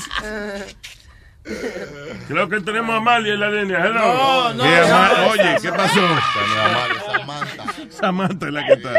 Creo 2.28 2.49
que 2.49 2.60
tenemos 2.61 2.94
a 2.94 2.98
Amalia 2.98 3.34
en 3.34 3.40
la 3.40 3.49
línea. 3.49 3.86
Hello. 3.86 3.99
No, 3.99 4.53
no, 4.53 4.64
Sí, 4.64 4.69
no, 4.90 5.28
Oye, 5.32 5.56
¿qué 5.61 5.69
pasó? 5.69 6.02
Samantha. 7.11 7.64
Samantha 7.90 8.48
es 8.48 8.53
la 8.53 8.65
que 8.65 8.74
está. 8.74 8.91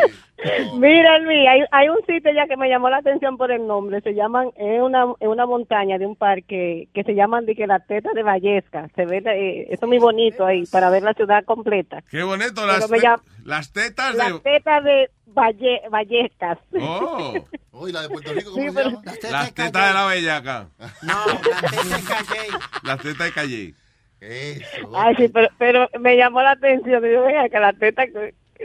Mira, 0.79 1.19
Luis, 1.19 1.49
hay, 1.49 1.61
hay 1.73 1.89
un 1.89 1.99
sitio 2.07 2.31
ya 2.33 2.47
que 2.47 2.57
me 2.57 2.69
llamó 2.69 2.89
la 2.89 2.99
atención 2.99 3.37
por 3.37 3.51
el 3.51 3.67
nombre. 3.67 4.01
Se 4.03 4.15
llaman, 4.15 4.51
es 4.57 4.81
una, 4.81 5.05
es 5.19 5.27
una 5.29 5.47
montaña 5.47 5.99
de 5.99 6.07
un 6.07 6.15
parque 6.17 6.89
que 6.95 7.03
se 7.03 7.15
llaman 7.15 7.45
de 7.45 7.55
que 7.57 7.67
las 7.67 7.85
tetas 7.87 8.15
de 8.15 8.23
Vallesca. 8.23 8.89
Se 8.95 9.05
ve, 9.05 9.19
eh, 9.27 9.67
eso 9.71 9.85
es 9.85 9.89
muy 9.89 9.99
bonito 9.99 10.47
ahí 10.47 10.65
para 10.67 10.91
ver 10.91 11.03
la 11.03 11.13
ciudad 11.15 11.45
completa. 11.45 12.03
Qué 12.11 12.23
bonito, 12.23 12.65
las, 12.67 12.89
te- 12.89 12.99
las 13.45 13.73
tetas 13.73 14.15
Las 14.15 14.33
de... 14.35 14.39
tetas 14.41 14.85
de 14.85 15.11
Valle, 15.35 15.81
Vallescas. 15.91 16.59
Oh, 16.81 17.35
Oye, 17.73 17.93
la 17.93 18.03
de 18.03 18.09
Puerto 18.09 18.33
Rico, 18.33 18.51
¿cómo 18.53 18.63
Sí, 18.63 18.69
se 18.71 18.75
pero- 18.75 18.91
llama? 18.91 19.03
las 19.31 19.55
tetas 19.55 19.89
de 19.89 19.95
la 19.95 20.07
bellaca. 20.07 20.69
No, 21.03 21.15
la 21.27 21.61
teta 21.71 21.97
de 21.97 22.03
Calle. 22.03 22.49
Las 22.83 22.99
tetas 23.01 23.27
de 23.27 23.33
Calle. 23.33 23.75
Eso. 24.21 24.91
Ay, 24.97 25.15
sí, 25.17 25.29
pero, 25.29 25.49
pero 25.59 25.89
me 26.01 26.17
llamó 26.17 26.43
la 26.43 26.53
atención. 26.53 27.03
Digo, 27.03 27.23
venga, 27.23 27.49
que 27.49 27.59
las 27.61 27.79
tetas, 27.79 28.07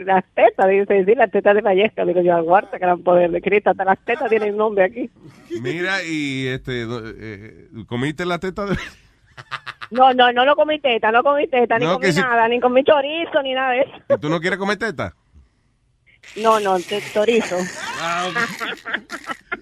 las 0.04 0.24
tetas, 0.34 0.68
dice, 0.68 1.06
sí, 1.06 1.14
las 1.16 1.30
tetas 1.30 1.54
de 1.56 1.62
Vallesca. 1.62 2.06
Digo 2.06 2.22
yo, 2.22 2.34
aguarda, 2.36 2.76
gran 2.80 3.04
poder 3.04 3.30
de 3.30 3.42
Cristo. 3.42 3.70
Hasta 3.70 3.86
las 3.86 4.00
tetas 4.04 4.30
tienen 4.30 4.58
nombre 4.58 4.86
aquí. 4.86 5.12
Mira, 5.62 6.04
y 6.04 6.48
este, 6.48 6.88
eh, 6.90 7.68
¿comiste 7.88 8.26
la 8.26 8.40
teta 8.40 8.66
de... 8.66 8.78
No, 9.92 10.12
no, 10.14 10.32
no 10.32 10.44
lo 10.46 10.56
comí 10.56 10.80
teta, 10.80 11.12
no 11.12 11.22
comí 11.22 11.48
teta, 11.48 11.78
ni 11.78 11.86
No, 11.86 11.94
comí 12.00 12.12
si- 12.12 12.20
nada, 12.20 12.48
ni 12.48 12.60
comí 12.60 12.84
chorizo, 12.84 13.44
ni 13.44 13.54
nada 13.54 13.72
de 13.74 13.82
eso. 13.82 13.92
¿Y 14.10 14.18
tú 14.20 14.30
no 14.30 14.40
quieres 14.40 14.58
comer 14.58 14.78
teta? 14.78 15.14
No, 16.38 16.60
no, 16.60 16.80
te- 16.80 17.02
chorizo. 17.14 17.58
Ah, 18.00 18.30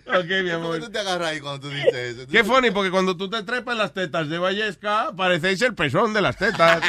ok, 0.07 0.25
mi 0.43 0.51
¿Cómo 0.51 0.65
amor. 0.65 0.79
tú 0.79 0.89
te 0.91 0.99
agarras 0.99 1.29
ahí 1.29 1.39
cuando 1.39 1.59
tú 1.67 1.69
dices 1.73 1.93
eso? 1.93 2.27
Qué 2.31 2.43
funny, 2.43 2.71
porque 2.71 2.91
cuando 2.91 3.15
tú 3.17 3.29
te 3.29 3.43
trepas 3.43 3.73
en 3.73 3.77
las 3.79 3.93
tetas 3.93 4.29
de 4.29 4.37
Vallesca, 4.37 5.11
parecéis 5.15 5.61
el 5.61 5.75
pezón 5.75 6.13
de 6.13 6.21
las 6.21 6.37
tetas. 6.37 6.81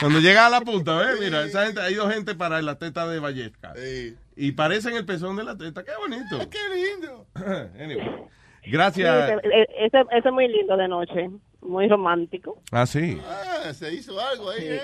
Cuando 0.00 0.20
llega 0.20 0.46
a 0.46 0.50
la 0.50 0.60
punta, 0.60 0.96
¿ves? 0.98 1.20
Mira, 1.20 1.44
esa 1.44 1.64
gente, 1.66 1.80
hay 1.80 1.94
dos 1.94 2.12
gente 2.12 2.34
para 2.34 2.60
la 2.62 2.76
teta 2.78 3.06
de 3.06 3.18
Vallesca. 3.20 3.72
Sí. 3.76 4.16
Y 4.36 4.52
parecen 4.52 4.96
el 4.96 5.04
pezón 5.06 5.36
de 5.36 5.44
la 5.44 5.56
teta. 5.56 5.84
Qué 5.84 5.92
bonito. 5.98 6.38
Qué 6.50 6.58
lindo. 6.74 7.26
Anyway. 7.80 8.06
Sí, 8.64 8.70
Gracias. 8.70 9.30
ese- 9.30 9.48
e- 9.48 9.86
ese, 9.86 10.00
ese 10.10 10.28
es 10.28 10.32
muy 10.32 10.46
lindo 10.48 10.76
de 10.76 10.86
noche, 10.88 11.30
muy 11.62 11.88
romántico. 11.88 12.62
Ah, 12.70 12.86
sí. 12.86 13.20
Ah, 13.28 13.72
se 13.74 13.92
hizo 13.92 14.18
algo 14.20 14.50
ahí, 14.50 14.64
¿eh? 14.68 14.80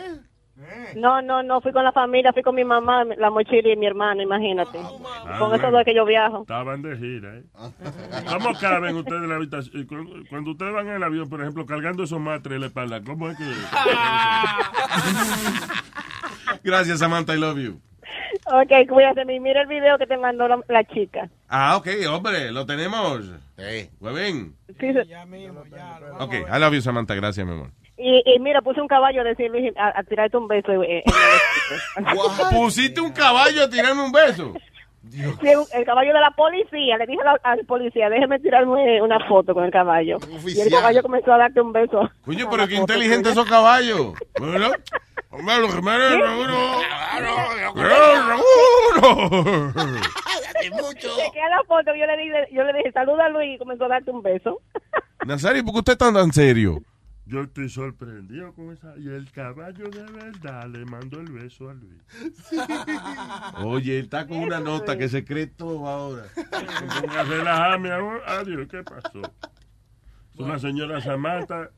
No, 0.97 1.23
no, 1.23 1.43
no, 1.43 1.61
fui 1.61 1.73
con 1.73 1.85
la 1.85 1.93
familia, 1.93 2.33
fui 2.33 2.43
con 2.43 2.55
mi 2.55 2.65
mamá, 2.65 3.05
la 3.05 3.31
mochila 3.31 3.73
y 3.73 3.77
mi 3.77 3.87
hermano, 3.87 4.23
imagínate. 4.23 4.79
Ah, 4.79 5.39
con 5.39 5.49
esos 5.51 5.61
bueno. 5.63 5.71
dos 5.71 5.85
que 5.85 5.95
yo 5.95 6.05
viajo. 6.05 6.41
Estaban 6.43 6.83
de 6.83 6.97
gira, 6.97 7.37
¿eh? 7.37 7.45
¿Cómo 8.29 8.53
caben 8.59 8.97
ustedes 8.97 9.23
en 9.23 9.29
la 9.29 9.37
habitación? 9.37 9.83
Y 9.83 9.87
Cuando, 9.87 10.13
cuando 10.29 10.51
ustedes 10.53 10.73
van 10.73 10.89
en 10.89 10.95
el 10.95 11.03
avión, 11.03 11.29
por 11.29 11.41
ejemplo, 11.41 11.65
cargando 11.67 12.03
esos 12.03 12.21
matres 12.21 12.55
en 12.57 12.61
la 12.61 12.67
espalda, 12.67 13.01
¿cómo 13.03 13.29
es 13.29 13.39
que...? 13.39 13.45
Gracias, 16.65 16.99
Samantha. 16.99 17.35
I 17.35 17.39
love 17.39 17.59
you. 17.59 17.81
Ok, 18.47 18.89
cuídate, 18.89 19.25
mi- 19.25 19.41
mira 19.41 19.63
el 19.63 19.67
video 19.69 19.99
que 19.99 20.07
te 20.07 20.17
mandó 20.17 20.47
la, 20.49 20.61
la 20.69 20.85
chica. 20.85 21.29
Ah, 21.49 21.77
ok, 21.77 21.89
hombre, 22.11 22.51
lo 22.53 22.67
tenemos. 22.67 23.21
Sí. 23.57 23.91
Huevín. 24.01 24.55
Sí, 24.81 24.93
se- 24.93 25.07
Ok, 26.19 26.35
I 26.35 26.59
love 26.61 26.75
you, 26.75 26.81
Samantha. 26.81 27.15
Gracias, 27.15 27.47
mi 27.47 27.53
amor. 27.53 27.71
y, 27.97 28.23
y 28.25 28.39
mira, 28.41 28.61
puse 28.63 28.81
un 28.81 28.89
caballo 28.89 29.21
a 29.23 29.25
decirle, 29.25 29.73
a, 29.77 29.99
a 29.99 30.03
tirarte 30.05 30.37
un 30.37 30.47
beso. 30.49 30.83
eh, 30.83 31.03
en 31.97 32.05
el 32.07 32.13
escrito. 32.17 32.51
Pusiste 32.51 33.01
un 33.01 33.13
caballo 33.13 33.65
a 33.65 33.69
tirarme 33.71 34.03
un 34.03 34.13
beso. 34.13 34.55
Sí, 35.11 35.49
el 35.75 35.85
caballo 35.85 36.13
de 36.13 36.21
la 36.21 36.31
policía. 36.33 36.97
Le 36.99 37.07
dije 37.07 37.21
a 37.23 37.25
la- 37.25 37.41
al 37.43 37.65
policía, 37.67 38.09
déjeme 38.11 38.39
tirarme 38.41 39.01
una 39.03 39.19
foto 39.27 39.55
con 39.55 39.65
el 39.65 39.71
caballo. 39.71 40.19
Y 40.47 40.61
el 40.61 40.71
caballo 40.71 41.03
comenzó 41.03 41.33
a 41.33 41.39
darte 41.39 41.61
un 41.61 41.73
beso. 41.73 42.11
Coño, 42.25 42.49
pero 42.51 42.67
qué 42.69 42.75
inteligentes 42.77 43.33
esos 43.33 43.49
caballos. 43.49 44.13
¿Verdad? 44.41 44.73
Hombre, 45.31 45.59
lo 45.61 45.69
que 45.69 45.83
me 45.83 45.91
seguro. 45.99 46.55
Chequea 51.17 51.49
la 51.49 51.63
foto, 51.67 51.95
yo 51.95 52.07
le 52.07 52.17
dije, 52.17 52.49
yo 52.53 52.63
le 52.65 52.73
dije, 52.79 52.93
saluda 52.93 53.27
a 53.27 53.29
Luis 53.29 53.55
y 53.55 53.59
comenzó 53.59 53.85
a 53.85 53.89
darte 53.89 54.11
un 54.11 54.23
beso. 54.23 54.61
Nazario, 55.27 55.65
¿por 55.65 55.75
qué 55.75 55.79
usted 55.81 55.93
está 55.93 56.13
tan 56.13 56.33
serio? 56.33 56.81
Yo 57.29 57.43
estoy 57.43 57.69
sorprendido 57.69 58.55
con 58.55 58.73
esa... 58.73 58.97
Y 58.97 59.07
el 59.07 59.31
caballo 59.31 59.91
de 59.91 60.03
verdad 60.03 60.67
le 60.67 60.87
mandó 60.87 61.21
el 61.21 61.31
beso 61.31 61.69
a 61.69 61.75
Luis. 61.75 62.01
Oye, 63.65 63.99
él 63.99 64.05
está 64.07 64.27
con 64.27 64.39
una 64.39 64.61
nota 64.61 64.97
que 64.97 65.11
se 65.11 65.27
cree 65.27 65.47
todo 65.47 65.87
ahora. 65.87 66.25
Ponga 66.35 67.21
a 67.21 67.25
relajarme 67.25 67.93
ahora. 67.93 68.41
Adiós, 68.41 68.67
¿qué 68.71 68.83
pasó? 68.83 69.21
Es 70.33 70.41
una 70.41 70.59
señora 70.59 71.03
Samantha. 71.03 71.71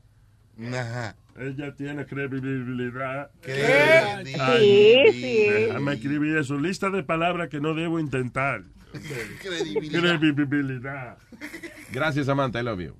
Ajá. 0.73 1.17
Ella 1.37 1.75
tiene 1.75 2.05
credibilidad. 2.05 3.31
¿Qué? 3.41 4.23
Sí, 4.25 5.11
sí. 5.11 5.49
Déjame 5.49 5.93
escribir 5.93 6.37
eso. 6.37 6.57
Lista 6.57 6.89
de 6.89 7.03
palabras 7.03 7.49
que 7.49 7.59
no 7.59 7.73
debo 7.73 7.99
intentar. 7.99 8.63
Credibilidad. 9.41 10.17
Credibilidad. 10.17 11.17
Gracias, 11.91 12.27
Samantha. 12.27 12.61
I 12.61 12.63
love 12.63 12.79
you. 12.79 12.95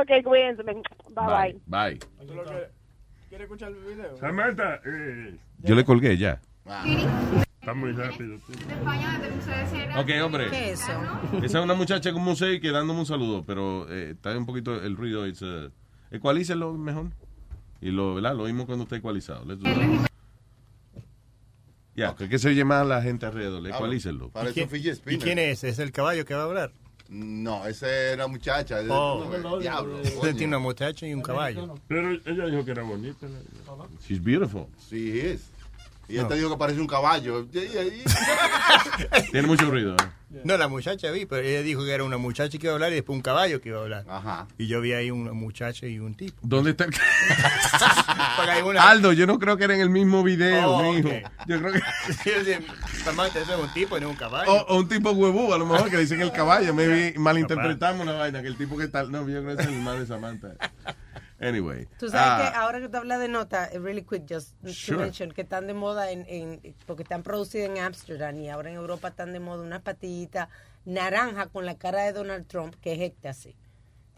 Ok, 0.00 0.24
cuídense. 0.24 0.62
Bye 0.62 0.74
bye. 1.14 1.60
Bye. 1.66 1.98
¿Quieres 3.28 3.44
escuchar 3.46 3.70
el 3.70 3.76
video? 3.76 4.16
Samantha, 4.18 4.80
eh, 4.84 5.36
Yo 5.62 5.74
le 5.74 5.84
colgué 5.84 6.16
ya. 6.16 6.40
está 7.60 7.74
muy 7.74 7.92
rápido. 7.92 8.38
tú. 8.46 8.52
Ok, 9.98 10.10
hombre. 10.22 10.50
¿Qué 10.50 10.72
es 10.72 10.80
eso? 10.82 10.92
Esa 11.42 11.58
es 11.58 11.64
una 11.64 11.74
muchacha 11.74 12.12
con 12.12 12.22
museo 12.22 12.60
que 12.60 12.70
dándome 12.70 13.00
un 13.00 13.06
saludo, 13.06 13.44
pero 13.44 13.86
eh, 13.90 14.10
está 14.12 14.36
un 14.36 14.46
poquito 14.46 14.80
el 14.82 14.96
ruido. 14.96 15.24
Es, 15.24 15.42
uh, 15.42 15.70
ecualícelo 16.10 16.72
mejor. 16.74 17.06
Y 17.80 17.90
lo, 17.90 18.14
¿verdad? 18.14 18.34
Lo 18.36 18.44
mismo 18.44 18.66
cuando 18.66 18.84
está 18.84 18.96
ecualizado. 18.96 19.44
Ya, 21.94 22.14
que, 22.14 22.28
que 22.28 22.38
se 22.38 22.48
oye 22.50 22.64
más 22.64 22.86
la 22.86 23.00
gente 23.00 23.26
alrededor. 23.26 23.62
Fidget 24.68 24.94
¿Y 24.94 24.96
spinner. 24.96 25.22
quién 25.22 25.38
es? 25.38 25.64
¿Es 25.64 25.78
el 25.78 25.92
caballo 25.92 26.24
que 26.24 26.34
va 26.34 26.42
a 26.42 26.44
hablar? 26.44 26.72
No, 27.08 27.66
esa 27.66 27.88
era 27.88 28.26
muchacha. 28.26 28.80
Oh, 28.88 29.24
No, 29.42 29.58
diablo. 29.58 30.00
Usted 30.00 30.34
tiene 30.34 30.48
una 30.48 30.58
muchacha 30.58 31.06
y 31.06 31.14
un 31.14 31.22
caballo. 31.22 31.74
Pero 31.86 32.10
ella 32.10 32.46
dijo 32.46 32.64
que 32.64 32.70
era 32.72 32.82
bonita. 32.82 33.26
She's 34.06 34.22
beautiful. 34.22 34.66
Sí, 34.78 35.20
es. 35.20 35.50
Y 36.08 36.18
te 36.18 36.34
dijo 36.34 36.50
que 36.50 36.56
parece 36.56 36.80
un 36.80 36.86
caballo. 36.86 37.46
Tiene 39.32 39.46
mucho 39.46 39.70
ruido. 39.70 39.94
¿eh? 39.94 40.40
No, 40.44 40.56
la 40.56 40.68
muchacha 40.68 41.10
vi, 41.10 41.24
pero 41.26 41.42
ella 41.42 41.62
dijo 41.62 41.84
que 41.84 41.92
era 41.92 42.04
una 42.04 42.16
muchacha 42.18 42.58
que 42.58 42.66
iba 42.66 42.72
a 42.72 42.74
hablar 42.74 42.92
y 42.92 42.96
después 42.96 43.16
un 43.16 43.22
caballo 43.22 43.60
que 43.60 43.70
iba 43.70 43.78
a 43.78 43.82
hablar. 43.82 44.04
Ajá. 44.08 44.48
Y 44.58 44.66
yo 44.66 44.80
vi 44.80 44.92
ahí 44.92 45.10
una 45.10 45.32
muchacha 45.32 45.86
y 45.86 45.98
un 45.98 46.14
tipo. 46.14 46.36
¿Dónde 46.42 46.70
está 46.70 46.84
el 46.84 46.92
Aldo, 48.78 49.12
yo 49.12 49.26
no 49.26 49.38
creo 49.38 49.56
que 49.56 49.64
era 49.64 49.74
en 49.74 49.80
el 49.80 49.90
mismo 49.90 50.22
video, 50.22 50.70
Oh, 50.70 50.92
mijo. 50.92 51.08
Yo 51.46 51.60
creo 51.60 51.72
que... 51.72 51.80
Samantha, 53.04 53.40
ese 53.40 53.52
es 53.52 53.58
un 53.58 53.72
tipo 53.72 53.96
y 53.96 54.00
no 54.00 54.10
un 54.10 54.16
caballo. 54.16 54.52
O, 54.52 54.74
o 54.74 54.78
un 54.78 54.88
tipo 54.88 55.10
huevú, 55.12 55.52
a 55.54 55.58
lo 55.58 55.66
mejor 55.66 55.88
que 55.88 55.96
le 55.96 56.02
dicen 56.02 56.20
el 56.20 56.32
caballo. 56.32 56.74
Maybe 56.74 57.14
malinterpretamos 57.18 58.04
la 58.06 58.12
vaina, 58.12 58.42
que 58.42 58.48
el 58.48 58.56
tipo 58.56 58.76
que 58.76 58.84
está... 58.84 59.04
No, 59.04 59.28
yo 59.28 59.42
creo 59.42 59.56
que 59.56 59.62
es 59.62 59.68
el 59.68 59.80
mal 59.80 59.98
de 59.98 60.06
Samantha. 60.06 60.54
Anyway. 61.38 61.86
Tú 61.98 62.08
sabes 62.08 62.26
ah, 62.46 62.50
que 62.50 62.56
ahora 62.56 62.80
que 62.80 62.88
tú 62.88 62.96
hablas 62.96 63.20
de 63.20 63.28
nota, 63.28 63.66
eh, 63.70 63.78
really 63.78 64.02
quick, 64.02 64.24
just 64.28 64.54
to 64.62 64.72
Sure. 64.72 64.98
mention, 64.98 65.30
que 65.32 65.42
están 65.42 65.66
de 65.66 65.74
moda 65.74 66.10
en, 66.10 66.24
en- 66.28 66.74
porque 66.86 67.02
están 67.02 67.22
producidas 67.22 67.68
en 67.68 67.78
Amsterdam 67.78 68.38
y 68.40 68.48
ahora 68.48 68.70
en 68.70 68.76
Europa 68.76 69.08
están 69.08 69.32
de 69.34 69.40
moda 69.40 69.62
unas 69.62 69.82
patillitas 69.82 70.48
naranja 70.86 71.46
con 71.46 71.66
la 71.66 71.76
cara 71.76 72.04
de 72.04 72.12
Donald 72.12 72.46
Trump, 72.46 72.74
que 72.80 72.94
es 72.94 73.00
éxtasis. 73.00 73.54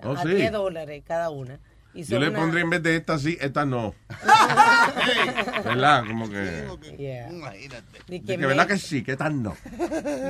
Oh, 0.05 0.12
a 0.12 0.23
sí. 0.23 0.28
10 0.28 0.53
dólares 0.53 1.03
cada 1.05 1.31
una. 1.31 1.59
Y 1.93 2.05
Yo 2.05 2.20
le 2.20 2.28
una- 2.28 2.39
pondría 2.39 2.62
en 2.62 2.70
vez 2.70 2.82
de 2.85 2.95
esta 2.97 3.19
sí, 3.19 3.36
esta 3.40 3.65
no. 3.65 3.95
¿Verdad? 5.65 6.05
Como 6.07 6.28
que... 6.28 6.66
Yeah. 6.97 7.28
De 7.31 7.69
De 8.07 8.20
que 8.20 8.24
que 8.24 8.36
verdad 8.36 8.66
make- 8.66 8.74
que 8.74 8.78
sí, 8.78 9.03
que 9.03 9.12
esta 9.12 9.28
no. 9.31 9.57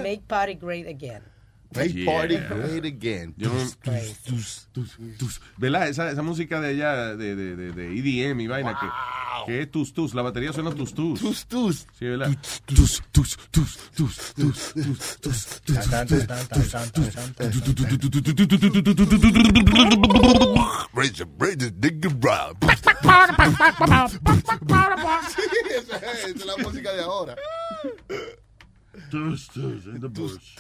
Make 0.02 0.22
party 0.26 0.54
great 0.54 0.86
again. 0.86 1.22
Yeah. 1.74 2.06
party 2.06 2.36
great 2.38 2.84
again. 2.86 3.34
Yo 3.36 3.50
tus, 3.50 3.76
tus, 4.24 4.68
tus, 4.72 4.96
tus. 5.18 5.40
¿Verdad? 5.58 5.88
Esa, 5.88 6.10
esa 6.10 6.22
música 6.22 6.60
de 6.60 6.68
allá, 6.70 7.14
de, 7.14 7.36
de, 7.36 7.56
de, 7.56 7.72
de 7.72 7.98
EDM 7.98 8.40
y 8.40 8.46
vaina, 8.46 8.78
que, 8.80 8.86
que 9.52 9.62
es 9.62 9.70
tus 9.70 9.92
tus. 9.92 10.14
La 10.14 10.22
batería 10.22 10.52
suena 10.52 10.70
tus 10.72 10.94
tus. 10.94 11.20
Tus 11.20 11.46
tus. 11.46 11.86
Sí, 11.98 12.06
¿verdad? 12.06 12.30
Tus 12.40 12.62
tus 12.64 13.02
tus 13.12 13.36
tus 13.50 13.76
tus 13.92 14.34
tus 14.34 14.74
tus 15.20 15.62
it, 21.38 21.62
it, 21.62 21.84
it 21.84 21.98
esa 25.88 26.28
es 26.28 26.46
la 26.46 26.56
música 26.56 26.92
de 26.92 27.02
ahora. 27.02 27.36
Tus, 29.10 29.48
tus, 29.48 29.86
in 29.86 30.00
the 30.00 30.08
bush. 30.08 30.58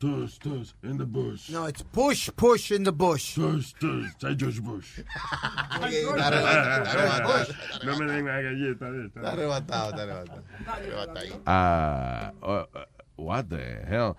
Tus, 0.00 0.38
tus, 0.38 0.72
in 0.82 0.96
the 0.96 1.04
bush. 1.04 1.50
No, 1.50 1.66
it's 1.66 1.82
push, 1.82 2.30
push 2.34 2.72
in 2.72 2.84
the 2.84 2.92
bush. 2.92 3.34
Tus, 3.34 3.74
tus, 3.74 4.06
say 4.18 4.34
George 4.34 4.58
Bush. 4.62 5.00
Está 5.04 6.28
arrebatado, 6.28 6.84
está 6.84 6.90
arrebatado. 6.90 7.54
No 7.84 7.98
me 7.98 8.06
den 8.06 8.22
una 8.22 8.40
galleta 8.40 8.90
de 8.90 9.06
esta. 9.06 9.20
Está 9.20 9.32
arrebatado, 9.32 9.90
está 9.90 10.02
arrebatado. 10.72 11.42
Ah, 11.44 12.32
uh, 12.40 12.78
uh, 12.78 12.84
what 13.16 13.44
the 13.50 13.84
hell? 13.86 14.16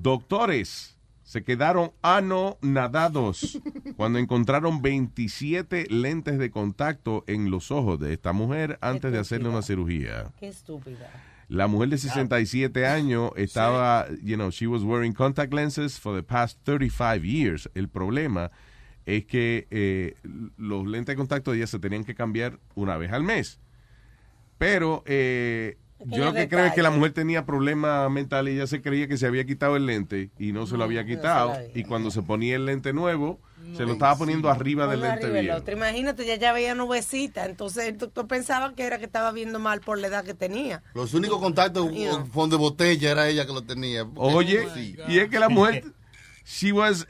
Doctores 0.00 0.96
se 1.24 1.44
quedaron 1.44 1.92
anonadados 2.00 3.60
cuando 3.98 4.18
encontraron 4.18 4.80
27 4.80 5.88
lentes 5.90 6.38
de 6.38 6.50
contacto 6.50 7.24
en 7.26 7.50
los 7.50 7.70
ojos 7.70 8.00
de 8.00 8.14
esta 8.14 8.32
mujer 8.32 8.78
antes 8.80 9.12
de 9.12 9.18
hacerle 9.18 9.50
una 9.50 9.60
cirugía. 9.60 10.32
Qué 10.40 10.48
estúpida. 10.48 11.10
La 11.48 11.66
mujer 11.66 11.88
de 11.88 11.96
67 11.96 12.86
años 12.86 13.30
estaba, 13.36 14.06
you 14.22 14.36
know, 14.36 14.50
she 14.50 14.66
was 14.66 14.82
wearing 14.82 15.14
contact 15.14 15.54
lenses 15.54 15.98
for 15.98 16.14
the 16.14 16.22
past 16.22 16.58
35 16.64 17.24
years. 17.24 17.70
El 17.74 17.88
problema 17.88 18.50
es 19.06 19.24
que 19.24 19.66
eh, 19.70 20.14
los 20.58 20.86
lentes 20.86 21.14
de 21.14 21.16
contacto 21.16 21.52
de 21.52 21.58
ella 21.58 21.66
se 21.66 21.78
tenían 21.78 22.04
que 22.04 22.14
cambiar 22.14 22.60
una 22.74 22.98
vez 22.98 23.12
al 23.12 23.22
mes. 23.22 23.58
Pero 24.58 25.02
eh, 25.06 25.78
yo 26.06 26.24
lo 26.24 26.32
que 26.32 26.48
creo 26.48 26.64
es 26.66 26.72
que 26.74 26.82
la 26.82 26.90
mujer 26.90 27.12
tenía 27.12 27.44
problemas 27.44 28.10
mentales 28.10 28.52
y 28.54 28.56
ella 28.56 28.66
se 28.66 28.80
creía 28.82 29.08
que 29.08 29.16
se 29.16 29.26
había 29.26 29.44
quitado 29.44 29.76
el 29.76 29.86
lente 29.86 30.30
y 30.38 30.52
no 30.52 30.66
se 30.66 30.76
lo 30.76 30.84
había 30.84 31.04
quitado. 31.04 31.52
había. 31.54 31.68
y 31.74 31.84
cuando 31.84 32.10
se 32.10 32.22
ponía 32.22 32.56
el 32.56 32.66
lente 32.66 32.92
nuevo, 32.92 33.40
se 33.76 33.84
lo 33.84 33.92
estaba 33.92 34.16
poniendo 34.16 34.48
arriba 34.48 34.86
del 34.86 35.00
lente 35.00 35.24
arriba 35.26 35.32
del 35.34 35.44
viejo. 35.46 35.58
otro. 35.58 35.74
Imagínate, 35.76 36.24
ya 36.24 36.36
ya 36.36 36.52
veía 36.52 36.74
nubecita. 36.74 37.44
Entonces 37.44 37.84
el 37.88 37.98
doctor 37.98 38.26
pensaba 38.26 38.74
que 38.74 38.84
era 38.84 38.98
que 38.98 39.04
estaba 39.04 39.30
viendo 39.32 39.58
mal 39.58 39.80
por 39.80 39.98
la 39.98 40.06
edad 40.06 40.24
que 40.24 40.34
tenía. 40.34 40.82
Los 40.94 41.12
únicos 41.14 41.38
contactos 41.38 41.90
Yeah. 41.92 42.24
con 42.32 42.48
de 42.48 42.56
botella 42.56 43.10
era 43.10 43.28
ella 43.28 43.44
que 43.46 43.52
lo 43.52 43.62
tenía. 43.62 44.06
Oye, 44.14 44.66
y 45.08 45.18
es 45.18 45.28
que 45.28 45.38
la 45.38 45.48
mujer, 45.50 45.84
she 46.46 46.72
was, 46.72 47.06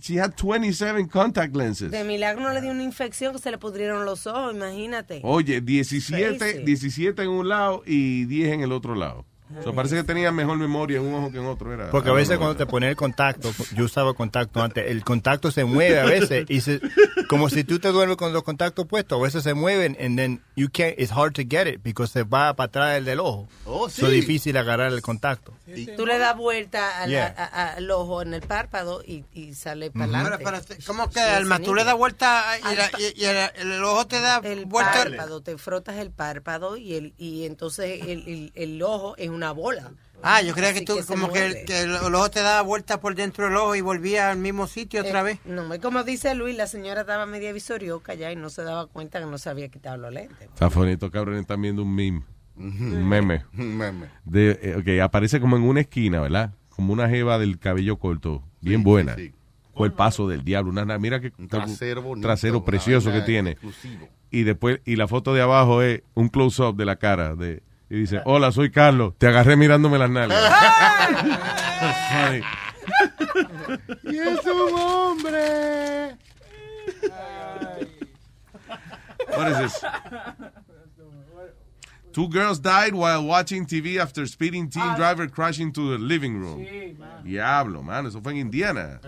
she 0.00 0.18
had 0.18 0.34
27 0.36 1.08
contact 1.08 1.54
lenses. 1.54 1.90
De 1.90 2.04
milagro 2.04 2.42
no 2.42 2.52
le 2.52 2.60
dio 2.60 2.70
una 2.70 2.82
infección 2.82 3.32
que 3.32 3.38
se 3.38 3.50
le 3.50 3.58
pudrieron 3.58 4.04
los 4.04 4.26
ojos, 4.26 4.54
imagínate. 4.54 5.20
Oye, 5.22 5.60
17, 5.60 6.38
Crazy. 6.38 6.64
17 6.64 7.22
en 7.22 7.28
un 7.28 7.48
lado 7.48 7.82
y 7.86 8.24
10 8.24 8.52
en 8.52 8.60
el 8.62 8.72
otro 8.72 8.94
lado. 8.94 9.26
O 9.58 9.62
sea, 9.62 9.72
parece 9.72 9.96
que 9.96 10.04
tenía 10.04 10.32
mejor 10.32 10.56
memoria 10.58 10.98
en 10.98 11.04
un 11.06 11.14
ojo 11.14 11.30
que 11.32 11.38
en 11.38 11.46
otro. 11.46 11.72
Era, 11.72 11.90
Porque 11.90 12.10
a 12.10 12.12
veces 12.12 12.38
cuando 12.38 12.56
te 12.56 12.66
pones 12.66 12.90
el 12.90 12.96
contacto, 12.96 13.52
yo 13.74 13.84
usaba 13.84 14.14
contacto 14.14 14.62
antes, 14.62 14.90
el 14.90 15.04
contacto 15.04 15.50
se 15.50 15.64
mueve 15.64 16.00
a 16.00 16.04
veces 16.04 16.46
y 16.48 16.60
se, 16.60 16.80
como 17.28 17.48
si 17.50 17.64
tú 17.64 17.78
te 17.78 17.88
duermes 17.88 18.16
con 18.16 18.32
los 18.32 18.42
contactos 18.42 18.86
puestos, 18.86 19.18
a 19.18 19.22
veces 19.22 19.42
se 19.42 19.54
mueven 19.54 19.96
and 20.00 20.16
then 20.18 20.42
you 20.56 20.68
can't, 20.72 20.98
it's 20.98 21.10
hard 21.12 21.32
to 21.34 21.42
get 21.48 21.66
it 21.66 21.82
because 21.82 22.12
se 22.12 22.22
va 22.24 22.54
para 22.54 22.66
atrás 22.66 22.96
el 22.98 23.04
del 23.04 23.20
ojo. 23.20 23.48
Oh, 23.64 23.88
So 23.88 24.06
sí. 24.08 24.12
difícil 24.12 24.56
agarrar 24.56 24.92
el 24.92 25.02
contacto. 25.02 25.52
Tú 25.96 26.04
le 26.06 26.18
das 26.18 26.36
vuelta 26.36 27.02
al, 27.02 27.10
Yeah. 27.10 27.34
a- 27.36 27.44
a- 27.44 27.72
al 27.74 27.90
ojo 27.90 28.22
en 28.22 28.34
el 28.34 28.42
párpado 28.42 29.02
y, 29.06 29.24
y 29.32 29.54
sale 29.54 29.90
para 29.90 30.04
adelante. 30.04 30.76
¿Cómo 30.86 31.08
que, 31.10 31.20
Alma? 31.20 31.58
Tú 31.60 31.74
le 31.74 31.84
das 31.84 31.96
vuelta 31.96 32.44
y, 32.58 32.76
la- 32.76 32.90
y- 32.98 33.20
y 33.22 33.24
el, 33.24 33.50
el 33.72 33.84
ojo 33.84 34.06
te 34.06 34.20
da 34.20 34.40
el 34.44 34.66
vuelta. 34.66 34.92
párpado, 34.92 35.40
te 35.42 35.56
frotas 35.58 35.96
el 35.96 36.10
párpado 36.10 36.76
y 36.76 36.94
el 36.94 37.14
y 37.18 37.44
entonces 37.46 38.02
el, 38.02 38.28
el- 38.28 38.52
el 38.54 38.82
ojo 38.82 39.16
es 39.16 39.28
una 39.30 39.41
bola. 39.50 39.90
Ah, 40.22 40.40
yo 40.40 40.54
creía 40.54 40.72
que 40.72 40.82
tú, 40.82 40.96
como 41.08 41.32
que 41.32 41.44
el, 41.46 41.64
que 41.64 41.80
el, 41.80 41.90
el 41.96 42.14
ojo 42.14 42.30
te 42.30 42.40
daba 42.42 42.62
vuelta 42.62 43.00
por 43.00 43.16
dentro 43.16 43.46
del 43.46 43.56
ojo 43.56 43.74
y 43.74 43.80
volvía 43.80 44.30
al 44.30 44.38
mismo 44.38 44.68
sitio 44.68 45.00
otra 45.00 45.20
Eh, 45.22 45.24
vez. 45.24 45.38
No, 45.44 45.74
es 45.74 45.80
como 45.80 46.04
dice 46.04 46.36
Luis, 46.36 46.56
la 46.56 46.68
señora 46.68 47.00
estaba 47.00 47.26
media 47.26 47.52
visorioca 47.52 48.14
ya 48.14 48.30
y 48.30 48.36
no 48.36 48.48
se 48.48 48.62
daba 48.62 48.86
cuenta 48.86 49.18
que 49.18 49.26
no 49.26 49.36
se 49.38 49.50
había 49.50 49.68
quitado 49.68 49.96
los 49.96 50.12
lentes. 50.12 50.42
Está 50.42 50.68
bonito, 50.68 51.10
cabrón, 51.10 51.38
están 51.38 51.60
viendo 51.60 51.82
un 51.82 51.92
meme. 51.92 52.22
Un 52.56 53.08
meme. 53.08 53.44
Un 53.58 53.76
meme. 53.76 54.06
De, 54.24 54.60
eh, 54.62 54.76
ok, 54.76 55.02
aparece 55.02 55.40
como 55.40 55.56
en 55.56 55.64
una 55.64 55.80
esquina, 55.80 56.20
¿verdad? 56.20 56.52
Como 56.68 56.92
una 56.92 57.08
jeva 57.08 57.38
del 57.40 57.58
cabello 57.58 57.98
corto, 57.98 58.44
bien 58.60 58.84
buena. 58.84 59.16
Con 59.74 59.86
el 59.86 59.92
paso 59.92 60.28
del 60.28 60.44
diablo. 60.44 60.70
Una, 60.70 60.84
na- 60.84 60.98
mira 60.98 61.18
que 61.20 61.30
trasero 61.30 62.00
bonito, 62.02 62.28
trasero 62.28 62.58
una 62.58 62.64
precioso 62.66 63.10
que 63.10 63.22
tiene. 63.22 63.52
exclusivo. 63.52 64.08
Y 64.30 64.44
después, 64.44 64.80
y 64.84 64.96
la 64.96 65.08
foto 65.08 65.34
de 65.34 65.40
abajo 65.42 65.82
es 65.82 66.02
un 66.14 66.28
close-up 66.28 66.76
de 66.76 66.84
la 66.84 66.96
cara. 66.96 67.34
De, 67.34 67.62
y 67.92 67.96
dice, 67.96 68.22
hola, 68.24 68.50
soy 68.52 68.70
Carlos. 68.70 69.12
Te 69.18 69.26
agarré 69.26 69.54
mirándome 69.54 69.98
las 69.98 70.08
nalgas. 70.08 70.42
Y 74.04 74.18
es 74.18 74.46
un 74.46 74.78
hombre. 74.78 76.16
What 79.28 79.50
is 79.50 79.58
this? 79.58 79.84
Two 82.12 82.28
girls 82.28 82.60
died 82.60 82.94
while 82.94 83.26
watching 83.26 83.66
TV 83.66 83.98
after 83.98 84.26
speeding 84.26 84.68
teen 84.68 84.94
driver 84.96 85.28
crashed 85.28 85.60
into 85.60 85.90
the 85.90 85.98
living 85.98 86.40
room. 86.40 86.64
Diablo, 87.24 87.82
mano, 87.82 88.08
eso 88.08 88.22
fue 88.22 88.32
en 88.32 88.38
Indiana. 88.38 89.00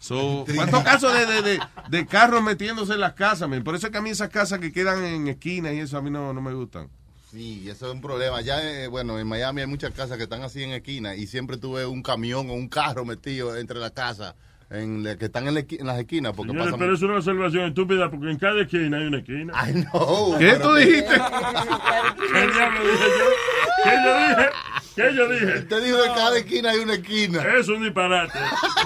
So, 0.00 0.46
¿Cuántos 0.54 0.82
casos 0.82 1.12
de, 1.12 1.26
de, 1.26 1.42
de, 1.42 1.60
de 1.90 2.06
carros 2.06 2.42
metiéndose 2.42 2.94
en 2.94 3.00
las 3.00 3.12
casas? 3.12 3.48
man? 3.48 3.62
Por 3.62 3.74
eso 3.74 3.86
es 3.86 3.92
que 3.92 3.98
a 3.98 4.02
mí 4.02 4.10
esas 4.10 4.30
casas 4.30 4.60
que 4.60 4.72
quedan 4.72 5.04
en 5.04 5.28
esquinas 5.28 5.74
y 5.74 5.80
eso 5.80 5.98
a 5.98 6.02
mí 6.02 6.10
no, 6.10 6.32
no 6.32 6.40
me 6.40 6.54
gustan. 6.54 6.88
Sí, 7.36 7.68
eso 7.68 7.86
es 7.88 7.92
un 7.92 8.00
problema. 8.00 8.40
Ya, 8.40 8.62
eh, 8.62 8.86
bueno, 8.88 9.18
en 9.18 9.26
Miami 9.26 9.60
hay 9.60 9.66
muchas 9.66 9.90
casas 9.92 10.16
que 10.16 10.22
están 10.22 10.42
así 10.42 10.62
en 10.62 10.70
esquina 10.70 11.14
y 11.14 11.26
siempre 11.26 11.58
tuve 11.58 11.84
un 11.84 12.02
camión 12.02 12.48
o 12.48 12.54
un 12.54 12.66
carro 12.68 13.04
metido 13.04 13.54
entre 13.58 13.78
las 13.78 13.90
casas 13.90 14.34
en 14.70 15.04
la- 15.04 15.16
que 15.16 15.26
están 15.26 15.46
en, 15.46 15.52
la 15.54 15.60
esqui- 15.60 15.78
en 15.78 15.86
las 15.86 15.98
esquinas 15.98 16.32
porque 16.34 16.52
Señores, 16.52 16.72
pasan... 16.72 16.78
pero 16.80 16.94
es 16.94 17.02
una 17.02 17.16
observación 17.16 17.64
estúpida 17.66 18.10
porque 18.10 18.30
en 18.30 18.38
cada 18.38 18.62
esquina 18.62 18.96
hay 18.96 19.04
una 19.06 19.18
esquina. 19.18 19.52
Ay, 19.54 19.74
no. 19.92 20.38
¿Qué 20.38 20.54
tú 20.54 20.74
dijiste? 20.76 21.04
¿Qué 21.12 22.40
diablo 22.52 22.80
dije 22.80 23.04
yo? 23.18 23.84
¿Qué 23.84 23.90
yo 24.02 24.28
dije? 24.28 24.50
¿Qué 24.96 25.14
yo 25.14 25.28
dije? 25.28 25.60
Te 25.62 25.80
dijo 25.80 26.02
que 26.02 26.08
cada 26.08 26.38
esquina 26.38 26.70
hay 26.70 26.78
una 26.78 26.94
esquina. 26.94 27.42
Es 27.58 27.68
un 27.68 27.82
disparate. 27.82 28.38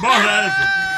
Borra 0.03 0.47
eso. 0.49 0.91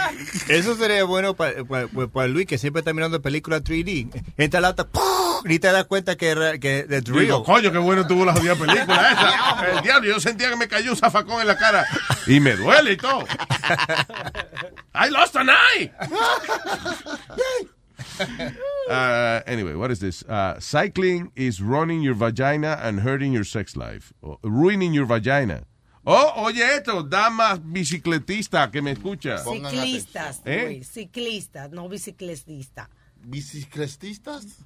Eso 0.48 0.74
sería 0.74 1.04
bueno 1.04 1.34
para 1.34 2.26
Luis, 2.28 2.46
que 2.46 2.58
siempre 2.58 2.80
está 2.80 2.92
mirando 2.92 3.20
películas 3.22 3.62
3D. 3.62 4.08
Entra 4.36 4.60
la 4.60 4.68
auto, 4.68 4.88
¡pum! 4.88 5.02
y 5.44 5.58
te 5.58 5.70
das 5.70 5.84
cuenta 5.84 6.16
que, 6.16 6.58
que 6.60 6.86
es 6.88 7.04
real. 7.04 7.20
Digo, 7.20 7.44
coño, 7.44 7.70
qué 7.72 7.78
bueno 7.78 8.06
tuvo 8.06 8.24
la 8.24 8.32
jodida 8.32 8.54
película 8.54 9.12
esa. 9.12 9.66
El 9.72 9.82
diablo, 9.82 10.08
yo 10.08 10.20
sentía 10.20 10.48
que 10.50 10.56
me 10.56 10.68
cayó 10.68 10.92
un 10.92 10.96
zafacón 10.96 11.40
en 11.40 11.46
la 11.46 11.56
cara. 11.56 11.86
Y 12.26 12.40
me 12.40 12.56
duele 12.56 12.92
y 12.92 12.96
todo. 12.96 13.24
I 14.94 15.08
lost 15.10 15.36
an 15.36 15.48
eye. 15.50 15.92
Uh, 18.88 19.40
anyway, 19.46 19.74
what 19.74 19.92
is 19.92 20.00
this? 20.00 20.24
Uh, 20.24 20.58
cycling 20.58 21.30
is 21.36 21.62
running 21.62 22.02
your 22.02 22.14
vagina 22.14 22.80
and 22.82 23.00
hurting 23.00 23.32
your 23.32 23.44
sex 23.44 23.76
life. 23.76 24.12
O 24.24 24.38
ruining 24.42 24.92
your 24.92 25.06
vagina. 25.06 25.62
Oh, 26.04 26.32
oye 26.46 26.62
esto, 26.62 27.04
dama 27.04 27.60
bicicletista 27.62 28.68
que 28.72 28.82
me 28.82 28.90
escucha. 28.90 29.38
Ciclistas, 29.38 30.42
¿Eh? 30.44 30.64
Luis, 30.64 30.88
ciclistas, 30.88 31.70
no 31.70 31.88
bicicletista. 31.88 32.90
¿Bicicletistas? 33.24 34.64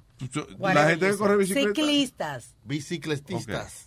La 0.57 0.89
gente 0.89 1.11
que 1.11 1.17
corre 1.17 1.37
bicicleta. 1.37 1.75
Ciclistas. 1.75 2.55
Bicicletistas. 2.63 3.86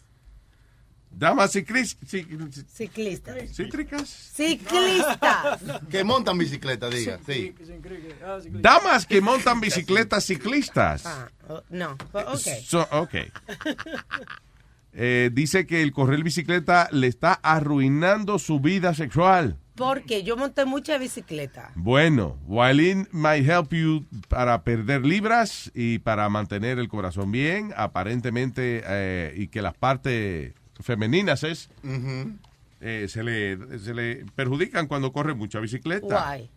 Damas 1.11 1.55
ciclis- 1.55 1.99
ci- 2.07 2.27
Ciclistas. 2.69 3.37
cítricas. 3.55 4.09
Ciclistas. 4.09 5.61
Que 5.91 6.03
montan 6.05 6.39
bicicleta, 6.39 6.89
diga. 6.89 7.19
Sí. 7.27 7.55
Damas 8.53 9.07
que 9.07 9.21
montan 9.21 9.61
bicicletas 9.61 10.25
ciclistas. 10.25 11.05
Ah, 11.07 11.29
no, 11.69 11.97
ok. 12.13 12.39
So- 12.65 12.89
ok. 12.93 13.15
Eh, 14.93 15.31
dice 15.33 15.67
que 15.67 15.83
el 15.83 15.93
correr 15.93 16.23
bicicleta 16.25 16.89
le 16.91 17.07
está 17.07 17.35
arruinando 17.35 18.39
su 18.39 18.59
vida 18.61 18.93
sexual. 18.95 19.57
Porque 19.77 20.25
yo 20.25 20.37
monté 20.37 20.65
mucha 20.65 20.99
bicicleta. 20.99 21.71
Bueno, 21.75 22.39
while 22.47 22.83
it 22.83 23.09
might 23.13 23.49
help 23.49 23.73
you 23.73 24.05
para 24.29 24.63
perder 24.63 25.07
libras 25.07 25.71
y 25.75 26.01
para 26.01 26.29
mantener 26.29 26.79
el 26.79 26.89
corazón 26.89 27.31
bien, 27.31 27.73
aparentemente, 27.77 28.83
eh, 28.85 29.33
y 29.37 29.47
que 29.49 29.63
las 29.63 29.75
partes 29.75 30.55
femeninas 30.83 31.43
es, 31.45 31.69
Ujú. 31.83 32.37
eh, 32.81 33.07
se, 33.09 33.23
le, 33.23 33.79
se 33.79 33.95
le 33.95 34.25
perjudican 34.35 34.87
cuando 34.87 35.13
corre 35.13 35.35
mucha 35.35 35.61
bicicleta. 35.61 36.07
Why? 36.35 36.49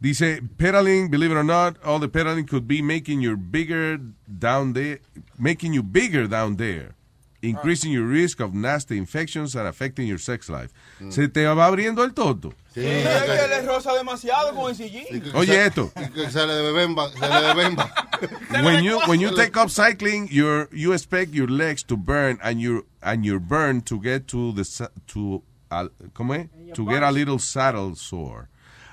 Dice, 0.00 0.40
pedaling, 0.56 1.10
believe 1.10 1.30
it 1.30 1.36
or 1.36 1.44
not, 1.44 1.76
all 1.84 2.00
the 2.00 2.08
pedaling 2.08 2.46
could 2.46 2.66
be 2.66 2.80
making 2.80 3.20
you 3.20 3.36
bigger 3.36 3.98
down 4.26 4.72
there, 4.72 5.00
making 5.38 5.74
you 5.74 5.82
bigger 5.82 6.26
down 6.26 6.56
there, 6.56 6.94
increasing 7.42 7.92
your 7.92 8.06
risk 8.06 8.40
of 8.40 8.54
nasty 8.54 8.98
infections 8.98 9.54
and 9.54 9.66
affecting 9.66 10.06
your 10.06 10.18
sex 10.18 10.48
life. 10.48 10.72
Se 11.10 11.28
te 11.28 11.44
va 11.46 11.66
abriendo 11.66 12.04
el 12.04 12.12
toto. 12.12 12.52
Sí, 12.74 12.84
es 12.84 13.22
que 13.22 13.48
le 13.48 13.62
roza 13.62 13.92
demasiado 13.94 14.54
con 14.54 14.70
el 14.70 14.76
sillín. 14.76 15.34
Oye 15.34 15.66
esto. 15.66 15.90
Se 16.30 16.46
le 16.46 16.62
bebemba, 16.62 17.10
se 17.10 17.28
le 17.28 17.54
bebemba. 17.54 17.90
when 18.62 18.84
you 18.84 19.00
when 19.06 19.20
you 19.20 19.34
take 19.34 19.56
up 19.56 19.70
cycling, 19.70 20.28
you 20.30 20.68
you 20.72 20.92
expect 20.92 21.32
your 21.32 21.48
legs 21.48 21.82
to 21.82 21.96
burn 21.96 22.38
and 22.42 22.60
your 22.60 22.84
and 23.02 23.24
your 23.24 23.40
burn 23.40 23.80
to 23.82 24.00
get 24.00 24.28
to 24.28 24.52
the 24.52 24.64
to 25.08 25.42
uh, 25.70 25.88
¿cómo 26.12 26.34
es? 26.34 26.48
To 26.74 26.86
get 26.86 27.02
a 27.02 27.10
little 27.10 27.38
saddle 27.38 27.96
sore. 27.96 28.48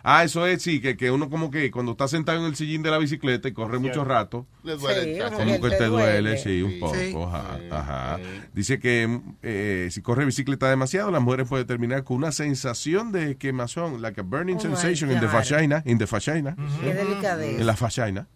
Ah, 0.10 0.24
eso 0.24 0.48
es 0.48 0.62
sí, 0.64 0.80
que, 0.80 0.96
que 0.96 1.12
uno 1.12 1.30
como 1.30 1.52
que 1.52 1.70
cuando 1.70 1.92
está 1.92 2.08
sentado 2.08 2.40
en 2.40 2.46
el 2.46 2.56
sillín 2.56 2.82
de 2.82 2.90
la 2.90 2.98
bicicleta 2.98 3.50
y 3.50 3.52
corre 3.52 3.78
mucho 3.78 4.06
rato, 4.06 4.48
Le 4.64 4.78
duele 4.78 5.18
el 5.18 5.30
Sí, 5.30 5.36
como 5.36 5.60
que 5.60 5.70
te 5.76 5.86
duele, 5.88 6.38
sí, 6.38 6.62
un 6.62 6.72
Sí. 6.72 6.80
poco. 6.80 6.96
Sí. 6.96 7.14
Ajá, 7.22 7.60
ajá. 7.72 8.20
Dice 8.54 8.80
que 8.80 9.20
eh, 9.44 9.90
si 9.92 10.02
corre 10.02 10.24
bicicleta 10.24 10.70
demasiado, 10.70 11.12
las 11.12 11.22
mujeres 11.22 11.50
pueden 11.50 11.68
terminar 11.68 12.06
con 12.06 12.16
una 12.16 12.32
sensación 12.32 13.12
de 13.12 13.36
quemazón, 13.36 14.02
like 14.02 14.22
a 14.22 14.24
burning 14.24 14.56
Oh 14.56 14.62
sensation 14.62 15.12
in 15.12 15.20
the 15.20 15.26
vagina, 15.28 15.84
in 15.86 15.98
the 15.98 16.06
vagina. 16.06 16.56
Qué 16.82 16.94
delicadeza. 16.94 17.60
En 17.60 17.68
la 17.68 17.74
vagina. 17.74 18.28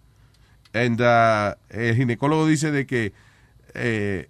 And, 0.74 1.00
uh, 1.00 1.56
el 1.70 1.96
ginecólogo 1.96 2.48
dice 2.48 2.72
de 2.72 2.86
que 2.86 3.14
eh, 3.76 4.28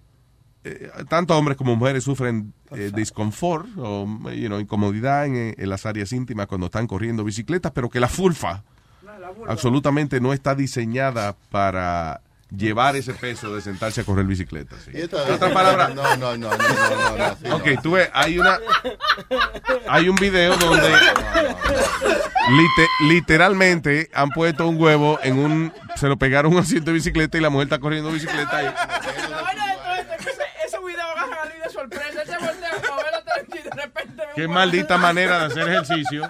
eh, 0.62 0.90
tanto 1.08 1.36
hombres 1.36 1.56
como 1.56 1.74
mujeres 1.74 2.04
sufren 2.04 2.52
eh, 2.74 2.90
disconfort 2.94 3.66
o 3.78 4.06
you 4.34 4.46
know, 4.48 4.58
incomodidad 4.60 5.26
en, 5.26 5.54
en 5.56 5.68
las 5.70 5.86
áreas 5.86 6.12
íntimas 6.12 6.46
cuando 6.46 6.66
están 6.66 6.86
corriendo 6.86 7.24
bicicletas, 7.24 7.72
pero 7.72 7.88
que 7.90 8.00
la 8.00 8.08
fulfa 8.08 8.62
absolutamente 9.48 10.20
no 10.20 10.32
está 10.32 10.54
diseñada 10.54 11.34
para 11.50 12.20
llevar 12.54 12.96
ese 12.96 13.14
peso 13.14 13.54
de 13.54 13.62
sentarse 13.62 14.02
a 14.02 14.04
correr 14.04 14.26
bicicleta. 14.26 14.76
sí. 14.84 14.90
Y 14.94 15.02
otras 15.02 15.52
palabras, 15.52 15.94
No, 15.94 16.02
no, 16.16 16.36
no, 16.36 16.36
no, 16.36 16.50
no, 16.50 16.58
no, 16.58 17.16
no, 17.16 17.24
así 17.24 17.44
no. 17.48 17.56
Ok, 17.56 17.66
tú 17.82 17.92
ves, 17.92 18.10
hay 18.12 18.38
una 18.38 18.58
hay 19.88 20.08
un 20.10 20.16
video 20.16 20.54
donde 20.58 20.88
lite- 22.50 22.88
literalmente 23.08 24.10
han 24.14 24.28
puesto 24.30 24.68
un 24.68 24.80
huevo 24.80 25.18
en 25.22 25.38
un 25.38 25.72
se 25.96 26.08
lo 26.08 26.16
pegaron 26.18 26.52
a 26.52 26.56
un 26.56 26.60
asiento 26.62 26.86
de 26.90 26.94
bicicleta 26.94 27.38
y 27.38 27.40
la 27.40 27.48
mujer 27.50 27.66
está 27.68 27.78
corriendo 27.78 28.10
bicicleta 28.10 28.56
ahí. 28.56 28.64
La 29.30 29.42
vaina 29.42 29.66
de 29.68 29.74
todo 29.74 29.94
esto 29.94 30.12
es 30.18 30.24
que 30.26 30.30
ese, 30.32 30.42
ese 30.66 30.78
video 30.78 31.04
va 31.16 31.22
a 31.22 31.44
salir 31.46 31.62
de 31.62 31.70
sorpresa. 31.70 32.22
Él 32.22 32.28
se 32.28 32.38
voltea 32.38 32.68
a 32.70 32.96
ver 32.96 33.12
la 33.12 33.24
televisión 33.24 33.58
y 33.60 33.62
de 33.76 33.82
repente 33.82 34.16
ve 34.16 34.21
Qué 34.34 34.48
maldita 34.48 34.96
manera 34.98 35.38
de 35.40 35.44
hacer 35.46 35.68
ejercicio. 35.68 36.28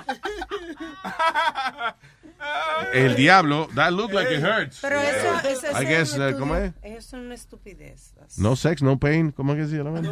El 2.93 3.15
diablo, 3.15 3.69
that 3.75 3.93
look 3.93 4.13
like 4.13 4.31
it 4.31 4.43
hurts. 4.43 4.81
Pero 4.83 5.01
eso, 5.01 5.49
eso, 5.49 5.67
eso 5.69 5.81
I 5.83 5.85
guess, 5.87 6.15
es 6.15 6.35
uh, 6.35 6.39
¿cómo 6.39 6.57
es? 6.57 6.73
Eso 6.83 6.99
es 7.17 7.23
una 7.25 7.35
estupidez. 7.35 8.13
No 8.37 8.57
sex, 8.57 8.83
no 8.83 8.99
pain, 8.99 9.31
¿cómo 9.31 9.55
es 9.55 9.61
que 9.61 9.67
se 9.69 9.77
llama? 9.83 10.01
gain, 10.01 10.11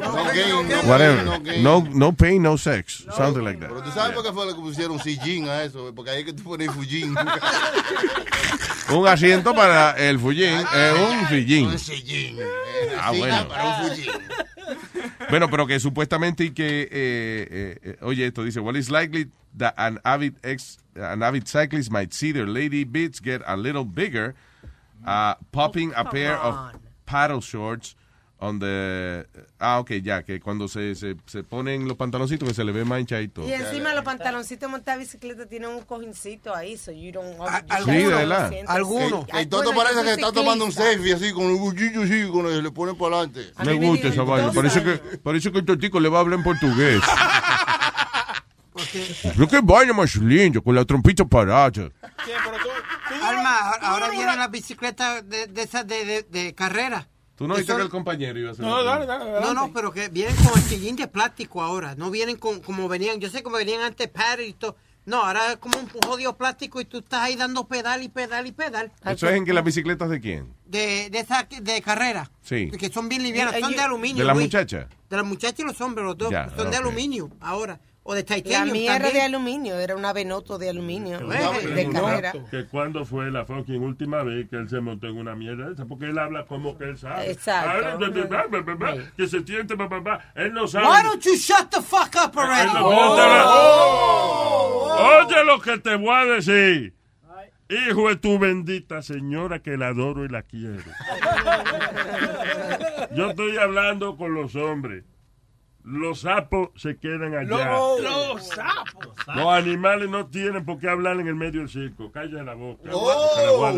no 0.68 0.80
Whatever. 0.88 1.16
gain, 1.16 1.24
no 1.24 1.40
gain. 1.40 1.62
No, 1.62 1.88
no 1.90 2.12
pain, 2.12 2.42
no 2.42 2.56
sex. 2.56 3.04
Something 3.16 3.42
like 3.42 3.58
that. 3.60 3.68
Pero 3.68 3.82
tú 3.82 3.90
sabes 3.90 4.14
por 4.14 4.24
qué 4.24 4.32
fue 4.32 4.46
lo 4.46 4.54
que 4.54 4.60
pusieron 4.60 4.98
sillín 5.00 5.48
a 5.48 5.64
eso, 5.64 5.92
porque 5.94 6.12
ahí 6.12 6.20
es 6.20 6.26
que 6.26 6.32
tú 6.32 6.44
pones 6.44 6.70
fujin. 6.70 7.14
Un 8.92 9.06
asiento 9.06 9.54
para 9.54 9.92
el 9.92 10.18
fullín, 10.18 10.52
es 10.54 10.98
un 10.98 11.26
fillín. 11.28 11.66
Un 11.68 11.78
sillín. 11.78 12.38
Ah, 13.00 13.12
bueno. 13.12 13.46
Para 13.48 13.64
un 13.64 13.88
fujin. 13.88 14.10
Bueno, 15.28 15.48
pero 15.50 15.66
que 15.66 15.78
supuestamente 15.78 16.44
y 16.44 16.50
que, 16.50 16.82
eh, 16.82 16.88
eh, 16.92 17.78
eh, 17.82 17.96
oye, 18.02 18.26
esto 18.26 18.42
dice, 18.44 18.60
well, 18.60 18.76
it's 18.76 18.90
likely 18.90 19.28
that 19.56 19.74
an 19.76 19.98
avid 20.04 20.36
ex, 20.42 20.78
an 20.94 21.22
avid 21.22 21.46
cyclist 21.46 21.90
might 21.90 22.14
see 22.14 22.32
their 22.32 22.46
lady 22.46 22.84
bits 22.84 23.20
get 23.20 23.42
a 23.46 23.56
little 23.56 23.84
bigger, 23.84 24.34
uh, 25.06 25.34
popping 25.52 25.92
a 25.94 26.04
pair 26.04 26.36
of 26.36 26.74
paddle 27.06 27.40
shorts 27.40 27.94
on 28.42 28.58
the, 28.58 29.26
ah, 29.58 29.80
ok, 29.80 29.92
ya, 30.02 30.22
que 30.22 30.40
cuando 30.40 30.66
se, 30.66 30.94
se, 30.94 31.14
se 31.26 31.42
ponen 31.42 31.86
los 31.86 31.96
pantaloncitos 31.98 32.48
que 32.48 32.54
se 32.54 32.64
le 32.64 32.72
ve 32.72 32.84
mancha 32.86 33.20
y 33.20 33.28
todo. 33.28 33.46
Y 33.46 33.52
encima 33.52 33.92
los 33.92 34.02
pantaloncitos 34.02 34.60
de 34.62 34.68
montar 34.68 34.98
bicicleta 34.98 35.44
tienen 35.46 35.68
un 35.70 35.82
cojincito 35.82 36.54
ahí, 36.54 36.78
so 36.78 36.90
you 36.90 37.12
don't... 37.12 37.36
Sí, 37.84 37.90
de 37.90 38.06
verdad. 38.08 38.50
Algunos. 38.66 39.26
Todo 39.50 39.74
parece 39.74 40.02
que 40.02 40.10
está 40.12 40.32
tomando 40.32 40.64
un 40.64 40.72
selfie 40.72 41.12
así 41.14 41.32
con 41.32 41.44
un 41.44 41.58
cuchillo 41.58 42.02
así, 42.02 42.28
con 42.30 42.46
el, 42.46 42.62
le 42.62 42.70
ponen 42.70 42.96
para 42.96 43.16
adelante. 43.18 43.52
Me 43.64 43.74
gusta 43.74 44.08
esa 44.08 44.22
vaina. 44.22 44.52
Parece 44.52 44.82
que, 44.82 45.18
parece 45.18 45.52
que 45.52 45.58
el 45.58 45.64
tortico 45.66 46.00
le 46.00 46.08
va 46.08 46.18
a 46.18 46.20
hablar 46.22 46.38
en 46.38 46.44
portugués. 46.44 47.02
Qué 49.50 49.60
vaina 49.62 49.92
más 49.92 50.16
lindo, 50.16 50.62
con 50.62 50.74
la 50.74 50.84
trompita 50.84 51.24
parada. 51.24 51.70
Alma, 53.22 53.58
ahora- 53.58 53.86
ahora 53.88 54.08
vienen 54.10 54.38
las 54.38 54.50
bicicletas 54.50 55.28
de, 55.28 55.46
de 55.46 55.62
esas 55.62 55.86
de, 55.86 56.04
de, 56.04 56.22
de 56.22 56.54
carrera. 56.54 57.06
Tú 57.40 57.48
no 57.48 57.54
dijiste 57.54 57.72
son- 57.72 57.78
que 57.80 57.84
el 57.84 57.90
compañero 57.90 58.38
iba 58.38 58.50
a 58.50 58.52
hacer 58.52 58.66
No, 58.66 58.84
dale, 58.84 59.06
pregunta? 59.06 59.40
No, 59.40 59.54
no, 59.54 59.72
pero 59.72 59.90
que 59.92 60.08
vienen 60.10 60.36
con 60.36 60.52
el 60.58 60.62
sillín 60.62 60.94
de 60.96 61.08
plástico 61.08 61.62
ahora. 61.62 61.94
No 61.94 62.10
vienen 62.10 62.36
con 62.36 62.60
como 62.60 62.86
venían. 62.86 63.18
Yo 63.18 63.30
sé 63.30 63.42
como 63.42 63.56
venían 63.56 63.80
antes 63.80 64.08
paddle 64.08 64.46
y 64.48 64.52
todo. 64.52 64.76
No, 65.06 65.24
ahora 65.24 65.52
es 65.52 65.56
como 65.56 65.78
un 65.78 65.88
jodido 65.88 66.36
plástico 66.36 66.82
y 66.82 66.84
tú 66.84 66.98
estás 66.98 67.20
ahí 67.22 67.36
dando 67.36 67.66
pedal 67.66 68.02
y 68.02 68.10
pedal 68.10 68.46
y 68.46 68.52
pedal. 68.52 68.92
¿Eso 69.06 69.26
es 69.26 69.36
en 69.36 69.46
que 69.46 69.54
las 69.54 69.64
bicicletas 69.64 70.10
de 70.10 70.20
quién? 70.20 70.52
De, 70.66 71.08
de 71.08 71.18
esas 71.18 71.46
de 71.48 71.80
carrera. 71.80 72.30
Sí. 72.42 72.70
Que 72.78 72.90
son 72.90 73.08
bien 73.08 73.22
livianas. 73.22 73.58
Son 73.58 73.72
de 73.72 73.80
aluminio. 73.80 74.18
¿De 74.22 74.26
la 74.26 74.34
Luis. 74.34 74.44
muchacha? 74.44 74.90
De 75.08 75.16
las 75.16 75.24
muchachas 75.24 75.60
y 75.60 75.62
los 75.62 75.80
hombres, 75.80 76.04
los 76.04 76.18
dos. 76.18 76.30
Ya, 76.30 76.54
son 76.54 76.70
de 76.70 76.76
aluminio 76.76 77.30
ahora. 77.40 77.80
O 78.02 78.14
de 78.14 78.24
La 78.26 78.34
titanium 78.36 78.72
mía 78.72 78.96
era 78.96 79.04
también. 79.04 79.14
de 79.14 79.22
aluminio, 79.22 79.78
era 79.78 79.94
una 79.94 80.12
Venoto 80.12 80.58
de 80.58 80.70
aluminio, 80.70 81.18
de 81.18 81.90
carrera. 81.92 82.32
Que 82.50 82.64
cuando 82.66 83.04
fue 83.04 83.30
la 83.30 83.44
fucking 83.44 83.82
última 83.82 84.22
vez 84.22 84.48
que 84.48 84.56
él 84.56 84.68
se 84.70 84.80
montó 84.80 85.06
en 85.06 85.18
una 85.18 85.34
mierda 85.34 85.70
esa, 85.70 85.84
porque 85.84 86.06
él 86.06 86.18
habla 86.18 86.46
como 86.46 86.78
que 86.78 86.84
él 86.84 86.98
sabe. 86.98 87.30
Exacto. 87.30 87.98
Que 89.16 89.28
se 89.28 89.44
siente, 89.44 89.74
bla. 89.74 90.32
Él 90.34 90.54
no 90.54 90.66
sabe. 90.66 90.86
Why 90.86 91.02
don't 91.02 91.22
you 91.22 91.36
shut 91.36 91.68
the 91.70 91.82
fuck 91.82 92.14
up 92.16 92.36
already? 92.38 92.70
Oye 95.00 95.44
lo 95.44 95.60
que 95.60 95.78
te 95.78 95.96
voy 95.96 96.14
a 96.14 96.24
decir. 96.24 96.94
Hijo 97.68 98.08
de 98.08 98.16
tu 98.16 98.38
bendita 98.38 99.00
señora 99.00 99.60
que 99.60 99.76
la 99.76 99.88
adoro 99.88 100.24
y 100.24 100.28
la 100.28 100.42
quiero. 100.42 100.82
Yo 103.14 103.30
estoy 103.30 103.56
hablando 103.58 104.16
con 104.16 104.34
los 104.34 104.56
hombres. 104.56 105.04
Los 105.90 106.20
sapos 106.20 106.68
se 106.76 106.98
quedan 106.98 107.34
allá. 107.34 107.70
Los 108.00 108.46
sapos. 108.48 109.08
Los 109.34 109.46
animales 109.46 110.08
no 110.08 110.26
tienen 110.26 110.64
por 110.64 110.78
qué 110.78 110.88
hablar 110.88 111.18
en 111.18 111.26
el 111.26 111.34
medio 111.34 111.60
del 111.60 111.68
circo. 111.68 112.10
Calla 112.12 112.42
la 112.42 112.54
boca. 112.54 112.90
Oh. 112.92 113.72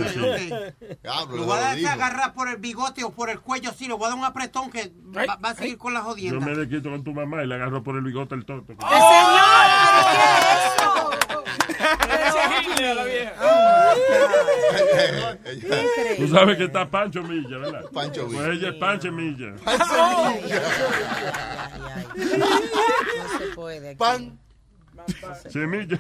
Lo 1.31 1.45
voy 1.45 1.59
a 1.59 1.61
dar 1.61 1.79
agarrar 1.93 2.35
por 2.35 2.49
el 2.49 2.57
bigote 2.57 3.05
o 3.05 3.11
por 3.11 3.31
el 3.31 3.41
cuello 3.41 3.71
así, 3.71 3.87
le 3.89 3.95
voy 3.95 4.07
a 4.07 4.09
dar 4.11 4.19
un 4.19 4.25
apretón 4.25 4.71
que 4.71 4.93
va, 5.17 5.37
va 5.37 5.51
a 5.51 5.55
seguir 5.55 5.79
con 5.79 5.95
la 5.95 6.01
Yo 6.01 6.07
jodienda. 6.07 6.47
me 6.47 6.55
le 6.55 6.69
quito 6.69 6.91
con 6.91 7.03
tu 7.05 7.13
mamá 7.13 7.43
y 7.43 7.47
le 7.47 7.55
agarro 7.55 7.83
por 7.83 7.97
el 7.97 8.03
bigote 8.03 8.35
el 8.35 8.45
toto. 8.45 8.75
Tú 16.17 16.29
sabes 16.29 16.57
que 16.57 16.65
está 16.65 16.91
Pancho 16.91 17.23
Milla, 17.23 17.59
¿verdad? 17.59 17.85
Pancho 17.93 18.27
Pues 18.27 18.49
ella 18.59 18.69
es 18.71 18.75
Pancho 18.77 19.13
Milla. 19.13 19.55
No 22.39 23.39
se 23.39 23.47
puede. 23.55 23.91
aquí. 23.91 23.99
Pan. 23.99 24.39
Semilla. 25.49 25.99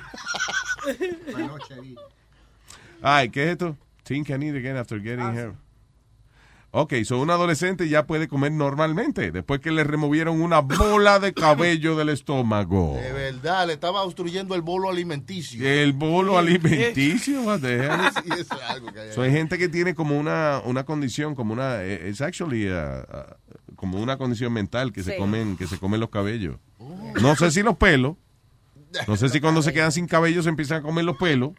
Ay, 3.02 3.28
¿qué 3.30 3.44
es 3.44 3.50
esto? 3.50 3.76
Teen 4.04 4.24
can 4.24 4.42
eat 4.42 4.54
again 4.54 4.76
after 4.76 4.98
getting 4.98 5.32
her. 5.34 5.54
Ok, 6.74 6.94
so 7.04 7.20
un 7.20 7.28
adolescente 7.28 7.86
ya 7.86 8.06
puede 8.06 8.28
comer 8.28 8.50
normalmente 8.50 9.30
después 9.30 9.60
que 9.60 9.70
le 9.70 9.84
removieron 9.84 10.40
una 10.40 10.60
bola 10.60 11.18
de 11.18 11.34
cabello 11.34 11.96
del 11.96 12.08
estómago. 12.08 12.94
De 12.94 13.12
verdad, 13.12 13.66
le 13.66 13.74
estaba 13.74 14.02
obstruyendo 14.02 14.54
el 14.54 14.62
bolo 14.62 14.88
alimenticio. 14.88 15.68
El 15.68 15.92
bolo 15.92 16.38
alimenticio, 16.38 17.42
what 17.42 17.60
the 17.60 17.76
hell? 17.76 17.90
Sí, 18.22 18.30
eso 18.32 18.54
es 18.54 18.62
algo 18.70 18.90
que 18.90 19.00
hay. 19.00 19.12
So, 19.12 19.20
hay 19.20 19.32
gente 19.32 19.58
que 19.58 19.68
tiene 19.68 19.94
como 19.94 20.18
una, 20.18 20.62
una 20.64 20.84
condición, 20.84 21.34
como 21.34 21.52
una, 21.52 21.82
eh, 21.82 22.08
es 22.08 22.22
actually 22.22 22.70
uh, 22.70 23.00
uh, 23.02 23.74
como 23.76 24.00
una 24.00 24.16
condición 24.16 24.50
mental 24.54 24.94
que 24.94 25.02
se 25.02 25.18
comen, 25.18 25.58
que 25.58 25.66
se 25.66 25.78
comen 25.78 26.00
los 26.00 26.08
cabellos. 26.08 26.56
No 27.20 27.36
sé 27.36 27.50
si 27.50 27.62
los 27.62 27.76
pelos, 27.76 28.16
no 29.06 29.16
sé 29.16 29.28
si 29.28 29.40
cuando 29.40 29.60
se 29.60 29.72
quedan 29.74 29.92
sin 29.92 30.06
cabello 30.06 30.42
se 30.42 30.48
empiezan 30.48 30.78
a 30.78 30.82
comer 30.82 31.04
los 31.04 31.18
pelos, 31.18 31.50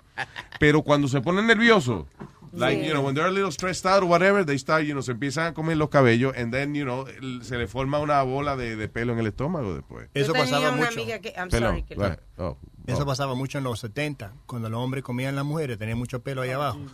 pero 0.60 0.82
cuando 0.82 1.08
se 1.08 1.22
ponen 1.22 1.46
nerviosos, 1.46 2.06
like, 2.54 2.80
Sí. 2.82 2.86
you 2.88 2.94
know, 2.94 3.02
when 3.02 3.16
they're 3.16 3.28
a 3.28 3.32
little 3.32 3.52
stressed 3.52 3.86
out 3.86 4.04
or 4.04 4.06
whatever, 4.10 4.46
they 4.46 4.58
start, 4.58 4.84
you 4.86 4.94
know, 4.94 5.02
se 5.02 5.12
empiezan 5.14 5.48
a 5.48 5.54
comer 5.54 5.76
los 5.78 5.90
cabellos 5.90 6.34
and 6.38 6.54
then, 6.54 6.74
you 6.76 6.84
know, 6.86 7.06
se 7.42 7.58
le 7.58 7.68
forma 7.68 8.00
una 8.00 8.22
bola 8.24 8.56
de, 8.56 8.76
de 8.76 8.88
pelo 8.88 9.14
en 9.14 9.20
el 9.20 9.28
estómago 9.28 9.74
después. 9.76 10.08
Eso 10.14 10.34
pasaba 10.34 10.72
mucho. 10.72 10.90
amiga 10.90 11.20
que, 11.20 11.34
I'm 11.36 11.50
Pelón, 11.50 11.70
sorry, 11.72 11.84
que- 11.84 11.96
right. 11.96 12.20
Oh, 12.38 12.58
Eso 12.88 13.04
oh. 13.04 13.06
pasaba 13.06 13.36
mucho 13.36 13.58
en 13.60 13.64
los 13.64 13.80
70, 13.80 14.34
cuando 14.46 14.70
los 14.70 14.80
hombres 14.82 15.04
comían 15.04 15.36
las 15.36 15.46
mujeres, 15.46 15.78
tenían 15.78 15.98
mucho 15.98 16.22
pelo 16.24 16.42
ahí 16.42 16.50
abajo. 16.52 16.80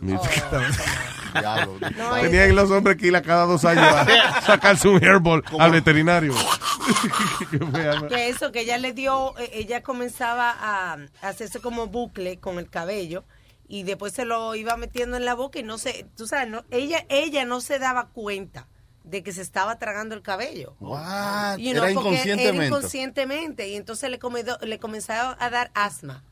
Diablo. 1.32 1.78
No, 1.96 2.20
Tenían 2.20 2.54
los 2.56 2.70
hombres 2.70 2.96
que 2.96 3.06
ir 3.08 3.16
a 3.16 3.22
cada 3.22 3.44
dos 3.46 3.64
años 3.64 3.84
a 3.84 4.40
sacarse 4.46 4.88
un 4.88 5.02
hairball 5.02 5.42
al 5.58 5.70
veterinario. 5.72 6.34
Que 8.08 8.28
eso, 8.28 8.52
que 8.52 8.60
ella 8.62 8.78
le 8.78 8.92
dio, 8.92 9.36
eh, 9.38 9.50
ella 9.54 9.82
comenzaba 9.82 10.50
a, 10.50 10.92
a 11.22 11.28
hacerse 11.28 11.60
como 11.60 11.86
bucle 11.86 12.38
con 12.38 12.58
el 12.58 12.68
cabello 12.68 13.24
y 13.70 13.84
después 13.84 14.12
se 14.12 14.24
lo 14.26 14.54
iba 14.56 14.76
metiendo 14.76 15.16
en 15.16 15.24
la 15.24 15.34
boca 15.34 15.58
y 15.60 15.62
no 15.62 15.78
se, 15.78 16.04
tú 16.16 16.26
sabes, 16.26 16.48
no, 16.48 16.64
ella, 16.70 17.06
ella 17.08 17.44
no 17.46 17.60
se 17.60 17.78
daba 17.78 18.08
cuenta 18.08 18.66
de 19.04 19.22
que 19.22 19.32
se 19.32 19.40
estaba 19.42 19.78
tragando 19.78 20.14
el 20.14 20.22
cabello. 20.22 20.76
What? 20.78 21.56
You 21.58 21.72
know, 21.72 21.84
Era 21.84 21.94
porque 21.94 22.10
inconscientemente. 22.10 22.56
Era 22.56 22.66
inconscientemente 22.66 23.68
y 23.68 23.74
entonces 23.76 24.10
le, 24.10 24.18
comedo- 24.18 24.58
le 24.60 24.78
comenzaba 24.78 25.36
a 25.40 25.50
dar 25.50 25.70
asma. 25.74 26.22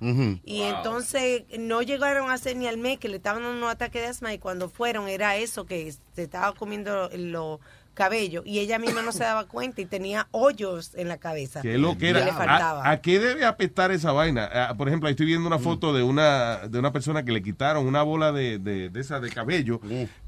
Y 0.44 0.62
entonces 0.62 1.44
no 1.58 1.80
llegaron 1.82 2.30
a 2.30 2.34
hacer 2.34 2.56
ni 2.56 2.66
al 2.68 2.76
mes 2.76 2.98
que 2.98 3.08
le 3.08 3.16
estaban 3.16 3.42
dando 3.42 3.64
un 3.66 3.70
ataque 3.70 4.00
de 4.00 4.06
asma 4.08 4.34
y 4.34 4.38
cuando 4.38 4.68
fueron 4.68 5.08
era 5.08 5.36
eso 5.36 5.64
que 5.64 5.92
se 6.14 6.22
estaba 6.22 6.52
comiendo 6.54 7.08
los 7.14 7.58
cabellos 7.98 8.44
y 8.46 8.60
ella 8.60 8.78
misma 8.78 9.02
no 9.02 9.10
se 9.10 9.24
daba 9.24 9.46
cuenta 9.48 9.80
y 9.80 9.86
tenía 9.86 10.28
hoyos 10.30 10.94
en 10.94 11.08
la 11.08 11.18
cabeza. 11.18 11.60
¿Qué 11.60 11.74
es 11.74 11.80
lo 11.80 11.98
que 11.98 12.10
era? 12.10 12.24
le 12.24 12.32
faltaba. 12.32 12.86
¿A, 12.86 12.90
a 12.92 13.00
qué 13.02 13.18
debe 13.18 13.44
apestar 13.44 13.90
esa 13.90 14.12
vaina? 14.12 14.48
Ah, 14.52 14.74
por 14.78 14.86
ejemplo, 14.86 15.08
ahí 15.08 15.12
estoy 15.12 15.26
viendo 15.26 15.46
una 15.48 15.58
foto 15.58 15.92
de 15.92 16.02
una 16.04 16.68
de 16.68 16.78
una 16.78 16.92
persona 16.92 17.24
que 17.24 17.32
le 17.32 17.42
quitaron 17.42 17.86
una 17.86 18.02
bola 18.02 18.30
de, 18.30 18.58
de, 18.60 18.88
de 18.88 19.00
esa 19.00 19.18
de 19.18 19.30
cabello 19.30 19.80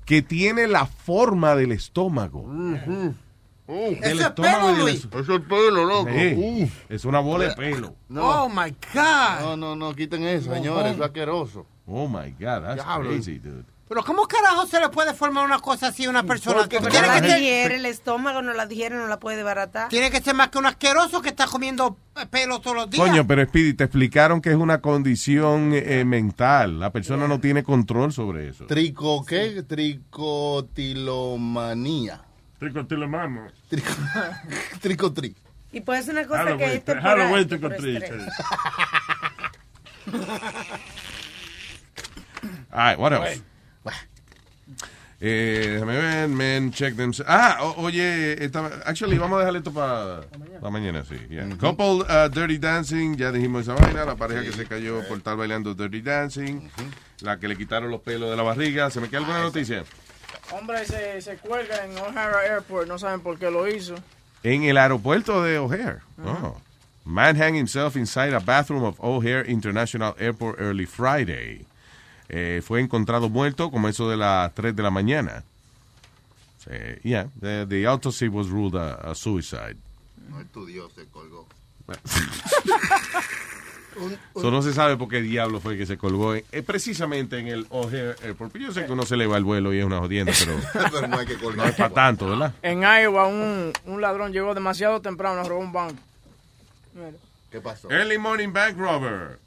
que 0.05 0.21
tiene 0.23 0.67
la 0.67 0.85
forma 0.87 1.55
del 1.55 1.71
estómago. 1.73 2.45
Es 3.69 4.19
estómago 4.21 4.67
pelo, 4.73 4.79
Luis. 4.83 5.05
es- 5.05 5.41
pelo, 5.49 5.85
loco. 5.85 6.11
Sí, 6.11 6.69
es 6.89 7.05
una 7.05 7.21
bola 7.21 7.45
de 7.51 7.55
pelo. 7.55 7.95
Oh 8.17 8.49
my 8.49 8.71
God. 8.93 9.41
No, 9.43 9.57
no, 9.57 9.77
no, 9.77 9.95
quiten 9.95 10.25
eso, 10.25 10.53
señores, 10.53 10.93
eso 10.93 11.03
es 11.05 11.07
asqueroso. 11.07 11.67
Oh 11.87 12.09
my 12.09 12.31
God, 12.33 12.63
that's 12.63 12.75
Diablo. 12.85 13.11
crazy, 13.11 13.39
dude. 13.39 13.65
Pero 13.91 14.03
¿cómo 14.05 14.23
carajo 14.29 14.67
se 14.69 14.79
le 14.79 14.89
puede 14.89 15.13
formar 15.15 15.45
una 15.45 15.59
cosa 15.59 15.89
así 15.89 16.05
a 16.05 16.11
una 16.11 16.23
persona? 16.23 16.59
Porque 16.59 16.79
Tiene 16.79 17.09
No 17.09 17.09
la 17.09 17.21
que, 17.21 17.27
ser, 17.27 17.41
digiere, 17.41 17.75
el 17.75 17.87
estómago 17.87 18.41
no 18.41 18.53
la 18.53 18.67
digiere, 18.67 18.95
no 18.95 19.09
la 19.09 19.19
puede 19.19 19.39
desbaratar. 19.39 19.89
tiene 19.89 20.13
que 20.13 20.21
ser 20.21 20.37
más 20.37 20.51
que 20.51 20.59
un 20.59 20.67
asqueroso 20.67 21.21
que 21.21 21.31
está 21.31 21.49
comiendo 21.49 21.97
eh, 22.15 22.25
pelo 22.31 22.61
todos 22.61 22.77
los 22.77 22.89
días. 22.89 23.05
Coño, 23.05 23.27
pero 23.27 23.45
Speedy, 23.45 23.75
te 23.75 23.83
explicaron 23.83 24.41
que 24.41 24.51
es 24.51 24.55
una 24.55 24.81
condición 24.81 25.73
eh, 25.75 26.05
mental. 26.05 26.79
La 26.79 26.93
persona 26.93 27.27
no 27.27 27.41
tiene 27.41 27.65
control 27.65 28.13
sobre 28.13 28.51
eso. 28.51 28.67
Trico, 28.67 29.27
¿qué? 29.27 29.65
Tricotilomanía. 29.65 32.23
Tricotilomamo. 32.61 33.49
Trico, 33.69 33.91
tricotri. 34.81 35.35
Y 35.73 35.81
puede 35.81 36.05
ser 36.05 36.15
una 36.15 36.29
cosa 36.29 36.45
Halloween, 36.45 36.69
que 36.69 36.75
es 36.77 36.85
temporal, 36.85 37.19
Halloween. 37.19 37.49
All 42.73 42.91
right, 42.91 42.97
what 42.97 43.13
else? 43.13 43.43
Eh, 45.23 45.73
déjame 45.75 45.99
ver, 45.99 46.29
men, 46.29 46.73
check 46.73 46.97
them. 46.97 47.13
Ah, 47.27 47.59
o- 47.61 47.83
oye, 47.83 48.43
esta- 48.43 48.81
actually, 48.87 49.19
vamos 49.19 49.37
a 49.37 49.41
dejarle 49.41 49.59
esto 49.59 49.71
para 49.73 50.23
mañana, 50.71 51.05
sí. 51.05 51.17
yeah. 51.29 51.47
Couple 51.59 52.03
uh, 52.09 52.29
Dirty 52.33 52.57
Dancing, 52.57 53.17
ya 53.17 53.31
dijimos 53.31 53.63
esa 53.69 53.75
vaina, 53.75 54.07
la 54.07 54.15
pareja 54.17 54.43
que 54.43 54.53
se 54.53 54.65
cayó 54.65 55.07
por 55.07 55.19
estar 55.19 55.37
bailando 55.37 55.75
Dirty 55.75 56.01
Dancing, 56.01 56.71
la 57.21 57.39
que 57.39 57.49
le 57.49 57.57
quitaron 57.57 57.91
los 57.91 58.01
pelos 58.01 58.31
de 58.31 58.37
la 58.37 58.43
barriga. 58.43 58.89
¿Se 58.91 58.99
me 59.01 59.09
queda 59.11 59.19
alguna 59.19 59.43
noticia? 59.43 59.85
Hombre 60.53 60.85
se, 60.87 61.21
se 61.21 61.37
cuelga 61.37 61.85
en 61.85 61.99
O'Hara 61.99 62.41
Airport, 62.55 62.89
no 62.89 62.99
saben 62.99 63.21
por 63.21 63.39
qué 63.39 63.51
lo 63.51 63.69
hizo. 63.69 63.97
En 64.43 64.63
el 64.65 64.79
aeropuerto 64.79 65.43
de 65.43 65.59
O'Hare. 65.59 65.99
Oh. 66.25 66.57
Man 67.05 67.37
hanged 67.37 67.57
himself 67.59 67.95
inside 67.95 68.33
a 68.35 68.41
bathroom 68.41 68.85
of 68.85 68.99
O'Hare 69.01 69.45
International 69.47 70.15
Airport 70.19 70.59
early 70.59 70.87
Friday. 70.87 71.67
Eh, 72.33 72.63
fue 72.65 72.81
encontrado 72.81 73.29
muerto 73.29 73.71
como 73.73 73.89
eso 73.89 74.09
de 74.09 74.17
las 74.17 74.55
3 74.55 74.75
de 74.77 74.83
la 74.85 74.91
mañana. 74.91 75.43
Eh, 76.69 77.01
yeah, 77.03 77.27
the, 77.41 77.67
the 77.67 77.87
autopsy 77.87 78.29
was 78.29 78.49
ruled 78.49 78.77
a, 78.81 78.95
a 79.11 79.15
suicide. 79.17 79.77
No, 80.29 80.45
tu 80.53 80.65
Dios 80.65 80.93
se 80.95 81.07
colgó. 81.07 81.47
So, 84.35 84.51
no 84.53 84.63
se 84.63 84.73
sabe 84.73 84.97
por 84.97 85.09
qué 85.09 85.21
diablo 85.21 85.61
fue 85.61 85.77
que 85.77 85.85
se 85.85 85.99
colgó 85.99 86.35
en- 86.37 86.45
eh, 86.53 86.63
precisamente 86.63 87.39
en 87.39 87.49
el 87.49 87.67
O'Hare 87.71 88.15
Airport. 88.23 88.57
Yo 88.57 88.73
sé 88.73 88.87
que 88.87 88.93
uno 88.93 89.05
se 89.05 89.17
le 89.17 89.27
va 89.27 89.37
el 89.37 89.45
vuelo 89.45 89.75
y 89.75 89.79
es 89.81 89.85
una 89.85 89.99
jodienda, 89.99 90.33
pero 90.39 90.57
Pero 90.93 91.09
no 91.09 91.19
hay 91.19 91.27
que 91.27 91.35
no 91.35 91.41
colgar. 91.41 91.69
es 91.69 91.75
para 91.75 91.91
tanto, 91.93 92.29
¿verdad? 92.31 92.55
En 92.63 92.83
Iowa, 92.83 93.27
un, 93.27 93.73
un 93.85 94.01
ladrón 94.01 94.33
llegó 94.33 94.55
demasiado 94.55 95.01
temprano, 95.03 95.43
robó 95.47 95.61
un 95.61 95.73
banco. 95.73 96.01
Mira. 96.95 97.11
¿Qué 97.51 97.61
pasó? 97.61 97.91
Early 97.91 98.17
morning 98.17 98.53
bank 98.53 98.79
robber. 98.79 99.39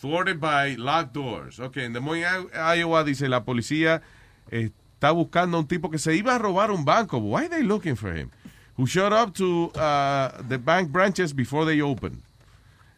Thwarted 0.00 0.40
by 0.40 0.76
locked 0.76 1.12
doors. 1.12 1.58
Ok, 1.58 1.78
en 1.78 1.92
Des 1.92 2.00
Moines, 2.00 2.46
Iowa, 2.54 3.04
dice 3.04 3.28
la 3.28 3.44
policía 3.44 4.02
eh, 4.50 4.70
está 4.94 5.10
buscando 5.10 5.56
a 5.56 5.60
un 5.60 5.66
tipo 5.66 5.90
que 5.90 5.98
se 5.98 6.14
iba 6.14 6.34
a 6.34 6.38
robar 6.38 6.70
un 6.70 6.84
banco. 6.84 7.18
Why 7.18 7.46
are 7.46 7.48
they 7.48 7.62
looking 7.62 7.96
for 7.96 8.16
him? 8.16 8.30
Who 8.76 8.86
showed 8.86 9.12
up 9.12 9.34
to 9.34 9.72
uh, 9.74 10.42
the 10.48 10.58
bank 10.58 10.90
branches 10.90 11.34
before 11.34 11.64
they 11.64 11.80
opened. 11.80 12.22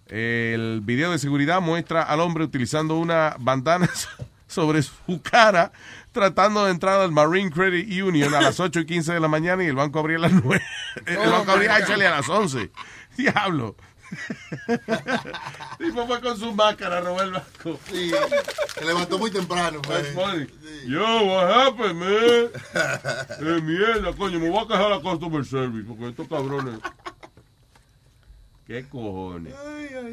El 0.06 0.80
video 0.80 1.12
de 1.12 1.18
seguridad 1.18 1.60
muestra 1.60 2.02
al 2.02 2.20
hombre 2.20 2.44
utilizando 2.44 2.98
una 2.98 3.36
bandana 3.38 3.88
sobre 4.46 4.82
su 4.82 5.22
cara 5.22 5.72
tratando 6.12 6.64
de 6.64 6.72
entrar 6.72 7.00
al 7.00 7.12
Marine 7.12 7.50
Credit 7.50 8.02
Union 8.02 8.34
a 8.34 8.40
las 8.40 8.58
8 8.58 8.80
y 8.80 8.86
15 8.86 9.12
de 9.14 9.20
la 9.20 9.28
mañana 9.28 9.62
y 9.62 9.68
el 9.68 9.76
banco 9.76 10.00
abría 10.00 10.16
a 10.16 10.20
las 10.20 10.32
9. 10.32 10.62
El 11.06 11.30
banco 11.30 11.52
abría 11.52 11.76
actually, 11.76 12.04
a 12.04 12.10
las 12.10 12.28
11. 12.28 12.70
Diablo. 13.16 13.76
Tipo 15.78 16.06
fue 16.06 16.20
con 16.20 16.36
su 16.38 16.52
máscara 16.54 16.98
a 16.98 17.00
robar 17.00 17.26
el 17.26 17.32
banco. 17.32 17.78
Sí, 17.90 18.10
se 18.74 18.84
levantó 18.84 19.18
muy 19.18 19.30
temprano. 19.30 19.80
That's 19.82 20.08
Fue. 20.12 20.24
funny. 20.24 20.46
Yo, 20.86 21.02
what 21.26 21.50
happened, 21.50 21.94
man? 21.94 22.50
Eh, 23.40 23.60
mierda, 23.62 24.12
coño, 24.14 24.38
me 24.38 24.48
voy 24.50 24.64
a 24.64 24.66
quejar 24.68 24.92
a 24.92 25.00
customer 25.00 25.44
service 25.44 25.84
porque 25.86 26.08
estos 26.08 26.28
cabrones. 26.28 26.80
¿Qué 28.66 28.86
cojones? 28.88 29.54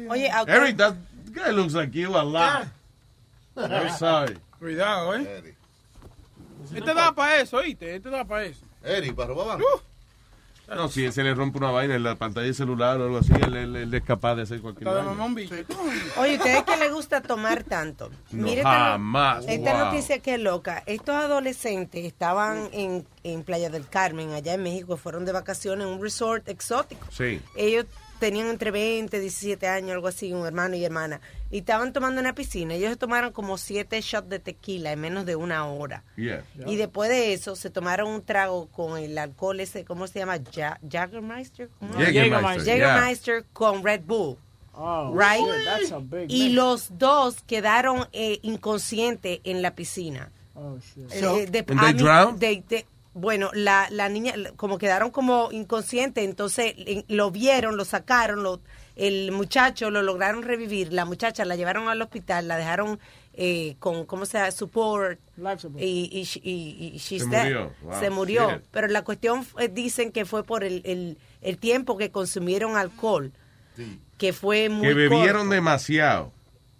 Oye, 0.08 0.30
autor- 0.30 0.48
Eric, 0.56 0.76
that 0.78 0.94
guy 1.32 1.50
looks 1.52 1.74
like 1.74 1.92
you 1.96 2.16
a 2.16 2.22
lot. 2.24 2.66
I'm 3.56 3.90
sorry. 3.98 4.36
Cuidado, 4.58 5.14
¿eh? 5.14 5.54
Este 6.74 6.92
da 6.94 7.12
para 7.14 7.40
eso, 7.40 7.56
¿oíste? 7.58 7.94
Este 7.96 8.10
da 8.10 8.24
para 8.24 8.44
eso. 8.44 8.64
Eric, 8.82 9.14
para 9.14 9.28
robar 9.28 9.58
No, 10.74 10.88
si 10.88 11.10
se 11.12 11.22
le 11.22 11.34
rompe 11.34 11.58
una 11.58 11.70
vaina 11.70 11.94
en 11.94 12.02
la 12.02 12.14
pantalla 12.16 12.44
del 12.44 12.54
celular 12.54 13.00
o 13.00 13.04
algo 13.04 13.18
así, 13.18 13.32
él, 13.32 13.56
él- 13.56 13.76
él 13.76 13.94
es 13.94 14.02
capaz 14.02 14.34
de 14.34 14.42
hacer 14.42 14.60
cualquier 14.60 14.88
bicho. 15.34 15.54
Oye, 16.18 16.36
¿ustedes 16.36 16.62
que 16.64 16.76
les 16.76 16.92
gusta 16.92 17.22
tomar 17.22 17.64
tanto? 17.64 18.10
No, 18.32 18.44
Mire 18.44 18.62
jamás, 18.62 19.46
esta 19.48 19.72
wow. 19.74 19.84
noticia 19.86 20.18
que 20.18 20.34
es 20.34 20.40
loca. 20.40 20.82
Estos 20.86 21.14
adolescentes 21.14 22.04
estaban 22.04 22.68
en, 22.72 23.06
en 23.24 23.42
Playa 23.42 23.70
del 23.70 23.88
Carmen, 23.88 24.32
allá 24.32 24.54
en 24.54 24.62
México, 24.62 24.96
fueron 24.96 25.24
de 25.24 25.32
vacaciones 25.32 25.86
en 25.86 25.92
un 25.92 26.02
resort 26.02 26.48
exótico. 26.48 27.06
Sí. 27.10 27.40
Ellos 27.56 27.86
tenían 28.18 28.48
entre 28.48 28.72
20, 28.72 29.20
17 29.20 29.68
años, 29.68 29.92
algo 29.92 30.08
así, 30.08 30.32
un 30.32 30.44
hermano 30.44 30.74
y 30.74 30.84
hermana. 30.84 31.20
Y 31.52 31.58
estaban 31.58 31.92
tomando 31.92 32.20
en 32.20 32.26
la 32.26 32.34
piscina. 32.34 32.74
Ellos 32.74 32.90
se 32.90 32.96
tomaron 32.96 33.32
como 33.32 33.56
siete 33.58 34.00
shots 34.00 34.28
de 34.28 34.38
tequila 34.40 34.90
en 34.92 35.00
menos 35.00 35.24
de 35.24 35.36
una 35.36 35.66
hora. 35.66 36.02
Yeah. 36.16 36.42
Y 36.66 36.74
después 36.76 37.10
de 37.10 37.32
eso 37.32 37.54
se 37.54 37.70
tomaron 37.70 38.10
un 38.10 38.22
trago 38.22 38.66
con 38.68 38.98
el 38.98 39.16
alcohol 39.18 39.60
ese, 39.60 39.84
¿cómo 39.84 40.06
se 40.08 40.18
llama? 40.18 40.38
Ja- 40.52 40.80
Jagermeister. 40.90 41.68
Jägermeister 42.64 43.44
con 43.52 43.84
Red 43.84 44.02
Bull. 44.06 44.36
Oh, 44.80 45.12
Right? 45.12 45.40
shit, 45.44 45.64
that's 45.64 45.92
a 45.92 45.98
big 45.98 46.30
Y 46.30 46.50
los 46.50 46.98
dos 46.98 47.42
quedaron 47.46 48.06
eh, 48.12 48.38
inconscientes 48.42 49.40
en 49.44 49.60
la 49.60 49.74
piscina. 49.74 50.30
Oh, 50.54 50.76
shit. 50.78 51.10
Eh, 51.12 51.46
de- 51.50 51.64
And 51.68 51.80
a 51.80 51.82
they 51.82 51.92
drowned? 51.94 52.38
they- 52.40 52.62
they- 52.62 52.86
bueno, 53.18 53.50
la, 53.54 53.88
la 53.90 54.08
niña, 54.08 54.34
como 54.56 54.78
quedaron 54.78 55.10
como 55.10 55.50
inconscientes, 55.52 56.24
entonces 56.24 56.74
lo 57.08 57.30
vieron, 57.30 57.76
lo 57.76 57.84
sacaron, 57.84 58.42
lo, 58.42 58.60
el 58.96 59.30
muchacho 59.32 59.90
lo 59.90 60.02
lograron 60.02 60.42
revivir, 60.42 60.92
la 60.92 61.04
muchacha 61.04 61.44
la 61.44 61.56
llevaron 61.56 61.88
al 61.88 62.00
hospital, 62.02 62.48
la 62.48 62.56
dejaron 62.56 62.98
eh, 63.40 63.76
con, 63.78 64.04
¿cómo 64.06 64.26
se 64.26 64.38
llama? 64.38 64.50
Support. 64.50 65.20
Life 65.36 65.58
support. 65.60 65.82
Y, 65.82 66.08
y, 66.10 66.48
y- 66.50 66.90
y 66.94 66.98
she's 66.98 67.22
Se 67.22 67.28
dead. 67.28 67.44
murió. 67.44 67.72
Wow, 67.82 68.00
Se 68.00 68.10
murió. 68.10 68.50
shit. 68.50 68.62
Pero 68.72 68.88
la 68.88 69.02
cuestión 69.04 69.46
eh, 69.60 69.68
dicen 69.68 70.10
que 70.10 70.24
fue 70.24 70.42
por 70.42 70.64
el, 70.64 70.82
el, 70.84 71.18
el 71.42 71.58
tiempo 71.58 71.96
que 71.96 72.10
consumieron 72.10 72.76
alcohol. 72.76 73.32
Que 74.16 74.32
fue 74.32 74.68
muy 74.68 74.88
Que 74.88 74.94
bebieron 74.94 75.42
corto. 75.42 75.54
demasiado. 75.54 76.32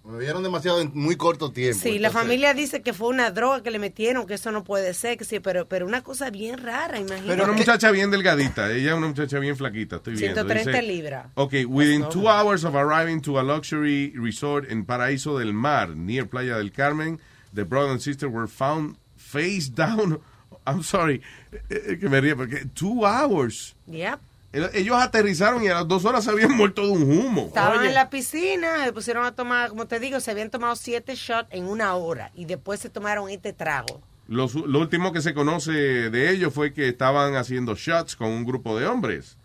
Bebieron 0.08 0.42
demasiado 0.42 0.80
en 0.80 0.90
muy 0.94 1.16
corto 1.16 1.52
tiempo. 1.52 1.78
Sí, 1.82 1.98
la 1.98 2.08
entonces- 2.08 2.12
familia 2.22 2.54
dice 2.54 2.80
que 2.80 2.94
fue 2.94 3.08
una 3.08 3.30
droga 3.30 3.62
que 3.62 3.70
le 3.70 3.78
metieron, 3.78 4.26
que 4.26 4.34
eso 4.34 4.50
no 4.50 4.64
puede 4.64 4.94
ser, 4.94 5.18
que 5.18 5.24
sí, 5.24 5.38
pero, 5.38 5.68
pero 5.68 5.86
una 5.86 6.02
cosa 6.02 6.30
bien 6.30 6.56
rara, 6.58 6.98
imagínate. 6.98 7.28
Pero 7.28 7.44
una 7.44 7.52
muchacha 7.52 7.90
bien 7.90 8.10
delgadita. 8.10 8.72
Ella 8.72 8.92
es 8.92 8.96
una 8.96 9.08
muchacha 9.08 9.38
bien 9.38 9.54
flaquita. 9.56 9.96
Estoy 9.96 10.14
viendo. 10.14 10.40
130 10.40 10.70
Dice, 10.70 10.82
libras. 10.82 11.26
Ok, 11.34 11.54
within 11.66 12.08
two 12.08 12.26
hours 12.26 12.64
of 12.64 12.74
arriving 12.74 13.20
to 13.20 13.38
a 13.38 13.42
luxury 13.42 14.14
resort 14.16 14.70
en 14.70 14.86
Paraíso 14.86 15.38
del 15.38 15.52
Mar, 15.52 15.90
near 15.90 16.26
Playa 16.26 16.56
del 16.56 16.72
Carmen, 16.72 17.20
the 17.54 17.64
brother 17.64 17.90
and 17.90 18.00
sister 18.00 18.28
were 18.28 18.48
found 18.48 18.96
face 19.16 19.68
down. 19.70 20.20
I'm 20.66 20.82
sorry, 20.82 21.20
eh, 21.52 21.58
eh, 21.70 21.98
que 21.98 22.08
me 22.08 22.20
ríe 22.20 22.34
porque 22.34 22.66
two 22.74 23.04
hours. 23.04 23.74
Yep. 23.86 24.20
El- 24.58 24.70
Ellos 24.74 24.96
aterrizaron 25.00 25.62
y 25.62 25.68
a 25.68 25.74
las 25.74 25.88
dos 25.88 26.04
horas 26.04 26.24
se 26.24 26.30
habían 26.30 26.52
muerto 26.56 26.82
de 26.82 26.90
un 26.92 27.02
humo. 27.10 27.46
Estaban 27.48 27.84
en 27.84 27.94
la 27.94 28.10
piscina, 28.10 28.84
se 28.84 28.92
pusieron 28.92 29.24
a 29.24 29.32
tomar, 29.34 29.70
como 29.70 29.86
te 29.86 29.98
digo, 30.00 30.20
se 30.20 30.30
habían 30.30 30.50
tomado 30.50 30.76
siete 30.76 31.14
shots 31.14 31.48
en 31.50 31.64
una 31.64 31.94
hora 31.94 32.30
y 32.34 32.44
después 32.44 32.80
se 32.80 32.90
tomaron 32.90 33.28
este 33.30 33.52
trago. 33.52 34.00
Los- 34.26 34.54
lo 34.54 34.80
último 34.80 35.12
que 35.12 35.22
se 35.22 35.32
conoce 35.32 35.72
de 35.72 36.30
ellos 36.30 36.52
fue 36.52 36.72
que 36.74 36.88
estaban 36.88 37.34
haciendo 37.36 37.74
shots 37.74 38.14
con 38.16 38.28
un 38.28 38.44
grupo 38.44 38.78
de 38.78 38.86
hombres. 38.86 39.36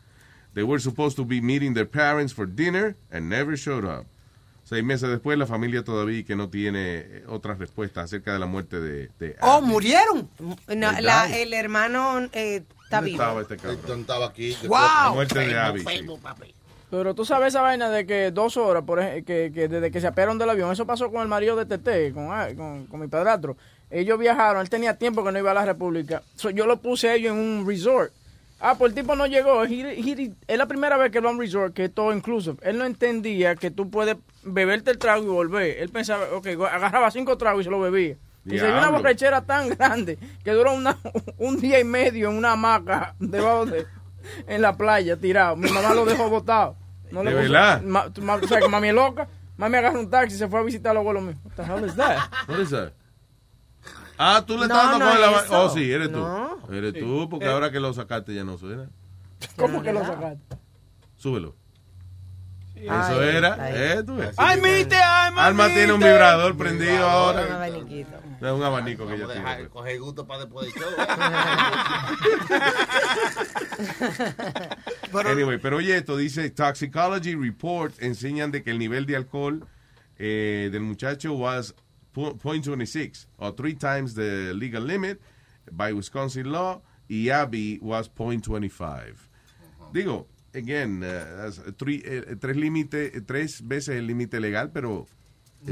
They 0.54 0.64
were 0.64 0.80
supposed 0.82 1.16
to 1.16 1.26
be 1.26 1.42
meeting 1.42 1.74
their 1.74 1.90
parents 1.90 2.34
for 2.34 2.48
dinner 2.48 2.96
and 3.12 3.28
never 3.30 3.56
showed 3.56 3.86
up. 3.86 4.06
Seis 4.66 4.84
meses 4.84 5.10
después, 5.10 5.38
la 5.38 5.46
familia 5.46 5.84
todavía 5.84 6.24
que 6.24 6.36
no 6.36 6.50
tiene 6.50 6.98
eh, 7.00 7.24
otras 7.28 7.60
respuestas 7.60 8.06
acerca 8.06 8.32
de 8.34 8.40
la 8.40 8.46
muerte 8.46 8.80
de, 8.80 9.10
de 9.20 9.36
Oh, 9.42 9.62
murieron. 9.62 10.30
No, 10.40 10.92
la- 11.02 11.28
el 11.38 11.54
hermano 11.54 12.30
eh, 12.32 12.64
está 12.98 12.98
¿Dónde 12.98 13.12
vivo. 13.12 13.24
estaba 13.24 13.42
este 13.42 13.58
cabrón? 13.58 14.00
Estaba 14.02 14.26
aquí. 14.28 14.58
Wow. 14.68 14.78
La 14.80 15.12
muerte 15.14 15.40
de 15.40 15.60
Abby. 15.60 15.80
sí. 15.82 16.06
Pero 16.90 17.16
tú 17.16 17.26
sabes 17.26 17.48
esa 17.48 17.62
vaina 17.62 17.90
de 17.90 18.06
que 18.06 18.30
dos 18.30 18.56
horas, 18.56 18.84
por 18.84 19.00
ej- 19.00 19.26
que, 19.26 19.52
que 19.52 19.68
desde 19.68 19.90
que 19.90 20.00
se 20.00 20.06
apearon 20.06 20.38
del 20.38 20.50
avión, 20.52 20.72
eso 20.72 20.86
pasó 20.86 21.12
con 21.12 21.24
el 21.24 21.28
marido 21.28 21.56
de 21.56 21.66
Tete, 21.66 22.14
con, 22.14 22.28
ah, 22.32 22.50
con, 22.56 22.86
con 22.86 23.00
mi 23.00 23.08
padrastro. 23.08 23.58
Ellos 23.90 24.20
viajaron, 24.20 24.62
él 24.62 24.70
tenía 24.70 24.96
tiempo 24.96 25.24
que 25.24 25.32
no 25.32 25.40
iba 25.40 25.50
a 25.52 25.56
la 25.56 25.66
República. 25.66 26.22
So, 26.36 26.52
yo 26.52 26.68
lo 26.68 26.78
puse 26.78 27.10
a 27.10 27.16
ellos 27.16 27.34
en 27.34 27.40
un 27.40 27.68
resort. 27.68 28.12
Ah, 28.60 28.76
pues 28.78 28.92
el 28.92 28.96
tipo 28.96 29.16
no 29.16 29.26
llegó. 29.26 29.66
He- 29.66 30.00
he- 30.00 30.32
es 30.48 30.58
la 30.58 30.68
primera 30.68 30.96
vez 30.98 31.12
que 31.12 31.20
va 31.20 31.30
a 31.30 31.34
un 31.34 31.40
resort 31.40 31.74
que 31.74 31.86
es 31.86 31.94
todo 31.94 32.14
inclusive. 32.14 32.58
Él 32.62 32.78
no 32.78 32.86
entendía 32.86 33.56
que 33.56 33.72
tú 33.72 33.90
puedes 33.90 34.16
beberte 34.44 34.92
el 34.92 35.00
trago 35.00 35.24
y 35.24 35.28
volver. 35.28 35.78
Él 35.80 35.90
pensaba, 35.90 36.28
ok, 36.34 36.46
agarraba 36.72 37.10
cinco 37.10 37.38
tragos 37.40 37.62
y 37.62 37.64
se 37.64 37.70
lo 37.72 37.80
bebía. 37.80 38.18
Y 38.46 38.60
se 38.60 38.66
dio 38.68 38.78
una 38.78 38.90
borrachera 38.90 39.42
tan 39.42 39.70
grande 39.70 40.18
que 40.44 40.52
duró 40.52 40.74
una, 40.74 40.98
un 41.38 41.60
día 41.62 41.80
y 41.80 41.84
medio 41.84 42.30
en 42.30 42.38
una 42.38 42.52
hamaca 42.54 43.16
debajo 43.20 43.66
de, 43.66 43.86
en 44.48 44.62
la 44.62 44.76
playa 44.76 45.16
tirado. 45.18 45.56
Mi 45.56 45.70
mamá 45.72 45.94
lo 45.94 46.06
dejó 46.06 46.30
botado. 46.30 46.76
No 47.12 47.20
¿De 47.24 47.30
le 47.30 47.36
verdad? 47.36 47.82
Ma- 47.84 48.10
tu 48.10 48.22
ma- 48.22 48.36
o 48.36 48.48
sea, 48.48 48.60
que 48.60 48.68
mami 48.68 48.90
es 48.90 48.94
loca. 48.96 49.28
Mami 49.56 49.78
agarra 49.78 50.00
un 50.00 50.10
taxi 50.10 50.36
y 50.36 50.40
se 50.40 50.48
fue 50.48 50.60
a 50.60 50.64
visitar 50.64 50.92
a 50.92 50.94
los 50.96 51.02
abuelos 51.02 51.24
míos. 51.24 51.38
What 51.46 51.54
the 51.56 51.64
hell 51.74 51.86
is 51.86 51.96
that? 51.96 52.18
What 52.50 52.60
is 52.60 52.70
that? 52.72 52.92
Ah, 54.18 54.44
tú 54.46 54.54
le 54.58 54.68
No, 54.68 54.76
estás 54.76 54.90
dando 54.92 55.06
no 55.06 55.12
con 55.12 55.22
la 55.22 55.60
Oh, 55.60 55.70
sí, 55.70 55.92
eres 55.92 56.12
tú. 56.12 56.18
No. 56.20 56.58
Eres 56.72 56.94
Sí. 56.94 57.00
tú, 57.00 57.30
porque 57.30 57.46
Eh. 57.46 57.50
ahora 57.52 57.72
que 57.72 57.80
lo 57.80 57.94
sacaste 57.94 58.34
ya 58.34 58.44
no 58.44 58.58
suena. 58.58 58.90
¿Cómo 59.58 59.82
que 59.82 59.94
lo 59.94 60.02
sacaste? 60.06 60.58
Súbelo. 61.18 61.56
Eso 62.76 63.22
era. 63.24 63.58
ay. 63.60 63.74
Eh, 63.76 64.04
tú 64.06 64.16
ves. 64.16 64.34
Ay, 64.38 64.60
mite, 64.60 64.96
ay, 64.96 65.32
mamita. 65.32 65.46
Alma 65.46 65.68
tiene 65.68 65.94
un 65.94 66.00
vibrador 66.00 66.58
prendido 66.58 66.96
Un 66.96 67.02
ahora. 67.02 67.68
Abaniquito. 68.46 68.48
Es 68.48 68.54
un 68.54 68.64
abanico 68.64 69.08
que 69.08 69.14
Vamos 69.14 69.34
tiene. 69.34 69.50
dejar 69.50 69.70
coger 69.70 70.00
gusto 70.00 70.28
para 70.28 70.40
después 70.46 70.74
del 70.74 70.82
show. 70.82 70.92
Anyway, 75.26 75.58
pero 75.60 75.78
oye, 75.78 75.98
esto 75.98 76.18
dice 76.18 76.50
Toxicology 76.50 77.36
Report 77.36 77.94
enseñan 78.02 78.52
de 78.52 78.64
que 78.64 78.72
el 78.72 78.80
nivel 78.80 79.06
de 79.06 79.16
alcohol 79.16 79.66
eh, 80.18 80.70
del 80.72 80.82
muchacho 80.82 81.34
was 81.34 81.76
po- 82.12 82.36
.26 82.38 83.28
o 83.38 83.54
three 83.54 83.76
times 83.76 84.14
the 84.16 84.54
legal 84.54 84.86
limit 84.86 85.20
by 85.72 85.94
Wisconsin 85.94 86.52
law 86.52 86.82
y 87.08 87.30
Abby 87.30 87.80
was 87.82 88.10
.25. 88.14 89.16
Digo, 89.94 90.28
again, 90.56 91.04
uh, 91.04 91.52
three- 91.78 92.02
eh, 92.06 92.36
tres 92.40 92.56
límite, 92.58 93.22
tres 93.22 93.62
veces 93.68 93.96
el 93.98 94.08
límite 94.08 94.40
legal, 94.40 94.72
pero 94.72 95.06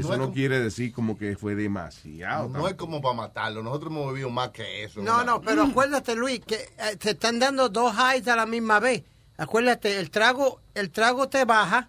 eso 0.00 0.10
No 0.10 0.16
no, 0.16 0.22
como- 0.24 0.34
quiere 0.34 0.60
decir 0.60 0.92
como 0.92 1.18
que 1.18 1.36
fue 1.36 1.54
demasiado. 1.54 2.48
No 2.48 2.66
es 2.68 2.74
como 2.74 3.00
para 3.02 3.14
matarlo. 3.14 3.62
Nosotros 3.62 3.90
hemos 3.92 4.08
bebido 4.12 4.30
más 4.30 4.50
que 4.50 4.84
eso. 4.84 5.02
No, 5.02 5.24
no, 5.24 5.40
pero 5.40 5.62
acuérdate, 5.64 6.14
Luis, 6.14 6.40
que 6.46 6.54
eh, 6.78 6.96
te 6.98 7.10
están 7.10 7.38
dando 7.38 7.68
dos 7.68 7.94
highs 7.94 8.26
a 8.28 8.36
la 8.36 8.46
misma 8.46 8.80
vez. 8.80 9.02
Acuérdate, 9.36 9.98
el 9.98 10.10
trago, 10.10 10.60
el 10.74 10.90
trago 10.90 11.28
te 11.28 11.44
baja. 11.44 11.88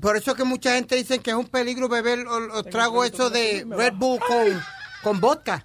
Por 0.00 0.16
eso 0.16 0.34
que 0.34 0.44
mucha 0.44 0.74
gente 0.74 0.94
dice 0.96 1.18
que 1.18 1.30
es 1.30 1.36
un 1.36 1.48
peligro 1.48 1.88
beber 1.88 2.18
los 2.20 2.64
tragos 2.70 3.10
esos 3.10 3.32
de 3.32 3.66
Red 3.68 3.94
Bull 3.94 4.20
con, 4.20 4.60
con 5.02 5.20
vodka. 5.20 5.64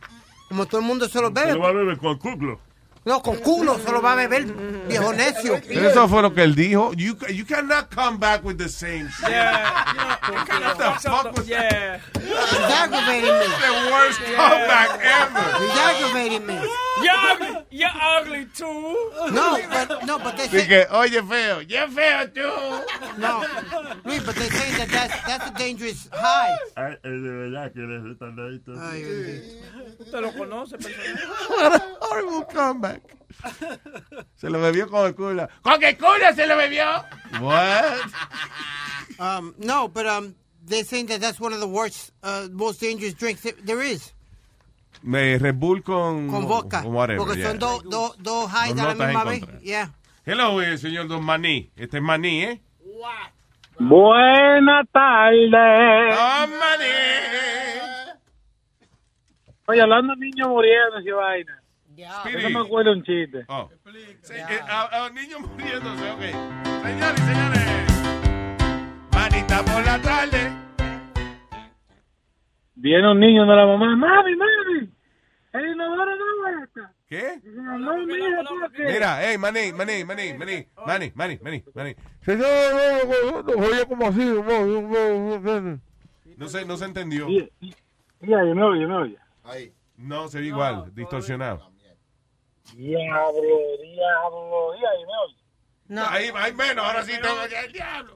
Como 0.50 0.66
todo 0.66 0.82
el 0.82 0.88
mundo 0.88 1.08
se 1.08 1.22
los 1.22 1.30
Se 1.34 1.40
bebe. 1.42 1.54
lo 1.54 1.60
va 1.60 1.70
a 1.70 1.74
beber 1.74 1.98
con 1.98 2.18
cuclo. 2.18 2.60
No, 3.06 3.22
con 3.22 3.36
culo 3.38 3.78
se 3.78 3.92
lo 3.92 4.02
va 4.02 4.14
a 4.14 4.16
beber, 4.16 4.46
viejo 4.88 5.12
necio. 5.14 5.56
Eso 5.56 6.08
fue 6.08 6.22
lo 6.22 6.34
que 6.34 6.44
él 6.44 6.56
dijo. 6.56 6.94
You, 6.94 7.18
you 7.30 7.46
cannot 7.46 7.90
come 7.94 8.18
back 8.18 8.44
with 8.46 8.58
the 8.58 8.70
same 8.70 9.10
shit. 9.10 9.30
What 9.30 10.78
the 10.78 11.10
fuck 11.10 11.36
was 11.36 11.48
Yeah. 11.50 12.00
He's 12.16 12.72
aggravating 12.72 13.40
me. 13.40 13.46
The 13.46 13.92
worst 13.92 14.20
comeback 14.22 15.00
ever. 15.04 15.64
He's 15.64 15.78
aggravating 15.78 16.46
me. 16.46 16.54
You're 17.02 17.14
ugly, 17.18 17.66
you're 17.72 17.90
ugly 18.02 18.46
too. 18.56 19.12
No, 19.32 19.58
but, 19.70 20.06
no, 20.06 20.20
but 20.20 20.38
they 20.38 20.48
say, 20.48 20.66
que, 20.68 20.86
oye, 20.92 21.22
feo, 21.22 21.60
ya 21.68 21.88
feo 21.88 22.28
tú. 22.28 23.18
no, 23.18 23.44
Luis, 24.06 24.24
but 24.24 24.36
they 24.36 24.48
say 24.50 24.72
that 24.78 24.90
that's, 24.90 25.24
that's 25.26 25.50
a 25.50 25.54
dangerous 25.58 26.08
high. 26.14 26.56
Ay, 26.78 26.94
es 27.04 27.12
de 27.22 27.30
verdad 27.30 27.74
que 27.74 27.82
eres 27.82 28.04
retardadito. 28.04 28.74
Ay, 28.80 29.02
bendito. 29.04 30.12
Te 30.12 30.22
lo 30.22 30.32
conoce, 30.34 30.78
personal. 30.78 31.18
What 31.50 31.82
a 31.82 31.98
horrible 32.00 32.44
comeback. 32.46 32.93
Se 34.36 34.50
lo 34.50 34.60
bebió 34.60 34.88
con 34.88 35.08
el 35.08 35.16
culo. 35.16 35.48
¡Con 35.62 35.84
el 35.84 35.98
culo 35.98 36.34
se 36.36 36.48
lo 36.48 36.56
bebió! 36.58 36.86
What? 37.42 38.12
Um, 39.20 39.54
no, 39.58 39.88
but 39.88 40.06
um, 40.06 40.36
they're 40.66 40.84
saying 40.84 41.08
that 41.08 41.22
that's 41.22 41.40
one 41.40 41.54
of 41.54 41.60
the 41.60 41.68
worst, 41.68 42.12
uh, 42.24 42.48
most 42.52 42.80
dangerous 42.80 43.14
drinks 43.14 43.42
there 43.64 43.82
is. 43.82 44.14
Me 45.02 45.38
Red 45.38 45.60
Bull 45.60 45.82
con... 45.82 46.30
Con 46.30 46.48
vodka. 46.48 46.82
con 46.84 46.94
whatever, 46.94 47.26
porque 47.26 47.38
yeah. 47.38 47.50
son 47.50 47.60
dos 47.60 47.84
dos 47.84 48.16
dos 48.20 48.50
highs 48.50 48.80
a 48.80 48.94
la 48.94 48.96
misma 48.96 49.24
vez. 49.26 49.44
Yeah. 49.62 49.90
Hello, 50.26 50.62
eh, 50.62 50.78
señor 50.78 51.08
Don 51.08 51.24
Maní. 51.24 51.72
Este 51.76 51.98
es 51.98 52.04
Maní, 52.04 52.44
¿eh? 52.44 52.62
Buenas 53.80 54.88
tardes. 54.92 55.52
Don 55.52 56.60
Maní. 56.60 57.34
Oye, 59.68 59.82
hablando 59.82 60.16
de 60.16 60.26
niños 60.26 60.48
muriendo 60.48 61.00
y 61.02 61.12
vaina. 61.12 61.63
Yo 61.96 62.06
Speedy. 62.22 62.44
no 62.44 62.60
me 62.60 62.66
acuerdo 62.66 62.92
un 62.94 63.04
chiste. 63.04 63.46
Oh. 63.48 63.70
Sí, 64.22 64.34
eh, 64.34 64.60
a, 64.68 65.06
a 65.06 65.10
niños 65.10 65.42
muriéndose, 65.42 66.12
ok. 66.12 66.22
Señores 66.84 67.20
y 67.20 67.24
señores. 67.24 67.68
Manita 69.12 69.64
por 69.64 69.86
la 69.86 70.02
tarde. 70.02 70.52
Viene 72.76 73.12
un 73.12 73.20
niño 73.20 73.46
de 73.46 73.56
la 73.56 73.66
mamá. 73.66 73.96
Mami, 73.96 74.36
mami. 74.36 74.90
El 75.54 75.68
inodoro 75.70 76.12
da 76.12 76.24
vuelta. 76.42 76.94
¿Qué? 77.08 77.40
No. 77.46 77.98
Mira, 78.78 79.20
hey, 79.22 79.38
Maní, 79.38 79.72
Maní, 79.72 80.04
Maní, 80.04 80.34
Maní, 80.34 80.66
Maní, 80.86 81.12
Maní, 81.14 81.40
Maní, 81.44 81.64
Maní. 81.76 81.96
Oye 83.56 83.86
como 83.88 84.08
así, 84.08 84.26
no 86.38 86.48
se, 86.50 86.66
no 86.66 86.76
se 86.78 86.86
entendió. 86.86 87.28
Mira, 87.28 88.46
yo 88.46 88.56
me 88.56 88.64
oye, 88.64 88.88
me 88.88 88.96
oye. 88.96 89.18
No, 89.96 90.28
se 90.28 90.40
ve 90.40 90.48
igual, 90.48 90.92
distorsionado. 90.96 91.73
Diablo, 92.76 93.42
diablo. 93.82 94.72
Mira, 94.76 94.90
yo 95.00 95.06
me 95.08 95.14
oye. 95.26 95.36
No. 95.88 96.02
Ahí, 96.08 96.30
ahí 96.36 96.54
menos, 96.54 96.86
ahora 96.86 97.04
sí 97.04 97.12
tengo 97.22 97.36
que 97.50 97.60
el 97.66 97.72
diablo. 97.74 98.16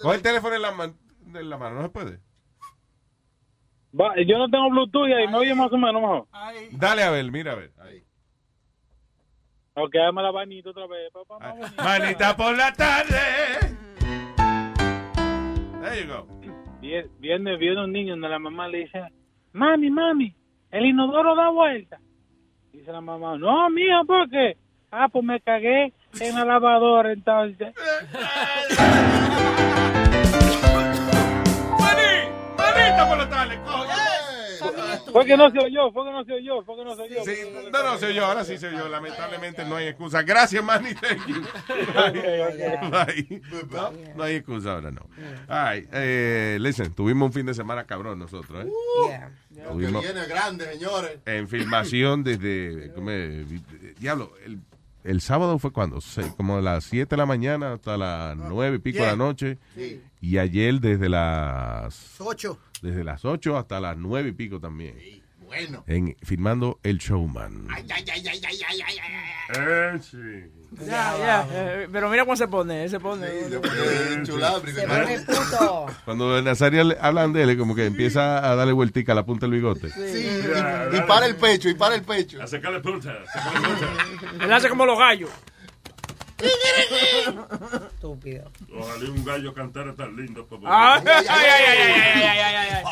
Coge 0.00 0.16
el 0.16 0.22
teléfono 0.22 0.54
en 0.56 0.62
la, 0.62 0.72
man- 0.72 0.98
en 1.34 1.50
la 1.50 1.56
mano, 1.58 1.76
no 1.76 1.82
se 1.82 1.88
puede. 1.90 2.18
Va, 3.98 4.14
yo 4.26 4.38
no 4.38 4.48
tengo 4.50 4.70
Bluetooth 4.70 5.08
y 5.08 5.12
ahí 5.12 5.28
me 5.28 5.38
oye 5.38 5.54
más 5.54 5.70
o 5.72 5.76
menos 5.78 6.00
mejor. 6.02 6.26
Dale 6.72 7.02
a 7.04 7.10
ver, 7.10 7.30
mira 7.30 7.52
a 7.52 7.54
ver. 7.56 7.70
Ahí. 7.80 8.02
Ok, 9.76 9.92
dame 9.94 10.22
la 10.22 10.30
vainita 10.32 10.70
otra 10.70 10.86
vez. 10.86 11.12
papá. 11.12 11.54
Manita 11.76 12.36
por 12.36 12.56
la 12.56 12.72
tarde. 12.72 13.18
There 15.82 16.00
you 16.02 16.08
go. 16.12 16.26
Viene, 16.80 17.08
viene, 17.18 17.56
viene 17.56 17.84
un 17.84 17.92
niño 17.92 18.12
donde 18.14 18.28
la 18.28 18.38
mamá 18.38 18.68
le 18.68 18.78
dice, 18.78 19.00
mami, 19.52 19.90
mami, 19.90 20.34
el 20.70 20.86
inodoro 20.86 21.34
da 21.36 21.48
vuelta. 21.50 22.00
Dice 22.74 22.90
la 22.90 23.00
mamá, 23.00 23.38
no, 23.38 23.70
mía, 23.70 24.00
¿por 24.04 24.28
qué? 24.28 24.56
Ah, 24.90 25.06
pues 25.08 25.24
me 25.24 25.40
cagué 25.40 25.92
en 26.20 26.34
la 26.34 26.44
lavadora 26.44 27.12
entonces. 27.12 27.72
Manita 32.58 33.08
por 33.08 33.18
la 33.18 33.28
tarde. 33.28 33.60
Fue 35.14 35.24
que 35.26 35.36
no 35.36 35.48
se 35.48 35.58
oyó, 35.60 35.92
fue 35.92 36.04
que 36.06 36.10
no 36.10 36.24
se 36.24 36.32
oyó, 36.32 36.62
fue 36.64 36.76
que 36.76 36.84
no 36.84 36.96
se 36.96 37.02
oyó. 37.02 37.20
No, 37.70 37.82
no, 37.84 37.98
se 37.98 38.06
oyó, 38.06 38.24
ahora 38.24 38.44
sí 38.44 38.58
se 38.58 38.66
oyó. 38.66 38.88
Lamentablemente 38.88 39.64
no 39.64 39.76
hay 39.76 39.86
excusa. 39.86 40.22
Gracias, 40.22 40.64
Manny. 40.64 40.92
Thank 40.94 41.28
you. 41.28 41.40
Bye. 42.90 43.42
No, 43.70 43.92
no 44.16 44.22
hay 44.24 44.34
excusa 44.34 44.72
ahora, 44.72 44.90
no. 44.90 45.08
Ay, 45.46 45.86
eh, 45.92 46.58
listen, 46.60 46.92
tuvimos 46.92 47.26
un 47.26 47.32
fin 47.32 47.46
de 47.46 47.54
semana 47.54 47.84
cabrón 47.84 48.18
nosotros, 48.18 48.66
¿eh? 48.66 49.20
Tuvimos 49.70 50.02
viene 50.02 50.26
grande, 50.26 50.64
señores. 50.72 51.20
en 51.26 51.46
filmación 51.46 52.24
desde. 52.24 52.90
¿cómo 52.92 53.12
es? 53.12 53.46
diablo, 54.00 54.32
el, 54.44 54.58
el 55.04 55.20
sábado 55.20 55.58
fue 55.58 55.70
cuando? 55.70 56.00
Como 56.36 56.56
a 56.56 56.62
las 56.62 56.84
7 56.84 57.10
de 57.10 57.16
la 57.16 57.26
mañana 57.26 57.74
hasta 57.74 57.96
las 57.96 58.36
9 58.36 58.76
y 58.76 58.78
pico 58.80 59.00
de 59.00 59.06
la 59.06 59.16
noche. 59.16 59.58
Sí. 59.74 60.02
Y 60.20 60.38
ayer 60.38 60.80
desde 60.80 61.08
las. 61.08 62.20
Ocho. 62.20 62.58
Desde 62.82 63.04
las 63.04 63.24
8 63.24 63.56
hasta 63.56 63.80
las 63.80 63.96
9 63.96 64.30
y 64.30 64.32
pico 64.32 64.58
también. 64.58 65.23
Bueno. 65.56 65.84
En, 65.86 66.16
filmando 66.22 66.78
El 66.82 66.98
Showman. 66.98 67.68
Eh, 69.56 69.98
sí. 70.02 70.18
Ya, 70.86 71.14
ya. 71.18 71.46
eh, 71.52 71.88
pero 71.92 72.08
mira 72.10 72.24
cómo 72.24 72.34
se 72.36 72.48
pone, 72.48 72.88
se 72.88 72.98
pone. 72.98 73.28
Se 73.48 73.60
pone 73.60 75.18
puto. 75.20 75.86
Cuando 76.04 76.42
Nazario 76.42 76.82
le- 76.82 76.96
hablan 77.00 77.32
de 77.32 77.42
él, 77.44 77.56
como 77.56 77.76
que 77.76 77.86
empieza 77.86 78.38
a 78.50 78.56
darle 78.56 78.72
vueltica 78.72 79.12
a 79.12 79.14
la 79.14 79.24
punta 79.24 79.46
del 79.46 79.52
bigote. 79.54 79.90
Sí, 79.90 80.00
y, 80.02 80.96
y 80.96 81.00
para 81.02 81.26
el 81.26 81.36
pecho, 81.36 81.68
y 81.68 81.74
para 81.74 81.94
el 81.94 82.02
pecho. 82.02 82.42
A 82.42 82.46
sacarle 82.48 82.80
punta, 82.80 83.12
a 83.12 83.26
sacarle 83.26 83.68
punta. 83.68 84.44
Él 84.44 84.52
hace 84.52 84.68
como 84.68 84.84
los 84.84 84.98
gallos. 84.98 85.30
Estúpido. 87.94 88.50
Ojalá 88.76 89.10
un 89.10 89.24
gallo 89.24 89.54
cantara 89.54 89.94
tan 89.94 90.16
lindo. 90.16 90.44
pues, 90.46 90.60
como- 90.60 90.72
Ay, 90.72 91.02
ay, 91.06 91.24
ay, 91.28 91.46
ay, 91.46 91.66
ay, 91.68 92.22
ay, 92.22 92.38
ay, 92.38 92.54
ay, 92.56 92.68
ay. 92.72 92.84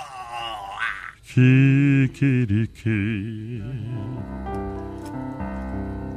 Kikiriki. 1.34 2.92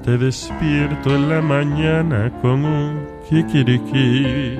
Te 0.03 0.17
despierto 0.17 1.15
en 1.15 1.29
la 1.29 1.41
mañana 1.41 2.29
con 2.41 2.65
un 2.65 3.07
kikiriki. 3.29 4.57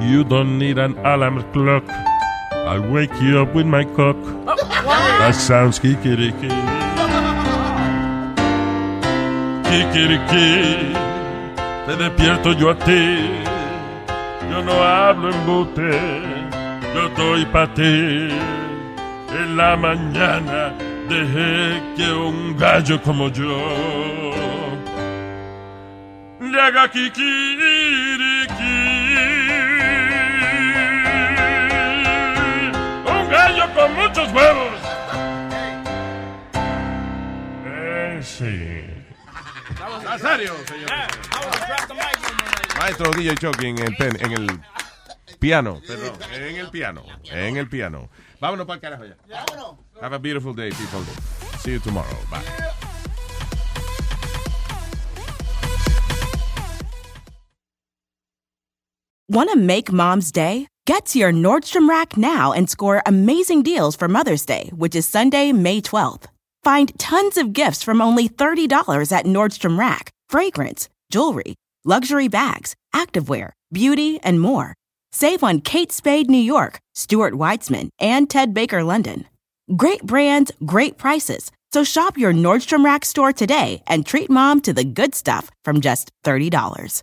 You 0.00 0.24
don't 0.24 0.58
need 0.58 0.78
an 0.78 0.96
alarm 1.04 1.44
clock. 1.52 1.84
I'll 2.66 2.90
wake 2.90 3.12
you 3.20 3.38
up 3.38 3.54
with 3.54 3.66
my 3.66 3.84
cock. 3.84 4.16
That 5.18 5.34
sounds 5.34 5.78
kikiriki. 5.78 6.48
Kikiriki. 9.68 10.94
Te 11.84 11.96
despierto 11.96 12.52
yo 12.58 12.70
a 12.70 12.78
ti. 12.78 13.28
Yo 14.50 14.62
no 14.64 14.72
hablo 14.72 15.28
en 15.28 15.46
bote. 15.46 16.35
Yo 16.96 17.08
doy 17.10 17.44
pa' 17.52 17.66
ti. 17.74 18.30
En 19.40 19.56
la 19.56 19.76
mañana 19.76 20.72
dejé 21.10 21.82
que 21.96 22.10
un 22.10 22.56
gallo 22.56 22.96
como 23.02 23.28
yo 23.28 23.52
le 26.40 26.58
haga 26.60 26.88
kikiriki. 26.88 28.78
Un 33.14 33.28
gallo 33.30 33.64
con 33.74 33.94
muchos 33.94 34.32
huevos. 34.32 34.72
Eh, 37.66 38.20
sí. 38.22 38.84
Nazario, 40.02 40.54
señor. 40.66 40.90
Maestro 42.78 43.10
DJ 43.10 43.34
Chucky 43.36 43.66
en 43.66 43.78
el, 43.80 43.96
pen- 43.96 44.16
en 44.20 44.32
el 44.32 44.46
piano, 45.46 45.80
perdón, 45.86 46.18
en 46.32 46.56
el 46.56 46.70
piano, 46.70 47.02
en 47.30 47.56
el 47.56 47.68
piano. 47.68 48.08
Vámonos 48.40 48.66
para 48.66 48.74
el 48.74 48.80
carajo 48.80 49.04
ya. 49.04 49.16
Have 50.00 50.12
a 50.12 50.18
beautiful 50.18 50.52
day, 50.52 50.70
people. 50.70 51.00
See 51.58 51.72
you 51.72 51.78
tomorrow. 51.78 52.16
Bye. 52.30 52.42
Want 59.28 59.50
to 59.50 59.56
make 59.56 59.92
mom's 59.92 60.32
day? 60.32 60.66
Get 60.86 61.06
to 61.06 61.18
your 61.18 61.32
Nordstrom 61.32 61.88
Rack 61.88 62.16
now 62.16 62.52
and 62.52 62.68
score 62.68 63.02
amazing 63.06 63.62
deals 63.62 63.96
for 63.96 64.08
Mother's 64.08 64.44
Day, 64.44 64.70
which 64.74 64.94
is 64.94 65.06
Sunday, 65.08 65.52
May 65.52 65.80
12th. 65.80 66.26
Find 66.62 66.96
tons 66.98 67.36
of 67.36 67.52
gifts 67.52 67.82
from 67.82 68.00
only 68.00 68.28
$30 68.28 69.12
at 69.12 69.26
Nordstrom 69.26 69.78
Rack 69.78 70.10
fragrance, 70.28 70.88
jewelry, 71.10 71.54
luxury 71.84 72.28
bags, 72.28 72.74
activewear, 72.94 73.50
beauty, 73.72 74.18
and 74.22 74.40
more. 74.40 74.74
Save 75.18 75.42
on 75.42 75.62
Kate 75.62 75.90
Spade 75.92 76.28
New 76.28 76.36
York, 76.54 76.78
Stuart 76.94 77.32
Weitzman, 77.32 77.88
and 77.98 78.28
Ted 78.28 78.52
Baker 78.52 78.84
London. 78.84 79.24
Great 79.74 80.02
brands, 80.02 80.52
great 80.66 80.98
prices. 80.98 81.50
So 81.72 81.84
shop 81.84 82.18
your 82.18 82.34
Nordstrom 82.34 82.84
Rack 82.84 83.06
store 83.06 83.32
today 83.32 83.82
and 83.86 84.04
treat 84.04 84.28
mom 84.28 84.60
to 84.60 84.74
the 84.74 84.84
good 84.84 85.14
stuff 85.14 85.50
from 85.64 85.80
just 85.80 86.10
$30. 86.26 87.02